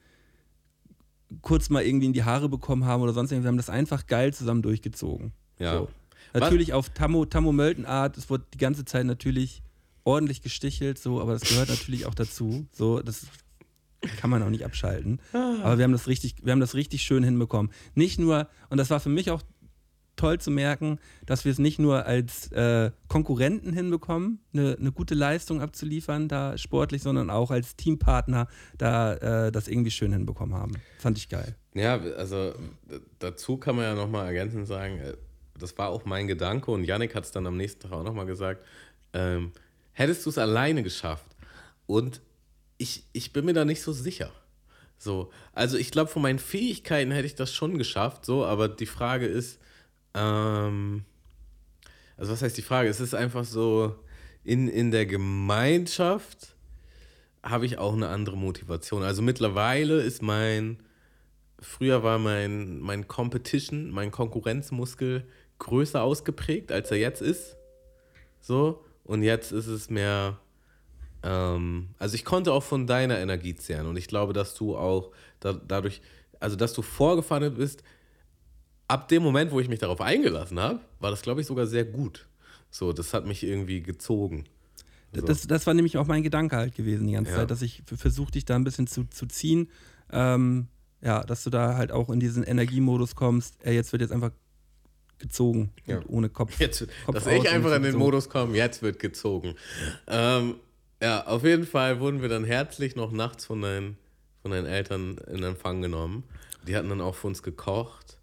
kurz 1.41 1.71
mal 1.71 1.83
irgendwie 1.83 2.05
in 2.05 2.13
die 2.13 2.23
Haare 2.23 2.49
bekommen 2.49 2.85
haben 2.85 3.01
oder 3.01 3.11
sonst 3.11 3.31
irgendwas. 3.31 3.45
Wir 3.45 3.49
haben 3.49 3.57
das 3.57 3.71
einfach 3.71 4.05
geil 4.05 4.35
zusammen 4.35 4.61
durchgezogen. 4.61 5.33
Ja. 5.57 5.79
So. 5.79 5.89
Natürlich 6.35 6.73
auf 6.73 6.89
Tammo, 6.89 7.25
Tammo 7.25 7.51
Mölten 7.51 7.87
Art, 7.87 8.17
es 8.17 8.29
wurde 8.29 8.45
die 8.53 8.59
ganze 8.59 8.85
Zeit 8.85 9.07
natürlich 9.07 9.63
ordentlich 10.03 10.43
gestichelt, 10.43 10.99
so, 10.99 11.21
aber 11.21 11.33
das 11.33 11.49
gehört 11.49 11.69
natürlich 11.69 12.05
auch 12.05 12.13
dazu. 12.13 12.67
So, 12.71 13.01
das 13.01 13.25
kann 14.17 14.29
man 14.29 14.43
auch 14.43 14.49
nicht 14.49 14.63
abschalten. 14.65 15.19
Aber 15.31 15.77
wir 15.79 15.85
haben 15.85 15.91
das 15.91 16.07
richtig, 16.07 16.35
wir 16.43 16.51
haben 16.51 16.59
das 16.59 16.75
richtig 16.75 17.01
schön 17.01 17.23
hinbekommen. 17.23 17.71
Nicht 17.95 18.19
nur, 18.19 18.47
und 18.69 18.77
das 18.77 18.91
war 18.91 18.99
für 18.99 19.09
mich 19.09 19.31
auch 19.31 19.41
toll 20.15 20.39
zu 20.39 20.51
merken, 20.51 20.99
dass 21.25 21.45
wir 21.45 21.51
es 21.51 21.59
nicht 21.59 21.79
nur 21.79 22.05
als 22.05 22.51
äh, 22.51 22.91
Konkurrenten 23.07 23.73
hinbekommen, 23.73 24.39
eine, 24.53 24.77
eine 24.79 24.91
gute 24.91 25.15
Leistung 25.15 25.61
abzuliefern, 25.61 26.27
da 26.27 26.57
sportlich, 26.57 27.01
sondern 27.01 27.29
auch 27.29 27.51
als 27.51 27.75
Teampartner 27.75 28.47
da 28.77 29.13
äh, 29.15 29.51
das 29.51 29.67
irgendwie 29.67 29.91
schön 29.91 30.13
hinbekommen 30.13 30.55
haben. 30.55 30.73
Fand 30.99 31.17
ich 31.17 31.29
geil. 31.29 31.55
Ja, 31.73 31.99
also 31.99 32.53
dazu 33.19 33.57
kann 33.57 33.75
man 33.75 33.85
ja 33.85 33.95
nochmal 33.95 34.27
ergänzend 34.27 34.67
sagen, 34.67 34.99
äh, 34.99 35.13
das 35.57 35.77
war 35.77 35.89
auch 35.89 36.05
mein 36.05 36.27
Gedanke 36.27 36.71
und 36.71 36.83
Yannick 36.83 37.15
hat 37.15 37.25
es 37.25 37.31
dann 37.31 37.47
am 37.47 37.57
nächsten 37.57 37.81
Tag 37.81 37.91
auch 37.91 38.03
nochmal 38.03 38.25
gesagt, 38.25 38.63
ähm, 39.13 39.51
hättest 39.91 40.25
du 40.25 40.29
es 40.29 40.37
alleine 40.37 40.83
geschafft 40.83 41.35
und 41.85 42.21
ich, 42.77 43.05
ich 43.13 43.33
bin 43.33 43.45
mir 43.45 43.53
da 43.53 43.65
nicht 43.65 43.81
so 43.81 43.91
sicher. 43.91 44.31
So, 44.97 45.31
also 45.53 45.77
ich 45.77 45.91
glaube, 45.91 46.09
von 46.09 46.21
meinen 46.21 46.39
Fähigkeiten 46.39 47.11
hätte 47.11 47.25
ich 47.25 47.35
das 47.35 47.53
schon 47.53 47.77
geschafft, 47.77 48.25
so, 48.25 48.45
aber 48.45 48.69
die 48.69 48.85
Frage 48.85 49.25
ist, 49.25 49.59
ähm, 50.13 51.05
also 52.17 52.31
was 52.31 52.41
heißt 52.41 52.57
die 52.57 52.61
Frage? 52.61 52.89
Es 52.89 52.99
ist 52.99 53.15
einfach 53.15 53.43
so, 53.43 53.95
in, 54.43 54.67
in 54.67 54.91
der 54.91 55.05
Gemeinschaft 55.05 56.55
habe 57.43 57.65
ich 57.65 57.77
auch 57.77 57.93
eine 57.93 58.07
andere 58.07 58.37
Motivation. 58.37 59.03
Also 59.03 59.21
mittlerweile 59.21 60.01
ist 60.01 60.21
mein, 60.21 60.77
früher 61.59 62.03
war 62.03 62.19
mein, 62.19 62.79
mein 62.79 63.07
Competition, 63.07 63.89
mein 63.91 64.11
Konkurrenzmuskel 64.11 65.25
größer 65.59 66.01
ausgeprägt, 66.01 66.71
als 66.71 66.91
er 66.91 66.97
jetzt 66.97 67.21
ist. 67.21 67.57
So, 68.39 68.83
und 69.03 69.23
jetzt 69.23 69.51
ist 69.51 69.67
es 69.67 69.89
mehr, 69.89 70.39
ähm, 71.23 71.89
also 71.99 72.15
ich 72.15 72.25
konnte 72.25 72.51
auch 72.53 72.63
von 72.63 72.87
deiner 72.87 73.19
Energie 73.19 73.55
zehren 73.55 73.87
und 73.87 73.97
ich 73.97 74.07
glaube, 74.07 74.33
dass 74.33 74.55
du 74.55 74.77
auch 74.77 75.11
da, 75.39 75.53
dadurch, 75.53 76.01
also 76.39 76.55
dass 76.55 76.73
du 76.73 76.81
vorgefahren 76.81 77.55
bist, 77.55 77.83
ab 78.87 79.07
dem 79.07 79.23
Moment, 79.23 79.51
wo 79.51 79.59
ich 79.59 79.69
mich 79.69 79.79
darauf 79.79 80.01
eingelassen 80.01 80.59
habe, 80.59 80.79
war 80.99 81.11
das, 81.11 81.21
glaube 81.21 81.41
ich, 81.41 81.47
sogar 81.47 81.67
sehr 81.67 81.85
gut. 81.85 82.27
So, 82.69 82.93
das 82.93 83.13
hat 83.13 83.25
mich 83.25 83.43
irgendwie 83.43 83.81
gezogen. 83.81 84.45
So. 85.15 85.21
Das, 85.21 85.45
das 85.45 85.67
war 85.67 85.73
nämlich 85.75 85.97
auch 85.97 86.07
mein 86.07 86.23
Gedanke 86.23 86.55
halt 86.55 86.75
gewesen 86.75 87.05
die 87.07 87.13
ganze 87.13 87.31
Ja. 87.31 87.37
Zeit, 87.37 87.51
dass 87.51 87.61
ich 87.61 87.83
versuche, 87.85 88.31
dich 88.31 88.45
da 88.45 88.55
ein 88.55 88.63
bisschen 88.63 88.87
zu, 88.87 89.03
zu 89.05 89.27
ziehen. 89.27 89.69
Ähm, 90.11 90.67
ja, 91.01 91.23
dass 91.23 91.43
du 91.43 91.49
da 91.49 91.75
halt 91.75 91.91
auch 91.91 92.09
in 92.09 92.19
diesen 92.19 92.43
Energiemodus 92.43 93.15
kommst. 93.15 93.55
Ey, 93.63 93.75
jetzt 93.75 93.91
wird 93.91 94.01
jetzt 94.01 94.11
einfach 94.11 94.31
gezogen 95.19 95.71
Ja. 95.85 96.01
ohne 96.07 96.29
Kopf. 96.29 96.59
Jetzt, 96.59 96.87
Kopf 97.05 97.15
dass 97.15 97.27
ich 97.27 97.49
einfach 97.49 97.75
in 97.75 97.83
den 97.83 97.91
so. 97.93 97.97
Modus 97.99 98.27
komme, 98.29 98.55
jetzt 98.57 98.81
wird 98.81 98.99
gezogen. 98.99 99.55
Ähm, 100.07 100.55
ja, 101.01 101.25
auf 101.27 101.43
jeden 101.43 101.65
Fall 101.67 101.99
wurden 101.99 102.21
wir 102.21 102.29
dann 102.29 102.43
herzlich 102.43 102.95
noch 102.95 103.11
nachts 103.11 103.45
von 103.45 103.61
deinen, 103.61 103.97
von 104.41 104.51
deinen 104.51 104.65
Eltern 104.65 105.17
in 105.31 105.43
Empfang 105.43 105.81
genommen. 105.81 106.23
Die 106.67 106.75
hatten 106.75 106.89
dann 106.89 107.01
auch 107.01 107.15
für 107.15 107.27
uns 107.27 107.43
gekocht. 107.43 108.17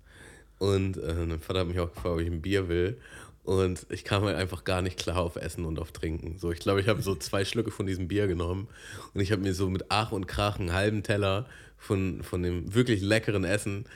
Und 0.61 0.99
äh, 0.99 1.15
mein 1.15 1.41
Vater 1.41 1.61
hat 1.61 1.69
mich 1.69 1.81
auch 1.81 1.89
gefragt, 1.89 2.15
ob 2.15 2.21
ich 2.21 2.31
ein 2.31 2.43
Bier 2.43 2.69
will. 2.69 2.99
Und 3.45 3.87
ich 3.89 4.05
kam 4.05 4.25
halt 4.25 4.37
einfach 4.37 4.65
gar 4.65 4.83
nicht 4.83 4.99
klar 4.99 5.17
auf 5.17 5.37
Essen 5.37 5.65
und 5.65 5.79
auf 5.79 5.91
Trinken. 5.91 6.37
So, 6.39 6.53
ich 6.53 6.61
glaube, 6.61 6.83
ich 6.83 6.89
habe 6.89 7.01
so 7.01 7.15
zwei 7.15 7.47
Schlücke 7.47 7.71
von 7.71 7.87
diesem 7.87 8.09
Bier 8.09 8.27
genommen 8.27 8.69
und 9.15 9.23
ich 9.23 9.33
habe 9.33 9.41
mir 9.41 9.55
so 9.55 9.71
mit 9.71 9.87
Ach 9.89 10.13
und 10.13 10.29
Krach 10.29 10.61
einen 10.61 10.75
halben 10.75 11.03
Teller 11.03 11.47
von, 11.79 12.23
von 12.23 12.43
dem 12.43 12.75
wirklich 12.75 13.01
leckeren 13.01 13.45
Essen, 13.45 13.87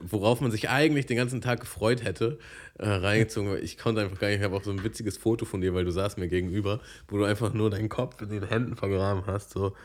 worauf 0.00 0.40
man 0.40 0.50
sich 0.50 0.68
eigentlich 0.68 1.06
den 1.06 1.16
ganzen 1.16 1.40
Tag 1.40 1.60
gefreut 1.60 2.02
hätte, 2.02 2.40
äh, 2.78 2.88
reingezogen. 2.88 3.56
Ich 3.62 3.78
konnte 3.78 4.00
einfach 4.00 4.18
gar 4.18 4.28
nicht. 4.28 4.38
Ich 4.38 4.44
habe 4.44 4.56
auch 4.56 4.64
so 4.64 4.72
ein 4.72 4.82
witziges 4.82 5.16
Foto 5.16 5.44
von 5.44 5.60
dir, 5.60 5.74
weil 5.74 5.84
du 5.84 5.92
saßt 5.92 6.18
mir 6.18 6.28
gegenüber, 6.28 6.80
wo 7.06 7.18
du 7.18 7.24
einfach 7.24 7.54
nur 7.54 7.70
deinen 7.70 7.88
Kopf 7.88 8.20
in 8.20 8.30
den 8.30 8.48
Händen 8.48 8.74
vergraben 8.74 9.22
hast. 9.26 9.52
So, 9.52 9.76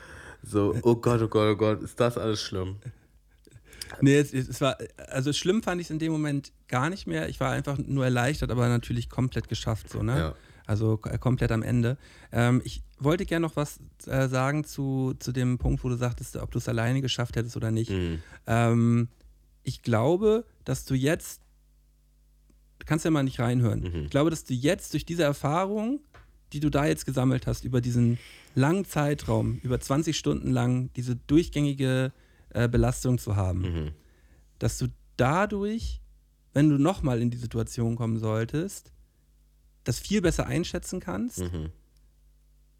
so 0.43 0.75
oh 0.81 0.95
Gott, 0.95 1.21
oh 1.21 1.27
Gott, 1.27 1.53
oh 1.53 1.55
Gott, 1.55 1.83
ist 1.83 1.99
das 1.99 2.17
alles 2.17 2.41
schlimm? 2.41 2.77
Nee, 4.01 4.17
es, 4.17 4.33
es 4.33 4.61
war, 4.61 4.77
also 5.09 5.31
schlimm 5.33 5.63
fand 5.63 5.79
ich 5.81 5.87
es 5.87 5.91
in 5.91 5.99
dem 5.99 6.11
Moment 6.11 6.51
gar 6.67 6.89
nicht 6.89 7.07
mehr. 7.07 7.29
Ich 7.29 7.39
war 7.39 7.51
einfach 7.51 7.77
nur 7.77 8.03
erleichtert, 8.05 8.51
aber 8.51 8.67
natürlich 8.67 9.09
komplett 9.09 9.47
geschafft, 9.49 9.89
so, 9.89 10.01
ne? 10.03 10.17
Ja. 10.17 10.35
Also 10.67 10.97
komplett 10.97 11.51
am 11.51 11.61
Ende. 11.61 11.95
Ähm, 12.31 12.59
ich 12.65 12.81
wollte 12.97 13.25
gerne 13.27 13.45
noch 13.45 13.55
was 13.55 13.79
äh, 14.07 14.27
sagen 14.27 14.63
zu, 14.63 15.13
zu 15.19 15.31
dem 15.31 15.59
Punkt, 15.59 15.83
wo 15.83 15.89
du 15.89 15.95
sagtest, 15.95 16.37
ob 16.37 16.49
du 16.51 16.57
es 16.57 16.67
alleine 16.67 17.01
geschafft 17.01 17.35
hättest 17.35 17.55
oder 17.55 17.69
nicht. 17.69 17.91
Mhm. 17.91 18.23
Ähm, 18.47 19.07
ich 19.63 19.83
glaube, 19.83 20.43
dass 20.63 20.85
du 20.85 20.95
jetzt, 20.95 21.41
du 22.79 22.85
kannst 22.85 23.05
ja 23.05 23.11
mal 23.11 23.23
nicht 23.23 23.39
reinhören, 23.39 23.81
Mhm. 23.81 24.03
ich 24.05 24.09
glaube, 24.09 24.29
dass 24.31 24.43
du 24.43 24.53
jetzt 24.55 24.93
durch 24.93 25.05
diese 25.05 25.23
Erfahrung, 25.23 25.99
die 26.53 26.59
du 26.59 26.69
da 26.69 26.85
jetzt 26.85 27.05
gesammelt 27.05 27.47
hast, 27.47 27.63
über 27.65 27.81
diesen 27.81 28.17
langen 28.55 28.85
Zeitraum, 28.85 29.59
über 29.63 29.79
20 29.79 30.17
Stunden 30.17 30.51
lang, 30.51 30.89
diese 30.95 31.15
durchgängige 31.15 32.11
äh, 32.55 32.67
Belastung 32.69 33.17
zu 33.17 33.35
haben, 33.35 33.61
Mhm. 33.61 33.91
dass 34.59 34.77
du 34.77 34.87
dadurch, 35.17 36.01
wenn 36.53 36.69
du 36.69 36.77
nochmal 36.77 37.21
in 37.21 37.29
die 37.29 37.37
Situation 37.37 37.95
kommen 37.95 38.17
solltest, 38.17 38.91
das 39.83 39.99
viel 39.99 40.21
besser 40.21 40.47
einschätzen 40.47 40.99
kannst 40.99 41.39
Mhm. 41.39 41.69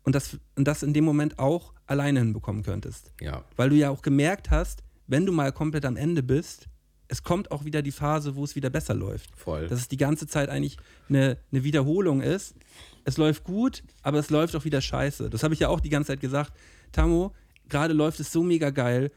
und, 0.03 0.15
das, 0.15 0.37
und 0.55 0.65
das 0.67 0.81
in 0.83 0.93
dem 0.93 1.03
Moment 1.03 1.39
auch 1.39 1.73
alleine 1.85 2.19
hinbekommen 2.19 2.63
könntest. 2.63 3.13
Ja. 3.21 3.43
Weil 3.55 3.69
du 3.69 3.75
ja 3.75 3.89
auch 3.89 4.01
gemerkt 4.01 4.49
hast, 4.49 4.83
wenn 5.07 5.25
du 5.25 5.31
mal 5.31 5.51
komplett 5.51 5.85
am 5.85 5.97
Ende 5.97 6.23
bist, 6.23 6.67
es 7.07 7.21
kommt 7.21 7.51
auch 7.51 7.65
wieder 7.65 7.83
die 7.83 7.91
Phase, 7.91 8.35
wo 8.35 8.43
es 8.43 8.55
wieder 8.55 8.71
besser 8.71 8.95
läuft. 8.95 9.29
Voll. 9.35 9.67
Dass 9.67 9.79
es 9.81 9.87
die 9.87 9.97
ganze 9.97 10.25
Zeit 10.25 10.49
eigentlich 10.49 10.77
eine, 11.07 11.37
eine 11.51 11.63
Wiederholung 11.63 12.21
ist. 12.21 12.55
Es 13.03 13.17
läuft 13.17 13.43
gut, 13.43 13.83
aber 14.01 14.17
es 14.17 14.31
läuft 14.31 14.55
auch 14.55 14.65
wieder 14.65 14.81
scheiße. 14.81 15.29
Das 15.29 15.43
habe 15.43 15.53
ich 15.53 15.59
ja 15.59 15.67
auch 15.69 15.79
die 15.79 15.89
ganze 15.89 16.07
Zeit 16.13 16.21
gesagt. 16.21 16.53
Tamo, 16.91 17.35
gerade 17.69 17.93
läuft 17.93 18.19
es 18.19 18.31
so 18.31 18.41
mega 18.41 18.71
geil. 18.71 19.11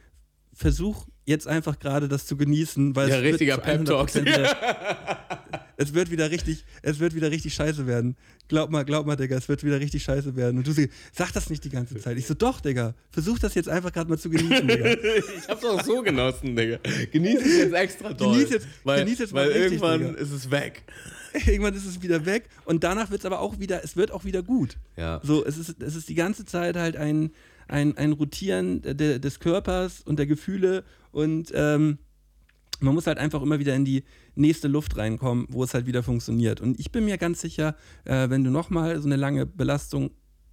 Versuch 0.58 1.06
jetzt 1.24 1.46
einfach 1.46 1.78
gerade 1.78 2.08
das 2.08 2.26
zu 2.26 2.36
genießen, 2.36 2.96
weil 2.96 3.08
Ja, 3.08 3.16
es 3.18 3.22
wird 3.22 3.32
richtiger 3.34 3.58
Pep 3.58 3.84
Talk. 3.84 4.08
100% 4.08 4.22
wieder- 4.22 4.56
es 5.76 5.94
wird 5.94 6.10
wieder 6.10 6.30
richtig, 6.32 6.64
es 6.82 6.98
wird 6.98 7.14
wieder 7.14 7.30
richtig 7.30 7.54
scheiße 7.54 7.86
werden. 7.86 8.16
Glaub 8.48 8.68
mal, 8.70 8.84
glaub 8.84 9.06
mal, 9.06 9.14
Digga, 9.14 9.36
es 9.36 9.48
wird 9.48 9.62
wieder 9.62 9.78
richtig 9.78 10.02
scheiße 10.02 10.34
werden. 10.34 10.58
Und 10.58 10.66
du 10.66 10.72
sagst, 10.72 10.90
sag 11.12 11.32
das 11.32 11.48
nicht 11.48 11.62
die 11.64 11.68
ganze 11.68 11.96
Zeit. 11.98 12.16
Ich 12.18 12.26
so, 12.26 12.34
doch, 12.34 12.60
Digga, 12.60 12.94
versuch 13.10 13.38
das 13.38 13.54
jetzt 13.54 13.68
einfach 13.68 13.92
gerade 13.92 14.10
mal 14.10 14.18
zu 14.18 14.30
genießen, 14.30 14.66
Digga. 14.66 14.86
ich 15.38 15.48
hab's 15.48 15.64
auch 15.64 15.80
so 15.84 16.02
genossen, 16.02 16.56
Digga. 16.56 16.78
Genieß 17.12 17.40
es 17.40 17.56
jetzt 17.58 17.74
extra 17.74 18.12
doll. 18.12 18.32
Genieß 18.34 18.50
jetzt- 18.50 18.66
weil, 18.82 19.04
genieß 19.04 19.18
jetzt 19.20 19.32
mal 19.32 19.42
weil 19.44 19.52
richtig, 19.52 19.64
irgendwann 19.82 20.00
Digga. 20.00 20.18
ist 20.20 20.32
es 20.32 20.50
weg. 20.50 20.82
Irgendwann 21.46 21.74
ist 21.74 21.84
es 21.84 22.00
wieder 22.02 22.24
weg 22.24 22.48
und 22.64 22.82
danach 22.82 23.10
wird 23.10 23.20
es 23.20 23.26
aber 23.26 23.40
auch 23.40 23.60
wieder, 23.60 23.84
es 23.84 23.96
wird 23.96 24.10
auch 24.12 24.24
wieder 24.24 24.42
gut. 24.42 24.78
Ja. 24.96 25.20
So, 25.22 25.44
es 25.44 25.58
ist, 25.58 25.80
es 25.80 25.94
ist 25.94 26.08
die 26.08 26.14
ganze 26.14 26.46
Zeit 26.46 26.74
halt 26.74 26.96
ein, 26.96 27.30
ein, 27.68 27.96
ein 27.96 28.12
Rotieren 28.12 28.82
de, 28.82 29.18
des 29.18 29.40
Körpers 29.40 30.02
und 30.02 30.18
der 30.18 30.26
Gefühle 30.26 30.84
und 31.12 31.52
ähm, 31.54 31.98
man 32.80 32.94
muss 32.94 33.06
halt 33.06 33.18
einfach 33.18 33.42
immer 33.42 33.58
wieder 33.58 33.74
in 33.74 33.84
die 33.84 34.04
nächste 34.34 34.68
Luft 34.68 34.96
reinkommen, 34.96 35.46
wo 35.48 35.64
es 35.64 35.74
halt 35.74 35.86
wieder 35.86 36.02
funktioniert. 36.02 36.60
Und 36.60 36.78
ich 36.78 36.92
bin 36.92 37.04
mir 37.04 37.18
ganz 37.18 37.40
sicher, 37.40 37.74
äh, 38.04 38.30
wenn 38.30 38.44
du 38.44 38.50
nochmal 38.50 39.00
so 39.00 39.08
eine 39.08 39.16
lange 39.16 39.46
Belastung 39.46 40.10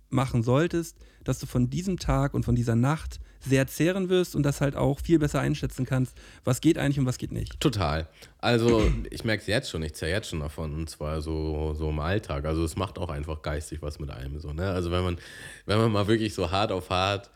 machen 0.09 0.43
solltest, 0.43 0.97
dass 1.23 1.39
du 1.39 1.45
von 1.45 1.69
diesem 1.69 1.97
Tag 1.97 2.33
und 2.33 2.43
von 2.43 2.55
dieser 2.55 2.75
Nacht 2.75 3.19
sehr 3.41 3.67
zehren 3.67 4.09
wirst 4.09 4.35
und 4.35 4.43
das 4.43 4.61
halt 4.61 4.75
auch 4.75 4.99
viel 4.99 5.19
besser 5.19 5.39
einschätzen 5.39 5.85
kannst, 5.85 6.17
was 6.43 6.61
geht 6.61 6.77
eigentlich 6.77 6.99
und 6.99 7.05
was 7.05 7.17
geht 7.17 7.31
nicht. 7.31 7.59
Total. 7.59 8.07
Also, 8.39 8.89
ich 9.09 9.23
merke 9.23 9.41
es 9.41 9.47
jetzt 9.47 9.69
schon, 9.69 9.83
ich 9.83 9.93
zerre 9.93 10.11
jetzt 10.11 10.29
schon 10.29 10.39
davon, 10.39 10.73
und 10.73 10.89
zwar 10.89 11.21
so, 11.21 11.73
so 11.73 11.89
im 11.89 11.99
Alltag. 11.99 12.45
Also, 12.45 12.63
es 12.63 12.75
macht 12.75 12.97
auch 12.97 13.09
einfach 13.09 13.41
geistig 13.41 13.81
was 13.81 13.99
mit 13.99 14.09
einem. 14.11 14.39
So, 14.39 14.53
ne? 14.53 14.69
Also, 14.71 14.91
wenn 14.91 15.03
man, 15.03 15.17
wenn 15.65 15.77
man 15.77 15.91
mal 15.91 16.07
wirklich 16.07 16.33
so 16.33 16.51
hart 16.51 16.71
auf 16.71 16.89
hart, 16.89 17.29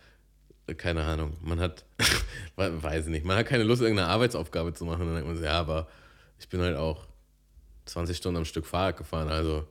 keine 0.77 1.03
Ahnung, 1.03 1.35
man 1.41 1.59
hat, 1.59 1.85
we- 2.55 2.83
weiß 2.83 3.05
ich 3.05 3.11
nicht, 3.11 3.25
man 3.25 3.37
hat 3.37 3.47
keine 3.47 3.63
Lust, 3.63 3.81
irgendeine 3.81 4.09
Arbeitsaufgabe 4.09 4.73
zu 4.73 4.85
machen, 4.85 5.05
dann 5.05 5.13
denkt 5.15 5.27
man 5.27 5.35
sich, 5.35 5.45
ja, 5.45 5.59
aber 5.59 5.87
ich 6.39 6.47
bin 6.49 6.61
halt 6.61 6.77
auch 6.77 7.07
20 7.85 8.15
Stunden 8.17 8.37
am 8.37 8.45
Stück 8.45 8.65
Fahrrad 8.67 8.97
gefahren, 8.97 9.29
also 9.29 9.65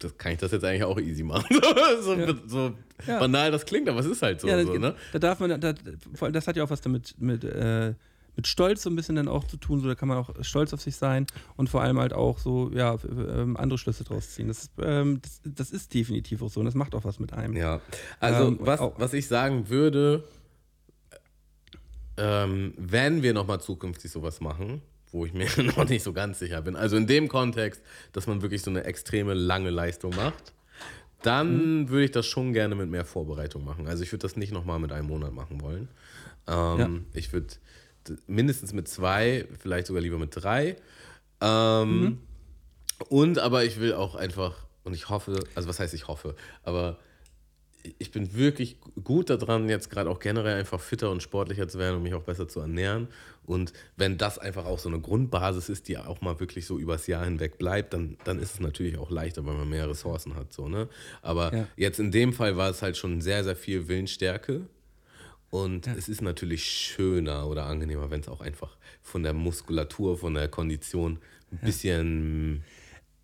das 0.00 0.18
kann 0.18 0.32
ich 0.32 0.38
das 0.38 0.50
jetzt 0.52 0.64
eigentlich 0.64 0.84
auch 0.84 0.98
easy 0.98 1.22
machen. 1.22 1.46
so 2.02 2.14
Ja. 2.14 2.34
so 2.46 2.72
Ja. 3.06 3.18
banal 3.20 3.50
das 3.50 3.64
klingt, 3.64 3.88
aber 3.88 4.00
es 4.00 4.06
ist 4.06 4.20
halt 4.22 4.40
so. 4.40 4.48
ja, 4.48 4.62
so 4.64 4.72
da, 4.72 4.78
ne? 4.78 4.94
da 5.12 5.18
darf 5.18 5.40
man, 5.40 5.60
da, 5.60 5.72
vor 6.14 6.26
allem 6.26 6.32
das 6.34 6.46
hat 6.48 6.56
ja 6.56 6.64
auch 6.64 6.70
was 6.70 6.80
damit 6.80 7.14
mit, 7.18 7.44
äh, 7.44 7.94
mit 8.36 8.46
Stolz 8.46 8.82
so 8.82 8.90
ein 8.90 8.96
bisschen 8.96 9.16
dann 9.16 9.28
auch 9.28 9.44
zu 9.44 9.56
tun. 9.56 9.80
So, 9.80 9.88
da 9.88 9.94
kann 9.94 10.08
man 10.08 10.16
auch 10.18 10.30
stolz 10.42 10.72
auf 10.72 10.80
sich 10.80 10.96
sein 10.96 11.26
und 11.56 11.68
vor 11.68 11.82
allem 11.82 11.98
halt 11.98 12.12
auch 12.12 12.38
so, 12.38 12.70
ja, 12.72 12.96
ähm, 13.04 13.56
andere 13.56 13.78
Schlüsse 13.78 14.04
draus 14.04 14.30
ziehen. 14.30 14.48
Das 14.48 14.62
ist, 14.64 14.70
ähm, 14.82 15.20
das, 15.22 15.40
das 15.44 15.70
ist 15.70 15.92
definitiv 15.94 16.40
auch 16.42 16.48
so 16.50 16.60
und 16.60 16.66
das 16.66 16.74
macht 16.74 16.94
auch 16.94 17.04
was 17.04 17.18
mit 17.20 17.32
einem. 17.32 17.56
Ja, 17.56 17.80
also 18.20 18.48
Ähm, 18.48 18.58
was, 18.60 18.80
auch- 18.80 18.98
was 18.98 19.12
ich 19.14 19.26
sagen 19.28 19.68
würde, 19.68 20.24
ähm, 22.16 22.74
wenn 22.76 23.22
wir 23.22 23.32
nochmal 23.32 23.60
zukünftig 23.60 24.10
sowas 24.10 24.40
machen, 24.40 24.82
wo 25.12 25.26
ich 25.26 25.32
mir 25.32 25.46
noch 25.76 25.88
nicht 25.88 26.02
so 26.02 26.12
ganz 26.12 26.38
sicher 26.38 26.62
bin, 26.62 26.76
also 26.76 26.96
in 26.96 27.06
dem 27.06 27.28
Kontext, 27.28 27.82
dass 28.12 28.26
man 28.26 28.42
wirklich 28.42 28.62
so 28.62 28.70
eine 28.70 28.84
extreme 28.84 29.34
lange 29.34 29.70
Leistung 29.70 30.14
macht, 30.16 30.52
dann 31.22 31.88
würde 31.90 32.04
ich 32.06 32.10
das 32.12 32.26
schon 32.26 32.52
gerne 32.52 32.74
mit 32.74 32.88
mehr 32.88 33.04
Vorbereitung 33.04 33.64
machen. 33.64 33.86
Also 33.86 34.02
ich 34.02 34.12
würde 34.12 34.22
das 34.22 34.36
nicht 34.36 34.52
nochmal 34.52 34.78
mit 34.78 34.92
einem 34.92 35.06
Monat 35.08 35.32
machen 35.32 35.60
wollen. 35.60 35.88
Ähm, 36.46 37.06
Ich 37.12 37.32
würde 37.32 37.48
mindestens 38.26 38.72
mit 38.72 38.88
zwei, 38.88 39.46
vielleicht 39.58 39.86
sogar 39.86 40.00
lieber 40.02 40.18
mit 40.18 40.30
drei. 40.34 40.76
Ähm, 41.42 42.18
Und 43.08 43.38
aber 43.38 43.64
ich 43.64 43.80
will 43.80 43.92
auch 43.94 44.14
einfach, 44.14 44.54
und 44.84 44.94
ich 44.94 45.08
hoffe, 45.08 45.44
also 45.54 45.68
was 45.68 45.78
heißt 45.80 45.94
ich 45.94 46.08
hoffe, 46.08 46.34
aber 46.62 46.98
ich 47.98 48.10
bin 48.10 48.34
wirklich 48.34 48.76
gut 49.04 49.30
daran, 49.30 49.68
jetzt 49.68 49.90
gerade 49.90 50.10
auch 50.10 50.18
generell 50.18 50.58
einfach 50.58 50.80
fitter 50.80 51.10
und 51.10 51.22
sportlicher 51.22 51.66
zu 51.68 51.78
werden 51.78 51.96
und 51.96 52.02
mich 52.02 52.14
auch 52.14 52.22
besser 52.22 52.46
zu 52.48 52.60
ernähren. 52.60 53.08
Und 53.44 53.72
wenn 53.96 54.18
das 54.18 54.38
einfach 54.38 54.66
auch 54.66 54.78
so 54.78 54.88
eine 54.88 55.00
Grundbasis 55.00 55.68
ist, 55.68 55.88
die 55.88 55.96
auch 55.98 56.20
mal 56.20 56.38
wirklich 56.40 56.66
so 56.66 56.78
übers 56.78 57.06
Jahr 57.06 57.24
hinweg 57.24 57.58
bleibt, 57.58 57.94
dann, 57.94 58.16
dann 58.24 58.38
ist 58.38 58.54
es 58.54 58.60
natürlich 58.60 58.98
auch 58.98 59.10
leichter, 59.10 59.44
weil 59.46 59.54
man 59.54 59.68
mehr 59.68 59.88
Ressourcen 59.88 60.34
hat. 60.36 60.52
So, 60.52 60.68
ne? 60.68 60.88
Aber 61.22 61.54
Ja. 61.54 61.66
jetzt 61.76 61.98
in 61.98 62.10
dem 62.12 62.32
Fall 62.32 62.56
war 62.56 62.70
es 62.70 62.82
halt 62.82 62.96
schon 62.96 63.20
sehr, 63.20 63.42
sehr 63.44 63.56
viel 63.56 63.88
Willensstärke. 63.88 64.66
Und 65.50 65.88
es 65.88 66.08
ist 66.08 66.22
natürlich 66.22 66.64
schöner 66.64 67.48
oder 67.48 67.66
angenehmer, 67.66 68.08
wenn 68.10 68.20
es 68.20 68.28
auch 68.28 68.40
einfach 68.40 68.76
von 69.02 69.24
der 69.24 69.32
Muskulatur, 69.32 70.16
von 70.16 70.34
der 70.34 70.46
Kondition 70.48 71.18
ein 71.50 71.58
bisschen 71.64 72.62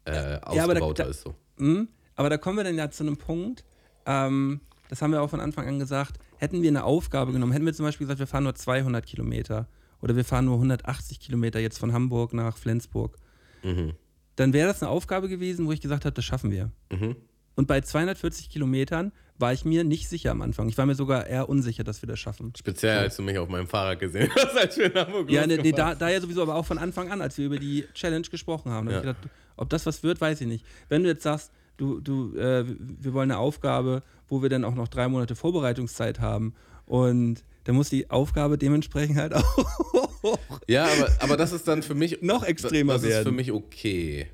äh, 0.06 0.12
Ja, 0.32 0.40
aber 0.42 0.74
da- 0.74 0.80
ausgebauter 0.80 1.04
da- 1.04 1.10
ist. 1.10 1.20
So. 1.22 1.34
Mhm. 1.58 1.88
Aber 2.16 2.30
da 2.30 2.36
kommen 2.38 2.56
wir 2.56 2.64
dann 2.64 2.76
ja 2.76 2.90
zu 2.90 3.04
einem 3.04 3.16
Punkt, 3.16 3.62
ähm, 4.06 4.60
das 4.88 5.02
haben 5.02 5.12
wir 5.12 5.20
auch 5.22 5.30
von 5.30 5.40
Anfang 5.40 5.66
an 5.66 5.78
gesagt, 5.78 6.18
hätten 6.38 6.62
wir 6.62 6.68
eine 6.70 6.84
Aufgabe 6.84 7.32
genommen, 7.32 7.52
hätten 7.52 7.66
wir 7.66 7.74
zum 7.74 7.84
Beispiel 7.86 8.06
gesagt, 8.06 8.20
wir 8.20 8.26
fahren 8.26 8.44
nur 8.44 8.54
200 8.54 9.04
Kilometer 9.04 9.68
oder 10.00 10.14
wir 10.16 10.24
fahren 10.24 10.44
nur 10.44 10.54
180 10.56 11.18
Kilometer 11.20 11.58
jetzt 11.58 11.78
von 11.78 11.92
Hamburg 11.92 12.32
nach 12.32 12.56
Flensburg, 12.56 13.16
Mhm. 13.62 13.94
dann 14.36 14.52
wäre 14.52 14.68
das 14.68 14.82
eine 14.82 14.90
Aufgabe 14.90 15.28
gewesen, 15.28 15.66
wo 15.66 15.72
ich 15.72 15.80
gesagt 15.80 16.04
habe, 16.04 16.14
das 16.14 16.24
schaffen 16.24 16.50
wir. 16.50 16.70
Mhm. 16.92 17.16
Und 17.56 17.66
bei 17.66 17.80
240 17.80 18.50
Kilometern 18.50 19.12
war 19.38 19.52
ich 19.52 19.64
mir 19.64 19.82
nicht 19.82 20.08
sicher 20.08 20.30
am 20.30 20.42
Anfang. 20.42 20.68
Ich 20.68 20.76
war 20.78 20.84
mir 20.86 20.94
sogar 20.94 21.26
eher 21.26 21.48
unsicher, 21.48 21.84
dass 21.84 22.02
wir 22.02 22.06
das 22.06 22.18
schaffen. 22.20 22.52
Speziell, 22.56 22.98
als 22.98 23.16
du 23.16 23.22
mich 23.22 23.38
auf 23.38 23.48
meinem 23.48 23.66
Fahrrad 23.66 23.98
gesehen 23.98 24.30
hast, 24.36 24.56
als 24.60 24.76
wir 24.76 24.86
in 24.86 24.94
Hamburg 24.94 25.30
Ja, 25.30 25.46
nee, 25.46 25.56
nee, 25.56 25.72
da, 25.72 25.94
da 25.94 26.08
ja 26.10 26.20
sowieso, 26.20 26.42
aber 26.42 26.54
auch 26.54 26.66
von 26.66 26.76
Anfang 26.78 27.10
an, 27.10 27.20
als 27.22 27.38
wir 27.38 27.46
über 27.46 27.58
die 27.58 27.84
Challenge 27.94 28.26
gesprochen 28.28 28.70
haben. 28.70 28.88
Da 28.88 28.96
hab 28.96 29.04
Ja. 29.04 29.10
ich 29.12 29.16
gedacht, 29.16 29.34
ob 29.56 29.70
das 29.70 29.86
was 29.86 30.02
wird, 30.02 30.20
weiß 30.20 30.42
ich 30.42 30.46
nicht. 30.46 30.64
Wenn 30.90 31.02
du 31.02 31.08
jetzt 31.08 31.22
sagst, 31.22 31.50
du, 31.76 32.00
du, 32.00 32.36
äh, 32.36 32.64
wir 32.66 33.12
wollen 33.12 33.30
eine 33.30 33.38
Aufgabe, 33.38 34.02
wo 34.28 34.42
wir 34.42 34.48
dann 34.48 34.64
auch 34.64 34.74
noch 34.74 34.88
drei 34.88 35.08
Monate 35.08 35.36
Vorbereitungszeit 35.36 36.20
haben 36.20 36.54
und 36.86 37.44
dann 37.64 37.74
muss 37.74 37.90
die 37.90 38.10
Aufgabe 38.10 38.58
dementsprechend 38.58 39.16
halt 39.18 39.34
auch 40.24 40.38
Ja, 40.68 40.84
aber, 40.84 41.10
aber 41.20 41.36
das 41.36 41.52
ist 41.52 41.66
dann 41.66 41.82
für 41.82 41.94
mich 41.94 42.22
Noch 42.22 42.44
extremer 42.44 42.94
Das 42.94 43.02
ist 43.02 43.18
für 43.18 43.32
mich 43.32 43.52
okay. 43.52 44.28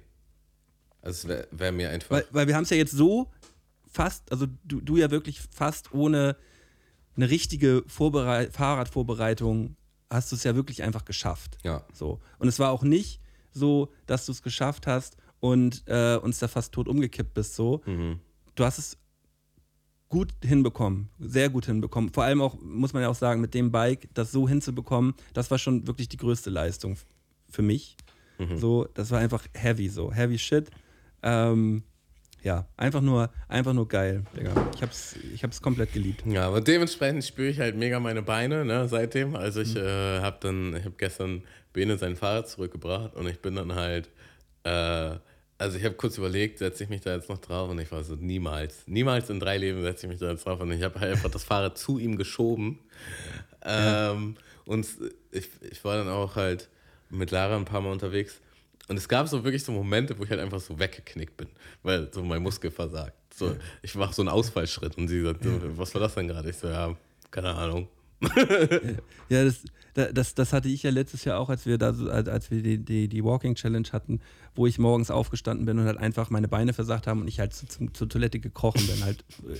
Also 1.00 1.26
es 1.26 1.28
wäre 1.28 1.48
wär 1.50 1.72
mir 1.72 1.90
einfach. 1.90 2.10
Weil, 2.10 2.24
weil 2.30 2.46
wir 2.46 2.54
haben 2.54 2.64
es 2.64 2.70
ja 2.70 2.76
jetzt 2.76 2.92
so 2.92 3.30
fast, 3.90 4.30
also 4.30 4.46
du, 4.64 4.80
du 4.80 4.96
ja 4.96 5.10
wirklich 5.10 5.40
fast 5.40 5.92
ohne 5.92 6.36
eine 7.16 7.28
richtige 7.28 7.82
Vorberei 7.86 8.50
Fahrradvorbereitung 8.50 9.76
hast 10.08 10.30
du 10.30 10.36
es 10.36 10.44
ja 10.44 10.54
wirklich 10.54 10.82
einfach 10.82 11.04
geschafft. 11.04 11.58
ja. 11.62 11.84
So. 11.92 12.20
Und 12.38 12.48
es 12.48 12.58
war 12.58 12.70
auch 12.70 12.82
nicht 12.82 13.20
so, 13.50 13.92
dass 14.06 14.26
du 14.26 14.32
es 14.32 14.42
geschafft 14.42 14.86
hast 14.86 15.16
und 15.42 15.82
äh, 15.86 16.16
uns 16.22 16.38
da 16.38 16.46
fast 16.46 16.72
tot 16.72 16.86
umgekippt 16.86 17.34
bist. 17.34 17.56
So. 17.56 17.82
Mhm. 17.84 18.20
Du 18.54 18.64
hast 18.64 18.78
es 18.78 18.96
gut 20.08 20.30
hinbekommen, 20.44 21.08
sehr 21.18 21.48
gut 21.50 21.66
hinbekommen. 21.66 22.12
Vor 22.12 22.22
allem 22.22 22.40
auch, 22.40 22.56
muss 22.62 22.92
man 22.92 23.02
ja 23.02 23.08
auch 23.08 23.16
sagen, 23.16 23.40
mit 23.40 23.52
dem 23.54 23.72
Bike, 23.72 24.08
das 24.14 24.30
so 24.30 24.48
hinzubekommen, 24.48 25.14
das 25.34 25.50
war 25.50 25.58
schon 25.58 25.86
wirklich 25.88 26.08
die 26.08 26.16
größte 26.16 26.48
Leistung 26.48 26.96
für 27.50 27.62
mich. 27.62 27.96
Mhm. 28.38 28.56
So, 28.58 28.86
das 28.94 29.10
war 29.10 29.18
einfach 29.18 29.44
heavy, 29.54 29.88
so 29.88 30.12
heavy 30.12 30.38
shit. 30.38 30.70
Ähm, 31.24 31.82
ja, 32.44 32.68
einfach 32.76 33.00
nur, 33.00 33.30
einfach 33.48 33.72
nur 33.72 33.88
geil, 33.88 34.24
Digga. 34.36 34.70
Ich 34.76 34.82
hab's, 34.82 35.16
ich 35.32 35.42
hab's 35.42 35.60
komplett 35.60 35.92
geliebt. 35.92 36.22
Ja, 36.26 36.46
aber 36.46 36.60
dementsprechend 36.60 37.24
spüre 37.24 37.48
ich 37.48 37.58
halt 37.58 37.76
mega 37.76 37.98
meine 37.98 38.22
Beine, 38.22 38.64
ne, 38.64 38.86
seitdem. 38.88 39.34
Also 39.34 39.60
ich 39.60 39.74
Mhm. 39.74 39.80
äh, 39.80 40.20
habe 40.20 40.36
dann, 40.40 40.76
ich 40.76 40.84
habe 40.84 40.94
gestern 40.98 41.42
Bene 41.72 41.98
sein 41.98 42.14
Fahrrad 42.14 42.48
zurückgebracht 42.48 43.16
und 43.16 43.26
ich 43.26 43.40
bin 43.40 43.56
dann 43.56 43.74
halt, 43.74 44.08
äh, 44.64 45.16
also 45.62 45.78
ich 45.78 45.84
habe 45.84 45.94
kurz 45.94 46.18
überlegt, 46.18 46.58
setze 46.58 46.84
ich 46.84 46.90
mich 46.90 47.00
da 47.00 47.14
jetzt 47.14 47.28
noch 47.28 47.38
drauf 47.38 47.70
und 47.70 47.78
ich 47.78 47.90
war 47.90 48.02
so, 48.04 48.14
niemals, 48.16 48.82
niemals 48.86 49.30
in 49.30 49.40
drei 49.40 49.58
Leben 49.58 49.82
setze 49.82 50.06
ich 50.06 50.10
mich 50.12 50.20
da 50.20 50.30
jetzt 50.30 50.44
drauf 50.46 50.60
und 50.60 50.70
ich 50.72 50.82
habe 50.82 51.00
halt 51.00 51.12
einfach 51.12 51.30
das 51.30 51.44
Fahrrad 51.44 51.78
zu 51.78 51.98
ihm 51.98 52.16
geschoben. 52.16 52.78
Ähm, 53.64 54.36
Und 54.64 54.86
ich, 55.32 55.48
ich 55.70 55.84
war 55.84 55.96
dann 55.96 56.08
auch 56.08 56.36
halt 56.36 56.68
mit 57.10 57.30
Lara 57.30 57.56
ein 57.56 57.64
paar 57.64 57.80
Mal 57.80 57.90
unterwegs 57.92 58.40
und 58.88 58.96
es 58.96 59.08
gab 59.08 59.26
so 59.28 59.42
wirklich 59.44 59.64
so 59.64 59.72
Momente, 59.72 60.18
wo 60.18 60.24
ich 60.24 60.30
halt 60.30 60.40
einfach 60.40 60.60
so 60.60 60.78
weggeknickt 60.78 61.36
bin, 61.36 61.48
weil 61.82 62.12
so 62.12 62.22
mein 62.22 62.42
Muskel 62.42 62.70
versagt. 62.70 63.14
So, 63.34 63.56
Ich 63.82 63.94
mache 63.94 64.12
so 64.14 64.22
einen 64.22 64.28
Ausfallschritt 64.28 64.96
und 64.98 65.08
sie 65.08 65.22
sagt, 65.22 65.42
so, 65.44 65.50
was 65.78 65.94
war 65.94 66.02
das 66.02 66.14
denn 66.14 66.28
gerade? 66.28 66.50
Ich 66.50 66.56
so, 66.56 66.68
ja, 66.68 66.94
keine 67.30 67.54
Ahnung. 67.54 67.88
Ja, 69.28 69.44
das, 69.44 69.64
da- 69.94 70.12
das, 70.12 70.34
das 70.34 70.52
hatte 70.52 70.68
ich 70.68 70.82
ja 70.82 70.90
letztes 70.90 71.24
Jahr 71.24 71.38
auch, 71.38 71.48
als 71.50 71.66
wir 71.66 71.78
da 71.78 71.90
als 71.90 72.50
wir 72.50 72.62
die, 72.62 72.78
die, 72.78 73.08
die 73.08 73.24
Walking 73.24 73.54
Challenge 73.54 73.88
hatten, 73.92 74.20
wo 74.54 74.66
ich 74.66 74.78
morgens 74.78 75.10
aufgestanden 75.10 75.66
bin 75.66 75.78
und 75.78 75.84
halt 75.86 75.98
einfach 75.98 76.30
meine 76.30 76.48
Beine 76.48 76.72
versagt 76.72 77.06
haben 77.06 77.20
und 77.20 77.28
ich 77.28 77.40
halt 77.40 77.52
zu, 77.54 77.66
zum, 77.66 77.92
zur 77.94 78.08
Toilette 78.08 78.38
gekrochen 78.40 78.86
bin, 78.86 79.04
halt 79.04 79.24
äh, 79.48 79.56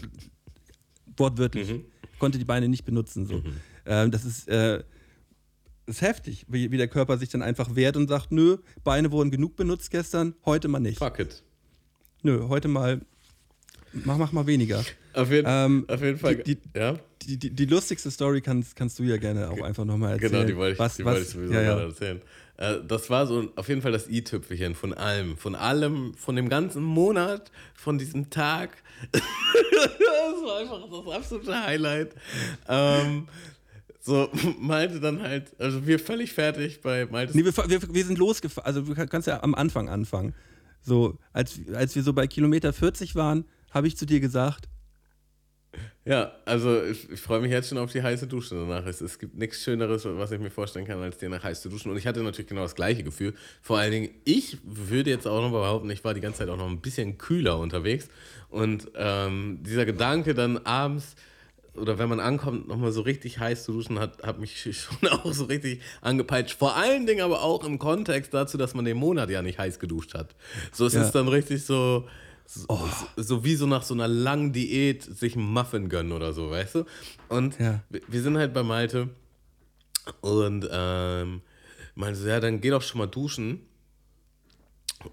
wortwörtlich. 1.16 1.74
Konnte 2.18 2.39
die 2.39 2.44
Beine 2.44 2.68
nicht 2.68 2.84
benutzen. 2.84 3.26
So. 3.26 3.43
Ähm, 3.86 4.10
das 4.10 4.24
ist, 4.24 4.48
äh, 4.48 4.82
ist 5.86 6.01
heftig, 6.01 6.47
wie, 6.48 6.70
wie 6.70 6.76
der 6.76 6.89
Körper 6.89 7.18
sich 7.18 7.28
dann 7.28 7.43
einfach 7.43 7.74
wehrt 7.74 7.97
und 7.97 8.09
sagt, 8.09 8.30
nö, 8.30 8.59
Beine 8.84 9.10
wurden 9.10 9.30
genug 9.30 9.56
benutzt 9.56 9.90
gestern, 9.90 10.34
heute 10.44 10.68
mal 10.68 10.78
nicht. 10.80 10.98
Fuck 10.98 11.18
it. 11.18 11.43
Nö, 12.22 12.47
heute 12.48 12.68
mal, 12.68 13.01
mach, 13.93 14.16
mach 14.16 14.30
mal 14.32 14.47
weniger. 14.47 14.84
Auf 15.12 15.30
jeden, 15.32 15.48
Ähm, 15.51 15.84
auf 15.89 16.01
jeden 16.01 16.18
Fall. 16.18 16.36
die- 16.36 16.59
ja, 16.76 16.97
Die, 17.27 17.36
die, 17.39 17.51
die 17.51 17.65
lustigste 17.66 18.11
Story 18.11 18.40
kannst, 18.40 18.77
kannst 18.77 18.99
du 18.99 19.05
ja 19.05 19.16
gerne 19.16 19.51
auch 19.51 19.61
einfach 19.61 19.85
nochmal 19.85 20.12
erzählen. 20.12 20.32
genau, 20.32 20.44
die 20.44 20.57
wollte 20.57 20.73
ich, 20.74 20.78
was, 20.78 20.97
die 20.97 21.05
was, 21.05 21.15
wollte 21.15 21.27
ich 21.27 21.32
sowieso 21.32 21.55
ja, 21.55 21.62
ja. 21.62 21.81
erzählen. 21.81 22.23
Äh, 22.57 22.77
das 22.86 23.11
war 23.11 23.27
so 23.27 23.51
auf 23.57 23.69
jeden 23.69 23.82
Fall 23.82 23.93
das 23.93 24.09
i-Tüpfelchen 24.09 24.74
von 24.74 24.93
allem. 24.93 25.36
Von 25.36 25.55
allem, 25.55 26.15
von 26.15 26.36
dem 26.36 26.49
ganzen 26.49 26.82
Monat, 26.82 27.51
von 27.74 27.99
diesem 27.99 28.31
Tag. 28.31 28.77
das 29.12 29.23
war 30.44 30.61
einfach 30.61 30.89
das 30.89 31.15
absolute 31.15 31.65
Highlight. 31.65 32.15
Ähm, 32.69 33.28
so, 34.01 34.28
Malte 34.59 35.01
dann 35.01 35.23
halt, 35.23 35.53
also 35.59 35.86
wir 35.86 35.99
völlig 35.99 36.32
fertig 36.32 36.82
bei 36.82 37.07
Malte. 37.07 37.36
Nee, 37.36 37.44
wir, 37.44 37.57
wir, 37.57 37.94
wir 37.94 38.05
sind 38.05 38.19
losgefahren. 38.19 38.66
Also 38.66 38.82
du 38.82 38.94
kannst 39.07 39.28
ja 39.28 39.43
am 39.43 39.55
Anfang 39.55 39.89
anfangen. 39.89 40.35
So, 40.82 41.19
als, 41.32 41.61
als 41.74 41.94
wir 41.94 42.03
so 42.03 42.12
bei 42.12 42.27
Kilometer 42.27 42.73
40 42.73 43.15
waren, 43.15 43.44
habe 43.70 43.86
ich 43.86 43.97
zu 43.97 44.05
dir 44.05 44.20
gesagt, 44.20 44.69
Ja, 46.05 46.33
also 46.47 46.83
ich, 46.83 47.09
ich 47.11 47.20
freue 47.20 47.41
mich 47.41 47.53
jetzt 47.53 47.69
schon 47.69 47.79
auf 47.79 47.93
die 47.93 48.03
heiße 48.03 48.27
Dusche 48.27 48.57
danach. 48.57 48.85
Es, 48.87 49.01
es 49.01 49.20
gibt 49.20 49.37
nichts 49.37 49.62
Schöneres, 49.62 50.05
was 50.05 50.33
ich 50.33 50.41
mir 50.41 50.51
vorstellen 50.51 50.85
kann, 50.85 51.01
als 51.01 51.19
dir 51.19 51.29
nach 51.29 51.45
heiß 51.45 51.62
zu 51.62 51.69
duschen. 51.69 51.93
Und 51.93 51.97
ich 51.97 52.09
hatte 52.09 52.20
natürlich 52.24 52.49
genau 52.49 52.62
das 52.62 52.74
gleiche 52.74 53.05
Gefühl. 53.05 53.35
Vor 53.61 53.79
allen 53.79 53.93
Dingen, 53.93 54.11
ich 54.24 54.59
würde 54.65 55.11
jetzt 55.11 55.29
auch 55.29 55.41
noch 55.41 55.53
behaupten, 55.53 55.89
ich 55.91 56.03
war 56.03 56.12
die 56.12 56.20
ganze 56.20 56.41
Zeit 56.41 56.49
auch 56.49 56.57
noch 56.57 56.69
ein 56.69 56.81
bisschen 56.81 57.19
kühler 57.19 57.57
unterwegs. 57.59 58.09
Und 58.51 58.91
ähm, 58.97 59.61
dieser 59.62 59.85
Gedanke 59.87 60.35
dann 60.35 60.59
abends 60.59 61.15
oder 61.74 61.99
wenn 61.99 62.09
man 62.09 62.20
ankommt, 62.20 62.69
nochmal 62.69 62.93
so 62.93 63.01
richtig 63.01 63.39
heiß 63.39 63.65
zu 63.65 63.73
duschen, 63.73 63.99
hat, 63.99 64.23
hat 64.24 64.41
mich 64.41 64.61
schon 64.77 65.09
auch 65.09 65.33
so 65.33 65.45
richtig 65.45 65.81
angepeitscht. 66.01 66.59
Vor 66.59 66.77
allen 66.77 67.07
Dingen 67.07 67.20
aber 67.23 67.43
auch 67.43 67.65
im 67.65 67.79
Kontext 67.79 68.35
dazu, 68.35 68.59
dass 68.59 68.74
man 68.74 68.85
den 68.85 68.97
Monat 68.97 69.31
ja 69.31 69.41
nicht 69.41 69.59
heiß 69.61 69.79
geduscht 69.79 70.15
hat. 70.15 70.35
So 70.73 70.85
es 70.85 70.95
Ja. 70.95 71.03
ist 71.03 71.12
dann 71.12 71.29
richtig 71.29 71.65
so, 71.65 72.09
so, 72.55 72.66
so, 73.16 73.23
so 73.23 73.45
wie 73.45 73.55
so 73.55 73.66
nach 73.66 73.83
so 73.83 73.95
einer 73.95 74.09
langen 74.09 74.53
Diät 74.53 75.03
sich 75.03 75.37
einen 75.37 75.51
Muffin 75.53 75.89
gönnen 75.89 76.12
oder 76.12 76.33
so, 76.33 76.51
weißt 76.51 76.74
du? 76.77 76.85
Und 77.29 77.59
Ja. 77.59 77.83
wir, 77.91 78.01
wir 78.09 78.23
sind 78.23 78.37
halt 78.37 78.53
bei 78.53 78.62
Malte 78.62 79.09
und 80.20 80.69
ähm, 80.70 81.43
meinte 81.95 82.19
so, 82.20 82.29
ja, 82.29 82.41
dann 82.41 82.61
geh 82.61 82.70
doch 82.70 82.83
schon 82.83 82.99
mal 82.99 83.07
duschen. 83.07 83.61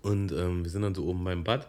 Und 0.01 0.31
ähm, 0.31 0.63
wir 0.63 0.69
sind 0.71 0.81
dann 0.81 0.93
so 0.95 1.05
oben 1.05 1.23
beim 1.23 1.43
Bad 1.43 1.67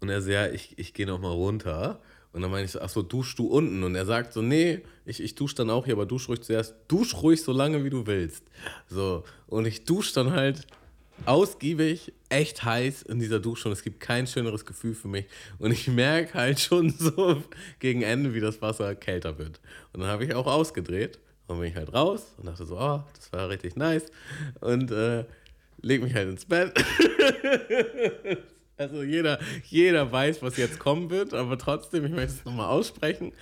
und 0.00 0.08
er 0.08 0.22
so, 0.22 0.30
ja, 0.30 0.48
ich, 0.48 0.78
ich 0.78 0.94
gehe 0.94 1.06
noch 1.06 1.20
mal 1.20 1.32
runter. 1.32 2.00
Und 2.32 2.42
dann 2.42 2.50
meine 2.50 2.64
ich 2.64 2.70
so, 2.70 2.80
ach 2.80 2.88
so, 2.88 3.02
duschst 3.02 3.38
du 3.38 3.46
unten? 3.46 3.82
Und 3.82 3.94
er 3.96 4.06
sagt 4.06 4.32
so, 4.32 4.40
nee, 4.40 4.80
ich, 5.04 5.20
ich 5.20 5.34
dusche 5.34 5.56
dann 5.56 5.70
auch 5.70 5.84
hier, 5.84 5.94
aber 5.94 6.06
dusch 6.06 6.28
ruhig 6.28 6.40
zuerst. 6.42 6.74
Dusch 6.88 7.14
ruhig 7.14 7.42
so 7.42 7.52
lange, 7.52 7.84
wie 7.84 7.90
du 7.90 8.06
willst. 8.06 8.44
So, 8.88 9.24
und 9.48 9.66
ich 9.66 9.84
dusche 9.84 10.14
dann 10.14 10.30
halt 10.32 10.66
ausgiebig, 11.26 12.12
echt 12.30 12.64
heiß 12.64 13.02
in 13.02 13.18
dieser 13.18 13.40
Dusche 13.40 13.68
und 13.68 13.72
es 13.72 13.82
gibt 13.82 14.00
kein 14.00 14.26
schöneres 14.26 14.64
Gefühl 14.64 14.94
für 14.94 15.08
mich. 15.08 15.26
Und 15.58 15.72
ich 15.72 15.88
merke 15.88 16.34
halt 16.34 16.60
schon 16.60 16.90
so 16.98 17.42
gegen 17.78 18.02
Ende, 18.02 18.34
wie 18.34 18.40
das 18.40 18.62
Wasser 18.62 18.94
kälter 18.94 19.38
wird. 19.38 19.60
Und 19.92 20.00
dann 20.00 20.08
habe 20.08 20.24
ich 20.24 20.34
auch 20.34 20.46
ausgedreht 20.46 21.18
und 21.46 21.58
bin 21.58 21.68
ich 21.68 21.76
halt 21.76 21.92
raus 21.92 22.34
und 22.38 22.46
dachte 22.46 22.64
so, 22.64 22.78
oh, 22.78 23.02
das 23.14 23.32
war 23.32 23.48
richtig 23.48 23.76
nice. 23.76 24.06
Und 24.60 24.90
äh, 24.90 25.24
leg 25.82 26.02
mich 26.02 26.14
halt 26.14 26.28
ins 26.28 26.46
Bett. 26.46 26.72
Also 28.80 29.02
jeder, 29.02 29.38
jeder 29.68 30.10
weiß, 30.10 30.40
was 30.40 30.56
jetzt 30.56 30.78
kommen 30.78 31.10
wird, 31.10 31.34
aber 31.34 31.58
trotzdem, 31.58 32.06
ich 32.06 32.12
möchte 32.12 32.32
es 32.32 32.44
nochmal 32.46 32.68
aussprechen. 32.70 33.34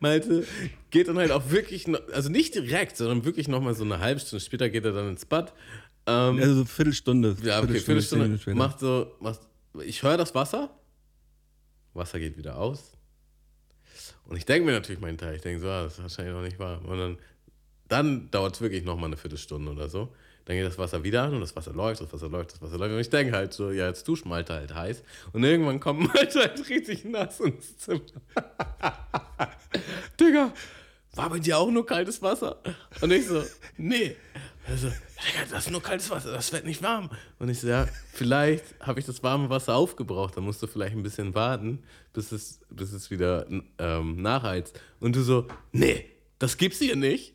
Malte 0.00 0.46
geht 0.88 1.08
dann 1.08 1.18
halt 1.18 1.32
auch 1.32 1.50
wirklich, 1.50 1.84
also 2.14 2.30
nicht 2.30 2.54
direkt, 2.54 2.96
sondern 2.96 3.26
wirklich 3.26 3.46
nochmal 3.46 3.74
so 3.74 3.84
eine 3.84 4.00
halbe 4.00 4.20
Stunde 4.20 4.42
später 4.42 4.70
geht 4.70 4.86
er 4.86 4.92
dann 4.92 5.10
ins 5.10 5.26
Bad. 5.26 5.52
Ähm, 6.06 6.38
Also 6.38 6.54
so 6.54 6.64
Viertelstunde. 6.64 7.36
ja, 7.42 7.60
okay, 7.60 7.80
Viertelstunde. 7.80 8.38
Später. 8.38 8.56
Macht 8.56 8.80
so, 8.80 9.12
macht, 9.20 9.40
ich 9.84 10.02
höre 10.02 10.16
das 10.16 10.34
Wasser, 10.34 10.70
Wasser 11.94 12.18
geht 12.18 12.36
wieder 12.36 12.56
aus. 12.58 12.92
Und 14.28 14.36
ich 14.36 14.44
denke 14.44 14.66
mir 14.66 14.72
natürlich 14.72 15.00
meinen 15.00 15.18
Teil, 15.18 15.36
ich 15.36 15.42
denke 15.42 15.60
so, 15.60 15.68
ah, 15.68 15.84
das 15.84 15.94
ist 15.94 16.02
wahrscheinlich 16.02 16.34
noch 16.34 16.42
nicht 16.42 16.58
warm. 16.58 16.84
Und 16.84 16.98
dann, 16.98 17.18
dann 17.88 18.30
dauert 18.30 18.54
es 18.56 18.60
wirklich 18.60 18.84
nochmal 18.84 19.06
eine 19.06 19.16
Viertelstunde 19.16 19.70
oder 19.70 19.88
so. 19.88 20.12
Dann 20.44 20.56
geht 20.56 20.64
das 20.66 20.78
Wasser 20.78 21.02
wieder 21.02 21.24
an 21.24 21.34
und 21.34 21.40
das 21.40 21.56
Wasser 21.56 21.72
läuft, 21.72 22.00
das 22.00 22.12
Wasser 22.12 22.28
läuft, 22.28 22.52
das 22.52 22.62
Wasser 22.62 22.78
läuft. 22.78 22.92
Und 22.92 23.00
ich 23.00 23.10
denke 23.10 23.36
halt 23.36 23.52
so, 23.52 23.72
ja, 23.72 23.88
jetzt 23.88 24.06
duscht 24.06 24.26
Malte 24.26 24.54
halt 24.54 24.74
heiß. 24.74 25.02
Und 25.32 25.42
irgendwann 25.42 25.80
kommt 25.80 26.12
Malte 26.14 26.38
halt 26.40 26.68
richtig 26.68 27.04
nass 27.04 27.40
ins 27.40 27.78
Zimmer. 27.78 28.00
Digga, 30.20 30.52
war 31.14 31.30
bei 31.30 31.38
dir 31.40 31.58
auch 31.58 31.70
nur 31.70 31.84
kaltes 31.84 32.22
Wasser? 32.22 32.60
Und 33.00 33.10
ich 33.12 33.26
so, 33.26 33.42
nee. 33.76 34.14
Also, 34.68 34.88
Digga, 34.88 35.44
das 35.50 35.66
ist 35.66 35.70
nur 35.70 35.82
kaltes 35.82 36.10
Wasser, 36.10 36.32
das 36.32 36.52
wird 36.52 36.64
nicht 36.64 36.82
warm. 36.82 37.10
Und 37.38 37.48
ich 37.48 37.60
so, 37.60 37.68
ja, 37.68 37.86
vielleicht 38.12 38.64
habe 38.80 38.98
ich 38.98 39.06
das 39.06 39.22
warme 39.22 39.48
Wasser 39.48 39.74
aufgebraucht, 39.74 40.36
dann 40.36 40.44
musst 40.44 40.62
du 40.62 40.66
vielleicht 40.66 40.96
ein 40.96 41.02
bisschen 41.02 41.34
warten, 41.34 41.82
bis 42.12 42.32
es, 42.32 42.60
bis 42.70 42.92
es 42.92 43.10
wieder 43.10 43.46
ähm, 43.78 44.20
nachheizt. 44.20 44.80
Und 44.98 45.14
du 45.14 45.22
so, 45.22 45.46
nee, 45.72 46.06
das 46.38 46.56
gibt's 46.56 46.78
hier 46.78 46.96
nicht. 46.96 47.34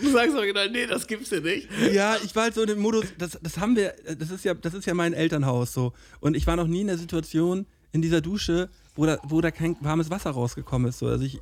Du 0.00 0.10
sagst 0.10 0.34
aber 0.34 0.46
genau, 0.46 0.66
nee, 0.70 0.86
das 0.86 1.06
gibt's 1.06 1.28
hier 1.28 1.40
nicht. 1.40 1.68
Ja, 1.92 2.16
ich 2.24 2.34
war 2.34 2.44
halt 2.44 2.54
so 2.54 2.62
in 2.62 2.68
dem 2.68 2.80
Modus, 2.80 3.06
das, 3.18 3.38
das 3.40 3.58
haben 3.58 3.76
wir, 3.76 3.94
das 4.18 4.30
ist 4.30 4.44
ja, 4.44 4.54
das 4.54 4.74
ist 4.74 4.86
ja 4.86 4.94
mein 4.94 5.12
Elternhaus 5.12 5.72
so. 5.72 5.92
Und 6.20 6.34
ich 6.34 6.46
war 6.46 6.56
noch 6.56 6.66
nie 6.66 6.80
in 6.80 6.88
der 6.88 6.98
Situation 6.98 7.66
in 7.92 8.02
dieser 8.02 8.20
Dusche, 8.20 8.70
wo 8.96 9.06
da, 9.06 9.18
wo 9.22 9.40
da 9.40 9.50
kein 9.50 9.76
warmes 9.80 10.10
Wasser 10.10 10.30
rausgekommen 10.30 10.88
ist. 10.88 10.98
So. 10.98 11.06
Also 11.06 11.24
ich, 11.24 11.36
äh, 11.36 11.38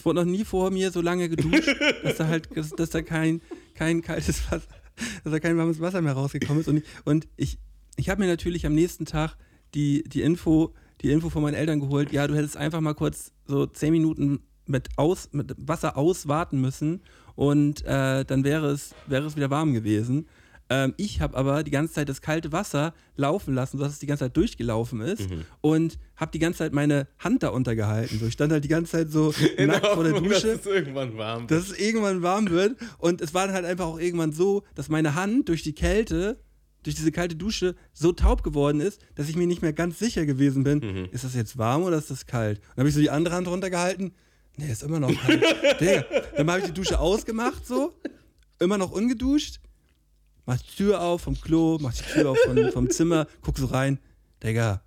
es 0.00 0.06
wurde 0.06 0.20
noch 0.20 0.26
nie 0.26 0.44
vor 0.44 0.70
mir 0.70 0.90
so 0.90 1.02
lange 1.02 1.28
geduscht, 1.28 1.68
dass 2.02 2.16
da 2.16 2.26
halt, 2.26 2.56
dass, 2.56 2.70
dass 2.70 2.90
da 2.90 3.02
kein, 3.02 3.42
kein 3.74 4.00
kaltes 4.00 4.50
Wasser, 4.50 4.66
dass 5.24 5.32
da 5.32 5.40
kein 5.40 5.58
warmes 5.58 5.78
Wasser 5.80 6.00
mehr 6.00 6.14
rausgekommen 6.14 6.62
ist. 6.62 6.68
Und 6.68 6.78
ich, 6.78 6.84
und 7.04 7.28
ich, 7.36 7.58
ich 7.96 8.08
habe 8.08 8.22
mir 8.22 8.26
natürlich 8.26 8.64
am 8.64 8.74
nächsten 8.74 9.04
Tag 9.04 9.36
die, 9.74 10.02
die 10.04 10.22
Info, 10.22 10.72
die 11.02 11.10
Info 11.10 11.28
von 11.28 11.42
meinen 11.42 11.54
Eltern 11.54 11.80
geholt, 11.80 12.12
ja, 12.12 12.26
du 12.26 12.34
hättest 12.34 12.56
einfach 12.56 12.80
mal 12.80 12.94
kurz 12.94 13.32
so 13.46 13.66
zehn 13.66 13.92
Minuten 13.92 14.40
mit, 14.66 14.88
aus, 14.96 15.28
mit 15.32 15.54
Wasser 15.58 15.98
auswarten 15.98 16.60
müssen 16.60 17.02
und 17.34 17.84
äh, 17.84 18.24
dann 18.24 18.42
wäre 18.42 18.70
es, 18.70 18.94
wäre 19.06 19.26
es 19.26 19.36
wieder 19.36 19.50
warm 19.50 19.74
gewesen. 19.74 20.28
Ähm, 20.72 20.94
ich 20.96 21.20
habe 21.20 21.36
aber 21.36 21.64
die 21.64 21.72
ganze 21.72 21.94
Zeit 21.94 22.08
das 22.08 22.20
kalte 22.22 22.52
Wasser 22.52 22.94
laufen 23.16 23.54
lassen, 23.54 23.76
sodass 23.78 23.94
es 23.94 23.98
die 23.98 24.06
ganze 24.06 24.24
Zeit 24.26 24.36
durchgelaufen 24.36 25.00
ist 25.00 25.28
und 25.60 25.98
habe 26.16 26.30
die 26.30 26.38
ganze 26.38 26.58
Zeit 26.60 26.72
meine 26.72 27.08
Hand 27.18 27.42
da 27.42 27.48
untergehalten. 27.48 28.18
So, 28.20 28.26
ich 28.26 28.32
stand 28.34 28.52
halt 28.52 28.62
die 28.62 28.68
ganze 28.68 28.92
Zeit 28.92 29.10
so 29.10 29.34
In 29.56 29.66
nackt 29.66 29.84
vor 29.86 30.04
der 30.04 30.12
Hoffnung, 30.12 30.30
Dusche 30.30 30.46
Dass 30.56 30.60
es 30.60 30.66
irgendwann 30.66 31.16
warm 31.18 31.40
wird. 31.48 31.50
dass 31.50 31.70
es 31.70 31.78
irgendwann 31.78 32.22
warm 32.22 32.48
wird. 32.50 32.76
Und 32.98 33.20
es 33.20 33.34
war 33.34 33.46
dann 33.46 33.56
halt 33.56 33.64
einfach 33.66 33.86
auch 33.86 33.98
irgendwann 33.98 34.32
so, 34.32 34.62
dass 34.76 34.88
meine 34.88 35.16
Hand 35.16 35.48
durch 35.48 35.62
die 35.64 35.74
Kälte, 35.74 36.38
durch 36.84 36.94
diese 36.94 37.10
kalte 37.12 37.34
Dusche, 37.34 37.74
so 37.92 38.12
taub 38.12 38.42
geworden 38.44 38.80
ist, 38.80 39.00
dass 39.16 39.28
ich 39.28 39.36
mir 39.36 39.46
nicht 39.48 39.62
mehr 39.62 39.72
ganz 39.72 39.98
sicher 39.98 40.24
gewesen 40.24 40.62
bin, 40.62 40.78
Mhm. 40.78 41.08
ist 41.10 41.24
das 41.24 41.34
jetzt 41.34 41.58
warm 41.58 41.82
oder 41.82 41.98
ist 41.98 42.10
das 42.10 42.26
kalt? 42.26 42.58
Und 42.58 42.64
dann 42.76 42.82
habe 42.82 42.88
ich 42.90 42.94
so 42.94 43.00
die 43.00 43.10
andere 43.10 43.34
Hand 43.34 43.48
runtergehalten. 43.48 44.12
Nee, 44.56 44.70
ist 44.70 44.82
immer 44.84 45.00
noch 45.00 45.10
kalt. 45.20 45.42
Digga. 45.80 46.04
Dann 46.36 46.48
habe 46.48 46.60
ich 46.60 46.66
die 46.66 46.72
Dusche 46.74 46.98
ausgemacht, 47.00 47.66
so. 47.66 47.98
Immer 48.60 48.78
noch 48.78 48.92
ungeduscht. 48.92 49.60
Mach 50.46 50.58
die 50.58 50.76
Tür 50.76 51.00
auf 51.00 51.22
vom 51.22 51.40
Klo, 51.40 51.78
mach 51.80 51.92
die 51.92 52.02
Tür 52.02 52.30
auf 52.30 52.38
vom, 52.44 52.56
vom 52.72 52.90
Zimmer, 52.90 53.26
guck 53.42 53.58
so 53.58 53.66
rein. 53.66 53.98
Digga, 54.42 54.82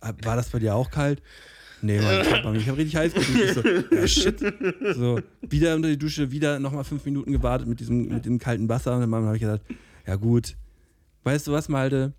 war 0.00 0.36
das 0.36 0.50
bei 0.50 0.58
dir 0.58 0.74
auch 0.74 0.90
kalt? 0.90 1.22
Nee, 1.82 2.00
Mann, 2.00 2.20
ich 2.22 2.32
hab, 2.32 2.54
ich 2.54 2.68
hab 2.68 2.76
richtig 2.78 2.96
heiß 2.96 3.12
geduscht. 3.12 3.54
So, 3.54 3.94
ja, 3.94 4.08
shit. 4.08 4.40
So, 4.96 5.20
wieder 5.42 5.74
unter 5.74 5.88
die 5.88 5.98
Dusche, 5.98 6.30
wieder 6.30 6.58
nochmal 6.58 6.84
fünf 6.84 7.04
Minuten 7.04 7.30
gewartet 7.30 7.68
mit 7.68 7.80
diesem, 7.80 8.08
mit 8.08 8.24
dem 8.24 8.38
kalten 8.38 8.68
Wasser. 8.70 8.94
Und 8.94 9.02
dann 9.02 9.12
habe 9.12 9.36
ich 9.36 9.42
gesagt, 9.42 9.64
ja 10.06 10.16
gut, 10.16 10.56
weißt 11.24 11.46
du 11.46 11.52
was, 11.52 11.68
Malte? 11.68 12.14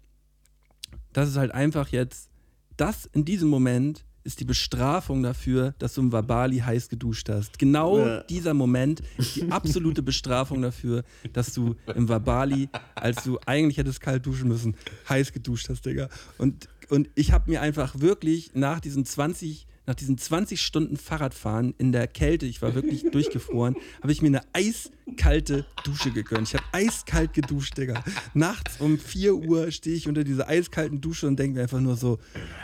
Das 1.14 1.30
ist 1.30 1.38
halt 1.38 1.52
einfach 1.52 1.88
jetzt, 1.89 2.30
das 2.77 3.10
in 3.14 3.26
diesem 3.26 3.49
Moment 3.49 4.06
ist 4.26 4.39
die 4.39 4.45
Bestrafung 4.45 5.23
dafür, 5.23 5.76
dass 5.80 5.93
du 5.93 6.02
im 6.02 6.11
Wabali 6.11 6.57
heiß 6.57 6.89
geduscht 6.89 7.30
hast. 7.30 7.57
Genau 7.60 7.99
Ja. 7.99 8.23
dieser 8.23 8.53
Moment 8.53 9.02
ist 9.18 9.35
die 9.35 9.52
absolute 9.52 10.02
Bestrafung 10.02 10.61
dafür, 10.64 11.03
dass 11.31 11.53
du 11.53 11.76
im 11.95 12.10
Wabali, 12.10 12.68
als 12.95 13.23
du 13.23 13.39
eigentlich 13.45 13.77
hättest 13.77 14.02
kalt 14.02 14.26
duschen 14.26 14.47
müssen, 14.47 14.76
heiß 15.07 15.31
geduscht 15.31 15.69
hast, 15.69 15.85
Digga. 15.85 16.10
Und, 16.39 16.68
und 16.89 17.10
ich 17.15 17.31
habe 17.31 17.49
mir 17.52 17.61
einfach 17.61 17.99
wirklich 17.99 18.52
nach 18.56 18.80
diesen 18.80 19.06
20, 19.06 19.68
nach 19.88 19.95
diesen 19.95 20.18
20 20.18 20.62
Stunden 20.62 20.98
Fahrradfahren 20.98 21.74
in 21.78 21.91
der 21.91 22.07
Kälte, 22.07 22.45
ich 22.45 22.62
war 22.62 22.76
wirklich 22.76 23.03
durchgefroren, 23.12 23.76
habe 24.02 24.12
ich 24.12 24.22
mir 24.22 24.28
eine 24.28 24.41
eiskalte 24.53 25.66
Dusche 25.84 26.12
gegönnt. 26.12 26.48
Ich 26.48 26.53
habe 26.53 26.64
eiskalt 26.72 27.34
geduscht, 27.34 27.78
Digga. 27.78 28.03
Nachts 28.34 28.80
um 28.80 28.98
4 28.98 29.36
Uhr 29.36 29.72
stehe 29.72 29.95
ich 29.95 30.07
unter 30.07 30.24
dieser 30.24 30.48
eiskalten 30.48 31.02
Dusche 31.02 31.28
und 31.28 31.38
denke 31.38 31.57
mir 31.57 31.64
einfach 31.64 31.82
nur 31.82 31.95
so, 31.95 32.20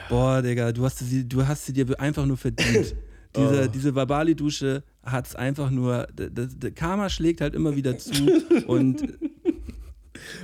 boah, 0.10 0.42
Digga, 0.42 0.72
du 0.72 0.84
hast 0.84 1.00
sie, 1.00 1.28
du 1.28 1.46
hast 1.46 1.66
sie 1.66 1.74
dir 1.74 2.00
einfach 2.00 2.26
nur 2.26 2.38
verdient. 2.38 2.96
Diese, 3.34 3.70
diese 3.70 3.96
Wabali-Dusche 3.96 4.84
hat 5.04 5.28
es 5.28 5.36
einfach 5.36 5.72
nur, 5.72 6.06
das, 6.14 6.50
das 6.60 6.74
Karma 6.76 7.10
schlägt 7.10 7.40
halt 7.40 7.56
immer 7.56 7.78
wieder 7.78 7.98
zu 7.98 8.12
und 8.68 9.08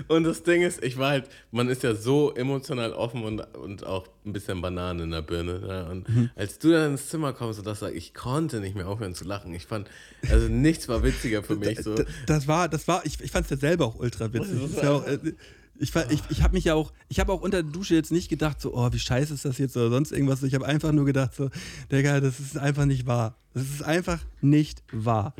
Und 0.07 0.23
das 0.23 0.43
Ding 0.43 0.61
ist, 0.61 0.83
ich 0.83 0.97
war 0.97 1.09
halt, 1.11 1.29
man 1.51 1.69
ist 1.69 1.83
ja 1.83 1.95
so 1.95 2.33
emotional 2.35 2.93
offen 2.93 3.23
und, 3.23 3.39
und 3.57 3.85
auch 3.85 4.07
ein 4.25 4.33
bisschen 4.33 4.61
Banane 4.61 5.03
in 5.03 5.11
der 5.11 5.21
Birne. 5.21 5.59
Ne? 5.59 5.87
Und 5.91 6.09
Mhm. 6.09 6.29
als 6.35 6.59
du 6.59 6.71
dann 6.71 6.91
ins 6.91 7.09
Zimmer 7.09 7.33
kommst 7.33 7.59
und 7.59 7.67
das 7.67 7.79
sagst, 7.79 7.95
ich 7.95 8.13
konnte 8.13 8.59
nicht 8.59 8.75
mehr 8.75 8.87
aufhören 8.87 9.13
zu 9.15 9.25
lachen. 9.25 9.53
Ich 9.53 9.65
fand, 9.65 9.89
also 10.29 10.47
nichts 10.47 10.87
war 10.87 11.03
witziger 11.03 11.43
für 11.43 11.55
mich. 11.55 11.79
So. 11.83 11.95
D- 11.95 12.05
Das 12.25 12.47
war, 12.47 12.67
das 12.69 12.87
war, 12.87 13.05
ich, 13.05 13.19
ich 13.21 13.31
fand 13.31 13.45
es 13.45 13.51
ja 13.51 13.57
selber 13.57 13.85
auch 13.85 13.95
ultra 13.99 14.31
witzig. 14.33 14.53
Das 14.53 14.69
Ist 14.71 14.75
ist 14.77 14.83
ja 14.83 14.91
auch, 14.91 15.05
äh, 15.07 15.19
ich 15.79 15.95
ich, 15.95 16.21
ich 16.29 16.41
habe 16.43 16.53
mich 16.55 16.63
ja 16.65 16.73
auch, 16.73 16.91
ich 17.09 17.19
habe 17.19 17.31
auch 17.31 17.41
unter 17.41 17.61
der 17.63 17.71
Dusche 17.71 17.95
jetzt 17.95 18.11
nicht 18.11 18.29
gedacht, 18.29 18.59
so, 18.61 18.73
oh, 18.75 18.91
wie 18.91 18.99
scheiße 18.99 19.33
ist 19.33 19.45
das 19.45 19.57
jetzt 19.57 19.75
oder 19.77 19.89
sonst 19.89 20.11
irgendwas. 20.11 20.41
Ich 20.43 20.53
habe 20.55 20.65
einfach 20.65 20.91
nur 20.91 21.05
gedacht, 21.05 21.33
so, 21.35 21.49
Digga, 21.91 22.19
das 22.19 22.39
ist 22.39 22.57
einfach 22.57 22.85
nicht 22.85 23.05
wahr. 23.07 23.35
Das 23.53 23.63
ist 23.63 23.81
einfach 23.83 24.19
nicht 24.41 24.83
wahr. 24.91 25.33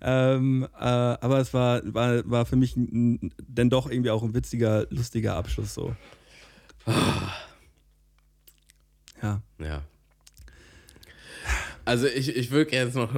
Ähm, 0.00 0.66
äh, 0.74 0.84
aber 0.84 1.38
es 1.38 1.54
war, 1.54 1.80
war, 1.94 2.28
war 2.28 2.44
für 2.46 2.56
mich 2.56 2.76
n- 2.76 3.32
dann 3.48 3.70
doch 3.70 3.88
irgendwie 3.90 4.10
auch 4.10 4.22
ein 4.22 4.34
witziger, 4.34 4.86
lustiger 4.90 5.36
Abschluss 5.36 5.74
so. 5.74 5.94
Ja. 9.22 9.42
Ja. 9.58 9.82
Also 11.84 12.06
ich, 12.06 12.36
ich 12.36 12.50
würde 12.50 12.72
jetzt 12.72 12.94
noch 12.94 13.10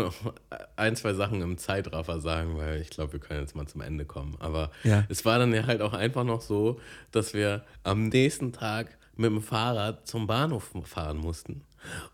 ein, 0.77 0.97
zwei 0.97 1.13
Sachen 1.15 1.43
im 1.43 1.59
Zeitraffer 1.59 2.21
sagen, 2.21 2.57
weil 2.57 2.81
ich 2.81 2.91
glaube, 2.91 3.13
wir 3.15 3.21
können 3.21 3.41
jetzt 3.41 3.55
mal 3.55 3.67
zum 3.67 3.81
Ende 3.83 4.05
kommen. 4.05 4.37
Aber 4.41 4.71
Ja. 4.85 5.05
es 5.09 5.25
war 5.25 5.39
dann 5.39 5.53
ja 5.53 5.67
halt 5.67 5.81
auch 5.83 5.93
einfach 5.93 6.25
noch 6.25 6.41
so, 6.41 6.81
dass 7.13 7.35
wir 7.35 7.65
am 7.83 8.09
nächsten 8.09 8.53
Tag 8.53 8.97
mit 9.17 9.31
dem 9.31 9.43
Fahrrad 9.43 10.07
zum 10.07 10.27
Bahnhof 10.27 10.73
fahren 10.85 11.19
mussten. 11.19 11.63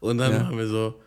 Und 0.00 0.18
dann 0.18 0.32
Ja. 0.32 0.44
waren 0.44 0.58
wir 0.58 0.66
so, 0.66 1.00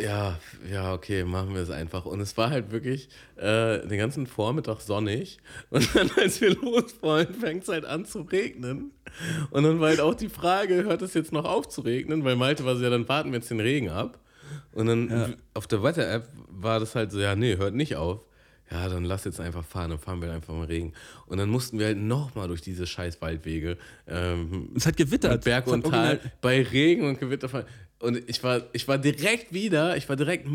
ja, 0.00 0.38
ja, 0.70 0.92
okay, 0.94 1.22
machen 1.22 1.54
wir 1.54 1.62
es 1.62 1.70
einfach. 1.70 2.06
Und 2.06 2.20
es 2.20 2.36
war 2.36 2.50
halt 2.50 2.72
wirklich 2.72 3.08
äh, 3.36 3.86
den 3.86 3.98
ganzen 3.98 4.26
Vormittag 4.26 4.80
sonnig. 4.80 5.38
Und 5.70 5.94
dann, 5.94 6.10
als 6.18 6.40
wir 6.40 6.54
losfahren, 6.56 7.32
fängt 7.34 7.62
es 7.62 7.68
halt 7.68 7.84
an 7.84 8.04
zu 8.04 8.22
regnen. 8.22 8.90
Und 9.50 9.62
dann 9.64 9.78
war 9.80 9.90
halt 9.90 10.00
auch 10.00 10.14
die 10.14 10.30
Frage, 10.30 10.82
hört 10.84 11.02
es 11.02 11.14
jetzt 11.14 11.30
noch 11.32 11.44
auf 11.44 11.68
zu 11.68 11.82
regnen? 11.82 12.24
Weil 12.24 12.36
Malte 12.36 12.64
war 12.64 12.74
so, 12.76 12.82
ja, 12.82 12.90
dann 12.90 13.08
warten 13.08 13.30
wir 13.30 13.38
jetzt 13.38 13.50
den 13.50 13.60
Regen 13.60 13.90
ab. 13.90 14.18
Und 14.72 14.86
dann 14.86 15.10
Ja. 15.10 15.28
auf 15.54 15.66
der 15.66 15.82
Wetter-App 15.82 16.28
war 16.48 16.80
das 16.80 16.94
halt 16.94 17.12
so, 17.12 17.20
ja, 17.20 17.34
nee, 17.34 17.56
hört 17.56 17.74
nicht 17.74 17.96
auf. 17.96 18.24
Ja, 18.70 18.88
dann 18.88 19.04
lass 19.04 19.24
jetzt 19.24 19.38
einfach 19.38 19.64
fahren, 19.64 19.90
dann 19.90 19.98
fahren 19.98 20.22
wir 20.22 20.32
einfach 20.32 20.54
im 20.54 20.62
Regen. 20.62 20.92
Und 21.26 21.36
dann 21.36 21.50
mussten 21.50 21.78
wir 21.78 21.86
halt 21.86 21.98
nochmal 21.98 22.48
durch 22.48 22.62
diese 22.62 22.86
scheiß 22.86 23.20
Waldwege. 23.20 23.76
Ähm, 24.08 24.70
Es 24.74 24.86
hat 24.86 24.96
gewittert. 24.96 25.32
mit 25.32 25.44
Berg 25.44 25.66
und 25.66 25.84
Tal, 25.84 26.20
bei 26.40 26.62
Regen 26.62 27.06
und 27.06 27.20
Gewitter. 27.20 27.50
fahren. 27.50 27.66
Und 27.98 28.22
ich 28.28 28.42
war, 28.42 28.62
ich 28.72 28.88
war 28.88 28.96
direkt 28.98 29.52
wieder, 29.52 29.96
ich 29.98 30.08
war 30.08 30.16
direkt 30.16 30.46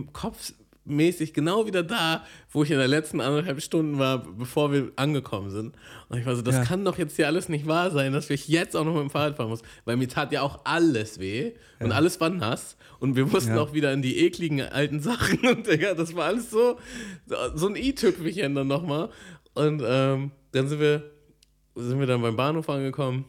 kopfmäßig 0.87 1.33
genau 1.33 1.65
wieder 1.67 1.83
da, 1.83 2.23
wo 2.51 2.63
ich 2.63 2.71
in 2.71 2.77
der 2.77 2.87
letzten 2.87 3.21
anderthalb 3.21 3.61
Stunden 3.61 3.99
war, 3.99 4.19
bevor 4.23 4.71
wir 4.71 4.91
angekommen 4.95 5.49
sind. 5.49 5.75
Und 6.09 6.17
ich 6.17 6.25
war 6.25 6.35
so, 6.35 6.41
das 6.41 6.55
Ja. 6.55 6.63
kann 6.63 6.85
doch 6.85 6.97
jetzt 6.97 7.15
hier 7.15 7.27
alles 7.27 7.49
nicht 7.49 7.67
wahr 7.67 7.91
sein, 7.91 8.13
dass 8.13 8.29
ich 8.29 8.47
jetzt 8.47 8.75
auch 8.75 8.85
noch 8.85 8.93
mit 8.93 9.01
dem 9.03 9.09
Fahrrad 9.09 9.35
fahren 9.37 9.49
muss. 9.49 9.61
Weil 9.85 9.97
mir 9.97 10.07
tat 10.07 10.31
ja 10.31 10.41
auch 10.41 10.61
alles 10.63 11.19
weh 11.19 11.53
und 11.79 11.91
alles 11.91 12.19
war 12.19 12.29
nass. 12.29 12.77
Und 12.99 13.15
wir 13.15 13.25
mussten 13.25 13.55
Ja. 13.55 13.61
auch 13.61 13.73
wieder 13.73 13.93
in 13.93 14.01
die 14.01 14.17
ekligen 14.19 14.61
alten 14.61 14.99
Sachen. 15.01 15.39
Und 15.47 15.67
Digga, 15.67 15.93
das 15.93 16.15
war 16.15 16.25
alles 16.25 16.49
so, 16.49 16.77
so 17.55 17.67
ein 17.67 17.75
i-Tüpfelchen 17.75 18.55
dann 18.55 18.67
nochmal. 18.67 19.09
Und 19.53 19.81
ähm, 19.85 20.31
dann 20.51 20.67
sind 20.67 20.79
wir 20.79 21.11
sind 21.75 21.99
wir 21.99 22.07
dann 22.07 22.23
beim 22.23 22.35
Bahnhof 22.35 22.67
angekommen. 22.69 23.25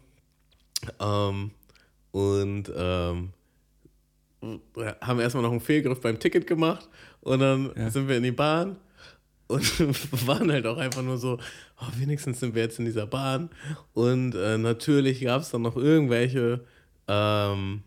Ähm, 1.01 1.51
und 2.12 2.72
ähm, 2.74 3.30
haben 5.02 5.20
erstmal 5.20 5.43
noch 5.43 5.51
einen 5.51 5.60
Fehlgriff 5.60 6.01
beim 6.01 6.18
Ticket 6.18 6.47
gemacht. 6.47 6.89
Und 7.20 7.40
dann 7.40 7.72
Ja. 7.76 7.90
sind 7.90 8.08
wir 8.08 8.16
in 8.16 8.22
die 8.22 8.32
Bahn 8.32 8.76
und 9.48 9.62
waren 10.26 10.50
halt 10.52 10.66
auch 10.66 10.78
einfach 10.78 11.02
nur 11.02 11.18
so, 11.18 11.38
oh, 11.80 11.86
wenigstens 11.98 12.40
sind 12.40 12.54
wir 12.54 12.62
jetzt 12.62 12.78
in 12.78 12.84
dieser 12.84 13.06
Bahn. 13.06 13.50
Und 13.94 14.34
äh, 14.34 14.58
natürlich 14.58 15.20
gab 15.22 15.42
es 15.42 15.50
dann 15.50 15.62
noch 15.62 15.76
irgendwelche 15.76 16.60
ähm, 17.08 17.82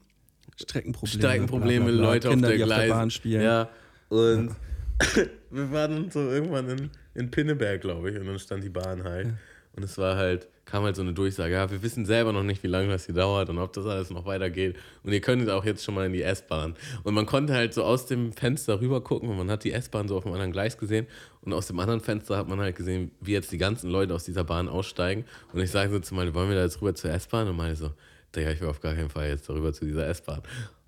Streckenprobleme. 0.60 1.20
Streckenprobleme, 1.22 1.86
bla, 1.86 1.92
bla, 1.94 2.02
bla. 2.02 2.10
Leute 2.14 2.30
Kinder, 2.30 2.48
auf 2.50 2.56
der 2.56 2.66
auf 2.68 2.76
der 2.82 2.90
Bahn 2.90 3.12
spielen. 3.12 3.42
Ja, 3.42 3.70
und 4.10 4.56
wir 5.50 5.72
waren 5.72 5.92
dann 5.92 6.12
so 6.12 6.20
irgendwann 6.30 6.70
in, 6.70 6.90
in 7.16 7.32
Pinneberg, 7.32 7.82
glaube 7.82 8.12
ich, 8.12 8.20
und 8.20 8.26
dann 8.28 8.38
stand 8.40 8.64
die 8.64 8.70
Bahn 8.70 9.04
halt. 9.04 9.30
Und 9.74 9.84
es 9.84 9.98
war 9.98 10.18
halt, 10.18 10.48
kam 10.72 10.84
halt 10.84 10.96
so 10.96 11.02
eine 11.02 11.14
Durchsage, 11.14 11.54
ja, 11.54 11.70
wir 11.70 11.84
wissen 11.84 12.06
selber 12.06 12.32
noch 12.32 12.44
nicht, 12.44 12.64
wie 12.64 12.68
lange 12.68 12.88
das 12.88 13.06
hier 13.06 13.16
dauert 13.16 13.50
und 13.50 13.58
ob 13.58 13.74
das 13.74 13.86
alles 13.86 14.10
noch 14.10 14.26
weitergeht. 14.26 14.78
Und 15.04 15.12
ihr 15.12 15.20
könnt 15.20 15.50
auch 15.50 15.66
jetzt 15.66 15.84
schon 15.84 15.94
mal 15.94 16.06
in 16.06 16.14
die 16.14 16.24
S-Bahn. 16.24 16.76
Und 17.04 17.14
man 17.14 17.26
konnte 17.26 17.54
halt 17.54 17.74
so 17.74 17.84
aus 17.84 18.06
dem 18.06 18.32
Fenster 18.32 18.80
rüber 18.80 19.02
gucken 19.02 19.30
und 19.30 19.38
man 19.38 19.52
hat 19.52 19.66
die 19.66 19.74
S-Bahn 19.74 20.08
so 20.08 20.16
auf 20.16 20.24
dem 20.24 20.32
anderen 20.32 20.54
Gleis 20.54 20.78
gesehen. 20.78 21.08
Und 21.42 21.54
aus 21.54 21.68
dem 21.68 21.80
anderen 21.80 22.00
Fenster 22.00 22.38
hat 22.38 22.48
man 22.48 22.60
halt 22.60 22.76
gesehen, 22.78 23.12
wie 23.20 23.34
jetzt 23.34 23.52
die 23.52 23.58
ganzen 23.58 23.90
Leute 23.90 24.14
aus 24.14 24.24
dieser 24.24 24.46
Bahn 24.46 24.70
aussteigen. 24.70 25.26
Und 25.52 25.60
ich 25.60 25.72
sage 25.72 25.92
so 25.92 26.00
zu 26.00 26.16
meinem, 26.16 26.34
wollen 26.34 26.50
wir 26.50 26.56
da 26.56 26.64
jetzt 26.64 26.82
rüber 26.82 26.96
zur 26.96 27.12
S-Bahn? 27.12 27.50
Und 27.50 27.58
meine 27.58 27.76
so, 27.76 27.92
Digga, 28.34 28.52
ich 28.52 28.62
will 28.62 28.70
auf 28.70 28.80
gar 28.80 28.96
keinen 28.96 29.10
Fall 29.10 29.28
jetzt 29.28 29.50
darüber 29.50 29.74
zu 29.74 29.86
dieser 29.86 30.08
S-Bahn. 30.08 30.42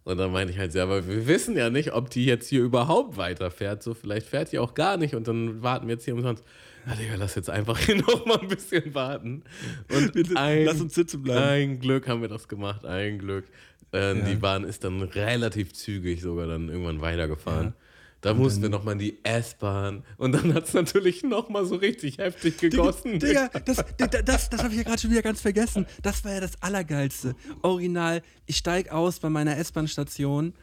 Und 0.05 0.17
dann 0.17 0.31
meinte 0.31 0.53
ich 0.53 0.59
halt, 0.59 0.73
ja, 0.73 0.83
aber 0.83 1.07
wir 1.07 1.27
wissen 1.27 1.55
ja 1.55 1.69
nicht, 1.69 1.93
ob 1.93 2.09
die 2.09 2.25
jetzt 2.25 2.47
hier 2.47 2.61
überhaupt 2.61 3.17
weiterfährt. 3.17 3.83
So, 3.83 3.93
vielleicht 3.93 4.27
fährt 4.27 4.51
die 4.51 4.59
auch 4.59 4.73
gar 4.73 4.97
nicht 4.97 5.15
und 5.15 5.27
dann 5.27 5.61
warten 5.63 5.87
wir 5.87 5.95
jetzt 5.95 6.05
hier 6.05 6.13
umsonst. 6.13 6.43
Ja, 6.85 6.95
Digga, 6.95 7.15
lass 7.15 7.35
jetzt 7.35 7.49
einfach 7.49 7.77
hier 7.79 7.95
noch 8.01 8.25
mal 8.25 8.39
ein 8.39 8.47
bisschen 8.47 8.93
warten. 8.93 9.43
Und 9.89 10.13
Bitte, 10.13 10.35
ein, 10.37 10.65
lass 10.65 10.81
uns 10.81 10.93
sitzen 10.95 11.21
bleiben. 11.23 11.43
Ein 11.73 11.79
Glück 11.79 12.07
haben 12.07 12.21
wir 12.21 12.29
das 12.29 12.47
gemacht, 12.47 12.85
ein 12.85 13.19
Glück. 13.19 13.45
Ähm, 13.93 14.19
Ja. 14.19 14.25
Die 14.25 14.35
Bahn 14.35 14.63
ist 14.63 14.83
dann 14.83 15.01
relativ 15.01 15.73
zügig 15.73 16.21
sogar 16.21 16.47
dann 16.47 16.67
irgendwann 16.69 16.99
weitergefahren. 17.01 17.67
Ja. 17.67 17.73
Da 18.21 18.33
mussten 18.33 18.61
wir 18.61 18.69
noch 18.69 18.85
mal 18.85 18.93
in 18.93 18.99
die 18.99 19.19
S-Bahn 19.23 20.03
und 20.17 20.31
dann 20.31 20.53
hat 20.53 20.63
es 20.65 20.73
natürlich 20.73 21.23
noch 21.23 21.49
mal 21.49 21.65
so 21.65 21.75
richtig 21.75 22.19
heftig 22.19 22.57
gegossen. 22.57 23.19
Digga, 23.19 23.49
das, 23.65 23.83
das, 23.97 24.09
das, 24.23 24.49
das 24.49 24.63
habe 24.63 24.71
ich 24.71 24.77
ja 24.77 24.83
gerade 24.83 25.01
schon 25.01 25.11
wieder 25.11 25.21
ganz 25.21 25.41
vergessen. 25.41 25.85
Das 26.01 26.23
war 26.23 26.31
ja 26.31 26.39
das 26.39 26.53
Allergeilste. 26.61 27.35
Original, 27.63 28.21
ich 28.45 28.55
steige 28.55 28.93
aus 28.93 29.19
bei 29.19 29.29
meiner 29.29 29.57
S-Bahn-Station 29.57 30.53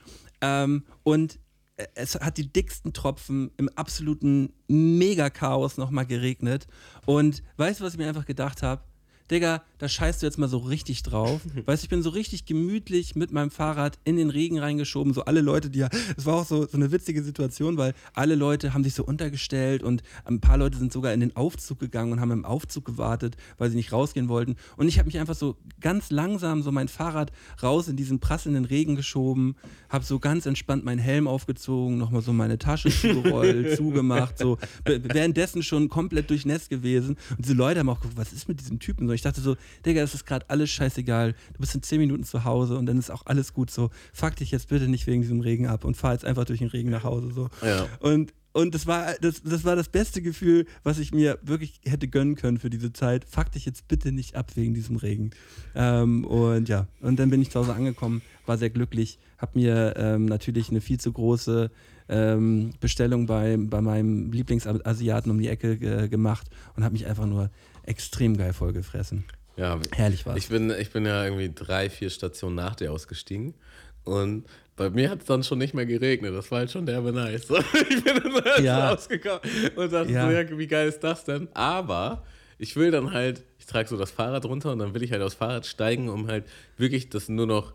ähm, 0.41 0.85
und 1.03 1.39
es 1.95 2.15
hat 2.15 2.37
die 2.37 2.53
dicksten 2.53 2.93
Tropfen 2.93 3.51
im 3.57 3.69
absoluten 3.71 4.53
Mega-Chaos 4.69 5.77
nochmal 5.77 6.07
geregnet. 6.07 6.67
Und 7.07 7.43
weißt 7.57 7.81
du, 7.81 7.85
was 7.85 7.95
ich 7.95 7.99
mir 7.99 8.09
einfach 8.09 8.27
gedacht 8.27 8.63
habe? 8.63 8.83
Digga, 9.31 9.63
da 9.79 9.89
scheißt 9.89 10.21
du 10.21 10.27
jetzt 10.27 10.39
mal 10.39 10.49
so 10.49 10.59
richtig 10.59 11.03
drauf. 11.03 11.41
Weißt 11.67 11.83
du, 11.83 11.85
ich 11.85 11.89
bin 11.89 12.03
so 12.03 12.11
richtig 12.11 12.45
gemütlich 12.47 13.15
mit 13.15 13.33
meinem 13.33 13.51
Fahrrad 13.51 13.99
in 14.05 14.17
den 14.17 14.29
Regen 14.31 14.59
reingeschoben. 14.59 15.15
So 15.15 15.25
alle 15.25 15.41
Leute, 15.41 15.71
die 15.71 15.79
ja, 15.79 15.89
es 16.17 16.27
war 16.27 16.35
auch 16.35 16.47
so, 16.47 16.67
so 16.67 16.77
eine 16.77 16.91
witzige 16.91 17.23
Situation, 17.23 17.77
weil 17.77 17.95
alle 18.13 18.35
Leute 18.35 18.75
haben 18.75 18.85
sich 18.85 18.95
so 18.95 19.05
untergestellt 19.05 19.83
und 19.83 20.03
ein 20.25 20.41
paar 20.41 20.59
Leute 20.59 20.79
sind 20.79 20.93
sogar 20.93 21.13
in 21.15 21.21
den 21.21 21.37
Aufzug 21.37 21.79
gegangen 21.79 22.13
und 22.13 22.21
haben 22.21 22.33
im 22.33 22.45
Aufzug 22.45 22.85
gewartet, 22.85 23.37
weil 23.59 23.71
sie 23.71 23.77
nicht 23.77 23.93
rausgehen 23.93 24.29
wollten. 24.29 24.57
Und 24.77 24.89
ich 24.89 24.99
habe 24.99 25.07
mich 25.07 25.19
einfach 25.19 25.35
so 25.35 25.57
ganz 25.81 26.11
langsam 26.11 26.63
so 26.63 26.73
mein 26.73 26.89
Fahrrad 26.89 27.31
raus 27.63 27.89
in 27.89 27.97
diesen 27.97 28.21
prasselnden 28.21 28.65
Regen 28.65 28.97
geschoben, 28.97 29.57
habe 29.89 30.05
so 30.05 30.19
ganz 30.19 30.47
entspannt 30.47 30.85
meinen 30.85 30.99
Helm 30.99 31.29
aufgezogen, 31.29 31.99
nochmal 31.99 32.23
so 32.23 32.33
meine 32.33 32.59
Tasche 32.59 32.91
zugerollt, 32.91 33.77
zugemacht, 33.77 34.39
so 34.39 34.59
währenddessen 34.85 35.63
schon 35.63 35.89
komplett 35.89 36.31
durchnässt 36.31 36.69
gewesen. 36.69 37.17
Und 37.31 37.45
diese 37.45 37.55
Leute 37.55 37.81
haben 37.81 37.89
auch 37.89 38.01
geguckt, 38.01 38.19
was 38.19 38.33
ist 38.33 38.49
mit 38.49 38.61
diesem 38.61 38.79
Typen? 38.81 39.07
So, 39.07 39.20
ich 39.21 39.23
dachte 39.23 39.43
so, 39.43 39.57
Digga, 39.85 40.01
das 40.01 40.15
ist 40.15 40.25
gerade 40.25 40.49
alles 40.49 40.71
scheißegal. 40.71 41.35
Du 41.53 41.61
bist 41.61 41.75
in 41.75 41.83
10 41.83 42.01
Minuten 42.01 42.25
zu 42.25 42.45
Hause 42.45 42.79
und 42.79 42.87
dann 42.87 42.99
ist 42.99 43.11
auch 43.11 43.27
alles 43.27 43.53
gut 43.53 43.71
so. 43.71 43.91
Fuck 44.15 44.37
dich 44.37 44.51
jetzt 44.51 44.69
bitte 44.69 44.89
nicht 44.89 45.07
wegen 45.07 45.21
diesem 45.21 45.41
Regen 45.41 45.67
ab 45.67 45.85
und 45.85 45.97
fahr 45.97 46.13
jetzt 46.13 46.25
einfach 46.25 46.47
durch 46.47 46.61
den 46.61 46.69
Regen 46.69 46.89
nach 46.89 47.05
Hause. 47.05 47.31
So. 47.31 47.51
Ja. 47.63 47.87
Und, 48.01 48.33
und 48.53 48.75
das 48.75 48.87
war 48.87 49.15
das, 49.21 49.43
das 49.43 49.65
war 49.65 49.77
das 49.77 49.91
beste 49.91 50.23
Gefühl, 50.23 50.65
was 50.85 50.99
ich 50.99 51.13
mir 51.13 51.39
wirklich 51.43 51.81
hätte 51.85 52.09
gönnen 52.09 52.35
können 52.35 52.59
für 52.59 52.71
diese 52.71 52.95
Zeit. 52.95 53.27
Fuck 53.27 53.53
dich 53.53 53.67
jetzt 53.67 53.89
bitte 53.89 54.11
nicht 54.11 54.37
ab 54.37 54.53
wegen 54.55 54.73
diesem 54.73 54.97
Regen. 54.97 55.33
Ähm, 55.75 56.25
und 56.25 56.71
ja, 56.71 56.87
und 57.03 57.19
dann 57.19 57.29
bin 57.29 57.43
ich 57.43 57.51
zu 57.51 57.61
Hause 57.61 57.75
angekommen, 57.75 58.23
war 58.47 58.57
sehr 58.57 58.71
glücklich, 58.71 59.19
habe 59.37 59.59
mir 59.59 59.95
ähm, 59.99 60.25
natürlich 60.25 60.71
eine 60.71 60.81
viel 60.81 60.99
zu 60.99 61.13
große 61.13 61.71
ähm, 62.09 62.71
Bestellung 62.81 63.27
bei, 63.27 63.59
bei 63.59 63.83
meinem 63.83 64.33
Lieblingsasiaten 64.33 65.31
um 65.31 65.39
die 65.39 65.49
Ecke 65.49 65.73
äh, 65.75 66.09
gemacht 66.09 66.49
und 66.75 66.85
habe 66.85 66.95
mich 66.95 67.07
einfach 67.07 67.27
nur 67.27 67.51
extrem 67.85 68.37
geil 68.37 68.53
vollgefressen. 68.53 69.25
Ja, 69.57 69.79
Herrlich 69.95 70.25
war's. 70.27 70.39
Ich 70.39 70.49
bin, 70.49 70.71
ich 70.71 70.91
bin 70.91 71.05
ja 71.07 71.25
irgendwie 71.25 71.53
drei, 71.55 71.91
vier 71.91 72.09
Stationen 72.11 72.55
nach 72.57 72.77
dir 72.77 72.93
ausgestiegen. 72.93 73.55
Und 74.05 74.47
bei 74.77 74.89
mir 74.89 75.11
hat 75.11 75.21
es 75.21 75.27
dann 75.27 75.43
schon 75.43 75.59
nicht 75.59 75.75
mehr 75.75 75.85
geregnet. 75.85 76.35
Das 76.35 76.51
war 76.51 76.61
halt 76.61 76.71
schon 76.71 76.87
derbe 76.87 77.13
nice. 77.13 77.47
Ich 77.91 78.03
bin 78.05 78.15
dann 78.23 78.45
halt 78.45 78.61
Ja. 78.61 78.89
so 78.89 78.95
ausgekommen 78.95 79.41
und 79.77 79.93
dachte 79.93 80.11
Ja. 80.13 80.27
so, 80.27 80.31
ja, 80.33 80.59
wie 80.59 80.67
geil 80.67 80.89
ist 80.89 81.01
das 81.01 81.25
denn? 81.25 81.49
Aber 81.55 82.25
ich 82.59 82.77
will 82.77 82.91
dann 82.91 83.13
halt, 83.13 83.43
ich 83.59 83.67
trage 83.67 83.89
so 83.89 83.97
das 83.99 84.11
Fahrrad 84.11 84.45
runter 84.47 84.73
und 84.73 84.79
dann 84.79 84.95
will 84.95 85.03
ich 85.03 85.13
halt 85.13 85.23
aufs 85.23 85.35
Fahrrad 85.35 85.67
steigen, 85.67 86.09
um 86.09 86.29
halt 86.29 86.45
wirklich 86.79 87.11
das 87.11 87.29
nur 87.29 87.47
noch 87.47 87.75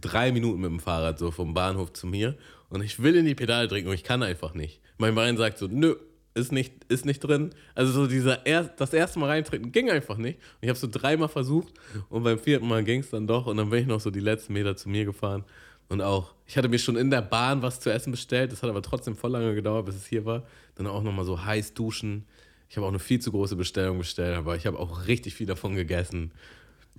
drei 0.00 0.32
Minuten 0.32 0.60
mit 0.60 0.70
dem 0.70 0.80
Fahrrad 0.80 1.18
so 1.18 1.30
vom 1.30 1.54
Bahnhof 1.54 1.92
zu 1.92 2.06
mir. 2.06 2.36
Und 2.68 2.82
ich 2.82 3.00
will 3.02 3.14
in 3.16 3.24
die 3.26 3.34
Pedale 3.34 3.68
drücken 3.68 3.88
und 3.88 3.94
ich 3.94 4.04
kann 4.04 4.22
einfach 4.22 4.54
nicht. 4.54 4.80
Mein 4.98 5.14
Bein 5.14 5.36
sagt 5.36 5.58
so, 5.58 5.66
nö, 5.68 5.94
ist 6.34 6.52
nicht, 6.52 6.84
ist 6.88 7.04
nicht 7.04 7.20
drin. 7.20 7.50
Also 7.74 7.92
so 7.92 8.06
dieser 8.06 8.46
er, 8.46 8.64
das 8.64 8.92
erste 8.92 9.18
Mal 9.18 9.26
reintreten 9.26 9.72
ging 9.72 9.90
einfach 9.90 10.16
nicht. 10.16 10.38
Und 10.38 10.62
ich 10.62 10.68
habe 10.68 10.78
so 10.78 10.88
dreimal 10.90 11.28
versucht 11.28 11.74
und 12.08 12.22
beim 12.22 12.38
vierten 12.38 12.68
Mal 12.68 12.84
ging 12.84 13.00
es 13.00 13.10
dann 13.10 13.26
doch. 13.26 13.46
Und 13.46 13.56
dann 13.56 13.70
bin 13.70 13.80
ich 13.80 13.86
noch 13.86 14.00
so 14.00 14.10
die 14.10 14.20
letzten 14.20 14.52
Meter 14.52 14.76
zu 14.76 14.88
mir 14.88 15.04
gefahren. 15.04 15.44
Und 15.88 16.02
auch, 16.02 16.34
ich 16.46 16.56
hatte 16.56 16.68
mir 16.68 16.78
schon 16.78 16.96
in 16.96 17.10
der 17.10 17.22
Bahn 17.22 17.62
was 17.62 17.80
zu 17.80 17.92
essen 17.92 18.12
bestellt. 18.12 18.52
Das 18.52 18.62
hat 18.62 18.70
aber 18.70 18.82
trotzdem 18.82 19.16
voll 19.16 19.32
lange 19.32 19.54
gedauert, 19.54 19.86
bis 19.86 19.96
es 19.96 20.06
hier 20.06 20.24
war. 20.24 20.44
Dann 20.76 20.86
auch 20.86 21.02
nochmal 21.02 21.24
so 21.24 21.44
heiß 21.44 21.74
duschen. 21.74 22.26
Ich 22.68 22.76
habe 22.76 22.86
auch 22.86 22.90
eine 22.90 23.00
viel 23.00 23.18
zu 23.18 23.32
große 23.32 23.56
Bestellung 23.56 23.98
bestellt, 23.98 24.36
aber 24.36 24.54
ich 24.54 24.66
habe 24.66 24.78
auch 24.78 25.08
richtig 25.08 25.34
viel 25.34 25.46
davon 25.46 25.74
gegessen. 25.74 26.30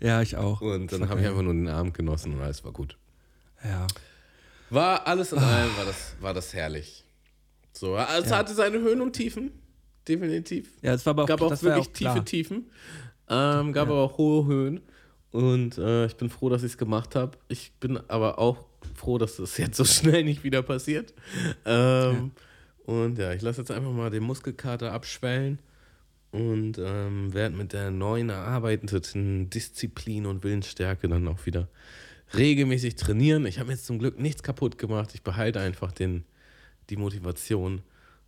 ja, 0.02 0.22
ich 0.22 0.36
auch. 0.36 0.60
Und 0.60 0.92
dann 0.92 1.08
habe 1.08 1.22
ich 1.22 1.28
einfach 1.28 1.42
nur 1.42 1.54
den 1.54 1.70
Abend 1.70 1.94
genossen 1.94 2.34
und 2.34 2.42
alles 2.42 2.66
war 2.66 2.74
gut. 2.74 2.98
Ja. 3.64 3.88
War 4.70 5.08
alles 5.08 5.32
in 5.32 5.40
allem, 5.40 5.78
war 5.78 5.86
das, 5.86 6.16
war 6.20 6.34
das 6.34 6.54
herrlich. 6.54 7.06
So, 7.74 7.96
also 7.96 8.24
es 8.24 8.30
Ja. 8.30 8.38
hatte 8.38 8.54
seine 8.54 8.80
Höhen 8.80 9.02
und 9.02 9.14
Tiefen, 9.14 9.52
definitiv. 10.08 10.70
Ja, 10.82 10.94
es 10.94 11.06
war 11.06 11.12
aber 11.12 11.24
auch, 11.24 11.28
gab 11.28 11.42
auch 11.42 11.52
ja 11.52 11.62
wirklich 11.62 11.88
auch 11.88 11.92
tiefe 11.94 12.26
Tiefen, 12.26 12.70
ähm, 13.30 13.74
gab 13.74 13.88
Ja. 13.88 13.94
aber 13.94 14.02
auch 14.02 14.18
hohe 14.18 14.46
Höhen. 14.46 14.82
Und 15.32 15.78
äh, 15.78 16.06
ich 16.08 16.16
bin 16.18 16.30
froh, 16.30 16.50
dass 16.50 16.62
ich 16.64 16.74
es 16.74 16.78
gemacht 16.78 17.16
habe. 17.16 17.38
Ich 17.48 17.72
bin 17.80 17.98
aber 18.10 18.38
auch 18.38 18.66
froh, 18.96 19.18
dass 19.18 19.38
das 19.38 19.58
jetzt 19.58 19.78
so 19.78 19.86
schnell 19.86 20.24
nicht 20.26 20.44
wieder 20.44 20.62
passiert. 20.62 21.14
Ähm, 21.66 22.32
Und 22.86 23.18
ja, 23.20 23.32
ich 23.32 23.42
lasse 23.42 23.62
jetzt 23.62 23.72
einfach 23.72 23.92
mal 23.92 24.10
den 24.10 24.24
Muskelkater 24.24 24.92
abschwellen 24.92 25.60
und 26.32 26.78
ähm, 26.80 27.34
werde 27.34 27.56
mit 27.56 27.72
der 27.74 27.92
neuen 27.92 28.30
erarbeiteten 28.30 29.50
Disziplin 29.50 30.26
und 30.26 30.44
Willensstärke 30.44 31.08
dann 31.08 31.28
auch 31.28 31.46
wieder 31.46 31.70
regelmäßig 32.36 32.96
trainieren. 32.96 33.46
Ich 33.46 33.60
habe 33.60 33.72
jetzt 33.72 33.86
zum 33.86 34.00
Glück 34.00 34.20
nichts 34.20 34.42
kaputt 34.44 34.78
gemacht. 34.78 35.12
Ich 35.14 35.22
behalte 35.22 35.60
einfach 35.60 35.92
den, 35.92 36.26
die 36.92 36.98
Motivation 36.98 37.82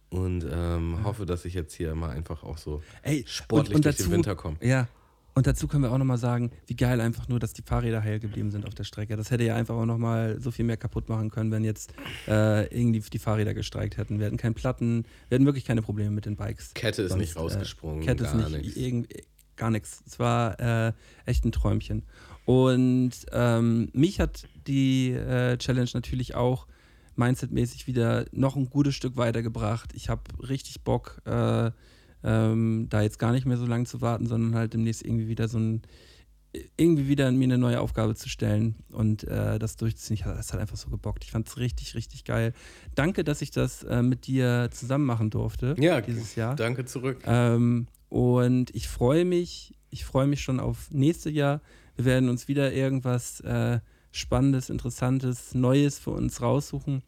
und 0.09 0.45
ähm, 0.49 1.03
hoffe, 1.03 1.25
dass 1.25 1.45
ich 1.45 1.53
jetzt 1.53 1.73
hier 1.73 1.95
mal 1.95 2.09
einfach 2.09 2.43
auch 2.43 2.57
so 2.57 2.81
Ey, 3.01 3.23
sportlich 3.27 3.81
durch 3.81 3.97
den 3.97 4.11
Winter 4.11 4.35
komme. 4.35 4.57
Ja. 4.61 4.87
Und 5.35 5.47
dazu 5.47 5.67
können 5.67 5.81
wir 5.81 5.91
auch 5.91 5.97
nochmal 5.97 6.19
sagen, 6.19 6.51
wie 6.67 6.75
geil 6.75 7.01
einfach 7.01 7.27
nur, 7.27 7.39
dass 7.39 7.53
die 7.53 7.63
Fahrräder 7.63 8.03
heil 8.03 8.19
geblieben 8.19 8.51
sind 8.51 8.67
auf 8.67 8.75
der 8.75 8.83
Strecke. 8.83 9.15
Das 9.17 9.31
hätte 9.31 9.43
ja 9.43 9.55
einfach 9.55 9.73
auch 9.73 9.87
nochmal 9.87 10.39
so 10.39 10.51
viel 10.51 10.63
mehr 10.63 10.77
kaputt 10.77 11.09
machen 11.09 11.31
können, 11.31 11.49
wenn 11.49 11.63
jetzt 11.63 11.91
äh, 12.27 12.67
irgendwie 12.67 12.99
die 12.99 13.17
Fahrräder 13.17 13.55
gestreikt 13.55 13.97
hätten. 13.97 14.19
Wir 14.19 14.27
hätten 14.27 14.37
keinen 14.37 14.53
Platten, 14.53 15.05
wir 15.29 15.37
hätten 15.37 15.45
wirklich 15.45 15.65
keine 15.65 15.81
Probleme 15.81 16.11
mit 16.11 16.27
den 16.27 16.35
Bikes. 16.35 16.75
Kette 16.75 17.01
ist 17.01 17.09
Sonst, 17.09 17.21
nicht 17.21 17.35
rausgesprungen, 17.35 18.03
Äh, 18.03 18.05
Kette 18.05 18.25
ist 18.25 18.31
gar 18.33 18.49
nicht 18.49 19.25
gar 19.55 19.71
nichts. 19.71 20.03
Es 20.05 20.19
war 20.19 20.59
äh, 20.59 20.93
echt 21.25 21.45
ein 21.45 21.51
Träumchen. 21.51 22.03
Und 22.45 23.11
ähm, 23.31 23.89
mich 23.93 24.19
hat 24.19 24.47
die 24.67 25.11
äh, 25.11 25.57
Challenge 25.57 25.89
natürlich 25.93 26.35
auch 26.35 26.67
mindsetmäßig 27.15 27.87
wieder 27.87 28.25
noch 28.31 28.55
ein 28.55 28.69
gutes 28.69 28.95
Stück 28.95 29.17
weitergebracht. 29.17 29.91
Ich 29.93 30.09
habe 30.09 30.23
richtig 30.47 30.81
Bock, 30.83 31.21
äh, 31.25 31.71
ähm, 32.23 32.87
da 32.89 33.01
jetzt 33.01 33.19
gar 33.19 33.31
nicht 33.31 33.45
mehr 33.45 33.57
so 33.57 33.65
lange 33.65 33.85
zu 33.85 34.01
warten, 34.01 34.27
sondern 34.27 34.55
halt 34.55 34.73
demnächst 34.73 35.03
irgendwie 35.03 35.27
wieder 35.27 35.47
so 35.47 35.59
ein 35.59 35.81
irgendwie 36.77 37.07
wieder 37.07 37.31
mir 37.31 37.45
eine 37.45 37.57
neue 37.57 37.81
Aufgabe 37.81 38.15
zu 38.15 38.29
stellen 38.29 38.75
und 38.91 39.23
äh, 39.23 39.57
das 39.57 39.75
durchzuziehen. 39.75 40.15
Ich, 40.15 40.23
das 40.23 40.53
hat 40.53 40.59
einfach 40.59 40.77
so 40.77 40.89
gebockt. 40.89 41.23
Ich 41.23 41.31
fand 41.31 41.47
es 41.47 41.57
richtig, 41.57 41.95
richtig 41.95 42.25
geil. 42.25 42.53
Danke, 42.95 43.23
dass 43.23 43.41
ich 43.41 43.51
das 43.51 43.83
äh, 43.83 44.03
mit 44.03 44.27
dir 44.27 44.69
zusammen 44.71 45.05
machen 45.05 45.29
durfte 45.29 45.75
Ja, 45.79 46.01
dieses 46.01 46.35
Jahr. 46.35 46.55
Danke 46.55 46.85
zurück. 46.85 47.23
Ähm, 47.25 47.87
und 48.09 48.73
ich 48.75 48.87
freue 48.87 49.25
mich, 49.25 49.73
ich 49.89 50.05
freue 50.05 50.27
mich 50.27 50.41
schon 50.41 50.59
auf 50.59 50.91
nächste 50.91 51.31
Jahr. 51.31 51.61
Wir 51.95 52.05
werden 52.05 52.29
uns 52.29 52.47
wieder 52.47 52.71
irgendwas 52.71 53.39
äh, 53.41 53.79
Spannendes, 54.13 54.69
Interessantes, 54.69 55.53
Neues 55.53 55.99
für 55.99 56.11
uns 56.11 56.41
raussuchen. 56.41 57.01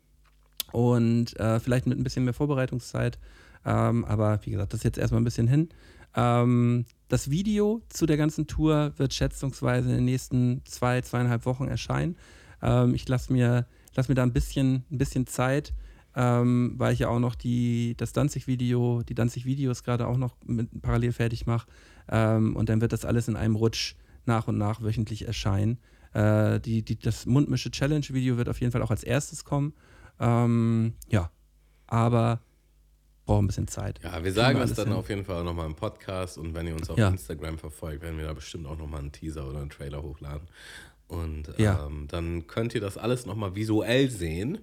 Und 0.72 1.40
äh, 1.40 1.60
vielleicht 1.60 1.86
mit 1.86 1.98
ein 1.98 2.03
bisschen 2.03 2.26
mehr 2.26 2.34
Vorbereitungszeit. 2.34 3.19
Ähm, 3.64 4.03
aber 4.06 4.40
wie 4.44 4.52
gesagt, 4.52 4.73
das 4.73 4.80
ist 4.80 4.84
jetzt 4.84 4.98
erstmal 4.98 5.22
ein 5.22 5.26
bisschen 5.26 5.48
hin. 5.48 5.69
Ähm, 6.15 6.86
das 7.07 7.30
Video 7.30 7.82
zu 7.90 8.07
der 8.07 8.18
ganzen 8.18 8.48
Tour 8.48 8.94
wird 8.98 9.14
schätzungsweise 9.14 9.90
in 9.90 9.98
den 9.98 10.06
nächsten 10.06 10.61
zwei, 10.65 11.02
zweieinhalb 11.02 11.45
Wochen 11.45 11.68
erscheinen. 11.68 12.18
Ähm, 12.61 12.95
ich 12.95 13.07
lasse 13.07 13.32
mir, 13.32 13.68
lass 13.95 14.10
mir 14.10 14.15
da 14.15 14.23
ein 14.23 14.34
bisschen, 14.34 14.84
ein 14.90 14.98
bisschen 14.98 15.27
Zeit, 15.27 15.73
ähm, 16.15 16.73
weil 16.77 16.94
ich 16.94 16.99
ja 16.99 17.10
auch 17.10 17.19
noch 17.19 17.36
die, 17.36 17.94
das 17.98 18.14
Danzig-Video, 18.14 19.03
die 19.03 19.15
Danzig-Videos 19.15 19.84
gerade 19.84 20.07
auch 20.07 20.18
noch 20.18 20.36
mit, 20.44 20.82
parallel 20.82 21.11
fertig 21.11 21.45
mache. 21.45 21.68
Ähm, 22.10 22.56
und 22.56 22.69
dann 22.69 22.82
wird 22.82 22.94
das 22.94 23.06
alles 23.06 23.27
in 23.27 23.36
einem 23.36 23.56
Rutsch 23.56 23.94
nach 24.26 24.48
und 24.48 24.57
nach 24.57 24.82
wöchentlich 24.82 25.27
erscheinen. 25.27 25.77
Äh, 26.16 26.60
die, 26.62 26.82
die, 26.82 26.98
das 26.98 27.26
Mundmische-Challenge-Video 27.26 28.38
wird 28.38 28.48
auf 28.50 28.60
jeden 28.62 28.72
Fall 28.72 28.82
auch 28.82 28.90
als 28.92 29.04
erstes 29.04 29.44
kommen. 29.44 29.74
Ähm, 30.20 30.94
ja, 31.10 31.30
aber 31.88 32.40
braucht 33.26 33.44
ein 33.44 33.48
bisschen 33.48 33.68
Zeit. 33.68 34.00
Ja, 34.04 34.24
wir 34.24 34.32
sagen 34.32 34.60
das 34.60 34.74
dann 34.76 34.88
hin. 34.90 34.96
auf 34.96 35.10
jeden 35.10 35.26
Fall 35.26 35.42
auch 35.42 35.44
nochmal 35.44 35.66
im 35.66 35.76
Podcast 35.76 36.38
und 36.38 36.54
wenn 36.54 36.68
ihr 36.68 36.76
uns 36.76 36.90
auf 36.90 36.98
Ja. 36.98 37.10
Instagram 37.10 37.58
verfolgt, 37.58 38.02
werden 38.02 38.18
wir 38.18 38.26
da 38.26 38.34
bestimmt 38.34 38.66
auch 38.66 38.78
nochmal 38.78 39.02
einen 39.02 39.12
Teaser 39.12 39.46
oder 39.48 39.60
einen 39.60 39.70
Trailer 39.70 40.02
hochladen. 40.04 40.48
Und 41.08 41.50
Ja. 41.58 41.86
ähm, 41.86 42.08
dann 42.08 42.48
könnt 42.48 42.74
ihr 42.76 42.82
das 42.82 42.98
alles 42.98 43.26
nochmal 43.26 43.56
visuell 43.56 44.10
sehen, 44.10 44.60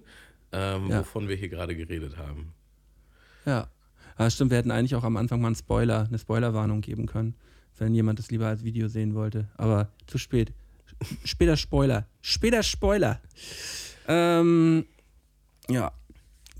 ähm, 0.51 0.87
Ja. 0.89 0.99
wovon 1.01 1.27
wir 1.27 1.35
hier 1.35 1.49
gerade 1.49 1.75
geredet 1.75 2.17
haben. 2.17 2.53
Ja. 3.45 3.67
ja, 4.17 4.29
stimmt. 4.29 4.49
Wir 4.51 4.57
hätten 4.57 4.71
eigentlich 4.71 4.95
auch 4.95 5.03
am 5.03 5.17
Anfang 5.17 5.39
mal 5.41 5.47
einen 5.47 5.55
Spoiler, 5.55 6.05
eine 6.07 6.17
Spoilerwarnung 6.17 6.81
geben 6.81 7.05
können, 7.05 7.35
wenn 7.77 7.93
jemand 7.93 8.17
das 8.19 8.31
lieber 8.31 8.47
als 8.47 8.63
Video 8.63 8.87
sehen 8.87 9.13
wollte. 9.13 9.49
Aber 9.57 9.89
zu 10.07 10.17
spät. 10.17 10.51
Später 11.23 11.57
Spoiler. 11.57 12.07
Später 12.21 12.63
Spoiler. 12.63 13.21
Ähm, 14.07 14.85
ja. 15.69 15.91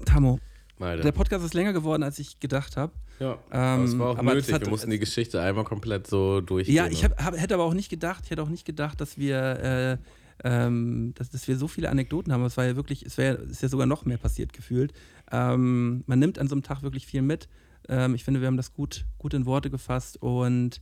Tamo, 0.05 0.39
Malte. 0.79 1.03
der 1.03 1.11
Podcast 1.11 1.45
ist 1.45 1.53
länger 1.53 1.73
geworden, 1.73 2.03
als 2.03 2.19
ich 2.19 2.39
gedacht 2.39 2.75
habe. 2.77 2.93
ja, 3.19 3.33
Ähm, 3.33 3.39
aber 3.51 3.83
es 3.85 3.97
war 3.99 4.09
auch 4.09 4.21
nötig. 4.21 4.53
hat- 4.53 4.61
wir 4.61 4.69
mussten 4.69 4.89
die 4.91 4.99
Geschichte 4.99 5.41
einmal 5.41 5.63
komplett 5.63 6.07
so 6.07 6.41
durchgehen. 6.41 6.75
Ja, 6.75 6.87
ich 6.87 7.03
hab, 7.03 7.21
hab, 7.23 7.37
hätte 7.39 7.53
aber 7.53 7.63
auch 7.63 7.73
nicht 7.73 7.89
gedacht, 7.89 8.23
ich 8.25 8.31
hätte 8.31 8.41
auch 8.43 8.49
nicht 8.49 8.65
gedacht, 8.65 8.99
dass 8.99 9.17
wir, 9.17 9.37
äh, 9.59 9.97
ähm, 10.43 11.13
dass, 11.15 11.29
dass 11.29 11.47
wir 11.47 11.57
so 11.57 11.67
viele 11.67 11.89
Anekdoten 11.89 12.33
haben. 12.33 12.43
Es 12.43 12.57
war 12.57 12.65
ja 12.65 12.75
wirklich, 12.75 13.03
es 13.05 13.17
wär, 13.17 13.39
ist 13.39 13.61
ja 13.61 13.69
sogar 13.69 13.85
noch 13.85 14.03
mehr 14.05 14.17
passiert 14.17 14.51
gefühlt. 14.51 14.91
Ähm, 15.31 16.03
man 16.07 16.19
nimmt 16.19 16.37
an 16.39 16.47
so 16.47 16.55
einem 16.55 16.63
Tag 16.63 16.81
wirklich 16.81 17.05
viel 17.05 17.21
mit. 17.21 17.47
Ähm, 17.87 18.15
ich 18.15 18.23
finde, 18.23 18.41
wir 18.41 18.47
haben 18.47 18.57
das 18.57 18.73
gut, 18.73 19.05
gut 19.17 19.33
in 19.33 19.45
Worte 19.45 19.69
gefasst 19.69 20.17
und 20.21 20.81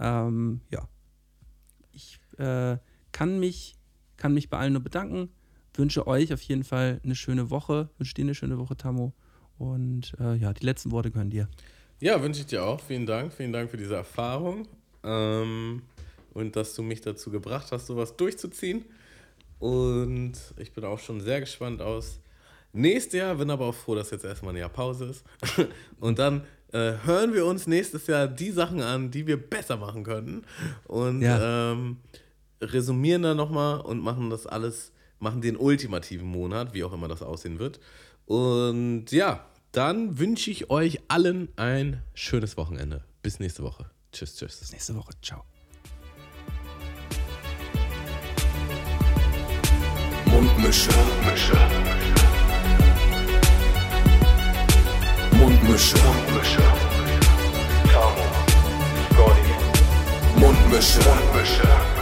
ähm, 0.00 0.60
ja, 0.70 0.88
ich 1.92 2.18
äh, 2.38 2.78
kann 3.12 3.38
mich, 3.40 3.76
kann 4.16 4.34
mich 4.34 4.48
bei 4.50 4.58
allen 4.58 4.72
nur 4.74 4.82
bedanken. 4.82 5.28
Wünsche 5.74 6.06
euch 6.06 6.32
auf 6.32 6.42
jeden 6.42 6.64
Fall 6.64 7.00
eine 7.04 7.14
schöne 7.14 7.50
Woche. 7.50 7.88
Wünsche 7.98 8.14
dir 8.14 8.22
eine 8.24 8.34
schöne 8.34 8.58
Woche, 8.58 8.76
Tammo. 8.76 9.12
Und 9.58 10.12
äh, 10.20 10.34
ja, 10.36 10.52
die 10.52 10.64
letzten 10.66 10.90
Worte 10.90 11.10
gehören 11.10 11.30
dir. 11.30 11.48
Ja, 12.00 12.20
wünsche 12.22 12.40
ich 12.40 12.46
dir 12.46 12.64
auch. 12.64 12.80
Vielen 12.80 13.06
Dank. 13.06 13.32
Vielen 13.32 13.52
Dank 13.52 13.70
für 13.70 13.76
diese 13.76 13.94
Erfahrung. 13.94 14.66
Ähm, 15.04 15.82
und 16.34 16.56
dass 16.56 16.74
du 16.74 16.82
mich 16.82 17.00
dazu 17.00 17.30
gebracht 17.30 17.68
hast, 17.72 17.86
sowas 17.86 18.16
durchzuziehen. 18.16 18.84
Und 19.58 20.32
ich 20.58 20.72
bin 20.72 20.84
auch 20.84 20.98
schon 20.98 21.20
sehr 21.20 21.40
gespannt 21.40 21.80
aus 21.80 22.18
nächstes 22.72 23.14
Jahr. 23.14 23.34
Bin 23.36 23.50
aber 23.50 23.66
auch 23.66 23.74
froh, 23.74 23.94
dass 23.94 24.10
jetzt 24.10 24.24
erstmal 24.24 24.54
ein 24.54 24.58
Jahr 24.58 24.68
Pause 24.68 25.06
ist. 25.06 25.24
Und 26.00 26.18
dann 26.18 26.42
äh, 26.72 26.94
hören 27.04 27.32
wir 27.34 27.46
uns 27.46 27.66
nächstes 27.66 28.06
Jahr 28.06 28.26
die 28.26 28.50
Sachen 28.50 28.80
an, 28.82 29.10
die 29.10 29.26
wir 29.26 29.36
besser 29.36 29.76
machen 29.76 30.02
könnten. 30.04 30.42
Und 30.88 31.22
Ja. 31.22 31.72
ähm, 31.72 31.98
resümieren 32.62 33.22
dann 33.22 33.36
nochmal 33.36 33.80
und 33.80 34.00
machen 34.00 34.30
das 34.30 34.46
alles, 34.46 34.92
machen 35.18 35.40
den 35.40 35.56
ultimativen 35.56 36.26
Monat, 36.26 36.74
wie 36.74 36.84
auch 36.84 36.92
immer 36.92 37.08
das 37.08 37.22
aussehen 37.22 37.58
wird. 37.58 37.80
Und 38.26 39.06
ja, 39.10 39.44
dann 39.72 40.18
wünsche 40.18 40.50
ich 40.50 40.70
euch 40.70 41.00
allen 41.08 41.48
ein 41.56 42.02
schönes 42.14 42.56
Wochenende. 42.56 43.04
Bis 43.22 43.40
nächste 43.40 43.62
Woche. 43.62 43.86
Tschüss, 44.12 44.36
tschüss. 44.36 44.58
Bis 44.58 44.72
nächste 44.72 44.94
Woche. 44.94 45.12
Ciao. 45.22 45.44
Mundmische. 50.26 50.90
Mundmische. 50.90 51.56
Mundmische. 55.32 55.96
Mundmische. 55.96 56.62
Tamo. 57.90 58.26
Scotty. 59.10 60.40
Mundmische. 60.40 61.00
Mundmische. 61.00 62.01